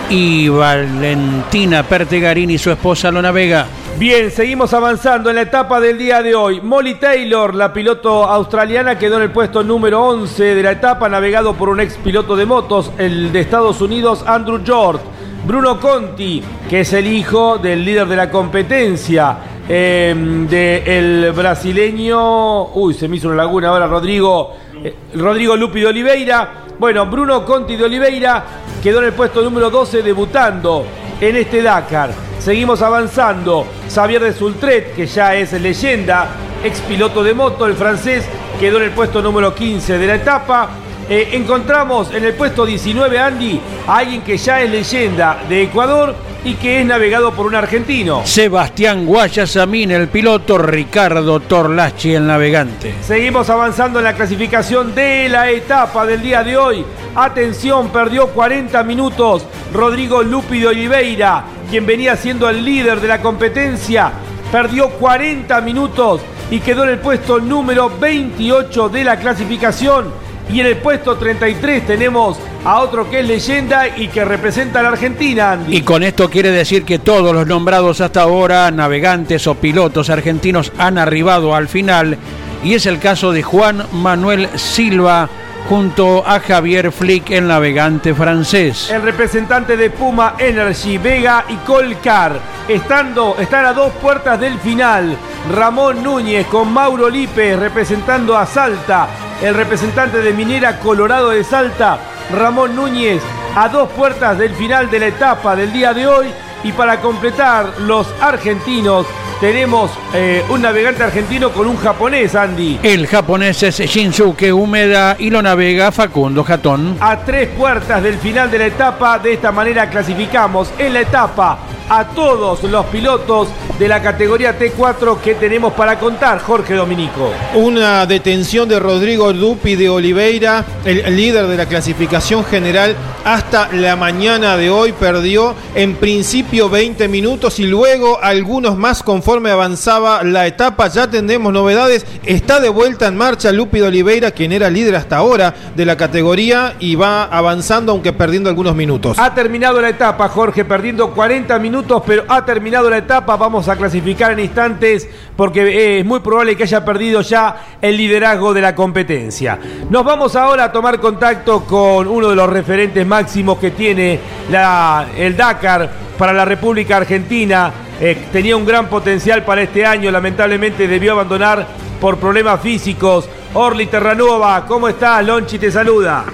y 0.09 0.47
Valentina 0.47 1.83
Pertegarini, 1.83 2.57
su 2.57 2.71
esposa, 2.71 3.11
lo 3.11 3.21
navega. 3.21 3.67
Bien, 3.99 4.31
seguimos 4.31 4.73
avanzando 4.73 5.29
en 5.29 5.35
la 5.35 5.41
etapa 5.41 5.81
del 5.81 5.97
día 5.97 6.21
de 6.21 6.33
hoy. 6.33 6.61
Molly 6.61 6.95
Taylor, 6.95 7.53
la 7.53 7.73
piloto 7.73 8.23
australiana, 8.23 8.97
quedó 8.97 9.17
en 9.17 9.23
el 9.23 9.31
puesto 9.31 9.63
número 9.63 10.01
11 10.01 10.55
de 10.55 10.63
la 10.63 10.71
etapa, 10.71 11.09
navegado 11.09 11.55
por 11.55 11.67
un 11.67 11.81
ex 11.81 11.95
piloto 11.97 12.37
de 12.37 12.45
motos, 12.45 12.91
el 12.97 13.33
de 13.33 13.41
Estados 13.41 13.81
Unidos, 13.81 14.23
Andrew 14.25 14.61
George. 14.65 15.03
Bruno 15.45 15.79
Conti, 15.79 16.41
que 16.67 16.79
es 16.79 16.93
el 16.93 17.05
hijo 17.05 17.59
del 17.59 17.85
líder 17.85 18.07
de 18.07 18.15
la 18.15 18.31
competencia, 18.31 19.37
del 19.67 20.47
de 20.49 21.33
brasileño. 21.35 22.67
Uy, 22.73 22.93
se 22.93 23.07
me 23.07 23.17
hizo 23.17 23.27
una 23.27 23.37
laguna 23.37 23.69
ahora, 23.69 23.87
Rodrigo. 23.87 24.53
Eh, 24.83 24.93
Rodrigo 25.15 25.55
Lupi 25.55 25.79
de 25.79 25.87
Oliveira. 25.87 26.65
Bueno, 26.77 27.05
Bruno 27.07 27.45
Conti 27.45 27.75
de 27.75 27.85
Oliveira 27.85 28.43
quedó 28.83 28.99
en 28.99 29.05
el 29.05 29.13
puesto 29.13 29.41
número 29.41 29.69
12 29.69 30.03
debutando 30.03 30.85
en 31.19 31.37
este 31.37 31.61
Dakar. 31.61 32.11
Seguimos 32.39 32.81
avanzando. 32.81 33.65
Xavier 33.89 34.21
de 34.21 34.33
Sultret, 34.33 34.93
que 34.95 35.07
ya 35.07 35.35
es 35.35 35.53
leyenda 35.53 36.27
ex 36.65 36.81
piloto 36.81 37.23
de 37.23 37.33
moto, 37.33 37.67
el 37.67 37.75
francés, 37.75 38.25
quedó 38.59 38.77
en 38.77 38.83
el 38.83 38.91
puesto 38.91 39.21
número 39.21 39.53
15 39.53 39.97
de 39.97 40.07
la 40.07 40.15
etapa. 40.15 40.69
Eh, 41.07 41.29
encontramos 41.33 42.11
en 42.11 42.25
el 42.25 42.33
puesto 42.33 42.65
19, 42.65 43.19
Andy, 43.19 43.61
a 43.87 43.97
alguien 43.97 44.21
que 44.21 44.37
ya 44.37 44.61
es 44.61 44.71
leyenda 44.71 45.37
de 45.47 45.61
Ecuador 45.61 46.15
y 46.43 46.55
que 46.55 46.79
es 46.79 46.85
navegado 46.85 47.31
por 47.31 47.45
un 47.45 47.53
argentino. 47.53 48.25
Sebastián 48.25 49.05
Guayasamín, 49.05 49.91
el 49.91 50.07
piloto, 50.07 50.57
Ricardo 50.57 51.39
Torlachi, 51.41 52.15
el 52.15 52.25
navegante. 52.25 52.95
Seguimos 53.03 53.47
avanzando 53.51 53.99
en 53.99 54.05
la 54.05 54.13
clasificación 54.13 54.95
de 54.95 55.29
la 55.29 55.51
etapa 55.51 56.07
del 56.07 56.23
día 56.23 56.43
de 56.43 56.57
hoy. 56.57 56.83
Atención, 57.13 57.89
perdió 57.89 58.29
40 58.29 58.81
minutos 58.83 59.45
Rodrigo 59.73 60.23
Lúpido 60.23 60.71
Oliveira, 60.71 61.43
quien 61.69 61.85
venía 61.85 62.15
siendo 62.15 62.49
el 62.49 62.65
líder 62.65 62.99
de 62.99 63.07
la 63.07 63.21
competencia. 63.21 64.11
Perdió 64.51 64.89
40 64.89 65.61
minutos 65.61 66.21
y 66.49 66.59
quedó 66.61 66.83
en 66.83 66.89
el 66.89 66.99
puesto 66.99 67.39
número 67.39 67.91
28 67.99 68.89
de 68.89 69.03
la 69.03 69.19
clasificación 69.19 70.24
y 70.51 70.59
en 70.59 70.67
el 70.67 70.77
puesto 70.77 71.17
33 71.17 71.85
tenemos 71.85 72.37
a 72.63 72.79
otro 72.79 73.09
que 73.09 73.19
es 73.19 73.27
leyenda 73.27 73.87
y 73.87 74.07
que 74.07 74.23
representa 74.25 74.79
a 74.79 74.83
la 74.83 74.89
Argentina. 74.89 75.59
Y 75.67 75.81
con 75.81 76.03
esto 76.03 76.29
quiere 76.29 76.51
decir 76.51 76.83
que 76.85 76.99
todos 76.99 77.33
los 77.33 77.47
nombrados 77.47 78.01
hasta 78.01 78.21
ahora, 78.21 78.69
navegantes 78.71 79.47
o 79.47 79.55
pilotos 79.55 80.09
argentinos, 80.09 80.71
han 80.77 80.97
arribado 80.97 81.55
al 81.55 81.67
final. 81.67 82.17
Y 82.63 82.73
es 82.73 82.85
el 82.85 82.99
caso 82.99 83.31
de 83.31 83.43
Juan 83.43 83.85
Manuel 83.91 84.49
Silva 84.55 85.29
junto 85.67 86.23
a 86.25 86.39
Javier 86.39 86.91
Flick, 86.91 87.31
el 87.31 87.47
navegante 87.47 88.13
francés. 88.13 88.89
El 88.89 89.01
representante 89.01 89.75
de 89.75 89.89
Puma 89.89 90.35
Energy, 90.37 90.97
Vega 90.97 91.45
y 91.49 91.55
Colcar, 91.57 92.39
estando, 92.67 93.35
están 93.39 93.65
a 93.65 93.73
dos 93.73 93.91
puertas 93.93 94.39
del 94.39 94.59
final. 94.59 95.17
Ramón 95.51 96.03
Núñez 96.03 96.45
con 96.47 96.71
Mauro 96.71 97.09
Lipe 97.09 97.55
representando 97.55 98.37
a 98.37 98.45
Salta. 98.45 99.07
El 99.41 99.53
representante 99.53 100.19
de 100.19 100.33
Minera 100.33 100.79
Colorado 100.79 101.29
de 101.29 101.43
Salta, 101.43 101.99
Ramón 102.31 102.75
Núñez, 102.75 103.21
a 103.55 103.67
dos 103.69 103.89
puertas 103.89 104.37
del 104.37 104.55
final 104.55 104.89
de 104.89 104.99
la 104.99 105.07
etapa 105.07 105.55
del 105.55 105.73
día 105.73 105.93
de 105.93 106.07
hoy. 106.07 106.27
Y 106.65 106.71
para 106.71 106.99
completar, 106.99 107.79
los 107.81 108.07
argentinos 108.19 109.05
tenemos 109.39 109.91
eh, 110.15 110.43
un 110.49 110.63
navegante 110.63 111.03
argentino 111.03 111.51
con 111.51 111.67
un 111.67 111.77
japonés, 111.77 112.33
Andy. 112.33 112.79
El 112.81 113.05
japonés 113.05 113.61
es 113.61 113.77
Shinsuke 113.77 114.51
Humeda 114.51 115.15
y 115.19 115.29
lo 115.29 115.43
navega 115.43 115.91
Facundo 115.91 116.43
Jatón. 116.43 116.97
A 116.99 117.17
tres 117.19 117.49
puertas 117.49 118.01
del 118.01 118.17
final 118.17 118.49
de 118.49 118.57
la 118.57 118.65
etapa, 118.65 119.19
de 119.19 119.33
esta 119.33 119.51
manera 119.51 119.91
clasificamos 119.91 120.71
en 120.79 120.93
la 120.93 121.01
etapa 121.01 121.59
a 121.89 122.05
todos 122.07 122.63
los 122.63 122.85
pilotos 122.87 123.49
de 123.77 123.87
la 123.87 124.01
categoría 124.01 124.57
T4 124.57 125.19
que 125.19 125.35
tenemos 125.35 125.73
para 125.73 125.99
contar, 125.99 126.39
Jorge 126.39 126.73
Dominico. 126.73 127.31
Una 127.53 128.05
detención 128.05 128.67
de 128.67 128.79
Rodrigo 128.79 129.33
Dupi 129.33 129.75
de 129.75 129.89
Oliveira, 129.89 130.65
el 130.85 131.15
líder 131.15 131.47
de 131.47 131.57
la 131.57 131.65
clasificación 131.65 132.43
general, 132.45 132.95
hasta 133.23 133.69
la 133.73 133.95
mañana 133.95 134.55
de 134.55 134.69
hoy 134.69 134.93
perdió 134.93 135.55
en 135.73 135.95
principio 135.95 136.69
20 136.69 137.07
minutos 137.07 137.59
y 137.59 137.65
luego 137.65 138.19
algunos 138.21 138.77
más 138.77 139.03
conforme 139.03 139.49
avanzaba 139.49 140.23
la 140.23 140.47
etapa. 140.47 140.87
Ya 140.87 141.09
tendremos 141.09 141.51
novedades. 141.51 142.05
Está 142.23 142.59
de 142.59 142.69
vuelta 142.69 143.07
en 143.07 143.17
marcha 143.17 143.51
Lupi 143.51 143.79
de 143.79 143.87
Oliveira, 143.87 144.31
quien 144.31 144.51
era 144.51 144.69
líder 144.69 144.95
hasta 144.95 145.17
ahora 145.17 145.53
de 145.75 145.85
la 145.85 145.97
categoría 145.97 146.75
y 146.79 146.95
va 146.95 147.23
avanzando 147.25 147.91
aunque 147.91 148.13
perdiendo 148.13 148.49
algunos 148.49 148.75
minutos. 148.75 149.17
Ha 149.19 149.33
terminado 149.33 149.81
la 149.81 149.89
etapa, 149.89 150.29
Jorge, 150.29 150.63
perdiendo 150.63 151.11
40 151.11 151.59
minutos 151.59 151.74
pero 152.05 152.23
ha 152.27 152.45
terminado 152.45 152.89
la 152.89 152.97
etapa. 152.97 153.35
Vamos 153.35 153.67
a 153.67 153.75
clasificar 153.75 154.31
en 154.31 154.39
instantes 154.39 155.09
porque 155.35 155.61
eh, 155.61 155.99
es 155.99 156.05
muy 156.05 156.19
probable 156.19 156.55
que 156.55 156.63
haya 156.63 156.85
perdido 156.85 157.21
ya 157.21 157.77
el 157.81 157.97
liderazgo 157.97 158.53
de 158.53 158.61
la 158.61 158.75
competencia. 158.75 159.59
Nos 159.89 160.05
vamos 160.05 160.35
ahora 160.35 160.65
a 160.65 160.71
tomar 160.71 160.99
contacto 160.99 161.65
con 161.65 162.07
uno 162.07 162.29
de 162.29 162.35
los 162.35 162.49
referentes 162.49 163.05
máximos 163.05 163.57
que 163.59 163.71
tiene 163.71 164.19
la, 164.49 165.07
el 165.17 165.35
Dakar 165.35 165.89
para 166.17 166.33
la 166.33 166.45
República 166.45 166.97
Argentina. 166.97 167.71
Eh, 167.99 168.27
tenía 168.31 168.55
un 168.55 168.65
gran 168.65 168.87
potencial 168.87 169.43
para 169.43 169.61
este 169.61 169.85
año, 169.85 170.11
lamentablemente 170.11 170.87
debió 170.87 171.13
abandonar 171.13 171.65
por 171.99 172.17
problemas 172.17 172.61
físicos. 172.61 173.29
Orly 173.53 173.87
Terranova, 173.87 174.65
¿cómo 174.65 174.87
estás? 174.87 175.25
Lonchi 175.25 175.57
te 175.59 175.71
saluda. 175.71 176.25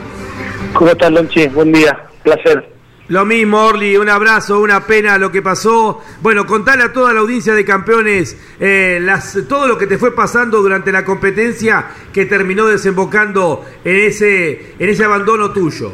¿Cómo 0.73 0.91
estás, 0.91 1.11
Lonchi? 1.11 1.47
Buen 1.47 1.71
día, 1.71 1.97
placer. 2.23 2.70
Lo 3.11 3.25
mismo, 3.25 3.57
Orly, 3.65 3.97
un 3.97 4.07
abrazo, 4.07 4.61
una 4.61 4.87
pena 4.87 5.17
lo 5.17 5.33
que 5.33 5.41
pasó. 5.41 5.99
Bueno, 6.21 6.45
contale 6.45 6.83
a 6.83 6.93
toda 6.93 7.11
la 7.11 7.19
audiencia 7.19 7.53
de 7.53 7.65
campeones 7.65 8.37
eh, 8.57 8.99
las, 9.01 9.37
todo 9.49 9.67
lo 9.67 9.77
que 9.77 9.85
te 9.85 9.97
fue 9.97 10.15
pasando 10.15 10.61
durante 10.61 10.93
la 10.93 11.03
competencia 11.03 11.87
que 12.13 12.25
terminó 12.25 12.67
desembocando 12.67 13.65
en 13.83 13.97
ese, 13.97 14.75
en 14.79 14.87
ese 14.87 15.03
abandono 15.03 15.51
tuyo. 15.51 15.91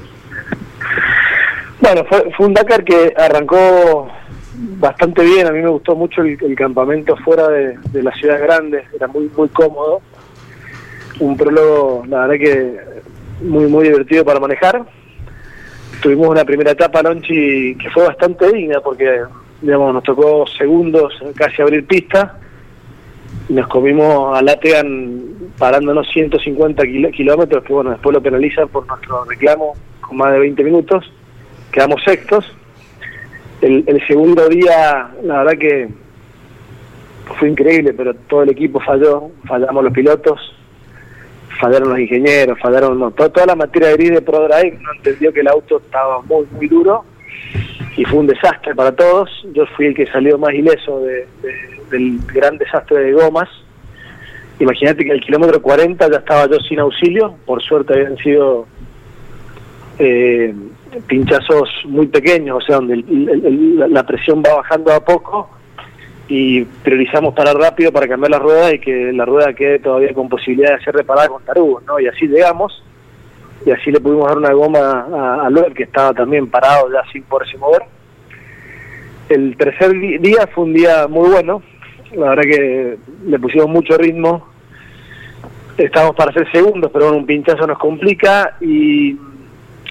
Bueno, 1.82 2.06
fue, 2.08 2.24
un 2.38 2.54
Dakar 2.54 2.84
que 2.84 3.12
arrancó 3.18 4.10
bastante 4.78 5.24
bien, 5.24 5.48
a 5.48 5.52
mí 5.52 5.64
me 5.64 5.70
gustó 5.70 5.96
mucho 5.96 6.22
el, 6.22 6.56
campamento 6.56 7.18
fuera 7.18 7.48
de, 7.48 7.80
de, 7.94 8.04
la 8.04 8.12
ciudad 8.12 8.40
grande, 8.40 8.84
era 8.96 9.08
muy, 9.08 9.28
muy 9.36 9.50
cómodo. 9.50 10.04
Un 11.20 11.36
prólogo, 11.36 12.04
la 12.08 12.28
verdad 12.28 12.36
que 12.36 12.80
muy, 13.42 13.66
muy 13.66 13.86
divertido 13.86 14.24
para 14.24 14.40
manejar 14.40 14.86
tuvimos 16.02 16.30
una 16.30 16.46
primera 16.46 16.72
etapa, 16.72 17.02
Lonchi, 17.02 17.76
que 17.76 17.90
fue 17.90 18.06
bastante 18.06 18.52
digna 18.52 18.80
porque 18.82 19.24
digamos, 19.62 19.94
nos 19.94 20.04
tocó 20.04 20.46
segundos 20.58 21.14
casi 21.36 21.62
abrir 21.62 21.86
pista. 21.86 22.38
Nos 23.50 23.68
comimos 23.68 24.38
a 24.38 24.42
Lategan 24.42 25.24
parándonos 25.58 26.08
150 26.10 26.84
kilómetros, 27.12 27.64
que 27.64 27.74
bueno, 27.74 27.92
después 27.92 28.14
lo 28.14 28.22
penalizan 28.22 28.68
por 28.68 28.86
nuestro 28.86 29.24
reclamo 29.26 29.74
con 30.02 30.18
más 30.18 30.34
de 30.34 30.40
20 30.40 30.64
minutos. 30.64 31.12
Quedamos 31.72 32.04
sextos. 32.04 32.46
El, 33.62 33.84
el 33.88 34.06
segundo 34.06 34.48
día, 34.50 35.10
la 35.24 35.44
verdad 35.44 35.58
que 35.58 35.90
fue 37.40 37.50
increíble, 37.50 37.94
pero 37.94 38.14
todo 38.14 38.44
el 38.44 38.50
equipo 38.50 38.80
falló, 38.80 39.32
fallamos 39.46 39.84
los 39.84 39.94
pilotos, 39.94 40.57
fallaron 41.60 41.90
los 41.90 42.00
ingenieros, 42.00 42.60
fallaron 42.60 43.00
no, 43.00 43.12
toda, 43.12 43.46
la 43.46 43.56
materia 43.56 43.92
gris 43.94 44.12
de 44.12 44.22
ProDrive 44.22 44.80
no 44.82 44.94
entendió 44.94 45.34
que 45.34 45.42
el 45.42 45.48
auto 45.48 45.78
estaba 45.78 46.22
muy, 46.22 46.46
muy 46.52 46.68
duro 46.68 47.04
y 47.96 48.06
fue 48.06 48.20
un 48.20 48.28
desastre 48.28 48.76
para 48.76 48.92
todos. 48.92 49.30
Yo 49.54 49.66
fui 49.76 49.88
el 49.88 49.96
que 49.96 50.08
salió 50.08 50.38
más 50.38 50.54
ileso 50.54 51.02
del 51.90 52.20
gran 52.34 52.58
desastre 52.58 53.00
de 53.00 53.14
gomas. 53.14 53.50
Imagínate 54.60 55.06
que 55.06 55.12
al 55.12 55.22
kilómetro 55.22 55.62
40 55.62 56.10
ya 56.10 56.18
estaba 56.18 56.48
yo 56.48 56.60
sin 56.60 56.80
auxilio, 56.80 57.36
por 57.46 57.62
suerte 57.62 57.94
habían 57.94 58.18
sido 58.18 58.66
eh, 60.00 60.54
pinchazos 61.08 61.70
muy 61.86 62.08
pequeños, 62.08 62.58
o 62.58 62.62
sea, 62.62 62.78
donde 62.78 63.04
la 63.90 64.06
presión 64.06 64.42
va 64.44 64.56
bajando 64.56 64.92
a 64.94 65.00
poco 65.00 65.50
y 66.28 66.64
priorizamos 66.64 67.34
parar 67.34 67.56
rápido 67.56 67.92
para 67.92 68.08
cambiar 68.08 68.32
la 68.32 68.40
rueda 68.40 68.74
y 68.74 68.80
que 68.80 69.12
la 69.14 69.26
rueda 69.26 69.54
quede 69.54 69.80
todavía 69.80 70.14
con 70.14 70.28
posibilidad 70.28 70.78
de 70.78 70.84
ser 70.84 70.96
reparada 70.96 71.30
con 71.30 71.44
tarugos, 71.44 71.84
¿no? 71.86 72.00
Y 72.00 72.08
así 72.08 72.28
llegamos 72.28 72.84
y 73.66 73.72
así 73.72 73.92
le 73.92 74.00
pudimos 74.00 74.28
dar 74.28 74.38
una 74.38 74.54
goma 74.54 74.80
a, 74.80 75.48
a 75.48 75.74
que 75.74 75.84
estaba 75.84 76.14
también 76.14 76.48
parado 76.50 76.92
ya 76.92 77.04
sin 77.12 77.24
poderse 77.24 77.58
mover. 77.58 77.84
El 79.30 79.56
tercer 79.58 79.92
día 79.92 80.48
fue 80.54 80.66
un 80.66 80.74
día 80.74 81.08
muy 81.08 81.30
bueno, 81.30 81.62
la 82.16 82.30
verdad 82.30 82.44
que 82.44 82.98
le 83.26 83.40
pusimos 83.40 83.68
mucho 83.68 83.98
ritmo, 83.98 84.48
estábamos 85.78 86.16
para 86.16 86.34
ser 86.34 86.50
segundos, 86.52 86.92
pero 86.94 87.12
un 87.14 87.26
pinchazo 87.26 87.68
nos 87.68 87.78
complica 87.78 88.56
y 88.62 89.18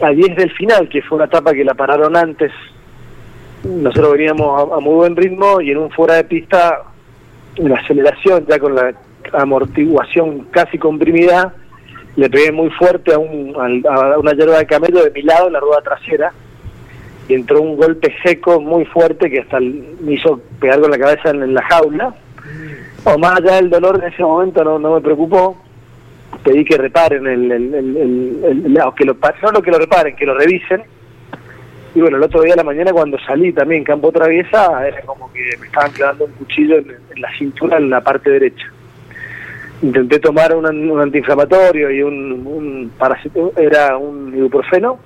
a 0.00 0.10
10 0.10 0.36
del 0.36 0.50
final, 0.52 0.88
que 0.88 1.02
fue 1.02 1.16
una 1.16 1.26
etapa 1.26 1.52
que 1.52 1.64
la 1.64 1.74
pararon 1.74 2.16
antes 2.16 2.52
nosotros 3.66 4.12
veníamos 4.12 4.72
a, 4.72 4.80
muy 4.80 4.94
buen 4.94 5.16
ritmo 5.16 5.60
y 5.60 5.70
en 5.70 5.78
un 5.78 5.90
fuera 5.90 6.14
de 6.14 6.24
pista, 6.24 6.82
la 7.56 7.76
aceleración 7.76 8.46
ya 8.46 8.58
con 8.58 8.74
la 8.74 8.94
amortiguación 9.32 10.46
casi 10.50 10.78
comprimida, 10.78 11.54
le 12.16 12.30
pegué 12.30 12.52
muy 12.52 12.70
fuerte 12.70 13.12
a, 13.12 13.18
un, 13.18 13.54
a 13.56 14.18
una 14.18 14.32
hierba 14.32 14.58
de 14.58 14.66
camello 14.66 15.04
de 15.04 15.10
mi 15.10 15.22
lado 15.22 15.48
en 15.48 15.52
la 15.52 15.60
rueda 15.60 15.82
trasera. 15.82 16.32
Y 17.28 17.34
entró 17.34 17.60
un 17.60 17.76
golpe 17.76 18.14
seco 18.22 18.60
muy 18.60 18.84
fuerte 18.84 19.28
que 19.28 19.40
hasta 19.40 19.58
me 19.58 20.12
hizo 20.12 20.40
pegar 20.60 20.80
con 20.80 20.92
la 20.92 20.98
cabeza 20.98 21.30
en, 21.30 21.54
la 21.54 21.62
jaula. 21.62 22.14
O 23.04 23.18
más 23.18 23.38
allá 23.38 23.56
del 23.56 23.68
dolor 23.68 24.00
en 24.00 24.12
ese 24.12 24.22
momento 24.22 24.62
no, 24.62 24.78
no 24.78 24.94
me 24.94 25.00
preocupó, 25.00 25.56
pedí 26.44 26.64
que 26.64 26.78
reparen 26.78 27.26
el, 27.26 27.50
el, 27.50 27.74
el, 27.74 28.78
que 28.96 29.04
lo, 29.04 29.16
no 29.52 29.62
que 29.62 29.70
lo 29.70 29.78
reparen, 29.78 30.14
que 30.14 30.24
lo 30.24 30.34
revisen 30.34 30.84
y 31.96 32.00
bueno, 32.02 32.18
el 32.18 32.24
otro 32.24 32.42
día 32.42 32.52
de 32.52 32.58
la 32.58 32.62
mañana 32.62 32.92
cuando 32.92 33.18
salí 33.20 33.54
también 33.54 33.82
campo 33.82 34.12
traviesa, 34.12 34.86
era 34.86 35.00
como 35.06 35.32
que 35.32 35.56
me 35.58 35.66
estaban 35.66 35.90
clavando 35.92 36.26
un 36.26 36.32
cuchillo 36.32 36.76
en, 36.76 36.94
la 37.16 37.34
cintura 37.38 37.78
en 37.78 37.88
la 37.88 38.02
parte 38.02 38.28
derecha. 38.28 38.66
Intenté 39.80 40.18
tomar 40.18 40.54
un, 40.54 41.00
antiinflamatorio 41.00 41.90
y 41.90 42.02
un, 42.02 42.46
un 42.46 42.92
era 43.56 43.96
un 43.96 44.36
ibuprofeno, 44.36 44.98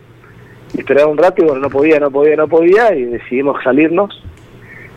y 0.75 0.81
esperaba 0.81 1.07
un 1.07 1.17
rato 1.17 1.45
y 1.45 1.47
bueno, 1.47 1.61
no 1.61 1.71
podía, 1.71 2.01
no 2.01 2.11
podía, 2.11 2.35
no 2.35 2.49
podía, 2.49 2.93
y 2.93 3.05
decidimos 3.05 3.63
salirnos. 3.63 4.25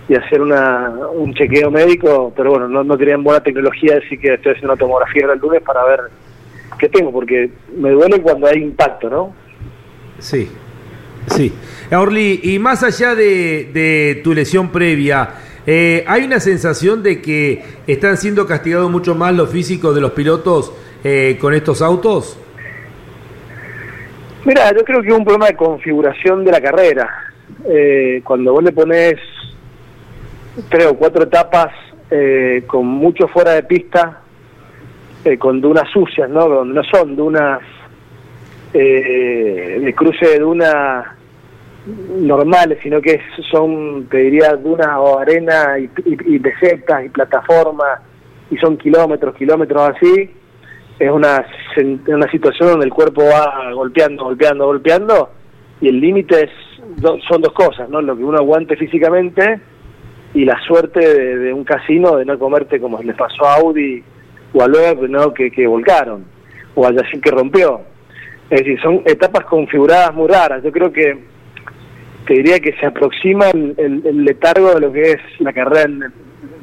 y 0.09 0.15
hacer 0.15 0.41
una, 0.41 0.95
un 1.13 1.31
chequeo 1.35 1.69
médico, 1.69 2.33
pero 2.35 2.49
bueno, 2.49 2.67
no, 2.67 2.83
no 2.83 2.97
tenían 2.97 3.23
buena 3.23 3.43
tecnología, 3.43 3.99
así 4.03 4.17
que 4.17 4.33
estoy 4.33 4.53
haciendo 4.53 4.73
una 4.73 4.79
tomografía 4.79 5.27
el 5.31 5.37
lunes 5.37 5.61
para 5.61 5.85
ver 5.85 5.99
qué 6.79 6.89
tengo, 6.89 7.11
porque 7.11 7.51
me 7.77 7.91
duele 7.91 8.19
cuando 8.19 8.47
hay 8.47 8.63
impacto, 8.63 9.11
¿no? 9.11 9.35
Sí, 10.17 10.49
sí. 11.27 11.53
Orly, 11.91 12.39
y 12.43 12.59
más 12.59 12.83
allá 12.83 13.15
de, 13.15 14.21
tu 14.23 14.33
lesión 14.33 14.71
previa, 14.71 15.29
eh, 15.65 16.03
¿hay 16.07 16.23
una 16.23 16.39
sensación 16.39 17.03
de 17.03 17.21
que 17.21 17.63
están 17.87 18.17
siendo 18.17 18.45
castigados 18.45 18.89
mucho 18.89 19.15
más 19.15 19.33
los 19.33 19.49
físicos 19.49 19.95
de 19.95 20.01
los 20.01 20.11
pilotos 20.11 20.73
eh, 21.03 21.37
con 21.39 21.53
estos 21.53 21.81
autos? 21.81 22.37
Mira, 24.45 24.73
yo 24.75 24.83
creo 24.83 25.01
que 25.01 25.07
es 25.07 25.13
un 25.13 25.23
problema 25.23 25.47
de 25.47 25.55
configuración 25.55 26.43
de 26.43 26.51
la 26.51 26.59
carrera. 26.59 27.09
Eh, 27.65 28.21
cuando 28.25 28.51
vos 28.51 28.63
le 28.63 28.73
pones 28.73 29.15
tres 30.69 30.87
o 30.87 30.95
cuatro 30.95 31.23
etapas 31.23 31.69
eh, 32.11 32.63
con 32.67 32.85
mucho 32.85 33.27
fuera 33.29 33.51
de 33.51 33.63
pista, 33.63 34.21
eh, 35.23 35.37
con 35.37 35.61
dunas 35.61 35.89
sucias, 35.91 36.29
¿no? 36.29 36.47
Donde 36.49 36.73
no 36.75 36.83
son 36.83 37.15
dunas 37.15 37.59
eh, 38.73 39.79
de 39.81 39.93
cruce 39.95 40.27
de 40.27 40.39
dunas 40.39 41.05
normales, 41.85 42.79
sino 42.81 43.01
que 43.01 43.19
son, 43.51 44.07
te 44.09 44.17
diría, 44.17 44.55
dunas 44.55 44.89
o 44.97 45.19
arena 45.19 45.77
y, 45.77 45.89
y, 46.05 46.35
y 46.35 46.41
y 46.41 47.09
plataformas, 47.09 47.99
y 48.49 48.57
son 48.57 48.77
kilómetros, 48.77 49.35
kilómetros 49.35 49.89
así. 49.95 50.31
Es 50.99 51.11
una, 51.11 51.45
una 52.07 52.29
situación 52.31 52.69
donde 52.69 52.85
el 52.85 52.93
cuerpo 52.93 53.23
va 53.23 53.71
golpeando, 53.73 54.25
golpeando, 54.25 54.65
golpeando, 54.65 55.29
y 55.81 55.89
el 55.89 55.99
límite 55.99 56.45
es, 56.45 56.51
son 57.27 57.41
dos 57.41 57.53
cosas, 57.53 57.89
¿no? 57.89 58.01
Lo 58.01 58.15
que 58.15 58.23
uno 58.23 58.37
aguante 58.37 58.77
físicamente 58.77 59.59
y 60.33 60.45
la 60.45 60.59
suerte 60.65 60.99
de, 61.37 61.53
un 61.53 61.63
casino 61.63 62.17
de 62.17 62.25
no 62.25 62.39
comerte 62.39 62.79
como 62.79 63.01
le 63.01 63.13
pasó 63.13 63.45
a 63.45 63.55
Audi 63.55 64.03
o 64.53 64.61
a 64.61 64.67
Loeb, 64.67 65.09
¿no? 65.09 65.33
que, 65.33 65.51
que 65.51 65.67
volcaron, 65.67 66.25
o 66.75 66.85
a 66.85 66.91
Yacine 66.91 67.21
que 67.21 67.31
rompió. 67.31 67.81
Es 68.49 68.59
decir, 68.59 68.79
son 68.81 69.01
etapas 69.05 69.45
configuradas 69.45 70.13
muy 70.13 70.27
raras. 70.27 70.63
Yo 70.63 70.71
creo 70.71 70.91
que 70.91 71.17
te 72.27 72.33
diría 72.33 72.59
que 72.59 72.73
se 72.73 72.85
aproxima 72.85 73.49
el, 73.49 74.25
letargo 74.25 74.73
de 74.73 74.79
lo 74.79 74.91
que 74.91 75.11
es 75.11 75.19
la 75.39 75.53
carrera 75.53 75.83
en 75.83 76.03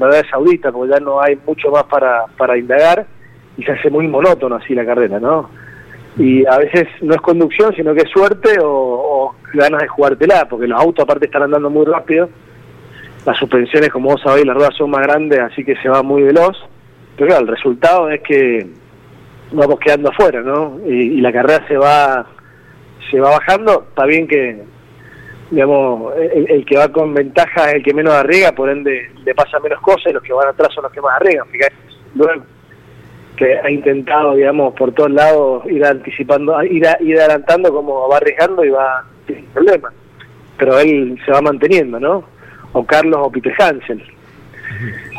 Arabia 0.01 0.31
Saudita, 0.31 0.73
porque 0.73 0.93
ya 0.93 1.01
no 1.01 1.21
hay 1.21 1.39
mucho 1.47 1.71
más 1.71 1.85
para, 1.85 2.27
para 2.37 2.57
indagar 2.57 3.07
y 3.57 3.63
se 3.65 3.73
hace 3.73 3.91
muy 3.91 4.09
monótono 4.09 4.57
así 4.57 4.75
la 4.75 4.87
carrera, 4.87 5.19
¿no? 5.21 5.51
Y 6.17 6.47
a 6.47 6.59
veces 6.59 6.87
no 7.03 7.15
es 7.15 7.21
conducción, 7.21 7.75
sino 7.75 7.95
que 7.95 8.03
es 8.03 8.11
suerte 8.11 8.59
o, 8.61 8.69
o 8.69 9.35
ganas 9.55 9.83
de 9.83 9.89
jugártela, 9.89 10.47
porque 10.49 10.67
los 10.67 10.81
autos 10.81 11.03
aparte 11.03 11.27
están 11.27 11.43
andando 11.43 11.71
muy 11.71 11.85
rápido 11.85 12.29
las 13.27 13.37
suspensiones, 13.37 13.91
como 13.91 14.11
vos 14.11 14.23
sabéis, 14.23 14.47
las 14.47 14.57
ruedas 14.57 14.77
son 14.77 14.91
más 14.91 15.03
grandes, 15.03 15.39
así 15.41 15.65
que 15.65 15.77
se 15.77 15.89
va 15.89 16.03
muy 16.03 16.23
veloz. 16.23 16.57
Pero 17.17 17.29
claro, 17.29 17.43
el 17.43 17.49
resultado 17.49 18.11
es 18.11 18.23
que 18.23 18.67
vamos 19.53 19.79
quedando 19.81 20.11
afuera, 20.11 20.41
¿no? 20.41 20.81
Y, 20.87 21.21
la 21.21 21.33
carrera 21.33 21.67
se 21.69 21.77
va 21.77 22.27
se 23.11 23.21
va 23.21 23.31
bajando. 23.31 23.87
Está 23.89 24.07
bien 24.07 24.29
que, 24.29 24.63
digamos, 25.51 26.15
el, 26.17 26.65
que 26.65 26.77
va 26.77 26.89
con 26.89 27.13
ventaja 27.13 27.71
es 27.71 27.77
el 27.77 27.83
que 27.83 27.95
menos 27.95 28.15
arriesga, 28.15 28.53
por 28.53 28.71
ende 28.71 29.11
le 29.25 29.35
pasa 29.35 29.59
menos 29.61 29.81
cosas 29.81 30.07
y 30.11 30.15
los 30.15 30.23
que 30.23 30.33
van 30.33 30.49
atrás 30.49 30.73
son 30.75 30.85
los 30.85 30.93
que 30.93 31.01
más 31.01 31.17
arriesgan. 31.17 31.49
Fíjate, 31.49 31.75
luego 32.15 32.43
que 33.37 33.59
ha 33.59 33.71
intentado, 33.71 34.35
digamos, 34.35 34.75
por 34.75 34.93
todos 34.93 35.11
lados 35.11 35.65
ir 35.67 35.85
anticipando, 35.85 36.63
ir, 36.63 36.87
ir 37.01 37.19
adelantando 37.19 37.73
como 37.73 38.09
va 38.09 38.19
arriesgando 38.19 38.65
y 38.65 38.69
va 38.69 39.05
sin 39.27 39.45
problema. 39.47 39.93
Pero 40.59 40.79
él 40.79 41.19
se 41.25 41.33
va 41.33 41.41
manteniendo, 41.41 41.99
¿no? 41.99 42.25
o 42.73 42.85
Carlos 42.85 43.21
o 43.23 43.31
Peter 43.31 43.55
Hansen. 43.59 44.03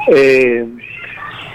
Eh, 0.08 0.66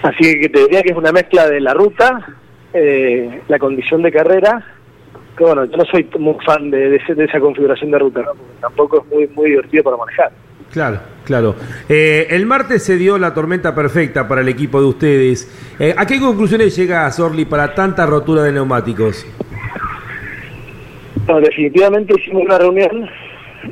así 0.03 0.39
que 0.39 0.49
te 0.49 0.59
diría 0.59 0.81
que 0.81 0.91
es 0.91 0.97
una 0.97 1.11
mezcla 1.11 1.47
de 1.47 1.59
la 1.59 1.73
ruta, 1.73 2.25
eh, 2.73 3.41
la 3.47 3.59
condición 3.59 4.01
de 4.01 4.11
carrera, 4.11 4.63
que 5.37 5.43
bueno, 5.43 5.65
yo 5.65 5.77
no 5.77 5.85
soy 5.85 6.09
muy 6.19 6.35
fan 6.45 6.69
de, 6.71 6.95
esa 6.95 7.39
configuración 7.39 7.91
de 7.91 7.99
ruta, 7.99 8.23
tampoco 8.61 9.01
es 9.01 9.13
muy, 9.13 9.27
muy 9.35 9.49
divertido 9.51 9.83
para 9.83 9.97
manejar. 9.97 10.31
Claro, 10.71 10.99
claro. 11.23 11.55
Eh, 11.87 12.27
el 12.29 12.45
martes 12.45 12.83
se 12.83 12.97
dio 12.97 13.17
la 13.17 13.33
tormenta 13.33 13.73
perfecta 13.73 14.27
para 14.27 14.41
el 14.41 14.49
equipo 14.49 14.81
de 14.81 14.87
ustedes. 14.87 15.75
¿A 15.95 16.05
qué 16.05 16.19
conclusiones 16.19 16.75
llega 16.75 17.09
Sorli 17.11 17.45
para 17.45 17.73
tanta 17.73 18.05
rotura 18.05 18.43
de 18.43 18.51
neumáticos? 18.51 19.25
definitivamente 21.35 22.13
hicimos 22.17 22.43
una 22.43 22.57
reunión 22.57 23.09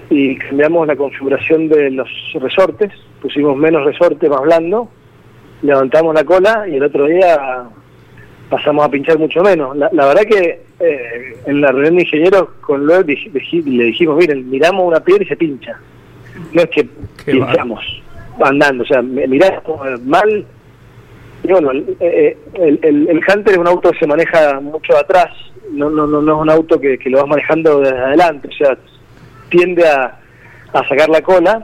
y 0.10 0.38
cambiamos 0.38 0.88
la 0.88 0.96
configuración 0.96 1.70
de 1.70 1.92
los 1.92 2.10
resortes, 2.40 2.92
pusimos 3.22 3.56
menos 3.58 3.86
resorte 3.86 4.30
más 4.30 4.42
blando, 4.42 4.90
levantamos 5.62 6.14
la 6.14 6.24
cola 6.24 6.68
y 6.68 6.76
el 6.76 6.84
otro 6.84 7.06
día 7.06 7.64
pasamos 8.50 8.86
a 8.86 8.90
pinchar 8.90 9.18
mucho 9.18 9.42
menos. 9.42 9.76
La, 9.78 9.90
verdad 9.90 10.24
que 10.24 10.62
eh, 10.80 11.38
en 11.46 11.62
la 11.62 11.72
reunión 11.72 11.96
de 11.96 12.02
ingenieros 12.04 12.50
con 12.62 12.86
Loeb 12.86 13.08
le 13.08 13.84
dijimos, 13.86 14.18
miren, 14.18 14.50
miramos 14.50 14.86
una 14.86 15.00
piedra 15.00 15.24
y 15.24 15.28
se 15.28 15.36
pincha. 15.36 15.80
No 16.54 16.62
es 16.62 16.70
que 16.70 16.88
pinchamos 17.26 17.82
andando, 18.44 18.84
o 18.84 18.88
sea, 18.88 19.02
miramos 19.02 20.02
mal. 20.04 20.46
Y 21.44 21.48
bueno, 21.48 21.72
eh, 22.00 22.38
el, 22.56 22.80
el, 22.82 23.10
el, 23.10 23.18
Hunter 23.18 23.54
es 23.54 23.58
un 23.58 23.68
auto 23.68 23.92
que 23.92 24.00
se 24.00 24.08
maneja 24.08 24.60
mucho 24.60 24.98
atrás, 24.98 25.30
no, 25.72 25.90
no, 25.90 26.08
no, 26.08 26.22
no 26.22 26.36
es 26.36 26.42
un 26.42 26.50
auto 26.50 26.80
que, 26.80 26.98
que 26.98 27.10
lo 27.10 27.20
vas 27.20 27.28
manejando 27.28 27.82
desde 27.82 27.98
adelante, 27.98 28.48
o 28.48 28.52
sea, 28.52 28.78
tiende 29.50 29.88
a, 29.88 30.20
sacar 30.90 31.08
la 31.10 31.22
cola. 31.22 31.64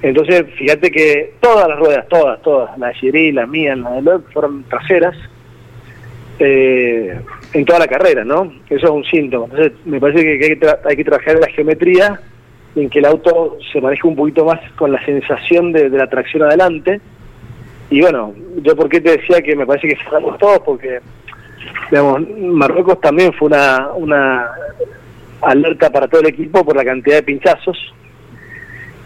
Entonces, 0.00 0.44
fíjate 0.56 0.90
que 0.90 1.34
todas 1.40 1.68
las 1.68 1.78
ruedas, 1.78 2.06
todas, 2.08 2.40
todas, 2.42 2.78
la 2.78 2.88
de 2.88 2.94
Chiri, 2.94 3.32
la 3.32 3.46
mía, 3.46 3.74
la 3.76 3.92
de 3.92 4.02
Loeb, 4.02 4.22
fueron 4.32 4.64
traseras 4.64 5.16
eh, 6.38 7.20
en 7.52 7.64
toda 7.64 7.78
la 7.78 7.86
carrera, 7.86 8.24
¿no? 8.24 8.52
Eso 8.68 8.86
es 8.86 8.90
un 8.90 9.04
síntoma. 9.04 9.46
Entonces, 9.46 9.72
me 9.84 10.00
parece 10.00 10.22
que 10.22 10.44
hay 10.44 10.58
que, 10.58 10.68
hay 10.84 10.96
que 10.96 11.04
trabajar 11.04 11.38
la 11.38 11.48
geometría 11.48 12.20
en 12.74 12.90
que 12.90 12.98
el 12.98 13.04
auto 13.04 13.58
se 13.72 13.80
maneje 13.80 14.06
un 14.06 14.16
poquito 14.16 14.44
más 14.44 14.60
con 14.72 14.90
la 14.90 15.04
sensación 15.04 15.72
de, 15.72 15.88
la 15.90 16.08
tracción 16.08 16.42
adelante. 16.42 17.00
Y 17.90 18.00
bueno, 18.00 18.34
yo 18.62 18.74
por 18.74 18.88
qué 18.88 19.00
te 19.00 19.16
decía 19.18 19.42
que 19.42 19.54
me 19.54 19.66
parece 19.66 19.88
que 19.88 19.96
cerramos 20.02 20.38
todos, 20.38 20.58
porque, 20.60 21.00
digamos, 21.90 22.28
Marruecos 22.38 23.00
también 23.00 23.32
fue 23.34 23.48
una, 23.48 23.90
una 23.94 24.50
alerta 25.42 25.90
para 25.90 26.08
todo 26.08 26.20
el 26.22 26.28
equipo 26.28 26.64
por 26.64 26.76
la 26.76 26.84
cantidad 26.84 27.16
de 27.16 27.22
pinchazos. 27.22 27.94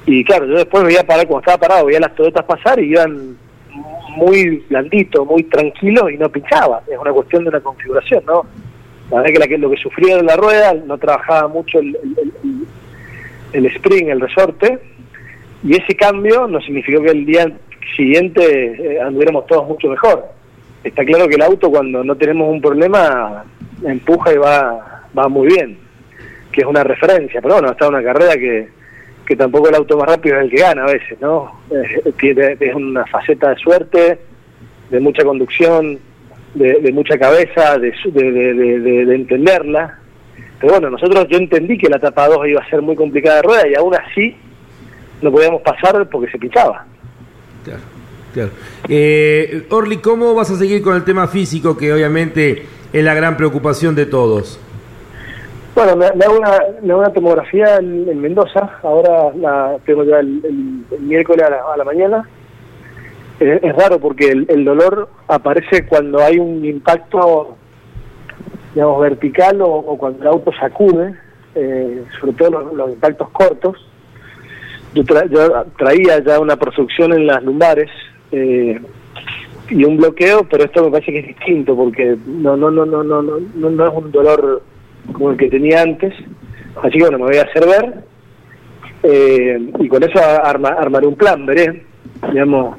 Y 0.06 0.24
claro, 0.24 0.46
yo 0.46 0.54
después 0.54 0.82
me 0.84 0.92
iba 0.92 1.02
a 1.02 1.06
parar, 1.06 1.26
cuando 1.26 1.40
estaba 1.40 1.68
parado, 1.68 1.86
veía 1.86 2.00
las 2.00 2.14
Toyotas 2.14 2.44
pasar 2.44 2.80
y 2.80 2.90
iban 2.90 3.36
muy 4.18 4.64
blanditos, 4.68 5.26
muy 5.26 5.44
tranquilos 5.44 6.10
y 6.12 6.16
no 6.16 6.28
pinchaba. 6.28 6.82
Es 6.90 6.98
una 6.98 7.12
cuestión 7.12 7.44
de 7.44 7.50
una 7.50 7.60
configuración, 7.60 8.24
¿no? 8.26 8.44
La 9.10 9.22
verdad 9.22 9.46
que, 9.46 9.58
lo 9.58 9.70
que 9.70 9.76
sufría 9.76 10.18
en 10.18 10.26
la 10.26 10.36
rueda, 10.36 10.74
no 10.74 10.98
trabajaba 10.98 11.48
mucho 11.48 11.78
el, 11.78 11.96
spring, 13.66 14.08
el 14.08 14.20
resorte, 14.20 14.78
y 15.64 15.76
ese 15.76 15.96
cambio 15.96 16.46
no 16.46 16.60
significó 16.60 17.02
que 17.02 17.10
el 17.10 17.24
día 17.24 17.50
siguiente 17.96 18.42
eh, 18.42 19.00
anduviéramos 19.00 19.46
todos 19.46 19.66
mucho 19.66 19.88
mejor. 19.88 20.26
Está 20.84 21.04
claro 21.04 21.26
que 21.26 21.36
el 21.36 21.42
auto 21.42 21.70
cuando 21.70 22.04
no 22.04 22.16
tenemos 22.16 22.50
un 22.50 22.60
problema 22.60 23.44
empuja 23.82 24.32
y 24.34 24.36
va, 24.36 25.04
va 25.16 25.28
muy 25.28 25.48
bien 25.48 25.88
que 26.52 26.62
es 26.62 26.66
una 26.66 26.82
referencia, 26.82 27.40
pero 27.40 27.54
bueno, 27.54 27.70
está 27.70 27.88
una 27.88 28.02
carrera 28.02 28.34
que, 28.34 28.68
que 29.28 29.36
tampoco 29.36 29.68
el 29.68 29.74
auto 29.74 29.98
más 29.98 30.08
rápido 30.08 30.36
es 30.36 30.44
el 30.44 30.50
que 30.50 30.56
gana 30.56 30.84
a 30.84 30.86
veces, 30.86 31.20
¿no? 31.20 31.52
Es, 31.70 32.74
una 32.74 33.04
faceta 33.04 33.50
de 33.50 33.56
suerte, 33.56 34.18
de 34.88 35.00
mucha 35.00 35.22
conducción, 35.22 35.98
de, 36.54 36.90
mucha 36.94 37.18
cabeza, 37.18 37.78
de, 37.78 37.92
de, 38.10 39.14
entenderla. 39.14 39.98
Pero 40.58 40.72
bueno, 40.72 40.88
nosotros 40.88 41.26
yo 41.28 41.36
entendí 41.36 41.76
que 41.76 41.90
la 41.90 41.98
etapa 41.98 42.26
2 42.26 42.48
iba 42.48 42.62
a 42.62 42.70
ser 42.70 42.80
muy 42.80 42.96
complicada 42.96 43.36
de 43.36 43.42
rueda 43.42 43.68
y 43.68 43.74
aún 43.74 43.94
así 43.94 44.34
no 45.20 45.30
podíamos 45.30 45.60
pasar 45.60 46.08
porque 46.08 46.32
se 46.32 46.38
pinchaba. 46.38 46.86
Claro, 47.64 47.80
claro. 48.32 48.50
Eh, 48.88 49.66
Orly, 49.68 49.98
¿cómo 49.98 50.34
vas 50.34 50.50
a 50.50 50.56
seguir 50.56 50.80
con 50.80 50.96
el 50.96 51.04
tema 51.04 51.28
físico 51.28 51.76
que 51.76 51.92
obviamente 51.92 52.62
es 52.94 53.04
la 53.04 53.12
gran 53.12 53.36
preocupación 53.36 53.94
de 53.94 54.06
todos? 54.06 54.58
Bueno, 55.78 55.94
me, 55.94 56.06
hago, 56.06 56.38
una, 56.38 56.58
me 56.82 56.90
hago 56.90 57.02
una 57.02 57.12
tomografía 57.12 57.76
en, 57.76 58.20
Mendoza, 58.20 58.68
ahora 58.82 59.32
la 59.36 59.76
tengo 59.86 60.02
ya 60.02 60.18
el, 60.18 60.42
miércoles 60.98 61.46
a 61.46 61.76
la, 61.76 61.84
mañana. 61.84 62.28
Es, 63.38 63.76
raro 63.76 64.00
porque 64.00 64.32
el, 64.32 64.64
dolor 64.64 65.08
aparece 65.28 65.86
cuando 65.86 66.18
hay 66.18 66.40
un 66.40 66.64
impacto, 66.64 67.56
digamos, 68.74 69.00
vertical 69.02 69.62
o, 69.62 69.96
cuando 69.96 70.20
el 70.20 70.26
auto 70.26 70.50
sacude, 70.58 71.14
eh, 71.54 72.02
sobre 72.18 72.32
todo 72.32 72.72
los, 72.72 72.90
impactos 72.90 73.30
cortos. 73.30 73.76
Yo, 74.94 75.04
traía 75.78 76.18
ya 76.24 76.40
una 76.40 76.56
producción 76.56 77.12
en 77.12 77.24
las 77.24 77.40
lumbares 77.44 77.88
eh, 78.32 78.80
y 79.70 79.84
un 79.84 79.96
bloqueo, 79.96 80.42
pero 80.50 80.64
esto 80.64 80.86
me 80.86 80.90
parece 80.90 81.12
que 81.12 81.18
es 81.20 81.26
distinto 81.28 81.76
porque 81.76 82.16
no 82.26 82.56
no 82.56 82.68
no 82.68 82.84
no 82.84 83.04
no 83.04 83.22
no, 83.22 83.70
no 83.70 83.86
es 83.86 83.94
un 83.94 84.10
dolor 84.10 84.60
como 85.12 85.30
el 85.30 85.36
que 85.36 85.48
tenía 85.48 85.82
antes. 85.82 86.14
Así 86.82 86.98
que 86.98 87.02
bueno, 87.02 87.18
me 87.18 87.24
voy 87.24 87.36
a 87.38 87.42
hacer 87.42 87.66
ver 87.66 88.04
Eh, 89.02 89.58
y 89.78 89.88
con 89.88 90.02
eso 90.02 90.18
arma, 90.20 90.70
armaré 90.70 91.06
un 91.06 91.14
plan, 91.16 91.46
veré. 91.46 91.84
Digamos, 92.32 92.76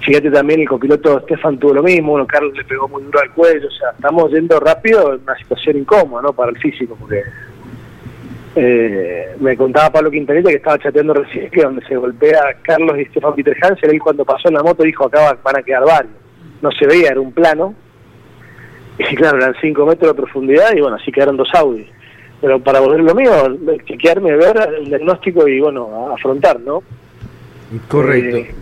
fíjate 0.00 0.30
también 0.30 0.60
el 0.60 0.68
copiloto 0.68 1.20
Stefan 1.20 1.58
tuvo 1.58 1.74
lo 1.74 1.82
mismo, 1.82 2.12
bueno, 2.12 2.26
Carlos 2.26 2.56
le 2.56 2.64
pegó 2.64 2.88
muy 2.88 3.02
duro 3.02 3.20
al 3.20 3.32
cuello, 3.32 3.66
o 3.66 3.70
sea, 3.70 3.90
estamos 3.90 4.30
yendo 4.30 4.60
rápido 4.60 5.14
en 5.14 5.22
una 5.22 5.36
situación 5.36 5.78
incómoda, 5.78 6.22
¿no? 6.22 6.32
Para 6.32 6.50
el 6.50 6.58
físico, 6.58 6.96
porque 6.98 7.22
eh, 8.54 9.34
me 9.40 9.56
contaba 9.56 9.90
Pablo 9.90 10.10
Quintanilla 10.10 10.50
que 10.50 10.56
estaba 10.56 10.78
chateando 10.78 11.14
recién 11.14 11.50
que 11.50 11.62
donde 11.62 11.84
se 11.86 11.96
golpea 11.96 12.58
Carlos 12.62 12.96
y 12.98 13.04
Stefan 13.06 13.34
Peter 13.34 13.56
Hansen, 13.62 13.90
él 13.90 14.00
cuando 14.00 14.24
pasó 14.24 14.48
en 14.48 14.54
la 14.54 14.62
moto 14.62 14.82
dijo 14.82 15.06
acá 15.06 15.36
van 15.42 15.56
a 15.56 15.62
quedar 15.62 15.84
varios. 15.84 16.12
No 16.60 16.70
se 16.70 16.86
veía, 16.86 17.08
era 17.08 17.20
un 17.20 17.32
plano. 17.32 17.74
Y 18.98 19.14
claro, 19.16 19.38
eran 19.38 19.54
5 19.60 19.86
metros 19.86 20.10
de 20.10 20.22
profundidad 20.22 20.74
y 20.76 20.80
bueno, 20.80 20.96
así 20.96 21.10
quedaron 21.10 21.36
dos 21.36 21.48
Audi. 21.54 21.86
Pero 22.40 22.58
para 22.60 22.80
volver 22.80 23.00
lo 23.00 23.14
mío, 23.14 23.32
chequearme, 23.86 24.36
ver 24.36 24.56
el 24.78 24.86
diagnóstico 24.86 25.46
y 25.46 25.60
bueno, 25.60 26.12
afrontar, 26.12 26.60
¿no? 26.60 26.82
Correcto. 27.88 28.36
Eh, 28.36 28.54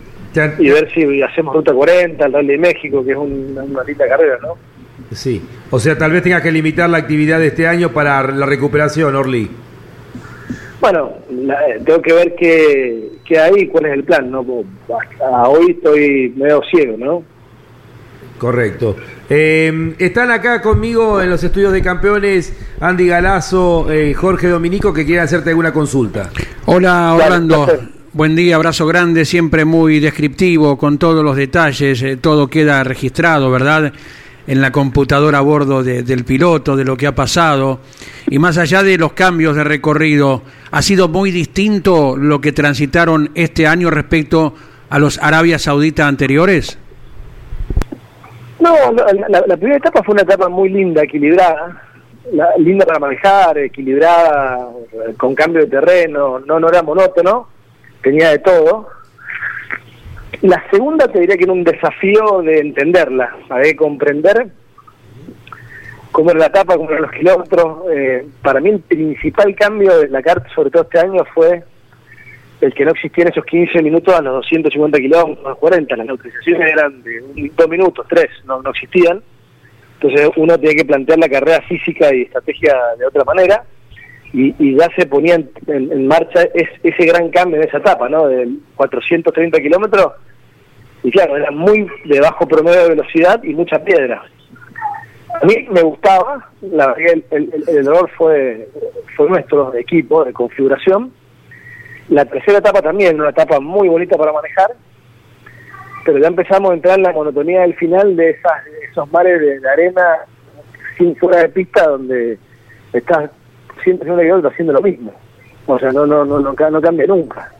y 0.58 0.70
ver 0.70 0.92
si 0.92 1.22
hacemos 1.22 1.54
Ruta 1.54 1.72
40, 1.72 2.24
el 2.24 2.32
Rally 2.32 2.48
de 2.48 2.58
México, 2.58 3.04
que 3.04 3.12
es 3.12 3.16
una 3.16 3.82
linda 3.84 4.06
carrera, 4.06 4.38
¿no? 4.42 4.56
Sí. 5.12 5.42
O 5.70 5.78
sea, 5.78 5.98
tal 5.98 6.12
vez 6.12 6.22
tenga 6.22 6.42
que 6.42 6.52
limitar 6.52 6.88
la 6.88 6.98
actividad 6.98 7.38
de 7.38 7.48
este 7.48 7.66
año 7.66 7.92
para 7.92 8.22
la 8.22 8.46
recuperación, 8.46 9.16
Orly. 9.16 9.50
Bueno, 10.80 11.12
eh, 11.30 11.80
tengo 11.84 12.00
que 12.00 12.12
ver 12.12 12.34
qué, 12.36 13.10
qué 13.24 13.38
hay 13.38 13.62
y 13.62 13.66
cuál 13.66 13.86
es 13.86 13.92
el 13.92 14.04
plan, 14.04 14.30
¿no? 14.30 14.44
Hasta 14.88 15.48
hoy 15.48 15.72
estoy 15.72 16.32
medio 16.36 16.62
ciego, 16.70 16.96
¿no? 16.96 17.24
Correcto. 18.40 18.96
Eh, 19.28 19.94
están 19.98 20.30
acá 20.30 20.62
conmigo 20.62 21.20
en 21.20 21.28
los 21.28 21.44
estudios 21.44 21.74
de 21.74 21.82
campeones 21.82 22.54
Andy 22.80 23.06
Galazo, 23.06 23.92
eh, 23.92 24.14
Jorge 24.14 24.48
Dominico, 24.48 24.94
que 24.94 25.04
quieren 25.04 25.24
hacerte 25.24 25.50
alguna 25.50 25.74
consulta. 25.74 26.30
Hola, 26.64 27.12
Orlando. 27.12 27.68
Buen 28.14 28.34
día, 28.34 28.56
abrazo 28.56 28.86
grande, 28.86 29.26
siempre 29.26 29.66
muy 29.66 30.00
descriptivo, 30.00 30.78
con 30.78 30.96
todos 30.96 31.22
los 31.22 31.36
detalles, 31.36 32.02
todo 32.22 32.48
queda 32.48 32.82
registrado, 32.82 33.50
¿verdad? 33.50 33.92
En 34.46 34.62
la 34.62 34.72
computadora 34.72 35.36
a 35.36 35.42
bordo 35.42 35.84
del 35.84 36.24
piloto, 36.24 36.76
de 36.76 36.86
lo 36.86 36.96
que 36.96 37.06
ha 37.06 37.14
pasado. 37.14 37.80
Y 38.30 38.38
más 38.38 38.56
allá 38.56 38.82
de 38.82 38.96
los 38.96 39.12
cambios 39.12 39.54
de 39.54 39.64
recorrido, 39.64 40.42
¿ha 40.70 40.80
sido 40.80 41.08
muy 41.08 41.30
distinto 41.30 42.16
lo 42.16 42.40
que 42.40 42.52
transitaron 42.52 43.32
este 43.34 43.66
año 43.66 43.90
respecto 43.90 44.54
a 44.88 44.98
los 44.98 45.18
Arabia 45.18 45.58
Saudita 45.58 46.08
anteriores? 46.08 46.78
No, 48.60 48.74
la, 48.92 49.56
primera 49.56 49.78
etapa 49.78 50.02
fue 50.02 50.12
una 50.12 50.22
etapa 50.22 50.48
muy 50.48 50.68
linda, 50.68 51.02
equilibrada, 51.02 51.82
linda 52.58 52.84
para 52.84 52.98
manejar, 52.98 53.56
equilibrada, 53.58 54.68
con 55.16 55.34
cambio 55.34 55.62
de 55.62 55.68
terreno, 55.68 56.40
no, 56.40 56.60
no 56.60 56.68
era 56.68 56.82
monótono, 56.82 57.48
tenía 58.02 58.30
de 58.30 58.38
todo. 58.40 58.88
La 60.42 60.62
segunda 60.70 61.08
te 61.08 61.20
diría 61.20 61.36
que 61.36 61.44
era 61.44 61.52
un 61.52 61.64
desafío 61.64 62.42
de 62.42 62.60
entenderla, 62.60 63.34
de 63.62 63.74
comprender 63.74 64.48
cómo 66.12 66.30
era 66.30 66.40
la 66.40 66.46
etapa, 66.46 66.76
cómo 66.76 66.90
eran 66.90 67.02
los 67.02 67.12
kilómetros. 67.12 67.78
Eh, 67.92 68.26
para 68.42 68.60
mí 68.60 68.70
el 68.70 68.80
principal 68.80 69.54
cambio 69.54 69.98
de 69.98 70.08
la 70.08 70.22
carta, 70.22 70.48
sobre 70.54 70.70
todo 70.70 70.82
este 70.82 70.98
año, 70.98 71.24
fue 71.34 71.64
el 72.60 72.74
que 72.74 72.84
no 72.84 72.90
existían 72.90 73.28
esos 73.28 73.44
15 73.44 73.82
minutos 73.82 74.14
a 74.14 74.20
los 74.20 74.34
250 74.34 74.98
kilómetros, 74.98 75.46
a 75.46 75.50
los 75.50 75.58
40. 75.58 75.96
Las 75.96 76.06
neutralizaciones 76.06 76.72
eran 76.72 77.02
de 77.02 77.50
dos 77.56 77.68
minutos, 77.68 78.06
tres, 78.08 78.28
no, 78.44 78.62
no 78.62 78.70
existían. 78.70 79.22
Entonces 79.94 80.30
uno 80.36 80.58
tiene 80.58 80.76
que 80.76 80.84
plantear 80.84 81.18
la 81.18 81.28
carrera 81.28 81.60
física 81.62 82.14
y 82.14 82.22
estrategia 82.22 82.74
de 82.98 83.06
otra 83.06 83.24
manera. 83.24 83.64
Y, 84.32 84.76
ya 84.76 84.88
se 84.94 85.06
ponía 85.06 85.40
en, 85.66 86.06
marcha 86.06 86.42
ese 86.54 87.04
gran 87.04 87.30
cambio 87.30 87.60
en 87.60 87.66
esa 87.66 87.78
etapa, 87.78 88.08
¿no? 88.08 88.28
De 88.28 88.48
430 88.76 89.60
kilómetros. 89.60 90.12
Y 91.02 91.10
claro, 91.10 91.36
era 91.36 91.50
muy 91.50 91.86
de 92.04 92.20
bajo 92.20 92.46
promedio 92.46 92.82
de 92.82 92.88
velocidad 92.90 93.42
y 93.42 93.54
mucha 93.54 93.82
piedra. 93.82 94.22
A 95.42 95.44
mí 95.46 95.66
me 95.70 95.82
gustaba, 95.82 96.48
la 96.60 96.88
verdad 96.88 97.22
el, 97.30 97.64
el, 97.66 97.78
error 97.78 98.08
fue, 98.16 98.68
fue 99.16 99.28
nuestro 99.28 99.74
equipo, 99.74 100.24
de 100.24 100.32
configuración. 100.32 101.12
La 102.10 102.24
tercera 102.24 102.58
etapa 102.58 102.82
también, 102.82 103.20
una 103.20 103.30
etapa 103.30 103.60
muy 103.60 103.88
bonita 103.88 104.16
para 104.16 104.32
manejar, 104.32 104.72
pero 106.04 106.18
ya 106.18 106.28
empezamos 106.28 106.70
a 106.70 106.74
entrar 106.74 106.98
en 106.98 107.04
la 107.04 107.12
monotonía 107.12 107.62
del 107.62 107.74
final 107.74 108.16
de 108.16 108.30
esas, 108.30 108.52
esos 108.90 109.10
mares 109.12 109.40
de, 109.40 109.68
arena 109.68 110.18
sin 110.98 111.16
fuera 111.16 111.40
de 111.40 111.48
pista 111.48 111.86
donde 111.86 112.38
estás 112.92 113.30
siempre 113.82 114.10
haciendo 114.10 114.72
lo 114.72 114.82
mismo. 114.82 115.12
O 115.66 115.78
sea, 115.78 115.92
no, 115.92 116.06
no, 116.06 116.24
no, 116.24 116.40
no, 116.40 116.52
no 116.52 116.80
cambia 116.80 117.06
nunca. 117.06 117.52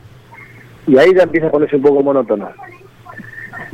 Y 0.86 0.98
ahí 0.98 1.14
ya 1.14 1.22
empieza 1.22 1.46
a 1.46 1.50
ponerse 1.50 1.76
un 1.76 1.82
poco 1.82 2.02
monótono. 2.02 2.50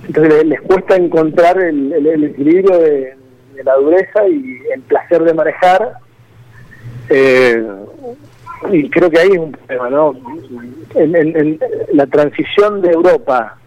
Entonces 0.07 0.45
les, 0.45 0.61
cuesta 0.61 0.97
encontrar 0.97 1.59
el 1.59 2.25
equilibrio 2.25 2.79
de, 2.79 3.17
de 3.57 3.65
la 3.65 3.75
dureza 3.77 4.29
y 4.29 4.61
el 4.73 4.81
placer 4.83 5.23
de 5.25 5.35
manejar. 5.35 5.95
Eh, 7.09 7.65
y 8.71 8.89
creo 8.91 9.11
que 9.11 9.19
ahí 9.19 9.31
es 9.33 9.39
un 9.39 9.53
problema, 9.53 9.91
¿no? 9.91 10.15
En, 10.95 11.59
la 11.93 12.07
transición 12.07 12.81
de 12.81 12.91
Europa 12.91 13.59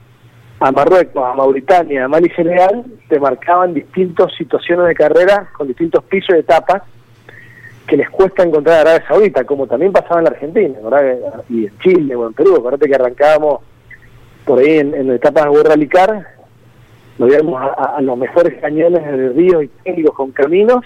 a 0.59 0.71
Marruecos, 0.71 1.23
a 1.23 1.33
Mauritania, 1.35 2.05
a 2.05 2.07
Mali 2.07 2.27
y 2.27 2.35
Senegal, 2.35 2.83
te 3.07 3.19
marcaban 3.19 3.73
distintas 3.73 4.33
situaciones 4.37 4.87
de 4.87 4.95
carrera 4.95 5.49
con 5.57 5.67
distintos 5.67 6.03
pisos 6.05 6.35
y 6.35 6.39
etapas 6.39 6.83
que 7.87 7.97
les 7.97 8.09
cuesta 8.09 8.43
encontrar 8.43 8.77
a 8.77 8.81
Arabia 8.81 9.07
Saudita, 9.07 9.43
como 9.45 9.65
también 9.65 9.91
pasaba 9.91 10.19
en 10.19 10.25
la 10.25 10.31
Argentina, 10.31 10.77
¿verdad? 10.83 11.41
Y 11.49 11.65
en 11.65 11.79
Chile 11.79 12.15
o 12.15 12.27
en 12.27 12.33
Perú, 12.33 12.55
acuérdate 12.57 12.87
que 12.87 12.95
arrancábamos 12.95 13.61
por 14.45 14.59
ahí 14.59 14.77
en, 14.77 14.93
en 14.93 15.11
etapas 15.11 15.51
de 15.51 15.63
Rally 15.63 15.89
nos 17.19 17.29
íbamos 17.29 17.61
a, 17.77 17.99
los 18.01 18.17
mejores 18.17 18.59
cañones 18.61 19.05
de 19.05 19.29
ríos 19.29 19.65
y 19.65 19.67
técnicos 19.83 20.15
con 20.15 20.31
caminos 20.31 20.85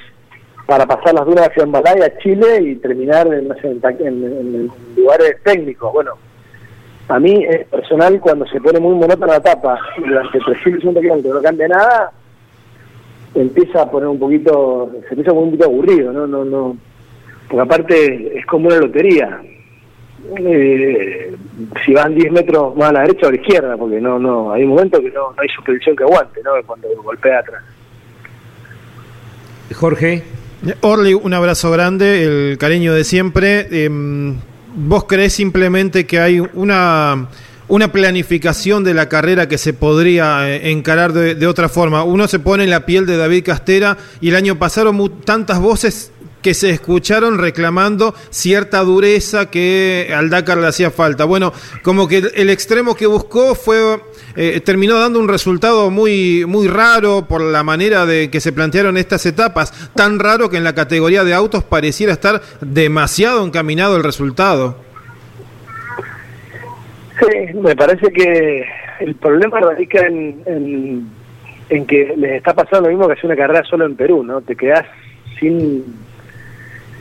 para 0.66 0.86
pasar 0.86 1.14
las 1.14 1.26
dunas 1.26 1.48
hacia 1.48 1.64
Ambalaya, 1.64 2.06
a 2.06 2.18
Chile 2.20 2.62
y 2.62 2.76
terminar 2.76 3.28
en, 3.28 3.52
en, 4.00 4.72
lugares 4.96 5.36
técnicos. 5.44 5.92
Bueno, 5.92 6.12
a 7.10 7.20
mí 7.20 7.44
es 7.48 7.68
personal 7.68 8.20
cuando 8.20 8.46
se 8.48 8.62
pone 8.62 8.80
muy 8.80 8.96
monótona 8.96 9.34
la 9.34 9.38
etapa 9.38 9.80
durante 9.98 10.40
350 10.40 11.02
kilómetros 11.02 11.36
no 11.36 11.42
cambia 11.42 11.68
nada, 11.68 12.12
empieza 13.36 13.82
a 13.82 13.92
poner 13.92 14.08
un 14.08 14.20
poquito, 14.20 14.90
se 15.08 15.10
empieza 15.10 15.32
a 15.32 15.34
poner 15.34 15.44
un 15.44 15.52
poquito 15.52 15.66
aburrido, 15.66 16.14
¿no? 16.14 16.28
no, 16.28 16.46
no 16.46 16.78
Porque 17.50 17.62
aparte 17.62 18.40
es 18.40 18.46
como 18.46 18.68
una 18.68 18.78
lotería 18.78 19.42
eh, 20.38 21.36
si 21.86 21.94
van 21.94 22.16
10 22.16 22.32
metros 22.32 22.76
más 22.78 22.90
a 22.90 22.94
la 22.94 23.02
derecha 23.02 23.26
o 23.26 23.30
a 23.30 23.32
la 23.32 23.38
izquierda, 23.38 23.78
porque 23.78 24.00
no, 24.00 24.18
no, 24.18 24.54
hay 24.54 24.64
un 24.64 24.70
momento 24.70 25.02
que 25.02 25.12
no, 25.12 25.34
hay 25.38 25.50
suspensión 25.50 25.96
que 25.96 26.04
aguante, 26.04 26.42
¿no? 26.44 26.52
Cuando 26.66 26.88
golpea 27.04 27.40
atrás. 27.40 27.64
Jorge. 29.76 30.24
Orly, 30.82 31.14
un 31.14 31.34
abrazo 31.34 31.72
grande, 31.72 32.24
el 32.24 32.58
cariño 32.58 32.94
de 32.94 33.04
siempre. 33.04 33.86
Em, 33.86 34.38
¿Vos 34.76 35.04
crees 35.04 35.34
simplemente 35.34 36.06
que 36.06 36.20
hay 36.20 36.40
una, 36.54 37.28
una 37.68 37.92
planificación 37.92 38.84
de 38.84 38.94
la 38.94 39.10
carrera 39.10 39.48
que 39.48 39.58
se 39.58 39.74
podría 39.74 40.50
eh, 40.50 40.72
encarar 40.72 41.14
de, 41.14 41.36
de, 41.36 41.48
otra 41.48 41.68
forma? 41.70 42.04
Uno 42.04 42.28
se 42.28 42.40
pone 42.40 42.64
en 42.64 42.70
la 42.70 42.86
piel 42.86 43.06
de 43.06 43.18
David 43.18 43.44
Castera 43.44 43.98
y 44.22 44.30
el 44.30 44.36
año 44.36 44.58
pasado 44.58 44.94
tantas 45.26 45.60
voces 45.60 46.13
que 46.44 46.54
se 46.54 46.70
escucharon 46.70 47.40
reclamando 47.40 48.14
cierta 48.30 48.82
dureza 48.82 49.50
que 49.50 50.14
al 50.16 50.30
Dakar 50.30 50.60
le 50.60 50.68
hacía 50.68 50.92
falta. 50.92 51.26
Bueno, 51.26 51.54
como 51.82 52.08
que 52.08 52.18
el 52.36 52.50
extremo 52.52 52.96
que 52.96 53.08
buscó 53.08 53.56
fue 53.56 54.00
eh, 54.36 54.60
terminó 54.60 55.00
dando 55.00 55.20
un 55.20 55.28
resultado 55.28 55.90
muy 55.90 56.46
muy 56.46 56.68
raro 56.68 57.26
por 57.28 57.42
la 57.42 57.64
manera 57.64 58.06
de 58.06 58.30
que 58.30 58.40
se 58.40 58.52
plantearon 58.52 58.98
estas 58.98 59.26
etapas, 59.26 59.72
tan 59.96 60.20
raro 60.20 60.50
que 60.50 60.58
en 60.58 60.64
la 60.64 60.76
categoría 60.76 61.24
de 61.24 61.34
autos 61.34 61.64
pareciera 61.64 62.14
estar 62.14 62.42
demasiado 62.62 63.46
encaminado 63.46 63.96
el 63.96 64.04
resultado. 64.04 64.78
Sí, 67.20 67.54
me 67.54 67.76
parece 67.76 68.12
que 68.12 68.66
el 69.00 69.16
problema 69.16 69.60
radica 69.60 70.06
en, 70.06 71.08
en 71.70 71.86
que 71.86 72.14
les 72.18 72.34
está 72.34 72.54
pasando 72.54 72.90
lo 72.90 72.96
mismo 72.96 73.08
que 73.08 73.14
hace 73.14 73.28
una 73.28 73.36
carrera 73.36 73.64
solo 73.64 73.86
en 73.86 73.96
Perú, 73.96 74.24
¿no? 74.24 74.42
Te 74.42 74.56
quedas 74.56 74.86
sin 75.40 75.84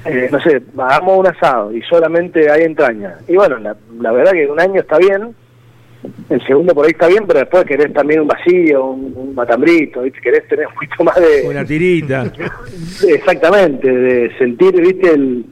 eh, 0.05 0.29
no 0.31 0.41
sé, 0.41 0.61
hagamos 0.79 1.19
un 1.19 1.27
asado 1.29 1.73
y 1.73 1.81
solamente 1.83 2.51
hay 2.51 2.63
entraña. 2.63 3.17
Y 3.29 3.35
bueno, 3.35 3.59
la, 3.59 4.13
verdad 4.13 4.33
que 4.33 4.49
un 4.49 4.61
año 4.61 4.81
está 4.81 4.99
bien, 4.99 5.35
el 6.29 6.47
segundo 6.47 6.75
por 6.75 6.85
ahí 6.85 6.91
está 6.93 7.07
bien, 7.07 7.25
pero 7.27 7.41
después 7.41 7.65
querés 7.65 7.93
también 7.93 8.21
un 8.21 8.27
vacío, 8.27 8.85
un, 8.87 9.35
matambrito, 9.35 10.03
¿viste? 10.03 10.21
querés 10.21 10.47
tener 10.49 10.67
un 10.69 10.75
poquito 10.75 11.05
más 11.05 11.15
de... 11.17 11.49
Una 11.49 11.65
tirita. 11.65 12.33
Exactamente, 13.09 13.91
de 13.91 14.37
sentir, 14.39 14.81
¿viste? 14.81 15.11
El, 15.11 15.47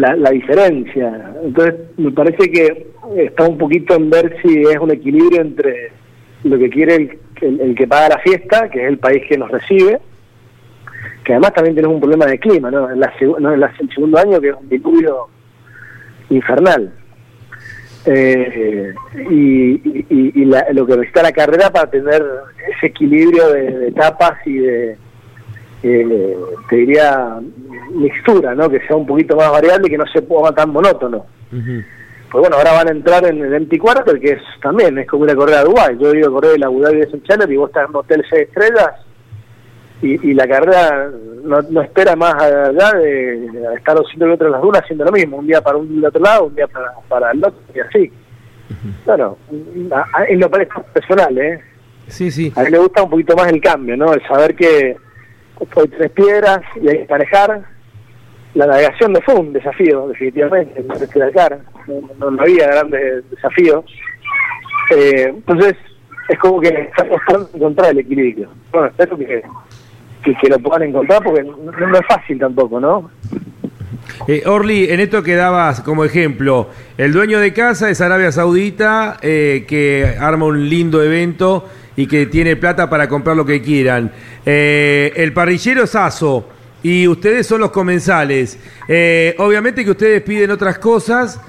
la, 0.00 0.16
la, 0.16 0.30
diferencia. 0.30 1.32
Entonces, 1.42 1.74
me 1.96 2.10
parece 2.10 2.50
que 2.50 2.86
está 3.16 3.46
un 3.46 3.58
poquito 3.58 3.94
en 3.94 4.10
ver 4.10 4.36
si 4.42 4.62
es 4.62 4.78
un 4.78 4.90
equilibrio 4.90 5.40
entre 5.40 5.90
lo 6.44 6.58
que 6.58 6.70
quiere 6.70 7.18
el, 7.42 7.60
el 7.60 7.74
que 7.74 7.86
paga 7.86 8.10
la 8.10 8.18
fiesta, 8.18 8.68
que 8.70 8.82
es 8.82 8.88
el 8.88 8.98
país 8.98 9.22
que 9.28 9.36
nos 9.36 9.50
recibe, 9.50 10.00
que 11.28 11.34
además 11.34 11.52
también 11.52 11.74
tenemos 11.74 11.96
un 11.96 12.00
problema 12.00 12.24
de 12.24 12.38
clima, 12.38 12.70
¿no? 12.70 12.90
En, 12.90 13.00
la, 13.00 13.12
el 13.18 13.90
segundo 13.94 14.18
año 14.18 14.40
que 14.40 14.48
es 14.48 14.54
un 14.58 14.66
diluvio 14.66 15.26
infernal. 16.30 16.90
Eh, 18.06 18.94
y, 19.28 20.44
lo 20.46 20.86
que 20.86 20.96
necesita 20.96 21.22
la 21.24 21.32
carrera 21.32 21.68
para 21.68 21.90
tener 21.90 22.24
ese 22.74 22.86
equilibrio 22.86 23.46
de, 23.52 23.88
etapas 23.88 24.38
y 24.46 24.54
de, 24.54 24.96
eh, 25.82 26.36
te 26.70 26.76
diría, 26.76 27.36
mixtura, 27.92 28.54
¿no? 28.54 28.70
Que 28.70 28.80
sea 28.86 28.96
un 28.96 29.06
poquito 29.06 29.36
más 29.36 29.50
variable 29.50 29.86
y 29.86 29.90
que 29.90 29.98
no 29.98 30.06
se 30.06 30.22
ponga 30.22 30.52
tan 30.52 30.70
monótono. 30.70 31.26
Pues 31.50 32.40
bueno, 32.40 32.56
ahora 32.56 32.72
van 32.72 32.88
a 32.88 32.92
entrar 32.92 33.26
en 33.26 33.44
el 33.44 33.52
empty 33.52 33.76
quarter, 33.76 34.18
que 34.18 34.30
es 34.30 34.42
también, 34.62 34.96
es 34.96 35.06
como 35.06 35.24
una 35.24 35.36
carrera 35.36 35.58
de 35.58 35.64
Dubái. 35.66 35.98
Yo 35.98 36.10
he 36.10 36.20
ido 36.20 36.30
a 36.30 36.32
correr 36.32 36.54
el 36.54 36.64
Abu 36.64 36.80
Dhabi 36.80 37.00
de 37.00 37.22
Challenger 37.24 37.52
y 37.52 37.56
vos 37.58 37.68
estás 37.68 37.84
en 37.84 37.90
un 37.90 37.96
hotel 37.96 38.24
seis 38.30 38.48
estrellas 38.48 39.07
y, 40.00 40.32
la 40.32 40.46
carrera 40.46 41.10
no, 41.42 41.82
espera 41.82 42.14
más 42.14 42.34
allá 42.34 42.92
de, 42.92 43.46
estar 43.76 43.96
los 43.96 44.06
100 44.08 44.14
kilómetros 44.14 44.46
en 44.46 44.52
las 44.52 44.62
dunas 44.62 44.82
haciendo 44.82 45.04
lo 45.04 45.12
mismo, 45.12 45.38
un 45.38 45.46
día 45.46 45.60
para 45.60 45.76
un 45.76 46.04
otro 46.04 46.22
lado, 46.22 46.44
un 46.44 46.54
día 46.54 46.66
para, 46.68 46.92
para 47.08 47.30
el 47.32 47.44
otro 47.44 47.60
y 47.74 47.80
así. 47.80 48.12
Bueno, 49.04 49.38
en 49.50 50.40
lo 50.40 50.50
personal, 50.50 51.36
¿eh? 51.38 51.60
Sí, 52.06 52.30
sí. 52.30 52.52
A 52.56 52.62
mí 52.62 52.70
me 52.70 52.78
gusta 52.78 53.02
un 53.02 53.10
poquito 53.10 53.34
más 53.36 53.48
el 53.48 53.60
cambio, 53.60 53.96
¿no? 53.96 54.12
El 54.12 54.26
saber 54.26 54.54
que 54.54 54.96
hay 55.76 55.88
tres 55.88 56.10
piedras 56.12 56.60
y 56.80 56.88
hay 56.88 56.98
que 56.98 57.06
manejar. 57.08 57.62
La 58.54 58.66
navegación 58.66 59.12
no 59.12 59.20
fue 59.20 59.34
un 59.34 59.52
desafío, 59.52 60.08
definitivamente, 60.08 60.82
no, 60.82 62.30
no, 62.30 62.42
había 62.42 62.66
grandes 62.66 63.28
desafíos. 63.30 63.84
Eh, 64.96 65.26
entonces, 65.28 65.74
es 66.28 66.38
como 66.38 66.60
que 66.60 66.68
estamos 66.68 67.52
de 67.52 67.58
encontrar 67.58 67.90
el 67.90 67.98
equilibrio. 67.98 68.48
Bueno, 68.72 68.88
espero 68.88 69.16
que 69.18 69.42
que, 70.36 70.48
lo 70.48 70.58
puedan 70.58 70.88
encontrar 70.88 71.22
porque 71.22 71.42
no, 71.42 71.98
es 71.98 72.06
fácil 72.06 72.38
tampoco, 72.38 72.80
¿no? 72.80 73.10
Eh, 74.26 74.42
Orly, 74.46 74.90
en 74.90 75.00
esto 75.00 75.22
que 75.22 75.34
dabas 75.34 75.80
como 75.80 76.04
ejemplo, 76.04 76.68
el 76.96 77.12
dueño 77.12 77.38
de 77.40 77.52
casa 77.52 77.88
es 77.90 78.00
Arabia 78.00 78.32
Saudita, 78.32 79.18
eh, 79.22 79.64
que 79.66 80.16
arma 80.18 80.46
un 80.46 80.68
lindo 80.68 81.02
evento 81.02 81.66
y 81.98 82.06
que 82.06 82.26
tiene 82.26 82.54
plata 82.56 82.88
para 82.88 83.08
comprar 83.08 83.36
lo 83.36 83.44
que 83.44 83.60
quieran. 83.60 84.12
Eh, 84.46 85.12
el 85.16 85.32
parrillero 85.32 85.82
es 85.82 85.96
ASO 85.96 86.48
y 86.80 87.08
ustedes 87.08 87.46
son 87.46 87.60
los 87.60 87.72
comensales. 87.72 88.58
Eh, 88.86 89.34
obviamente 89.38 89.84
que 89.84 89.90
ustedes 89.90 90.22
piden 90.22 90.52
otras 90.52 90.78
cosas. 90.78 91.40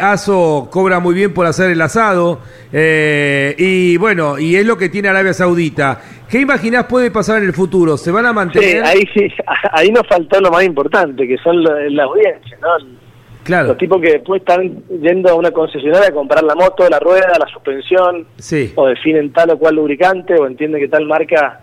ASO 0.00 0.68
cobra 0.70 1.00
muy 1.00 1.14
bien 1.14 1.34
por 1.34 1.46
hacer 1.46 1.70
el 1.70 1.80
asado 1.80 2.40
y 2.72 3.96
bueno, 3.96 4.38
y 4.38 4.56
es 4.56 4.66
lo 4.66 4.76
que 4.76 4.88
tiene 4.88 5.08
Arabia 5.08 5.32
Saudita. 5.32 6.00
¿Qué 6.28 6.40
imaginás 6.40 6.86
puede 6.86 7.10
pasar 7.10 7.38
en 7.38 7.44
el 7.44 7.52
futuro? 7.52 7.96
¿Se 7.96 8.10
van 8.10 8.26
a 8.26 8.32
mantener? 8.32 8.84
ahí 8.84 9.04
sí, 9.14 9.28
ahí 9.72 9.90
nos 9.90 10.06
faltó 10.08 10.40
lo 10.40 10.50
más 10.50 10.64
importante, 10.64 11.26
que 11.26 11.38
son 11.38 11.62
la, 11.62 12.02
audiencia, 12.02 12.58
¿no? 12.60 12.96
Claro. 13.44 13.68
Los 13.68 13.78
tipos 13.78 14.00
que 14.02 14.10
después 14.14 14.40
están 14.40 14.82
yendo 15.00 15.30
a 15.30 15.34
una 15.34 15.52
concesionaria 15.52 16.08
a 16.08 16.12
comprar 16.12 16.42
la 16.42 16.56
moto, 16.56 16.88
la 16.88 16.98
rueda, 16.98 17.32
la 17.38 17.46
suspensión, 17.46 18.26
sí. 18.38 18.72
o 18.74 18.88
definen 18.88 19.32
tal 19.32 19.50
o 19.50 19.58
cual 19.58 19.76
lubricante, 19.76 20.34
o 20.34 20.48
entienden 20.48 20.80
que 20.80 20.88
tal 20.88 21.06
marca 21.06 21.60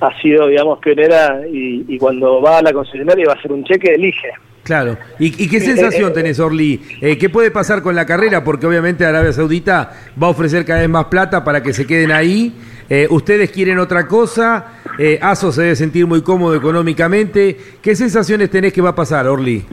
ha 0.00 0.20
sido, 0.20 0.46
digamos, 0.46 0.78
pionera 0.80 1.40
y, 1.50 1.96
cuando 1.96 2.42
va 2.42 2.58
a 2.58 2.62
la 2.62 2.74
concesionaria 2.74 3.22
y 3.22 3.26
va 3.26 3.32
a 3.32 3.36
hacer 3.36 3.50
un 3.50 3.64
cheque, 3.64 3.94
elige. 3.94 4.28
Claro. 4.66 4.98
¿Y, 5.18 5.48
qué 5.48 5.60
sensación 5.60 6.12
tenés, 6.12 6.40
Orly? 6.40 6.82
Eh, 7.00 7.16
¿Qué 7.16 7.30
puede 7.30 7.50
pasar 7.52 7.82
con 7.82 7.94
la 7.94 8.04
carrera? 8.04 8.42
Porque 8.42 8.66
obviamente 8.66 9.06
Arabia 9.06 9.32
Saudita 9.32 9.92
va 10.20 10.26
a 10.26 10.30
ofrecer 10.30 10.64
cada 10.64 10.80
vez 10.80 10.88
más 10.88 11.04
plata 11.06 11.44
para 11.44 11.62
que 11.62 11.72
se 11.72 11.86
queden 11.86 12.10
ahí 12.10 12.52
eh, 12.88 13.08
ustedes 13.10 13.50
quieren 13.50 13.78
otra 13.78 14.06
cosa, 14.06 14.80
eh, 14.98 15.18
ASO 15.20 15.50
se 15.50 15.62
debe 15.62 15.76
sentir 15.76 16.06
muy 16.06 16.22
cómodo 16.22 16.54
económicamente. 16.54 17.56
¿Qué 17.82 17.96
sensaciones 17.96 18.48
tenés 18.50 18.72
que 18.72 18.80
va 18.80 18.90
a 18.90 18.94
pasar, 18.94 19.26
Orly? 19.26 19.64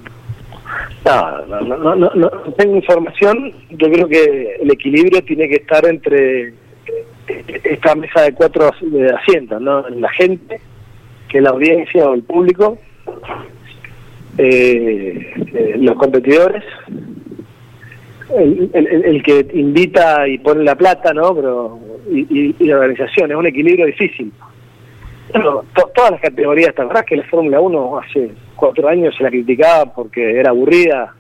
No, 1.05 1.45
no, 1.45 1.95
no, 1.95 2.11
no, 2.15 2.29
tengo 2.57 2.75
información. 2.75 3.51
Yo 3.71 3.91
creo 3.91 4.07
que 4.07 4.57
el 4.61 4.71
equilibrio 4.71 5.21
tiene 5.23 5.47
que 5.47 5.55
estar 5.55 5.85
entre 5.85 6.53
esta 7.63 7.93
mesa 7.93 8.21
de 8.21 8.33
cuatro 8.33 8.71
asientos, 9.19 9.61
¿no? 9.61 9.87
La 9.89 10.09
gente, 10.13 10.59
que 11.29 11.39
la 11.39 11.51
audiencia 11.51 12.09
o 12.09 12.15
el 12.15 12.23
público, 12.23 12.79
eh, 14.37 15.33
eh 15.53 15.75
los 15.77 15.95
competidores, 15.95 16.63
el, 18.35 19.21
que 19.23 19.47
invita 19.53 20.27
y 20.27 20.39
pone 20.39 20.63
la 20.63 20.75
plata, 20.75 21.13
¿no? 21.13 21.35
Pero 21.35 21.79
y, 22.09 22.53
la 22.65 22.75
organización, 22.75 23.31
es 23.31 23.37
un 23.37 23.45
equilibrio 23.45 23.85
difícil. 23.85 24.31
todas 25.31 26.11
las 26.11 26.21
categorías, 26.21 26.73
¿te 26.75 26.83
verdad 26.83 27.05
que 27.05 27.17
la 27.17 27.23
Fórmula 27.23 27.59
1 27.59 27.99
hace 27.99 28.31
cuatro 28.55 28.87
años 28.87 29.15
se 29.15 29.23
la 29.23 29.29
criticaba 29.29 29.93
porque 29.93 30.39
era 30.39 30.49
aburrida? 30.49 31.13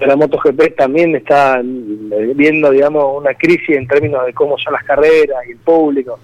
La 0.00 0.16
MotoGP 0.16 0.76
también 0.76 1.16
está 1.16 1.60
eh, 1.60 2.32
viendo, 2.34 2.70
digamos, 2.70 3.04
una 3.16 3.32
crisis 3.34 3.70
en 3.70 3.86
términos 3.86 4.26
de 4.26 4.34
cómo 4.34 4.58
son 4.58 4.74
las 4.74 4.84
carreras 4.84 5.38
y 5.48 5.52
el 5.52 5.58
público. 5.58 6.18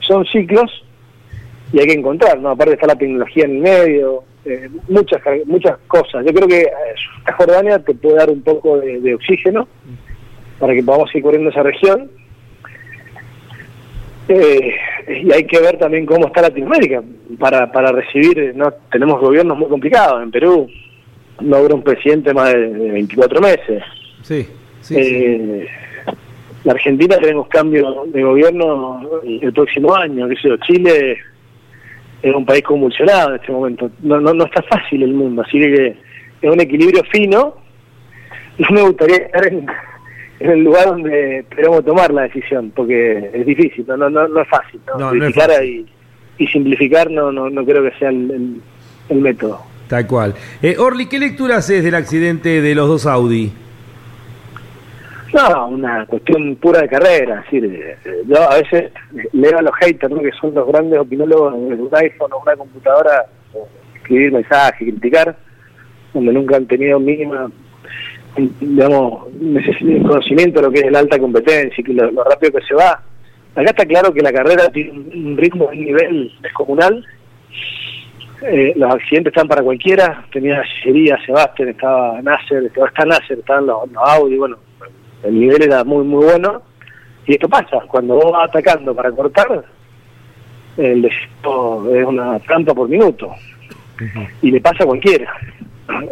Son 0.00 0.24
ciclos 0.26 0.84
y 1.72 1.80
hay 1.80 1.86
que 1.86 1.94
encontrar, 1.94 2.38
¿no? 2.38 2.50
Aparte 2.50 2.74
está 2.74 2.86
la 2.86 2.94
tecnología 2.94 3.46
en 3.46 3.52
el 3.52 3.58
medio, 3.58 4.24
eh, 4.46 4.70
muchas 4.88 5.20
muchas 5.46 5.76
cosas. 5.88 6.24
Yo 6.24 6.32
creo 6.32 6.46
que 6.46 6.60
eh, 6.60 7.32
Jordania 7.36 7.80
te 7.80 7.94
puede 7.94 8.16
dar 8.16 8.30
un 8.30 8.42
poco 8.42 8.78
de, 8.78 9.14
oxígeno 9.14 9.66
para 10.60 10.72
que 10.72 10.84
podamos 10.84 11.12
ir 11.14 11.22
corriendo 11.22 11.50
esa 11.50 11.64
región. 11.64 12.08
Eh, 14.28 14.76
y 15.08 15.32
hay 15.32 15.44
que 15.44 15.60
ver 15.60 15.78
también 15.78 16.06
cómo 16.06 16.28
está 16.28 16.42
Latinoamérica 16.42 17.02
para, 17.38 17.70
para 17.70 17.92
recibir, 17.92 18.54
no 18.56 18.72
tenemos 18.90 19.20
gobiernos 19.20 19.58
muy 19.58 19.68
complicados. 19.68 20.22
En 20.22 20.30
Perú 20.30 20.68
no 21.40 21.56
habrá 21.56 21.74
un 21.74 21.82
presidente 21.82 22.32
más 22.32 22.52
de, 22.52 22.68
24 22.68 23.40
meses. 23.40 23.82
Sí, 24.22 24.46
La 26.64 26.72
Argentina 26.72 27.16
tenemos 27.18 27.48
cambio 27.48 28.04
de 28.06 28.22
gobierno 28.22 29.00
el 29.24 29.52
próximo 29.52 29.94
año, 29.94 30.28
que 30.28 30.36
sé 30.36 30.48
Chile 30.66 31.18
es 32.22 32.34
un 32.34 32.44
país 32.44 32.62
convulsionado 32.62 33.30
en 33.30 33.36
este 33.36 33.52
momento. 33.52 33.90
No, 34.02 34.20
no, 34.20 34.32
no 34.34 34.44
está 34.44 34.62
fácil 34.62 35.02
el 35.02 35.12
mundo, 35.12 35.42
así 35.42 35.58
que 35.58 35.96
es 36.42 36.50
un 36.50 36.60
equilibrio 36.60 37.02
fino. 37.04 37.54
No 38.58 38.68
me 38.70 38.82
gustaría 38.82 39.16
estar 39.16 39.46
en, 39.46 39.66
el 40.40 40.64
lugar 40.64 40.86
donde 40.86 41.44
queremos 41.54 41.84
tomar 41.84 42.12
la 42.12 42.22
decisión, 42.22 42.72
porque 42.74 43.30
es 43.32 43.46
difícil, 43.46 43.86
no, 43.86 43.96
no, 43.96 44.10
no, 44.10 44.40
es 44.40 44.48
fácil. 44.48 44.80
¿no? 44.98 45.14
Y, 46.38 46.46
simplificar 46.48 47.10
no, 47.10 47.32
no, 47.32 47.48
no 47.48 47.64
creo 47.64 47.82
que 47.82 47.98
sea 47.98 48.10
el, 48.10 48.60
el, 49.08 49.20
método. 49.20 49.62
Tal 49.88 50.06
cual. 50.06 50.34
Eh, 50.60 50.76
Orly, 50.78 51.06
¿qué 51.06 51.18
lectura 51.18 51.56
haces 51.56 51.82
del 51.82 51.94
accidente 51.94 52.60
de 52.60 52.74
los 52.74 52.88
dos 52.88 53.06
Audi? 53.06 53.52
No, 55.36 55.68
una 55.68 56.06
cuestión 56.06 56.56
pura 56.56 56.80
de 56.80 56.88
carrera. 56.88 57.40
Es 57.40 57.52
decir, 57.52 57.96
yo 58.26 58.50
a 58.50 58.56
veces 58.56 58.90
leo 59.32 59.58
a 59.58 59.62
los 59.62 59.74
haters, 59.76 60.14
que 60.20 60.32
son 60.32 60.54
los 60.54 60.66
grandes 60.66 60.98
opinólogos 60.98 61.52
de 61.52 61.74
un 61.74 61.90
iPhone 61.92 62.32
o 62.32 62.38
una 62.40 62.56
computadora, 62.56 63.26
escribir 63.94 64.32
mensajes, 64.32 64.78
criticar, 64.78 65.36
donde 66.14 66.32
nunca 66.32 66.56
han 66.56 66.66
tenido 66.66 66.98
mínima 66.98 67.50
digamos, 68.60 69.28
conocimiento 70.02 70.60
de 70.60 70.66
lo 70.66 70.72
que 70.72 70.80
es 70.80 70.92
la 70.92 70.98
alta 71.00 71.18
competencia 71.18 71.84
y 71.86 71.92
lo, 71.92 72.24
rápido 72.24 72.52
que 72.52 72.66
se 72.66 72.74
va. 72.74 73.02
Acá 73.54 73.70
está 73.70 73.86
claro 73.86 74.12
que 74.12 74.20
la 74.20 74.32
carrera 74.32 74.68
tiene 74.70 74.90
un 74.92 75.36
ritmo, 75.36 75.66
un 75.66 75.84
nivel 75.84 76.32
descomunal. 76.40 77.04
Eh, 78.42 78.74
los 78.76 78.94
accidentes 78.94 79.32
están 79.32 79.48
para 79.48 79.62
cualquiera. 79.62 80.24
Tenía 80.30 80.62
Sillería, 80.64 81.18
Sebastián, 81.24 81.70
estaba 81.70 82.20
Nasser, 82.20 82.64
estaba, 82.64 82.88
está 82.88 83.04
Nasser, 83.06 83.38
estaban 83.38 83.66
los, 83.66 83.90
los 83.90 84.02
Audi, 84.06 84.36
bueno, 84.36 84.58
el 85.22 85.40
nivel 85.40 85.62
era 85.62 85.84
muy, 85.84 86.04
muy 86.04 86.24
bueno. 86.24 86.62
Y 87.26 87.34
esto 87.34 87.48
pasa, 87.48 87.80
cuando 87.88 88.14
vos 88.14 88.32
vas 88.32 88.48
atacando 88.48 88.94
para 88.94 89.10
cortar, 89.10 89.64
el 90.76 91.02
desierto 91.02 91.94
es 91.94 92.04
una 92.06 92.38
trampa 92.40 92.74
por 92.74 92.88
minuto. 92.88 93.32
Y 94.42 94.50
le 94.50 94.60
pasa 94.60 94.84
a 94.84 94.86
cualquiera. 94.86 95.32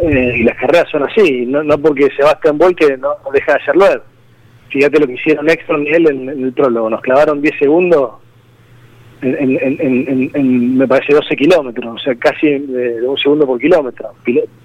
Eh, 0.00 0.36
y 0.39 0.42
las 0.44 0.57
carreras 0.57 0.89
son 0.91 1.02
así, 1.02 1.47
no, 1.47 1.62
no 1.62 1.76
porque 1.78 2.08
Sebastián 2.16 2.58
que 2.76 2.97
no 2.97 3.16
deja 3.33 3.52
de 3.52 3.58
hacerlo. 3.60 4.02
Fíjate 4.68 5.00
lo 5.00 5.07
que 5.07 5.15
hicieron 5.15 5.49
extra 5.50 5.76
nivel 5.76 6.08
en, 6.08 6.28
el 6.28 6.52
prólogo, 6.52 6.91
nos 6.91 7.00
clavaron 7.00 7.41
10 7.41 7.58
segundos 7.58 8.10
en, 9.25 10.77
me 10.77 10.86
parece 10.86 11.15
12 11.15 11.36
kilómetros, 11.36 11.97
o 11.97 11.99
sea, 11.99 12.15
casi 12.17 12.59
de, 12.59 13.03
un 13.07 13.17
segundo 13.17 13.47
por 13.47 13.59
kilómetro. 13.59 14.11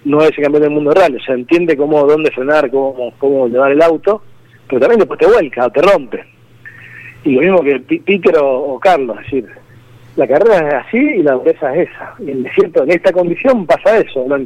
No 0.05 0.21
es 0.21 0.37
el 0.37 0.43
campeón 0.43 0.63
del 0.63 0.71
mundo 0.71 0.91
real, 0.91 1.15
o 1.15 1.19
sea, 1.23 1.35
entiende 1.35 1.77
cómo, 1.77 2.05
dónde 2.05 2.31
frenar, 2.31 2.69
cómo, 2.69 3.13
cómo 3.17 3.47
llevar 3.47 3.71
el 3.71 3.81
auto, 3.81 4.21
pero 4.67 4.81
también 4.81 4.99
después 4.99 5.19
te 5.19 5.27
vuelca 5.27 5.65
o 5.65 5.71
te 5.71 5.81
rompe. 5.81 6.23
Y 7.23 7.35
lo 7.35 7.41
mismo 7.41 7.63
que 7.63 7.79
Peter 7.99 8.35
o, 8.41 8.79
Carlos, 8.79 9.17
es 9.19 9.23
decir, 9.23 9.49
la 10.15 10.27
carrera 10.27 10.67
es 10.67 10.73
así 10.85 10.97
y 10.97 11.23
la 11.23 11.33
dureza 11.33 11.75
es 11.75 11.89
esa. 11.89 12.15
Y 12.19 12.31
en 12.31 12.49
cierto, 12.53 12.83
en 12.83 12.91
esta 12.91 13.11
condición 13.11 13.65
pasa 13.65 13.97
eso, 13.97 14.25
¿no? 14.27 14.37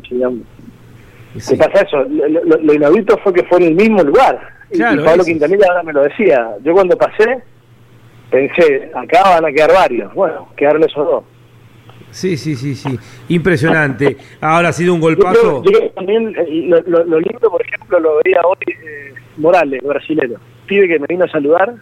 pasa 1.58 1.82
eso. 1.82 2.04
Lo, 2.04 2.74
inaudito 2.74 3.18
fue 3.18 3.34
que 3.34 3.44
fue 3.44 3.60
en 3.60 3.64
el 3.70 3.76
mismo 3.76 4.04
lugar. 4.04 4.40
y 4.72 4.80
Pablo 4.80 5.24
Quintanilla 5.24 5.68
ahora 5.70 5.84
me 5.84 5.94
lo 5.94 6.04
decía. 6.04 6.50
Yo 6.64 6.74
cuando 6.74 6.98
pasé, 6.98 7.42
pensé, 8.34 8.90
acá 8.96 9.22
van 9.30 9.46
a 9.46 9.52
quedar 9.52 9.72
varios. 9.72 10.14
Bueno, 10.16 10.50
quedaron 10.58 10.84
esos 10.84 11.06
dos. 11.06 11.24
Sí, 12.10 12.36
sí, 12.36 12.56
sí, 12.56 12.74
sí. 12.76 13.00
Impresionante. 13.30 14.18
Ahora 14.42 14.70
ha 14.70 14.74
sido 14.74 14.94
un 14.94 15.00
golpazo. 15.00 15.64
también 15.96 16.36
eh, 16.36 16.68
lo, 16.88 17.20
lindo, 17.20 17.50
por 17.50 17.62
ejemplo, 17.62 18.00
lo 18.00 18.20
veía 18.24 18.42
hoy 18.44 18.58
eh, 18.68 19.14
Morales, 19.38 19.82
brasileño. 19.84 20.40
Pide 20.66 20.88
que 20.88 21.00
me 21.00 21.08
vino 21.08 21.26
a 21.26 21.30
saludar 21.30 21.76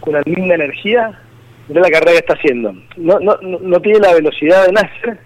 con 0.00 0.14
una 0.14 0.22
linda 0.26 0.54
energía. 0.54 1.18
de 1.68 1.80
la 1.80 1.90
carrera 1.90 2.12
que 2.12 2.18
está 2.18 2.34
haciendo. 2.34 2.74
No, 2.96 3.18
no, 3.20 3.36
no 3.40 3.80
tiene 3.80 4.00
la 4.00 4.14
velocidad 4.14 4.66
de 4.66 4.72
Nasser, 4.72 5.18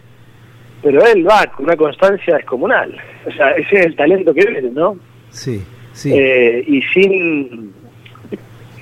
pero 0.82 1.04
él 1.06 1.26
va 1.28 1.46
con 1.46 1.66
una 1.66 1.76
constancia 1.76 2.36
descomunal. 2.36 2.96
O 3.26 3.32
sea, 3.32 3.50
ese 3.52 3.80
es 3.80 3.86
el 3.86 3.96
talento 3.96 4.32
que 4.32 4.46
viene, 4.46 4.70
¿no? 4.70 4.96
Sí, 5.30 5.62
sí. 5.92 6.12
Eh, 6.14 6.64
y 6.66 6.82
sin, 6.82 7.72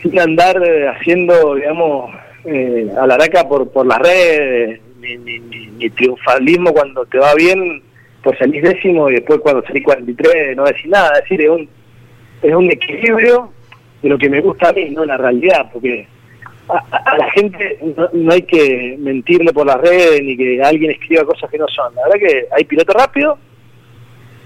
sin 0.04 0.20
andar 0.20 0.62
haciendo, 0.94 1.54
digamos, 1.54 2.14
eh, 2.44 2.90
alaraca 3.00 3.48
por, 3.48 3.70
por 3.70 3.86
las 3.86 3.98
redes, 3.98 4.80
ni, 5.00 5.16
ni, 5.16 5.90
triunfalismo 5.90 6.72
cuando 6.72 7.04
te 7.06 7.18
va 7.18 7.34
bien, 7.34 7.82
pues 8.22 8.38
salís 8.38 8.62
décimo 8.62 9.10
y 9.10 9.14
después 9.14 9.40
cuando 9.40 9.62
salís 9.66 9.82
43 9.82 10.56
no 10.56 10.64
decís 10.64 10.86
nada. 10.86 11.10
Es 11.14 11.22
decir, 11.22 11.42
es 11.42 11.50
un, 11.50 11.68
es 12.42 12.54
un 12.54 12.70
equilibrio 12.70 13.50
de 14.02 14.08
lo 14.08 14.18
que 14.18 14.28
me 14.28 14.40
gusta 14.40 14.68
a 14.68 14.72
mí, 14.72 14.90
no 14.90 15.04
la 15.04 15.16
realidad, 15.16 15.70
porque 15.72 16.06
a, 16.68 17.16
la 17.18 17.30
gente 17.32 17.78
no, 18.12 18.32
hay 18.32 18.42
que 18.42 18.96
mentirle 18.98 19.52
por 19.52 19.66
las 19.66 19.80
redes 19.80 20.22
ni 20.22 20.36
que 20.36 20.62
alguien 20.62 20.90
escriba 20.90 21.24
cosas 21.24 21.50
que 21.50 21.58
no 21.58 21.66
son. 21.68 21.94
La 21.94 22.02
verdad 22.04 22.28
que 22.28 22.46
hay 22.50 22.64
pilotos 22.64 22.94
rápidos 22.94 23.38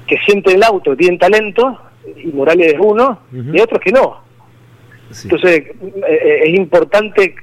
que 0.06 0.18
sienten 0.18 0.56
el 0.56 0.62
auto, 0.62 0.96
tienen 0.96 1.18
talento, 1.18 1.78
y 2.16 2.28
Morales 2.28 2.74
es 2.74 2.80
uno, 2.80 3.20
y 3.32 3.60
otros 3.60 3.80
que 3.80 3.92
no. 3.92 4.27
Entonces, 5.24 5.60
eh, 5.60 5.74
eh, 6.06 6.40
es 6.44 6.54
importante, 6.54 7.34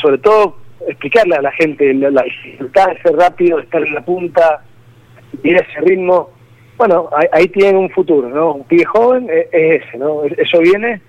sobre 0.00 0.18
todo, 0.18 0.58
explicarle 0.86 1.36
a 1.36 1.42
la 1.42 1.52
gente 1.52 1.92
la, 1.94 2.22
dificultad 2.22 2.88
de 2.88 3.02
ser 3.02 3.12
rápido, 3.14 3.58
de 3.58 3.64
estar 3.64 3.82
en 3.82 3.94
la 3.94 4.04
punta, 4.04 4.64
ir 5.42 5.56
a 5.56 5.60
ese 5.60 5.80
ritmo. 5.80 6.30
Bueno, 6.76 7.10
ahí, 7.32 7.48
tienen 7.48 7.76
un 7.76 7.90
futuro, 7.90 8.28
¿no? 8.28 8.54
Un 8.54 8.64
pibe 8.64 8.84
joven 8.84 9.28
es, 9.30 9.46
es 9.52 9.82
ese, 9.82 9.98
¿no? 9.98 10.24
Eso 10.24 10.58
viene 10.60 11.00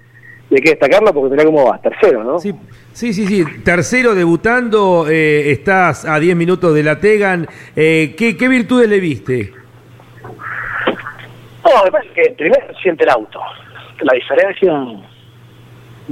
y 0.52 0.56
hay 0.56 0.62
que 0.62 0.70
destacarlo 0.72 1.14
porque 1.14 1.32
mira 1.32 1.46
cómo 1.46 1.66
vas, 1.66 1.82
tercero, 1.82 2.26
¿no? 2.26 2.38
Sí, 2.38 2.54
sí, 2.92 3.14
sí, 3.14 3.46
tercero 3.64 4.14
debutando, 4.14 5.08
eh, 5.10 5.50
estás 5.50 6.04
a 6.04 6.20
10 6.20 6.36
minutos 6.36 6.76
de 6.76 6.84
la 6.84 7.00
Tegan. 7.00 7.48
Eh, 7.74 8.14
¿qué, 8.18 8.36
¿Qué 8.36 8.50
virtudes 8.50 8.90
le 8.90 9.00
viste? 9.00 9.54
No, 11.64 11.86
me 11.86 11.92
parece 11.92 12.14
que 12.14 12.32
primero 12.32 12.66
siente 12.84 13.06
el 13.06 13.12
auto. 13.12 13.40
La 14.02 14.14
diferencia, 14.14 14.74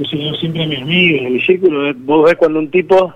yo 0.04 0.34
siempre 0.34 0.64
a 0.64 0.66
mis 0.66 0.82
amigos, 0.82 1.26
en 1.26 1.32
mi 1.34 1.40
círculo, 1.40 1.94
vos 1.98 2.24
ves 2.24 2.36
cuando 2.36 2.58
un 2.58 2.70
tipo 2.70 3.12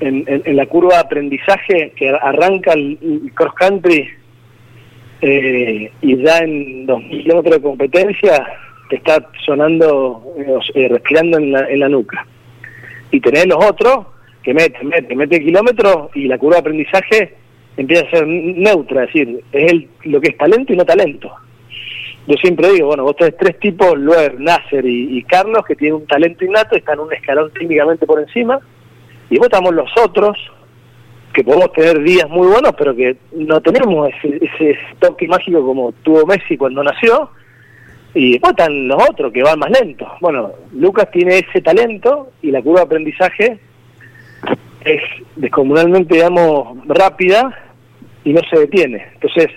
en, 0.00 0.56
la 0.56 0.66
curva 0.66 0.94
de 0.94 1.00
aprendizaje 1.00 1.92
que 1.96 2.10
arranca 2.10 2.72
el, 2.72 3.30
cross 3.34 3.54
country 3.54 4.08
eh, 5.22 5.90
y 6.02 6.16
ya 6.22 6.38
en 6.38 6.86
2.000 6.86 7.22
kilómetros 7.22 7.54
de 7.54 7.62
competencia 7.62 8.46
te 8.90 8.96
está 8.96 9.26
sonando, 9.44 10.22
eh, 10.38 10.58
eh, 10.74 10.88
respirando 10.88 11.38
en 11.38 11.52
la, 11.52 11.68
en 11.68 11.80
la 11.80 11.88
nuca. 11.88 12.26
Y 13.10 13.20
tenés 13.20 13.46
los 13.46 13.64
otros 13.64 14.06
que 14.42 14.54
meten, 14.54 14.88
meten, 14.88 15.16
meten 15.16 15.44
kilómetros 15.44 16.10
y 16.14 16.26
la 16.26 16.38
curva 16.38 16.56
de 16.56 16.60
aprendizaje 16.60 17.34
empieza 17.76 18.06
a 18.06 18.10
ser 18.10 18.26
neutra, 18.26 19.04
es 19.04 19.12
decir, 19.12 19.40
es 19.52 19.72
el, 19.72 19.88
lo 20.04 20.20
que 20.20 20.30
es 20.30 20.36
talento 20.36 20.72
y 20.72 20.76
no 20.76 20.84
talento. 20.84 21.32
Yo 22.26 22.34
siempre 22.38 22.72
digo, 22.72 22.88
bueno, 22.88 23.04
vos 23.04 23.16
tenés 23.16 23.36
tres 23.36 23.58
tipos, 23.60 23.96
Luer, 23.96 24.40
Nasser 24.40 24.84
y, 24.84 25.22
Carlos, 25.24 25.64
que 25.64 25.76
tienen 25.76 26.00
un 26.00 26.06
talento 26.06 26.44
innato, 26.44 26.74
están 26.74 26.98
un 26.98 27.12
escalón 27.12 27.52
técnicamente 27.52 28.04
por 28.04 28.20
encima, 28.20 28.58
y 29.30 29.38
vos 29.38 29.46
estamos 29.46 29.72
los 29.72 29.90
otros, 30.02 30.36
que 31.32 31.44
podemos 31.44 31.72
tener 31.72 32.02
días 32.02 32.28
muy 32.28 32.48
buenos, 32.48 32.72
pero 32.76 32.96
que 32.96 33.16
no 33.32 33.60
tenemos 33.60 34.08
ese, 34.08 34.44
ese 34.44 34.78
toque 34.98 35.28
mágico 35.28 35.64
como 35.64 35.92
tuvo 36.02 36.26
Messi 36.26 36.56
cuando 36.56 36.82
nació, 36.82 37.30
y 38.12 38.32
después 38.32 38.52
están 38.52 38.88
los 38.88 39.02
otros 39.08 39.32
que 39.32 39.42
van 39.42 39.58
más 39.58 39.70
lentos. 39.78 40.08
Bueno, 40.20 40.50
Lucas 40.72 41.10
tiene 41.12 41.38
ese 41.38 41.60
talento 41.60 42.30
y 42.40 42.50
la 42.50 42.62
curva 42.62 42.80
de 42.80 42.86
aprendizaje 42.86 43.58
es 44.84 45.02
descomunalmente, 45.36 46.14
digamos, 46.14 46.78
rápida 46.86 47.54
y 48.24 48.32
no 48.32 48.40
se 48.48 48.60
detiene. 48.60 49.06
Entonces, 49.14 49.48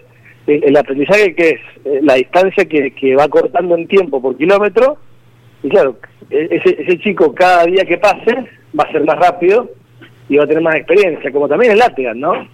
el, 0.50 0.78
aprendizaje 0.78 1.36
que 1.36 1.50
es 1.50 1.60
eh, 1.86 2.00
la 2.02 2.16
distancia 2.16 2.66
que, 2.66 2.92
que, 2.92 3.16
va 3.16 3.28
cortando 3.28 3.76
en 3.76 3.88
tiempo 3.88 4.22
por 4.22 4.38
kilómetro, 4.38 4.98
y 5.64 5.70
claro, 5.70 5.98
e, 6.30 6.48
ese, 6.52 6.82
ese 6.82 7.00
chico 7.00 7.34
cada 7.34 7.66
día 7.66 7.86
que 7.86 7.98
pase 7.98 8.36
va 8.78 8.84
a 8.84 8.92
ser 8.92 9.04
más 9.04 9.18
rápido 9.18 9.70
y 10.28 10.38
va 10.38 10.44
a 10.44 10.48
tener 10.48 10.64
más 10.64 10.76
experiencia, 10.76 11.32
como 11.32 11.48
también 11.48 11.72
el 11.74 11.80
Latigan, 11.80 12.20
¿no? 12.20 12.48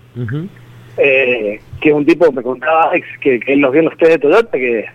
eh, 0.97 1.59
que 1.81 1.89
es 1.89 1.95
un 1.95 2.05
tipo, 2.05 2.31
me 2.31 2.41
contaba 2.41 2.89
Alex, 2.89 3.07
que, 3.21 3.39
que 3.39 3.53
él 3.53 3.59
los 3.59 3.71
vio 3.71 3.79
en 3.79 3.85
los 3.85 3.97
test 3.97 4.11
de 4.11 4.19
Toyota, 4.19 4.57
que 4.57 4.85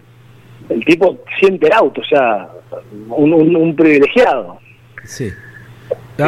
el 0.68 0.84
tipo 0.84 1.18
siente 1.38 1.66
el 1.66 1.72
auto, 1.72 2.00
o 2.00 2.04
sea, 2.04 2.48
un, 3.08 3.32
un, 3.32 3.76
privilegiado. 3.76 4.58
Sí. 5.04 5.30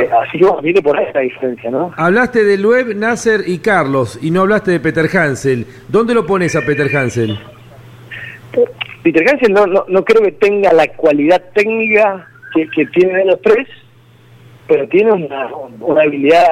Eh, 0.00 0.08
así 0.22 0.38
que 0.38 0.44
bueno, 0.44 0.62
viene 0.62 0.82
por 0.82 0.98
ahí 0.98 1.06
la 1.12 1.20
diferencia, 1.20 1.70
¿no? 1.70 1.92
Hablaste 1.96 2.44
de 2.44 2.58
Lueb, 2.58 2.94
Nasser 2.96 3.42
y 3.46 3.58
Carlos, 3.58 4.18
y 4.22 4.30
no 4.30 4.42
hablaste 4.42 4.72
de 4.72 4.80
Peter 4.80 5.06
Hansel. 5.16 5.66
¿Dónde 5.88 6.14
lo 6.14 6.26
pones 6.26 6.56
a 6.56 6.62
Peter 6.62 6.94
Hansel? 6.94 7.38
Peter 9.02 9.28
Hansel 9.28 9.52
no, 9.52 9.66
no, 9.66 9.84
no 9.88 10.04
creo 10.04 10.22
que 10.22 10.32
tenga 10.32 10.72
la 10.72 10.86
cualidad 10.88 11.42
técnica 11.54 12.26
que, 12.54 12.68
que 12.68 12.86
tienen 12.86 13.26
los 13.26 13.40
tres, 13.40 13.66
pero 14.68 14.86
tiene 14.88 15.12
una, 15.12 15.48
una 15.80 16.02
habilidad, 16.02 16.46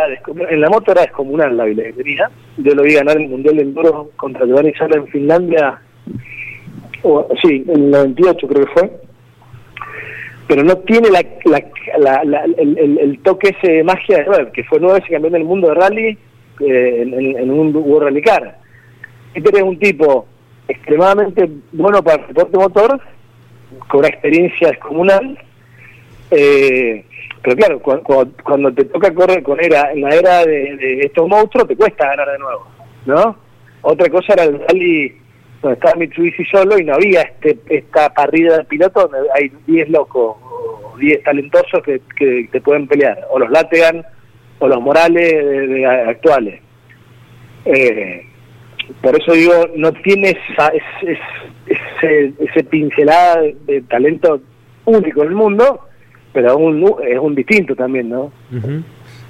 en 0.49 0.61
la 0.61 0.69
moto 0.69 0.93
era 0.93 1.03
descomunal 1.03 1.57
la 1.57 1.63
habilidad 1.65 1.87
que 1.87 2.03
tenía. 2.03 2.31
Yo 2.57 2.75
lo 2.75 2.83
vi 2.83 2.95
ganar 2.95 3.17
el 3.17 3.29
Mundial 3.29 3.57
de 3.57 3.63
Enduro 3.63 4.11
contra 4.17 4.47
Giovanni 4.47 4.73
Sala 4.75 4.97
en 4.97 5.07
Finlandia 5.09 5.81
sí, 7.43 7.65
en 7.69 7.85
el 7.85 7.91
98 7.91 8.47
creo 8.47 8.67
que 8.67 8.73
fue, 8.73 8.91
pero 10.51 10.65
no 10.65 10.79
tiene 10.79 11.11
la, 11.11 11.25
la, 11.97 12.45
el, 12.59 13.21
toque 13.23 13.55
ese 13.57 13.71
de 13.71 13.85
magia 13.85 14.19
de 14.19 14.25
nueve, 14.27 14.51
que 14.53 14.65
fue 14.65 14.81
nueve 14.81 14.99
ese 14.99 15.13
campeón 15.13 15.35
del 15.35 15.45
mundo 15.45 15.69
de 15.69 15.75
rally 15.75 16.19
eh, 16.59 17.03
en, 17.39 17.51
un 17.53 17.77
World 17.77 18.09
Rally 18.09 18.21
Car. 18.21 18.59
Este 19.33 19.57
es 19.57 19.63
un 19.63 19.79
tipo 19.79 20.27
extremadamente 20.67 21.49
bueno 21.71 22.03
para 22.03 22.23
el 22.23 22.35
deporte 22.35 22.59
motor, 22.59 23.01
con 23.87 24.01
una 24.01 24.09
experiencia 24.09 24.71
descomunal, 24.71 25.39
eh, 26.33 27.05
pero 27.43 27.57
claro, 27.57 27.81
cuando, 28.43 28.73
te 28.73 28.87
toca 28.87 29.15
correr 29.15 29.45
con 29.45 29.63
era 29.63 29.93
en 29.93 30.01
la 30.01 30.17
era 30.17 30.45
de, 30.45 30.99
estos 31.03 31.29
monstruos, 31.29 31.69
te 31.69 31.77
cuesta 31.77 32.09
ganar 32.09 32.29
de 32.29 32.39
nuevo, 32.41 32.67
¿no? 33.07 33.37
Otra 33.83 34.09
cosa 34.09 34.33
era 34.33 34.43
el 34.43 34.59
rally 34.67 35.17
donde 35.63 35.75
estaba 35.75 35.95
Mitsubishi 35.97 36.45
solo 36.47 36.79
y 36.79 36.85
no 36.85 36.95
había 36.95 37.23
este 37.23 37.59
esta 37.69 38.13
parrilla 38.15 38.59
de 38.59 38.65
pilotos 38.65 39.11
donde 39.11 39.29
hay 39.35 39.53
10 39.67 39.91
locos 39.91 40.37
o 40.43 40.97
10 40.99 41.23
talentosos 41.23 41.83
que, 41.85 42.01
que 42.17 42.49
te 42.51 42.61
pueden 42.61 42.87
pelear, 42.87 43.27
o 43.31 43.39
los 43.39 43.51
Lategan 43.51 44.05
o 44.59 44.69
los 44.69 44.81
Morales 44.81 45.87
actuales. 46.07 46.61
Eh, 47.65 48.27
por 49.03 49.21
eso 49.21 49.33
digo, 49.33 49.53
no 49.77 49.93
tiene 49.93 50.31
esa, 50.31 50.69
ese, 50.69 52.33
ese 52.39 52.65
pincelada 52.65 53.43
de, 53.67 53.83
talento 53.83 54.41
único 54.85 55.23
en 55.23 55.29
el 55.29 55.35
mundo, 55.35 55.81
pero 56.33 56.49
es 57.03 57.19
un 57.19 57.35
distinto 57.35 57.75
también, 57.75 58.09
¿no? 58.09 58.33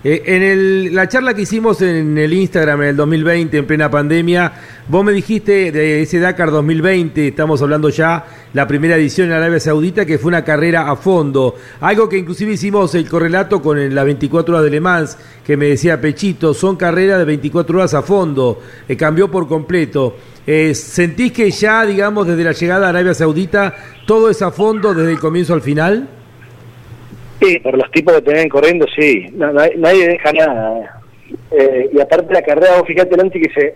Eh, 0.02 0.22
en 0.24 0.42
el, 0.42 0.94
la 0.94 1.08
charla 1.08 1.34
que 1.34 1.42
hicimos 1.42 1.82
en 1.82 2.16
el 2.16 2.32
Instagram 2.32 2.80
en 2.82 2.88
el 2.88 2.96
2020, 2.96 3.58
en 3.58 3.66
plena 3.66 3.90
pandemia, 3.90 4.50
vos 4.88 5.04
me 5.04 5.12
dijiste 5.12 5.70
de 5.72 6.00
ese 6.00 6.18
Dakar 6.18 6.50
2020, 6.50 7.28
estamos 7.28 7.60
hablando 7.60 7.90
ya 7.90 8.24
la 8.54 8.66
primera 8.66 8.96
edición 8.96 9.28
en 9.28 9.34
Arabia 9.34 9.60
Saudita, 9.60 10.06
que 10.06 10.18
fue 10.18 10.28
una 10.28 10.42
carrera 10.42 10.90
a 10.90 10.96
fondo. 10.96 11.54
Algo 11.80 12.08
que 12.08 12.16
inclusive 12.16 12.52
hicimos 12.52 12.94
el 12.94 13.06
correlato 13.10 13.60
con 13.60 13.94
las 13.94 14.04
24 14.06 14.54
horas 14.54 14.64
de 14.64 14.70
Le 14.70 14.80
Mans, 14.80 15.18
que 15.44 15.58
me 15.58 15.66
decía 15.66 16.00
Pechito, 16.00 16.54
son 16.54 16.76
carreras 16.76 17.18
de 17.18 17.26
24 17.26 17.78
horas 17.78 17.92
a 17.92 18.00
fondo, 18.00 18.58
eh, 18.88 18.96
cambió 18.96 19.30
por 19.30 19.46
completo. 19.48 20.16
Eh, 20.46 20.74
¿Sentís 20.74 21.30
que 21.32 21.50
ya, 21.50 21.84
digamos, 21.84 22.26
desde 22.26 22.42
la 22.42 22.52
llegada 22.52 22.86
a 22.86 22.88
Arabia 22.88 23.12
Saudita, 23.12 23.74
todo 24.06 24.30
es 24.30 24.40
a 24.40 24.50
fondo 24.50 24.94
desde 24.94 25.12
el 25.12 25.20
comienzo 25.20 25.52
al 25.52 25.60
final? 25.60 26.19
Sí, 27.40 27.58
por 27.60 27.76
los 27.76 27.90
tipos 27.90 28.14
que 28.14 28.22
tenían 28.22 28.48
corriendo, 28.48 28.86
sí. 28.94 29.26
nadie, 29.34 30.08
deja 30.08 30.32
nada. 30.32 31.00
Eh, 31.50 31.90
y 31.92 32.00
aparte 32.00 32.34
la 32.34 32.42
carrera, 32.42 32.76
vos 32.78 32.86
fíjate, 32.86 33.16
Lanti, 33.16 33.40
que 33.40 33.52
se 33.52 33.74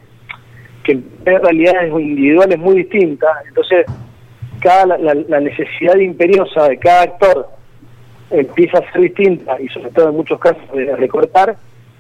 que 0.84 0.92
en 0.92 1.04
realidad 1.24 1.86
es 1.86 1.92
individual 1.92 2.52
es 2.52 2.58
muy 2.58 2.76
distinta. 2.76 3.26
Entonces, 3.48 3.86
cada 4.60 4.98
la, 4.98 5.40
necesidad 5.40 5.96
imperiosa 5.96 6.68
de 6.68 6.78
cada 6.78 7.02
actor 7.02 7.48
empieza 8.30 8.78
a 8.78 8.92
ser 8.92 9.02
distinta 9.02 9.60
y 9.60 9.68
sobre 9.68 9.90
todo 9.90 10.10
en 10.10 10.16
muchos 10.16 10.38
casos 10.38 10.62
de 10.72 10.94
recortar 10.96 11.56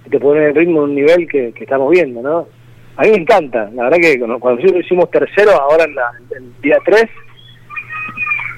y 0.06 0.10
te 0.10 0.20
pone 0.20 0.46
el 0.46 0.54
ritmo 0.54 0.80
a 0.80 0.84
un 0.84 0.94
nivel 0.94 1.26
que, 1.28 1.52
estamos 1.58 1.90
viendo, 1.90 2.22
¿no? 2.22 2.46
A 2.96 3.02
mí 3.02 3.10
me 3.10 3.16
encanta, 3.16 3.70
la 3.74 3.84
verdad 3.84 3.98
que 4.00 4.18
cuando, 4.18 4.38
nosotros 4.38 4.84
hicimos 4.84 5.10
tercero, 5.10 5.50
ahora 5.52 5.84
en, 5.84 5.94
la, 5.94 6.12
el 6.36 6.60
día 6.62 6.76
3, 6.84 7.04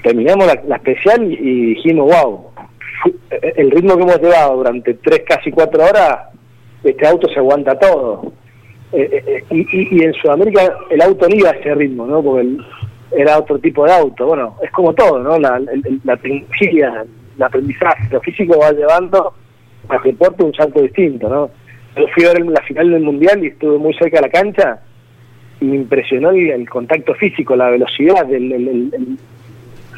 terminamos 0.02 0.46
la, 0.46 0.60
la 0.66 0.76
especial 0.76 1.22
y 1.32 1.74
dijimos, 1.74 2.12
wow, 2.12 2.50
el 3.30 3.70
ritmo 3.70 3.96
que 3.96 4.02
hemos 4.02 4.20
llevado 4.20 4.56
durante 4.56 4.94
tres, 4.94 5.22
casi 5.26 5.50
cuatro 5.50 5.84
horas 5.84 6.36
este 6.84 7.06
auto 7.06 7.28
se 7.28 7.38
aguanta 7.38 7.78
todo. 7.78 8.32
Eh, 8.92 9.42
y, 9.50 10.02
en 10.02 10.14
Sudamérica 10.14 10.78
el 10.90 11.02
auto 11.02 11.28
no 11.28 11.34
iba 11.34 11.50
a 11.50 11.54
ese 11.54 11.74
ritmo, 11.74 12.06
¿no? 12.06 12.22
Porque 12.22 12.56
era 13.16 13.38
otro 13.38 13.58
tipo 13.58 13.84
de 13.84 13.92
auto. 13.92 14.26
Bueno, 14.26 14.56
es 14.62 14.70
como 14.70 14.94
todo, 14.94 15.18
¿no? 15.18 15.38
La, 15.38 15.60
la 16.04 16.16
tecnología, 16.16 17.04
el 17.36 17.42
aprendizaje, 17.42 18.08
lo 18.10 18.20
físico 18.20 18.58
va 18.58 18.72
llevando 18.72 19.34
al 19.88 20.02
deporte 20.02 20.44
un 20.44 20.54
salto 20.54 20.80
distinto, 20.80 21.28
¿no? 21.28 21.50
Yo 21.96 22.06
fui 22.14 22.24
a 22.24 22.32
ver 22.32 22.46
la 22.46 22.62
final 22.62 22.90
del 22.90 23.02
Mundial 23.02 23.42
y 23.42 23.48
estuve 23.48 23.78
muy 23.78 23.94
cerca 23.94 24.18
de 24.18 24.22
la 24.22 24.28
cancha 24.28 24.80
y 25.60 25.64
me 25.64 25.76
impresionó 25.76 26.30
el, 26.30 26.68
contacto 26.68 27.14
físico, 27.14 27.56
la 27.56 27.70
velocidad, 27.70 28.26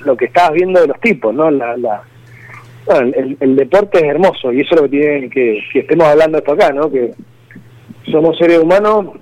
lo 0.05 0.17
que 0.17 0.27
estabas 0.27 0.52
viendo 0.52 0.81
de 0.81 0.86
los 0.86 1.01
tipos, 1.01 1.35
¿no? 1.35 1.51
La, 1.51 2.02
el, 2.94 3.57
deporte 3.57 3.99
es 3.99 4.05
hermoso 4.05 4.52
y 4.52 4.60
eso 4.60 4.75
es 4.75 4.81
lo 4.81 4.89
que 4.89 4.99
tiene 4.99 5.31
que, 5.31 5.62
que 5.73 5.81
estemos 5.81 6.07
hablando 6.07 6.39
esto 6.39 6.52
acá, 6.52 6.73
¿no? 6.73 6.91
Que 6.91 7.12
somos 8.10 8.36
seres 8.39 8.58
humanos 8.58 9.18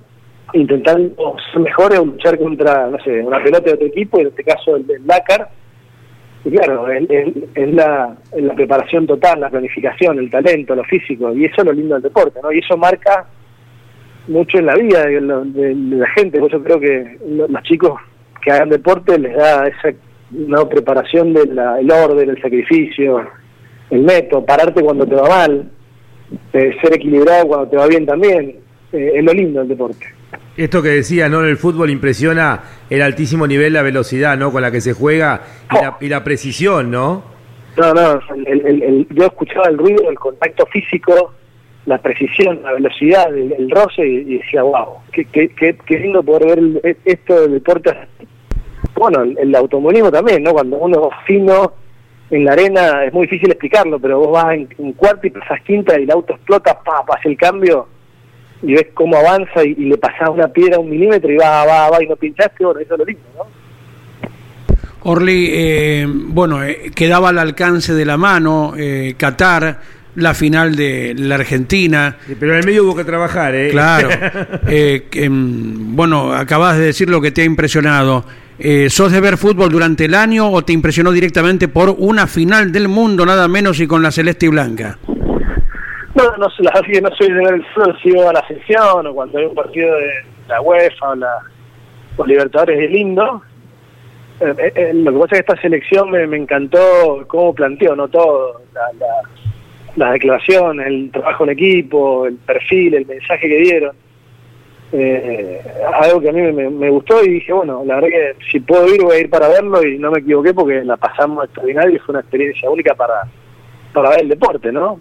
intentando 0.53 1.35
ser 1.51 1.61
mejores 1.61 1.99
o 1.99 2.05
luchar 2.05 2.37
contra, 2.39 2.87
no 2.87 2.99
sé, 2.99 3.21
una 3.21 3.43
pelota 3.43 3.65
de 3.65 3.73
otro 3.73 3.87
equipo, 3.87 4.19
en 4.19 4.27
este 4.27 4.43
caso 4.43 4.75
el, 4.75 4.87
del 4.87 5.05
Dakar. 5.05 5.49
Y 6.45 6.51
claro, 6.51 6.87
es, 6.89 7.73
la, 7.73 8.15
la 8.37 8.53
preparación 8.55 9.05
total, 9.05 9.41
la 9.41 9.49
planificación, 9.49 10.17
el 10.19 10.29
talento, 10.29 10.75
lo 10.75 10.83
físico, 10.85 11.33
y 11.33 11.45
eso 11.45 11.55
es 11.57 11.65
lo 11.65 11.73
lindo 11.73 11.95
del 11.95 12.03
deporte, 12.03 12.39
¿no? 12.41 12.51
Y 12.51 12.59
eso 12.59 12.77
marca 12.77 13.25
mucho 14.27 14.59
en 14.59 14.67
la 14.67 14.75
vida 14.75 15.05
de, 15.05 15.19
la 15.19 16.07
gente, 16.09 16.39
por 16.39 16.49
eso 16.49 16.63
creo 16.63 16.79
que 16.79 17.17
los 17.25 17.63
chicos 17.63 17.99
que 18.41 18.51
hagan 18.51 18.69
deporte 18.69 19.17
les 19.17 19.35
da 19.35 19.67
esa 19.67 19.93
una 20.29 20.65
preparación 20.67 21.33
del 21.33 21.57
orden, 21.89 22.29
el 22.29 22.41
sacrificio, 22.41 23.25
el 23.89 24.01
método, 24.01 24.45
pararte 24.45 24.81
cuando 24.81 25.05
te 25.05 25.15
va 25.15 25.27
mal, 25.27 25.69
eh, 26.53 26.75
ser 26.81 26.93
equilibrado 26.93 27.47
cuando 27.47 27.67
te 27.69 27.77
va 27.77 27.87
bien 27.87 28.05
también, 28.05 28.55
eh, 28.91 29.11
es 29.15 29.23
lo 29.23 29.33
lindo 29.33 29.59
del 29.59 29.69
deporte. 29.69 30.05
Esto 30.57 30.81
que 30.81 30.89
decía, 30.89 31.29
¿no? 31.29 31.41
En 31.41 31.49
el 31.49 31.57
fútbol 31.57 31.89
impresiona 31.89 32.61
el 32.89 33.01
altísimo 33.01 33.45
nivel, 33.45 33.73
la 33.73 33.83
velocidad, 33.83 34.37
¿no? 34.37 34.51
Con 34.51 34.61
la 34.61 34.71
que 34.71 34.81
se 34.81 34.93
juega 34.93 35.41
y, 36.01 36.09
la, 36.09 36.23
precisión, 36.23 36.89
¿no? 36.89 37.23
No, 37.77 37.93
no, 37.93 38.19
yo 39.11 39.25
escuchaba 39.25 39.69
el 39.69 39.77
ruido, 39.77 40.09
el 40.09 40.17
contacto 40.17 40.65
físico, 40.65 41.33
la 41.85 41.99
precisión, 41.99 42.61
la 42.63 42.73
velocidad, 42.73 43.27
el, 43.35 43.69
roce 43.69 44.05
y, 44.05 44.39
decía, 44.39 44.63
wow, 44.63 44.95
qué, 45.11 45.25
qué, 45.25 45.77
qué, 45.85 45.99
lindo 45.99 46.23
poder 46.23 46.59
ver 46.59 46.97
esto 47.05 47.41
del 47.41 47.53
deporte. 47.53 47.95
Bueno, 48.95 49.21
el, 49.21 49.55
automovilismo 49.55 50.11
también, 50.11 50.41
¿no? 50.41 50.53
Cuando 50.53 50.77
uno 50.77 51.09
es 51.11 51.25
fino 51.27 51.73
en 52.29 52.45
la 52.45 52.53
arena 52.53 53.05
es 53.05 53.13
muy 53.13 53.27
difícil 53.27 53.51
explicarlo, 53.51 53.99
pero 53.99 54.19
vos 54.19 54.31
vas 54.31 54.53
en, 54.53 54.67
un 54.77 54.93
cuarto 54.93 55.27
y 55.27 55.29
pasas 55.29 55.61
quinta 55.61 55.99
y 55.99 56.03
el 56.03 56.11
auto 56.11 56.33
explota, 56.33 56.77
pa, 56.83 57.03
hace 57.15 57.29
el 57.29 57.37
cambio 57.37 57.87
y 58.61 58.73
ves 58.73 58.87
cómo 58.93 59.17
avanza 59.17 59.63
y, 59.63 59.75
le 59.75 59.97
pasás 59.97 60.29
una 60.29 60.47
piedra 60.47 60.77
a 60.77 60.79
un 60.79 60.89
milímetro 60.89 61.31
y 61.31 61.37
va, 61.37 61.65
va, 61.65 61.89
va 61.89 62.03
y 62.03 62.07
no 62.07 62.15
pinchaste, 62.15 62.65
bueno, 62.65 62.79
eso 62.79 62.93
es 62.93 62.99
lo 62.99 63.05
lindo, 63.05 63.23
¿no? 63.37 63.67
Orly, 65.03 65.49
eh, 65.53 66.05
bueno, 66.09 66.63
eh, 66.63 66.91
quedaba 66.93 67.29
al 67.29 67.39
alcance 67.39 67.93
de 67.93 68.03
la 68.03 68.17
mano 68.17 68.73
eh, 68.77 69.13
Qatar, 69.15 69.79
la 70.15 70.33
final 70.33 70.75
de 70.75 71.13
la 71.17 71.35
Argentina. 71.35 72.17
pero 72.39 72.53
en 72.53 72.59
el 72.59 72.65
medio 72.65 72.83
hubo 72.83 72.95
que 72.95 73.05
trabajar, 73.05 73.55
¿eh? 73.55 73.69
Claro. 73.69 74.09
Em, 74.67 75.95
bueno, 75.95 76.33
acabas 76.33 76.77
de 76.77 76.85
decir 76.85 77.09
lo 77.09 77.21
que 77.21 77.31
te 77.31 77.43
ha 77.43 77.45
impresionado. 77.45 78.25
¿Sos 78.89 79.11
de 79.11 79.21
ver 79.21 79.37
fútbol 79.37 79.69
durante 79.69 80.05
el 80.05 80.15
año 80.15 80.49
o 80.49 80.63
te 80.63 80.73
impresionó 80.73 81.11
directamente 81.11 81.67
por 81.67 81.89
una 81.89 82.25
final 82.25 82.71
del 82.71 82.87
mundo, 82.87 83.25
nada 83.25 83.47
menos 83.47 83.79
y 83.79 83.87
con 83.87 84.01
la 84.01 84.11
celeste 84.11 84.47
y 84.47 84.49
blanca? 84.49 84.97
No, 86.15 86.37
no, 86.37 86.47
la 86.59 86.71
verdad 86.73 86.87
que 86.91 87.01
no 87.01 87.09
soy 87.15 87.31
de 87.31 87.43
ver 87.43 87.53
el 87.53 87.65
fútbol, 87.67 87.99
sigo 88.01 88.29
a 88.29 88.33
la 88.33 88.47
sesión 88.47 89.05
o 89.05 89.13
cuando 89.13 89.37
hay 89.37 89.45
un 89.45 89.53
partido 89.53 89.95
de 89.95 90.09
la 90.47 90.61
UEFA 90.61 91.09
o 91.09 91.15
la 91.15 91.29
los 92.17 92.27
Libertadores 92.27 92.79
es 92.83 92.91
lindo. 92.91 93.41
Eh, 94.39 94.53
eh, 94.57 94.71
eh, 94.75 94.91
lo 94.93 95.11
que 95.11 95.19
pasa 95.19 95.35
es 95.35 95.41
que 95.41 95.51
esta 95.51 95.61
selección 95.61 96.11
me, 96.11 96.23
encantó 96.23 97.25
cómo 97.27 97.53
planteó, 97.53 97.95
no 97.95 98.07
todo, 98.07 98.61
la, 98.73 98.89
la, 99.95 100.11
declaración, 100.11 100.79
el 100.79 101.11
trabajo 101.11 101.43
en 101.45 101.49
equipo, 101.51 102.25
el 102.25 102.35
perfil, 102.35 102.95
el 102.95 103.05
mensaje 103.05 103.47
que 103.47 103.57
dieron. 103.57 103.95
Algo 106.01 106.21
que 106.21 106.29
a 106.29 106.31
mí 106.31 106.41
me, 106.41 106.89
gustó 106.89 107.23
y 107.23 107.29
dije, 107.29 107.51
bueno, 107.51 107.83
la 107.85 107.95
verdad 107.95 108.09
que 108.09 108.35
si 108.51 108.59
puedo 108.61 108.87
ir 108.87 109.01
voy 109.01 109.17
a 109.17 109.19
ir 109.19 109.29
para 109.29 109.49
verlo 109.49 109.85
y 109.85 109.97
no 109.99 110.11
me 110.11 110.19
equivoqué 110.19 110.53
porque 110.53 110.83
la 110.83 110.95
pasamos 110.95 111.45
extraordinario 111.45 111.95
y 111.95 111.99
fue 111.99 112.13
una 112.13 112.21
experiencia 112.21 112.69
única 112.69 112.95
para, 112.95 113.23
para 113.93 114.11
ver 114.11 114.21
el 114.21 114.29
deporte, 114.29 114.71
¿no? 114.71 114.99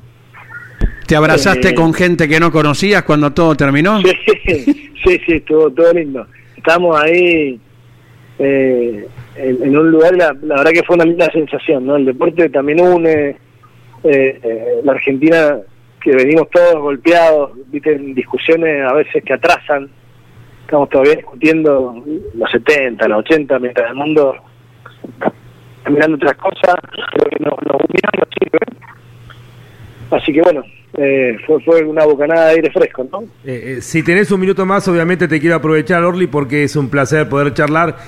¿Te 1.06 1.14
abrazaste 1.14 1.74
con 1.74 1.94
gente 1.94 2.28
que 2.28 2.40
no 2.40 2.50
conocías 2.50 3.04
cuando 3.04 3.32
todo 3.32 3.54
terminó? 3.54 4.00
Sí, 4.00 4.12
sí, 5.04 5.20
sí, 5.24 5.32
estuvo 5.34 5.70
todo 5.70 5.92
lindo. 5.92 6.26
Estamos 6.56 7.00
ahí 7.00 7.60
eh, 8.38 9.06
en, 9.36 9.76
un 9.76 9.90
lugar, 9.90 10.16
la, 10.16 10.32
verdad 10.32 10.72
que 10.72 10.82
fue 10.82 10.96
una 10.96 11.04
linda 11.04 11.30
sensación, 11.30 11.86
¿no? 11.86 11.96
El 11.96 12.06
deporte 12.06 12.48
también 12.48 12.80
une, 12.80 13.28
eh, 13.30 13.36
eh, 14.02 14.80
la 14.82 14.92
Argentina, 14.92 15.58
que 16.00 16.12
venimos 16.12 16.48
todos 16.50 16.80
golpeados, 16.80 17.52
viste, 17.68 17.98
discusiones 17.98 18.88
a 18.88 18.94
veces 18.94 19.24
que 19.24 19.32
atrasan, 19.32 19.88
estamos 20.62 20.88
todavía 20.88 21.16
discutiendo 21.16 22.02
los 22.34 22.50
70, 22.50 23.08
los 23.08 23.18
80, 23.20 23.58
mientras 23.58 23.90
el 23.90 23.96
mundo 23.96 24.36
está 25.78 25.90
mirando 25.90 26.16
otras 26.16 26.36
cosas, 26.36 26.76
creo 27.12 27.30
que 27.30 27.44
nos, 27.44 27.54
nos 27.66 27.80
unieron 27.88 28.16
Así 30.10 30.32
que 30.32 30.40
bueno, 30.40 30.62
eh, 30.98 31.36
fue, 31.46 31.60
fue, 31.62 31.84
una 31.84 32.06
bocanada 32.06 32.46
de 32.46 32.50
aire 32.52 32.70
fresco, 32.70 33.06
¿no? 33.12 33.24
Eh, 33.44 33.76
eh, 33.76 33.82
si 33.82 34.02
tenés 34.02 34.30
un 34.30 34.40
minuto 34.40 34.64
más, 34.64 34.88
obviamente 34.88 35.28
te 35.28 35.38
quiero 35.38 35.56
aprovechar, 35.56 36.02
Orly, 36.02 36.26
porque 36.26 36.64
es 36.64 36.74
un 36.74 36.88
placer 36.88 37.28
poder 37.28 37.52
charlar. 37.52 37.98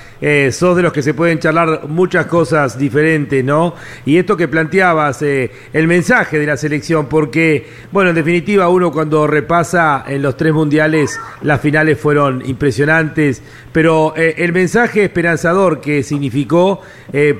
sos 0.51 0.75
de 0.75 0.81
los 0.81 0.91
que 0.91 1.03
se 1.03 1.13
pueden 1.13 1.37
charlar 1.37 1.87
muchas 1.87 2.25
cosas 2.25 2.79
diferentes, 2.79 3.43
¿no? 3.43 3.75
Y 4.05 4.17
esto 4.17 4.35
que 4.35 4.47
planteabas, 4.47 5.21
el 5.21 5.87
mensaje 5.87 6.39
de 6.39 6.47
la 6.47 6.57
selección, 6.57 7.07
porque, 7.07 7.67
bueno, 7.91 8.09
en 8.09 8.15
definitiva, 8.15 8.67
uno 8.69 8.91
cuando 8.91 9.27
repasa 9.27 10.03
en 10.07 10.23
los 10.23 10.35
tres 10.35 10.53
mundiales, 10.53 11.19
las 11.43 11.61
finales 11.61 11.99
fueron 11.99 12.43
impresionantes, 12.43 13.43
pero 13.71 14.15
el 14.15 14.51
mensaje 14.51 15.03
esperanzador 15.03 15.79
que 15.79 16.01
significó 16.01 16.81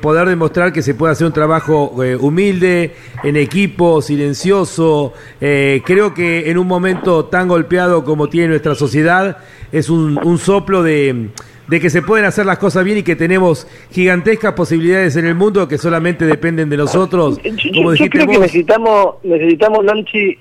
poder 0.01 0.29
demostrar 0.29 0.71
que 0.71 0.83
se 0.83 0.93
puede 0.93 1.13
hacer 1.13 1.25
un 1.25 1.33
trabajo 1.33 1.95
humilde, 2.19 2.93
en 3.23 3.35
equipo, 3.35 4.01
silencioso, 4.01 5.13
eh, 5.41 5.81
creo 5.85 6.13
que 6.13 6.49
en 6.49 6.57
un 6.57 6.67
momento 6.67 7.25
tan 7.25 7.47
golpeado 7.47 8.03
como 8.03 8.27
tiene 8.27 8.49
nuestra 8.49 8.75
sociedad, 8.75 9.37
es 9.71 9.89
un, 9.89 10.37
soplo 10.37 10.83
de, 10.83 11.29
que 11.69 11.89
se 11.89 12.01
pueden 12.01 12.25
hacer 12.25 12.45
las 12.45 12.57
cosas 12.57 12.83
bien 12.83 12.97
y 12.97 13.03
que 13.03 13.15
tenemos 13.15 13.65
gigantescas 13.91 14.53
posibilidades 14.53 15.15
en 15.15 15.25
el 15.25 15.35
mundo 15.35 15.67
que 15.67 15.77
solamente 15.77 16.25
dependen 16.25 16.69
de 16.69 16.77
nosotros. 16.77 17.39
Como 17.73 17.93
yo, 17.93 18.09
creo 18.09 18.27
que 18.27 18.39
necesitamos, 18.39 19.15
necesitamos, 19.23 19.85
Nanchi, 19.85 20.37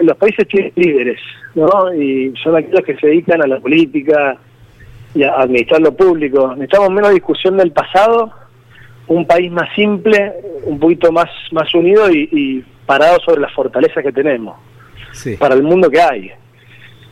los 0.00 0.16
países 0.16 0.46
tienen 0.46 0.72
líderes, 0.76 1.18
¿no? 1.54 1.92
Y 1.94 2.32
son 2.42 2.56
aquellos 2.56 2.82
que 2.84 2.96
se 2.96 3.08
dedican 3.08 3.42
a 3.42 3.46
la 3.46 3.58
política 3.58 4.36
y 5.14 5.24
a 5.24 5.32
administrar 5.32 5.80
lo 5.80 5.96
público. 5.96 6.54
Necesitamos 6.54 6.90
menos 6.90 7.12
discusión 7.12 7.56
del 7.56 7.72
pasado, 7.72 8.30
un 9.08 9.26
país 9.26 9.50
más 9.50 9.68
simple, 9.74 10.32
un 10.62 10.78
poquito 10.78 11.10
más, 11.10 11.28
más 11.50 11.74
unido 11.74 12.08
y 12.10 12.64
parado 12.88 13.20
sobre 13.20 13.42
las 13.42 13.52
fortalezas 13.52 14.02
que 14.02 14.12
tenemos 14.12 14.56
para 15.38 15.54
el 15.54 15.62
mundo 15.62 15.90
que 15.90 16.00
hay. 16.00 16.32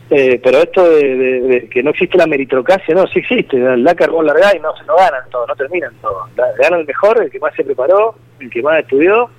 Eh, 0.09 0.39
pero 0.41 0.59
esto 0.59 0.89
de, 0.89 1.67
que 1.69 1.83
no 1.83 1.91
existe 1.91 2.17
la 2.17 2.25
meritocracia, 2.25 2.95
no, 2.95 3.05
sí 3.05 3.19
existe. 3.19 3.57
El 3.57 3.83
Dakar 3.83 4.09
vos 4.09 4.25
largás 4.25 4.55
y 4.55 4.59
no 4.59 4.75
se 4.75 4.85
lo 4.85 4.95
ganan 4.95 5.29
todo, 5.29 5.45
no 5.45 5.55
terminan 5.55 5.93
todo. 6.01 6.27
Ganan 6.35 6.79
el 6.79 6.87
mejor, 6.87 7.21
el 7.21 7.29
que 7.29 7.39
más 7.39 7.53
se 7.55 7.63
preparó, 7.63 8.15
el 8.39 8.49
que 8.49 8.63
más 8.63 8.79
estudió. 8.79 9.29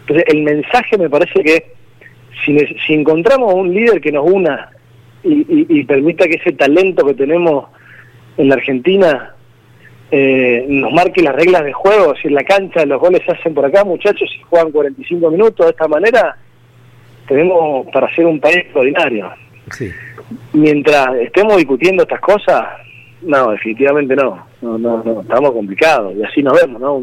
Entonces, 0.00 0.24
el 0.28 0.42
mensaje 0.42 0.98
me 0.98 1.08
parece 1.08 1.42
que 1.42 1.72
si, 2.44 2.58
si 2.86 2.92
encontramos 2.92 3.54
un 3.54 3.72
líder 3.72 4.02
que 4.02 4.12
nos 4.12 4.30
una 4.30 4.70
y, 5.22 5.46
y 5.48 5.84
permita 5.84 6.26
que 6.26 6.36
ese 6.36 6.52
talento 6.52 7.06
que 7.06 7.14
tenemos 7.14 7.68
en 8.36 8.50
la 8.50 8.56
Argentina 8.56 9.34
eh, 10.10 10.64
nos 10.68 10.92
marque 10.92 11.22
las 11.22 11.34
reglas 11.34 11.64
de 11.64 11.72
juego, 11.72 12.14
si 12.16 12.28
en 12.28 12.34
la 12.34 12.44
cancha 12.44 12.84
los 12.86 13.00
goles 13.00 13.22
se 13.24 13.32
hacen 13.32 13.54
por 13.54 13.64
acá, 13.64 13.84
muchachos, 13.84 14.30
si 14.30 14.42
juegan 14.42 14.70
45 14.70 15.30
minutos 15.30 15.66
de 15.66 15.70
esta 15.70 15.88
manera, 15.88 16.36
tenemos 17.26 17.86
para 17.92 18.12
ser 18.14 18.26
un 18.26 18.40
país 18.40 18.56
extraordinario. 18.56 19.30
Mientras 20.52 21.16
estemos 21.16 21.56
discutiendo 21.56 22.02
estas 22.02 22.20
cosas, 22.20 22.64
no, 23.22 23.50
definitivamente 23.50 24.14
no, 24.14 24.46
no, 24.60 24.78
no, 24.78 25.02
no 25.02 25.20
estamos 25.22 25.52
complicados 25.52 26.14
y 26.16 26.22
así 26.22 26.42
nos 26.42 26.60
vemos, 26.60 26.80
¿no? 26.80 27.02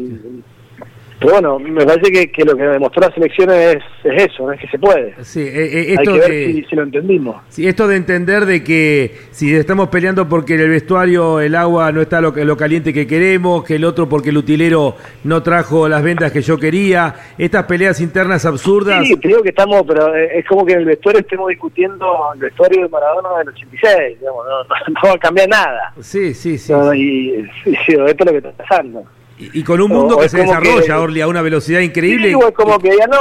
Pero 1.22 1.34
bueno, 1.34 1.58
me 1.60 1.86
parece 1.86 2.10
que, 2.10 2.32
que, 2.32 2.44
lo 2.44 2.56
que 2.56 2.64
demostró 2.64 3.00
la 3.00 3.14
selección 3.14 3.48
es, 3.50 3.76
es 4.02 4.24
eso, 4.24 4.50
es 4.50 4.60
que 4.60 4.66
se 4.66 4.78
puede. 4.78 5.14
Sí, 5.22 5.40
eh, 5.40 5.52
eh, 5.52 5.94
esto 5.94 6.00
Hay 6.12 6.20
que 6.20 6.28
ver 6.28 6.66
si, 6.68 6.74
lo 6.74 6.82
entendimos. 6.82 7.36
Sí, 7.48 7.68
esto 7.68 7.86
de 7.86 7.96
entender 7.96 8.44
de 8.44 8.64
que 8.64 9.14
si 9.30 9.54
estamos 9.54 9.88
peleando 9.88 10.28
porque 10.28 10.54
en 10.54 10.60
el 10.60 10.70
vestuario 10.70 11.40
el 11.40 11.54
agua 11.54 11.92
no 11.92 12.00
está 12.00 12.20
lo, 12.20 12.32
lo 12.32 12.56
caliente 12.56 12.92
que 12.92 13.06
queremos, 13.06 13.62
que 13.62 13.76
el 13.76 13.84
otro 13.84 14.08
porque 14.08 14.30
el 14.30 14.36
utilero 14.36 14.96
no 15.22 15.44
trajo 15.44 15.88
las 15.88 16.02
ventas 16.02 16.32
que 16.32 16.42
yo 16.42 16.58
quería, 16.58 17.14
estas 17.38 17.66
peleas 17.66 18.00
internas 18.00 18.44
absurdas. 18.44 19.06
Sí, 19.06 19.14
creo 19.16 19.44
que 19.44 19.50
estamos, 19.50 19.84
pero 19.86 20.12
eh, 20.16 20.38
es 20.38 20.46
como 20.46 20.66
que 20.66 20.72
en 20.72 20.80
el 20.80 20.86
vestuario 20.86 21.20
estemos 21.20 21.48
discutiendo 21.50 22.32
el 22.34 22.40
vestuario 22.40 22.82
de 22.82 22.88
Maradona 22.88 23.38
del 23.38 23.48
86, 23.50 24.18
digamos, 24.18 24.44
no, 24.46 24.92
no, 24.92 25.08
va 25.08 25.14
a 25.14 25.18
cambiar 25.18 25.48
nada. 25.48 25.92
Sí, 26.00 26.34
sí, 26.34 26.58
sí. 26.58 26.72
y, 26.96 27.44
sí, 27.64 27.74
esto 27.86 28.04
es 28.06 28.26
lo 28.26 28.32
que 28.32 28.38
está 28.38 28.50
pasando. 28.52 29.04
Y, 29.38 29.64
con 29.64 29.80
un 29.80 29.90
mundo 29.90 30.18
que 30.18 30.28
se 30.28 30.38
desarrolla, 30.38 31.00
Orly, 31.00 31.20
a 31.20 31.26
una 31.26 31.42
velocidad 31.42 31.80
increíble. 31.80 32.28
Sí, 32.28 32.38
es 32.38 32.54
como 32.54 32.78
que 32.78 32.96
ya 32.96 33.06
no, 33.06 33.16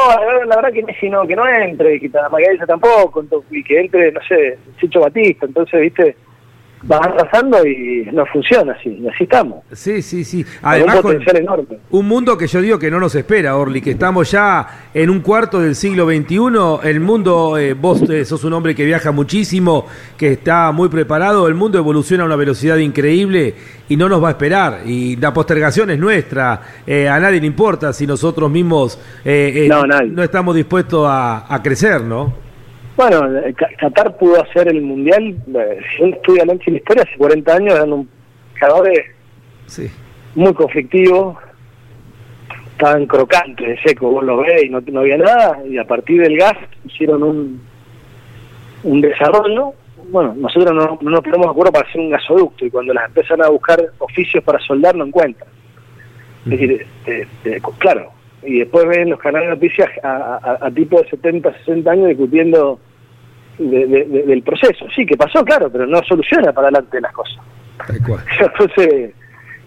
la 0.45 0.55
verdad 0.55 0.71
que 0.71 0.83
Messi 0.83 1.09
no, 1.09 1.25
que 1.25 1.35
no 1.35 1.47
entre, 1.47 1.99
que 1.99 2.09
Magalhães 2.09 2.67
tampoco, 2.67 3.25
y 3.49 3.63
que 3.63 3.79
entre, 3.79 4.11
no 4.11 4.19
sé, 4.27 4.57
Chicho 4.79 4.99
Batista, 4.99 5.45
entonces, 5.45 5.81
viste, 5.81 6.15
va 6.89 6.97
arrasando 6.97 7.65
y 7.65 8.07
no 8.11 8.25
funciona 8.27 8.73
así, 8.73 9.05
así 9.13 9.23
estamos. 9.23 9.59
Sí, 9.71 10.01
sí, 10.01 10.23
sí. 10.23 10.45
Además, 10.61 10.97
un 10.97 11.01
potencial 11.01 11.37
enorme. 11.37 11.77
Un 11.91 12.07
mundo 12.07 12.37
que 12.37 12.47
yo 12.47 12.61
digo 12.61 12.79
que 12.79 12.89
no 12.89 12.99
nos 12.99 13.13
espera, 13.15 13.55
Orly, 13.57 13.81
que 13.81 13.91
estamos 13.91 14.31
ya 14.31 14.89
en 14.93 15.09
un 15.09 15.21
cuarto 15.21 15.59
del 15.59 15.75
siglo 15.75 16.05
XXI. 16.05 16.89
El 16.89 16.99
mundo, 16.99 17.57
eh, 17.57 17.73
vos 17.73 18.01
eh, 18.09 18.25
sos 18.25 18.43
un 18.43 18.53
hombre 18.53 18.73
que 18.73 18.85
viaja 18.85 19.11
muchísimo, 19.11 19.85
que 20.17 20.33
está 20.33 20.71
muy 20.71 20.89
preparado. 20.89 21.47
El 21.47 21.55
mundo 21.55 21.77
evoluciona 21.77 22.23
a 22.23 22.25
una 22.25 22.35
velocidad 22.35 22.77
increíble 22.77 23.53
y 23.89 23.95
no 23.95 24.09
nos 24.09 24.23
va 24.23 24.29
a 24.29 24.31
esperar. 24.31 24.81
Y 24.85 25.15
la 25.17 25.33
postergación 25.33 25.91
es 25.91 25.99
nuestra. 25.99 26.61
Eh, 26.87 27.07
a 27.07 27.19
nadie 27.19 27.39
le 27.39 27.47
importa 27.47 27.93
si 27.93 28.07
nosotros 28.07 28.49
mismos 28.49 28.99
no, 29.23 29.85
no, 29.85 30.23
estamos 30.23 30.55
dispuestos 30.55 31.05
a, 31.07 31.53
a 31.53 31.61
crecer, 31.61 32.01
¿no? 32.01 32.50
Bueno, 32.97 33.29
Qatar 33.79 34.17
pudo 34.17 34.41
hacer 34.41 34.67
el 34.67 34.81
mundial, 34.81 35.35
eh, 35.55 35.79
yo 35.97 36.05
estudié 36.07 36.41
anoche 36.41 36.65
en 36.67 36.73
la 36.73 36.79
historia, 36.79 37.03
hace 37.03 37.17
40 37.17 37.53
años 37.53 37.75
eran 37.75 37.93
un 37.93 38.09
de 38.83 39.05
sí. 39.65 39.89
muy 40.35 40.53
conflictivo, 40.53 41.37
estaban 42.73 43.05
crocantes, 43.07 43.79
seco, 43.83 44.11
vos 44.11 44.23
lo 44.23 44.37
ves 44.37 44.65
y 44.65 44.69
no, 44.69 44.81
no 44.81 44.99
había 44.99 45.17
nada, 45.17 45.59
y 45.67 45.77
a 45.77 45.85
partir 45.85 46.21
del 46.21 46.37
gas 46.37 46.57
hicieron 46.85 47.23
un, 47.23 47.61
un 48.83 49.01
desarrollo. 49.01 49.73
Bueno, 50.09 50.33
nosotros 50.35 50.73
no, 50.73 50.99
no 51.01 51.09
nos 51.09 51.21
ponemos 51.21 51.47
de 51.47 51.51
acuerdo 51.51 51.71
para 51.71 51.87
hacer 51.87 52.01
un 52.01 52.09
gasoducto, 52.09 52.65
y 52.65 52.69
cuando 52.69 52.93
las 52.93 53.05
empiezan 53.05 53.41
a 53.41 53.49
buscar 53.49 53.81
oficios 53.99 54.43
para 54.43 54.59
soldar 54.59 54.95
no 54.95 55.05
encuentran. 55.05 55.49
Es 56.45 56.51
decir, 56.51 56.85
eh, 57.05 57.27
eh, 57.45 57.61
claro, 57.77 58.11
y 58.43 58.59
después 58.59 58.87
ven 58.87 59.09
los 59.09 59.19
canales 59.19 59.49
de 59.49 59.55
noticias 59.55 59.89
a, 60.03 60.57
a, 60.61 60.71
tipo 60.71 61.01
de 61.01 61.09
70, 61.09 61.53
60 61.59 61.91
años 61.91 62.07
discutiendo 62.09 62.79
del 63.57 64.41
proceso. 64.43 64.87
Sí, 64.95 65.05
que 65.05 65.15
pasó, 65.15 65.43
claro, 65.45 65.69
pero 65.71 65.85
no 65.85 66.01
soluciona 66.03 66.51
para 66.51 66.69
adelante 66.69 66.99
las 66.99 67.13
cosas. 67.13 67.37
Entonces, 68.39 69.13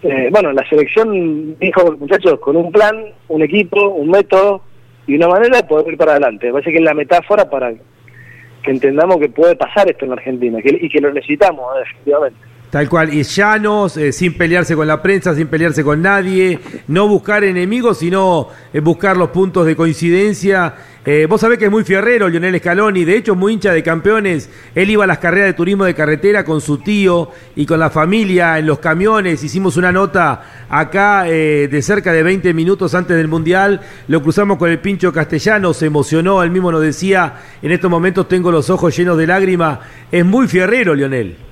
eh, 0.02 0.28
bueno, 0.30 0.52
la 0.52 0.68
selección 0.68 1.56
dijo, 1.58 1.96
muchachos, 1.98 2.40
con 2.40 2.56
un 2.56 2.72
plan, 2.72 3.04
un 3.28 3.42
equipo, 3.42 3.88
un 3.90 4.10
método 4.10 4.62
y 5.06 5.16
una 5.16 5.28
manera 5.28 5.58
de 5.58 5.64
poder 5.64 5.92
ir 5.92 5.98
para 5.98 6.12
adelante. 6.12 6.46
Me 6.46 6.54
parece 6.54 6.72
que 6.72 6.78
es 6.78 6.84
la 6.84 6.94
metáfora 6.94 7.48
para 7.48 7.72
que 7.72 8.70
entendamos 8.70 9.18
que 9.18 9.28
puede 9.28 9.54
pasar 9.54 9.88
esto 9.90 10.06
en 10.06 10.12
Argentina 10.12 10.58
y 10.62 10.88
que 10.88 11.00
lo 11.00 11.12
necesitamos, 11.12 11.64
definitivamente. 11.78 12.53
Tal 12.74 12.88
cual, 12.88 13.14
y 13.14 13.22
llanos, 13.22 13.96
eh, 13.96 14.10
sin 14.10 14.34
pelearse 14.34 14.74
con 14.74 14.88
la 14.88 15.00
prensa, 15.00 15.32
sin 15.32 15.46
pelearse 15.46 15.84
con 15.84 16.02
nadie, 16.02 16.58
no 16.88 17.06
buscar 17.06 17.44
enemigos, 17.44 17.98
sino 17.98 18.48
eh, 18.72 18.80
buscar 18.80 19.16
los 19.16 19.30
puntos 19.30 19.64
de 19.64 19.76
coincidencia. 19.76 20.74
Eh, 21.06 21.26
vos 21.30 21.40
sabés 21.40 21.60
que 21.60 21.66
es 21.66 21.70
muy 21.70 21.84
fierrero 21.84 22.28
Lionel 22.28 22.58
Scaloni, 22.58 23.04
de 23.04 23.16
hecho 23.16 23.36
muy 23.36 23.52
hincha 23.52 23.72
de 23.72 23.84
campeones. 23.84 24.50
Él 24.74 24.90
iba 24.90 25.04
a 25.04 25.06
las 25.06 25.18
carreras 25.18 25.46
de 25.46 25.52
turismo 25.52 25.84
de 25.84 25.94
carretera 25.94 26.44
con 26.44 26.60
su 26.60 26.78
tío 26.78 27.30
y 27.54 27.64
con 27.64 27.78
la 27.78 27.90
familia 27.90 28.58
en 28.58 28.66
los 28.66 28.80
camiones. 28.80 29.44
Hicimos 29.44 29.76
una 29.76 29.92
nota 29.92 30.64
acá 30.68 31.22
de 31.22 31.80
cerca 31.80 32.12
de 32.12 32.24
20 32.24 32.54
minutos 32.54 32.92
antes 32.96 33.16
del 33.16 33.28
Mundial. 33.28 33.82
Lo 34.08 34.20
cruzamos 34.20 34.58
con 34.58 34.68
el 34.68 34.80
pincho 34.80 35.12
castellano, 35.12 35.74
se 35.74 35.86
emocionó, 35.86 36.42
él 36.42 36.50
mismo 36.50 36.72
nos 36.72 36.82
decía, 36.82 37.34
en 37.62 37.70
estos 37.70 37.88
momentos 37.88 38.26
tengo 38.26 38.50
los 38.50 38.68
ojos 38.68 38.96
llenos 38.96 39.16
de 39.16 39.28
lágrimas. 39.28 39.78
Es 40.10 40.24
muy 40.24 40.48
fierrero, 40.48 40.96
Lionel 40.96 41.43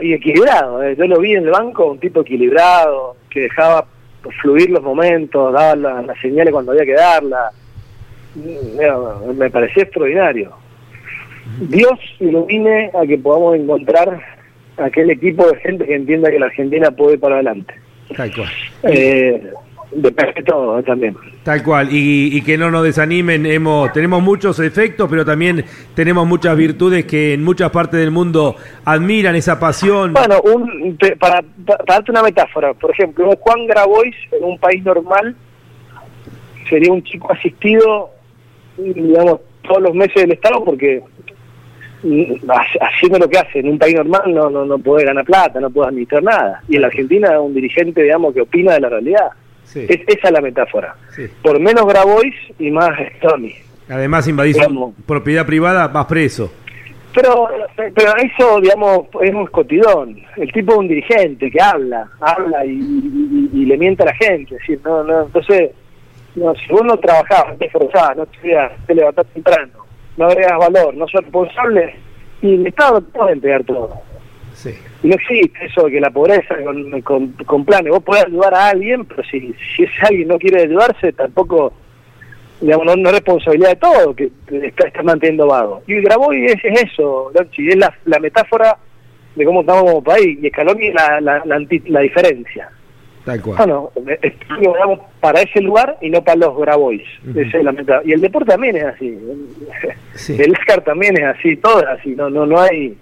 y 0.00 0.12
equilibrado. 0.12 0.82
Eh. 0.82 0.96
Yo 0.96 1.06
lo 1.06 1.20
vi 1.20 1.34
en 1.34 1.44
el 1.44 1.50
banco, 1.50 1.90
un 1.92 1.98
tipo 1.98 2.20
equilibrado, 2.20 3.16
que 3.30 3.42
dejaba 3.42 3.86
fluir 4.40 4.70
los 4.70 4.82
momentos, 4.82 5.52
daba 5.52 5.74
las 5.74 6.18
señales 6.20 6.52
cuando 6.52 6.72
había 6.72 6.84
que 6.84 6.94
darla. 6.94 7.50
Mm, 8.34 9.36
me 9.36 9.50
parecía 9.50 9.82
extraordinario. 9.82 10.52
Dios 11.60 11.98
ilumine 12.20 12.90
a 12.94 13.06
que 13.06 13.18
podamos 13.18 13.56
encontrar 13.56 14.20
aquel 14.76 15.10
equipo 15.10 15.46
de 15.50 15.56
gente 15.58 15.84
que 15.84 15.94
entienda 15.94 16.30
que 16.30 16.38
la 16.38 16.46
Argentina 16.46 16.90
puede 16.90 17.14
ir 17.14 17.20
para 17.20 17.36
adelante. 17.36 17.74
Eh, 18.84 19.52
Depende 19.94 20.42
todo 20.42 20.78
¿eh? 20.78 20.82
también. 20.82 21.16
Tal 21.42 21.62
cual, 21.62 21.88
y, 21.90 22.40
que 22.42 22.56
no 22.56 22.70
nos 22.70 22.84
desanimen, 22.84 23.44
hemos, 23.44 23.92
tenemos 23.92 24.22
muchos 24.22 24.58
efectos, 24.60 25.08
pero 25.10 25.24
también 25.24 25.64
tenemos 25.94 26.26
muchas 26.26 26.56
virtudes 26.56 27.04
que 27.04 27.34
en 27.34 27.44
muchas 27.44 27.70
partes 27.70 28.00
del 28.00 28.10
mundo 28.10 28.56
admiran 28.84 29.36
esa 29.36 29.60
pasión. 29.60 30.14
Bueno, 30.14 30.40
un, 30.42 30.96
para, 31.18 31.44
darte 31.86 32.10
una 32.10 32.22
metáfora, 32.22 32.72
por 32.74 32.90
ejemplo, 32.92 33.30
Juan 33.38 33.66
Grabois 33.66 34.14
en 34.30 34.44
un 34.44 34.58
país 34.58 34.82
normal 34.82 35.36
sería 36.70 36.92
un 36.92 37.02
chico 37.02 37.30
asistido, 37.30 38.10
digamos, 38.78 39.40
todos 39.62 39.82
los 39.82 39.94
meses 39.94 40.14
del 40.14 40.32
Estado 40.32 40.64
porque 40.64 41.02
mm, 42.02 42.50
haciendo 42.80 43.18
lo 43.18 43.28
que 43.28 43.38
hace 43.38 43.58
en 43.58 43.68
un 43.68 43.78
país 43.78 43.94
normal 43.96 44.22
no, 44.32 44.48
no, 44.48 44.64
no 44.64 44.78
puede 44.78 45.04
ganar 45.04 45.24
plata, 45.24 45.60
no 45.60 45.68
puede 45.68 45.88
administrar 45.88 46.22
nada. 46.22 46.62
Y 46.66 46.76
en 46.76 46.82
la 46.82 46.86
Argentina 46.86 47.38
un 47.40 47.52
dirigente, 47.52 48.02
digamos, 48.02 48.32
que 48.32 48.40
opina 48.40 48.72
de 48.72 48.80
la 48.80 48.88
realidad. 48.88 49.32
Es, 49.74 50.00
esa 50.06 50.28
es 50.28 50.32
la 50.32 50.40
metáfora. 50.40 50.94
Por 51.42 51.60
menos 51.60 51.86
Grabois 51.86 52.34
y 52.58 52.70
más 52.70 52.90
Tony. 53.20 53.54
Además, 53.88 54.28
invadir 54.28 54.56
propiedad 55.06 55.46
privada, 55.46 55.88
más 55.88 56.06
preso. 56.06 56.52
Pero, 57.14 57.48
pero 57.76 58.16
eso, 58.16 58.60
digamos, 58.60 59.06
es 59.20 59.34
un 59.34 59.42
escotidón. 59.42 60.16
El 60.36 60.50
tipo 60.52 60.72
es 60.72 60.78
un 60.78 60.88
dirigente 60.88 61.50
que 61.50 61.60
habla, 61.60 62.08
habla 62.20 62.64
y, 62.64 63.66
le 63.66 63.76
miente 63.76 64.02
a 64.02 64.06
la 64.06 64.14
gente. 64.14 64.54
decir, 64.54 64.80
no, 64.84 65.04
no, 65.04 65.24
entonces, 65.24 65.72
no, 66.34 66.54
si 66.54 66.72
vos 66.72 66.82
no 66.84 66.96
trabajabas, 66.96 67.58
te 67.58 67.66
esforzabas, 67.66 68.16
no 68.16 68.26
te, 68.26 68.56
te 68.86 68.94
levantás 68.94 69.26
temprano, 69.26 69.72
no 70.16 70.26
agregas 70.26 70.58
valor, 70.58 70.94
no 70.94 71.06
sos 71.08 71.22
responsable, 71.22 71.94
y 72.40 72.54
el 72.54 72.66
Estado 72.66 73.02
te 73.02 73.18
puede 73.18 73.32
entregar 73.32 73.64
todo. 73.64 74.00
Y 75.02 75.08
no 75.08 75.14
existe 75.14 75.66
eso 75.66 75.84
de 75.84 75.92
que 75.92 76.00
la 76.00 76.10
pobreza 76.10 76.54
con, 77.02 77.32
con, 77.44 77.64
planes, 77.64 77.90
vos 77.90 78.02
podés 78.02 78.26
ayudar 78.26 78.54
a 78.54 78.68
alguien, 78.68 79.04
pero 79.04 79.22
si, 79.24 79.54
si 79.74 79.84
ese 79.84 80.06
alguien 80.06 80.28
no 80.28 80.38
quiere 80.38 80.62
ayudarse, 80.62 81.12
tampoco, 81.12 81.72
digamos, 82.60 82.96
no, 82.96 83.08
es 83.08 83.12
responsabilidad 83.12 83.70
de 83.70 83.76
todo 83.76 84.14
que 84.14 84.30
está, 84.50 84.86
está 84.86 85.02
manteniendo 85.02 85.46
vago. 85.46 85.82
Y 85.86 86.00
Graboy 86.00 86.46
es, 86.46 86.64
es 86.64 86.82
eso, 86.84 87.32
es 87.34 87.76
la, 87.76 87.92
la 88.04 88.18
metáfora 88.20 88.78
de 89.34 89.44
cómo 89.44 89.62
estamos 89.62 89.84
como 89.84 90.02
país, 90.02 90.38
y 90.42 90.48
Scaloni 90.48 90.88
es 90.88 90.94
la, 90.94 91.20
la, 91.20 91.42
la, 91.44 92.00
diferencia. 92.00 92.70
Tal 93.24 93.40
cual. 93.40 93.56
Bueno, 93.56 93.90
digamos, 94.60 95.00
para 95.20 95.40
ese 95.42 95.60
lugar 95.60 95.96
y 96.00 96.10
no 96.10 96.22
para 96.22 96.38
los 96.38 96.58
Grabois. 96.58 97.02
es 97.34 97.54
la 97.64 98.02
Y 98.04 98.12
el 98.12 98.20
deporte 98.20 98.50
también 98.50 98.76
es 98.76 98.84
así. 98.84 99.18
El 100.42 100.52
Oscar 100.52 100.82
también 100.82 101.16
es 101.16 101.24
así, 101.24 101.56
todo 101.56 101.80
es 101.80 101.88
así, 101.88 102.10
no, 102.10 102.28
no, 102.28 102.44
no 102.46 102.60
hay 102.60 102.96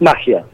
magia. 0.00 0.44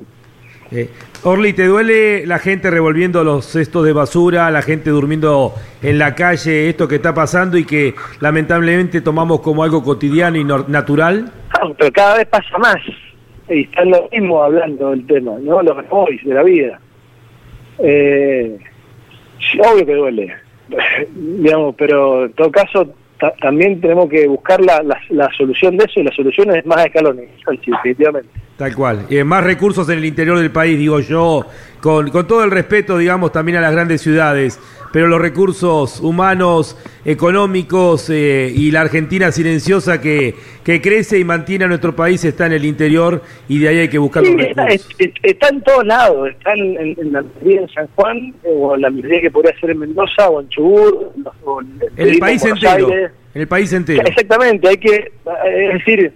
Eh, 0.71 0.91
Orly, 1.25 1.53
¿te 1.53 1.67
duele 1.67 2.27
la 2.27 2.39
gente 2.39 2.71
revolviendo 2.71 3.25
los 3.25 3.47
cestos 3.47 3.85
de 3.85 3.93
basura, 3.93 4.51
la 4.51 4.63
gente 4.63 4.91
durmiendo 4.91 5.55
en 5.83 5.99
la 5.99 6.15
calle, 6.15 6.69
esto 6.69 6.87
que 6.87 6.97
está 6.97 7.15
pasando 7.15 7.57
y 7.57 7.65
que 7.65 7.95
lamentablemente 8.21 9.01
tomamos 9.01 9.41
como 9.41 9.63
algo 9.63 9.83
cotidiano 9.83 10.37
y 10.37 10.45
natural? 10.45 11.33
pero 11.79 11.93
cada 11.93 12.19
vez 12.19 12.27
pasa 12.27 12.59
más. 12.59 12.77
Y 13.49 13.63
están 13.63 13.91
los 13.91 14.11
mismos 14.13 14.45
hablando 14.45 14.91
del 14.91 15.07
tema, 15.07 15.33
¿no? 15.41 15.63
Los 15.63 15.89
boys 15.89 16.23
de 16.23 16.35
la 16.35 16.43
vida. 16.43 16.79
Eh, 17.79 18.59
obvio 19.59 19.87
que 19.87 19.95
duele, 19.95 20.35
digamos, 21.15 21.75
pero 21.77 22.27
en 22.27 22.33
todo 22.33 22.51
caso 22.51 22.95
también 23.41 23.81
tenemos 23.81 24.09
que 24.09 24.29
buscar 24.29 24.61
la, 24.61 24.83
la, 25.09 25.31
solución 25.37 25.77
de 25.77 25.85
eso 25.85 26.01
y 26.01 26.05
la 26.05 26.13
solución 26.13 26.55
es 26.55 26.65
más 26.67 26.87
escalones, 26.87 27.29
definitivamente. 27.47 28.31
Tal 28.59 28.75
cual. 28.75 29.07
Y 29.09 29.23
más 29.23 29.45
recursos 29.45 29.89
en 29.89 29.99
el 29.99 30.05
interior 30.05 30.39
del 30.39 30.51
país, 30.51 30.77
digo 30.77 31.01
yo, 31.01 31.47
con, 31.81 32.11
con 32.11 32.27
todo 32.27 32.45
el 32.45 32.51
respeto, 32.51 32.99
digamos, 32.99 33.33
también 33.33 33.57
a 33.57 33.61
las 33.61 33.73
grandes 33.73 34.03
ciudades 34.03 34.59
pero 34.93 35.07
los 35.07 35.21
recursos 35.21 36.01
humanos, 36.01 36.77
económicos 37.05 38.11
eh, 38.11 38.53
y 38.55 38.71
la 38.71 38.83
Argentina 38.83 39.31
silenciosa 39.33 40.01
que, 40.01 40.35
que 40.65 40.81
crece 40.81 41.19
y 41.19 41.25
mantiene 41.25 41.65
a 41.65 41.69
nuestro 41.69 41.95
país 41.95 42.25
está 42.25 42.47
en 42.47 42.53
el 42.53 42.65
interior 42.65 43.23
y 43.49 43.59
de 43.59 43.69
ahí 43.69 43.79
hay 43.79 43.89
que 43.89 43.99
buscar 43.99 44.23
los 44.23 44.37
recursos. 44.37 44.87
Está, 45.23 45.49
en 45.49 45.61
todos 45.63 45.85
lados, 45.87 46.31
está 46.31 46.55
en, 46.55 47.13
la 47.13 47.23
minería 47.23 47.63
en 47.63 47.69
San 47.69 47.89
Juan, 47.95 48.35
eh, 48.43 48.49
o 48.49 48.75
en 48.75 48.83
la 48.83 48.91
minería 48.91 49.21
que 49.23 49.31
podría 49.31 49.59
ser 49.59 49.71
en 49.71 49.79
Mendoza 49.79 50.29
o 50.29 50.41
en 50.41 50.49
Chubut, 50.49 51.13
o 51.45 51.61
en, 51.61 51.81
el 51.97 52.19
país 52.19 52.45
entero. 52.45 52.91
En 53.35 53.43
el 53.43 53.49
país 53.49 53.73
entero. 53.73 54.03
Exactamente, 54.07 54.69
hay 54.69 54.77
que, 54.79 54.95
eh, 54.95 55.11
es 55.45 55.73
decir, 55.75 56.13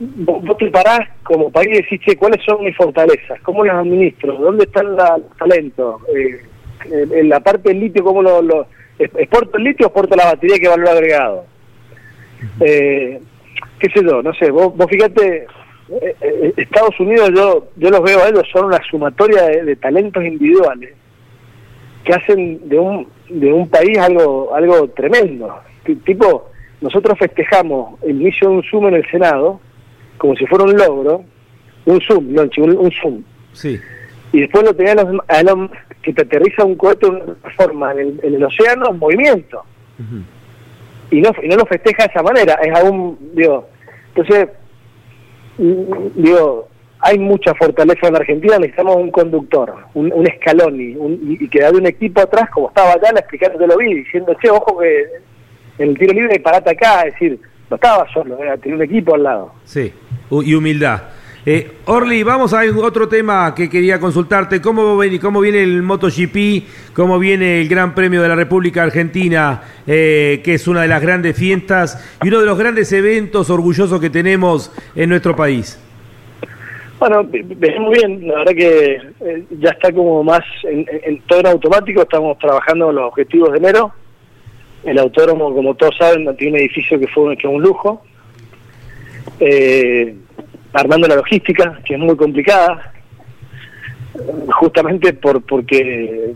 vos 0.00 0.56
te 0.58 0.70
parás 0.70 1.08
como 1.22 1.50
país 1.50 1.68
y 1.70 1.82
decís, 1.82 2.00
che, 2.04 2.16
¿cuáles 2.16 2.44
son 2.44 2.64
mis 2.64 2.76
fortalezas? 2.76 3.40
¿Cómo 3.42 3.64
las 3.64 3.76
administro? 3.76 4.34
¿Dónde 4.34 4.64
están 4.64 4.96
los 4.96 5.36
talentos? 5.38 6.02
Eh, 6.14 6.40
en 6.90 7.28
la 7.28 7.40
parte 7.40 7.70
del 7.70 7.80
litio, 7.80 8.04
¿cómo 8.04 8.22
lo, 8.22 8.40
lo 8.40 8.66
exporto 8.98 9.58
el 9.58 9.64
litio 9.64 9.86
o 9.86 9.88
exporto 9.88 10.16
la 10.16 10.26
batería 10.26 10.58
que 10.58 10.68
valor 10.68 10.88
agregado? 10.88 11.44
Eh, 12.60 13.20
qué 13.78 13.90
sé 13.90 14.04
yo, 14.04 14.22
no 14.22 14.32
sé, 14.34 14.50
vos, 14.50 14.76
vos 14.76 14.86
fíjate, 14.88 15.46
eh, 15.90 16.14
eh, 16.20 16.52
Estados 16.56 16.98
Unidos 17.00 17.30
yo 17.34 17.68
yo 17.76 17.90
los 17.90 18.02
veo 18.02 18.22
a 18.22 18.28
ellos, 18.28 18.46
son 18.52 18.66
una 18.66 18.80
sumatoria 18.90 19.42
de, 19.44 19.76
talentos 19.76 20.24
individuales 20.24 20.94
que 22.04 22.12
hacen 22.12 22.68
de 22.68 22.78
un 22.78 23.08
de 23.28 23.52
un 23.52 23.68
país 23.68 23.98
algo 23.98 24.54
algo 24.54 24.88
tremendo. 24.90 25.60
tipo, 26.04 26.50
nosotros 26.80 27.18
festejamos 27.18 28.00
el 28.02 28.20
inicio 28.20 28.48
de 28.48 28.56
un 28.56 28.62
Zoom 28.64 28.88
en 28.88 28.94
el 28.94 29.10
Senado 29.10 29.60
como 30.18 30.36
si 30.36 30.46
fuera 30.46 30.64
un 30.64 30.76
logro, 30.76 31.24
un 31.86 32.00
Zoom, 32.00 32.32
no, 32.32 32.42
un, 32.42 32.76
un 32.76 32.92
Zoom. 32.92 33.22
Sí. 33.52 33.78
Y 34.32 34.40
después 34.40 34.64
lo 34.64 34.74
tenían 34.74 34.98
a 34.98 35.42
los, 35.42 35.70
que 36.02 36.12
te 36.12 36.22
aterriza 36.22 36.64
un 36.64 36.76
cohete 36.76 37.06
de 37.06 37.12
una 37.12 37.50
forma 37.56 37.92
en 37.92 38.18
el, 38.22 38.44
océano 38.44 38.90
en 38.90 38.98
movimiento. 38.98 39.64
y, 41.10 41.20
no, 41.20 41.30
y 41.42 41.48
no 41.48 41.56
lo 41.56 41.66
festeja 41.66 42.04
de 42.04 42.10
esa 42.10 42.22
manera, 42.22 42.54
es 42.54 42.74
aún, 42.78 43.18
digo, 43.34 43.68
entonces, 44.14 44.48
mm, 45.58 46.22
digo, 46.22 46.68
hay 47.00 47.18
mucha 47.18 47.54
fortaleza 47.54 48.08
en 48.08 48.16
Argentina, 48.16 48.58
necesitamos 48.58 48.96
un 48.96 49.10
conductor, 49.10 49.74
un, 49.94 50.12
un 50.12 50.26
escalón 50.26 50.80
y, 50.80 50.96
y, 51.44 51.48
que 51.48 51.64
un 51.70 51.86
equipo 51.86 52.20
atrás, 52.20 52.50
como 52.50 52.68
estaba 52.68 52.92
allá, 52.92 53.10
explicando 53.16 53.66
lo 53.66 53.76
vi, 53.76 53.94
diciendo, 53.94 54.34
che, 54.42 54.50
ojo 54.50 54.78
que 54.78 55.04
en 55.78 55.90
el 55.90 55.98
tiro 55.98 56.12
libre 56.12 56.40
parate 56.40 56.70
acá, 56.70 57.02
es 57.02 57.12
decir, 57.12 57.38
no 57.70 57.76
estaba 57.76 58.06
solo, 58.12 58.38
era, 58.42 58.56
tenía 58.56 58.76
un 58.76 58.82
equipo 58.82 59.14
al 59.14 59.22
lado. 59.22 59.52
Sí, 59.64 59.92
y 60.30 60.54
humildad. 60.54 61.02
Eh, 61.50 61.78
Orly, 61.86 62.22
vamos 62.24 62.52
a 62.52 62.60
otro 62.82 63.08
tema 63.08 63.54
que 63.54 63.70
quería 63.70 63.98
consultarte. 63.98 64.60
¿Cómo, 64.60 64.98
¿Cómo 65.20 65.40
viene 65.40 65.62
el 65.62 65.82
MotoGP? 65.82 66.92
¿Cómo 66.94 67.18
viene 67.18 67.62
el 67.62 67.68
Gran 67.68 67.94
Premio 67.94 68.20
de 68.20 68.28
la 68.28 68.34
República 68.34 68.82
Argentina, 68.82 69.62
eh, 69.86 70.42
que 70.44 70.54
es 70.54 70.68
una 70.68 70.82
de 70.82 70.88
las 70.88 71.00
grandes 71.00 71.36
fiestas 71.36 72.18
y 72.22 72.28
uno 72.28 72.40
de 72.40 72.46
los 72.46 72.58
grandes 72.58 72.92
eventos 72.92 73.48
orgullosos 73.48 73.98
que 73.98 74.10
tenemos 74.10 74.70
en 74.94 75.08
nuestro 75.08 75.34
país? 75.34 75.82
Bueno, 76.98 77.22
muy 77.22 77.94
bien. 77.94 78.28
La 78.28 78.38
verdad 78.40 78.52
que 78.52 79.00
eh, 79.20 79.44
ya 79.58 79.70
está 79.70 79.90
como 79.92 80.22
más 80.22 80.42
en, 80.64 81.20
todo 81.22 81.40
en 81.40 81.46
automático. 81.46 82.02
Estamos 82.02 82.36
trabajando 82.38 82.90
en 82.90 82.96
los 82.96 83.04
objetivos 83.06 83.52
de 83.52 83.58
enero. 83.58 83.92
El 84.84 84.98
autódromo, 84.98 85.54
como 85.54 85.74
todos 85.74 85.96
saben, 85.96 86.34
tiene 86.36 86.54
un 86.54 86.60
edificio 86.60 86.98
que 86.98 87.08
fue 87.08 87.32
hecho 87.34 87.50
un 87.50 87.62
lujo. 87.62 88.02
Eh, 89.40 90.14
armando 90.72 91.08
la 91.08 91.16
logística, 91.16 91.78
que 91.84 91.94
es 91.94 92.00
muy 92.00 92.16
complicada, 92.16 92.92
justamente 94.60 95.12
por 95.12 95.42
porque 95.42 96.34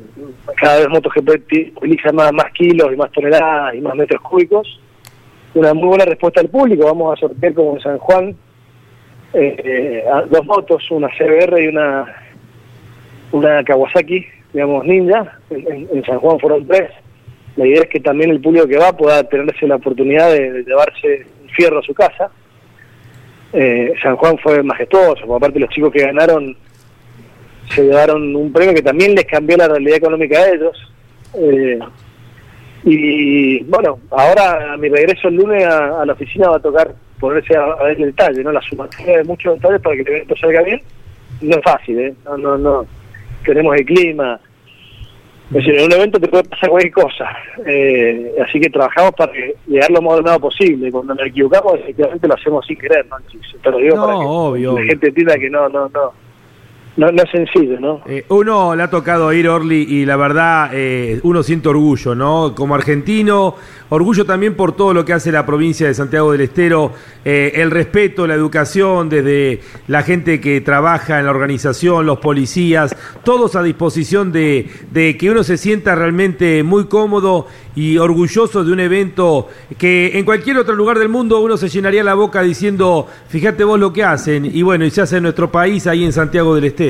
cada 0.57 0.81
vez 0.81 0.89
MotoGP 0.89 1.77
utiliza 1.77 2.13
más, 2.13 2.33
más 2.33 2.53
kilos 2.53 2.93
y 2.93 2.97
más 2.97 3.11
toneladas 3.13 3.75
y 3.75 3.81
más 3.81 3.95
metros 3.95 4.21
cúbicos. 4.23 4.81
Una 5.55 5.75
muy 5.75 5.89
buena 5.89 6.05
respuesta 6.05 6.41
del 6.41 6.51
público, 6.51 6.87
vamos 6.87 7.17
a 7.17 7.21
sortear 7.21 7.53
como 7.55 7.77
en 7.77 7.83
San 7.83 7.99
Juan 7.99 8.37
eh, 9.35 10.05
dos 10.31 10.45
motos, 10.45 10.91
una 10.91 11.09
CBR 11.09 11.63
y 11.63 11.69
una 11.69 12.07
una 13.33 13.65
Kawasaki, 13.65 14.27
digamos 14.53 14.85
Ninja, 14.85 15.39
en, 15.51 16.05
San 16.05 16.19
Juan 16.19 16.39
fueron 16.39 16.67
tres. 16.67 16.91
La 17.57 17.67
idea 17.67 17.83
es 17.83 17.89
que 17.89 18.01
también 18.01 18.31
el 18.31 18.41
público 18.41 18.67
que 18.67 18.79
va 18.79 18.97
pueda 18.97 19.23
tenerse 19.25 19.67
la 19.67 19.77
oportunidad 19.77 20.31
de, 20.31 20.65
llevarse 20.65 21.27
un 21.43 21.49
fierro 21.51 21.81
a 21.81 21.83
su 21.83 21.93
casa 21.93 22.31
eh, 23.53 23.93
San 24.03 24.17
Juan 24.17 24.39
fue 24.39 24.63
majestuoso, 24.63 25.27
por 25.27 25.37
aparte 25.37 25.61
los 25.61 25.69
chicos 25.71 25.93
que 25.93 26.03
ganaron 26.03 26.57
se 27.69 27.83
llevaron 27.85 28.35
un 28.35 28.53
premio 28.53 28.75
que 28.75 28.83
también 28.83 29.15
les 29.15 29.25
cambió 29.25 29.57
la 29.57 29.69
realidad 29.69 29.97
económica 29.97 30.39
a 30.39 30.49
ellos. 30.51 30.93
Eh, 31.35 31.79
y 32.85 33.63
bueno, 33.65 34.01
ahora 34.11 34.73
a 34.73 34.77
mi 34.77 34.89
regreso 34.89 35.29
el 35.29 35.37
lunes 35.37 35.65
a, 35.65 36.05
la 36.05 36.13
oficina 36.13 36.51
va 36.51 36.57
a 36.57 36.63
tocar 36.63 36.95
ponerse 37.21 37.57
a, 37.57 37.75
ver 37.85 38.01
el 38.01 38.07
detalle, 38.07 38.43
¿no? 38.43 38.53
La 38.53 38.61
sumatoria 38.61 39.19
de 39.19 39.25
muchos 39.25 39.55
detalles 39.55 39.81
para 39.81 39.97
que 39.97 40.03
el 40.03 40.09
evento 40.09 40.37
salga 40.37 40.63
bien. 40.63 40.83
No 41.41 41.57
es 41.57 41.63
fácil, 41.63 41.99
¿eh? 41.99 42.15
No, 42.25 42.37
no, 42.37 42.59
no. 42.59 42.87
Tenemos 43.45 43.77
el 43.77 43.85
clima, 43.87 44.41
es 45.53 45.57
decir, 45.57 45.75
en 45.75 45.85
un 45.85 45.93
evento 45.93 46.19
te 46.19 46.29
puede 46.29 46.45
pasar 46.45 46.71
cualquier 46.71 46.95
cosa. 46.95 47.29
Eh, 47.67 48.35
así 48.43 48.59
que 48.59 48.71
trabajamos 48.71 49.13
para 49.13 49.33
llegar 49.67 49.91
lo 49.91 50.01
más 50.01 50.15
ordenado 50.15 50.41
posible. 50.41 50.91
Cuando 50.91 51.15
nos 51.15 51.27
equivocamos, 51.27 51.75
efectivamente 51.75 52.27
lo 52.27 52.35
hacemos 52.35 52.67
sin 52.67 52.79
querer, 52.79 53.07
¿no? 53.07 53.17
Te 53.63 53.71
lo 53.71 53.77
digo 53.77 53.97
para 53.97 54.19
que 54.19 54.25
obvio, 54.25 54.79
la 54.79 54.85
gente 54.85 55.09
entienda 55.09 55.37
que 55.37 55.51
no, 55.51 55.69
no, 55.69 55.91
no 55.91 56.13
no, 56.97 57.11
no 57.11 57.23
es 57.23 57.31
sencillo, 57.31 57.81
¿no? 57.81 58.03
Eh, 58.07 58.25
uno 58.29 58.75
le 58.75 58.83
ha 58.83 58.91
tocado 58.91 59.33
ir, 59.33 59.49
Orly, 59.49 59.87
y 59.89 60.05
la 60.05 60.17
verdad, 60.17 60.71
eh, 60.75 61.21
uno 61.23 61.43
siente 61.43 61.69
orgullo, 61.69 62.15
¿no? 62.15 62.55
Como 62.55 62.75
argentino, 62.75 63.55
orgullo 63.89 64.27
también 64.27 64.55
por 64.55 64.77
todo 64.77 64.93
lo 64.93 65.05
que 65.05 65.15
hace 65.15 65.33
la 65.33 65.47
provincia 65.47 65.87
de 65.87 65.95
Santiago 65.95 66.33
del 66.33 66.43
Estero, 66.43 66.93
eh, 67.25 67.53
el 67.57 67.71
respeto, 67.71 68.27
la 68.27 68.35
educación, 68.35 69.09
desde 69.09 69.61
la 69.89 70.03
gente 70.03 70.39
que 70.41 70.61
trabaja 70.61 71.19
en 71.19 71.25
la 71.25 71.31
organización, 71.31 72.05
los 72.05 72.19
policías, 72.19 72.95
todos 73.25 73.57
a 73.57 73.63
disposición 73.63 74.31
de, 74.31 74.69
de 74.91 75.17
que 75.17 75.31
uno 75.31 75.45
se 75.45 75.57
sienta 75.57 75.95
realmente 75.95 76.63
muy 76.63 76.87
cómodo 76.87 77.47
y 77.75 77.97
orgulloso 77.97 78.65
de 78.65 78.73
un 78.73 78.81
evento 78.81 79.49
que 79.79 80.19
en 80.19 80.27
cualquier 80.27 80.59
otro 80.59 80.75
lugar 80.75 80.99
del 80.99 81.09
mundo 81.09 81.41
uno 81.41 81.57
se 81.57 81.71
llenaría 81.71 82.05
la 82.05 82.13
boca 82.13 82.43
diciendo, 82.43 83.07
fíjate 83.29 83.65
vos 83.65 83.81
lo 83.81 83.95
que 83.95 84.05
hacen, 84.05 84.45
y 84.45 84.61
bueno, 84.61 84.85
y 84.85 84.91
se 84.91 85.01
hace 85.01 85.17
en 85.17 85.23
nuestro 85.23 85.51
país, 85.51 85.87
ahí 85.87 86.05
en 86.05 86.13
Santiago 86.13 86.55
del 86.55 86.65
Estero. 86.65 86.82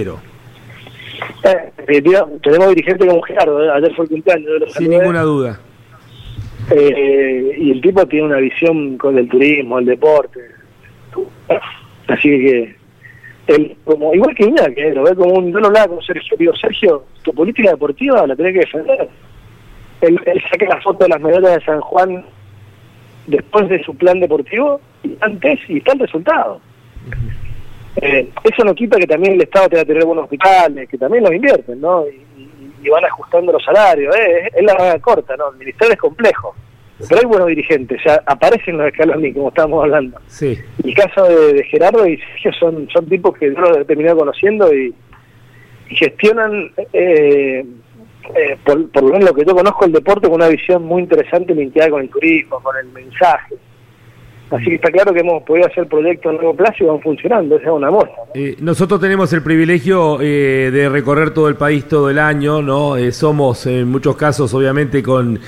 Eh, 1.44 2.02
tenemos 2.42 2.68
dirigente 2.68 3.06
como 3.06 3.22
Gerardo, 3.22 3.64
¿eh? 3.64 3.70
ayer 3.74 3.94
fue 3.94 4.04
el 4.04 4.10
cumpleaños. 4.10 4.60
De 4.60 4.70
Sin 4.70 4.90
ninguna 4.90 5.22
duda. 5.22 5.60
Eh, 6.70 7.56
y 7.58 7.70
el 7.72 7.80
tipo 7.80 8.06
tiene 8.06 8.26
una 8.26 8.38
visión 8.38 8.96
con 8.96 9.18
el 9.18 9.28
turismo, 9.28 9.78
el 9.78 9.86
deporte. 9.86 10.40
Así 12.08 12.28
que, 12.28 12.76
él, 13.48 13.76
como 13.84 14.14
igual 14.14 14.34
que 14.34 14.44
Iñaki, 14.44 14.74
que 14.74 14.92
lo 14.92 15.02
ve 15.02 15.14
como 15.14 15.34
un. 15.34 15.52
Yo 15.52 15.58
lo 15.58 15.66
hablaba 15.66 15.88
con 15.88 16.02
Sergio, 16.02 16.36
digo, 16.38 16.54
Sergio, 16.56 17.04
tu 17.22 17.32
política 17.32 17.70
deportiva 17.70 18.26
la 18.26 18.36
tenés 18.36 18.52
que 18.52 18.60
defender. 18.60 19.08
Él, 20.00 20.20
saca 20.50 20.66
la 20.66 20.80
foto 20.80 21.04
de 21.04 21.10
las 21.10 21.20
medallas 21.20 21.56
de 21.56 21.64
San 21.64 21.80
Juan 21.80 22.24
después 23.26 23.68
de 23.68 23.82
su 23.84 23.94
plan 23.94 24.18
deportivo 24.20 24.80
y 25.04 25.16
antes 25.20 25.58
y 25.68 25.78
está 25.78 25.92
el 25.92 26.00
resultado. 26.00 26.60
Eh, 27.96 28.30
eso 28.42 28.64
no 28.64 28.74
quita 28.74 28.98
que 28.98 29.06
también 29.06 29.34
el 29.34 29.42
Estado 29.42 29.68
tenga 29.68 29.82
que 29.82 29.88
tener 29.88 30.04
buenos 30.04 30.24
hospitales, 30.24 30.88
que 30.88 30.98
también 30.98 31.24
los 31.24 31.32
invierten, 31.32 31.80
¿no? 31.80 32.06
Y, 32.06 32.20
van 32.88 33.04
ajustando 33.04 33.52
los 33.52 33.64
salarios. 33.64 34.14
¿eh? 34.16 34.50
Es, 34.54 34.64
la 34.64 34.74
vaga 34.74 34.98
corta, 34.98 35.36
¿no? 35.36 35.52
El 35.52 35.58
ministerio 35.58 35.92
es 35.94 36.00
complejo. 36.00 36.54
Pero 37.08 37.20
hay 37.20 37.26
buenos 37.26 37.48
dirigentes, 37.48 38.00
ya 38.04 38.22
aparecen 38.26 38.76
los 38.76 38.88
escalones, 38.88 39.34
como 39.34 39.48
estábamos 39.48 39.84
hablando. 39.84 40.20
Sí. 40.26 40.58
El 40.84 40.94
caso 40.94 41.24
de, 41.24 41.64
Gerardo 41.64 42.06
y 42.06 42.16
Sergio 42.18 42.52
son, 42.54 42.88
son 42.92 43.06
tipos 43.08 43.36
que 43.38 43.52
yo 43.52 43.60
los 43.60 43.78
he 43.78 43.84
terminado 43.84 44.18
conociendo 44.18 44.72
y, 44.74 44.94
gestionan, 45.88 46.72
eh, 46.92 47.64
eh, 48.34 48.56
por, 48.64 48.90
por 48.90 49.02
lo 49.02 49.10
menos 49.10 49.30
lo 49.30 49.34
que 49.34 49.44
yo 49.44 49.54
conozco, 49.54 49.84
el 49.84 49.92
deporte 49.92 50.28
con 50.28 50.36
una 50.36 50.48
visión 50.48 50.84
muy 50.84 51.02
interesante 51.02 51.54
linkeada 51.54 51.90
con 51.90 52.02
el 52.02 52.08
turismo, 52.08 52.60
con 52.60 52.76
el 52.76 52.86
mensaje. 52.86 53.56
Así 54.52 54.66
que 54.66 54.74
está 54.74 54.90
claro 54.90 55.14
que 55.14 55.20
hemos 55.20 55.42
podido 55.44 55.66
hacer 55.66 55.86
proyectos 55.86 56.30
a 56.30 56.34
largo 56.34 56.54
plazo 56.54 56.74
y 56.80 56.84
van 56.84 57.00
funcionando, 57.00 57.56
esa 57.56 57.68
es 57.68 57.72
una 57.72 57.90
muestra. 57.90 58.16
Eh, 58.34 58.56
nosotros 58.60 59.00
tenemos 59.00 59.32
el 59.32 59.42
privilegio 59.42 60.18
eh, 60.20 60.70
de 60.70 60.90
recorrer 60.90 61.30
todo 61.30 61.48
el 61.48 61.54
país 61.54 61.88
todo 61.88 62.10
el 62.10 62.18
año, 62.18 62.60
¿no? 62.60 62.98
Eh, 62.98 63.12
somos 63.12 63.64
en 63.66 63.88
muchos 63.88 64.14
casos, 64.14 64.52
obviamente, 64.52 65.02
con 65.02 65.40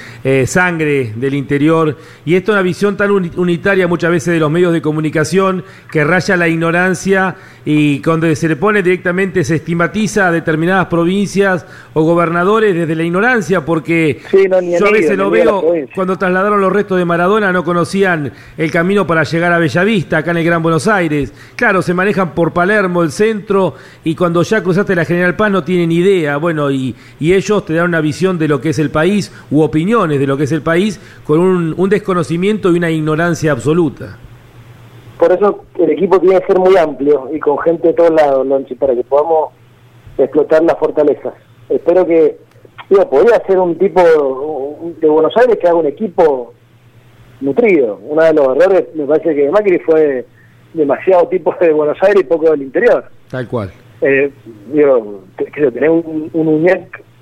sangre 0.46 1.12
del 1.16 1.34
interior 1.34 1.96
y 2.24 2.34
esto 2.34 2.52
es 2.52 2.54
una 2.54 2.62
visión 2.62 2.96
tan 2.96 3.10
unitaria 3.10 3.86
muchas 3.86 4.10
veces 4.10 4.34
de 4.34 4.40
los 4.40 4.50
medios 4.50 4.72
de 4.72 4.80
comunicación 4.80 5.64
que 5.90 6.02
raya 6.02 6.36
la 6.36 6.48
ignorancia 6.48 7.36
y 7.64 8.00
cuando 8.00 8.34
se 8.34 8.48
le 8.48 8.56
pone 8.56 8.82
directamente 8.82 9.44
se 9.44 9.56
estigmatiza 9.56 10.28
a 10.28 10.32
determinadas 10.32 10.86
provincias 10.86 11.66
o 11.92 12.02
gobernadores 12.02 12.74
desde 12.74 12.94
la 12.94 13.02
ignorancia, 13.02 13.64
porque 13.64 14.20
yo 14.32 14.86
a 14.86 14.90
veces 14.90 15.16
lo 15.16 15.30
veo 15.30 15.64
cuando 15.94 16.16
trasladaron 16.16 16.60
los 16.60 16.72
restos 16.72 16.98
de 16.98 17.04
Maradona 17.04 17.52
no 17.52 17.64
conocían 17.64 18.32
el 18.56 18.70
camino 18.70 18.93
para 19.02 19.24
llegar 19.24 19.52
a 19.52 19.58
Bellavista, 19.58 20.18
acá 20.18 20.30
en 20.30 20.36
el 20.36 20.44
Gran 20.44 20.62
Buenos 20.62 20.86
Aires. 20.86 21.32
Claro, 21.56 21.82
se 21.82 21.92
manejan 21.92 22.34
por 22.34 22.52
Palermo, 22.52 23.02
el 23.02 23.10
centro, 23.10 23.74
y 24.04 24.14
cuando 24.14 24.42
ya 24.42 24.62
cruzaste 24.62 24.94
la 24.94 25.04
General 25.04 25.34
Paz 25.34 25.50
no 25.50 25.64
tienen 25.64 25.90
idea. 25.90 26.36
Bueno, 26.36 26.70
y, 26.70 26.94
ellos 27.18 27.66
te 27.66 27.74
dan 27.74 27.86
una 27.86 28.00
visión 28.00 28.38
de 28.38 28.46
lo 28.46 28.60
que 28.60 28.68
es 28.68 28.78
el 28.78 28.90
país, 28.90 29.32
u 29.50 29.62
opiniones 29.62 30.20
de 30.20 30.26
lo 30.26 30.36
que 30.36 30.44
es 30.44 30.52
el 30.52 30.62
país, 30.62 31.00
con 31.24 31.40
un, 31.40 31.74
un 31.76 31.90
desconocimiento 31.90 32.70
y 32.70 32.78
una 32.78 32.90
ignorancia 32.90 33.50
absoluta. 33.50 34.18
Por 35.18 35.32
eso 35.32 35.64
el 35.78 35.90
equipo 35.90 36.20
tiene 36.20 36.40
que 36.40 36.46
ser 36.46 36.58
muy 36.58 36.76
amplio 36.76 37.28
y 37.32 37.40
con 37.40 37.58
gente 37.58 37.88
de 37.88 37.94
todos 37.94 38.10
lados, 38.10 38.46
Lonchi, 38.46 38.74
para 38.74 38.94
que 38.94 39.02
podamos 39.04 39.50
explotar 40.18 40.62
las 40.62 40.78
fortalezas. 40.78 41.34
Espero 41.68 42.06
que, 42.06 42.38
podría 43.10 43.42
ser 43.46 43.58
un 43.58 43.76
tipo 43.78 44.00
de 45.00 45.08
Buenos 45.08 45.36
Aires 45.36 45.58
que 45.60 45.66
haga 45.66 45.78
un 45.78 45.86
equipo 45.86 46.52
nutrido. 47.44 48.00
Uno 48.02 48.24
de 48.24 48.32
los 48.32 48.56
errores, 48.56 48.84
me 48.94 49.04
parece 49.04 49.34
que 49.34 49.50
Macri 49.50 49.78
fue 49.80 50.24
demasiado 50.72 51.28
tipo 51.28 51.54
de 51.60 51.72
Buenos 51.72 51.98
Aires 52.02 52.22
y 52.22 52.24
poco 52.24 52.50
del 52.50 52.62
interior. 52.62 53.04
Tal 53.30 53.46
cual. 53.46 53.70
Eh, 54.00 54.30
digo, 54.72 55.24
tener 55.36 55.90
un, 55.90 56.30
un 56.32 56.68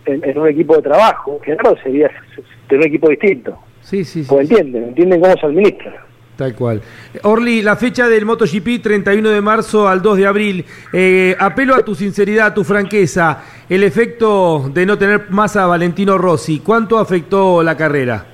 en, 0.06 0.38
un 0.38 0.48
equipo 0.48 0.76
de 0.76 0.82
trabajo, 0.82 1.40
que 1.44 1.54
no 1.54 1.76
sería 1.82 2.10
tener 2.68 2.86
un 2.86 2.88
equipo 2.88 3.08
distinto. 3.08 3.58
Sí, 3.82 4.04
sí, 4.04 4.22
sí. 4.22 4.28
Pues 4.28 4.50
entienden, 4.50 4.84
entienden 4.84 5.20
cómo 5.20 5.34
se 5.34 5.46
administra. 5.46 6.06
Tal 6.36 6.54
cual. 6.54 6.80
Orly, 7.24 7.62
la 7.62 7.76
fecha 7.76 8.08
del 8.08 8.24
MotoGP, 8.24 8.82
31 8.82 9.28
de 9.28 9.40
marzo 9.40 9.86
al 9.86 10.00
2 10.00 10.16
de 10.16 10.26
abril. 10.26 10.64
Eh, 10.92 11.36
apelo 11.38 11.74
a 11.74 11.84
tu 11.84 11.94
sinceridad, 11.94 12.46
a 12.46 12.54
tu 12.54 12.64
franqueza. 12.64 13.42
El 13.68 13.84
efecto 13.84 14.70
de 14.72 14.86
no 14.86 14.96
tener 14.96 15.30
más 15.30 15.56
a 15.56 15.66
Valentino 15.66 16.16
Rossi, 16.16 16.60
¿cuánto 16.60 16.98
afectó 16.98 17.62
la 17.62 17.76
carrera? 17.76 18.31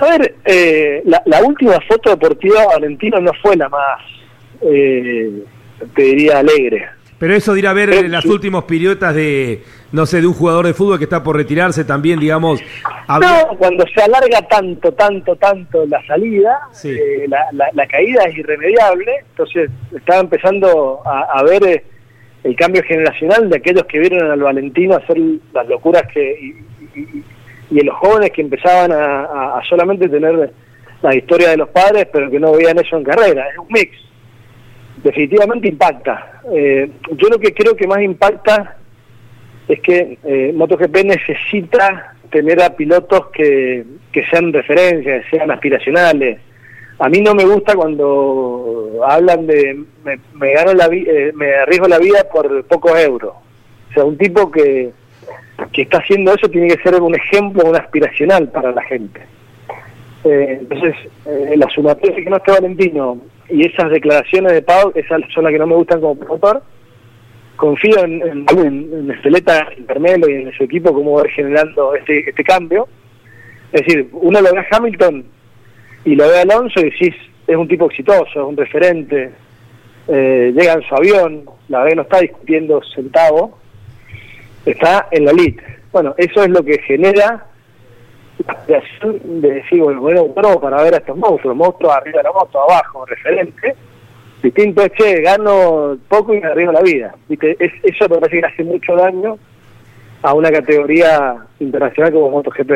A 0.00 0.04
ver, 0.06 0.34
eh, 0.44 1.02
la, 1.04 1.42
última 1.42 1.78
foto 1.88 2.10
deportiva 2.10 2.60
de 2.60 2.66
Valentino 2.66 3.20
no 3.20 3.32
fue 3.42 3.56
la 3.56 3.68
más, 3.68 4.00
eh, 4.62 5.44
te 5.94 6.02
diría, 6.02 6.38
alegre. 6.38 6.88
Pero 7.18 7.34
eso 7.34 7.54
dirá 7.54 7.72
ver 7.72 8.08
las 8.10 8.24
últimas 8.24 8.64
piruetas 8.64 9.14
de, 9.14 9.62
no 9.92 10.04
sé, 10.04 10.20
de 10.20 10.26
un 10.26 10.34
jugador 10.34 10.66
de 10.66 10.74
fútbol 10.74 10.98
que 10.98 11.04
está 11.04 11.22
por 11.22 11.36
retirarse 11.36 11.84
también, 11.84 12.18
digamos. 12.18 12.60
No, 13.08 13.56
cuando 13.56 13.84
se 13.86 14.02
alarga 14.02 14.42
tanto, 14.48 14.92
tanto, 14.92 15.36
tanto 15.36 15.86
la 15.86 16.04
salida, 16.06 16.58
eh, 16.82 17.26
la, 17.28 17.86
caída 17.86 18.24
es 18.24 18.36
irremediable, 18.36 19.12
entonces 19.30 19.70
estaba 19.96 20.20
empezando 20.20 21.00
a, 21.06 21.42
ver 21.44 21.64
eh, 21.64 21.84
el 22.42 22.56
cambio 22.56 22.82
generacional 22.82 23.48
de 23.48 23.56
aquellos 23.56 23.84
que 23.84 24.00
vieron 24.00 24.30
al 24.30 24.40
Valentino 24.40 24.96
hacer 24.96 25.16
las 25.52 25.66
locuras 25.68 26.02
que... 26.12 26.32
Y, 26.94 27.00
y, 27.00 27.24
los 27.70 27.96
jóvenes 27.96 28.30
que 28.30 28.42
empezaban 28.42 28.92
a, 28.92 29.60
solamente 29.68 30.08
tener 30.08 30.52
la 31.02 31.14
historia 31.14 31.50
de 31.50 31.56
los 31.56 31.68
padres, 31.68 32.06
pero 32.12 32.30
que 32.30 32.40
no 32.40 32.52
veían 32.52 32.78
eso 32.78 32.96
en 32.96 33.04
carrera, 33.04 33.48
es 33.48 33.58
un 33.58 33.68
mix. 33.68 33.96
Definitivamente 35.02 35.68
impacta. 35.68 36.40
Eh, 36.52 36.90
yo 37.12 37.28
lo 37.28 37.38
que 37.38 37.52
creo 37.52 37.76
que 37.76 37.86
más 37.86 38.00
impacta 38.00 38.76
es 39.68 39.80
que 39.80 40.18
eh, 40.24 40.52
MotoGP 40.54 41.04
necesita 41.04 42.14
tener 42.30 42.62
a 42.62 42.74
pilotos 42.74 43.26
que, 43.32 43.84
que 44.12 44.24
sean 44.26 44.52
referencias, 44.52 45.24
sean 45.30 45.50
aspiracionales. 45.50 46.40
A 46.98 47.08
mí 47.08 47.20
no 47.20 47.34
me 47.34 47.44
gusta 47.44 47.74
cuando 47.74 49.00
hablan 49.06 49.46
de 49.46 49.84
me, 50.04 50.52
gano 50.52 50.74
la 50.74 50.86
eh, 50.86 51.32
me 51.34 51.54
arriesgo 51.54 51.88
la 51.88 51.98
vida 51.98 52.24
por 52.32 52.64
pocos 52.64 52.98
euros. 53.00 53.34
O 53.90 53.94
sea, 53.94 54.04
un 54.04 54.16
tipo 54.16 54.50
que, 54.50 54.92
que 55.72 55.82
está 55.82 55.98
haciendo 55.98 56.32
eso 56.34 56.48
tiene 56.48 56.68
que 56.68 56.82
ser 56.82 57.00
un 57.00 57.14
ejemplo, 57.14 57.64
un 57.64 57.76
aspiracional 57.76 58.48
para 58.48 58.72
la 58.72 58.82
gente. 58.82 59.20
Eh, 60.24 60.58
entonces, 60.60 60.94
eh, 61.26 61.54
la 61.56 61.68
sumatoria 61.68 62.16
que 62.16 62.30
no 62.30 62.36
esté 62.36 62.52
Valentino 62.52 63.18
y 63.48 63.66
esas 63.66 63.90
declaraciones 63.90 64.52
de 64.52 64.62
Pau, 64.62 64.92
esas 64.94 65.20
son 65.32 65.44
las 65.44 65.52
que 65.52 65.58
no 65.58 65.66
me 65.66 65.74
gustan 65.74 66.00
como 66.00 66.16
promotor, 66.16 66.62
confío 67.56 68.04
en, 68.04 68.22
en, 68.22 68.46
en, 68.50 69.10
en 69.10 70.30
y 70.30 70.32
en 70.32 70.52
su 70.52 70.64
equipo 70.64 70.92
cómo 70.92 71.12
va 71.12 71.28
generando 71.28 71.94
este, 71.94 72.28
este 72.30 72.42
cambio. 72.42 72.88
Es 73.72 73.84
decir, 73.84 74.08
uno 74.12 74.40
lo 74.40 74.52
ve 74.52 74.58
a 74.60 74.76
Hamilton 74.76 75.24
y 76.04 76.14
lo 76.14 76.28
ve 76.28 76.38
a 76.38 76.42
Alonso 76.42 76.80
y 76.80 76.84
decís, 76.84 77.14
es 77.46 77.56
un 77.56 77.68
tipo 77.68 77.86
exitoso, 77.86 78.30
es 78.30 78.36
un 78.36 78.56
referente, 78.56 79.30
eh, 80.08 80.52
llega 80.54 80.74
en 80.74 80.82
su 80.82 80.94
avión, 80.94 81.44
la 81.68 81.80
verdad 81.80 81.96
no 81.96 82.02
está 82.02 82.20
discutiendo 82.20 82.80
centavo, 82.94 83.58
está 84.66 85.08
en 85.10 85.24
la 85.24 85.30
elite. 85.32 85.62
Bueno, 85.92 86.14
eso 86.16 86.42
es 86.42 86.50
lo 86.50 86.62
que 86.62 86.78
genera 86.82 87.46
la 88.46 88.54
creación 88.64 89.20
de 89.40 89.52
decir, 89.52 89.80
bueno, 89.80 90.26
bueno, 90.26 90.60
para 90.60 90.82
ver 90.82 90.94
a 90.94 90.98
estos 90.98 91.16
monstruos, 91.16 91.56
monstruos 91.56 91.94
arriba 91.94 92.18
de 92.18 92.24
la 92.24 92.32
moto, 92.32 92.62
abajo, 92.62 93.06
referente, 93.06 93.74
Distinto 94.44 94.82
es 94.82 94.92
que 94.92 95.22
gano 95.22 95.96
poco 96.06 96.34
y 96.34 96.40
me 96.40 96.48
arriesgo 96.48 96.72
la 96.72 96.82
vida. 96.82 97.14
¿Viste? 97.30 97.56
eso 97.58 98.08
me 98.10 98.18
parece 98.18 98.40
que 98.40 98.46
hace 98.46 98.62
mucho 98.62 98.94
daño 98.94 99.38
a 100.20 100.34
una 100.34 100.50
categoría 100.50 101.36
internacional 101.60 102.12
como 102.12 102.28
MotoGP. 102.28 102.72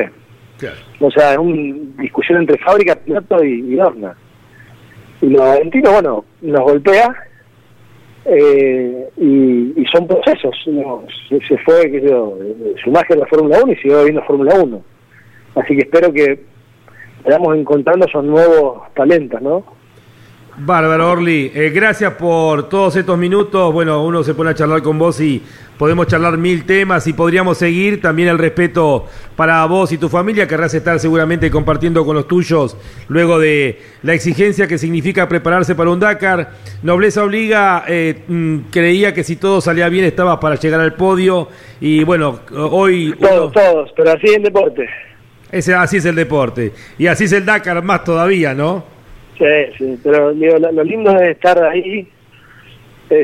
O 1.01 1.11
sea, 1.11 1.33
es 1.33 1.39
una 1.39 2.03
discusión 2.03 2.39
entre 2.39 2.57
fábrica, 2.57 2.97
piloto 2.97 3.45
y, 3.45 3.75
y 3.75 3.79
horna. 3.79 4.17
Y 5.21 5.27
lo 5.27 5.43
argentino, 5.43 5.93
bueno, 5.93 6.25
nos 6.41 6.63
golpea 6.63 7.15
eh, 8.29 9.09
y, 9.17 9.85
son 9.93 10.07
procesos. 10.07 10.55
se, 11.49 11.59
fue, 11.59 11.91
que 11.91 12.03
yo, 12.03 12.37
su 12.83 12.91
magia 12.91 13.17
de 13.17 13.23
la 13.23 13.27
Fórmula 13.27 13.59
1 13.63 13.73
y 13.73 13.77
sigue 13.77 14.05
viendo 14.05 14.23
Fórmula 14.23 14.55
1. 14.63 14.83
Así 15.55 15.75
que 15.75 15.85
espero 15.85 16.13
que 16.13 16.41
vayamos 17.25 17.57
encontrando 17.57 18.07
esos 18.07 18.25
nuevos 18.25 18.83
talentos, 18.95 19.41
¿no? 19.41 19.78
Bárbaro, 20.61 21.13
Orly. 21.13 21.53
Eh, 21.55 21.71
gracias 21.73 22.15
por 22.15 22.69
todos 22.69 22.97
estos 22.97 23.17
minutos. 23.17 23.73
Bueno, 23.73 24.05
uno 24.05 24.25
se 24.25 24.35
pone 24.35 24.51
a 24.51 24.55
charlar 24.55 24.83
con 24.83 24.99
vos 24.99 25.21
y 25.21 25.41
podemos 25.79 26.09
charlar 26.09 26.37
mil 26.37 26.67
temas 26.67 27.07
y 27.07 27.13
podríamos 27.13 27.59
seguir. 27.59 28.01
También 28.01 28.29
el 28.29 28.39
respeto 28.39 29.07
para 29.37 29.65
vos 29.67 29.93
y 29.93 29.99
tu 29.99 30.09
familia. 30.09 30.49
Querrás 30.49 30.75
estar 30.75 30.99
seguramente 30.99 31.49
compartiendo 31.49 32.05
con 32.05 32.17
los 32.17 32.27
tuyos 32.27 32.77
luego 33.07 33.39
de 33.39 33.81
la 34.03 34.15
exigencia 34.15 34.67
que 34.67 34.79
significa 34.79 35.29
prepararse 35.29 35.77
para 35.77 35.91
un 35.91 36.01
Dakar. 36.01 36.51
Nobleza 36.83 37.23
Obliga 37.23 37.85
eh, 37.87 38.25
mm, 38.27 38.59
creía 38.71 39.15
que 39.15 39.23
si 39.23 39.37
todo 39.37 39.61
salía 39.61 39.89
bien 39.89 40.07
estabas 40.07 40.39
para 40.39 40.57
llegar 40.57 40.81
al 40.81 40.95
podio. 40.95 41.49
Y 41.81 42.03
bueno, 42.03 42.41
hoy... 42.53 43.15
Todos, 43.21 43.53
todos, 43.53 43.93
pero 43.97 44.11
así 44.11 44.27
es 44.27 44.37
el 44.37 44.43
deporte. 44.43 44.89
Ese, 45.53 45.73
así 45.75 45.99
es 45.99 46.05
el 46.05 46.17
deporte. 46.17 46.73
Y 46.99 47.07
así 47.07 47.25
es 47.25 47.33
el 47.33 47.47
Dakar 47.47 47.81
más 47.85 48.03
todavía, 48.03 48.55
¿no? 48.55 48.98
Sí, 49.39 49.99
pero 50.03 50.33
lo, 50.33 50.85
lindo 50.85 51.17
es 51.17 51.31
estar 51.31 51.63
ahí, 51.63 52.09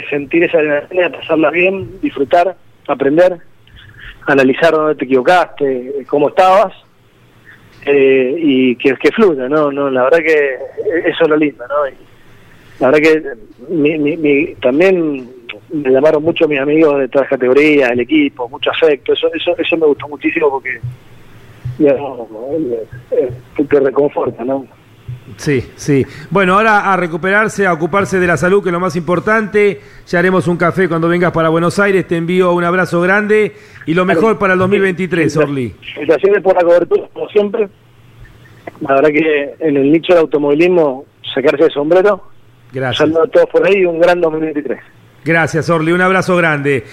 sentir 0.09 0.45
esa 0.45 0.59
adrenalina, 0.59 1.11
pasarla 1.11 1.51
bien, 1.51 2.01
disfrutar, 2.01 2.57
aprender, 2.87 3.39
analizar 4.27 4.73
dónde 4.73 4.95
te 4.95 5.07
equivocaste, 5.07 6.05
cómo 6.07 6.29
estabas, 6.29 6.73
eh, 7.85 8.35
y 8.39 8.77
que, 8.77 8.95
que 8.97 9.11
fluya, 9.11 9.49
¿no? 9.49 9.73
no 9.73 9.91
La 9.91 10.05
verdad 10.05 10.19
que 10.19 10.55
eso 11.05 11.25
es 11.25 11.29
lo 11.29 11.37
lindo, 11.37 11.65
¿no? 11.67 11.75
la 12.81 12.91
verdad 12.91 13.03
que 13.03 13.23
mi, 13.69 14.55
también 14.61 15.29
me 15.71 15.91
llamaron 15.91 16.23
mucho 16.23 16.49
mis 16.49 16.61
amigos 16.61 16.99
de 17.01 17.09
todas 17.09 17.27
las 17.27 17.39
categorías, 17.39 17.91
el 17.91 18.01
equipo, 18.01 18.49
mucho 18.49 18.71
afecto, 18.71 19.13
eso 19.13 19.33
eso 19.35 19.57
eso 19.59 19.77
me 19.77 19.87
gustó 19.87 20.09
muchísimo 20.09 20.49
porque 20.51 20.81
digamos, 21.79 22.29
te 23.69 23.81
reconforta, 23.81 24.45
¿no? 24.45 24.67
Sí, 25.37 25.65
sí. 25.77 26.05
Bueno, 26.31 26.55
ahora 26.55 26.93
a 26.93 26.97
recuperarse, 26.97 27.67
a 27.67 27.73
ocuparse 27.73 28.21
de 28.21 28.27
la 28.27 28.37
salud, 28.37 28.63
que 28.63 28.69
es 28.69 28.73
lo 28.73 28.81
más 28.81 28.95
importante. 28.97 29.81
Ya 30.07 30.19
haremos 30.19 30.47
un 30.49 30.57
café 30.57 30.89
cuando 30.89 31.09
vengas 31.09 31.33
para 31.33 31.49
Buenos 31.49 31.79
Aires. 31.79 32.07
Te 32.07 32.17
envío 32.17 32.53
un 32.53 32.65
abrazo 32.65 33.01
grande 33.01 33.55
y 33.87 33.95
lo 33.95 34.05
mejor 34.05 34.39
para 34.39 34.53
el 34.53 34.59
2023, 34.59 35.37
Orly. 35.39 35.75
Felicitaciones 35.95 36.43
por 36.43 36.55
la 36.55 36.63
cobertura, 36.63 37.09
como 37.13 37.29
siempre. 37.29 37.69
La 38.81 38.95
verdad 38.95 39.09
que 39.09 39.55
en 39.61 39.77
el 39.77 39.93
nicho 39.93 40.13
de 40.13 40.21
automovilismo, 40.21 41.05
sacarse 41.35 41.65
el 41.65 41.73
sombrero. 41.73 42.23
Gracias. 42.73 42.99
Saludos 42.99 43.29
a 43.29 43.31
todos 43.31 43.47
por 43.51 43.67
ahí 43.67 43.79
y 43.79 43.85
un 43.87 43.99
gran 43.99 44.21
2023. 44.21 44.79
Gracias, 45.25 45.71
Orly. 45.71 45.93
Un 45.93 46.03
abrazo 46.03 46.37
grande. 46.37 46.85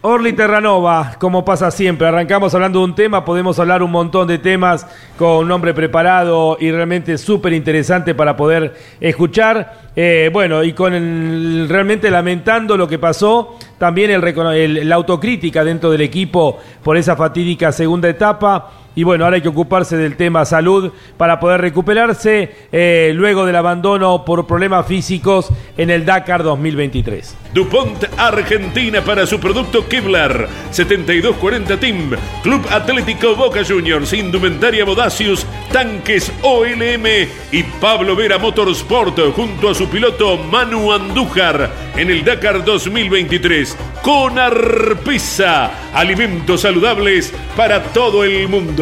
Orly 0.00 0.32
Terranova, 0.32 1.16
como 1.18 1.44
pasa 1.44 1.70
siempre, 1.70 2.06
arrancamos 2.08 2.54
hablando 2.54 2.78
de 2.78 2.86
un 2.86 2.94
tema, 2.94 3.24
podemos 3.24 3.58
hablar 3.60 3.82
un 3.82 3.90
montón 3.90 4.26
de 4.26 4.38
temas 4.38 4.86
con 5.18 5.44
un 5.44 5.52
hombre 5.52 5.74
preparado 5.74 6.56
y 6.58 6.72
realmente 6.72 7.18
súper 7.18 7.52
interesante 7.52 8.14
para 8.14 8.34
poder 8.34 8.74
escuchar. 8.98 9.82
Eh, 9.94 10.30
bueno, 10.32 10.64
y 10.64 10.72
con 10.72 11.68
realmente 11.68 12.10
lamentando 12.10 12.78
lo 12.78 12.88
que 12.88 12.98
pasó, 12.98 13.58
también 13.78 14.10
el, 14.10 14.88
la 14.88 14.94
autocrítica 14.94 15.62
dentro 15.62 15.90
del 15.90 16.00
equipo 16.00 16.58
por 16.82 16.96
esa 16.96 17.14
fatídica 17.14 17.72
segunda 17.72 18.08
etapa 18.08 18.70
y 18.94 19.04
bueno, 19.04 19.24
ahora 19.24 19.36
hay 19.36 19.42
que 19.42 19.48
ocuparse 19.48 19.96
del 19.96 20.16
tema 20.16 20.44
salud 20.44 20.92
para 21.16 21.40
poder 21.40 21.60
recuperarse 21.60 22.50
eh, 22.72 23.12
luego 23.14 23.46
del 23.46 23.56
abandono 23.56 24.24
por 24.24 24.46
problemas 24.46 24.86
físicos 24.86 25.50
en 25.76 25.90
el 25.90 26.04
Dakar 26.04 26.42
2023. 26.42 27.36
DuPont 27.54 28.04
Argentina 28.18 29.02
para 29.02 29.26
su 29.26 29.38
producto 29.38 29.86
Kevlar 29.88 30.48
7240 30.70 31.76
Team 31.78 32.10
Club 32.42 32.66
Atlético 32.70 33.34
Boca 33.34 33.62
Juniors 33.66 34.12
Indumentaria 34.12 34.84
Bodasius 34.84 35.46
Tanques 35.70 36.32
OLM 36.42 37.06
y 37.50 37.62
Pablo 37.80 38.16
Vera 38.16 38.38
Motorsport 38.38 39.18
junto 39.34 39.70
a 39.70 39.74
su 39.74 39.88
piloto 39.88 40.38
Manu 40.38 40.92
Andújar 40.92 41.70
en 41.96 42.10
el 42.10 42.24
Dakar 42.24 42.64
2023. 42.64 43.76
Con 44.02 44.38
Arpisa, 44.38 45.70
alimentos 45.94 46.62
saludables 46.62 47.32
para 47.56 47.82
todo 47.82 48.24
el 48.24 48.48
mundo. 48.48 48.81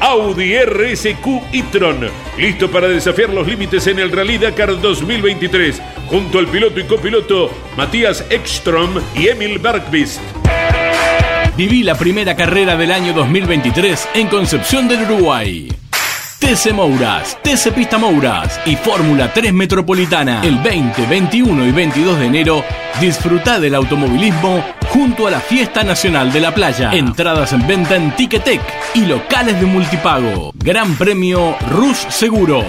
Audi 0.00 0.54
RSQ 0.56 1.26
e-tron, 1.52 2.08
listo 2.38 2.70
para 2.70 2.88
desafiar 2.88 3.30
los 3.30 3.46
límites 3.46 3.86
en 3.86 3.98
el 3.98 4.10
Rally 4.10 4.38
Dakar 4.38 4.80
2023, 4.80 5.82
junto 6.08 6.38
al 6.38 6.46
piloto 6.46 6.80
y 6.80 6.84
copiloto 6.84 7.50
Matías 7.76 8.24
Ekstrom 8.30 8.94
y 9.14 9.28
Emil 9.28 9.58
Bergqvist. 9.58 10.20
Viví 11.56 11.82
la 11.82 11.94
primera 11.94 12.34
carrera 12.34 12.76
del 12.76 12.92
año 12.92 13.12
2023 13.12 14.08
en 14.14 14.28
Concepción 14.28 14.88
del 14.88 15.02
Uruguay. 15.02 15.68
TC 16.38 16.72
Mouras, 16.72 17.38
TC 17.42 17.72
Pista 17.74 17.98
Mouras 17.98 18.60
y 18.66 18.76
Fórmula 18.76 19.32
3 19.32 19.52
Metropolitana. 19.52 20.42
El 20.44 20.58
20, 20.58 21.06
21 21.06 21.66
y 21.66 21.72
22 21.72 22.18
de 22.18 22.26
enero 22.26 22.64
disfruta 23.00 23.58
del 23.58 23.74
automovilismo 23.74 24.64
junto 24.88 25.26
a 25.26 25.30
la 25.30 25.40
Fiesta 25.40 25.82
Nacional 25.84 26.32
de 26.32 26.40
la 26.40 26.54
Playa. 26.54 26.92
Entradas 26.92 27.52
en 27.52 27.66
venta 27.66 27.96
en 27.96 28.14
Ticketek 28.16 28.60
y 28.94 29.06
locales 29.06 29.60
de 29.60 29.66
multipago. 29.66 30.52
Gran 30.54 30.96
Premio 30.96 31.56
Rus 31.70 31.98
Seguros. 32.08 32.64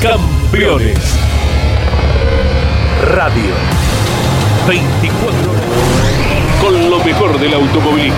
Campeones. 0.01 0.97
Radio. 3.13 3.53
24 4.67 5.37
con 6.59 6.89
lo 6.89 7.03
mejor 7.03 7.39
del 7.39 7.53
automovilismo. 7.53 8.17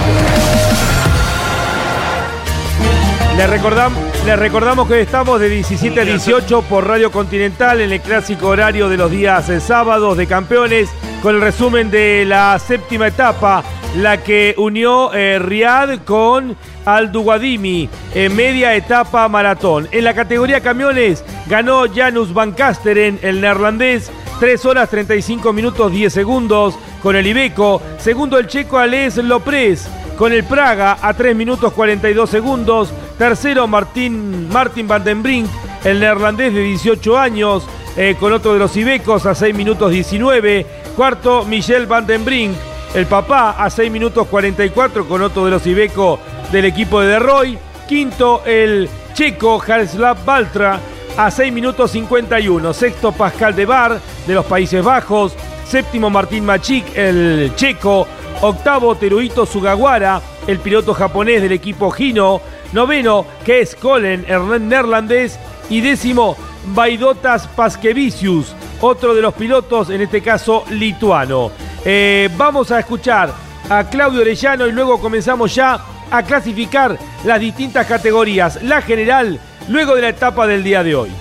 Les 3.35 3.49
recordamos, 3.49 4.01
les 4.25 4.39
recordamos 4.39 4.87
que 4.87 5.01
estamos 5.01 5.41
de 5.41 5.49
17 5.49 5.99
a 5.99 6.05
18 6.05 6.61
por 6.61 6.87
Radio 6.87 7.11
Continental 7.11 7.81
en 7.81 7.91
el 7.91 7.99
clásico 7.99 8.47
horario 8.47 8.87
de 8.87 8.95
los 8.95 9.11
días 9.11 9.51
sábados 9.61 10.15
de 10.15 10.25
campeones 10.25 10.89
con 11.21 11.35
el 11.35 11.41
resumen 11.41 11.91
de 11.91 12.23
la 12.25 12.57
séptima 12.59 13.07
etapa, 13.07 13.61
la 13.95 14.23
que 14.23 14.55
unió 14.57 15.13
eh, 15.13 15.39
Riad 15.39 15.99
con 15.99 16.55
Alduguadimi 16.85 17.89
en 18.13 18.35
media 18.35 18.75
etapa 18.75 19.27
maratón. 19.27 19.87
En 19.91 20.03
la 20.03 20.13
categoría 20.13 20.61
camiones 20.61 21.23
ganó 21.47 21.83
Janus 21.93 22.33
Van 22.33 22.53
Kasteren, 22.53 23.19
el 23.21 23.41
neerlandés, 23.41 24.11
3 24.39 24.65
horas 24.65 24.89
35 24.89 25.53
minutos 25.53 25.91
10 25.91 26.11
segundos 26.11 26.75
con 27.01 27.15
el 27.15 27.27
Ibeco. 27.27 27.81
Segundo 27.99 28.37
el 28.37 28.47
checo 28.47 28.77
Ales 28.77 29.17
Lopres 29.17 29.87
con 30.17 30.33
el 30.33 30.43
Praga 30.43 30.97
a 31.01 31.13
3 31.13 31.35
minutos 31.35 31.73
42 31.73 32.29
segundos. 32.29 32.93
Tercero 33.17 33.67
Martín, 33.67 34.49
Martin 34.49 34.87
Van 34.87 35.03
den 35.03 35.21
Brink, 35.21 35.47
el 35.83 35.99
neerlandés 35.99 36.53
de 36.53 36.61
18 36.63 37.17
años, 37.17 37.63
eh, 37.95 38.15
con 38.19 38.33
otro 38.33 38.53
de 38.53 38.59
los 38.59 38.75
Ibecos 38.75 39.25
a 39.25 39.35
6 39.35 39.55
minutos 39.55 39.91
19. 39.91 40.65
Cuarto, 40.95 41.45
Michel 41.45 41.85
Van 41.85 42.05
den 42.05 42.25
Brink, 42.25 42.55
el 42.93 43.07
papá, 43.07 43.55
a 43.57 43.69
6 43.69 43.91
minutos 43.91 44.27
44 44.27 45.07
con 45.07 45.21
otro 45.21 45.45
de 45.45 45.51
los 45.51 45.65
Ibeco 45.65 46.19
del 46.51 46.65
equipo 46.65 47.01
de 47.01 47.07
Derroy. 47.07 47.57
Quinto, 47.87 48.43
el 48.45 48.89
checo 49.13 49.61
Harslav 49.61 50.23
Baltra, 50.23 50.79
a 51.17 51.31
6 51.31 51.51
minutos 51.51 51.91
51. 51.91 52.73
Sexto, 52.73 53.11
Pascal 53.11 53.55
de 53.55 53.65
Bar, 53.65 53.99
de 54.27 54.33
los 54.33 54.45
Países 54.45 54.83
Bajos. 54.83 55.33
Séptimo, 55.65 56.09
Martín 56.09 56.45
Machik, 56.45 56.95
el 56.95 57.53
checo. 57.55 58.07
Octavo, 58.41 58.95
Teruito 58.95 59.45
Sugawara, 59.45 60.21
el 60.47 60.59
piloto 60.59 60.93
japonés 60.93 61.41
del 61.41 61.53
equipo 61.53 61.93
Hino. 61.97 62.41
Noveno, 62.73 63.25
que 63.45 63.61
es 63.61 63.75
Colin, 63.75 64.25
el 64.27 64.67
neerlandés. 64.67 65.39
Y 65.69 65.81
décimo, 65.81 66.35
Vaidotas 66.67 67.47
Paskevicius, 67.47 68.55
otro 68.81 69.13
de 69.13 69.21
los 69.21 69.33
pilotos, 69.33 69.89
en 69.89 70.01
este 70.01 70.21
caso 70.21 70.63
lituano. 70.69 71.51
Eh, 71.85 72.29
vamos 72.37 72.71
a 72.71 72.79
escuchar 72.79 73.33
a 73.69 73.89
Claudio 73.89 74.21
Orellano 74.21 74.67
y 74.67 74.71
luego 74.71 74.99
comenzamos 74.99 75.53
ya 75.53 75.79
a 76.09 76.23
clasificar 76.23 76.97
las 77.25 77.39
distintas 77.39 77.87
categorías. 77.87 78.61
La 78.63 78.81
general, 78.81 79.39
luego 79.69 79.95
de 79.95 80.01
la 80.01 80.09
etapa 80.09 80.47
del 80.47 80.63
día 80.63 80.83
de 80.83 80.95
hoy. 80.95 81.11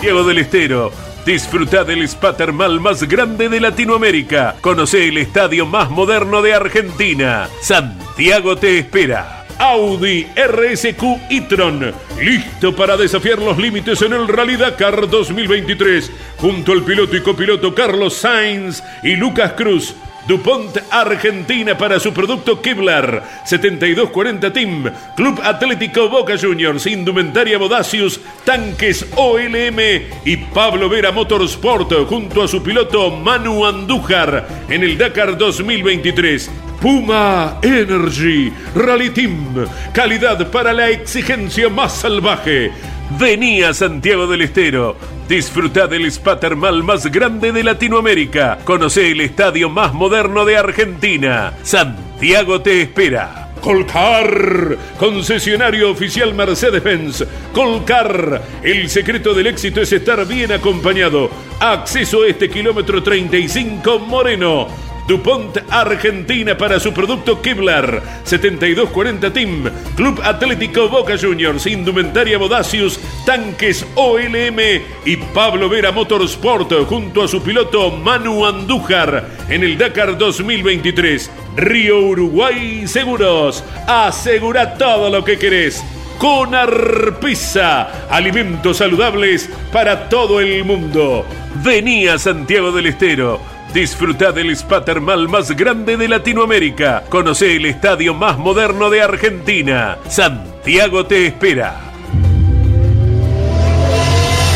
Diego 0.00 0.24
del 0.24 0.38
Estero, 0.38 0.92
Disfruta 1.26 1.82
del 1.82 2.02
spa 2.04 2.36
termal 2.36 2.78
más 2.78 3.02
grande 3.02 3.48
de 3.48 3.58
Latinoamérica. 3.58 4.54
Conoce 4.60 5.08
el 5.08 5.18
estadio 5.18 5.66
más 5.66 5.90
moderno 5.90 6.40
de 6.40 6.54
Argentina. 6.54 7.48
Santiago 7.60 8.54
te 8.54 8.78
espera. 8.78 9.45
Audi 9.58 10.26
RSQ 10.36 11.02
e-tron, 11.30 11.92
listo 12.20 12.76
para 12.76 12.96
desafiar 12.96 13.38
los 13.38 13.56
límites 13.58 14.02
en 14.02 14.12
el 14.12 14.28
Rally 14.28 14.56
Dakar 14.56 15.08
2023, 15.08 16.10
junto 16.38 16.72
al 16.72 16.82
piloto 16.82 17.16
y 17.16 17.22
copiloto 17.22 17.74
Carlos 17.74 18.14
Sainz 18.14 18.82
y 19.02 19.16
Lucas 19.16 19.52
Cruz. 19.52 19.94
DuPont 20.26 20.76
Argentina 20.90 21.78
para 21.78 22.00
su 22.00 22.12
producto 22.12 22.60
Kevlar. 22.60 23.22
7240 23.44 24.52
Team. 24.52 24.90
Club 25.16 25.40
Atlético 25.42 26.08
Boca 26.08 26.36
Juniors. 26.36 26.86
Indumentaria 26.86 27.58
Bodacius. 27.58 28.20
Tanques 28.44 29.06
OLM 29.14 29.78
y 30.24 30.36
Pablo 30.36 30.88
Vera 30.88 31.12
Motorsport 31.12 31.92
junto 32.08 32.42
a 32.42 32.48
su 32.48 32.62
piloto 32.62 33.10
Manu 33.10 33.64
Andújar 33.64 34.48
en 34.68 34.82
el 34.82 34.98
Dakar 34.98 35.38
2023 35.38 36.50
Puma 36.80 37.58
Energy. 37.62 38.52
Rally 38.74 39.10
Team. 39.10 39.66
Calidad 39.92 40.50
para 40.50 40.72
la 40.72 40.90
exigencia 40.90 41.68
más 41.68 41.92
salvaje 41.92 42.72
Venía 43.10 43.72
Santiago 43.72 44.26
del 44.26 44.42
Estero 44.42 44.96
Disfruta 45.28 45.88
del 45.88 46.06
spa 46.06 46.38
termal 46.38 46.84
más 46.84 47.06
grande 47.06 47.50
de 47.50 47.64
Latinoamérica. 47.64 48.58
Conoce 48.62 49.10
el 49.10 49.20
estadio 49.20 49.68
más 49.68 49.92
moderno 49.92 50.44
de 50.44 50.56
Argentina. 50.56 51.52
Santiago 51.64 52.60
te 52.60 52.82
espera. 52.82 53.50
Colcar, 53.60 54.78
concesionario 54.96 55.90
oficial 55.90 56.32
Mercedes-Benz. 56.32 57.24
Colcar, 57.52 58.40
el 58.62 58.88
secreto 58.88 59.34
del 59.34 59.48
éxito 59.48 59.80
es 59.80 59.92
estar 59.92 60.24
bien 60.28 60.52
acompañado. 60.52 61.28
Acceso 61.58 62.22
a 62.22 62.28
este 62.28 62.48
kilómetro 62.48 63.02
35 63.02 63.98
Moreno. 63.98 64.68
DuPont 65.06 65.58
Argentina 65.70 66.56
para 66.58 66.80
su 66.80 66.92
producto 66.92 67.40
Kevlar. 67.40 68.02
7240 68.24 69.32
Team. 69.32 69.70
Club 69.94 70.20
Atlético 70.22 70.88
Boca 70.88 71.16
Juniors 71.16 71.66
Indumentaria 71.66 72.38
Bodacius 72.38 72.98
Tanques 73.24 73.86
OLM 73.94 74.58
y 75.04 75.16
Pablo 75.32 75.68
Vera 75.68 75.92
Motorsport 75.92 76.72
junto 76.86 77.22
a 77.22 77.28
su 77.28 77.42
piloto 77.42 77.90
Manu 77.92 78.44
Andújar 78.44 79.28
en 79.48 79.62
el 79.62 79.78
Dakar 79.78 80.18
2023 80.18 81.30
Río 81.56 82.00
Uruguay 82.00 82.86
Seguros. 82.86 83.62
Asegura 83.86 84.74
todo 84.74 85.08
lo 85.10 85.24
que 85.24 85.38
querés 85.38 85.84
con 86.18 86.54
Arpisa, 86.54 88.08
alimentos 88.08 88.78
saludables 88.78 89.50
para 89.70 90.08
todo 90.08 90.40
el 90.40 90.64
mundo. 90.64 91.26
Venía 91.62 92.18
Santiago 92.18 92.72
del 92.72 92.86
Estero 92.86 93.55
Disfruta 93.72 94.32
del 94.32 94.50
spa 94.50 94.84
termal 94.84 95.28
más 95.28 95.50
grande 95.50 95.96
de 95.96 96.08
Latinoamérica. 96.08 97.04
Conoce 97.08 97.56
el 97.56 97.66
estadio 97.66 98.14
más 98.14 98.38
moderno 98.38 98.90
de 98.90 99.02
Argentina. 99.02 99.98
Santiago 100.08 101.04
te 101.06 101.26
espera. 101.26 101.80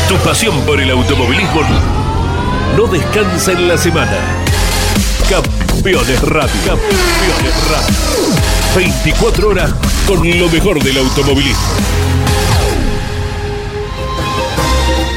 Tu 0.07 0.15
pasión 0.17 0.59
por 0.65 0.79
el 0.79 0.89
automovilismo 0.91 1.61
no 2.75 2.87
descansa 2.87 3.51
en 3.51 3.67
la 3.67 3.77
semana. 3.77 4.17
Campeones 5.29 6.21
Radio. 6.23 6.61
Campeones 6.65 7.69
Radio. 7.69 7.95
24 8.75 9.49
horas 9.49 9.73
con 10.07 10.39
lo 10.39 10.49
mejor 10.49 10.81
del 10.81 10.97
automovilismo. 10.97 12.20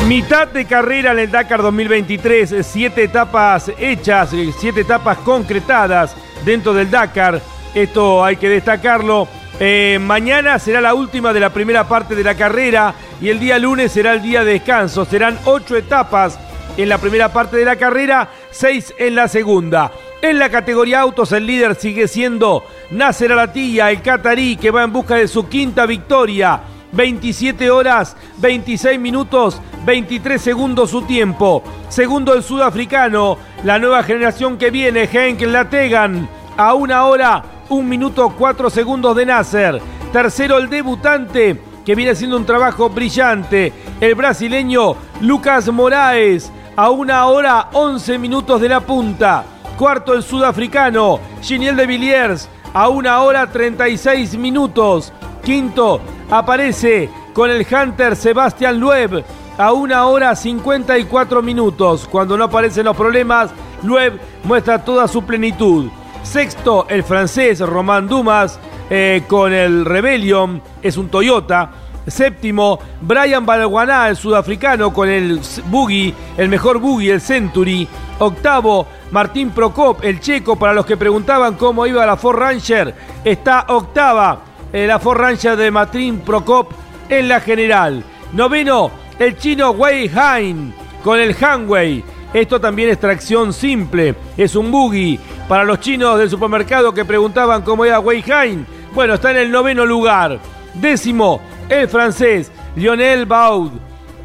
Mitad 0.08 0.48
de 0.48 0.66
carrera 0.66 1.12
en 1.12 1.18
el 1.18 1.30
Dakar 1.30 1.62
2023, 1.62 2.56
siete 2.60 3.04
etapas 3.04 3.72
hechas, 3.78 4.34
siete 4.58 4.82
etapas 4.82 5.16
concretadas 5.18 6.14
dentro 6.44 6.74
del 6.74 6.90
Dakar. 6.90 7.40
Esto 7.74 8.22
hay 8.22 8.36
que 8.36 8.50
destacarlo. 8.50 9.26
Eh, 9.58 9.98
mañana 10.02 10.58
será 10.58 10.82
la 10.82 10.92
última 10.92 11.32
de 11.32 11.40
la 11.40 11.54
primera 11.54 11.88
parte 11.88 12.14
de 12.14 12.22
la 12.22 12.34
carrera 12.34 12.94
y 13.18 13.30
el 13.30 13.40
día 13.40 13.58
lunes 13.58 13.92
será 13.92 14.12
el 14.12 14.20
día 14.20 14.44
de 14.44 14.52
descanso. 14.52 15.06
Serán 15.06 15.38
ocho 15.46 15.74
etapas 15.74 16.38
en 16.76 16.90
la 16.90 16.98
primera 16.98 17.32
parte 17.32 17.56
de 17.56 17.64
la 17.64 17.76
carrera, 17.76 18.28
seis 18.50 18.92
en 18.98 19.14
la 19.14 19.26
segunda. 19.26 19.90
En 20.20 20.38
la 20.38 20.50
categoría 20.50 21.00
autos 21.00 21.32
el 21.32 21.46
líder 21.46 21.76
sigue 21.76 22.08
siendo 22.08 22.62
Nasser 22.90 23.32
Alatilla, 23.32 23.90
el 23.90 24.02
catarí 24.02 24.58
que 24.58 24.70
va 24.70 24.82
en 24.82 24.92
busca 24.92 25.14
de 25.14 25.28
su 25.28 25.48
quinta 25.48 25.86
victoria. 25.86 26.60
27 26.94 27.70
horas, 27.70 28.16
26 28.38 28.98
minutos, 29.00 29.60
23 29.84 30.40
segundos 30.40 30.90
su 30.90 31.02
tiempo. 31.02 31.62
Segundo 31.88 32.34
el 32.34 32.42
sudafricano, 32.42 33.38
la 33.64 33.78
nueva 33.78 34.02
generación 34.02 34.56
que 34.56 34.70
viene, 34.70 35.08
Henk 35.10 35.42
Lategan, 35.42 36.28
a 36.56 36.74
una 36.74 37.04
hora, 37.04 37.44
un 37.68 37.88
minuto, 37.88 38.34
cuatro 38.36 38.70
segundos 38.70 39.16
de 39.16 39.26
Nasser. 39.26 39.80
Tercero 40.12 40.58
el 40.58 40.70
debutante, 40.70 41.60
que 41.84 41.94
viene 41.94 42.12
haciendo 42.12 42.36
un 42.36 42.46
trabajo 42.46 42.88
brillante, 42.88 43.72
el 44.00 44.14
brasileño 44.14 44.96
Lucas 45.20 45.68
Moraes, 45.68 46.52
a 46.76 46.90
una 46.90 47.26
hora, 47.26 47.68
11 47.72 48.18
minutos 48.18 48.60
de 48.60 48.68
la 48.68 48.80
punta. 48.80 49.44
Cuarto 49.76 50.14
el 50.14 50.22
sudafricano, 50.22 51.18
Giniel 51.42 51.76
de 51.76 51.86
Villiers, 51.86 52.48
a 52.72 52.88
una 52.88 53.20
hora 53.22 53.50
36 53.50 54.36
minutos. 54.36 55.12
Quinto, 55.44 56.00
aparece 56.30 57.10
con 57.34 57.50
el 57.50 57.66
Hunter 57.70 58.16
Sebastián 58.16 58.80
Lueb 58.80 59.22
a 59.58 59.72
una 59.72 60.06
hora 60.06 60.34
54 60.34 61.42
minutos. 61.42 62.08
Cuando 62.10 62.38
no 62.38 62.44
aparecen 62.44 62.86
los 62.86 62.96
problemas, 62.96 63.50
Lueb 63.82 64.18
muestra 64.44 64.82
toda 64.82 65.06
su 65.06 65.22
plenitud. 65.24 65.90
Sexto, 66.22 66.86
el 66.88 67.04
francés 67.04 67.60
Román 67.60 68.08
Dumas 68.08 68.58
eh, 68.88 69.24
con 69.28 69.52
el 69.52 69.84
Rebellion, 69.84 70.62
es 70.80 70.96
un 70.96 71.10
Toyota. 71.10 71.72
Séptimo, 72.06 72.78
Brian 73.02 73.44
Balguaná, 73.44 74.08
el 74.08 74.16
sudafricano, 74.16 74.94
con 74.94 75.10
el 75.10 75.40
Buggy, 75.66 76.14
el 76.38 76.48
mejor 76.48 76.78
Buggy, 76.78 77.10
el 77.10 77.20
Century. 77.20 77.86
Octavo, 78.18 78.86
Martín 79.10 79.50
Prokop, 79.50 80.02
el 80.04 80.20
checo, 80.20 80.56
para 80.56 80.72
los 80.72 80.86
que 80.86 80.96
preguntaban 80.96 81.56
cómo 81.56 81.86
iba 81.86 82.06
la 82.06 82.16
Ford 82.16 82.38
Ranger, 82.38 82.94
está 83.24 83.66
octava 83.68 84.53
la 84.74 84.98
Ford 84.98 85.38
de 85.56 85.70
Martín 85.70 86.18
Prokop 86.18 86.72
en 87.08 87.28
la 87.28 87.40
general. 87.40 88.02
Noveno, 88.32 88.90
el 89.20 89.38
chino 89.38 89.70
Wei 89.70 90.10
Hain 90.12 90.74
con 91.04 91.20
el 91.20 91.36
Hanwei. 91.40 92.02
Esto 92.32 92.60
también 92.60 92.88
es 92.88 92.98
tracción 92.98 93.52
simple, 93.52 94.16
es 94.36 94.56
un 94.56 94.72
buggy. 94.72 95.20
Para 95.48 95.62
los 95.62 95.78
chinos 95.78 96.18
del 96.18 96.28
supermercado 96.28 96.92
que 96.92 97.04
preguntaban 97.04 97.62
cómo 97.62 97.84
era 97.84 98.00
Wei 98.00 98.24
Hain, 98.28 98.66
bueno, 98.92 99.14
está 99.14 99.30
en 99.30 99.36
el 99.36 99.52
noveno 99.52 99.86
lugar. 99.86 100.40
Décimo, 100.74 101.40
el 101.68 101.88
francés 101.88 102.50
Lionel 102.74 103.26
Baud. 103.26 103.70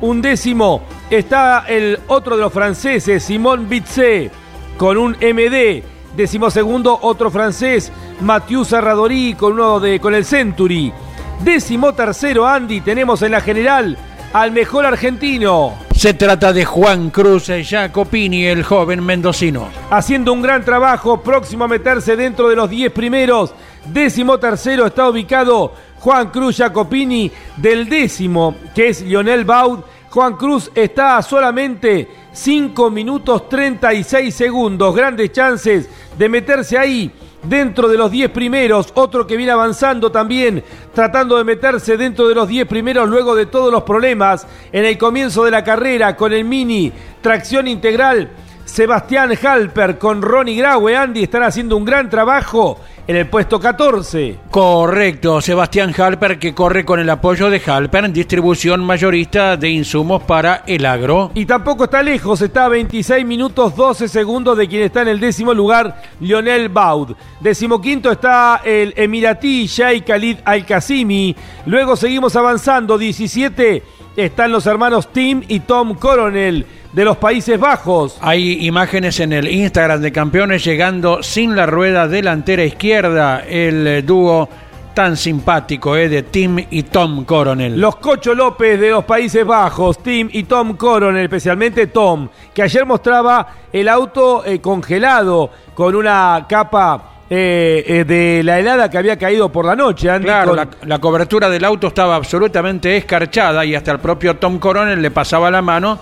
Un 0.01 0.19
décimo 0.19 0.81
está 1.11 1.65
el 1.67 1.99
otro 2.07 2.35
de 2.35 2.41
los 2.41 2.51
franceses, 2.51 3.23
Simón 3.23 3.69
Bitze, 3.69 4.31
con 4.77 4.97
un 4.97 5.11
MD. 5.11 5.83
Décimo 6.19 6.51
segundo, 6.51 6.99
otro 7.01 7.31
francés, 7.31 7.93
Mathieu 8.19 8.65
Serradori 8.65 9.35
con 9.35 9.53
uno 9.53 9.79
de 9.79 10.01
con 10.01 10.13
el 10.13 10.25
Century. 10.25 10.91
Décimo 11.45 11.93
tercero, 11.93 12.45
Andy, 12.45 12.81
tenemos 12.81 13.21
en 13.21 13.31
la 13.31 13.39
general 13.39 13.97
al 14.33 14.51
mejor 14.51 14.85
argentino. 14.85 15.75
Se 15.95 16.13
trata 16.13 16.51
de 16.51 16.65
Juan 16.65 17.09
Cruz 17.09 17.49
Jacopini, 17.63 18.47
el 18.47 18.63
joven 18.63 19.01
mendocino. 19.01 19.69
Haciendo 19.91 20.33
un 20.33 20.41
gran 20.41 20.65
trabajo, 20.65 21.21
próximo 21.21 21.63
a 21.63 21.69
meterse 21.69 22.17
dentro 22.17 22.49
de 22.49 22.57
los 22.57 22.69
10 22.69 22.91
primeros. 22.91 23.53
Décimo 23.85 24.39
tercero 24.39 24.87
está 24.87 25.07
ubicado 25.07 25.73
Juan 25.99 26.31
Cruz 26.31 26.57
Jacopini 26.57 27.31
del 27.55 27.87
décimo, 27.87 28.55
que 28.75 28.89
es 28.89 29.03
Lionel 29.03 29.45
Baud. 29.45 29.79
Juan 30.09 30.35
Cruz 30.37 30.71
está 30.73 31.17
a 31.17 31.21
solamente 31.21 32.07
5 32.33 32.89
minutos 32.89 33.47
36 33.47 34.33
segundos. 34.33 34.95
Grandes 34.95 35.31
chances 35.31 35.87
de 36.17 36.29
meterse 36.29 36.77
ahí 36.77 37.11
dentro 37.43 37.87
de 37.87 37.97
los 37.97 38.09
10 38.09 38.31
primeros, 38.31 38.91
otro 38.95 39.25
que 39.27 39.37
viene 39.37 39.51
avanzando 39.51 40.11
también, 40.11 40.63
tratando 40.93 41.37
de 41.37 41.43
meterse 41.43 41.95
dentro 41.95 42.27
de 42.27 42.35
los 42.35 42.47
10 42.47 42.67
primeros 42.67 43.07
luego 43.07 43.35
de 43.35 43.45
todos 43.45 43.71
los 43.71 43.83
problemas 43.83 44.47
en 44.71 44.83
el 44.83 44.97
comienzo 44.97 45.45
de 45.45 45.51
la 45.51 45.63
carrera 45.63 46.15
con 46.15 46.33
el 46.33 46.43
mini 46.43 46.91
tracción 47.21 47.67
integral. 47.67 48.31
Sebastián 48.65 49.31
Halper 49.41 49.97
con 49.97 50.21
Ronnie 50.21 50.57
Graue, 50.57 50.95
Andy, 50.95 51.23
están 51.23 51.43
haciendo 51.43 51.77
un 51.77 51.85
gran 51.85 52.09
trabajo 52.09 52.79
en 53.09 53.15
el 53.15 53.25
puesto 53.25 53.59
14. 53.59 54.37
Correcto, 54.51 55.41
Sebastián 55.41 55.95
Halper 55.97 56.37
que 56.37 56.53
corre 56.53 56.85
con 56.85 56.99
el 56.99 57.09
apoyo 57.09 57.49
de 57.49 57.59
Halper 57.59 58.05
en 58.05 58.13
distribución 58.13 58.81
mayorista 58.81 59.57
de 59.57 59.67
insumos 59.67 60.21
para 60.21 60.61
el 60.67 60.85
agro. 60.85 61.31
Y 61.33 61.47
tampoco 61.47 61.85
está 61.85 62.03
lejos, 62.03 62.39
está 62.43 62.65
a 62.65 62.69
26 62.69 63.25
minutos 63.25 63.75
12 63.75 64.07
segundos 64.07 64.55
de 64.55 64.67
quien 64.67 64.83
está 64.83 65.01
en 65.01 65.07
el 65.07 65.19
décimo 65.19 65.55
lugar, 65.55 66.03
Lionel 66.19 66.69
Baud. 66.69 67.15
Decimoquinto 67.39 68.11
está 68.11 68.61
el 68.63 68.93
Emiratí 68.95 69.65
Sheikh 69.65 70.05
Khalid 70.05 70.37
Al-Qasimi. 70.45 71.35
Luego 71.65 71.95
seguimos 71.95 72.35
avanzando, 72.35 72.95
17 72.95 73.81
están 74.19 74.51
los 74.51 74.65
hermanos 74.65 75.11
Tim 75.11 75.43
y 75.47 75.61
Tom 75.61 75.95
Coronel 75.95 76.65
de 76.93 77.05
los 77.05 77.17
Países 77.17 77.59
Bajos. 77.59 78.17
Hay 78.21 78.65
imágenes 78.65 79.19
en 79.19 79.33
el 79.33 79.47
Instagram 79.47 80.01
de 80.01 80.11
campeones 80.11 80.63
llegando 80.63 81.23
sin 81.23 81.55
la 81.55 81.65
rueda 81.65 82.07
delantera 82.07 82.63
izquierda, 82.63 83.43
el 83.47 84.05
dúo 84.05 84.49
tan 84.93 85.15
simpático 85.15 85.95
eh, 85.95 86.09
de 86.09 86.23
Tim 86.23 86.57
y 86.69 86.83
Tom 86.83 87.23
Coronel. 87.23 87.79
Los 87.79 87.95
Cocho 87.97 88.33
López 88.33 88.79
de 88.79 88.89
los 88.89 89.05
Países 89.05 89.45
Bajos, 89.45 90.03
Tim 90.03 90.29
y 90.31 90.43
Tom 90.43 90.75
Coronel, 90.75 91.23
especialmente 91.23 91.87
Tom, 91.87 92.27
que 92.53 92.63
ayer 92.63 92.85
mostraba 92.85 93.47
el 93.71 93.87
auto 93.87 94.43
eh, 94.43 94.59
congelado 94.59 95.51
con 95.73 95.95
una 95.95 96.45
capa 96.49 97.18
de 97.35 98.41
la 98.43 98.59
helada 98.59 98.89
que 98.89 98.97
había 98.97 99.17
caído 99.17 99.51
por 99.51 99.65
la 99.65 99.75
noche. 99.75 100.09
Andy, 100.09 100.25
claro, 100.25 100.55
la, 100.55 100.99
cobertura 100.99 101.49
del 101.49 101.63
auto 101.63 101.87
estaba 101.87 102.15
absolutamente 102.15 102.97
escarchada 102.97 103.63
y 103.65 103.75
hasta 103.75 103.91
el 103.91 103.99
propio 103.99 104.37
Tom 104.37 104.59
Coronel 104.59 105.01
le 105.01 105.11
pasaba 105.11 105.51
la 105.51 105.61
mano 105.61 105.99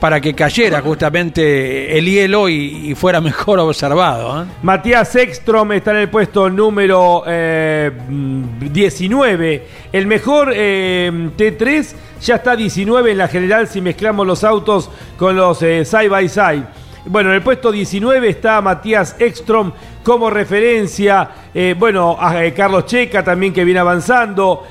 para 0.00 0.20
que 0.20 0.34
cayera 0.34 0.80
justamente 0.80 1.96
el 1.98 2.06
hielo 2.06 2.48
y, 2.48 2.94
fuera 2.94 3.20
mejor 3.28 3.58
observado. 3.58 4.42
¿eh? 4.42 4.46
Matías 4.62 5.14
Ekstrom 5.14 5.72
está 5.72 5.90
en 5.92 5.98
el 5.98 6.08
puesto 6.08 6.48
número 6.50 7.24
19. 7.26 9.54
Eh, 9.54 9.66
el 9.92 10.06
mejor 10.06 10.52
eh, 10.54 11.30
T3 11.36 11.92
ya 12.20 12.36
está 12.36 12.56
19 12.56 13.12
en 13.12 13.18
la 13.18 13.28
general 13.28 13.68
si 13.68 13.80
mezclamos 13.80 14.26
los 14.26 14.42
autos 14.44 14.90
con 15.16 15.36
los 15.36 15.58
side 15.58 16.08
by 16.08 16.28
side. 16.28 16.64
Bueno, 17.08 17.30
en 17.30 17.36
el 17.36 17.42
puesto 17.42 17.72
19 17.72 18.28
está 18.28 18.60
Matías 18.60 19.16
Ekstrom 19.18 19.72
como 20.02 20.30
referencia. 20.30 21.30
bueno, 21.76 22.16
a 22.20 22.34
Carlos 22.54 22.86
Checa 22.86 23.24
también 23.24 23.52
que 23.52 23.64
viene 23.64 23.80
avanzando. 23.80 24.64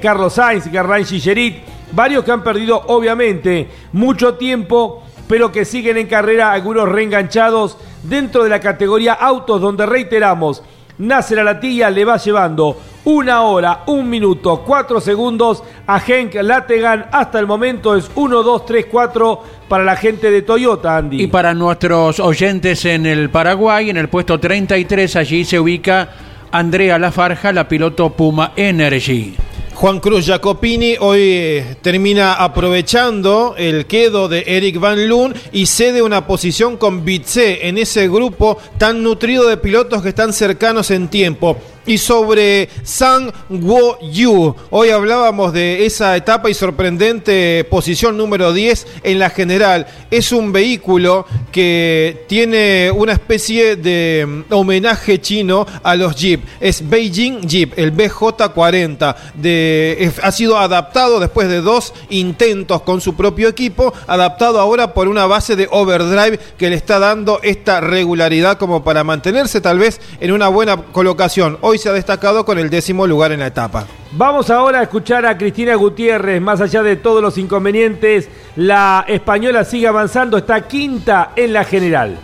Carlos 0.00 0.32
Sainz, 0.32 0.70
Garrain 0.70 1.04
Gillerit 1.04 1.62
Varios 1.92 2.24
que 2.24 2.32
han 2.32 2.42
perdido, 2.42 2.82
obviamente, 2.86 3.68
mucho 3.92 4.34
tiempo, 4.34 5.02
pero 5.28 5.52
que 5.52 5.66
siguen 5.66 5.98
en 5.98 6.06
carrera, 6.06 6.50
algunos 6.50 6.88
reenganchados 6.88 7.76
dentro 8.02 8.42
de 8.44 8.50
la 8.50 8.60
categoría 8.60 9.12
autos, 9.12 9.60
donde 9.60 9.84
reiteramos, 9.84 10.62
Nace 10.98 11.34
la 11.34 11.42
latilla, 11.42 11.90
le 11.90 12.04
va 12.04 12.18
llevando 12.18 12.76
una 13.04 13.42
hora, 13.42 13.82
un 13.86 14.08
minuto, 14.08 14.62
cuatro 14.64 15.00
segundos 15.00 15.62
a 15.86 16.02
Henk 16.04 16.34
Lategan. 16.42 17.06
Hasta 17.10 17.38
el 17.38 17.46
momento 17.46 17.96
es 17.96 18.10
1, 18.14 18.42
2, 18.42 18.66
3, 18.66 18.86
4 18.90 19.42
para 19.68 19.84
la 19.84 19.96
gente 19.96 20.30
de 20.30 20.42
Toyota, 20.42 20.96
Andy. 20.96 21.22
Y 21.22 21.26
para 21.26 21.54
nuestros 21.54 22.20
oyentes 22.20 22.84
en 22.84 23.06
el 23.06 23.30
Paraguay, 23.30 23.90
en 23.90 23.96
el 23.96 24.08
puesto 24.08 24.38
33, 24.38 25.16
allí 25.16 25.44
se 25.44 25.58
ubica 25.58 26.10
Andrea 26.52 26.98
Lafarja, 26.98 27.52
la 27.52 27.66
piloto 27.66 28.10
Puma 28.10 28.52
Energy. 28.56 29.34
Juan 29.74 29.98
Cruz 29.98 30.26
Jacopini 30.26 30.94
hoy 31.00 31.20
eh, 31.20 31.76
termina 31.82 32.34
aprovechando 32.34 33.54
el 33.58 33.86
quedo 33.86 34.28
de 34.28 34.44
Eric 34.46 34.78
Van 34.78 35.08
Loon 35.08 35.34
y 35.50 35.66
cede 35.66 36.02
una 36.02 36.24
posición 36.24 36.76
con 36.76 37.04
Bitze 37.04 37.66
en 37.66 37.78
ese 37.78 38.06
grupo 38.06 38.58
tan 38.78 39.02
nutrido 39.02 39.48
de 39.48 39.56
pilotos 39.56 40.02
que 40.02 40.10
están 40.10 40.32
cercanos 40.32 40.92
en 40.92 41.08
tiempo 41.08 41.56
y 41.86 41.98
sobre 41.98 42.68
Sang 42.82 43.32
Wo 43.48 43.98
Yu. 44.00 44.54
Hoy 44.70 44.90
hablábamos 44.90 45.52
de 45.52 45.84
esa 45.86 46.16
etapa 46.16 46.50
y 46.50 46.54
sorprendente 46.54 47.64
posición 47.64 48.16
número 48.16 48.52
10 48.52 48.86
en 49.02 49.18
la 49.18 49.30
general. 49.30 49.86
Es 50.10 50.32
un 50.32 50.52
vehículo 50.52 51.26
que 51.50 52.24
tiene 52.28 52.90
una 52.90 53.12
especie 53.12 53.76
de 53.76 54.24
mm, 54.26 54.52
homenaje 54.52 55.20
chino 55.20 55.66
a 55.82 55.94
los 55.94 56.16
Jeep. 56.16 56.42
Es 56.60 56.88
Beijing 56.88 57.40
Jeep, 57.42 57.72
el 57.76 57.94
BJ40. 57.94 59.16
De, 59.34 60.12
ha 60.22 60.32
sido 60.32 60.58
adaptado 60.58 61.20
después 61.20 61.48
de 61.48 61.60
dos 61.60 61.92
intentos 62.10 62.82
con 62.82 63.00
su 63.00 63.14
propio 63.14 63.48
equipo, 63.48 63.92
adaptado 64.06 64.60
ahora 64.60 64.94
por 64.94 65.08
una 65.08 65.26
base 65.26 65.56
de 65.56 65.68
overdrive 65.70 66.38
que 66.58 66.70
le 66.70 66.76
está 66.76 66.98
dando 66.98 67.40
esta 67.42 67.80
regularidad 67.80 68.58
como 68.58 68.84
para 68.84 69.04
mantenerse 69.04 69.60
tal 69.60 69.78
vez 69.78 70.00
en 70.20 70.32
una 70.32 70.48
buena 70.48 70.76
colocación 70.76 71.58
se 71.78 71.88
ha 71.88 71.92
destacado 71.92 72.44
con 72.44 72.58
el 72.58 72.70
décimo 72.70 73.06
lugar 73.06 73.32
en 73.32 73.40
la 73.40 73.46
etapa. 73.46 73.86
Vamos 74.12 74.50
ahora 74.50 74.80
a 74.80 74.82
escuchar 74.82 75.24
a 75.24 75.38
Cristina 75.38 75.74
Gutiérrez, 75.74 76.40
más 76.40 76.60
allá 76.60 76.82
de 76.82 76.96
todos 76.96 77.22
los 77.22 77.38
inconvenientes, 77.38 78.28
la 78.56 79.04
española 79.08 79.64
sigue 79.64 79.86
avanzando, 79.86 80.36
está 80.36 80.60
quinta 80.68 81.32
en 81.34 81.52
la 81.52 81.64
general. 81.64 82.18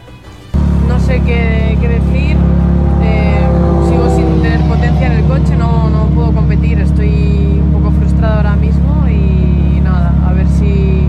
No 0.86 1.00
sé 1.00 1.22
qué, 1.24 1.76
decir, 1.80 2.36
eh, 3.02 3.40
sigo 3.88 4.14
sin 4.14 4.42
tener 4.42 4.60
potencia 4.68 5.06
en 5.06 5.12
el 5.12 5.24
coche, 5.24 5.56
no, 5.56 5.88
no 5.88 6.06
puedo 6.14 6.32
competir, 6.32 6.78
estoy 6.80 7.60
un 7.62 7.72
poco 7.72 7.90
frustrada 7.92 8.36
ahora 8.36 8.56
mismo 8.56 9.06
y 9.08 9.80
nada, 9.80 10.12
a 10.26 10.32
ver 10.34 10.46
si, 10.48 11.08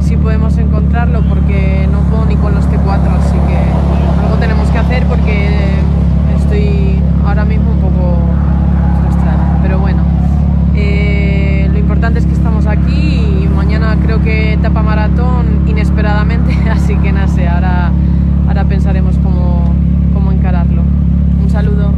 si 0.00 0.16
podemos 0.16 0.56
encontrarlo 0.56 1.22
porque 1.28 1.86
no 1.92 2.00
puedo 2.08 2.24
ni 2.24 2.36
con 2.36 2.54
los 2.54 2.64
T4, 2.64 2.78
así 2.80 3.36
que 3.46 4.22
algo 4.24 4.36
tenemos 4.40 4.70
que 4.70 4.78
hacer 4.78 5.04
porque 5.06 5.55
ahora 7.36 7.44
mismo 7.50 7.70
un 7.70 7.80
poco 7.80 8.18
frustrada. 9.02 9.58
Pero 9.60 9.78
bueno, 9.78 10.02
eh, 10.74 11.68
lo 11.70 11.78
importante 11.78 12.18
es 12.18 12.24
que 12.24 12.32
estamos 12.32 12.66
aquí 12.66 13.42
y 13.42 13.48
mañana 13.54 13.98
creo 14.02 14.22
que 14.22 14.54
etapa 14.54 14.82
maratón 14.82 15.64
inesperadamente, 15.66 16.56
así 16.70 16.96
que 16.96 17.12
no 17.12 17.28
sé, 17.28 17.46
ahora, 17.46 17.92
ahora 18.48 18.64
pensaremos 18.64 19.16
cómo, 19.18 19.74
cómo 20.14 20.32
encararlo. 20.32 20.82
Un 21.42 21.50
saludo. 21.50 21.92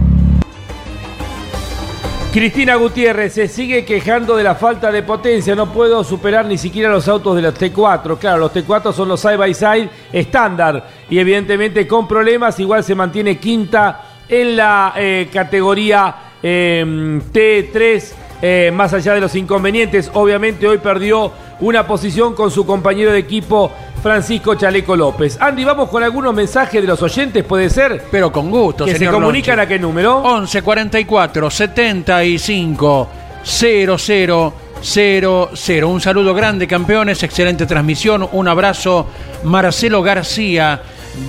Cristina 2.32 2.74
Gutiérrez 2.74 3.32
se 3.32 3.48
sigue 3.48 3.84
quejando 3.84 4.36
de 4.36 4.42
la 4.44 4.54
falta 4.56 4.92
de 4.92 5.02
potencia. 5.02 5.54
No 5.54 5.72
puedo 5.72 6.04
superar 6.04 6.46
ni 6.46 6.58
siquiera 6.58 6.90
los 6.90 7.08
autos 7.08 7.36
de 7.36 7.42
los 7.42 7.54
T4. 7.54 8.18
Claro, 8.18 8.38
los 8.38 8.52
T4 8.52 8.92
son 8.92 9.08
los 9.08 9.20
side 9.20 9.36
by 9.36 9.54
side 9.54 9.88
estándar 10.12 10.88
y 11.08 11.18
evidentemente 11.18 11.86
con 11.86 12.06
problemas. 12.06 12.60
Igual 12.60 12.84
se 12.84 12.94
mantiene 12.94 13.38
quinta 13.38 14.07
en 14.28 14.56
la 14.56 14.94
eh, 14.96 15.28
categoría 15.32 16.14
em, 16.42 17.20
T3. 17.32 18.12
Eh, 18.40 18.70
más 18.72 18.92
allá 18.94 19.14
de 19.14 19.20
los 19.20 19.34
inconvenientes, 19.34 20.10
obviamente 20.14 20.68
hoy 20.68 20.78
perdió 20.78 21.32
una 21.60 21.86
posición 21.86 22.34
con 22.34 22.52
su 22.52 22.64
compañero 22.64 23.10
de 23.10 23.18
equipo 23.18 23.72
Francisco 24.00 24.54
Chaleco 24.54 24.94
López. 24.94 25.36
Andy, 25.40 25.64
vamos 25.64 25.88
con 25.88 26.04
algunos 26.04 26.32
mensajes 26.32 26.80
de 26.80 26.86
los 26.86 27.02
oyentes, 27.02 27.42
¿puede 27.44 27.68
ser? 27.68 28.04
Pero 28.10 28.30
con 28.30 28.48
gusto, 28.50 28.84
Que 28.84 28.96
se 28.96 29.08
comunican 29.08 29.58
a 29.58 29.66
qué 29.66 29.78
número? 29.78 30.18
11 30.18 30.62
44 30.62 31.50
75 31.50 33.08
00 33.42 34.54
00. 34.80 35.88
Un 35.88 36.00
saludo 36.00 36.34
grande, 36.34 36.66
campeones. 36.66 37.22
Excelente 37.22 37.66
transmisión. 37.66 38.28
Un 38.32 38.48
abrazo, 38.48 39.06
Marcelo 39.44 40.02
García, 40.02 40.80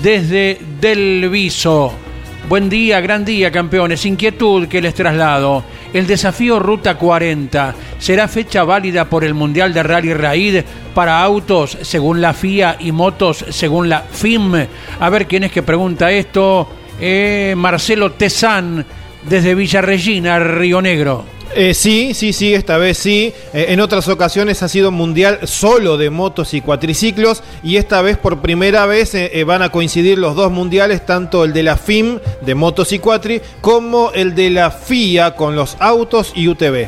desde 0.03 0.59
Del 0.79 1.27
Viso. 1.29 1.93
Buen 2.49 2.67
día, 2.67 2.99
gran 2.99 3.25
día, 3.25 3.51
campeones. 3.51 4.07
Inquietud 4.07 4.67
que 4.67 4.81
les 4.81 4.95
traslado. 4.95 5.63
El 5.93 6.07
desafío 6.07 6.57
Ruta 6.57 6.95
40 6.95 7.75
será 7.99 8.27
fecha 8.27 8.63
válida 8.63 9.05
por 9.05 9.23
el 9.23 9.35
Mundial 9.35 9.71
de 9.71 9.83
Rally 9.83 10.15
Raid 10.15 10.63
para 10.95 11.21
autos 11.21 11.77
según 11.83 12.21
la 12.21 12.33
FIA 12.33 12.77
y 12.79 12.91
motos 12.91 13.45
según 13.49 13.87
la 13.87 14.01
FIM. 14.01 14.65
A 14.99 15.09
ver 15.11 15.27
quién 15.27 15.43
es 15.43 15.51
que 15.51 15.61
pregunta 15.61 16.09
esto. 16.09 16.67
Eh, 16.99 17.53
Marcelo 17.55 18.13
Tezán 18.13 18.83
desde 19.29 19.53
Villa 19.53 19.81
Regina, 19.83 20.39
Río 20.39 20.81
Negro. 20.81 21.38
Eh, 21.55 21.73
sí, 21.73 22.13
sí, 22.13 22.31
sí, 22.31 22.53
esta 22.53 22.77
vez 22.77 22.97
sí. 22.97 23.33
Eh, 23.53 23.67
en 23.69 23.79
otras 23.79 24.07
ocasiones 24.07 24.61
ha 24.61 24.67
sido 24.67 24.91
mundial 24.91 25.39
solo 25.43 25.97
de 25.97 26.11
motos 26.11 26.53
y 26.53 26.61
cuatriciclos 26.61 27.41
y 27.63 27.77
esta 27.77 28.01
vez 28.01 28.17
por 28.17 28.39
primera 28.39 28.85
vez 28.85 29.15
eh, 29.15 29.43
van 29.45 29.63
a 29.63 29.69
coincidir 29.69 30.19
los 30.19 30.35
dos 30.35 30.51
mundiales, 30.51 31.05
tanto 31.05 31.43
el 31.43 31.53
de 31.53 31.63
la 31.63 31.75
FIM 31.75 32.19
de 32.41 32.55
motos 32.55 32.93
y 32.93 32.99
cuatri 32.99 33.41
como 33.61 34.11
el 34.13 34.35
de 34.35 34.51
la 34.51 34.69
FIA 34.69 35.35
con 35.35 35.55
los 35.55 35.75
autos 35.79 36.33
y 36.35 36.47
UTV. 36.47 36.87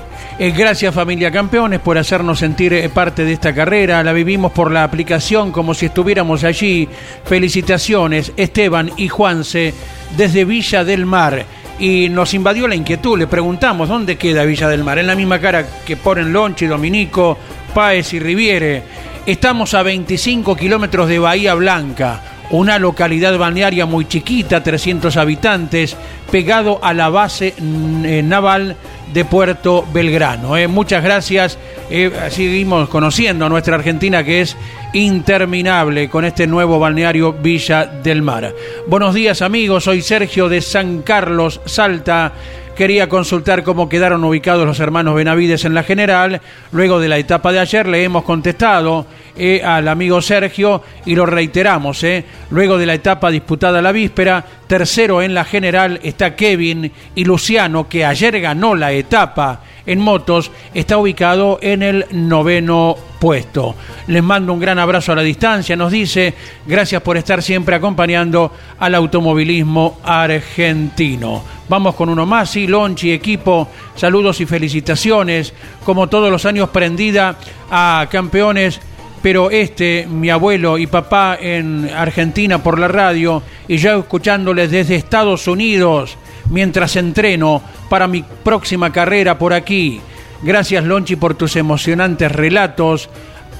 gracias 0.56 0.94
familia 0.94 1.32
campeones 1.32 1.80
por 1.80 1.98
hacernos 1.98 2.40
sentir 2.40 2.90
parte 2.92 3.26
de 3.26 3.34
esta 3.34 3.56
carrera. 3.56 4.04
La 4.04 4.14
vivimos 4.14 4.52
por 4.52 4.72
la 4.72 4.84
aplicación 4.84 5.52
como 5.52 5.74
si 5.74 5.88
estuviéramos 5.88 6.44
allí. 6.44 6.88
Felicitaciones 7.26 8.32
Esteban 8.38 8.92
y 8.96 9.08
Juanse 9.08 9.74
desde 10.16 10.46
Villa 10.46 10.84
del 10.84 11.06
Mar 11.06 11.46
y 11.82 12.10
nos 12.10 12.36
invadió 12.36 12.68
la 12.68 12.76
inquietud. 12.76 13.18
Le 13.18 13.26
preguntamos 13.26 13.90
dónde 13.90 14.16
queda 14.16 14.46
Villa 14.46 14.70
del 14.70 14.84
Mar, 14.84 15.00
en 15.00 15.08
la 15.08 15.16
misma 15.16 15.40
cara 15.40 15.66
que 15.84 15.98
ponen 15.98 16.32
Lonchi, 16.32 16.68
Dominico, 16.68 17.38
Páez 17.74 18.14
y 18.14 18.20
Riviere. 18.20 18.84
Estamos 19.26 19.74
a 19.74 19.82
25 19.82 20.56
kilómetros 20.56 21.10
de 21.10 21.18
Bahía 21.18 21.56
Blanca, 21.56 22.22
una 22.52 22.80
localidad 22.80 23.38
balnearia 23.38 23.86
muy 23.86 24.06
chiquita, 24.06 24.62
300 24.62 25.16
habitantes, 25.18 25.96
pegado 26.30 26.80
a 26.84 26.94
la 26.94 27.10
base 27.10 27.54
mm, 27.58 28.06
eh, 28.06 28.24
naval 28.24 28.76
de 29.14 29.26
Puerto 29.26 29.86
Belgrano. 29.94 30.58
Eh. 30.58 30.68
Muchas 30.68 31.04
gracias. 31.04 31.58
Eh, 31.90 32.12
seguimos 32.30 32.90
conociendo 32.90 33.46
a 33.46 33.50
nuestra 33.50 33.76
Argentina 33.76 34.24
que 34.24 34.42
es 34.42 34.56
interminable 34.94 36.10
con 36.10 36.26
este 36.26 36.48
nuevo 36.48 36.80
balneario 36.80 37.34
Villa 37.34 37.86
del 37.86 38.22
Mar. 38.22 38.54
Buenos 38.88 39.14
días 39.14 39.42
amigos, 39.42 39.86
soy 39.86 40.02
Sergio 40.02 40.50
de 40.50 40.62
San 40.62 41.02
Carlos, 41.02 41.62
Salta. 41.66 42.34
Quería 42.76 43.10
consultar 43.10 43.64
cómo 43.64 43.90
quedaron 43.90 44.24
ubicados 44.24 44.66
los 44.66 44.80
hermanos 44.80 45.16
Benavides 45.16 45.66
en 45.66 45.74
la 45.74 45.84
general. 45.84 46.42
Luego 46.72 47.00
de 47.00 47.10
la 47.10 47.18
etapa 47.18 47.52
de 47.52 47.60
ayer 47.60 47.88
le 47.88 48.04
hemos 48.04 48.24
contestado 48.24 49.06
eh, 49.36 49.62
al 49.64 49.88
amigo 49.88 50.22
Sergio 50.22 50.84
y 51.06 51.16
lo 51.16 51.26
reiteramos. 51.26 52.04
Eh. 52.04 52.24
Luego 52.50 52.78
de 52.78 52.86
la 52.86 52.94
etapa 52.94 53.32
disputada 53.32 53.82
la 53.82 53.92
víspera, 53.92 54.46
tercero 54.68 55.22
en 55.22 55.34
la 55.34 55.46
general 55.46 56.00
está 56.04 56.36
Kevin 56.36 56.92
y 57.16 57.26
Luciano, 57.26 57.88
que 57.88 58.06
ayer 58.06 58.40
ganó 58.42 58.76
la 58.76 58.92
etapa 58.92 59.62
en 59.86 60.00
motos, 60.00 60.52
está 60.74 60.98
ubicado 60.98 61.60
en 61.62 61.84
el 61.84 62.06
noveno 62.12 62.96
puesto. 63.20 63.76
Les 64.08 64.24
mando 64.24 64.54
un 64.54 64.60
gran 64.60 64.80
abrazo 64.80 65.12
a 65.12 65.16
la 65.16 65.22
distancia, 65.22 65.76
nos 65.76 65.92
dice, 65.92 66.34
gracias 66.66 67.02
por 67.02 67.18
estar 67.18 67.42
siempre 67.42 67.76
acompañando 67.76 68.52
al 68.80 68.96
automovilismo 68.96 70.00
argentino. 70.04 71.44
Vamos 71.70 71.96
con 71.96 72.10
uno 72.10 72.26
más, 72.26 72.50
sí, 72.50 72.68
Lonchi, 72.68 73.12
equipo, 73.12 73.70
saludos 73.96 74.42
y 74.42 74.46
felicitaciones, 74.46 75.54
como 75.86 76.08
todos 76.08 76.30
los 76.30 76.46
años 76.46 76.70
prendida 76.70 77.38
a 77.70 78.08
campeones 78.12 78.82
pero 79.22 79.52
este, 79.52 80.08
mi 80.10 80.30
abuelo 80.30 80.78
y 80.78 80.88
papá 80.88 81.38
en 81.40 81.90
Argentina 81.96 82.62
por 82.64 82.80
la 82.80 82.88
radio 82.88 83.44
y 83.68 83.78
ya 83.78 83.96
escuchándoles 83.96 84.72
desde 84.72 84.96
Estados 84.96 85.48
Unidos 85.48 86.18
mientras 86.50 86.96
entreno 86.96 87.62
para 87.90 88.08
mi 88.08 88.24
próxima 88.24 88.92
carrera 88.92 89.38
por 89.38 89.54
aquí. 89.54 90.02
Gracias 90.42 90.84
Lonchi 90.84 91.16
por 91.16 91.36
tus 91.36 91.56
emocionantes 91.56 92.32
relatos. 92.32 93.10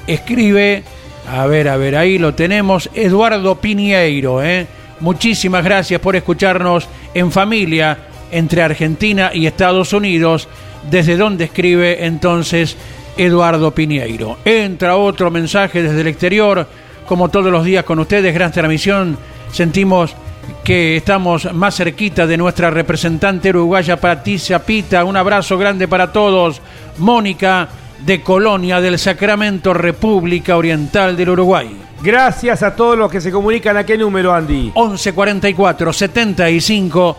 Escribe, 0.06 0.82
a 1.30 1.46
ver, 1.46 1.68
a 1.68 1.76
ver, 1.76 1.96
ahí 1.96 2.18
lo 2.18 2.34
tenemos, 2.34 2.90
Eduardo 2.94 3.56
Piñeiro. 3.56 4.42
¿eh? 4.42 4.66
Muchísimas 5.00 5.64
gracias 5.64 6.00
por 6.00 6.16
escucharnos 6.16 6.88
en 7.14 7.30
familia 7.30 7.98
entre 8.32 8.62
Argentina 8.62 9.30
y 9.32 9.46
Estados 9.46 9.92
Unidos, 9.92 10.48
desde 10.90 11.16
donde 11.16 11.44
escribe 11.44 12.04
entonces 12.04 12.76
Eduardo 13.16 13.70
Piñeiro. 13.72 14.38
Entra 14.44 14.96
otro 14.96 15.30
mensaje 15.30 15.82
desde 15.82 16.00
el 16.00 16.08
exterior, 16.08 16.66
como 17.06 17.28
todos 17.28 17.52
los 17.52 17.64
días 17.64 17.84
con 17.84 17.98
ustedes, 17.98 18.34
gran 18.34 18.52
transmisión. 18.52 19.18
Sentimos 19.50 20.14
que 20.64 20.96
estamos 20.96 21.52
más 21.52 21.76
cerquita 21.76 22.26
de 22.26 22.36
nuestra 22.36 22.70
representante 22.70 23.50
uruguaya 23.50 24.00
Patricia 24.00 24.60
Pita. 24.60 25.04
Un 25.04 25.16
abrazo 25.16 25.58
grande 25.58 25.88
para 25.88 26.12
todos. 26.12 26.60
Mónica 26.98 27.68
de 28.04 28.20
Colonia 28.22 28.80
del 28.80 28.98
Sacramento, 28.98 29.74
República 29.74 30.56
Oriental 30.56 31.16
del 31.16 31.30
Uruguay. 31.30 31.76
Gracias 32.02 32.64
a 32.64 32.74
todos 32.74 32.98
los 32.98 33.10
que 33.10 33.20
se 33.20 33.30
comunican. 33.30 33.76
¿A 33.76 33.86
qué 33.86 33.96
número, 33.96 34.34
Andy? 34.34 34.72
1144 34.74 35.92
75 35.92 37.16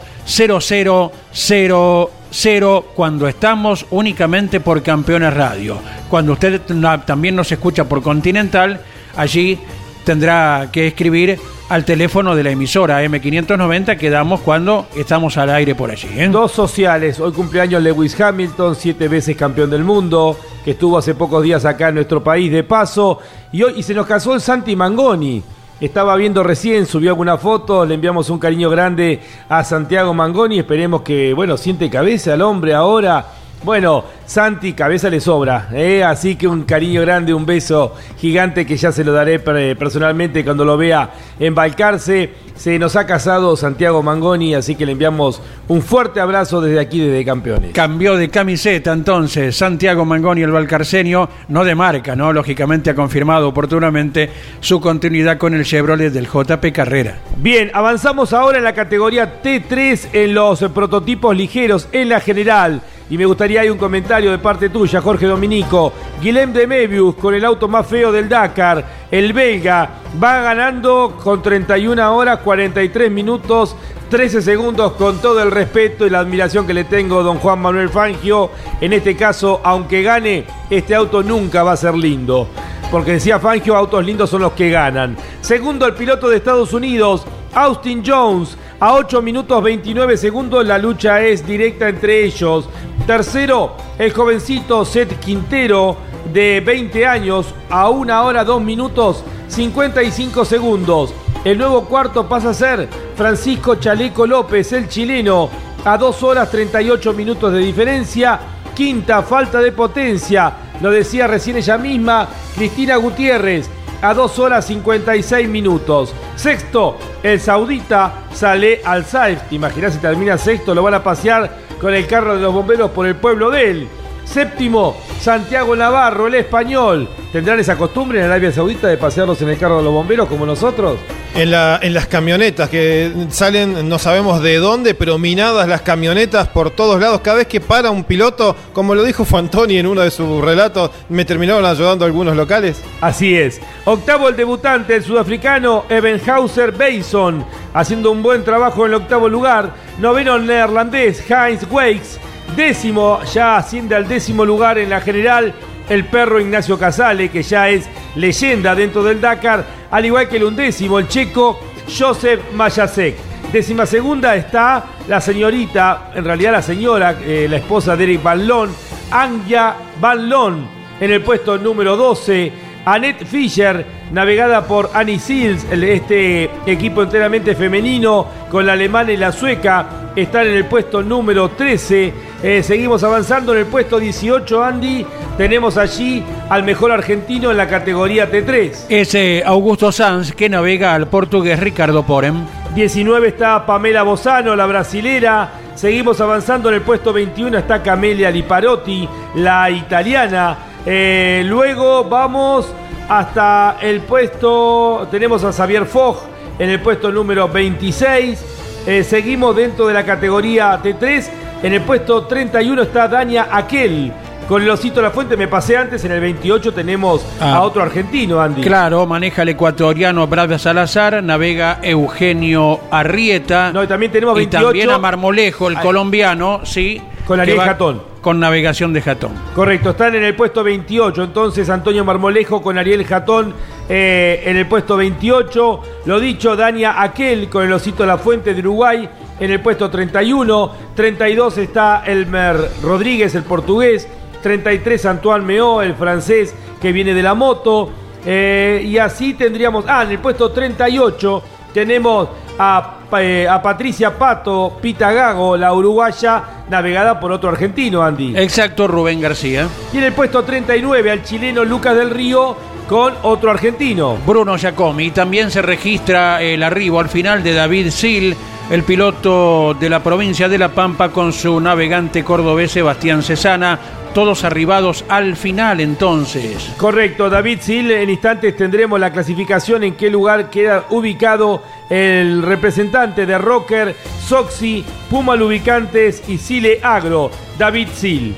0000 2.34 2.84
cuando 2.96 3.28
estamos 3.28 3.86
únicamente 3.92 4.60
por 4.60 4.82
Campeones 4.82 5.34
Radio. 5.34 5.78
Cuando 6.10 6.34
usted 6.34 6.62
también 7.06 7.36
nos 7.36 7.52
escucha 7.52 7.86
por 7.86 8.02
Continental, 8.02 8.82
allí 9.16 9.60
tendrá 10.04 10.70
que 10.72 10.88
escribir 10.88 11.40
al 11.70 11.86
teléfono 11.86 12.36
de 12.36 12.44
la 12.44 12.52
emisora 12.52 13.04
M590 13.04 13.98
que 13.98 14.10
damos 14.10 14.42
cuando 14.42 14.88
estamos 14.96 15.38
al 15.38 15.50
aire 15.52 15.76
por 15.76 15.92
allí. 15.92 16.10
¿eh? 16.16 16.28
Dos 16.30 16.52
sociales. 16.52 17.20
Hoy 17.20 17.32
cumpleaños 17.32 17.82
Lewis 17.82 18.20
Hamilton, 18.20 18.76
siete 18.76 19.08
veces 19.08 19.38
campeón 19.38 19.70
del 19.70 19.84
mundo, 19.84 20.38
que 20.66 20.72
estuvo 20.72 20.98
hace 20.98 21.16
pocos 21.16 21.44
días 21.44 21.66
acá 21.66 21.90
en 21.90 21.96
nuestro 21.96 22.24
país 22.24 22.52
de 22.52 22.64
paso. 22.64 23.20
Y 23.52 23.64
hoy 23.64 23.74
y 23.78 23.84
se 23.84 23.94
nos 23.94 24.06
casó 24.06 24.34
el 24.34 24.42
Santi 24.42 24.76
Mangoni. 24.76 25.42
Estaba 25.80 26.16
viendo 26.16 26.44
recién, 26.44 26.86
subió 26.86 27.10
alguna 27.10 27.38
foto, 27.38 27.86
le 27.86 27.96
enviamos 27.96 28.30
un 28.30 28.40
cariño 28.40 28.70
grande 28.70 29.22
a 29.50 29.64
Santiago 29.64 30.14
Mangoni. 30.14 30.60
Esperemos 30.60 31.02
que, 31.02 31.34
bueno, 31.34 31.58
siente 31.58 31.90
cabeza 31.90 32.34
al 32.34 32.42
hombre 32.42 32.74
ahora 32.74 33.26
bueno, 33.64 34.04
Santi, 34.26 34.74
cabeza 34.74 35.10
le 35.10 35.22
sobra, 35.22 35.70
¿eh? 35.74 36.04
así 36.04 36.36
que 36.36 36.48
un 36.48 36.64
cariño 36.64 37.02
grande, 37.02 37.34
un 37.34 37.46
beso 37.46 37.96
gigante 38.18 38.66
que 38.66 38.76
ya 38.76 38.92
se 38.92 39.04
lo 39.04 39.14
daré 39.14 39.40
personalmente 39.40 40.44
cuando 40.44 40.66
lo 40.66 40.78
vea 40.78 41.12
embalcarse. 41.40 42.44
Se 42.56 42.78
nos 42.78 42.96
ha 42.96 43.08
casado 43.08 43.58
Santiago 43.58 44.04
Mangoni, 44.04 44.54
así 44.54 44.76
que 44.76 44.86
le 44.86 44.92
enviamos 44.92 45.42
un 45.68 45.82
fuerte 45.82 46.20
abrazo 46.20 46.62
desde 46.62 46.80
aquí, 46.80 47.00
desde 47.00 47.26
Campeones. 47.26 47.74
Cambió 47.74 48.16
de 48.16 48.30
camiseta 48.30 48.94
entonces 48.94 49.56
Santiago 49.56 50.06
Mangoni, 50.06 50.44
el 50.44 50.52
balcarceño, 50.52 51.30
no 51.48 51.64
de 51.64 51.74
marca, 51.74 52.16
¿no? 52.16 52.32
Lógicamente 52.32 52.92
ha 52.92 52.96
confirmado 52.96 53.50
oportunamente 53.50 54.30
su 54.60 54.80
continuidad 54.80 55.38
con 55.38 55.56
el 55.56 55.66
Chevrolet 55.66 56.12
del 56.12 56.28
JP 56.28 56.72
Carrera. 56.72 57.18
Bien, 57.38 57.72
avanzamos 57.74 58.34
ahora 58.34 58.60
en 58.60 58.64
la 58.64 58.74
categoría 58.74 59.42
T3 59.42 60.10
en 60.14 60.34
los 60.36 60.60
prototipos 60.74 61.36
ligeros 61.36 61.88
en 61.92 62.10
la 62.10 62.20
general. 62.20 62.82
Y 63.14 63.18
me 63.20 63.28
gustaría 63.28 63.62
hay 63.62 63.70
un 63.70 63.78
comentario 63.78 64.32
de 64.32 64.40
parte 64.40 64.70
tuya, 64.70 65.00
Jorge 65.00 65.28
Dominico. 65.28 65.94
Guilhem 66.20 66.52
de 66.52 66.66
Mebius 66.66 67.14
con 67.14 67.36
el 67.36 67.46
auto 67.46 67.68
más 67.68 67.86
feo 67.86 68.12
del 68.12 68.28
Dakar. 68.28 68.84
El 69.12 69.34
belga 69.34 69.88
va 70.22 70.42
ganando 70.42 71.20
con 71.24 71.40
31 71.40 72.12
horas, 72.12 72.40
43 72.40 73.12
minutos, 73.12 73.76
13 74.10 74.42
segundos 74.42 74.94
con 74.94 75.22
todo 75.22 75.44
el 75.44 75.52
respeto 75.52 76.08
y 76.08 76.10
la 76.10 76.22
admiración 76.22 76.66
que 76.66 76.74
le 76.74 76.86
tengo 76.86 77.20
a 77.20 77.22
don 77.22 77.38
Juan 77.38 77.62
Manuel 77.62 77.90
Fangio. 77.90 78.50
En 78.82 78.94
este 78.94 79.16
caso, 79.16 79.62
aunque 79.64 80.02
gane, 80.02 80.46
este 80.72 80.96
auto 80.96 81.22
nunca 81.22 81.62
va 81.62 81.74
a 81.74 81.78
ser 81.78 81.94
lindo. 81.94 82.48
Porque 82.90 83.12
decía 83.12 83.38
Fangio, 83.38 83.76
autos 83.76 84.04
lindos 84.04 84.32
son 84.32 84.42
los 84.42 84.54
que 84.54 84.72
ganan. 84.72 85.16
Segundo, 85.40 85.86
el 85.86 85.94
piloto 85.94 86.30
de 86.30 86.38
Estados 86.38 86.74
Unidos, 86.74 87.28
Austin 87.54 88.02
Jones. 88.04 88.58
A 88.84 88.96
8 88.96 89.22
minutos 89.22 89.64
29 89.64 90.18
segundos 90.18 90.68
la 90.68 90.78
lucha 90.78 91.22
es 91.22 91.48
directa 91.48 91.88
entre 91.88 92.26
ellos. 92.26 92.68
Tercero, 93.08 93.78
el 93.98 94.12
jovencito 94.12 94.84
Seth 94.84 95.22
Quintero 95.22 95.96
de 96.34 96.60
20 96.60 97.08
años 97.08 97.56
a 97.70 97.88
1 97.90 98.26
hora 98.26 98.44
2 98.44 98.62
minutos 98.62 99.24
55 99.48 100.44
segundos. 100.44 101.14
El 101.46 101.60
nuevo 101.60 101.86
cuarto 101.86 102.28
pasa 102.28 102.50
a 102.50 102.54
ser 102.54 102.90
Francisco 103.16 103.76
Chaleco 103.76 104.28
López, 104.28 104.74
el 104.74 104.90
chileno, 104.90 105.50
a 105.86 105.98
2 105.98 106.22
horas 106.24 106.52
38 106.52 107.14
minutos 107.14 107.54
de 107.54 107.60
diferencia. 107.60 108.38
Quinta, 108.76 109.22
falta 109.22 109.62
de 109.62 109.72
potencia, 109.72 110.56
lo 110.82 110.92
decía 110.92 111.26
recién 111.26 111.56
ella 111.56 111.78
misma, 111.78 112.28
Cristina 112.54 112.98
Gutiérrez, 112.98 113.70
a 114.04 114.14
2 114.14 114.40
horas 114.40 114.66
56 114.68 115.48
minutos. 115.48 116.14
Sexto, 116.36 116.98
el 117.24 117.40
saudita 117.40 118.26
sale 118.34 118.82
al 118.84 119.06
Saif. 119.06 119.42
¿Te 119.44 119.56
imaginas 119.56 119.94
si 119.94 120.00
termina 120.00 120.38
sexto? 120.38 120.76
Lo 120.76 120.84
van 120.84 120.96
a 120.96 121.04
pasear 121.04 121.58
con 121.80 121.94
el 121.94 122.06
carro 122.06 122.36
de 122.36 122.42
los 122.42 122.54
bomberos 122.54 122.92
por 122.92 123.08
el 123.08 123.16
pueblo 123.16 123.50
de 123.50 123.72
él. 123.72 123.88
Séptimo, 124.26 124.98
Santiago 125.20 125.76
Navarro, 125.76 126.28
el 126.28 126.36
español. 126.36 127.08
¿Tendrán 127.32 127.60
esa 127.60 127.76
costumbre 127.76 128.20
en 128.20 128.26
Arabia 128.26 128.52
Saudita 128.52 128.88
de 128.88 128.98
pasearlos 128.98 129.42
en 129.42 129.50
el 129.50 129.58
carro 129.58 129.78
de 129.78 129.84
los 129.84 129.94
bomberos 129.94 130.28
como 130.28 130.46
nosotros? 130.46 130.98
En, 131.36 131.50
la, 131.50 131.80
en 131.82 131.94
las 131.96 132.06
camionetas 132.08 132.70
que 132.70 133.12
salen, 133.30 133.90
no 133.90 133.98
sabemos 133.98 134.42
de 134.42 134.58
dónde, 134.58 134.94
pero 134.94 135.18
minadas 135.18 135.68
las 135.68 135.82
camionetas 135.82 136.48
por 136.48 136.70
todos 136.70 137.00
lados. 137.00 137.22
Cada 137.22 137.38
vez 137.38 137.48
que 137.48 137.60
para 137.60 137.90
un 137.90 138.04
piloto, 138.04 138.56
como 138.72 138.94
lo 138.94 139.04
dijo 139.04 139.26
Fantoni 139.26 139.78
en 139.78 139.88
uno 139.88 140.02
de 140.02 140.12
sus 140.12 140.44
relatos, 140.44 140.92
me 141.10 141.26
terminaron 141.26 141.66
ayudando 141.66 142.06
algunos 142.06 142.36
locales. 142.36 142.82
Así 143.02 143.36
es. 143.36 143.60
Octavo 143.86 144.30
el 144.30 144.36
debutante, 144.36 144.96
el 144.96 145.04
sudafricano 145.04 145.86
Ebenhauser 145.90 146.72
Bason, 146.72 147.44
haciendo 147.74 148.12
un 148.12 148.22
buen 148.22 148.44
trabajo 148.44 148.86
en 148.86 148.92
el 148.94 149.02
octavo 149.02 149.28
lugar. 149.28 149.74
Noveno 149.98 150.36
el 150.36 150.46
neerlandés 150.46 151.24
Heinz 151.30 151.66
Wakes. 151.70 152.20
Décimo, 152.56 153.20
ya 153.34 153.58
asciende 153.58 153.96
al 153.96 154.08
décimo 154.08 154.46
lugar 154.46 154.78
en 154.78 154.90
la 154.90 155.02
general 155.02 155.54
el 155.90 156.06
perro 156.06 156.40
Ignacio 156.40 156.78
Casale, 156.78 157.30
que 157.30 157.42
ya 157.42 157.70
es 157.70 157.90
leyenda 158.16 158.76
dentro 158.76 159.04
del 159.04 159.20
Dakar, 159.20 159.66
al 159.90 160.06
igual 160.06 160.30
que 160.30 160.38
el 160.38 160.44
undécimo, 160.44 161.00
el 161.00 161.08
checo 161.08 161.60
Joseph 161.88 162.42
Mayasek. 162.54 163.16
Décima 163.52 163.86
segunda 163.86 164.36
está 164.36 164.86
la 165.08 165.20
señorita, 165.20 166.12
en 166.14 166.26
realidad 166.26 166.52
la 166.52 166.62
señora, 166.62 167.18
eh, 167.22 167.48
la 167.50 167.58
esposa 167.58 167.96
de 167.96 168.04
Eric 168.04 168.24
Ballon, 168.24 168.70
Anja 169.12 169.76
Ballon, 170.00 170.68
en 171.00 171.12
el 171.12 171.22
puesto 171.22 171.58
número 171.58 171.98
12. 171.98 172.52
Annette 172.86 173.26
Fischer, 173.26 173.86
navegada 174.12 174.66
por 174.66 174.90
Annie 174.94 175.20
Seals, 175.20 175.66
este 175.72 176.50
equipo 176.66 177.04
enteramente 177.04 177.56
femenino, 177.56 178.28
con 178.52 178.66
la 178.66 178.74
alemana 178.74 179.12
y 179.12 179.18
la 179.18 179.32
sueca, 179.32 180.12
están 180.16 180.48
en 180.48 180.54
el 180.54 180.66
puesto 180.66 181.02
número 181.02 181.50
13. 181.50 182.14
Eh, 182.44 182.62
seguimos 182.62 183.04
avanzando 183.04 183.54
en 183.54 183.60
el 183.60 183.66
puesto 183.68 184.00
18, 184.00 184.64
Andy. 184.64 185.06
Tenemos 185.38 185.78
allí 185.78 186.24
al 186.50 186.64
mejor 186.64 186.92
argentino 186.92 187.52
en 187.52 187.58
la 187.58 187.68
categoría 187.68 188.30
T3. 188.30 188.88
Ese 188.90 189.44
Augusto 189.46 189.92
Sanz 189.92 190.34
que 190.34 190.50
navega 190.50 190.94
al 190.94 191.08
portugués 191.08 191.60
Ricardo 191.60 192.04
Porem. 192.04 192.46
19 192.76 193.30
está 193.30 193.66
Pamela 193.66 194.04
Bozano, 194.04 194.56
la 194.56 194.66
brasilera. 194.66 195.52
Seguimos 195.76 196.20
avanzando 196.22 196.70
en 196.70 196.76
el 196.76 196.82
puesto 196.82 197.14
21 197.14 197.58
está 197.58 197.82
Camelia 197.82 198.30
Liparotti, 198.30 199.08
la 199.36 199.72
italiana. 199.72 200.73
Eh, 200.86 201.44
luego 201.46 202.04
vamos 202.06 202.72
hasta 203.10 203.78
el 203.82 204.02
puesto, 204.02 205.08
tenemos 205.12 205.44
a 205.44 205.52
Xavier 205.54 205.86
Fogg 205.86 206.18
en 206.60 206.70
el 206.70 206.82
puesto 206.82 207.12
número 207.12 207.48
26. 207.48 208.46
Eh, 208.86 209.04
seguimos 209.04 209.56
dentro 209.56 209.88
de 209.88 209.94
la 209.94 210.04
categoría 210.04 210.78
T3 210.84 211.30
En 211.64 211.72
el 211.72 211.80
puesto 211.84 212.24
31 212.26 212.82
está 212.82 213.08
Dania 213.08 213.48
Aquel. 213.50 214.12
Con 214.50 214.62
el 214.62 214.70
osito 214.70 215.02
La 215.02 215.12
Fuente 215.12 215.38
me 215.38 215.48
pasé 215.48 215.78
antes, 215.78 216.04
en 216.04 216.12
el 216.12 216.20
28 216.20 216.74
tenemos 216.74 217.26
a 217.40 217.54
Ah. 217.56 217.62
otro 217.62 217.82
argentino, 217.82 218.42
Andy. 218.42 218.62
Claro, 218.62 219.06
maneja 219.06 219.44
el 219.44 219.50
ecuatoriano 219.50 220.28
Brad 220.28 220.58
Salazar, 220.58 221.24
navega 221.24 221.80
Eugenio 221.82 222.82
Arrieta. 222.92 223.72
No, 223.72 223.82
y 223.82 223.88
también 223.88 224.12
tenemos 224.12 224.36
28. 224.36 224.62
Y 224.62 224.66
también 224.66 224.90
a 224.92 224.98
Marmolejo, 224.98 225.70
el 225.70 225.78
Ay. 225.78 225.84
colombiano, 225.84 226.60
sí. 226.66 227.02
Con 227.26 227.40
Ariel 227.40 227.62
Jatón. 227.62 228.13
Con 228.24 228.40
navegación 228.40 228.94
de 228.94 229.02
Jatón. 229.02 229.34
Correcto, 229.54 229.92
están 229.92 230.16
en 230.16 230.24
el 230.24 230.34
puesto 230.36 230.64
28, 230.64 231.24
entonces 231.26 231.70
Antonio 231.70 232.04
Marmolejo 232.04 232.62
con 232.62 232.78
Ariel 232.80 233.06
Jatón 233.06 233.54
eh, 233.88 234.42
en 234.46 234.58
el 234.58 234.66
puesto 234.66 234.98
28. 234.98 235.82
Lo 236.06 236.20
dicho, 236.20 236.56
Dania 236.56 237.02
Aquel 237.02 237.50
con 237.50 237.66
el 237.66 237.74
Osito 237.74 238.06
La 238.06 238.18
Fuente 238.18 238.54
de 238.54 238.62
Uruguay 238.62 239.10
en 239.40 239.52
el 239.52 239.60
puesto 239.60 239.90
31. 239.90 240.72
32 240.96 241.58
está 241.58 242.04
Elmer 242.06 242.56
Rodríguez, 242.82 243.36
el 243.36 243.44
portugués. 243.44 244.08
33 244.42 245.06
Antoine 245.06 245.46
Meo, 245.46 245.82
el 245.82 245.94
francés 245.96 246.56
que 246.82 246.92
viene 246.92 247.14
de 247.14 247.24
la 247.24 247.34
moto. 247.34 247.90
Eh, 248.26 248.82
y 248.86 248.98
así 249.00 249.34
tendríamos, 249.34 249.86
ah, 249.88 250.04
en 250.04 250.12
el 250.12 250.20
puesto 250.20 250.50
38 250.50 251.44
tenemos 251.74 252.30
a, 252.58 253.00
eh, 253.20 253.48
a 253.50 253.62
Patricia 253.62 254.18
Pato 254.18 254.78
Pitagago, 254.82 255.58
la 255.58 255.74
uruguaya, 255.74 256.44
navegada 256.70 257.20
por 257.20 257.32
otro 257.32 257.50
argentino, 257.50 258.02
Andy. 258.04 258.38
Exacto, 258.38 258.88
Rubén 258.88 259.20
García. 259.20 259.68
Y 259.92 259.98
en 259.98 260.04
el 260.04 260.14
puesto 260.14 260.44
39 260.44 261.12
al 261.12 261.24
chileno 261.24 261.66
Lucas 261.66 261.96
del 261.96 262.10
Río 262.10 262.56
con 262.88 263.14
otro 263.24 263.52
argentino. 263.52 264.18
Bruno 264.26 264.58
Giacomi. 264.58 265.12
También 265.12 265.52
se 265.52 265.62
registra 265.62 266.42
el 266.42 266.64
arribo 266.64 267.00
al 267.00 267.10
final 267.10 267.44
de 267.44 267.54
David 267.54 267.90
Sil, 267.92 268.36
el 268.70 268.84
piloto 268.84 269.76
de 269.80 269.90
la 269.90 270.02
provincia 270.02 270.48
de 270.48 270.58
La 270.58 270.70
Pampa, 270.70 271.10
con 271.10 271.34
su 271.34 271.60
navegante 271.60 272.24
cordobés 272.24 272.72
Sebastián 272.72 273.24
Cesana. 273.24 273.80
Todos 274.14 274.44
arribados 274.44 275.06
al 275.10 275.36
final 275.36 275.80
entonces. 275.80 276.72
Correcto, 276.78 277.32
David 277.32 277.60
Sil, 277.66 277.90
en 277.90 278.12
instantes 278.12 278.56
tendremos 278.56 279.00
la 279.00 279.12
clasificación 279.12 279.84
en 279.84 279.96
qué 279.96 280.12
lugar 280.12 280.52
queda 280.52 280.86
ubicado 280.92 281.64
el 281.90 282.44
representante 282.44 283.26
de 283.26 283.38
Rocker, 283.40 283.96
Soxy, 284.26 284.86
Puma 285.10 285.36
Lubricantes 285.36 286.24
y 286.28 286.38
Sile 286.38 286.80
Agro, 286.84 287.32
David 287.58 287.88
Sil. 287.98 288.38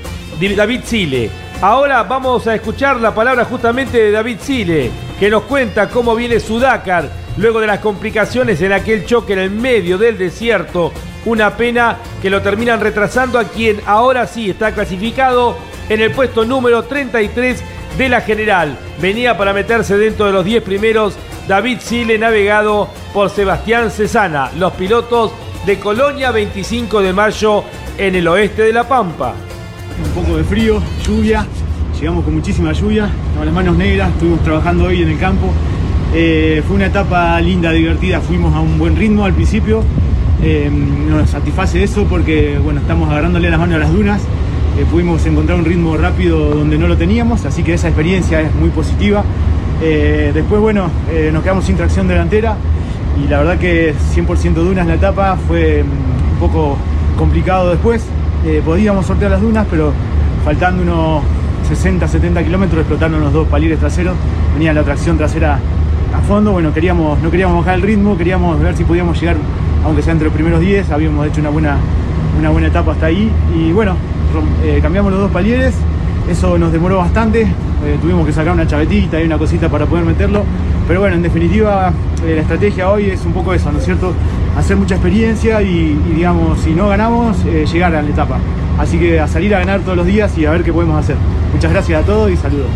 David 0.56 0.80
Sile. 0.84 1.30
Ahora 1.60 2.02
vamos 2.04 2.46
a 2.46 2.54
escuchar 2.54 2.98
la 2.98 3.14
palabra 3.14 3.44
justamente 3.44 3.98
de 3.98 4.10
David 4.10 4.38
Sile, 4.40 4.90
que 5.18 5.28
nos 5.28 5.42
cuenta 5.42 5.90
cómo 5.90 6.14
viene 6.14 6.40
su 6.40 6.58
Dakar 6.58 7.25
luego 7.36 7.60
de 7.60 7.66
las 7.66 7.80
complicaciones 7.80 8.60
en 8.62 8.72
aquel 8.72 9.04
choque 9.04 9.34
en 9.34 9.40
el 9.40 9.50
medio 9.50 9.98
del 9.98 10.18
desierto. 10.18 10.92
Una 11.24 11.56
pena 11.56 11.98
que 12.22 12.30
lo 12.30 12.42
terminan 12.42 12.80
retrasando 12.80 13.38
a 13.38 13.44
quien 13.44 13.80
ahora 13.86 14.26
sí 14.26 14.50
está 14.50 14.72
clasificado 14.72 15.56
en 15.88 16.00
el 16.00 16.12
puesto 16.12 16.44
número 16.44 16.84
33 16.84 17.62
de 17.98 18.08
la 18.08 18.20
general. 18.20 18.78
Venía 19.00 19.36
para 19.36 19.52
meterse 19.52 19.98
dentro 19.98 20.26
de 20.26 20.32
los 20.32 20.44
10 20.44 20.62
primeros 20.62 21.16
David 21.48 21.78
Sile 21.80 22.18
navegado 22.18 22.88
por 23.12 23.30
Sebastián 23.30 23.90
Cesana, 23.90 24.50
los 24.58 24.72
pilotos 24.72 25.32
de 25.64 25.78
Colonia 25.78 26.30
25 26.30 27.02
de 27.02 27.12
mayo 27.12 27.64
en 27.98 28.14
el 28.14 28.26
oeste 28.28 28.62
de 28.62 28.72
La 28.72 28.86
Pampa. 28.86 29.34
un 30.04 30.22
poco 30.22 30.36
de 30.36 30.44
frío, 30.44 30.82
lluvia, 31.04 31.46
llegamos 31.98 32.24
con 32.24 32.34
muchísima 32.34 32.72
lluvia, 32.72 33.08
con 33.36 33.46
las 33.46 33.54
manos 33.54 33.76
negras, 33.76 34.10
estuvimos 34.10 34.42
trabajando 34.42 34.84
hoy 34.84 35.02
en 35.02 35.10
el 35.10 35.18
campo. 35.18 35.52
Eh, 36.18 36.62
fue 36.66 36.76
una 36.76 36.86
etapa 36.86 37.38
linda, 37.42 37.70
divertida, 37.72 38.22
fuimos 38.22 38.54
a 38.54 38.60
un 38.60 38.78
buen 38.78 38.96
ritmo 38.96 39.26
al 39.26 39.34
principio, 39.34 39.82
Eh, 40.42 40.70
nos 40.70 41.28
satisface 41.28 41.82
eso 41.82 42.04
porque 42.04 42.58
bueno, 42.62 42.80
estamos 42.80 43.10
agarrándole 43.10 43.50
las 43.50 43.58
manos 43.58 43.76
a 43.76 43.78
las 43.80 43.92
dunas, 43.92 44.22
Eh, 44.78 44.86
pudimos 44.90 45.24
encontrar 45.26 45.58
un 45.58 45.66
ritmo 45.66 45.94
rápido 45.98 46.54
donde 46.54 46.78
no 46.78 46.88
lo 46.88 46.96
teníamos, 46.96 47.44
así 47.44 47.62
que 47.62 47.74
esa 47.74 47.88
experiencia 47.88 48.40
es 48.40 48.54
muy 48.54 48.70
positiva. 48.70 49.24
Eh, 49.82 50.30
después 50.32 50.58
bueno, 50.60 50.90
nos 51.32 51.42
quedamos 51.42 51.66
sin 51.66 51.76
tracción 51.76 52.08
delantera 52.08 52.56
y 53.22 53.28
la 53.28 53.38
verdad 53.40 53.58
que 53.58 53.94
100% 54.14 54.62
dunas 54.64 54.86
la 54.86 54.94
etapa 54.94 55.36
fue 55.46 55.84
mm, 55.84 56.32
un 56.32 56.38
poco 56.40 56.78
complicado 57.18 57.70
después. 57.70 58.02
Podíamos 58.64 59.04
sortear 59.04 59.32
las 59.32 59.42
dunas, 59.42 59.66
pero 59.70 59.92
faltando 60.44 60.82
unos 60.82 61.22
60, 61.68 62.08
70 62.08 62.42
kilómetros 62.44 62.80
explotaron 62.80 63.20
los 63.20 63.32
dos 63.32 63.48
palires 63.48 63.78
traseros, 63.78 64.14
venía 64.54 64.72
la 64.72 64.82
tracción 64.82 65.18
trasera 65.18 65.58
a 66.14 66.20
fondo, 66.20 66.52
bueno, 66.52 66.72
queríamos, 66.72 67.20
no 67.20 67.30
queríamos 67.30 67.58
bajar 67.58 67.74
el 67.76 67.82
ritmo, 67.82 68.16
queríamos 68.16 68.60
ver 68.60 68.76
si 68.76 68.84
podíamos 68.84 69.20
llegar, 69.20 69.36
aunque 69.84 70.02
sea 70.02 70.12
entre 70.12 70.26
los 70.26 70.34
primeros 70.34 70.60
10, 70.60 70.90
habíamos 70.90 71.26
hecho 71.26 71.40
una 71.40 71.50
buena, 71.50 71.78
una 72.38 72.50
buena 72.50 72.68
etapa 72.68 72.92
hasta 72.92 73.06
ahí, 73.06 73.30
y 73.54 73.72
bueno, 73.72 73.96
eh, 74.62 74.80
cambiamos 74.82 75.12
los 75.12 75.20
dos 75.20 75.30
palieres, 75.30 75.74
eso 76.30 76.58
nos 76.58 76.72
demoró 76.72 76.98
bastante, 76.98 77.42
eh, 77.42 77.98
tuvimos 78.00 78.26
que 78.26 78.32
sacar 78.32 78.52
una 78.52 78.66
chavetita 78.66 79.20
y 79.20 79.24
una 79.24 79.38
cosita 79.38 79.68
para 79.68 79.86
poder 79.86 80.04
meterlo, 80.04 80.44
pero 80.88 81.00
bueno, 81.00 81.16
en 81.16 81.22
definitiva, 81.22 81.92
eh, 82.24 82.34
la 82.34 82.42
estrategia 82.42 82.90
hoy 82.90 83.10
es 83.10 83.24
un 83.24 83.32
poco 83.32 83.52
eso, 83.52 83.70
¿no 83.70 83.78
es 83.78 83.84
cierto? 83.84 84.12
Hacer 84.56 84.76
mucha 84.76 84.94
experiencia 84.94 85.60
y, 85.62 85.98
digamos, 86.14 86.60
si 86.60 86.70
no 86.70 86.88
ganamos, 86.88 87.44
llegar 87.44 87.94
a 87.94 88.00
la 88.00 88.08
etapa. 88.08 88.38
Así 88.78 88.98
que 88.98 89.20
a 89.20 89.26
salir 89.26 89.54
a 89.54 89.58
ganar 89.58 89.80
todos 89.80 89.96
los 89.96 90.06
días 90.06 90.36
y 90.38 90.46
a 90.46 90.50
ver 90.50 90.62
qué 90.62 90.72
podemos 90.72 90.98
hacer. 90.98 91.16
Muchas 91.52 91.70
gracias 91.70 92.02
a 92.02 92.06
todos 92.06 92.30
y 92.30 92.36
saludos. 92.36 92.68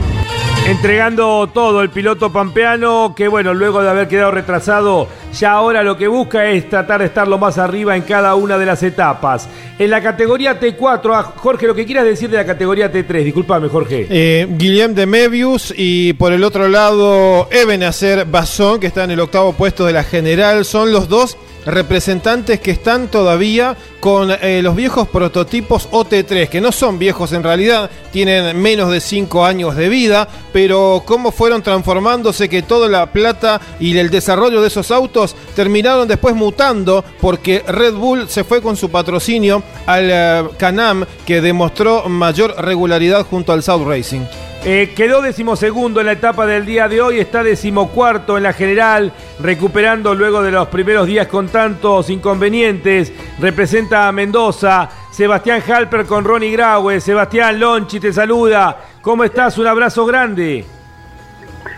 Entregando 0.66 1.48
todo 1.52 1.82
el 1.82 1.90
piloto 1.90 2.30
pampeano, 2.30 3.14
que 3.16 3.28
bueno, 3.28 3.54
luego 3.54 3.82
de 3.82 3.90
haber 3.90 4.06
quedado 4.06 4.30
retrasado, 4.30 5.08
ya 5.36 5.52
ahora 5.52 5.82
lo 5.82 5.96
que 5.96 6.06
busca 6.06 6.48
es 6.50 6.68
tratar 6.68 7.00
de 7.00 7.06
estar 7.06 7.26
lo 7.26 7.38
más 7.38 7.58
arriba 7.58 7.96
en 7.96 8.02
cada 8.02 8.34
una 8.34 8.56
de 8.56 8.66
las 8.66 8.82
etapas. 8.82 9.48
En 9.78 9.90
la 9.90 10.02
categoría 10.02 10.60
T4, 10.60 11.12
ah, 11.14 11.32
Jorge, 11.36 11.66
lo 11.66 11.74
que 11.74 11.86
quieras 11.86 12.04
decir 12.04 12.30
de 12.30 12.36
la 12.36 12.44
categoría 12.44 12.92
T3, 12.92 13.24
discúlpame, 13.24 13.68
Jorge. 13.68 14.06
Eh, 14.10 14.46
Guillem 14.50 14.94
de 14.94 15.06
Mebius 15.06 15.74
y 15.76 16.12
por 16.12 16.32
el 16.32 16.44
otro 16.44 16.68
lado 16.68 17.48
Ebenezer 17.50 18.26
Basson, 18.26 18.78
que 18.78 18.86
está 18.86 19.04
en 19.04 19.12
el 19.12 19.20
octavo 19.20 19.54
puesto 19.54 19.86
de 19.86 19.94
la 19.94 20.04
general, 20.04 20.64
son 20.64 20.92
los 20.92 21.08
dos 21.08 21.36
representantes 21.66 22.60
que 22.60 22.70
están 22.70 23.08
todavía 23.08 23.76
con 24.00 24.30
eh, 24.30 24.60
los 24.62 24.74
viejos 24.74 25.08
prototipos 25.08 25.88
OT3, 25.90 26.48
que 26.48 26.60
no 26.60 26.72
son 26.72 26.98
viejos 26.98 27.32
en 27.32 27.42
realidad, 27.42 27.90
tienen 28.12 28.60
menos 28.60 28.90
de 28.90 29.00
5 29.00 29.44
años 29.44 29.76
de 29.76 29.88
vida, 29.88 30.26
pero 30.52 31.02
cómo 31.04 31.32
fueron 31.32 31.62
transformándose 31.62 32.48
que 32.48 32.62
toda 32.62 32.88
la 32.88 33.12
plata 33.12 33.60
y 33.78 33.96
el 33.98 34.10
desarrollo 34.10 34.62
de 34.62 34.68
esos 34.68 34.90
autos 34.90 35.36
terminaron 35.54 36.08
después 36.08 36.34
mutando 36.34 37.04
porque 37.20 37.62
Red 37.66 37.94
Bull 37.94 38.28
se 38.28 38.44
fue 38.44 38.62
con 38.62 38.76
su 38.76 38.90
patrocinio 38.90 39.62
al 39.86 40.10
eh, 40.10 40.44
Canam 40.56 41.04
que 41.26 41.40
demostró 41.40 42.08
mayor 42.08 42.54
regularidad 42.58 43.26
junto 43.26 43.52
al 43.52 43.62
South 43.62 43.86
Racing. 43.86 44.22
Eh, 44.62 44.92
quedó 44.94 45.22
decimosegundo 45.22 46.00
en 46.00 46.06
la 46.06 46.12
etapa 46.12 46.44
del 46.44 46.66
día 46.66 46.86
de 46.86 47.00
hoy, 47.00 47.18
está 47.18 47.42
decimocuarto 47.42 48.36
en 48.36 48.42
la 48.42 48.52
general, 48.52 49.10
recuperando 49.40 50.14
luego 50.14 50.42
de 50.42 50.50
los 50.50 50.68
primeros 50.68 51.06
días 51.06 51.28
con 51.28 51.48
tantos 51.48 52.10
inconvenientes. 52.10 53.10
Representa 53.40 54.06
a 54.06 54.12
Mendoza, 54.12 54.90
Sebastián 55.10 55.62
Halper 55.66 56.04
con 56.04 56.24
Ronnie 56.24 56.52
Graue. 56.52 57.00
Sebastián 57.00 57.58
Lonchi 57.58 58.00
te 58.00 58.12
saluda. 58.12 58.76
¿Cómo 59.00 59.24
estás? 59.24 59.56
Un 59.56 59.66
abrazo 59.66 60.04
grande. 60.04 60.66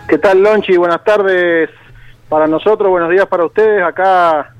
¿Qué 0.09 0.17
tal, 0.17 0.43
Lonchi? 0.43 0.75
Buenas 0.75 1.03
tardes 1.05 1.69
para 2.27 2.47
nosotros, 2.47 2.89
buenos 2.89 3.09
días 3.09 3.27
para 3.27 3.45
ustedes. 3.45 3.81
Acá 3.81 4.53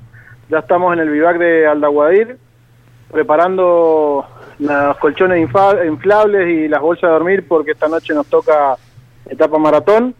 ya 0.48 0.60
estamos 0.60 0.94
en 0.94 1.00
el 1.00 1.10
vivac 1.10 1.36
de 1.36 1.66
Aldaguadir, 1.66 2.38
preparando 3.12 4.26
los 4.58 4.96
colchones 4.98 5.40
inflables 5.40 6.48
y 6.48 6.68
las 6.68 6.80
bolsas 6.80 7.08
de 7.08 7.12
dormir 7.12 7.46
porque 7.48 7.72
esta 7.72 7.88
noche 7.88 8.14
nos 8.14 8.26
toca 8.26 8.76
etapa 9.28 9.58
maratón. 9.58 10.14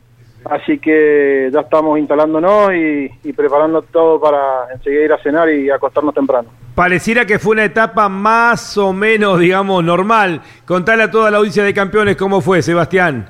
Así 0.44 0.78
que 0.78 1.48
ya 1.52 1.60
estamos 1.60 1.98
instalándonos 1.98 2.74
y, 2.74 3.10
y 3.22 3.32
preparando 3.32 3.80
todo 3.80 4.20
para 4.20 4.72
enseguida 4.74 5.04
ir 5.04 5.12
a 5.12 5.22
cenar 5.22 5.48
y 5.48 5.70
acostarnos 5.70 6.14
temprano. 6.14 6.50
Pareciera 6.74 7.24
que 7.24 7.38
fue 7.38 7.52
una 7.52 7.64
etapa 7.64 8.08
más 8.08 8.76
o 8.76 8.92
menos, 8.92 9.38
digamos, 9.38 9.82
normal. 9.82 10.42
Contale 10.66 11.04
a 11.04 11.10
toda 11.10 11.30
la 11.30 11.38
audiencia 11.38 11.64
de 11.64 11.72
campeones 11.72 12.16
cómo 12.16 12.40
fue, 12.40 12.60
Sebastián. 12.62 13.26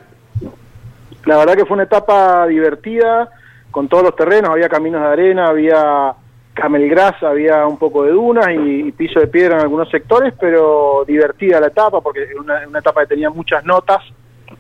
La 1.27 1.37
verdad 1.37 1.55
que 1.55 1.65
fue 1.65 1.75
una 1.75 1.85
etapa 1.85 2.47
divertida, 2.47 3.29
con 3.71 3.89
todos 3.89 4.03
los 4.03 4.17
terrenos, 4.17 4.51
había 4.51 4.69
caminos 4.69 5.03
de 5.03 5.07
arena, 5.09 5.47
había 5.49 6.15
camelgras, 6.55 7.21
había 7.23 7.67
un 7.67 7.77
poco 7.77 8.05
de 8.05 8.13
dunas 8.13 8.47
y, 8.49 8.93
piso 8.93 9.21
de 9.21 9.27
piedra 9.27 9.57
en 9.57 9.63
algunos 9.63 9.91
sectores, 9.91 10.33
pero 10.39 11.05
divertida 11.07 11.61
la 11.61 11.67
etapa, 11.67 12.01
porque 12.01 12.23
es 12.23 12.35
una, 12.35 12.63
etapa 12.79 13.03
que 13.03 13.09
tenía 13.09 13.31
muchas 13.31 13.65
notas, 13.65 14.03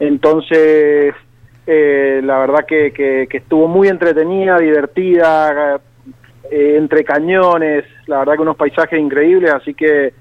entonces 0.00 1.14
eh, 1.66 2.20
la 2.22 2.38
verdad 2.38 2.66
que, 2.66 3.26
estuvo 3.30 3.68
muy 3.68 3.88
entretenida, 3.88 4.58
divertida, 4.58 5.80
eh, 6.50 6.74
entre 6.76 7.04
cañones, 7.04 7.84
la 8.06 8.18
verdad 8.18 8.34
que 8.34 8.42
unos 8.42 8.56
paisajes 8.56 8.98
increíbles, 8.98 9.52
así 9.52 9.72
que 9.72 10.12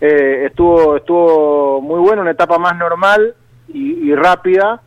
eh, 0.00 0.46
estuvo 0.46 0.96
estuvo 0.96 1.80
muy 1.80 2.00
bueno, 2.00 2.22
una 2.22 2.32
etapa 2.32 2.58
más 2.58 2.76
normal 2.76 3.34
y, 3.68 4.10
y 4.10 4.14
rápida 4.14 4.80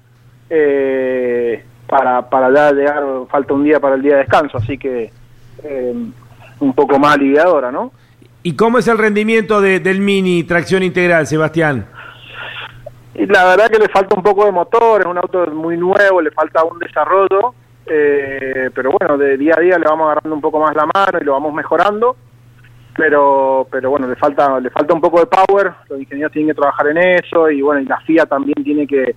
eh, 0.49 1.63
para, 1.87 2.29
para 2.29 2.53
ya 2.53 2.71
llegar, 2.71 3.03
falta 3.29 3.53
un 3.53 3.63
día 3.63 3.79
para 3.79 3.95
el 3.95 4.01
día 4.01 4.13
de 4.13 4.19
descanso, 4.19 4.57
así 4.57 4.77
que 4.77 5.11
eh, 5.63 5.93
un 6.59 6.73
poco 6.73 6.99
más 6.99 7.15
aliviadora, 7.15 7.71
¿no? 7.71 7.91
¿Y 8.43 8.55
cómo 8.55 8.77
es 8.77 8.87
el 8.87 8.97
rendimiento 8.97 9.59
del 9.61 9.99
Mini 9.99 10.43
tracción 10.43 10.83
integral, 10.83 11.27
Sebastián? 11.27 11.87
Y 13.15 13.25
la 13.25 13.45
verdad 13.45 13.69
que 13.69 13.79
le 13.79 13.89
falta 13.89 14.15
un 14.15 14.23
poco 14.23 14.45
de 14.45 14.51
motor, 14.51 15.01
es 15.01 15.07
un 15.07 15.17
auto 15.17 15.45
muy 15.47 15.75
nuevo, 15.75 16.21
le 16.21 16.31
falta 16.31 16.63
un 16.63 16.77
desarrollo, 16.77 17.55
eh, 17.85 18.69
pero 18.73 18.91
bueno, 18.91 19.17
de 19.17 19.37
día 19.37 19.55
a 19.57 19.59
día 19.59 19.79
le 19.79 19.85
vamos 19.85 20.05
agarrando 20.05 20.35
un 20.35 20.41
poco 20.41 20.59
más 20.59 20.75
la 20.75 20.85
mano 20.85 21.17
y 21.19 21.23
lo 21.23 21.33
vamos 21.33 21.53
mejorando, 21.53 22.15
pero 22.95 23.67
pero 23.71 23.89
bueno, 23.89 24.07
le 24.07 24.15
falta 24.15 24.59
le 24.59 24.69
falta 24.69 24.93
un 24.93 25.01
poco 25.01 25.19
de 25.19 25.25
power, 25.25 25.73
los 25.89 25.99
ingenieros 25.99 26.31
tienen 26.31 26.53
que 26.53 26.61
trabajar 26.61 26.87
en 26.89 26.97
eso 26.97 27.49
y 27.49 27.61
bueno, 27.61 27.81
y 27.81 27.85
la 27.85 27.99
FIA 28.01 28.27
también 28.27 28.63
tiene 28.63 28.85
que, 28.85 29.15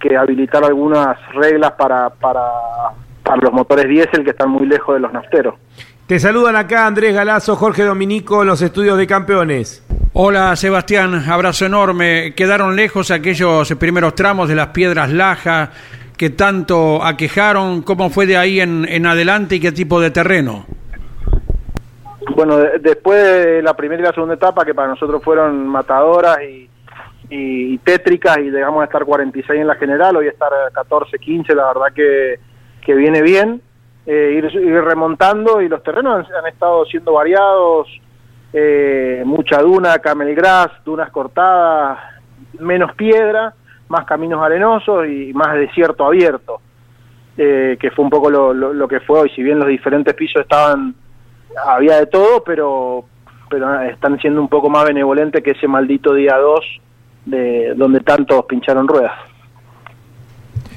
que 0.00 0.16
habilitar 0.16 0.64
algunas 0.64 1.16
reglas 1.34 1.72
para, 1.72 2.10
para, 2.10 2.42
para 3.24 3.42
los 3.42 3.52
motores 3.52 3.88
diésel 3.88 4.22
que 4.22 4.30
están 4.30 4.50
muy 4.50 4.66
lejos 4.66 4.94
de 4.94 5.00
los 5.00 5.12
nafteros. 5.12 5.54
Te 6.06 6.18
saludan 6.18 6.54
acá 6.54 6.86
Andrés 6.86 7.14
Galazo, 7.14 7.56
Jorge 7.56 7.82
Dominico 7.82 8.42
en 8.42 8.48
los 8.48 8.60
estudios 8.60 8.98
de 8.98 9.06
campeones. 9.06 9.82
Hola 10.12 10.54
Sebastián, 10.54 11.24
abrazo 11.28 11.64
enorme. 11.64 12.34
Quedaron 12.36 12.76
lejos 12.76 13.10
aquellos 13.10 13.72
primeros 13.76 14.14
tramos 14.14 14.48
de 14.48 14.54
las 14.54 14.68
piedras 14.68 15.10
laja 15.10 15.70
que 16.16 16.30
tanto 16.30 17.02
aquejaron. 17.02 17.82
¿Cómo 17.82 18.10
fue 18.10 18.26
de 18.26 18.36
ahí 18.36 18.60
en, 18.60 19.06
adelante 19.06 19.56
y 19.56 19.60
qué 19.60 19.72
tipo 19.72 20.00
de 20.00 20.10
terreno? 20.10 20.66
Bueno, 22.36 22.58
después 22.58 23.22
de 23.22 23.62
la 23.62 23.74
primera 23.74 24.02
y 24.02 24.04
la 24.04 24.12
segunda 24.12 24.34
etapa, 24.34 24.64
que 24.64 24.74
para 24.74 24.88
nosotros 24.88 25.22
fueron 25.22 25.66
matadoras 25.66 26.38
y, 26.42 27.78
tétricas, 27.78 28.38
y 28.38 28.50
llegamos 28.50 28.82
a 28.82 28.84
estar 28.84 29.04
46 29.04 29.60
en 29.60 29.66
la 29.66 29.74
general, 29.74 30.16
hoy 30.16 30.28
estar 30.28 30.50
14, 30.72 31.18
15, 31.18 31.54
la 31.54 31.66
verdad 31.66 31.92
que, 31.94 32.38
que 32.84 32.94
viene 32.94 33.22
bien. 33.22 33.60
Eh, 34.06 34.34
ir, 34.36 34.84
remontando 34.84 35.62
y 35.62 35.68
los 35.68 35.82
terrenos 35.82 36.26
han, 36.30 36.46
estado 36.46 36.84
siendo 36.84 37.14
variados, 37.14 37.88
eh, 38.52 39.22
mucha 39.24 39.62
duna, 39.62 39.98
camel 39.98 40.34
grass, 40.34 40.70
dunas 40.84 41.10
cortadas, 41.10 41.98
menos 42.60 42.94
piedra, 42.94 43.54
más 43.88 44.04
caminos 44.04 44.42
arenosos 44.42 45.08
y 45.08 45.32
más 45.32 45.54
desierto 45.54 46.04
abierto, 46.04 46.60
eh, 47.38 47.78
que 47.80 47.90
fue 47.92 48.04
un 48.04 48.10
poco 48.10 48.28
lo, 48.28 48.52
lo, 48.52 48.86
que 48.86 49.00
fue 49.00 49.20
hoy, 49.20 49.30
si 49.30 49.42
bien 49.42 49.58
los 49.58 49.68
diferentes 49.68 50.12
pisos 50.12 50.42
estaban, 50.42 50.94
había 51.66 51.96
de 51.96 52.06
todo, 52.06 52.44
pero, 52.44 53.06
pero 53.48 53.80
están 53.84 54.18
siendo 54.20 54.38
un 54.38 54.48
poco 54.48 54.68
más 54.68 54.84
benevolentes 54.84 55.42
que 55.42 55.52
ese 55.52 55.66
maldito 55.66 56.12
día 56.12 56.36
2 56.36 56.80
de 57.24 57.74
donde 57.74 58.00
tantos 58.00 58.44
pincharon 58.44 58.86
ruedas. 58.86 59.33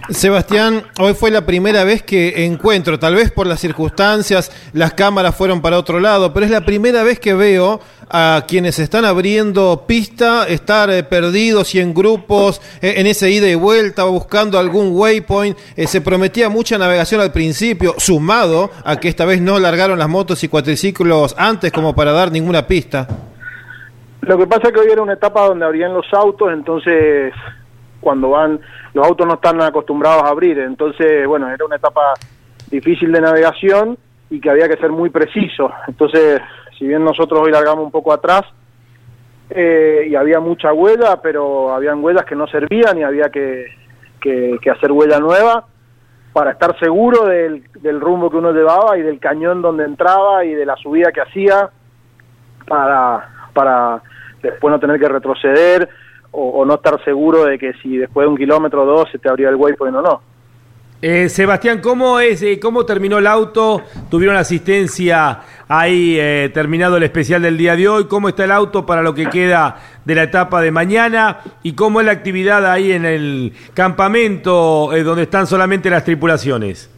Sebastián, 0.09 0.83
hoy 1.01 1.13
fue 1.13 1.31
la 1.31 1.45
primera 1.45 1.83
vez 1.83 2.01
que 2.01 2.45
encuentro, 2.45 2.97
tal 2.97 3.15
vez 3.15 3.29
por 3.29 3.45
las 3.45 3.59
circunstancias, 3.59 4.51
las 4.71 4.93
cámaras 4.93 5.35
fueron 5.35 5.61
para 5.61 5.77
otro 5.77 5.99
lado, 5.99 6.33
pero 6.33 6.45
es 6.45 6.51
la 6.51 6.61
primera 6.61 7.03
vez 7.03 7.19
que 7.19 7.33
veo 7.33 7.81
a 8.09 8.45
quienes 8.47 8.79
están 8.79 9.03
abriendo 9.03 9.83
pista 9.85 10.47
estar 10.47 10.89
eh, 10.89 11.03
perdidos 11.03 11.75
y 11.75 11.81
en 11.81 11.93
grupos, 11.93 12.61
eh, 12.81 12.95
en 12.97 13.05
ese 13.07 13.29
ida 13.29 13.49
y 13.49 13.55
vuelta, 13.55 14.05
buscando 14.05 14.57
algún 14.57 14.91
waypoint. 14.93 15.57
Eh, 15.75 15.87
se 15.87 15.99
prometía 15.99 16.47
mucha 16.47 16.77
navegación 16.77 17.19
al 17.19 17.33
principio, 17.33 17.95
sumado 17.97 18.71
a 18.85 18.95
que 18.95 19.09
esta 19.09 19.25
vez 19.25 19.41
no 19.41 19.59
largaron 19.59 19.99
las 19.99 20.07
motos 20.07 20.41
y 20.41 20.47
cuatriciclos 20.47 21.35
antes 21.37 21.73
como 21.73 21.93
para 21.93 22.13
dar 22.13 22.31
ninguna 22.31 22.65
pista. 22.65 23.07
Lo 24.21 24.37
que 24.37 24.47
pasa 24.47 24.69
es 24.69 24.73
que 24.73 24.79
hoy 24.79 24.87
era 24.89 25.01
una 25.01 25.13
etapa 25.13 25.45
donde 25.47 25.65
abrían 25.65 25.93
los 25.93 26.05
autos, 26.13 26.51
entonces 26.53 27.33
cuando 27.99 28.29
van, 28.29 28.59
los 28.93 29.05
autos 29.05 29.27
no 29.27 29.35
están 29.35 29.61
acostumbrados 29.61 30.23
a 30.23 30.29
abrir, 30.29 30.59
entonces, 30.59 31.27
bueno, 31.27 31.49
era 31.49 31.65
una 31.65 31.77
etapa 31.77 32.13
difícil 32.69 33.11
de 33.11 33.21
navegación 33.21 33.97
y 34.29 34.39
que 34.39 34.49
había 34.49 34.67
que 34.67 34.77
ser 34.77 34.91
muy 34.91 35.09
preciso. 35.09 35.71
Entonces, 35.87 36.41
si 36.77 36.85
bien 36.85 37.03
nosotros 37.03 37.41
hoy 37.41 37.51
largamos 37.51 37.85
un 37.85 37.91
poco 37.91 38.13
atrás 38.13 38.41
eh, 39.49 40.07
y 40.09 40.15
había 40.15 40.39
mucha 40.39 40.73
huella, 40.73 41.21
pero 41.21 41.73
habían 41.73 42.03
huellas 42.03 42.25
que 42.25 42.35
no 42.35 42.47
servían 42.47 42.97
y 42.97 43.03
había 43.03 43.29
que, 43.29 43.65
que, 44.19 44.59
hacer 44.69 44.91
huella 44.91 45.19
nueva 45.19 45.65
para 46.33 46.51
estar 46.51 46.77
seguro 46.79 47.25
del, 47.25 47.63
del 47.81 47.99
rumbo 48.01 48.29
que 48.29 48.37
uno 48.37 48.51
llevaba 48.51 48.97
y 48.97 49.01
del 49.01 49.19
cañón 49.19 49.61
donde 49.61 49.85
entraba 49.85 50.43
y 50.43 50.53
de 50.53 50.65
la 50.65 50.75
subida 50.75 51.11
que 51.11 51.21
hacía 51.21 51.69
para, 52.67 53.49
para 53.53 54.01
después 54.41 54.71
no 54.71 54.79
tener 54.79 54.99
que 54.99 55.07
retroceder 55.07 55.89
o, 56.31 56.65
no 56.65 56.75
estar 56.75 57.03
seguro 57.03 57.45
de 57.45 57.57
que 57.57 57.73
si 57.81 57.97
después 57.97 58.25
de 58.25 58.29
un 58.29 58.37
kilómetro 58.37 58.83
o 58.83 58.85
dos 58.85 59.09
se 59.11 59.17
te 59.19 59.29
abría 59.29 59.49
el 59.49 59.55
waypoint 59.55 59.95
o 59.95 60.01
no. 60.01 60.21
Eh, 60.99 61.29
Sebastián, 61.29 61.79
¿cómo 61.79 62.19
es, 62.19 62.41
eh, 62.41 62.59
cómo 62.59 62.83
terminó 62.83 63.19
el 63.19 63.27
auto? 63.27 63.83
¿Tuvieron 64.09 64.35
asistencia 64.35 65.41
ahí 65.67 66.17
eh, 66.19 66.49
terminado 66.51 66.97
el 66.97 67.03
especial 67.03 67.43
del 67.43 67.55
día 67.55 67.75
de 67.75 67.87
hoy? 67.87 68.07
¿Cómo 68.07 68.29
está 68.29 68.45
el 68.45 68.51
auto 68.51 68.83
para 68.83 69.03
lo 69.03 69.13
que 69.13 69.27
queda 69.27 69.77
de 70.05 70.15
la 70.15 70.23
etapa 70.23 70.59
de 70.59 70.71
mañana? 70.71 71.41
¿Y 71.61 71.75
cómo 71.75 71.99
es 71.99 72.07
la 72.07 72.13
actividad 72.13 72.65
ahí 72.65 72.91
en 72.91 73.05
el 73.05 73.53
campamento 73.75 74.89
donde 75.03 75.23
están 75.23 75.45
solamente 75.45 75.89
las 75.91 76.03
tripulaciones? 76.03 76.91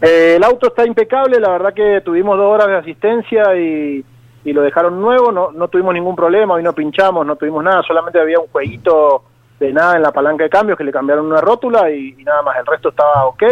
el 0.00 0.44
auto 0.44 0.68
está 0.68 0.86
impecable, 0.86 1.40
la 1.40 1.50
verdad 1.50 1.74
que 1.74 2.00
tuvimos 2.02 2.36
dos 2.38 2.46
horas 2.46 2.68
de 2.68 2.76
asistencia 2.76 3.56
y 3.56 4.04
y 4.46 4.52
lo 4.52 4.62
dejaron 4.62 5.00
nuevo, 5.00 5.32
no, 5.32 5.50
no 5.50 5.66
tuvimos 5.66 5.92
ningún 5.92 6.14
problema, 6.14 6.54
hoy 6.54 6.62
no 6.62 6.72
pinchamos, 6.72 7.26
no 7.26 7.34
tuvimos 7.34 7.64
nada, 7.64 7.82
solamente 7.82 8.20
había 8.20 8.38
un 8.38 8.46
jueguito 8.46 9.24
de 9.58 9.72
nada 9.72 9.96
en 9.96 10.02
la 10.02 10.12
palanca 10.12 10.44
de 10.44 10.50
cambios 10.50 10.78
que 10.78 10.84
le 10.84 10.92
cambiaron 10.92 11.26
una 11.26 11.40
rótula 11.40 11.90
y, 11.90 12.12
nada 12.22 12.42
más, 12.42 12.56
el 12.56 12.64
resto 12.64 12.90
estaba 12.90 13.26
ok. 13.26 13.42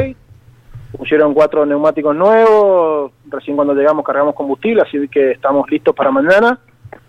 Pusieron 0.96 1.34
cuatro 1.34 1.66
neumáticos 1.66 2.14
nuevos, 2.14 3.10
recién 3.26 3.56
cuando 3.56 3.74
llegamos 3.74 4.04
cargamos 4.04 4.36
combustible, 4.36 4.82
así 4.82 5.08
que 5.08 5.32
estamos 5.32 5.68
listos 5.68 5.96
para 5.96 6.12
mañana. 6.12 6.60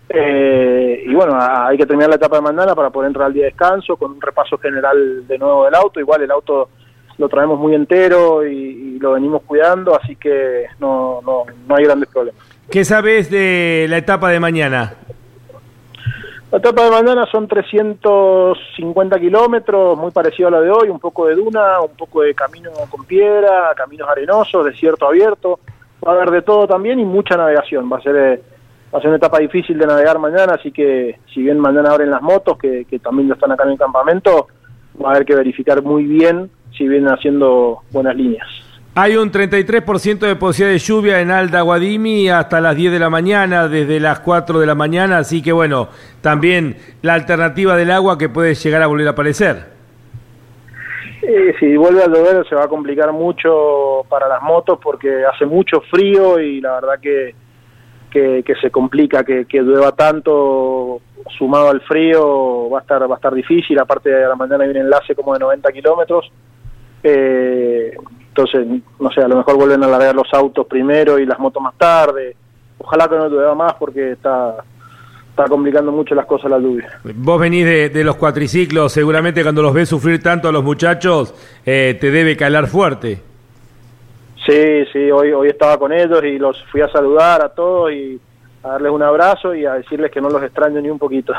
Eh, 0.08 1.04
y 1.06 1.14
bueno, 1.14 1.38
hay 1.40 1.76
que 1.76 1.86
terminar 1.86 2.10
la 2.10 2.16
etapa 2.16 2.36
de 2.36 2.42
mañana 2.42 2.74
para 2.74 2.90
poder 2.90 3.06
entrar 3.06 3.26
al 3.26 3.34
día 3.34 3.44
de 3.44 3.50
descanso 3.50 3.96
con 3.96 4.10
un 4.10 4.20
repaso 4.20 4.58
general 4.58 5.28
de 5.28 5.38
nuevo 5.38 5.64
del 5.64 5.76
auto. 5.76 6.00
Igual 6.00 6.22
el 6.22 6.30
auto 6.32 6.70
lo 7.18 7.28
traemos 7.28 7.56
muy 7.60 7.76
entero 7.76 8.44
y, 8.44 8.52
y 8.52 8.98
lo 8.98 9.12
venimos 9.12 9.42
cuidando, 9.42 9.94
así 9.94 10.16
que 10.16 10.66
no, 10.80 11.20
no, 11.24 11.44
no 11.68 11.76
hay 11.76 11.84
grandes 11.84 12.08
problemas. 12.08 12.42
¿Qué 12.70 12.84
sabes 12.84 13.30
de 13.30 13.86
la 13.88 13.98
etapa 13.98 14.30
de 14.30 14.40
mañana? 14.40 14.94
La 16.50 16.58
etapa 16.58 16.84
de 16.84 16.90
mañana 16.90 17.24
son 17.30 17.46
350 17.46 19.20
kilómetros, 19.20 19.96
muy 19.96 20.10
parecido 20.10 20.48
a 20.48 20.50
la 20.50 20.60
de 20.60 20.70
hoy, 20.70 20.88
un 20.88 20.98
poco 20.98 21.26
de 21.26 21.36
duna, 21.36 21.80
un 21.80 21.96
poco 21.96 22.22
de 22.22 22.34
camino 22.34 22.70
con 22.90 23.04
piedra, 23.04 23.72
caminos 23.76 24.08
arenosos, 24.08 24.64
desierto 24.64 25.06
abierto, 25.06 25.60
va 26.06 26.12
a 26.12 26.14
haber 26.16 26.30
de 26.30 26.42
todo 26.42 26.66
también 26.66 26.98
y 26.98 27.04
mucha 27.04 27.36
navegación, 27.36 27.90
va 27.92 27.98
a 27.98 28.02
ser, 28.02 28.16
eh, 28.16 28.42
va 28.92 28.98
a 28.98 29.00
ser 29.00 29.08
una 29.08 29.18
etapa 29.18 29.38
difícil 29.38 29.78
de 29.78 29.86
navegar 29.86 30.18
mañana, 30.18 30.54
así 30.54 30.72
que 30.72 31.20
si 31.32 31.42
bien 31.42 31.60
mañana 31.60 31.90
abren 31.90 32.10
las 32.10 32.22
motos, 32.22 32.58
que, 32.58 32.84
que 32.84 32.98
también 32.98 33.28
ya 33.28 33.34
están 33.34 33.52
acá 33.52 33.62
en 33.62 33.70
el 33.70 33.78
campamento, 33.78 34.48
va 35.00 35.10
a 35.10 35.14
haber 35.14 35.24
que 35.24 35.36
verificar 35.36 35.82
muy 35.82 36.04
bien 36.04 36.50
si 36.76 36.88
vienen 36.88 37.12
haciendo 37.12 37.82
buenas 37.92 38.16
líneas. 38.16 38.65
Hay 38.98 39.14
un 39.18 39.30
33% 39.30 40.20
de 40.20 40.36
posibilidad 40.36 40.72
de 40.72 40.78
lluvia 40.78 41.20
en 41.20 41.30
Alta 41.30 41.60
Guadimi 41.60 42.30
hasta 42.30 42.62
las 42.62 42.74
10 42.74 42.92
de 42.92 42.98
la 42.98 43.10
mañana, 43.10 43.68
desde 43.68 44.00
las 44.00 44.20
4 44.20 44.58
de 44.58 44.64
la 44.64 44.74
mañana, 44.74 45.18
así 45.18 45.42
que 45.42 45.52
bueno, 45.52 45.90
también 46.22 46.78
la 47.02 47.12
alternativa 47.12 47.76
del 47.76 47.90
agua 47.90 48.16
que 48.16 48.30
puede 48.30 48.54
llegar 48.54 48.80
a 48.80 48.86
volver 48.86 49.08
a 49.08 49.10
aparecer. 49.10 49.66
si 51.60 51.76
vuelve 51.76 52.04
a 52.04 52.06
llover 52.06 52.48
se 52.48 52.54
va 52.54 52.64
a 52.64 52.68
complicar 52.68 53.12
mucho 53.12 54.06
para 54.08 54.28
las 54.28 54.40
motos 54.40 54.78
porque 54.82 55.26
hace 55.30 55.44
mucho 55.44 55.82
frío 55.90 56.40
y 56.40 56.62
la 56.62 56.80
verdad 56.80 56.98
que, 56.98 57.34
que, 58.10 58.54
se 58.62 58.70
complica 58.70 59.24
que, 59.24 59.44
que 59.44 59.60
llueva 59.60 59.92
tanto 59.92 61.02
sumado 61.36 61.68
al 61.68 61.82
frío 61.82 62.70
va 62.70 62.78
a 62.78 62.80
estar 62.80 63.02
va 63.02 63.16
a 63.16 63.18
estar 63.18 63.34
difícil 63.34 63.78
aparte 63.78 64.08
de 64.08 64.26
la 64.26 64.36
mañana 64.36 64.64
hay 64.64 64.70
un 64.70 64.76
enlace 64.78 65.14
como 65.14 65.34
de 65.34 65.40
90 65.40 65.70
kilómetros 65.72 66.32
eh, 67.02 67.94
entonces, 68.36 68.82
no 69.00 69.10
sé, 69.12 69.22
a 69.22 69.28
lo 69.28 69.36
mejor 69.36 69.56
vuelven 69.56 69.82
a 69.82 69.88
largar 69.88 70.14
los 70.14 70.28
autos 70.34 70.66
primero 70.66 71.18
y 71.18 71.24
las 71.24 71.38
motos 71.38 71.62
más 71.62 71.74
tarde. 71.78 72.36
Ojalá 72.76 73.08
que 73.08 73.16
no 73.16 73.30
llueva 73.30 73.54
más 73.54 73.72
porque 73.74 74.12
está, 74.12 74.56
está 75.30 75.44
complicando 75.48 75.90
mucho 75.90 76.14
las 76.14 76.26
cosas 76.26 76.50
la 76.50 76.58
lluvia. 76.58 77.00
Vos 77.02 77.40
venís 77.40 77.64
de, 77.64 78.04
los 78.04 78.16
cuatriciclos, 78.16 78.92
seguramente 78.92 79.42
cuando 79.42 79.62
los 79.62 79.72
ves 79.72 79.88
sufrir 79.88 80.22
tanto 80.22 80.48
a 80.48 80.52
los 80.52 80.62
muchachos, 80.62 81.34
eh, 81.64 81.96
te 81.98 82.10
debe 82.10 82.36
calar 82.36 82.66
fuerte. 82.66 83.22
Sí, 84.44 84.84
sí, 84.92 85.10
hoy, 85.10 85.32
hoy 85.32 85.48
estaba 85.48 85.78
con 85.78 85.90
ellos 85.92 86.22
y 86.22 86.38
los 86.38 86.62
fui 86.70 86.82
a 86.82 86.88
saludar 86.88 87.40
a 87.40 87.48
todos 87.48 87.90
y 87.90 88.20
a 88.66 88.72
darles 88.72 88.90
un 88.90 89.02
abrazo 89.02 89.54
y 89.54 89.64
a 89.64 89.74
decirles 89.74 90.10
que 90.10 90.20
no 90.20 90.28
los 90.28 90.42
extraño 90.42 90.80
ni 90.80 90.90
un 90.90 90.98
poquito. 90.98 91.32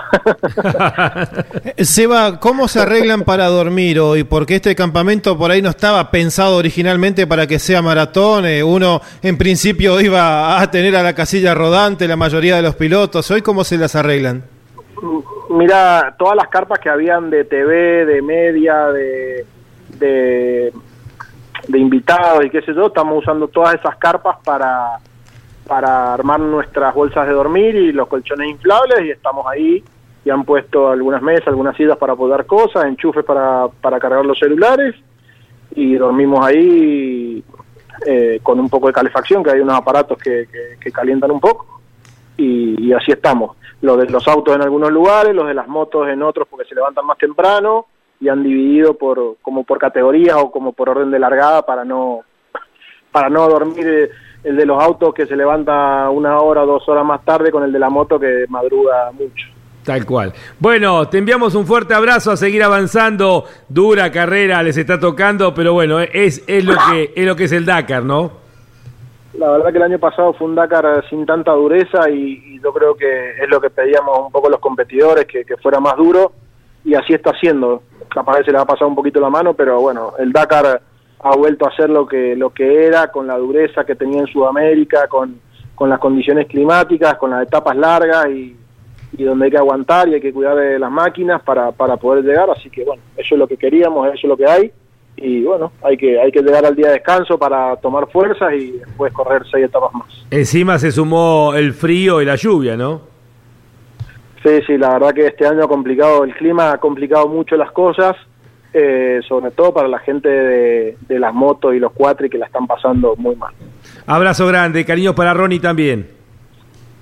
Seba, 1.78 2.40
¿cómo 2.40 2.68
se 2.68 2.80
arreglan 2.80 3.24
para 3.24 3.48
dormir 3.48 4.00
hoy? 4.00 4.24
Porque 4.24 4.56
este 4.56 4.76
campamento 4.76 5.38
por 5.38 5.52
ahí 5.52 5.62
no 5.62 5.70
estaba 5.70 6.10
pensado 6.10 6.56
originalmente 6.58 7.28
para 7.28 7.46
que 7.46 7.60
sea 7.60 7.82
maratón. 7.82 8.46
Eh, 8.46 8.64
uno 8.64 9.02
en 9.22 9.38
principio 9.38 10.00
iba 10.00 10.62
a 10.62 10.72
tener 10.72 10.96
a 10.96 11.04
la 11.04 11.14
casilla 11.14 11.54
rodante 11.54 12.08
la 12.08 12.16
mayoría 12.16 12.56
de 12.56 12.62
los 12.62 12.76
pilotos. 12.76 13.30
¿Hoy 13.32 13.42
cómo 13.42 13.64
se 13.64 13.78
las 13.78 13.96
arreglan? 13.96 14.44
Mira, 15.50 16.16
todas 16.18 16.36
las 16.36 16.48
carpas 16.48 16.80
que 16.80 16.90
habían 16.90 17.30
de 17.30 17.44
TV, 17.46 18.06
de 18.06 18.22
media, 18.22 18.88
de, 18.88 19.46
de 20.00 20.74
de 21.68 21.80
invitados 21.80 22.46
y 22.46 22.50
qué 22.50 22.62
sé 22.62 22.74
yo, 22.74 22.88
estamos 22.88 23.20
usando 23.20 23.48
todas 23.48 23.76
esas 23.76 23.98
carpas 23.98 24.38
para, 24.44 25.00
para 25.68 26.14
armar 26.14 26.40
nuestras 26.40 26.94
bolsas 26.94 27.28
de 27.28 27.34
dormir 27.34 27.76
y 27.76 27.92
los 27.92 28.08
colchones 28.08 28.50
inflables 28.50 29.06
y 29.06 29.12
estamos 29.12 29.46
ahí 29.48 29.84
y 30.24 30.30
han 30.30 30.44
puesto 30.44 30.90
algunas 30.90 31.22
mesas, 31.22 31.48
algunas 31.48 31.76
sillas 31.78 31.98
para 31.98 32.16
poder 32.16 32.46
cosas, 32.46 32.86
enchufes 32.86 33.24
para, 33.24 33.68
para 33.82 34.00
cargar 34.00 34.26
los 34.26 34.38
celulares 34.38 34.96
y 35.76 35.96
dormimos 35.96 36.46
ahí 36.46 37.44
eh, 38.06 38.40
con 38.44 38.60
un 38.60 38.70
poco 38.70 38.88
de 38.88 38.94
calefacción, 38.94 39.44
que 39.44 39.52
hay 39.52 39.60
unos 39.60 39.76
aparatos 39.76 40.18
que, 40.18 40.48
que, 40.80 40.92
calientan 40.92 41.32
un 41.32 41.40
poco 41.40 41.82
y, 42.36 42.92
así 42.94 43.12
estamos. 43.12 43.58
Los 43.82 43.98
de 44.00 44.10
los 44.10 44.28
autos 44.28 44.56
en 44.56 44.62
algunos 44.62 44.92
lugares, 44.92 45.34
los 45.34 45.48
de 45.48 45.54
las 45.54 45.68
motos 45.68 46.08
en 46.08 46.22
otros 46.24 46.48
porque 46.50 46.68
se 46.68 46.76
levantan 46.76 47.06
más 47.06 47.18
temprano 47.18 47.86
y 48.20 48.30
han 48.30 48.44
dividido 48.44 48.96
por 48.96 49.38
como 49.42 49.64
por 49.64 49.78
categorías 49.78 50.36
o 50.38 50.52
como 50.52 50.74
por 50.74 50.90
orden 50.90 51.12
de 51.12 51.20
largada 51.20 51.66
para 51.66 51.86
no 51.86 52.22
para 53.12 53.30
no 53.30 53.48
dormir 53.48 54.12
el 54.44 54.56
de 54.56 54.66
los 54.66 54.82
autos 54.82 55.14
que 55.14 55.26
se 55.26 55.36
levanta 55.36 56.10
una 56.10 56.40
hora 56.40 56.64
o 56.64 56.66
dos 56.66 56.88
horas 56.88 57.06
más 57.06 57.24
tarde 57.26 57.52
con 57.52 57.64
el 57.64 57.72
de 57.72 57.80
la 57.80 57.90
moto 57.90 58.20
que 58.20 58.46
madruga 58.50 59.12
mucho. 59.12 59.48
Tal 59.84 60.06
cual. 60.06 60.34
Bueno, 60.60 61.08
te 61.08 61.18
enviamos 61.18 61.56
un 61.56 61.66
fuerte 61.66 61.94
abrazo 61.94 62.32
a 62.32 62.38
seguir 62.38 62.62
avanzando. 62.62 63.46
Dura 63.70 64.12
carrera 64.12 64.62
les 64.62 64.78
está 64.78 65.00
tocando, 65.00 65.54
pero 65.54 65.72
bueno, 65.72 66.02
es, 66.02 66.44
es, 66.46 66.66
lo, 66.66 66.74
que, 66.92 67.14
es 67.16 67.26
lo 67.26 67.38
que 67.38 67.46
es 67.46 67.54
el 67.54 67.66
Dakar, 67.66 68.04
¿no? 68.04 68.32
La 69.36 69.50
verdad 69.52 69.72
que 69.72 69.78
el 69.78 69.84
año 69.84 70.00
pasado 70.00 70.34
fue 70.34 70.48
un 70.48 70.56
Dakar 70.56 71.06
sin 71.10 71.26
tanta 71.26 71.54
dureza 71.54 72.10
y, 72.10 72.60
yo 72.62 72.74
creo 72.74 72.96
que 72.96 73.42
es 73.42 73.48
lo 73.48 73.62
que 73.62 73.70
pedíamos 73.70 74.26
un 74.26 74.32
poco 74.32 74.50
los 74.50 74.60
competidores, 74.60 75.26
que, 75.26 75.46
que 75.46 75.56
fuera 75.56 75.80
más 75.80 75.96
duro 75.96 76.34
y 76.84 76.94
así 76.94 77.14
está 77.14 77.32
siendo. 77.40 77.84
Capaz 78.10 78.44
se 78.44 78.52
le 78.52 78.58
va 78.58 78.64
a 78.64 78.68
pasar 78.68 78.88
un 78.88 78.96
poquito 78.96 79.22
la 79.22 79.30
mano, 79.30 79.54
pero 79.54 79.80
bueno, 79.80 80.14
el 80.20 80.34
Dakar 80.34 80.82
ha 81.20 81.36
vuelto 81.36 81.68
a 81.68 81.76
ser 81.76 81.90
lo 81.90 82.08
que, 82.08 82.36
lo 82.36 82.52
que 82.52 82.86
era, 82.86 83.08
con 83.08 83.28
la 83.28 83.38
dureza 83.38 83.86
que 83.86 83.96
tenía 83.96 84.22
en 84.22 84.28
Sudamérica, 84.28 85.08
con, 85.08 85.40
con 85.76 85.90
las 85.90 86.00
condiciones 86.00 86.48
climáticas, 86.48 87.18
con 87.18 87.32
las 87.32 87.44
etapas 87.48 87.76
largas 87.76 88.28
y, 88.30 88.56
y 89.18 89.24
donde 89.24 89.46
hay 89.46 89.52
que 89.52 89.58
aguantar 89.58 90.08
y 90.10 90.16
hay 90.16 90.22
que 90.22 90.34
cuidar 90.34 90.56
de 90.56 90.80
las 90.80 90.92
máquinas 90.92 91.42
para, 91.42 91.72
para 91.72 91.98
poder 91.98 92.24
llegar, 92.24 92.50
así 92.50 92.70
que 92.70 92.84
bueno, 92.84 93.02
eso 93.16 93.36
es 93.36 93.40
lo 93.40 93.48
que 93.48 93.58
queríamos, 93.58 94.08
eso 94.08 94.16
es 94.16 94.24
lo 94.30 94.38
que 94.38 94.46
hay 94.46 94.72
y 95.16 95.44
bueno, 95.44 95.72
hay 95.82 95.98
que, 95.98 96.20
hay 96.22 96.32
que 96.32 96.42
llegar 96.42 96.64
al 96.66 96.76
día 96.76 96.88
de 96.88 96.94
descanso 96.94 97.40
para 97.40 97.76
tomar 97.78 98.08
fuerzas 98.12 98.54
y 98.54 98.74
después 98.74 99.12
correr 99.12 99.42
seis 99.50 99.66
etapas 99.66 99.92
más. 99.94 100.08
Encima 100.30 100.78
se 100.78 100.92
sumó 100.92 101.54
el 101.56 101.74
frío 101.74 102.22
y 102.22 102.26
la 102.26 102.36
lluvia, 102.36 102.78
¿no? 102.78 103.02
Sí, 104.44 104.60
sí, 104.68 104.78
la 104.78 104.94
verdad 104.94 105.14
que 105.14 105.26
este 105.26 105.48
año 105.48 105.64
ha 105.64 105.68
complicado, 105.68 106.24
el 106.24 106.36
clima 106.36 106.72
ha 106.72 106.78
complicado 106.78 107.28
mucho 107.28 107.58
las 107.58 107.72
cosas, 107.72 108.16
eh, 108.74 109.22
sobre 109.28 109.52
todo 109.52 109.74
para 109.74 109.88
la 109.88 110.00
gente 110.00 110.30
de, 110.30 110.98
de 111.08 111.20
las 111.20 111.34
motos 111.34 111.74
y 111.74 111.80
los 111.80 111.92
cuatri 111.94 112.30
que 112.30 112.38
la 112.38 112.46
están 112.46 112.68
pasando 112.68 113.16
muy 113.18 113.36
mal. 113.36 113.54
Abrazo 114.06 114.48
grande, 114.48 114.86
cariños 114.86 115.16
para 115.16 115.34
Ronnie 115.34 115.60
también. 115.60 116.18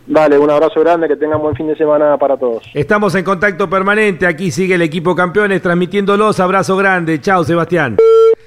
Dale, 0.08 0.38
un 0.38 0.50
abrazo 0.50 0.82
grande, 0.82 1.08
que 1.08 1.16
tengan 1.16 1.42
buen 1.42 1.56
fin 1.56 1.68
de 1.68 1.76
semana 1.76 2.16
para 2.18 2.38
todos. 2.38 2.64
Estamos 2.76 3.16
en 3.16 3.24
contacto 3.24 3.68
permanente, 3.70 4.28
aquí 4.28 4.52
sigue 4.52 4.76
el 4.76 4.84
equipo 4.84 5.16
campeones 5.16 5.62
transmitiéndolos, 5.62 6.40
abrazo 6.40 6.78
grande, 6.78 7.20
chao 7.20 7.44
Sebastián. 7.44 7.98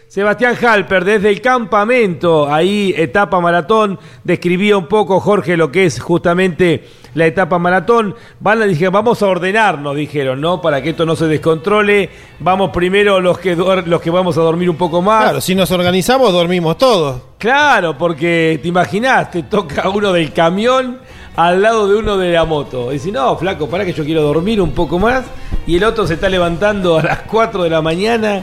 Sebastián 0.09 0.57
Halper 0.57 1.05
desde 1.05 1.29
el 1.29 1.43
campamento, 1.43 2.51
ahí 2.51 2.95
etapa 2.97 3.41
maratón, 3.41 3.99
describía 4.25 4.79
un 4.79 4.87
poco 4.87 5.21
Jorge 5.21 5.55
lo 5.55 5.71
que 5.71 5.85
es 5.85 6.01
justamente 6.01 6.89
la 7.13 7.27
etapa 7.27 7.59
maratón. 7.59 8.15
Van 8.41 8.63
a, 8.63 8.65
dije, 8.65 8.89
vamos 8.89 9.23
a 9.23 9.27
ordenarnos, 9.27 9.95
dijeron, 9.95 10.41
¿no? 10.41 10.63
Para 10.63 10.81
que 10.81 10.91
esto 10.91 11.05
no 11.05 11.15
se 11.15 11.27
descontrole. 11.27 12.09
Vamos 12.41 12.71
primero 12.71 13.21
los 13.21 13.39
que, 13.39 13.55
los 13.55 14.01
que 14.01 14.09
vamos 14.11 14.39
a 14.39 14.41
dormir 14.41 14.71
un 14.71 14.77
poco 14.77 15.03
más. 15.03 15.25
Claro, 15.25 15.41
si 15.43 15.55
nos 15.55 15.71
organizamos, 15.73 16.33
dormimos 16.33 16.79
todos. 16.79 17.21
Claro, 17.37 17.99
porque 17.99 18.59
te 18.63 18.69
imaginás, 18.69 19.31
te 19.31 19.43
toca 19.43 19.91
uno 19.91 20.11
del 20.11 20.33
camión 20.33 21.01
al 21.37 21.61
lado 21.61 21.87
de 21.87 21.97
uno 21.97 22.17
de 22.17 22.33
la 22.33 22.47
moto. 22.47 22.91
Dice, 22.91 23.13
no, 23.13 23.37
flaco, 23.37 23.69
para 23.69 23.85
que 23.85 23.93
yo 23.93 24.05
quiero 24.05 24.23
dormir 24.23 24.61
un 24.63 24.73
poco 24.73 24.99
más. 24.99 25.27
Y 25.69 25.77
el 25.77 25.85
otro 25.85 26.07
se 26.07 26.15
está 26.15 26.31
levantando 26.31 26.99
a 26.99 27.03
las 27.03 27.19
4 27.25 27.65
de 27.65 27.69
la 27.69 27.83
mañana. 27.83 28.43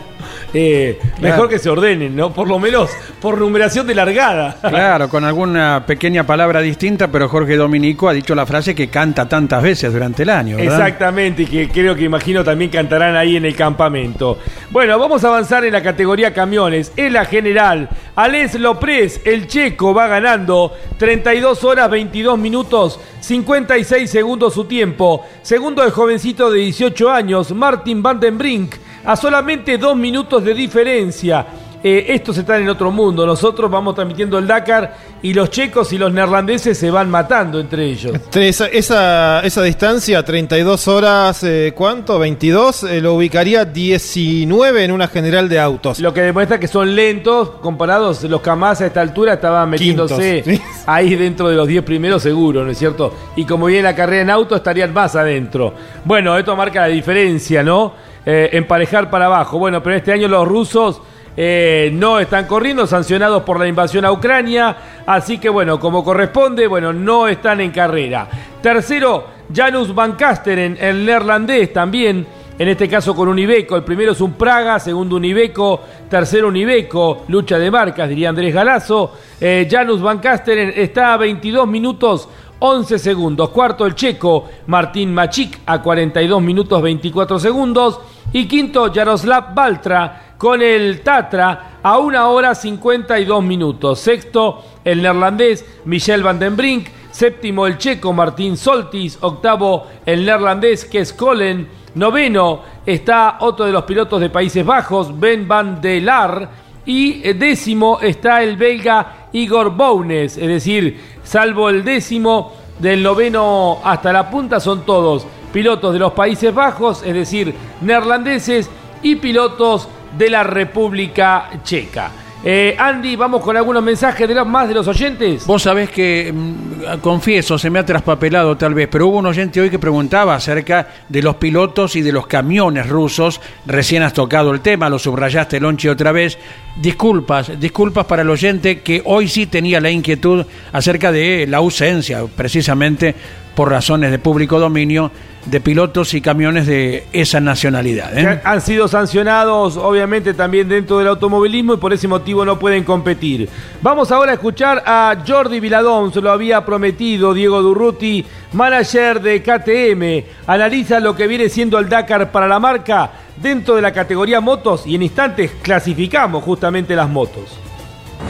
Eh, 0.54 1.00
mejor 1.20 1.50
que 1.50 1.58
se 1.58 1.70
ordenen, 1.70 2.16
¿no? 2.16 2.32
Por 2.32 2.48
lo 2.48 2.60
menos 2.60 2.92
por 3.20 3.40
numeración 3.40 3.88
de 3.88 3.96
largada. 3.96 4.56
Claro, 4.62 5.10
con 5.10 5.24
alguna 5.24 5.84
pequeña 5.88 6.26
palabra 6.26 6.62
distinta, 6.62 7.08
pero 7.08 7.28
Jorge 7.28 7.58
Dominico 7.58 8.08
ha 8.08 8.14
dicho 8.14 8.36
la 8.36 8.46
frase 8.46 8.76
que 8.76 8.88
canta 8.88 9.28
tantas 9.28 9.64
veces 9.64 9.92
durante 9.92 10.22
el 10.22 10.30
año. 10.30 10.60
Exactamente, 10.60 11.44
y 11.44 11.46
que 11.48 11.70
creo 11.70 11.96
que 11.96 12.04
imagino 12.04 12.44
también 12.44 12.70
cantarán 12.70 13.16
ahí 13.16 13.38
en 13.38 13.46
el 13.46 13.56
campamento. 13.56 14.38
Bueno, 14.70 15.00
vamos 15.00 15.24
a 15.24 15.30
avanzar 15.30 15.66
en 15.66 15.74
la 15.74 15.82
categoría 15.82 16.32
camiones. 16.32 16.92
En 16.96 17.14
la 17.14 17.26
general, 17.26 17.90
Alex 18.16 18.60
Lopres, 18.60 19.22
el 19.26 19.48
checo, 19.48 19.96
va 19.96 20.08
ganando 20.08 20.74
32 21.00 21.64
horas 21.64 21.90
22 21.90 22.38
minutos 22.38 23.00
56 23.26 24.10
segundos 24.10 24.54
su 24.54 24.66
tiempo. 24.66 25.26
Segundo 25.42 25.84
el 25.84 25.90
jovencito 25.90 26.52
de 26.52 26.60
18 26.60 27.10
años, 27.10 27.15
Martin 27.56 28.02
Van 28.02 28.20
den 28.20 28.38
Brink, 28.38 28.76
a 29.06 29.16
solamente 29.16 29.78
dos 29.78 29.96
minutos 29.96 30.44
de 30.44 30.54
diferencia. 30.54 31.46
Eh, 31.88 32.16
estos 32.16 32.36
están 32.40 32.64
en 32.64 32.70
otro 32.70 32.90
mundo. 32.90 33.28
Nosotros 33.28 33.70
vamos 33.70 33.94
transmitiendo 33.94 34.40
el 34.40 34.48
Dakar 34.48 34.98
y 35.22 35.36
los 35.36 35.52
checos 35.52 35.94
y 35.94 36.00
los 36.00 36.12
neerlandeses 36.12 36.76
se 36.76 36.90
van 36.90 37.12
matando 37.12 37.60
entre 37.60 37.86
ellos. 37.86 38.12
esa, 38.34 38.66
esa, 38.70 39.62
distancia, 39.62 40.26
32 40.26 40.88
horas, 40.88 41.44
eh, 41.44 41.74
¿cuánto? 41.76 42.20
¿22? 42.20 42.90
Eh, 42.90 43.02
lo 43.02 43.14
ubicaría 43.14 43.66
19 43.66 44.84
en 44.84 44.92
una 44.94 45.08
general 45.08 45.48
de 45.48 45.60
autos. 45.60 46.00
Lo 46.00 46.12
que 46.12 46.22
demuestra 46.22 46.60
que 46.60 46.68
son 46.68 46.96
lentos 46.96 47.50
comparados. 47.62 48.24
Los 48.24 48.42
Kamaz 48.42 48.82
a 48.82 48.88
esta 48.88 49.02
altura 49.02 49.36
estaban 49.36 49.70
metiéndose 49.70 50.60
ahí 50.88 51.14
dentro 51.14 51.50
de 51.50 51.56
los 51.56 51.68
10 51.68 51.84
primeros 51.84 52.24
seguro, 52.24 52.66
¿no 52.66 52.72
es 52.72 52.80
cierto? 52.80 53.14
Y 53.36 53.46
como 53.46 53.68
viene 53.68 53.84
la 53.84 53.96
carrera 53.96 54.24
en 54.24 54.32
auto, 54.32 54.56
estarían 54.56 54.92
más 54.92 55.16
adentro. 55.16 55.72
Bueno, 56.04 56.36
esto 56.36 56.56
marca 56.56 56.82
la 56.82 56.88
diferencia, 56.88 57.62
¿no? 57.62 57.94
emparejar 58.26 59.12
para 59.12 59.28
abajo. 59.28 59.60
Bueno, 59.60 59.84
pero 59.84 59.98
este 59.98 60.12
año 60.12 60.28
los 60.28 60.48
rusos 60.48 61.00
eh, 61.38 61.90
no 61.94 62.20
están 62.20 62.46
corriendo, 62.46 62.88
sancionados 62.88 63.44
por 63.44 63.60
la 63.60 63.68
invasión 63.68 64.06
a 64.06 64.12
Ucrania. 64.12 64.76
Así 65.06 65.38
que 65.38 65.50
bueno, 65.50 65.80
como 65.80 66.04
corresponde, 66.04 66.68
bueno, 66.68 66.94
no 66.94 67.28
están 67.28 67.62
en 67.62 67.72
carrera. 67.72 68.28
Tercero, 68.62 69.26
Janus 69.54 69.94
Van 69.94 70.14
Kasteren, 70.14 70.78
el 70.80 71.06
neerlandés 71.06 71.74
también. 71.74 72.26
En 72.58 72.70
este 72.70 72.88
caso 72.88 73.14
con 73.14 73.28
un 73.28 73.38
Ibeco. 73.38 73.76
El 73.76 73.84
primero 73.84 74.14
es 74.14 74.22
un 74.22 74.34
Praga, 74.34 74.80
segundo 74.80 75.18
un 75.18 75.26
Ibeco, 75.26 75.82
tercero 76.10 76.48
un 76.48 76.56
Ibeco. 76.56 77.26
Lucha 77.28 77.60
de 77.60 77.70
marcas, 77.70 78.08
diría 78.08 78.30
Andrés 78.30 78.54
Galazo. 78.54 79.12
Eh, 79.42 79.68
Janus 79.70 80.02
Van 80.02 80.20
Kasteren 80.20 80.72
está 80.74 81.14
a 81.14 81.18
22 81.18 81.68
minutos 81.68 82.30
11 82.60 82.98
segundos. 82.98 83.50
Cuarto 83.50 83.86
el 83.86 83.94
checo 83.94 84.48
Martín 84.68 85.14
Machik 85.14 85.60
a 85.66 85.82
42 85.82 86.42
minutos 86.42 86.82
24 86.82 87.40
segundos. 87.40 88.00
Y 88.32 88.48
quinto 88.48 88.92
Jaroslav 88.94 89.54
Baltra 89.54 90.25
con 90.38 90.62
el 90.62 91.02
Tatra 91.02 91.80
a 91.82 91.98
una 91.98 92.28
hora 92.28 92.56
52 92.56 93.44
minutos. 93.44 94.00
Sexto, 94.00 94.64
el 94.84 95.02
neerlandés 95.02 95.66
Michel 95.86 96.24
van 96.24 96.40
den 96.40 96.56
Brink. 96.56 96.88
Séptimo, 97.12 97.66
el 97.66 97.78
checo 97.78 98.12
Martín 98.14 98.58
Soltis. 98.58 99.18
Octavo, 99.22 99.88
el 100.06 100.26
neerlandés 100.26 100.86
Kes 100.86 101.14
Kolen. 101.14 101.68
Noveno, 101.96 102.62
está 102.86 103.38
otro 103.40 103.66
de 103.66 103.72
los 103.72 103.84
pilotos 103.84 104.20
de 104.20 104.30
Países 104.30 104.66
Bajos, 104.66 105.18
Ben 105.18 105.48
van 105.48 105.80
der 105.80 106.04
Laar. 106.04 106.50
Y 106.86 107.34
décimo 107.34 108.00
está 108.02 108.44
el 108.44 108.58
belga 108.58 109.30
Igor 109.32 109.72
Bounes. 109.72 110.38
Es 110.38 110.48
decir, 110.48 111.00
salvo 111.24 111.70
el 111.70 111.84
décimo, 111.84 112.52
del 112.80 113.02
noveno 113.02 113.80
hasta 113.84 114.12
la 114.12 114.30
punta 114.30 114.60
son 114.60 114.86
todos 114.86 115.26
pilotos 115.54 115.94
de 115.94 116.00
los 116.00 116.12
Países 116.12 116.54
Bajos, 116.54 117.02
es 117.04 117.14
decir, 117.14 117.56
neerlandeses 117.82 118.70
y 119.02 119.16
pilotos 119.16 119.88
de 120.18 120.30
la 120.30 120.44
República 120.44 121.50
Checa. 121.64 122.12
Eh, 122.48 122.76
Andy, 122.78 123.16
vamos 123.16 123.42
con 123.42 123.58
algunos 123.58 123.82
mensajes 123.82 124.28
de 124.28 124.36
los 124.36 124.46
más 124.46 124.68
de 124.68 124.76
los 124.76 124.88
oyentes. 124.88 125.48
Vos 125.48 125.64
sabés 125.64 125.90
que, 125.90 126.32
mm, 126.32 127.00
confieso, 127.02 127.58
se 127.58 127.72
me 127.72 127.80
ha 127.80 127.86
traspapelado 127.86 128.56
tal 128.56 128.76
vez, 128.76 128.88
pero 128.88 129.08
hubo 129.08 129.18
un 129.18 129.26
oyente 129.26 129.60
hoy 129.60 129.72
que 129.72 129.80
preguntaba 129.80 130.36
acerca 130.36 130.90
de 131.10 131.24
los 131.24 131.38
pilotos 131.38 131.96
y 131.96 132.04
de 132.04 132.12
los 132.12 132.28
camiones 132.28 132.88
rusos. 132.88 133.42
Recién 133.66 134.04
has 134.04 134.14
tocado 134.14 134.52
el 134.52 134.62
tema, 134.62 134.90
lo 134.90 135.00
subrayaste, 135.00 135.60
Lonchi, 135.60 135.88
otra 135.88 136.12
vez. 136.12 136.38
Disculpas, 136.76 137.60
disculpas 137.60 138.06
para 138.06 138.22
el 138.22 138.30
oyente 138.30 138.82
que 138.82 139.02
hoy 139.06 139.28
sí 139.28 139.48
tenía 139.48 139.82
la 139.82 139.90
inquietud 139.90 140.46
acerca 140.72 141.12
de 141.12 141.48
la 141.48 141.58
ausencia, 141.58 142.26
precisamente 142.36 143.16
por 143.56 143.70
razones 143.72 144.12
de 144.12 144.20
público 144.20 144.60
dominio, 144.60 145.12
de 145.46 145.62
pilotos 145.62 146.14
y 146.14 146.22
camiones 146.22 146.68
de 146.68 147.06
esa 147.14 147.40
nacionalidad. 147.40 148.18
¿eh? 148.18 148.42
Han 148.44 148.62
sido 148.62 148.88
sancionados, 148.88 149.78
obviamente, 149.78 150.34
también 150.34 150.68
dentro 150.68 150.98
del 151.00 151.08
automovilismo 151.08 151.76
y 151.76 151.78
por 151.78 151.94
ese 151.94 152.08
motivo 152.08 152.44
no 152.44 152.60
pueden 152.60 152.84
competir. 152.84 153.48
Vamos 153.82 154.12
ahora 154.12 154.32
a 154.32 154.36
escuchar 154.36 154.84
a 154.86 155.16
Jordi 155.26 155.60
Viladón, 155.60 156.12
se 156.12 156.22
lo 156.22 156.32
había 156.32 156.66
prometido 156.66 157.34
Diego 157.34 157.62
Durruti, 157.62 158.26
manager 158.54 159.22
de 159.22 159.42
KTM. 159.42 160.48
Analiza 160.48 161.00
lo 161.00 161.16
que 161.16 161.28
viene 161.28 161.50
siendo 161.50 161.80
el 161.80 161.88
Dakar 161.88 162.32
para 162.32 162.48
la 162.48 162.60
marca 162.60 163.12
dentro 163.38 163.76
de 163.76 163.82
la 163.82 163.94
categoría 163.94 164.42
motos 164.42 164.86
y 164.86 164.96
en 164.96 165.04
instantes 165.04 165.52
clasificamos 165.62 166.44
justamente 166.44 166.96
las 166.96 167.10
motos. 167.10 167.58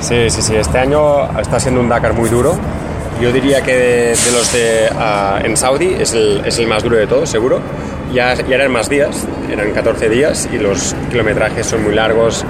Sí, 0.01 0.29
sí, 0.29 0.41
sí. 0.41 0.55
Este 0.55 0.77
año 0.77 1.39
está 1.39 1.59
siendo 1.59 1.79
un 1.79 1.89
Dakar 1.89 2.13
muy 2.13 2.29
duro. 2.29 2.57
Yo 3.21 3.31
diría 3.31 3.61
que 3.61 3.75
de, 3.75 4.09
los 4.33 4.51
de 4.51 4.89
ah, 4.93 5.39
en 5.43 5.55
Saudi 5.55 5.95
es 5.99 6.13
el, 6.13 6.41
es 6.45 6.59
el, 6.59 6.67
más 6.67 6.83
duro 6.83 6.97
de 6.97 7.07
todos, 7.07 7.29
seguro. 7.29 7.61
Ya, 8.13 8.33
ya 8.33 8.55
eran 8.55 8.71
más 8.71 8.89
días, 8.89 9.25
eran 9.49 9.71
14 9.71 10.09
días 10.09 10.49
y 10.51 10.57
los 10.57 10.95
kilometrajes 11.09 11.65
son 11.65 11.83
muy 11.83 11.95
largos, 11.95 12.45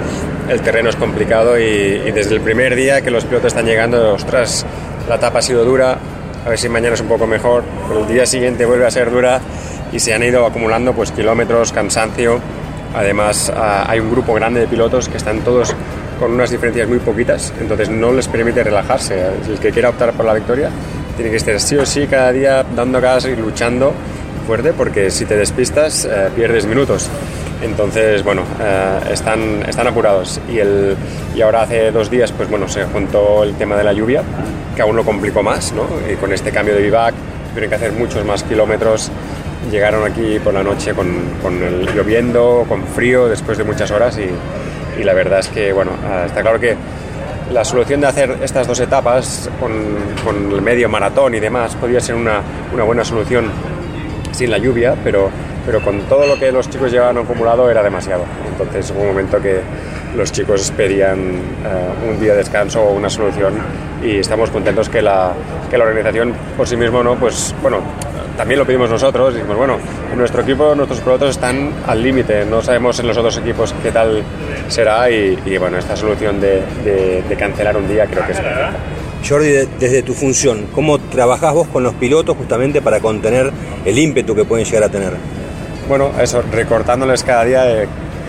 el 0.48 0.60
terreno 0.60 0.90
es 0.90 0.96
complicado 0.96 1.58
y, 1.58 2.10
desde 2.12 2.34
el 2.34 2.40
primer 2.40 2.74
día 2.74 3.00
que 3.00 3.10
los 3.10 3.24
pilotos 3.24 3.48
están 3.48 3.66
llegando, 3.66 4.14
ostras, 4.14 4.66
la 5.08 5.16
etapa 5.16 5.38
ha 5.38 5.42
sido 5.42 5.64
dura, 5.64 5.98
a 6.44 6.48
ver 6.48 6.58
si 6.58 6.68
mañana 6.68 6.94
es 6.94 7.00
un 7.00 7.08
poco 7.08 7.26
mejor, 7.26 7.64
pero 7.88 8.00
el 8.00 8.08
día 8.08 8.26
siguiente 8.26 8.66
vuelve 8.66 8.86
a 8.86 8.90
ser 8.90 9.10
dura 9.10 9.40
y 9.92 9.98
se 9.98 10.14
han 10.14 10.22
ido 10.22 10.46
acumulando 10.46 10.92
pues 10.92 11.10
kilómetros, 11.12 11.72
cansancio. 11.72 12.40
Además 12.94 13.52
ah, 13.54 13.84
hay 13.88 14.00
un 14.00 14.10
grupo 14.10 14.34
grande 14.34 14.60
de 14.60 14.66
pilotos 14.66 15.08
que 15.08 15.16
están 15.16 15.40
todos 15.40 15.74
con 16.18 16.32
unas 16.32 16.50
diferencias 16.50 16.88
muy 16.88 16.98
poquitas, 16.98 17.52
entonces 17.60 17.88
no 17.88 18.12
les 18.12 18.28
permite 18.28 18.62
relajarse. 18.62 19.26
El 19.48 19.58
que 19.58 19.70
quiera 19.70 19.90
optar 19.90 20.12
por 20.12 20.24
la 20.24 20.34
victoria 20.34 20.70
tiene 21.16 21.30
que 21.30 21.36
estar 21.36 21.58
sí 21.60 21.76
o 21.76 21.86
sí 21.86 22.06
cada 22.06 22.32
día 22.32 22.64
dando 22.74 23.00
gas 23.00 23.26
y 23.26 23.36
luchando 23.36 23.92
fuerte 24.46 24.72
porque 24.72 25.10
si 25.10 25.24
te 25.24 25.36
despistas 25.36 26.04
eh, 26.04 26.30
pierdes 26.34 26.66
minutos. 26.66 27.08
Entonces, 27.62 28.22
bueno, 28.22 28.42
eh, 28.60 29.00
están, 29.12 29.62
están 29.68 29.86
apurados. 29.88 30.40
Y, 30.48 30.58
el, 30.58 30.96
y 31.34 31.40
ahora 31.42 31.62
hace 31.62 31.90
dos 31.90 32.10
días, 32.10 32.30
pues 32.32 32.48
bueno, 32.48 32.68
se 32.68 32.84
juntó 32.84 33.42
el 33.42 33.54
tema 33.54 33.76
de 33.76 33.84
la 33.84 33.92
lluvia, 33.92 34.22
que 34.74 34.82
aún 34.82 34.94
lo 34.94 35.04
complicó 35.04 35.42
más, 35.42 35.72
¿no? 35.72 35.84
Y 36.10 36.14
con 36.16 36.32
este 36.32 36.52
cambio 36.52 36.74
de 36.74 36.82
vivac, 36.82 37.14
tienen 37.52 37.70
que 37.70 37.76
hacer 37.76 37.92
muchos 37.92 38.24
más 38.24 38.42
kilómetros. 38.44 39.10
Llegaron 39.70 40.04
aquí 40.04 40.38
por 40.38 40.54
la 40.54 40.62
noche 40.62 40.94
con, 40.94 41.08
con 41.42 41.60
el 41.62 41.86
lloviendo, 41.94 42.64
con 42.68 42.84
frío, 42.84 43.26
después 43.26 43.58
de 43.58 43.64
muchas 43.64 43.90
horas 43.90 44.18
y, 44.18 44.28
y 44.98 45.04
la 45.04 45.14
verdad 45.14 45.40
es 45.40 45.48
que, 45.48 45.72
bueno, 45.72 45.92
eh, 45.92 46.24
está 46.26 46.42
claro 46.42 46.58
que 46.58 46.76
la 47.52 47.64
solución 47.64 48.00
de 48.00 48.06
hacer 48.08 48.38
estas 48.42 48.66
dos 48.66 48.80
etapas 48.80 49.48
con, 49.60 49.72
con 50.24 50.52
el 50.52 50.62
medio 50.62 50.88
maratón 50.88 51.34
y 51.34 51.40
demás 51.40 51.76
podría 51.76 52.00
ser 52.00 52.14
una, 52.14 52.40
una 52.72 52.84
buena 52.84 53.04
solución 53.04 53.50
sin 54.32 54.50
la 54.50 54.58
lluvia, 54.58 54.94
pero 55.04 55.30
pero 55.66 55.82
con 55.82 56.02
todo 56.02 56.26
lo 56.26 56.38
que 56.38 56.52
los 56.52 56.70
chicos 56.70 56.92
llevaban 56.92 57.18
acumulado 57.18 57.68
era 57.68 57.82
demasiado. 57.82 58.24
Entonces 58.48 58.92
hubo 58.92 59.00
un 59.00 59.08
momento 59.08 59.42
que 59.42 59.60
los 60.16 60.30
chicos 60.30 60.72
pedían 60.76 61.18
uh, 61.18 62.08
un 62.08 62.20
día 62.20 62.32
de 62.32 62.38
descanso 62.38 62.80
o 62.82 62.92
una 62.92 63.10
solución 63.10 63.54
y 64.02 64.18
estamos 64.18 64.50
contentos 64.50 64.88
que 64.88 65.02
la, 65.02 65.32
que 65.68 65.76
la 65.76 65.84
organización 65.84 66.32
por 66.56 66.68
sí 66.68 66.76
mismo, 66.76 67.02
¿no? 67.02 67.16
pues 67.16 67.52
bueno, 67.60 67.80
también 68.36 68.58
lo 68.58 68.66
pedimos 68.66 68.90
nosotros 68.90 69.32
y 69.32 69.36
dijimos, 69.36 69.56
bueno, 69.56 69.78
en 70.12 70.18
nuestro 70.18 70.42
equipo 70.42 70.74
nuestros 70.74 71.00
pilotos 71.00 71.30
están 71.30 71.72
al 71.86 72.02
límite, 72.02 72.44
no 72.44 72.62
sabemos 72.62 72.98
en 73.00 73.06
los 73.06 73.16
otros 73.16 73.36
equipos 73.38 73.74
qué 73.82 73.90
tal 73.90 74.22
será 74.68 75.10
y, 75.10 75.38
y 75.44 75.58
bueno, 75.58 75.78
esta 75.78 75.96
solución 75.96 76.40
de, 76.40 76.62
de, 76.84 77.22
de, 77.28 77.36
cancelar 77.36 77.76
un 77.76 77.88
día 77.88 78.06
creo 78.06 78.26
que 78.26 78.32
es 78.32 78.40
perfecta. 78.40 78.72
Jordi, 79.28 79.48
desde 79.78 80.02
tu 80.02 80.12
función, 80.12 80.66
¿cómo 80.72 80.98
trabajás 80.98 81.54
vos 81.54 81.68
con 81.68 81.82
los 81.82 81.94
pilotos 81.94 82.36
justamente 82.36 82.80
para 82.80 83.00
contener 83.00 83.50
el 83.84 83.98
ímpetu 83.98 84.34
que 84.34 84.44
pueden 84.44 84.64
llegar 84.64 84.84
a 84.84 84.88
tener? 84.88 85.14
bueno, 85.88 86.10
eso, 86.20 86.42
recortándoles 86.50 87.22
cada 87.22 87.44
día, 87.44 87.62
de 87.62 87.88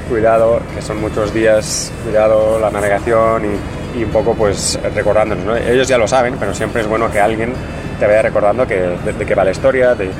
cuidado, 0.09 0.61
que 0.75 0.81
son 0.81 1.01
muchos 1.01 1.33
días, 1.33 1.91
cuidado, 2.03 2.59
la 2.59 2.69
navegación 2.69 3.45
y, 3.45 3.57
y 3.97 4.03
un 4.03 4.11
poco 4.11 4.33
pues 4.33 4.79
recordándonos. 4.95 5.45
¿no? 5.45 5.55
Ellos 5.55 5.87
ya 5.87 5.97
lo 5.97 6.07
saben, 6.07 6.35
pero 6.39 6.53
siempre 6.53 6.81
es 6.81 6.87
bueno 6.87 7.11
que 7.11 7.19
alguien 7.19 7.53
te 7.99 8.05
vaya 8.05 8.21
recordando 8.21 8.67
que, 8.67 8.75
de, 8.75 9.25
qué 9.25 9.35
va 9.35 9.43
la 9.43 9.51
historia, 9.51 9.95
de, 9.95 10.11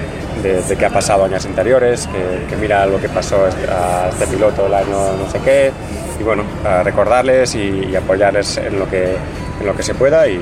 de, 0.42 0.76
qué 0.76 0.86
ha 0.86 0.90
pasado 0.90 1.26
años 1.26 1.46
anteriores, 1.46 2.08
que, 2.50 2.56
mira 2.56 2.86
lo 2.86 3.00
que 3.00 3.10
pasó 3.10 3.38
a 3.46 4.10
este 4.10 4.28
piloto 4.28 4.66
el 4.66 4.74
año 4.74 5.14
no 5.18 5.30
sé 5.30 5.40
qué, 5.40 5.72
y 6.20 6.24
bueno, 6.24 6.44
recordarles 6.84 7.56
y, 7.56 7.96
apoyarles 7.96 8.58
en 8.58 8.80
lo 8.80 8.90
que, 8.90 9.16
en 9.60 9.66
lo 9.66 9.76
que 9.76 9.84
se 9.84 9.94
pueda 9.94 10.28
y, 10.28 10.40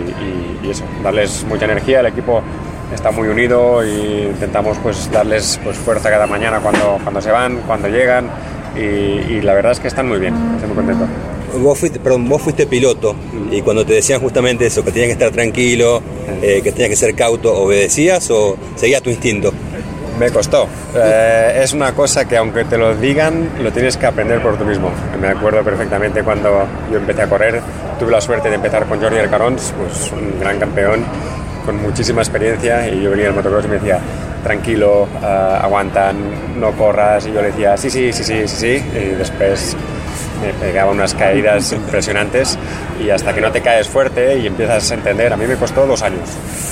eso, 0.69 0.83
darles 1.03 1.45
mucha 1.47 1.65
energía. 1.65 1.99
El 1.99 2.07
equipo 2.07 2.41
está 2.93 3.11
muy 3.11 3.27
unido 3.27 3.85
y 3.85 4.27
intentamos 4.31 4.77
pues 4.79 5.11
darles 5.11 5.59
pues 5.63 5.77
fuerza 5.77 6.09
cada 6.09 6.27
mañana 6.27 6.59
cuando, 6.59 6.97
cuando 7.03 7.21
se 7.21 7.31
van, 7.31 7.57
cuando 7.67 7.87
llegan 7.87 8.29
y 8.75 9.41
la 9.41 9.53
verdad 9.53 9.73
es 9.73 9.79
que 9.79 9.87
están 9.87 10.07
muy 10.07 10.19
bien, 10.19 10.33
estoy 10.55 10.67
muy 10.67 10.77
contento. 10.77 11.34
Vos 11.57 11.79
fuiste, 11.79 11.99
perdón, 11.99 12.27
vos 12.27 12.41
fuiste 12.41 12.67
piloto 12.67 13.15
y 13.51 13.61
cuando 13.61 13.85
te 13.85 13.93
decían 13.93 14.19
justamente 14.19 14.65
eso, 14.65 14.83
que 14.83 14.91
tenías 14.91 15.07
que 15.07 15.13
estar 15.13 15.31
tranquilo, 15.31 16.01
eh, 16.41 16.61
que 16.63 16.71
tenías 16.71 16.89
que 16.89 16.95
ser 16.95 17.15
cauto, 17.15 17.53
¿obedecías 17.53 18.29
o 18.31 18.57
seguías 18.75 19.01
tu 19.01 19.09
instinto? 19.09 19.53
Me 20.19 20.29
costó. 20.29 20.67
Eh, 20.95 21.61
es 21.63 21.73
una 21.73 21.93
cosa 21.93 22.25
que 22.25 22.37
aunque 22.37 22.63
te 22.65 22.77
lo 22.77 22.95
digan, 22.95 23.49
lo 23.61 23.71
tienes 23.71 23.97
que 23.97 24.05
aprender 24.05 24.41
por 24.41 24.57
tú 24.57 24.63
mismo. 24.63 24.89
Me 25.19 25.27
acuerdo 25.27 25.63
perfectamente 25.63 26.23
cuando 26.23 26.65
yo 26.91 26.97
empecé 26.97 27.23
a 27.23 27.29
correr, 27.29 27.61
tuve 27.99 28.11
la 28.11 28.21
suerte 28.21 28.49
de 28.49 28.55
empezar 28.55 28.85
con 28.85 29.01
Jordi 29.01 29.17
Alcarons, 29.17 29.73
pues 29.77 30.11
un 30.11 30.39
gran 30.39 30.57
campeón, 30.57 31.03
con 31.65 31.81
muchísima 31.81 32.21
experiencia 32.21 32.87
y 32.87 33.01
yo 33.01 33.11
venía 33.11 33.27
al 33.27 33.33
motocross 33.33 33.65
y 33.65 33.67
me 33.67 33.75
decía, 33.75 33.99
tranquilo, 34.43 35.07
uh, 35.21 35.25
aguanta, 35.25 36.13
no 36.13 36.71
corras 36.73 37.25
y 37.25 37.33
yo 37.33 37.41
le 37.41 37.47
decía, 37.47 37.75
sí, 37.75 37.89
sí, 37.89 38.13
sí, 38.13 38.23
sí, 38.23 38.47
sí, 38.47 38.55
sí, 38.55 38.83
y 38.95 39.15
después 39.15 39.75
me 40.41 40.53
pegaba 40.53 40.91
unas 40.91 41.13
caídas 41.13 41.71
impresionantes 41.73 42.57
y 43.03 43.09
hasta 43.09 43.33
que 43.33 43.41
no 43.41 43.51
te 43.51 43.61
caes 43.61 43.87
fuerte 43.87 44.37
y 44.39 44.47
empiezas 44.47 44.91
a 44.91 44.93
entender, 44.95 45.33
a 45.33 45.37
mí 45.37 45.45
me 45.45 45.55
costó 45.55 45.85
dos 45.85 46.01
años, 46.01 46.29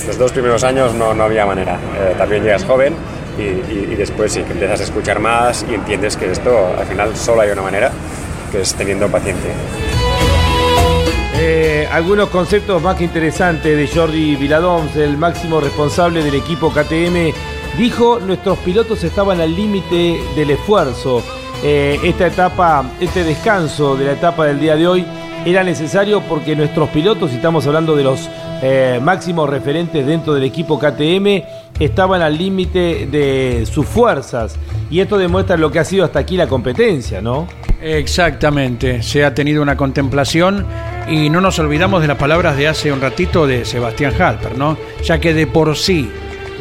los 0.08 0.18
dos 0.18 0.32
primeros 0.32 0.64
años 0.64 0.94
no, 0.94 1.14
no 1.14 1.24
había 1.24 1.46
manera, 1.46 1.76
eh, 1.76 2.16
también 2.18 2.44
llegas 2.44 2.64
joven 2.66 2.96
y, 3.38 3.42
y, 3.42 3.90
y 3.92 3.96
después 3.96 4.32
sí, 4.32 4.44
que 4.44 4.54
empiezas 4.54 4.80
a 4.80 4.84
escuchar 4.84 5.20
más 5.20 5.66
y 5.70 5.74
entiendes 5.74 6.18
que 6.18 6.32
esto 6.32 6.74
al 6.78 6.86
final 6.86 7.16
solo 7.16 7.42
hay 7.42 7.52
una 7.52 7.62
manera, 7.62 7.92
que 8.52 8.62
es 8.62 8.74
teniendo 8.76 9.08
paciencia. 9.10 9.52
Eh, 11.36 11.88
algunos 11.92 12.30
conceptos 12.30 12.82
más 12.82 12.96
que 12.96 13.04
interesantes 13.04 13.76
de 13.76 13.88
Jordi 13.88 14.36
Viladons, 14.36 14.96
el 14.96 15.18
máximo 15.18 15.60
responsable 15.60 16.24
del 16.24 16.36
equipo 16.36 16.72
KTM, 16.72 17.34
dijo 17.78 18.20
nuestros 18.20 18.60
pilotos 18.60 19.04
estaban 19.04 19.42
al 19.42 19.54
límite 19.54 20.22
del 20.36 20.52
esfuerzo. 20.52 21.24
Eh, 21.66 21.98
esta 22.04 22.28
etapa, 22.28 22.84
este 23.00 23.24
descanso 23.24 23.96
de 23.96 24.06
la 24.06 24.12
etapa 24.12 24.46
del 24.46 24.60
día 24.60 24.76
de 24.76 24.86
hoy 24.86 25.06
era 25.46 25.64
necesario 25.64 26.22
porque 26.22 26.58
nuestros 26.58 26.90
pilotos, 26.90 27.32
y 27.32 27.36
estamos 27.36 27.66
hablando 27.66 27.96
de 27.96 28.04
los 28.04 28.30
eh, 28.62 29.00
máximos 29.02 29.50
referentes 29.50 30.06
dentro 30.06 30.34
del 30.34 30.44
equipo 30.44 30.78
KTM, 30.78 31.44
estaban 31.80 32.22
al 32.22 32.38
límite 32.38 33.08
de 33.10 33.66
sus 33.66 33.86
fuerzas. 33.86 34.58
Y 34.90 35.00
esto 35.00 35.18
demuestra 35.18 35.56
lo 35.56 35.72
que 35.72 35.80
ha 35.80 35.86
sido 35.86 36.04
hasta 36.04 36.20
aquí 36.20 36.36
la 36.36 36.48
competencia, 36.48 37.22
¿no? 37.22 37.48
Exactamente, 37.82 39.02
se 39.02 39.24
ha 39.24 39.34
tenido 39.34 39.62
una 39.62 39.78
contemplación 39.78 40.66
y 41.10 41.30
no 41.30 41.42
nos 41.42 41.60
olvidamos 41.60 42.02
de 42.02 42.08
las 42.08 42.18
palabras 42.18 42.56
de 42.58 42.68
hace 42.68 42.92
un 42.92 43.02
ratito 43.02 43.48
de 43.48 43.66
Sebastián 43.66 44.14
Halper, 44.20 44.58
¿no? 44.58 44.78
Ya 45.04 45.20
que 45.20 45.34
de 45.34 45.48
por 45.48 45.76
sí 45.78 46.10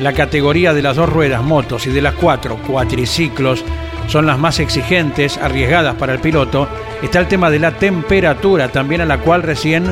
la 0.00 0.12
categoría 0.12 0.72
de 0.74 0.82
las 0.82 0.96
dos 0.96 1.08
ruedas, 1.08 1.42
motos 1.42 1.86
y 1.86 1.90
de 1.90 2.02
las 2.02 2.14
cuatro, 2.14 2.56
cuatriciclos, 2.66 3.64
son 4.06 4.26
las 4.26 4.38
más 4.38 4.60
exigentes, 4.60 5.38
arriesgadas 5.38 5.94
para 5.96 6.12
el 6.12 6.20
piloto, 6.20 6.68
está 7.02 7.20
el 7.20 7.28
tema 7.28 7.50
de 7.50 7.58
la 7.58 7.72
temperatura, 7.72 8.68
también 8.68 9.00
a 9.00 9.06
la 9.06 9.18
cual 9.18 9.42
recién 9.42 9.84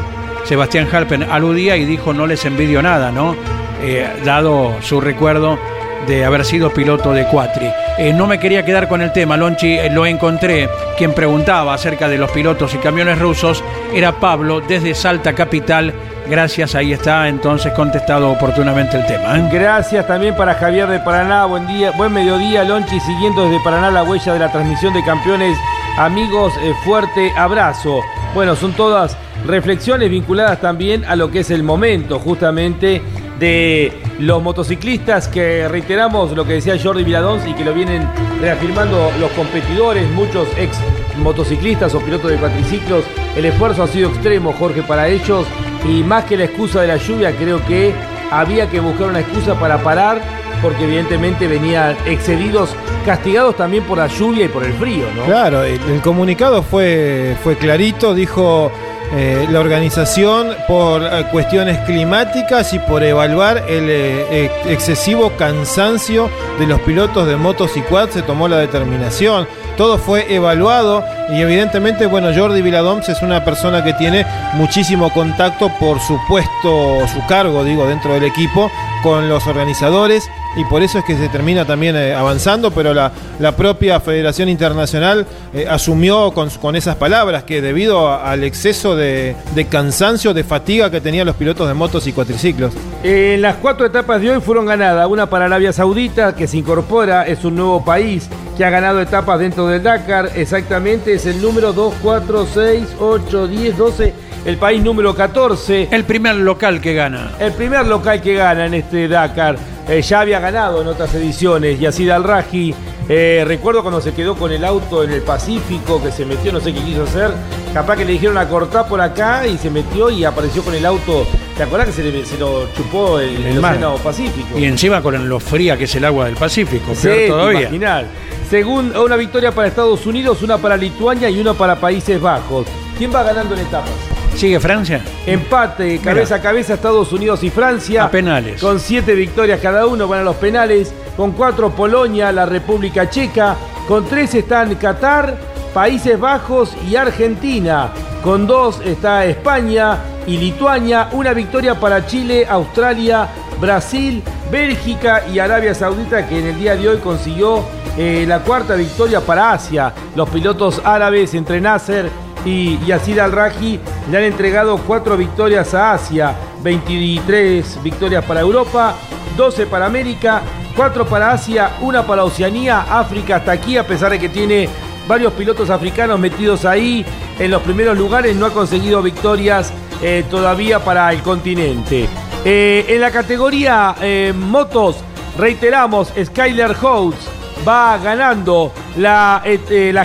Sebastián 0.44 0.88
Halper 0.90 1.24
aludía 1.30 1.76
y 1.76 1.84
dijo 1.84 2.12
no 2.12 2.26
les 2.26 2.44
envidio 2.44 2.82
nada, 2.82 3.12
¿no? 3.12 3.36
Eh, 3.82 4.06
dado 4.24 4.74
su 4.82 5.00
recuerdo 5.00 5.58
de 6.06 6.24
haber 6.24 6.44
sido 6.44 6.70
piloto 6.70 7.12
de 7.12 7.26
Cuatri. 7.26 7.68
Eh, 8.00 8.14
no 8.14 8.26
me 8.26 8.40
quería 8.40 8.64
quedar 8.64 8.88
con 8.88 9.02
el 9.02 9.12
tema, 9.12 9.36
Lonchi, 9.36 9.76
eh, 9.76 9.90
lo 9.90 10.06
encontré. 10.06 10.70
Quien 10.96 11.12
preguntaba 11.12 11.74
acerca 11.74 12.08
de 12.08 12.16
los 12.16 12.30
pilotos 12.30 12.74
y 12.74 12.78
camiones 12.78 13.18
rusos 13.18 13.62
era 13.92 14.12
Pablo 14.12 14.62
desde 14.62 14.94
Salta 14.94 15.34
Capital. 15.34 15.92
Gracias, 16.26 16.74
ahí 16.74 16.94
está 16.94 17.28
entonces 17.28 17.74
contestado 17.74 18.30
oportunamente 18.30 18.96
el 18.96 19.04
tema. 19.04 19.38
¿eh? 19.38 19.50
Gracias 19.52 20.06
también 20.06 20.34
para 20.34 20.54
Javier 20.54 20.88
de 20.88 21.00
Paraná. 21.00 21.44
Buen 21.44 21.66
día, 21.66 21.90
buen 21.90 22.10
mediodía, 22.14 22.64
Lonchi, 22.64 22.98
siguiendo 23.00 23.44
desde 23.44 23.62
Paraná 23.62 23.90
la 23.90 24.02
huella 24.02 24.32
de 24.32 24.38
la 24.38 24.50
transmisión 24.50 24.94
de 24.94 25.04
campeones. 25.04 25.58
Amigos, 25.98 26.54
fuerte 26.82 27.30
abrazo. 27.36 28.00
Bueno, 28.34 28.56
son 28.56 28.72
todas 28.72 29.14
reflexiones 29.46 30.08
vinculadas 30.08 30.58
también 30.58 31.04
a 31.04 31.16
lo 31.16 31.30
que 31.30 31.40
es 31.40 31.50
el 31.50 31.62
momento 31.62 32.18
justamente 32.18 33.02
de 33.40 33.90
los 34.18 34.42
motociclistas 34.42 35.26
que 35.26 35.66
reiteramos 35.66 36.32
lo 36.32 36.44
que 36.44 36.52
decía 36.52 36.78
Jordi 36.80 37.02
Viladons 37.02 37.46
y 37.46 37.54
que 37.54 37.64
lo 37.64 37.72
vienen 37.72 38.06
reafirmando 38.40 39.10
los 39.18 39.30
competidores, 39.32 40.08
muchos 40.10 40.46
ex 40.58 40.76
motociclistas 41.16 41.94
o 41.94 42.00
pilotos 42.00 42.30
de 42.30 42.36
cuatriciclos. 42.36 43.04
El 43.34 43.46
esfuerzo 43.46 43.82
ha 43.82 43.88
sido 43.88 44.10
extremo, 44.10 44.52
Jorge, 44.52 44.82
para 44.82 45.08
ellos 45.08 45.46
y 45.88 46.04
más 46.04 46.24
que 46.26 46.36
la 46.36 46.44
excusa 46.44 46.82
de 46.82 46.88
la 46.88 46.96
lluvia, 46.98 47.34
creo 47.34 47.64
que 47.64 47.94
había 48.30 48.68
que 48.68 48.78
buscar 48.78 49.08
una 49.08 49.20
excusa 49.20 49.58
para 49.58 49.82
parar 49.82 50.20
porque 50.60 50.84
evidentemente 50.84 51.46
venían 51.46 51.96
excedidos, 52.06 52.74
castigados 53.06 53.56
también 53.56 53.82
por 53.84 53.96
la 53.96 54.08
lluvia 54.08 54.44
y 54.44 54.48
por 54.48 54.62
el 54.62 54.74
frío, 54.74 55.06
¿no? 55.16 55.24
Claro, 55.24 55.64
el, 55.64 55.80
el 55.90 56.02
comunicado 56.02 56.62
fue, 56.62 57.34
fue 57.42 57.56
clarito, 57.56 58.14
dijo 58.14 58.70
eh, 59.12 59.48
la 59.50 59.58
organización 59.58 60.54
por 60.68 61.02
eh, 61.02 61.26
cuestiones 61.32 61.78
climáticas 61.80 62.72
y 62.72 62.78
por 62.78 63.02
evaluar 63.02 63.64
el 63.68 63.88
eh, 63.90 64.50
excesivo 64.66 65.32
cansancio 65.36 66.30
de 66.60 66.66
los 66.68 66.80
pilotos 66.82 67.26
de 67.26 67.36
motos 67.36 67.76
y 67.76 67.82
quad 67.82 68.10
se 68.10 68.22
tomó 68.22 68.46
la 68.46 68.58
determinación. 68.58 69.48
Todo 69.76 69.98
fue 69.98 70.32
evaluado 70.32 71.04
y 71.28 71.40
evidentemente, 71.40 72.06
bueno, 72.06 72.28
Jordi 72.32 72.62
Viladoms 72.62 73.08
es 73.08 73.20
una 73.22 73.44
persona 73.44 73.82
que 73.82 73.94
tiene 73.94 74.24
muchísimo 74.54 75.12
contacto 75.12 75.72
por 75.80 75.98
su 76.00 76.16
puesto, 76.28 77.08
su 77.08 77.26
cargo, 77.26 77.64
digo, 77.64 77.86
dentro 77.86 78.14
del 78.14 78.24
equipo, 78.24 78.70
con 79.02 79.28
los 79.28 79.44
organizadores 79.46 80.30
y 80.56 80.64
por 80.64 80.82
eso 80.82 80.98
es 80.98 81.04
que 81.04 81.16
se 81.16 81.28
termina 81.28 81.64
también 81.64 81.96
eh, 81.96 82.14
avanzando, 82.14 82.70
pero 82.70 82.92
la, 82.92 83.12
la, 83.38 83.56
propia 83.56 84.00
Federación 84.00 84.48
Internacional 84.48 85.26
eh, 85.54 85.66
asumió 85.68 86.32
con, 86.32 86.50
con, 86.50 86.74
esas 86.74 86.96
palabras 86.96 87.44
que 87.44 87.60
debido 87.62 88.12
al 88.12 88.42
exceso 88.42 88.96
de, 88.96 89.36
de, 89.54 89.66
cansancio, 89.66 90.34
de 90.34 90.42
fatiga 90.42 90.90
que 90.90 91.00
tenían 91.00 91.26
los 91.26 91.36
pilotos 91.36 91.68
de 91.68 91.74
motos 91.74 92.06
y 92.06 92.12
cuatriciclos. 92.12 92.72
En 93.02 93.42
las 93.42 93.56
cuatro 93.56 93.86
etapas 93.86 94.20
de 94.20 94.30
hoy 94.30 94.40
fueron 94.40 94.66
ganadas, 94.66 95.06
una 95.08 95.28
para 95.28 95.44
Arabia 95.44 95.72
Saudita, 95.72 96.34
que 96.34 96.46
se 96.46 96.56
incorpora, 96.56 97.26
es 97.26 97.44
un 97.44 97.54
nuevo 97.54 97.84
país 97.84 98.28
que 98.56 98.64
ha 98.64 98.70
ganado 98.70 99.00
etapas 99.00 99.38
dentro 99.38 99.68
del 99.68 99.82
Dakar, 99.82 100.30
exactamente 100.34 101.14
es 101.14 101.26
el 101.26 101.40
número 101.40 101.72
2, 101.72 101.94
4, 102.02 102.46
6, 102.52 102.84
8, 102.98 103.48
10, 103.48 103.78
12 103.78 104.29
el 104.44 104.56
país 104.56 104.82
número 104.82 105.14
14. 105.14 105.88
El 105.90 106.04
primer 106.04 106.36
local 106.36 106.80
que 106.80 106.94
gana. 106.94 107.32
El 107.38 107.52
primer 107.52 107.86
local 107.86 108.20
que 108.20 108.34
gana 108.34 108.66
en 108.66 108.74
este 108.74 109.08
Dakar. 109.08 109.56
Eh, 109.88 110.02
ya 110.02 110.20
había 110.20 110.40
ganado 110.40 110.82
en 110.82 110.88
otras 110.88 111.14
ediciones. 111.14 111.78
Yacid 111.80 112.10
Al-Raji, 112.10 112.74
eh, 113.08 113.42
recuerdo 113.46 113.82
cuando 113.82 114.00
se 114.00 114.12
quedó 114.14 114.36
con 114.36 114.52
el 114.52 114.64
auto 114.64 115.02
en 115.02 115.10
el 115.10 115.22
Pacífico, 115.22 116.00
que 116.02 116.12
se 116.12 116.24
metió, 116.24 116.52
no 116.52 116.60
sé 116.60 116.72
qué 116.72 116.80
quiso 116.80 117.02
hacer. 117.02 117.32
Capaz 117.74 117.96
que 117.96 118.04
le 118.04 118.12
dijeron 118.12 118.38
a 118.38 118.48
cortar 118.48 118.86
por 118.86 119.00
acá 119.00 119.46
y 119.46 119.58
se 119.58 119.68
metió 119.68 120.10
y 120.10 120.24
apareció 120.24 120.62
con 120.62 120.74
el 120.74 120.86
auto. 120.86 121.26
¿Te 121.56 121.64
acuerdas 121.64 121.88
que 121.88 122.24
se, 122.24 122.38
lo 122.38 122.72
chupó 122.72 123.18
el, 123.18 123.44
el, 123.44 123.58
Océano 123.58 123.96
Pacífico? 123.96 124.58
Y 124.58 124.64
encima 124.64 125.02
con 125.02 125.28
lo 125.28 125.40
fría 125.40 125.76
que 125.76 125.84
es 125.84 125.94
el 125.96 126.04
agua 126.04 126.26
del 126.26 126.36
Pacífico, 126.36 126.94
sí, 126.94 127.08
todavía. 127.26 127.62
Imaginar. 127.62 128.06
Según 128.48 128.96
una 128.96 129.16
victoria 129.16 129.52
para 129.52 129.68
Estados 129.68 130.06
Unidos, 130.06 130.42
una 130.42 130.58
para 130.58 130.76
Lituania 130.76 131.28
y 131.30 131.40
una 131.40 131.54
para 131.54 131.76
Países 131.76 132.20
Bajos. 132.20 132.66
¿Quién 132.96 133.12
va 133.14 133.22
ganando 133.22 133.54
en 133.54 133.60
etapas? 133.60 134.19
¿Sigue 134.34 134.58
Francia? 134.60 135.02
Empate, 135.26 135.98
cabeza 135.98 136.36
a 136.36 136.40
cabeza 136.40 136.74
Estados 136.74 137.12
Unidos 137.12 137.42
y 137.44 137.50
Francia. 137.50 138.04
A 138.04 138.10
penales. 138.10 138.60
Con 138.60 138.80
siete 138.80 139.14
victorias 139.14 139.60
cada 139.60 139.86
uno, 139.86 140.08
van 140.08 140.20
a 140.20 140.24
los 140.24 140.36
penales. 140.36 140.94
Con 141.16 141.32
cuatro 141.32 141.70
Polonia, 141.70 142.32
la 142.32 142.46
República 142.46 143.10
Checa. 143.10 143.56
Con 143.86 144.06
tres 144.06 144.34
están 144.34 144.74
Qatar, 144.76 145.36
Países 145.74 146.18
Bajos 146.18 146.74
y 146.88 146.96
Argentina. 146.96 147.90
Con 148.22 148.46
dos 148.46 148.80
está 148.84 149.24
España 149.26 149.98
y 150.26 150.36
Lituania. 150.36 151.08
Una 151.12 151.34
victoria 151.34 151.78
para 151.78 152.06
Chile, 152.06 152.46
Australia, 152.48 153.28
Brasil, 153.60 154.22
Bélgica 154.50 155.24
y 155.32 155.38
Arabia 155.38 155.74
Saudita 155.74 156.26
que 156.26 156.38
en 156.38 156.46
el 156.46 156.58
día 156.58 156.76
de 156.76 156.88
hoy 156.88 156.98
consiguió 156.98 157.64
eh, 157.96 158.24
la 158.26 158.40
cuarta 158.40 158.74
victoria 158.74 159.20
para 159.20 159.52
Asia. 159.52 159.92
Los 160.16 160.28
pilotos 160.30 160.80
árabes 160.84 161.34
entre 161.34 161.60
Nasser 161.60 162.08
y 162.44 162.78
Yacid 162.86 163.18
Al-Raji 163.18 163.80
le 164.10 164.18
han 164.18 164.24
entregado 164.24 164.78
cuatro 164.78 165.16
victorias 165.16 165.74
a 165.74 165.92
Asia, 165.92 166.34
23 166.62 167.82
victorias 167.82 168.24
para 168.24 168.40
Europa, 168.40 168.94
12 169.36 169.66
para 169.66 169.86
América, 169.86 170.42
4 170.76 171.06
para 171.06 171.32
Asia, 171.32 171.72
una 171.80 172.06
para 172.06 172.24
Oceanía, 172.24 172.86
África 172.88 173.36
hasta 173.36 173.52
aquí, 173.52 173.76
a 173.76 173.86
pesar 173.86 174.10
de 174.12 174.18
que 174.18 174.28
tiene 174.28 174.68
varios 175.06 175.32
pilotos 175.32 175.70
africanos 175.70 176.18
metidos 176.18 176.64
ahí 176.64 177.04
en 177.38 177.50
los 177.50 177.62
primeros 177.62 177.96
lugares, 177.96 178.36
no 178.36 178.46
ha 178.46 178.50
conseguido 178.50 179.02
victorias 179.02 179.72
eh, 180.02 180.24
todavía 180.30 180.78
para 180.78 181.12
el 181.12 181.20
continente. 181.22 182.08
Eh, 182.44 182.86
en 182.88 183.00
la 183.00 183.10
categoría 183.10 183.94
eh, 184.00 184.32
motos, 184.34 184.96
reiteramos, 185.36 186.12
Skyler 186.24 186.74
Holtz 186.80 187.28
va 187.66 187.98
ganando 187.98 188.72
la 188.96 189.42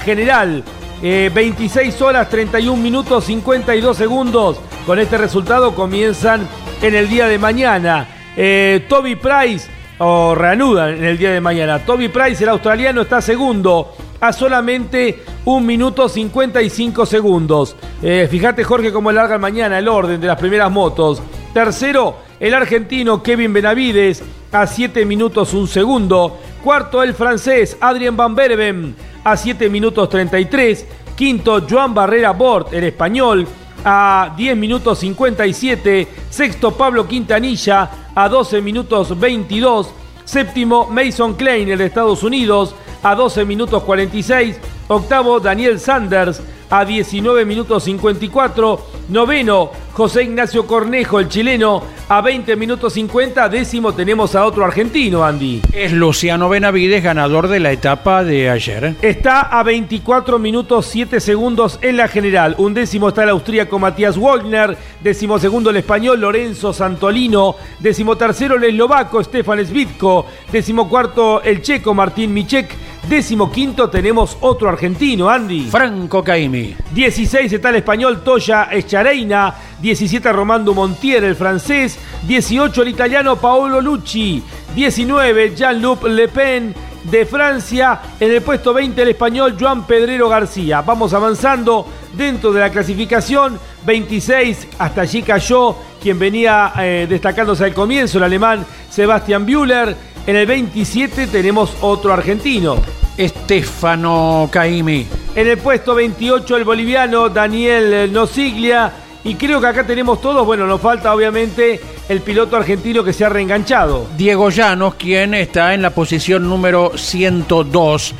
general 0.04 0.64
26 1.02 2.00
eh, 2.00 2.04
horas 2.04 2.30
31 2.30 2.82
minutos 2.82 3.26
52 3.26 3.98
segundos. 3.98 4.60
Con 4.86 5.00
este 5.00 5.18
resultado 5.18 5.76
comienzan 5.76 6.48
en 6.82 6.96
el 6.96 7.10
día 7.10 7.28
de 7.28 7.38
mañana. 7.38 8.08
Eh, 8.38 8.86
Toby 8.88 9.16
Price, 9.16 9.70
o 10.00 10.36
reanudan 10.36 10.96
en 10.96 11.04
el 11.04 11.18
día 11.18 11.32
de 11.32 11.42
mañana. 11.42 11.80
Toby 11.80 12.10
Price, 12.10 12.44
el 12.44 12.50
australiano, 12.50 13.02
está 13.02 13.22
segundo 13.22 13.96
a 14.20 14.32
solamente 14.34 15.24
1 15.46 15.66
minuto 15.66 16.10
55 16.10 17.06
segundos. 17.06 17.76
Eh, 18.02 18.28
fíjate, 18.30 18.64
Jorge, 18.64 18.92
cómo 18.92 19.12
larga 19.12 19.38
mañana 19.38 19.78
el 19.80 19.88
orden 19.88 20.20
de 20.20 20.28
las 20.28 20.40
primeras 20.40 20.72
motos. 20.72 21.22
Tercero, 21.54 22.18
el 22.40 22.54
argentino 22.54 23.22
Kevin 23.22 23.54
Benavides 23.54 24.24
a 24.52 24.68
7 24.68 25.06
minutos 25.06 25.54
1 25.54 25.68
segundo. 25.68 26.38
Cuarto, 26.64 27.04
el 27.04 27.14
francés 27.14 27.78
Adrien 27.80 28.18
Van 28.18 28.36
Berben 28.36 28.96
a 29.26 29.36
7 29.36 29.70
minutos 29.70 30.08
33. 30.08 30.86
Quinto, 31.18 31.66
Joan 31.68 31.94
Barrera 31.94 32.32
Bort, 32.32 32.74
el 32.74 32.86
español, 32.86 33.48
a 33.84 34.34
10 34.38 34.56
minutos 34.56 35.00
57. 35.00 36.08
Sexto, 36.30 36.72
Pablo 36.72 37.08
Quintanilla, 37.08 37.90
a 38.14 38.30
12 38.30 38.62
minutos 38.62 39.20
22. 39.20 39.90
Séptimo, 40.24 40.88
Mason 40.88 41.34
Klein, 41.34 41.70
el 41.70 41.80
de 41.80 41.86
Estados 41.88 42.24
Unidos, 42.24 42.76
a 43.04 43.16
12 43.16 43.46
minutos 43.46 43.84
46. 43.84 44.58
Octavo, 44.88 45.40
Daniel 45.40 45.80
Sanders, 45.80 46.42
a 46.70 46.86
19 46.86 47.46
minutos 47.46 47.84
54. 47.84 48.96
Noveno, 49.10 49.70
José 49.94 50.24
Ignacio 50.24 50.66
Cornejo, 50.66 51.20
el 51.20 51.30
chileno, 51.30 51.84
a 52.10 52.22
20 52.22 52.56
minutos 52.56 52.94
50. 52.94 53.48
Décimo 53.50 53.94
tenemos 53.94 54.36
a 54.36 54.46
otro 54.46 54.66
argentino, 54.66 55.24
Andy. 55.24 55.62
Es 55.72 55.94
Luciano 55.94 56.50
Benavides, 56.50 57.04
ganador 57.04 57.48
de 57.48 57.60
la 57.60 57.72
etapa 57.72 58.24
de 58.24 58.50
ayer. 58.50 58.96
Está 59.02 59.42
a 59.42 59.62
24 59.64 60.40
minutos 60.40 60.88
7 60.88 61.20
segundos 61.20 61.78
en 61.82 61.98
la 61.98 62.08
general. 62.08 62.56
Un 62.58 62.74
décimo 62.74 63.10
está 63.10 63.24
el 63.24 63.30
austríaco 63.30 63.78
Matías 63.78 64.18
Wagner. 64.18 64.76
Décimo 65.02 65.38
segundo 65.38 65.70
el 65.70 65.78
español 65.78 66.20
Lorenzo 66.20 66.74
Santolino. 66.74 67.56
Décimo 67.80 68.18
tercero 68.18 68.56
el 68.56 68.64
eslovaco 68.64 69.24
Stefan 69.24 69.64
Svitko. 69.66 70.26
Décimo 70.52 70.90
cuarto 70.90 71.44
el 71.44 71.62
checo 71.62 71.94
Martín 71.94 72.34
Michek. 72.34 72.76
Décimo 73.10 73.52
quinto 73.52 73.88
tenemos 73.88 74.36
otro 74.42 74.68
argentino, 74.68 75.30
Andy. 75.30 75.70
Franco 75.70 76.24
Caimi. 76.24 76.76
16 76.92 77.54
está 77.54 77.70
el 77.70 77.76
español 77.76 78.24
Toya 78.24 78.68
Echareina. 78.72 79.54
17 79.80 80.34
Romando 80.34 80.74
Montier, 80.74 81.24
el 81.24 81.36
francés. 81.36 82.00
18 82.24 82.82
el 82.82 82.88
italiano 82.90 83.36
Paolo 83.36 83.80
Lucci. 83.80 84.42
19 84.74 85.56
Jean-Luc 85.56 86.04
Le 86.06 86.28
Pen 86.30 86.74
de 87.04 87.28
Francia. 87.28 88.02
En 88.20 88.32
el 88.32 88.42
puesto 88.42 88.74
20 88.74 89.00
el 89.04 89.10
español 89.10 89.56
Joan 89.60 89.86
Pedrero 89.86 90.28
García. 90.28 90.82
Vamos 90.82 91.14
avanzando 91.14 91.88
dentro 92.18 92.52
de 92.52 92.62
la 92.62 92.72
clasificación. 92.72 93.60
26 93.86 94.68
hasta 94.80 95.02
allí 95.02 95.22
cayó 95.22 95.76
quien 96.02 96.18
venía 96.18 96.74
eh, 96.80 97.06
destacándose 97.08 97.66
al 97.66 97.74
comienzo, 97.76 98.18
el 98.18 98.24
alemán 98.24 98.66
Sebastian 98.90 99.46
Bühler. 99.46 100.15
En 100.28 100.36
el 100.36 100.48
27 100.48 101.28
tenemos 101.28 101.78
otro 101.82 102.12
argentino. 102.12 102.78
Estefano 103.16 104.50
Caimi. 104.52 105.06
En 105.36 105.48
el 105.48 105.58
puesto 105.60 105.94
28 105.94 106.58
el 106.58 106.64
boliviano 106.64 107.30
Daniel 107.30 108.12
Nosiglia. 108.12 108.92
Y 109.24 109.36
creo 109.36 109.62
que 109.62 109.68
acá 109.68 109.86
tenemos 109.86 110.22
todos, 110.22 110.46
bueno, 110.46 110.68
nos 110.68 110.82
falta 110.82 111.14
obviamente 111.14 111.80
el 112.10 112.22
piloto 112.22 112.58
argentino 112.58 113.04
que 113.04 113.14
se 113.14 113.26
ha 113.26 113.30
reenganchado. 113.30 114.08
Diego 114.18 114.50
Llanos, 114.50 114.96
quien 114.96 115.34
está 115.34 115.74
en 115.74 115.82
la 115.82 115.90
posición 115.92 116.48
número 116.48 116.92
102 116.96 118.14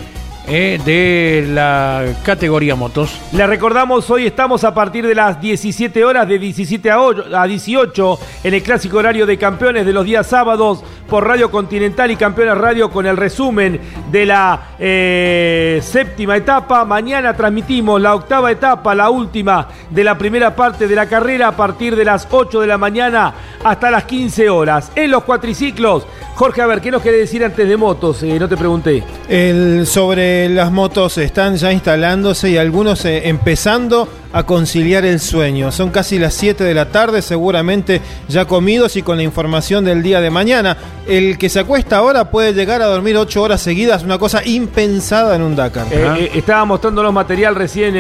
eh, 0.48 0.80
de 0.86 1.48
la 1.48 2.06
categoría 2.24 2.76
motos. 2.76 3.20
Le 3.32 3.48
recordamos, 3.48 4.10
hoy 4.10 4.28
estamos 4.28 4.64
a 4.64 4.74
partir 4.74 5.06
de 5.08 5.16
las 5.16 5.42
17 5.42 6.06
horas, 6.06 6.28
de 6.28 6.38
17 6.38 6.90
a 6.92 7.46
18, 7.46 8.20
en 8.44 8.54
el 8.54 8.62
clásico 8.62 8.98
horario 8.98 9.26
de 9.26 9.38
campeones 9.38 9.86
de 9.86 9.94
los 9.94 10.06
días 10.06 10.28
sábados 10.28 10.84
por 11.10 11.26
Radio 11.28 11.52
Continental 11.52 12.12
y 12.12 12.16
Campeones 12.16 12.58
Radio 12.58 12.90
con 12.90 13.06
el 13.06 13.18
resumen 13.18 13.80
de 14.12 14.26
la 14.26 14.70
eh, 14.80 15.80
séptima 15.84 16.38
etapa. 16.38 16.86
Mañana 16.86 17.36
transmitimos 17.36 18.02
la 18.02 18.16
octava 18.16 18.52
etapa, 18.52 18.96
la 18.96 19.10
última 19.10 19.68
de 19.90 20.04
la 20.04 20.18
primera 20.18 20.56
parte 20.56 20.88
de 20.88 20.96
la 20.96 21.08
carrera 21.08 21.50
a 21.50 21.56
partir 21.56 21.96
de 21.96 22.06
las 22.06 22.28
8 22.30 22.62
de 22.62 22.68
la 22.68 22.78
mañana 22.78 23.34
hasta 23.64 23.92
las 23.92 24.06
15 24.06 24.50
horas. 24.50 24.92
En 24.96 25.12
los 25.12 25.24
cuatriciclos, 25.24 26.06
Jorge, 26.36 26.62
a 26.62 26.68
ver, 26.68 26.82
¿qué 26.82 26.92
nos 26.92 27.02
quiere 27.02 27.18
decir 27.18 27.44
antes 27.44 27.68
de 27.68 27.78
motos? 27.78 28.22
Eh, 28.24 28.38
no 28.40 28.50
te 28.50 28.58
pregunté. 28.58 29.04
El, 29.30 29.88
sobre 29.88 30.35
las 30.50 30.72
motos 30.72 31.18
están 31.18 31.56
ya 31.56 31.72
instalándose 31.72 32.50
y 32.50 32.58
algunos 32.58 33.06
eh, 33.06 33.28
empezando 33.28 34.08
a 34.34 34.44
conciliar 34.44 35.06
el 35.06 35.20
sueño. 35.20 35.72
Son 35.72 35.92
casi 35.92 36.20
las 36.20 36.34
7 36.34 36.64
de 36.64 36.74
la 36.74 36.90
tarde, 36.90 37.22
seguramente 37.22 38.02
ya 38.28 38.46
comidos 38.46 38.96
y 38.96 39.02
con 39.02 39.18
la 39.18 39.24
información 39.24 39.86
del 39.86 40.04
día 40.04 40.22
de 40.22 40.30
mañana. 40.30 40.78
El 41.08 41.38
que 41.38 41.50
se 41.50 41.60
acuesta 41.60 41.98
ahora 41.98 42.32
puede 42.32 42.54
llegar 42.54 42.82
a 42.82 42.86
dormir 42.86 43.18
8 43.18 43.42
horas 43.42 43.62
seguidas, 43.62 44.04
una 44.04 44.18
cosa 44.18 44.46
impensada 44.46 45.36
en 45.36 45.42
un 45.42 45.56
Dakar. 45.56 45.88
Eh, 45.92 46.32
estaba 46.34 46.66
mostrando 46.66 47.02
los 47.02 47.14
material 47.14 47.56
recién 47.56 47.94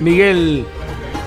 Miguel 0.00 0.66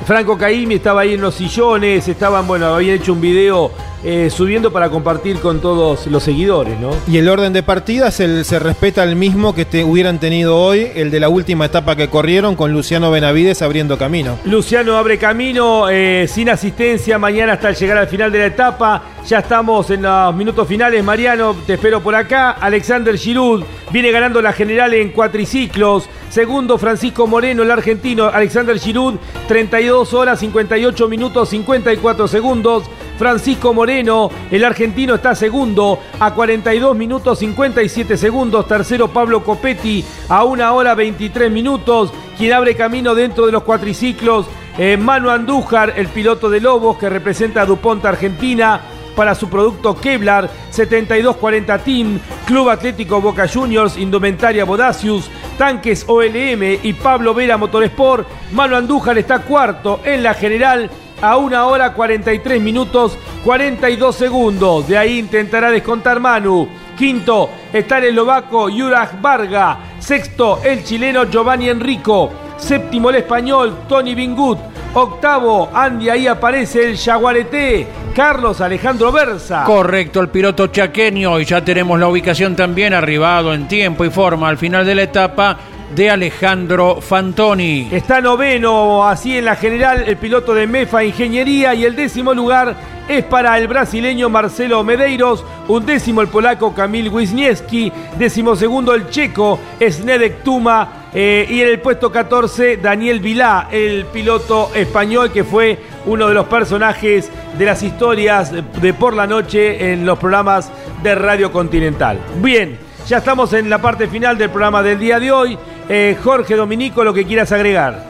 Franco 0.05 0.37
Caimi 0.37 0.75
estaba 0.75 1.01
ahí 1.01 1.13
en 1.13 1.21
los 1.21 1.35
sillones, 1.35 2.07
estaban, 2.07 2.45
bueno, 2.47 2.67
habían 2.67 2.97
hecho 2.97 3.13
un 3.13 3.21
video 3.21 3.71
eh, 4.05 4.29
subiendo 4.29 4.73
para 4.73 4.89
compartir 4.89 5.39
con 5.39 5.61
todos 5.61 6.07
los 6.07 6.23
seguidores, 6.23 6.77
¿no? 6.77 6.89
Y 7.07 7.19
el 7.19 7.29
orden 7.29 7.53
de 7.53 7.63
partida 7.63 8.11
se, 8.11 8.43
se 8.43 8.59
respeta 8.59 9.01
el 9.01 9.15
mismo 9.15 9.55
que 9.55 9.63
te, 9.63 9.85
hubieran 9.85 10.19
tenido 10.19 10.57
hoy, 10.57 10.89
el 10.93 11.09
de 11.09 11.21
la 11.21 11.29
última 11.29 11.65
etapa 11.65 11.95
que 11.95 12.09
corrieron, 12.09 12.57
con 12.57 12.73
Luciano 12.73 13.11
Benavides 13.11 13.61
abriendo 13.61 13.97
camino. 13.97 14.37
Luciano 14.43 14.97
abre 14.97 15.17
camino, 15.17 15.87
eh, 15.89 16.27
sin 16.27 16.49
asistencia, 16.49 17.17
mañana 17.17 17.53
hasta 17.53 17.71
llegar 17.71 17.97
al 17.97 18.07
final 18.07 18.29
de 18.29 18.39
la 18.39 18.45
etapa. 18.47 19.03
Ya 19.25 19.39
estamos 19.39 19.89
en 19.89 20.01
los 20.01 20.35
minutos 20.35 20.67
finales, 20.67 21.01
Mariano, 21.01 21.55
te 21.65 21.75
espero 21.75 22.01
por 22.01 22.13
acá. 22.13 22.51
Alexander 22.51 23.17
Giroud 23.17 23.63
viene 23.89 24.11
ganando 24.11 24.41
la 24.41 24.51
general 24.51 24.93
en 24.93 25.11
cuatriciclos. 25.11 26.09
Segundo, 26.33 26.79
Francisco 26.79 27.27
Moreno, 27.27 27.61
el 27.61 27.69
argentino. 27.69 28.25
Alexander 28.25 28.79
Giroud, 28.79 29.17
32 29.47 30.15
horas, 30.15 30.39
58 30.39 31.07
minutos, 31.07 31.49
54 31.49 32.27
segundos. 32.27 32.85
Francisco 33.19 33.71
Moreno, 33.71 34.31
el 34.49 34.65
argentino, 34.65 35.13
está 35.13 35.35
segundo 35.35 35.99
a 36.19 36.33
42 36.33 36.97
minutos 36.97 37.37
57 37.37 38.17
segundos. 38.17 38.67
Tercero, 38.67 39.09
Pablo 39.09 39.43
Copetti 39.43 40.03
a 40.27 40.43
1 40.43 40.73
hora 40.73 40.95
23 40.95 41.51
minutos. 41.51 42.11
Quien 42.35 42.53
abre 42.53 42.75
camino 42.75 43.13
dentro 43.13 43.45
de 43.45 43.51
los 43.51 43.61
cuatriciclos, 43.61 44.47
eh, 44.79 44.97
Manu 44.97 45.29
Andújar, 45.29 45.93
el 45.97 46.07
piloto 46.07 46.49
de 46.49 46.61
Lobos 46.61 46.97
que 46.97 47.11
representa 47.11 47.61
a 47.61 47.65
DuPont 47.67 48.03
Argentina 48.05 48.81
para 49.15 49.35
su 49.35 49.49
producto 49.49 49.95
Kevlar 49.95 50.49
7240 50.71 51.77
Team, 51.79 52.19
Club 52.45 52.69
Atlético 52.69 53.21
Boca 53.21 53.47
Juniors, 53.47 53.97
Indumentaria 53.97 54.65
Bodacius, 54.65 55.29
Tanques 55.57 56.05
OLM 56.07 56.79
y 56.83 56.93
Pablo 56.93 57.33
Vera 57.33 57.57
Motorsport. 57.57 58.27
Manu 58.51 58.75
Andújar 58.75 59.17
está 59.17 59.39
cuarto 59.39 60.01
en 60.03 60.23
la 60.23 60.33
general 60.33 60.89
a 61.21 61.37
1 61.37 61.67
hora 61.67 61.93
43 61.93 62.61
minutos 62.61 63.17
42 63.43 64.15
segundos. 64.15 64.87
De 64.87 64.97
ahí 64.97 65.19
intentará 65.19 65.71
descontar 65.71 66.19
Manu. 66.19 66.67
Quinto 66.97 67.49
está 67.71 67.97
el 67.97 68.05
eslovaco 68.05 68.69
Juraj 68.69 69.21
Varga. 69.21 69.77
Sexto 69.99 70.59
el 70.63 70.83
chileno 70.83 71.25
Giovanni 71.29 71.69
Enrico. 71.69 72.31
Séptimo 72.57 73.09
el 73.09 73.17
español 73.17 73.79
Tony 73.87 74.15
Bingut. 74.15 74.59
Octavo, 74.93 75.69
Andy, 75.73 76.09
ahí 76.09 76.27
aparece 76.27 76.89
el 76.89 76.97
Jaguarete. 76.97 77.87
Carlos 78.13 78.61
Alejandro 78.61 79.11
Versa. 79.11 79.63
Correcto, 79.65 80.21
el 80.21 80.29
piloto 80.29 80.67
chaqueño. 80.67 81.39
Y 81.39 81.45
ya 81.45 81.63
tenemos 81.63 81.99
la 81.99 82.07
ubicación 82.07 82.55
también 82.55 82.93
arribado 82.93 83.53
en 83.53 83.67
tiempo 83.67 84.05
y 84.05 84.09
forma 84.09 84.49
al 84.49 84.57
final 84.57 84.85
de 84.85 84.95
la 84.95 85.03
etapa 85.03 85.57
de 85.95 86.09
Alejandro 86.09 87.01
Fantoni. 87.01 87.89
Está 87.91 88.21
noveno, 88.21 89.07
así 89.07 89.37
en 89.37 89.45
la 89.45 89.55
general, 89.55 90.03
el 90.07 90.17
piloto 90.17 90.53
de 90.53 90.67
Mefa 90.67 91.03
Ingeniería 91.03 91.73
y 91.73 91.85
el 91.85 91.95
décimo 91.95 92.33
lugar 92.33 92.75
es 93.07 93.23
para 93.25 93.57
el 93.57 93.67
brasileño 93.67 94.29
Marcelo 94.29 94.83
Medeiros, 94.83 95.43
un 95.67 95.85
décimo 95.85 96.21
el 96.21 96.29
polaco 96.29 96.73
Kamil 96.73 97.09
Wisniewski, 97.09 97.91
décimo 98.17 98.55
segundo 98.55 98.93
el 98.93 99.09
checo 99.09 99.59
Snedek 99.79 100.43
Tuma 100.43 101.02
eh, 101.15 101.45
y 101.47 101.61
en 101.61 101.67
el 101.67 101.79
puesto 101.79 102.11
14 102.11 102.77
Daniel 102.77 103.19
Vilá, 103.19 103.67
el 103.71 104.05
piloto 104.05 104.71
español 104.73 105.31
que 105.31 105.43
fue 105.43 105.77
uno 106.05 106.27
de 106.27 106.33
los 106.33 106.47
personajes 106.47 107.29
de 107.57 107.65
las 107.65 107.83
historias 107.83 108.51
de 108.51 108.93
por 108.93 109.13
la 109.13 109.27
noche 109.27 109.93
en 109.93 110.05
los 110.05 110.17
programas 110.17 110.71
de 111.03 111.13
Radio 111.15 111.51
Continental. 111.51 112.19
Bien, 112.41 112.79
ya 113.07 113.17
estamos 113.17 113.53
en 113.53 113.69
la 113.69 113.79
parte 113.79 114.07
final 114.07 114.37
del 114.37 114.49
programa 114.49 114.81
del 114.81 114.97
día 114.97 115.19
de 115.19 115.31
hoy. 115.31 115.57
Eh, 115.87 116.17
Jorge 116.23 116.55
Dominico, 116.55 117.03
lo 117.03 117.13
que 117.13 117.25
quieras 117.25 117.51
agregar. 117.51 118.03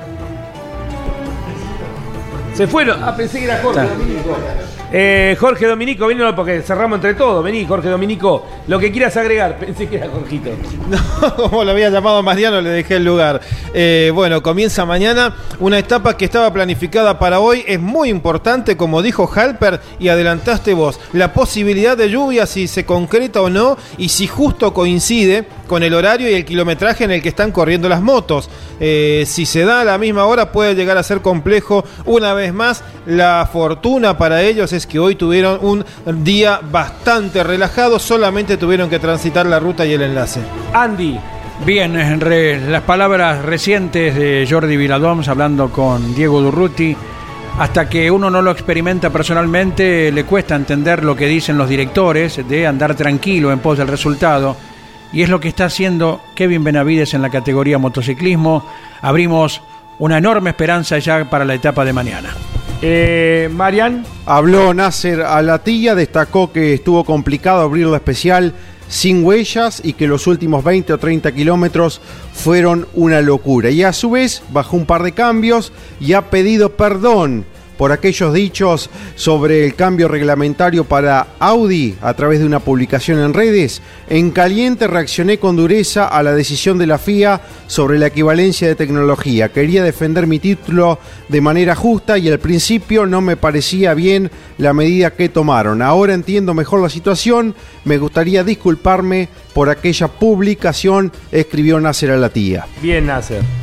Se 2.54 2.68
fueron. 2.68 3.04
Ah, 3.04 3.16
pensé 3.16 3.40
que 3.40 3.46
era 3.46 3.60
Jorge 3.62 3.82
Dominico. 3.82 4.38
Eh, 4.96 5.36
Jorge 5.40 5.66
Dominico, 5.66 6.06
vino 6.06 6.36
porque 6.36 6.62
cerramos 6.62 6.98
entre 6.98 7.16
todos. 7.16 7.44
Vení, 7.44 7.66
Jorge 7.66 7.90
Dominico, 7.90 8.46
lo 8.68 8.78
que 8.78 8.92
quieras 8.92 9.18
agregar. 9.18 9.58
Pensé 9.60 9.88
que 9.90 9.96
era 9.96 10.08
Jorgito. 10.08 10.52
No, 10.88 11.36
como 11.36 11.64
lo 11.64 11.72
había 11.72 11.90
llamado 11.90 12.22
Mariano, 12.22 12.62
le 12.62 12.70
dejé 12.70 12.98
el 12.98 13.06
lugar. 13.06 13.42
Eh, 13.74 14.12
bueno, 14.14 14.44
comienza 14.44 14.86
mañana 14.86 15.36
una 15.60 15.80
etapa 15.80 16.16
que 16.16 16.26
estaba 16.26 16.54
planificada 16.54 17.18
para 17.18 17.40
hoy. 17.40 17.64
Es 17.66 17.80
muy 17.80 18.10
importante, 18.10 18.78
como 18.78 19.02
dijo 19.02 19.28
Halper 19.34 19.82
y 19.98 20.10
adelantaste 20.10 20.76
vos, 20.76 21.00
la 21.12 21.34
posibilidad 21.34 21.98
de 21.98 22.12
lluvia, 22.12 22.46
si 22.46 22.68
se 22.68 22.86
concreta 22.86 23.42
o 23.42 23.50
no, 23.50 23.78
y 23.98 24.10
si 24.10 24.28
justo 24.28 24.76
coincide 24.76 25.46
con 25.68 25.82
el 25.82 25.96
horario 25.96 26.30
y 26.30 26.36
el 26.36 26.46
kilometraje 26.46 27.04
en 27.04 27.12
el 27.12 27.22
que 27.24 27.30
están 27.30 27.52
corriendo 27.52 27.90
las 27.90 28.02
motos. 28.02 28.48
Eh, 28.80 29.24
si 29.26 29.48
se 29.48 29.64
da 29.66 29.82
a 29.82 29.84
la 29.86 29.98
misma 29.98 30.26
hora, 30.26 30.52
puede 30.52 30.76
llegar 30.76 30.98
a 31.00 31.04
ser 31.04 31.22
complejo. 31.22 31.84
Una 32.06 32.34
vez 32.36 32.54
más, 32.54 32.84
la 33.08 33.50
fortuna 33.52 34.18
para 34.18 34.44
ellos 34.44 34.72
es 34.74 34.83
que 34.88 35.00
hoy 35.00 35.16
tuvieron 35.16 35.60
un 35.62 35.86
día 36.24 36.60
bastante 36.62 37.44
relajado, 37.44 38.00
solamente 38.00 38.58
tuvieron 38.58 38.90
que 38.90 39.00
transitar 39.00 39.46
la 39.46 39.60
ruta 39.60 39.86
y 39.86 39.94
el 39.94 40.02
enlace. 40.02 40.42
Andy. 40.74 41.20
Bien, 41.66 41.94
las 42.72 42.82
palabras 42.82 43.46
recientes 43.46 44.16
de 44.16 44.46
Jordi 44.50 44.76
Viladoms 44.76 45.30
hablando 45.30 45.70
con 45.72 46.14
Diego 46.14 46.42
Durruti, 46.42 46.96
hasta 47.58 47.88
que 47.88 48.10
uno 48.12 48.30
no 48.30 48.42
lo 48.42 48.52
experimenta 48.52 49.12
personalmente, 49.12 50.12
le 50.12 50.26
cuesta 50.26 50.56
entender 50.56 51.04
lo 51.06 51.16
que 51.16 51.28
dicen 51.28 51.58
los 51.58 51.70
directores 51.70 52.42
de 52.50 52.68
andar 52.68 52.96
tranquilo 52.96 53.52
en 53.52 53.60
pos 53.60 53.78
del 53.78 53.88
resultado. 53.88 54.58
Y 55.14 55.22
es 55.22 55.30
lo 55.30 55.40
que 55.40 55.48
está 55.48 55.66
haciendo 55.66 56.20
Kevin 56.36 56.64
Benavides 56.64 57.14
en 57.14 57.22
la 57.22 57.30
categoría 57.30 57.78
motociclismo. 57.78 58.66
Abrimos 59.02 59.62
una 60.00 60.18
enorme 60.18 60.50
esperanza 60.50 60.98
ya 60.98 61.30
para 61.30 61.46
la 61.46 61.54
etapa 61.54 61.86
de 61.86 61.94
mañana. 61.94 62.34
Eh, 62.86 63.50
Marian. 63.54 64.06
Habló 64.26 64.74
Nasser 64.74 65.22
Alatilla, 65.22 65.96
destacó 65.96 66.52
que 66.52 66.74
estuvo 66.74 67.06
complicado 67.06 67.62
abrir 67.62 67.88
la 67.88 67.96
especial 67.96 68.54
sin 68.90 69.24
huellas 69.24 69.80
y 69.86 69.94
que 69.94 70.06
los 70.06 70.28
últimos 70.28 70.66
20 70.66 70.92
o 70.92 70.98
30 70.98 71.32
kilómetros 71.32 72.02
fueron 72.34 72.86
una 72.94 73.22
locura. 73.22 73.70
Y 73.70 73.84
a 73.84 73.94
su 73.94 74.12
vez 74.12 74.44
bajó 74.52 74.76
un 74.76 74.86
par 74.86 75.02
de 75.04 75.14
cambios 75.14 75.72
y 76.02 76.12
ha 76.12 76.30
pedido 76.30 76.76
perdón 76.76 77.46
por 77.78 77.92
aquellos 77.92 78.34
dichos 78.34 78.90
sobre 79.16 79.66
el 79.66 79.76
cambio 79.76 80.08
reglamentario 80.08 80.84
para 80.84 81.28
Audi 81.40 81.96
a 82.02 82.14
través 82.14 82.40
de 82.40 82.46
una 82.46 82.60
publicación 82.60 83.20
en 83.20 83.34
redes, 83.34 83.82
en 84.10 84.32
caliente 84.32 84.88
reaccioné 84.88 85.38
con 85.38 85.56
dureza 85.56 86.08
a 86.08 86.24
la 86.24 86.34
decisión 86.34 86.78
de 86.78 86.88
la 86.88 86.98
FIA 86.98 87.42
sobre 87.68 88.00
la 88.00 88.08
equivalencia 88.08 88.68
de 88.68 88.76
tecnología. 88.76 89.50
Quería 89.50 89.84
defender 89.84 90.28
mi 90.28 90.40
título 90.40 91.00
de 91.30 91.42
manera 91.42 91.76
justa 91.76 92.18
y 92.18 92.30
al 92.30 92.40
principio 92.40 93.06
no 93.06 93.22
me 93.22 93.38
parecía 93.38 93.94
bien 93.94 94.32
la 94.58 94.74
medida 94.74 95.12
que 95.12 95.30
tomaron. 95.30 95.82
Ahora 95.82 96.14
entiendo 96.14 96.54
mejor 96.54 96.82
la 96.82 96.90
situación, 96.90 97.56
me 97.86 97.98
gustaría 97.98 98.44
disculparme 98.44 99.30
por 99.54 99.70
aquella 99.70 100.08
publicación, 100.08 101.12
escribió 101.32 101.80
Nasser 101.80 102.12
a 102.12 102.18
la 102.18 102.30
tía. 102.30 102.66
Bien, 102.82 103.06
Nasser. 103.06 103.63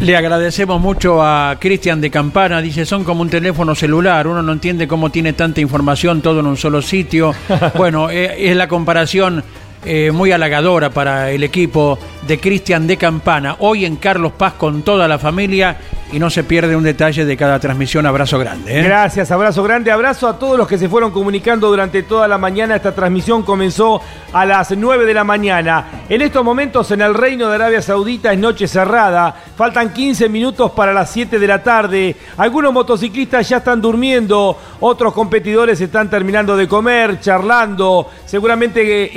Le 0.00 0.16
agradecemos 0.16 0.80
mucho 0.80 1.22
a 1.22 1.58
Cristian 1.60 2.00
de 2.00 2.10
Campana, 2.10 2.62
dice, 2.62 2.86
son 2.86 3.04
como 3.04 3.20
un 3.20 3.28
teléfono 3.28 3.74
celular, 3.74 4.26
uno 4.26 4.42
no 4.42 4.52
entiende 4.52 4.88
cómo 4.88 5.10
tiene 5.10 5.34
tanta 5.34 5.60
información 5.60 6.22
todo 6.22 6.40
en 6.40 6.46
un 6.46 6.56
solo 6.56 6.80
sitio. 6.80 7.34
bueno, 7.76 8.08
eh, 8.08 8.50
es 8.50 8.56
la 8.56 8.66
comparación 8.66 9.44
eh, 9.84 10.10
muy 10.12 10.32
halagadora 10.32 10.90
para 10.90 11.30
el 11.30 11.42
equipo 11.42 11.98
de 12.26 12.38
Cristian 12.38 12.86
de 12.86 12.96
Campana. 12.96 13.56
Hoy 13.60 13.84
en 13.84 13.96
Carlos 13.96 14.32
Paz 14.32 14.54
con 14.54 14.82
toda 14.82 15.08
la 15.08 15.18
familia 15.18 15.76
y 16.12 16.18
no 16.18 16.28
se 16.28 16.44
pierde 16.44 16.76
un 16.76 16.82
detalle 16.82 17.24
de 17.24 17.36
cada 17.36 17.58
transmisión. 17.58 18.06
Abrazo 18.06 18.38
grande. 18.38 18.78
¿eh? 18.78 18.82
Gracias, 18.82 19.30
abrazo 19.30 19.62
grande. 19.62 19.90
Abrazo 19.90 20.28
a 20.28 20.38
todos 20.38 20.58
los 20.58 20.66
que 20.66 20.78
se 20.78 20.88
fueron 20.88 21.12
comunicando 21.12 21.68
durante 21.68 22.02
toda 22.02 22.26
la 22.26 22.38
mañana. 22.38 22.76
Esta 22.76 22.94
transmisión 22.94 23.42
comenzó 23.42 24.00
a 24.32 24.44
las 24.44 24.76
9 24.76 25.06
de 25.06 25.14
la 25.14 25.24
mañana. 25.24 26.02
En 26.08 26.22
estos 26.22 26.44
momentos 26.44 26.90
en 26.90 27.00
el 27.00 27.14
Reino 27.14 27.48
de 27.48 27.54
Arabia 27.54 27.82
Saudita 27.82 28.32
es 28.32 28.38
noche 28.38 28.66
cerrada. 28.66 29.34
Faltan 29.56 29.92
15 29.92 30.28
minutos 30.28 30.72
para 30.72 30.92
las 30.92 31.10
7 31.10 31.38
de 31.38 31.46
la 31.46 31.62
tarde. 31.62 32.16
Algunos 32.36 32.72
motociclistas 32.72 33.48
ya 33.48 33.58
están 33.58 33.80
durmiendo. 33.80 34.58
Otros 34.80 35.12
competidores 35.12 35.80
están 35.80 36.10
terminando 36.10 36.56
de 36.56 36.66
comer, 36.66 37.20
charlando, 37.20 38.08
seguramente 38.26 39.04
eh, 39.04 39.10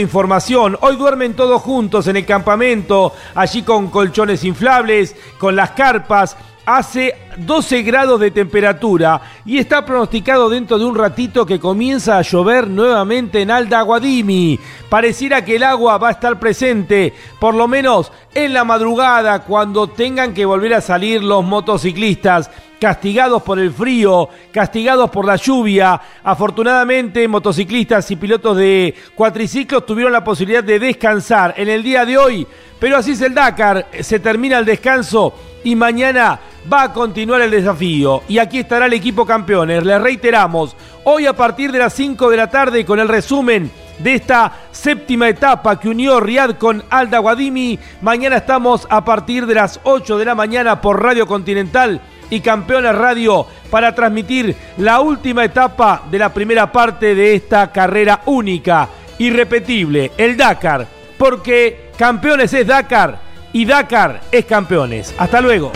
información. 0.00 0.78
Hoy 0.80 0.96
duermen 0.96 1.34
todos 1.34 1.60
juntos 1.60 2.06
en 2.06 2.16
el 2.16 2.24
campamento, 2.24 3.12
allí 3.34 3.62
con 3.62 3.88
colchones 3.88 4.44
inflables, 4.44 5.14
con 5.38 5.54
las 5.54 5.72
carpas. 5.72 6.36
Hace 6.64 7.16
12 7.38 7.82
grados 7.82 8.20
de 8.20 8.30
temperatura 8.30 9.20
y 9.44 9.58
está 9.58 9.84
pronosticado 9.84 10.48
dentro 10.48 10.78
de 10.78 10.84
un 10.84 10.94
ratito 10.94 11.44
que 11.44 11.58
comienza 11.58 12.16
a 12.16 12.22
llover 12.22 12.68
nuevamente 12.68 13.42
en 13.42 13.50
Alda 13.50 13.82
Guadimi. 13.82 14.60
Pareciera 14.88 15.44
que 15.44 15.56
el 15.56 15.64
agua 15.64 15.98
va 15.98 16.08
a 16.08 16.12
estar 16.12 16.38
presente, 16.38 17.12
por 17.40 17.56
lo 17.56 17.66
menos 17.66 18.12
en 18.32 18.54
la 18.54 18.62
madrugada, 18.62 19.40
cuando 19.40 19.88
tengan 19.88 20.34
que 20.34 20.44
volver 20.44 20.74
a 20.74 20.80
salir 20.80 21.24
los 21.24 21.44
motociclistas 21.44 22.48
castigados 22.82 23.44
por 23.44 23.60
el 23.60 23.72
frío, 23.72 24.28
castigados 24.50 25.08
por 25.08 25.24
la 25.24 25.36
lluvia. 25.36 26.00
Afortunadamente, 26.24 27.28
motociclistas 27.28 28.10
y 28.10 28.16
pilotos 28.16 28.56
de 28.56 28.92
cuatriciclos 29.14 29.86
tuvieron 29.86 30.12
la 30.12 30.24
posibilidad 30.24 30.64
de 30.64 30.80
descansar 30.80 31.54
en 31.56 31.68
el 31.68 31.80
día 31.84 32.04
de 32.04 32.18
hoy, 32.18 32.44
pero 32.80 32.96
así 32.96 33.12
es 33.12 33.20
el 33.20 33.34
Dakar, 33.34 33.86
se 34.00 34.18
termina 34.18 34.58
el 34.58 34.64
descanso 34.64 35.32
y 35.62 35.76
mañana 35.76 36.40
va 36.70 36.82
a 36.82 36.92
continuar 36.92 37.40
el 37.42 37.52
desafío. 37.52 38.24
Y 38.26 38.38
aquí 38.38 38.58
estará 38.58 38.86
el 38.86 38.94
equipo 38.94 39.24
campeones. 39.24 39.84
Les 39.84 40.02
reiteramos, 40.02 40.74
hoy 41.04 41.26
a 41.26 41.34
partir 41.34 41.70
de 41.70 41.78
las 41.78 41.92
5 41.92 42.30
de 42.30 42.36
la 42.36 42.50
tarde 42.50 42.84
con 42.84 42.98
el 42.98 43.06
resumen 43.06 43.70
de 44.00 44.14
esta 44.14 44.54
séptima 44.72 45.28
etapa 45.28 45.78
que 45.78 45.88
unió 45.88 46.18
Riad 46.18 46.56
con 46.56 46.82
Alda 46.90 47.20
Guadimi. 47.20 47.78
Mañana 48.00 48.38
estamos 48.38 48.88
a 48.90 49.04
partir 49.04 49.46
de 49.46 49.54
las 49.54 49.78
8 49.84 50.18
de 50.18 50.24
la 50.24 50.34
mañana 50.34 50.80
por 50.80 51.00
Radio 51.00 51.28
Continental 51.28 52.00
y 52.32 52.40
Campeones 52.40 52.94
Radio 52.94 53.46
para 53.70 53.94
transmitir 53.94 54.56
la 54.78 55.00
última 55.00 55.44
etapa 55.44 56.04
de 56.10 56.18
la 56.18 56.32
primera 56.32 56.72
parte 56.72 57.14
de 57.14 57.34
esta 57.34 57.70
carrera 57.70 58.22
única, 58.24 58.88
irrepetible, 59.18 60.12
el 60.16 60.34
Dakar, 60.34 60.86
porque 61.18 61.90
Campeones 61.98 62.54
es 62.54 62.66
Dakar 62.66 63.20
y 63.52 63.66
Dakar 63.66 64.22
es 64.32 64.46
Campeones. 64.46 65.14
Hasta 65.18 65.42
luego. 65.42 65.72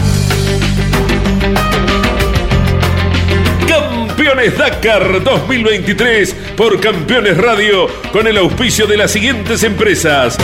Campeones 3.69 4.57
Dakar 4.57 5.23
2023 5.23 6.35
por 6.57 6.81
Campeones 6.81 7.37
Radio 7.37 7.87
con 8.15 8.27
el 8.27 8.39
auspicio 8.39 8.87
de 8.87 8.97
las 8.97 9.11
siguientes 9.11 9.63
empresas. 9.63 10.39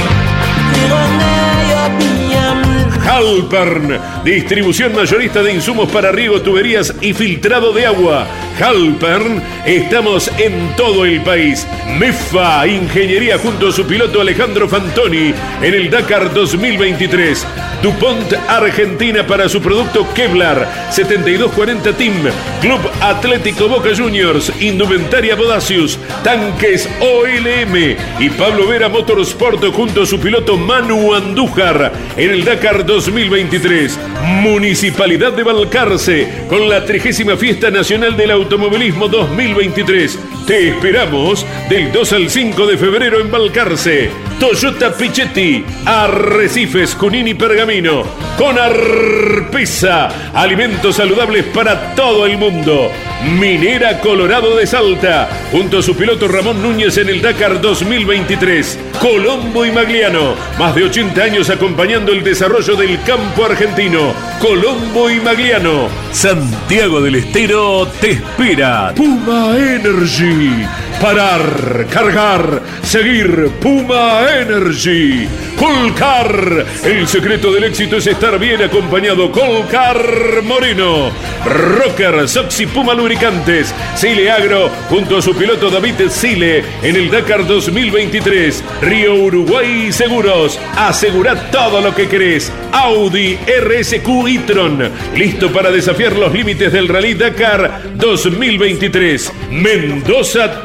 Halpern, 3.05 3.99
distribución 4.25 4.95
mayorista 4.95 5.43
de 5.43 5.53
insumos 5.53 5.91
para 5.91 6.13
riego, 6.13 6.41
tuberías 6.41 6.95
y 7.01 7.13
filtrado 7.13 7.73
de 7.73 7.87
agua. 7.87 8.27
Halpern, 8.61 9.43
estamos 9.67 10.31
en 10.39 10.75
todo 10.77 11.05
el 11.05 11.21
país. 11.23 11.67
MEFA, 11.99 12.67
ingeniería 12.67 13.39
junto 13.39 13.69
a 13.69 13.73
su 13.73 13.85
piloto 13.87 14.21
Alejandro 14.21 14.69
Fantoni 14.69 15.35
en 15.63 15.75
el 15.75 15.91
Dakar 15.91 16.33
2023. 16.33 17.47
DuPont 17.83 18.33
Argentina 18.49 19.27
para 19.27 19.49
su 19.49 19.61
producto 19.61 20.07
Kevlar 20.15 20.69
7240 20.91 21.97
Team, 21.97 22.15
Club 22.61 22.81
Atlético 23.01 23.69
Boca 23.69 23.91
Juniors, 23.97 24.53
Indumentaria 24.61 25.35
Bodacius, 25.35 25.99
Tanques 26.23 26.89
OLM 27.01 27.97
y 28.21 28.31
Pablo 28.31 28.69
Vera 28.69 28.89
Motorsport 28.89 29.65
junto 29.73 30.03
a 30.03 30.07
su 30.07 30.21
piloto 30.21 30.57
Manu 30.57 31.13
Andújar 31.13 31.93
en 32.17 32.31
el 32.31 32.45
Dakar 32.45 32.87
2023. 32.87 33.99
Municipalidad 34.43 35.33
de 35.33 35.43
Balcarce 35.43 36.47
con 36.49 36.69
la 36.69 36.85
30 36.85 37.37
Fiesta 37.37 37.71
Nacional 37.71 38.17
del 38.17 38.31
Automovilismo 38.43 39.07
2023. 39.07 40.19
Te 40.49 40.71
esperamos 40.71 41.47
del 41.69 41.93
2 41.93 42.13
al 42.13 42.29
5 42.29 42.67
de 42.67 42.77
febrero 42.77 43.21
en 43.21 43.31
Balcarce. 43.31 44.11
Toyota 44.41 44.93
Pichetti, 44.93 45.65
Arrecifes, 45.87 46.97
Junín 46.97 47.39
Pergamino. 47.39 48.03
Con 48.37 48.59
Arpesa, 48.59 50.09
alimentos 50.35 50.97
saludables 50.97 51.45
para 51.55 51.95
todo 51.95 52.27
el 52.27 52.37
mundo. 52.37 52.91
Minera 53.25 54.01
Colorado 54.01 54.57
de 54.57 54.67
Salta, 54.67 55.29
junto 55.53 55.79
a 55.79 55.83
su 55.83 55.97
piloto 55.97 56.27
Ramón 56.27 56.61
Núñez 56.61 56.99
en 56.99 57.09
el 57.09 57.23
Dakar 57.23 57.61
2023. 57.61 58.79
Colombo 59.01 59.65
y 59.65 59.71
Magliano, 59.71 60.35
más 60.59 60.75
de 60.75 60.85
80 60.85 61.23
años 61.23 61.49
acompañando 61.49 62.13
el 62.13 62.25
desarrollo 62.25 62.75
del 62.75 63.01
campo 63.03 63.45
argentino. 63.45 64.13
Colombo 64.41 65.09
y 65.09 65.21
Magliano. 65.21 65.89
Santiago 66.11 67.01
del 67.01 67.17
Estero 67.17 67.87
te 68.01 68.13
espera. 68.13 68.93
Puma 68.97 69.57
Energy. 69.57 70.67
Parar, 71.03 71.89
cargar, 71.91 72.63
seguir. 72.85 73.51
Puma 73.61 74.25
Energy. 74.41 75.27
Colcar. 75.59 76.65
El 76.85 77.09
secreto 77.09 77.53
del 77.53 77.65
éxito 77.65 77.97
es 77.97 78.07
estar 78.07 78.39
bien 78.39 78.63
acompañado. 78.63 79.33
Colcar 79.33 80.43
Moreno. 80.45 81.11
Rocker, 81.45 82.29
Soxy 82.29 82.67
Puma 82.67 82.95
Lubricantes. 82.95 83.75
Sile 83.97 84.31
Agro 84.31 84.71
junto 84.89 85.19
a 85.19 85.23
su 85.23 85.35
piloto 85.35 85.71
David 85.71 86.09
Sile 86.09 86.63
en 86.83 86.95
el 86.95 87.11
Dakar 87.11 87.49
2023. 87.49 88.63
Río 88.83 89.15
Uruguay 89.17 89.91
Seguros. 89.91 90.57
Asegura 90.77 91.51
todo 91.51 91.81
lo 91.81 91.93
que 91.97 92.09
querés. 92.09 92.53
Audi 92.71 93.37
RSQ 93.37 94.29
e-tron. 94.29 94.89
Listo 95.17 95.53
para 95.53 95.73
desafiar 95.73 96.17
los 96.17 96.33
límites 96.33 96.73
del 96.73 96.87
Rally 96.87 97.15
Dakar 97.15 97.83
2023. 97.97 99.33
Mendoza 99.51 100.63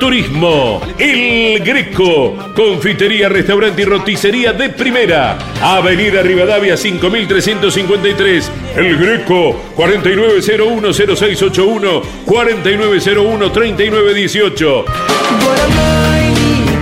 El 0.97 1.59
Greco. 1.64 2.35
Confitería, 2.56 3.30
restaurante 3.30 3.81
y 3.81 3.85
roticería 3.85 4.53
de 4.53 4.69
primera. 4.69 5.38
Avenida 5.61 6.22
Rivadavia 6.22 6.77
5353. 6.77 8.51
El 8.75 8.97
Greco 8.97 9.59
49010681 9.75 12.01
49013918. 12.25 14.85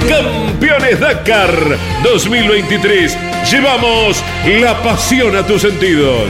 Campeones 0.08 1.00
Dakar 1.00 1.78
2023. 2.04 3.18
Llevamos 3.52 4.24
la 4.60 4.82
pasión 4.82 5.36
a 5.36 5.46
tus 5.46 5.62
sentidos. 5.62 6.30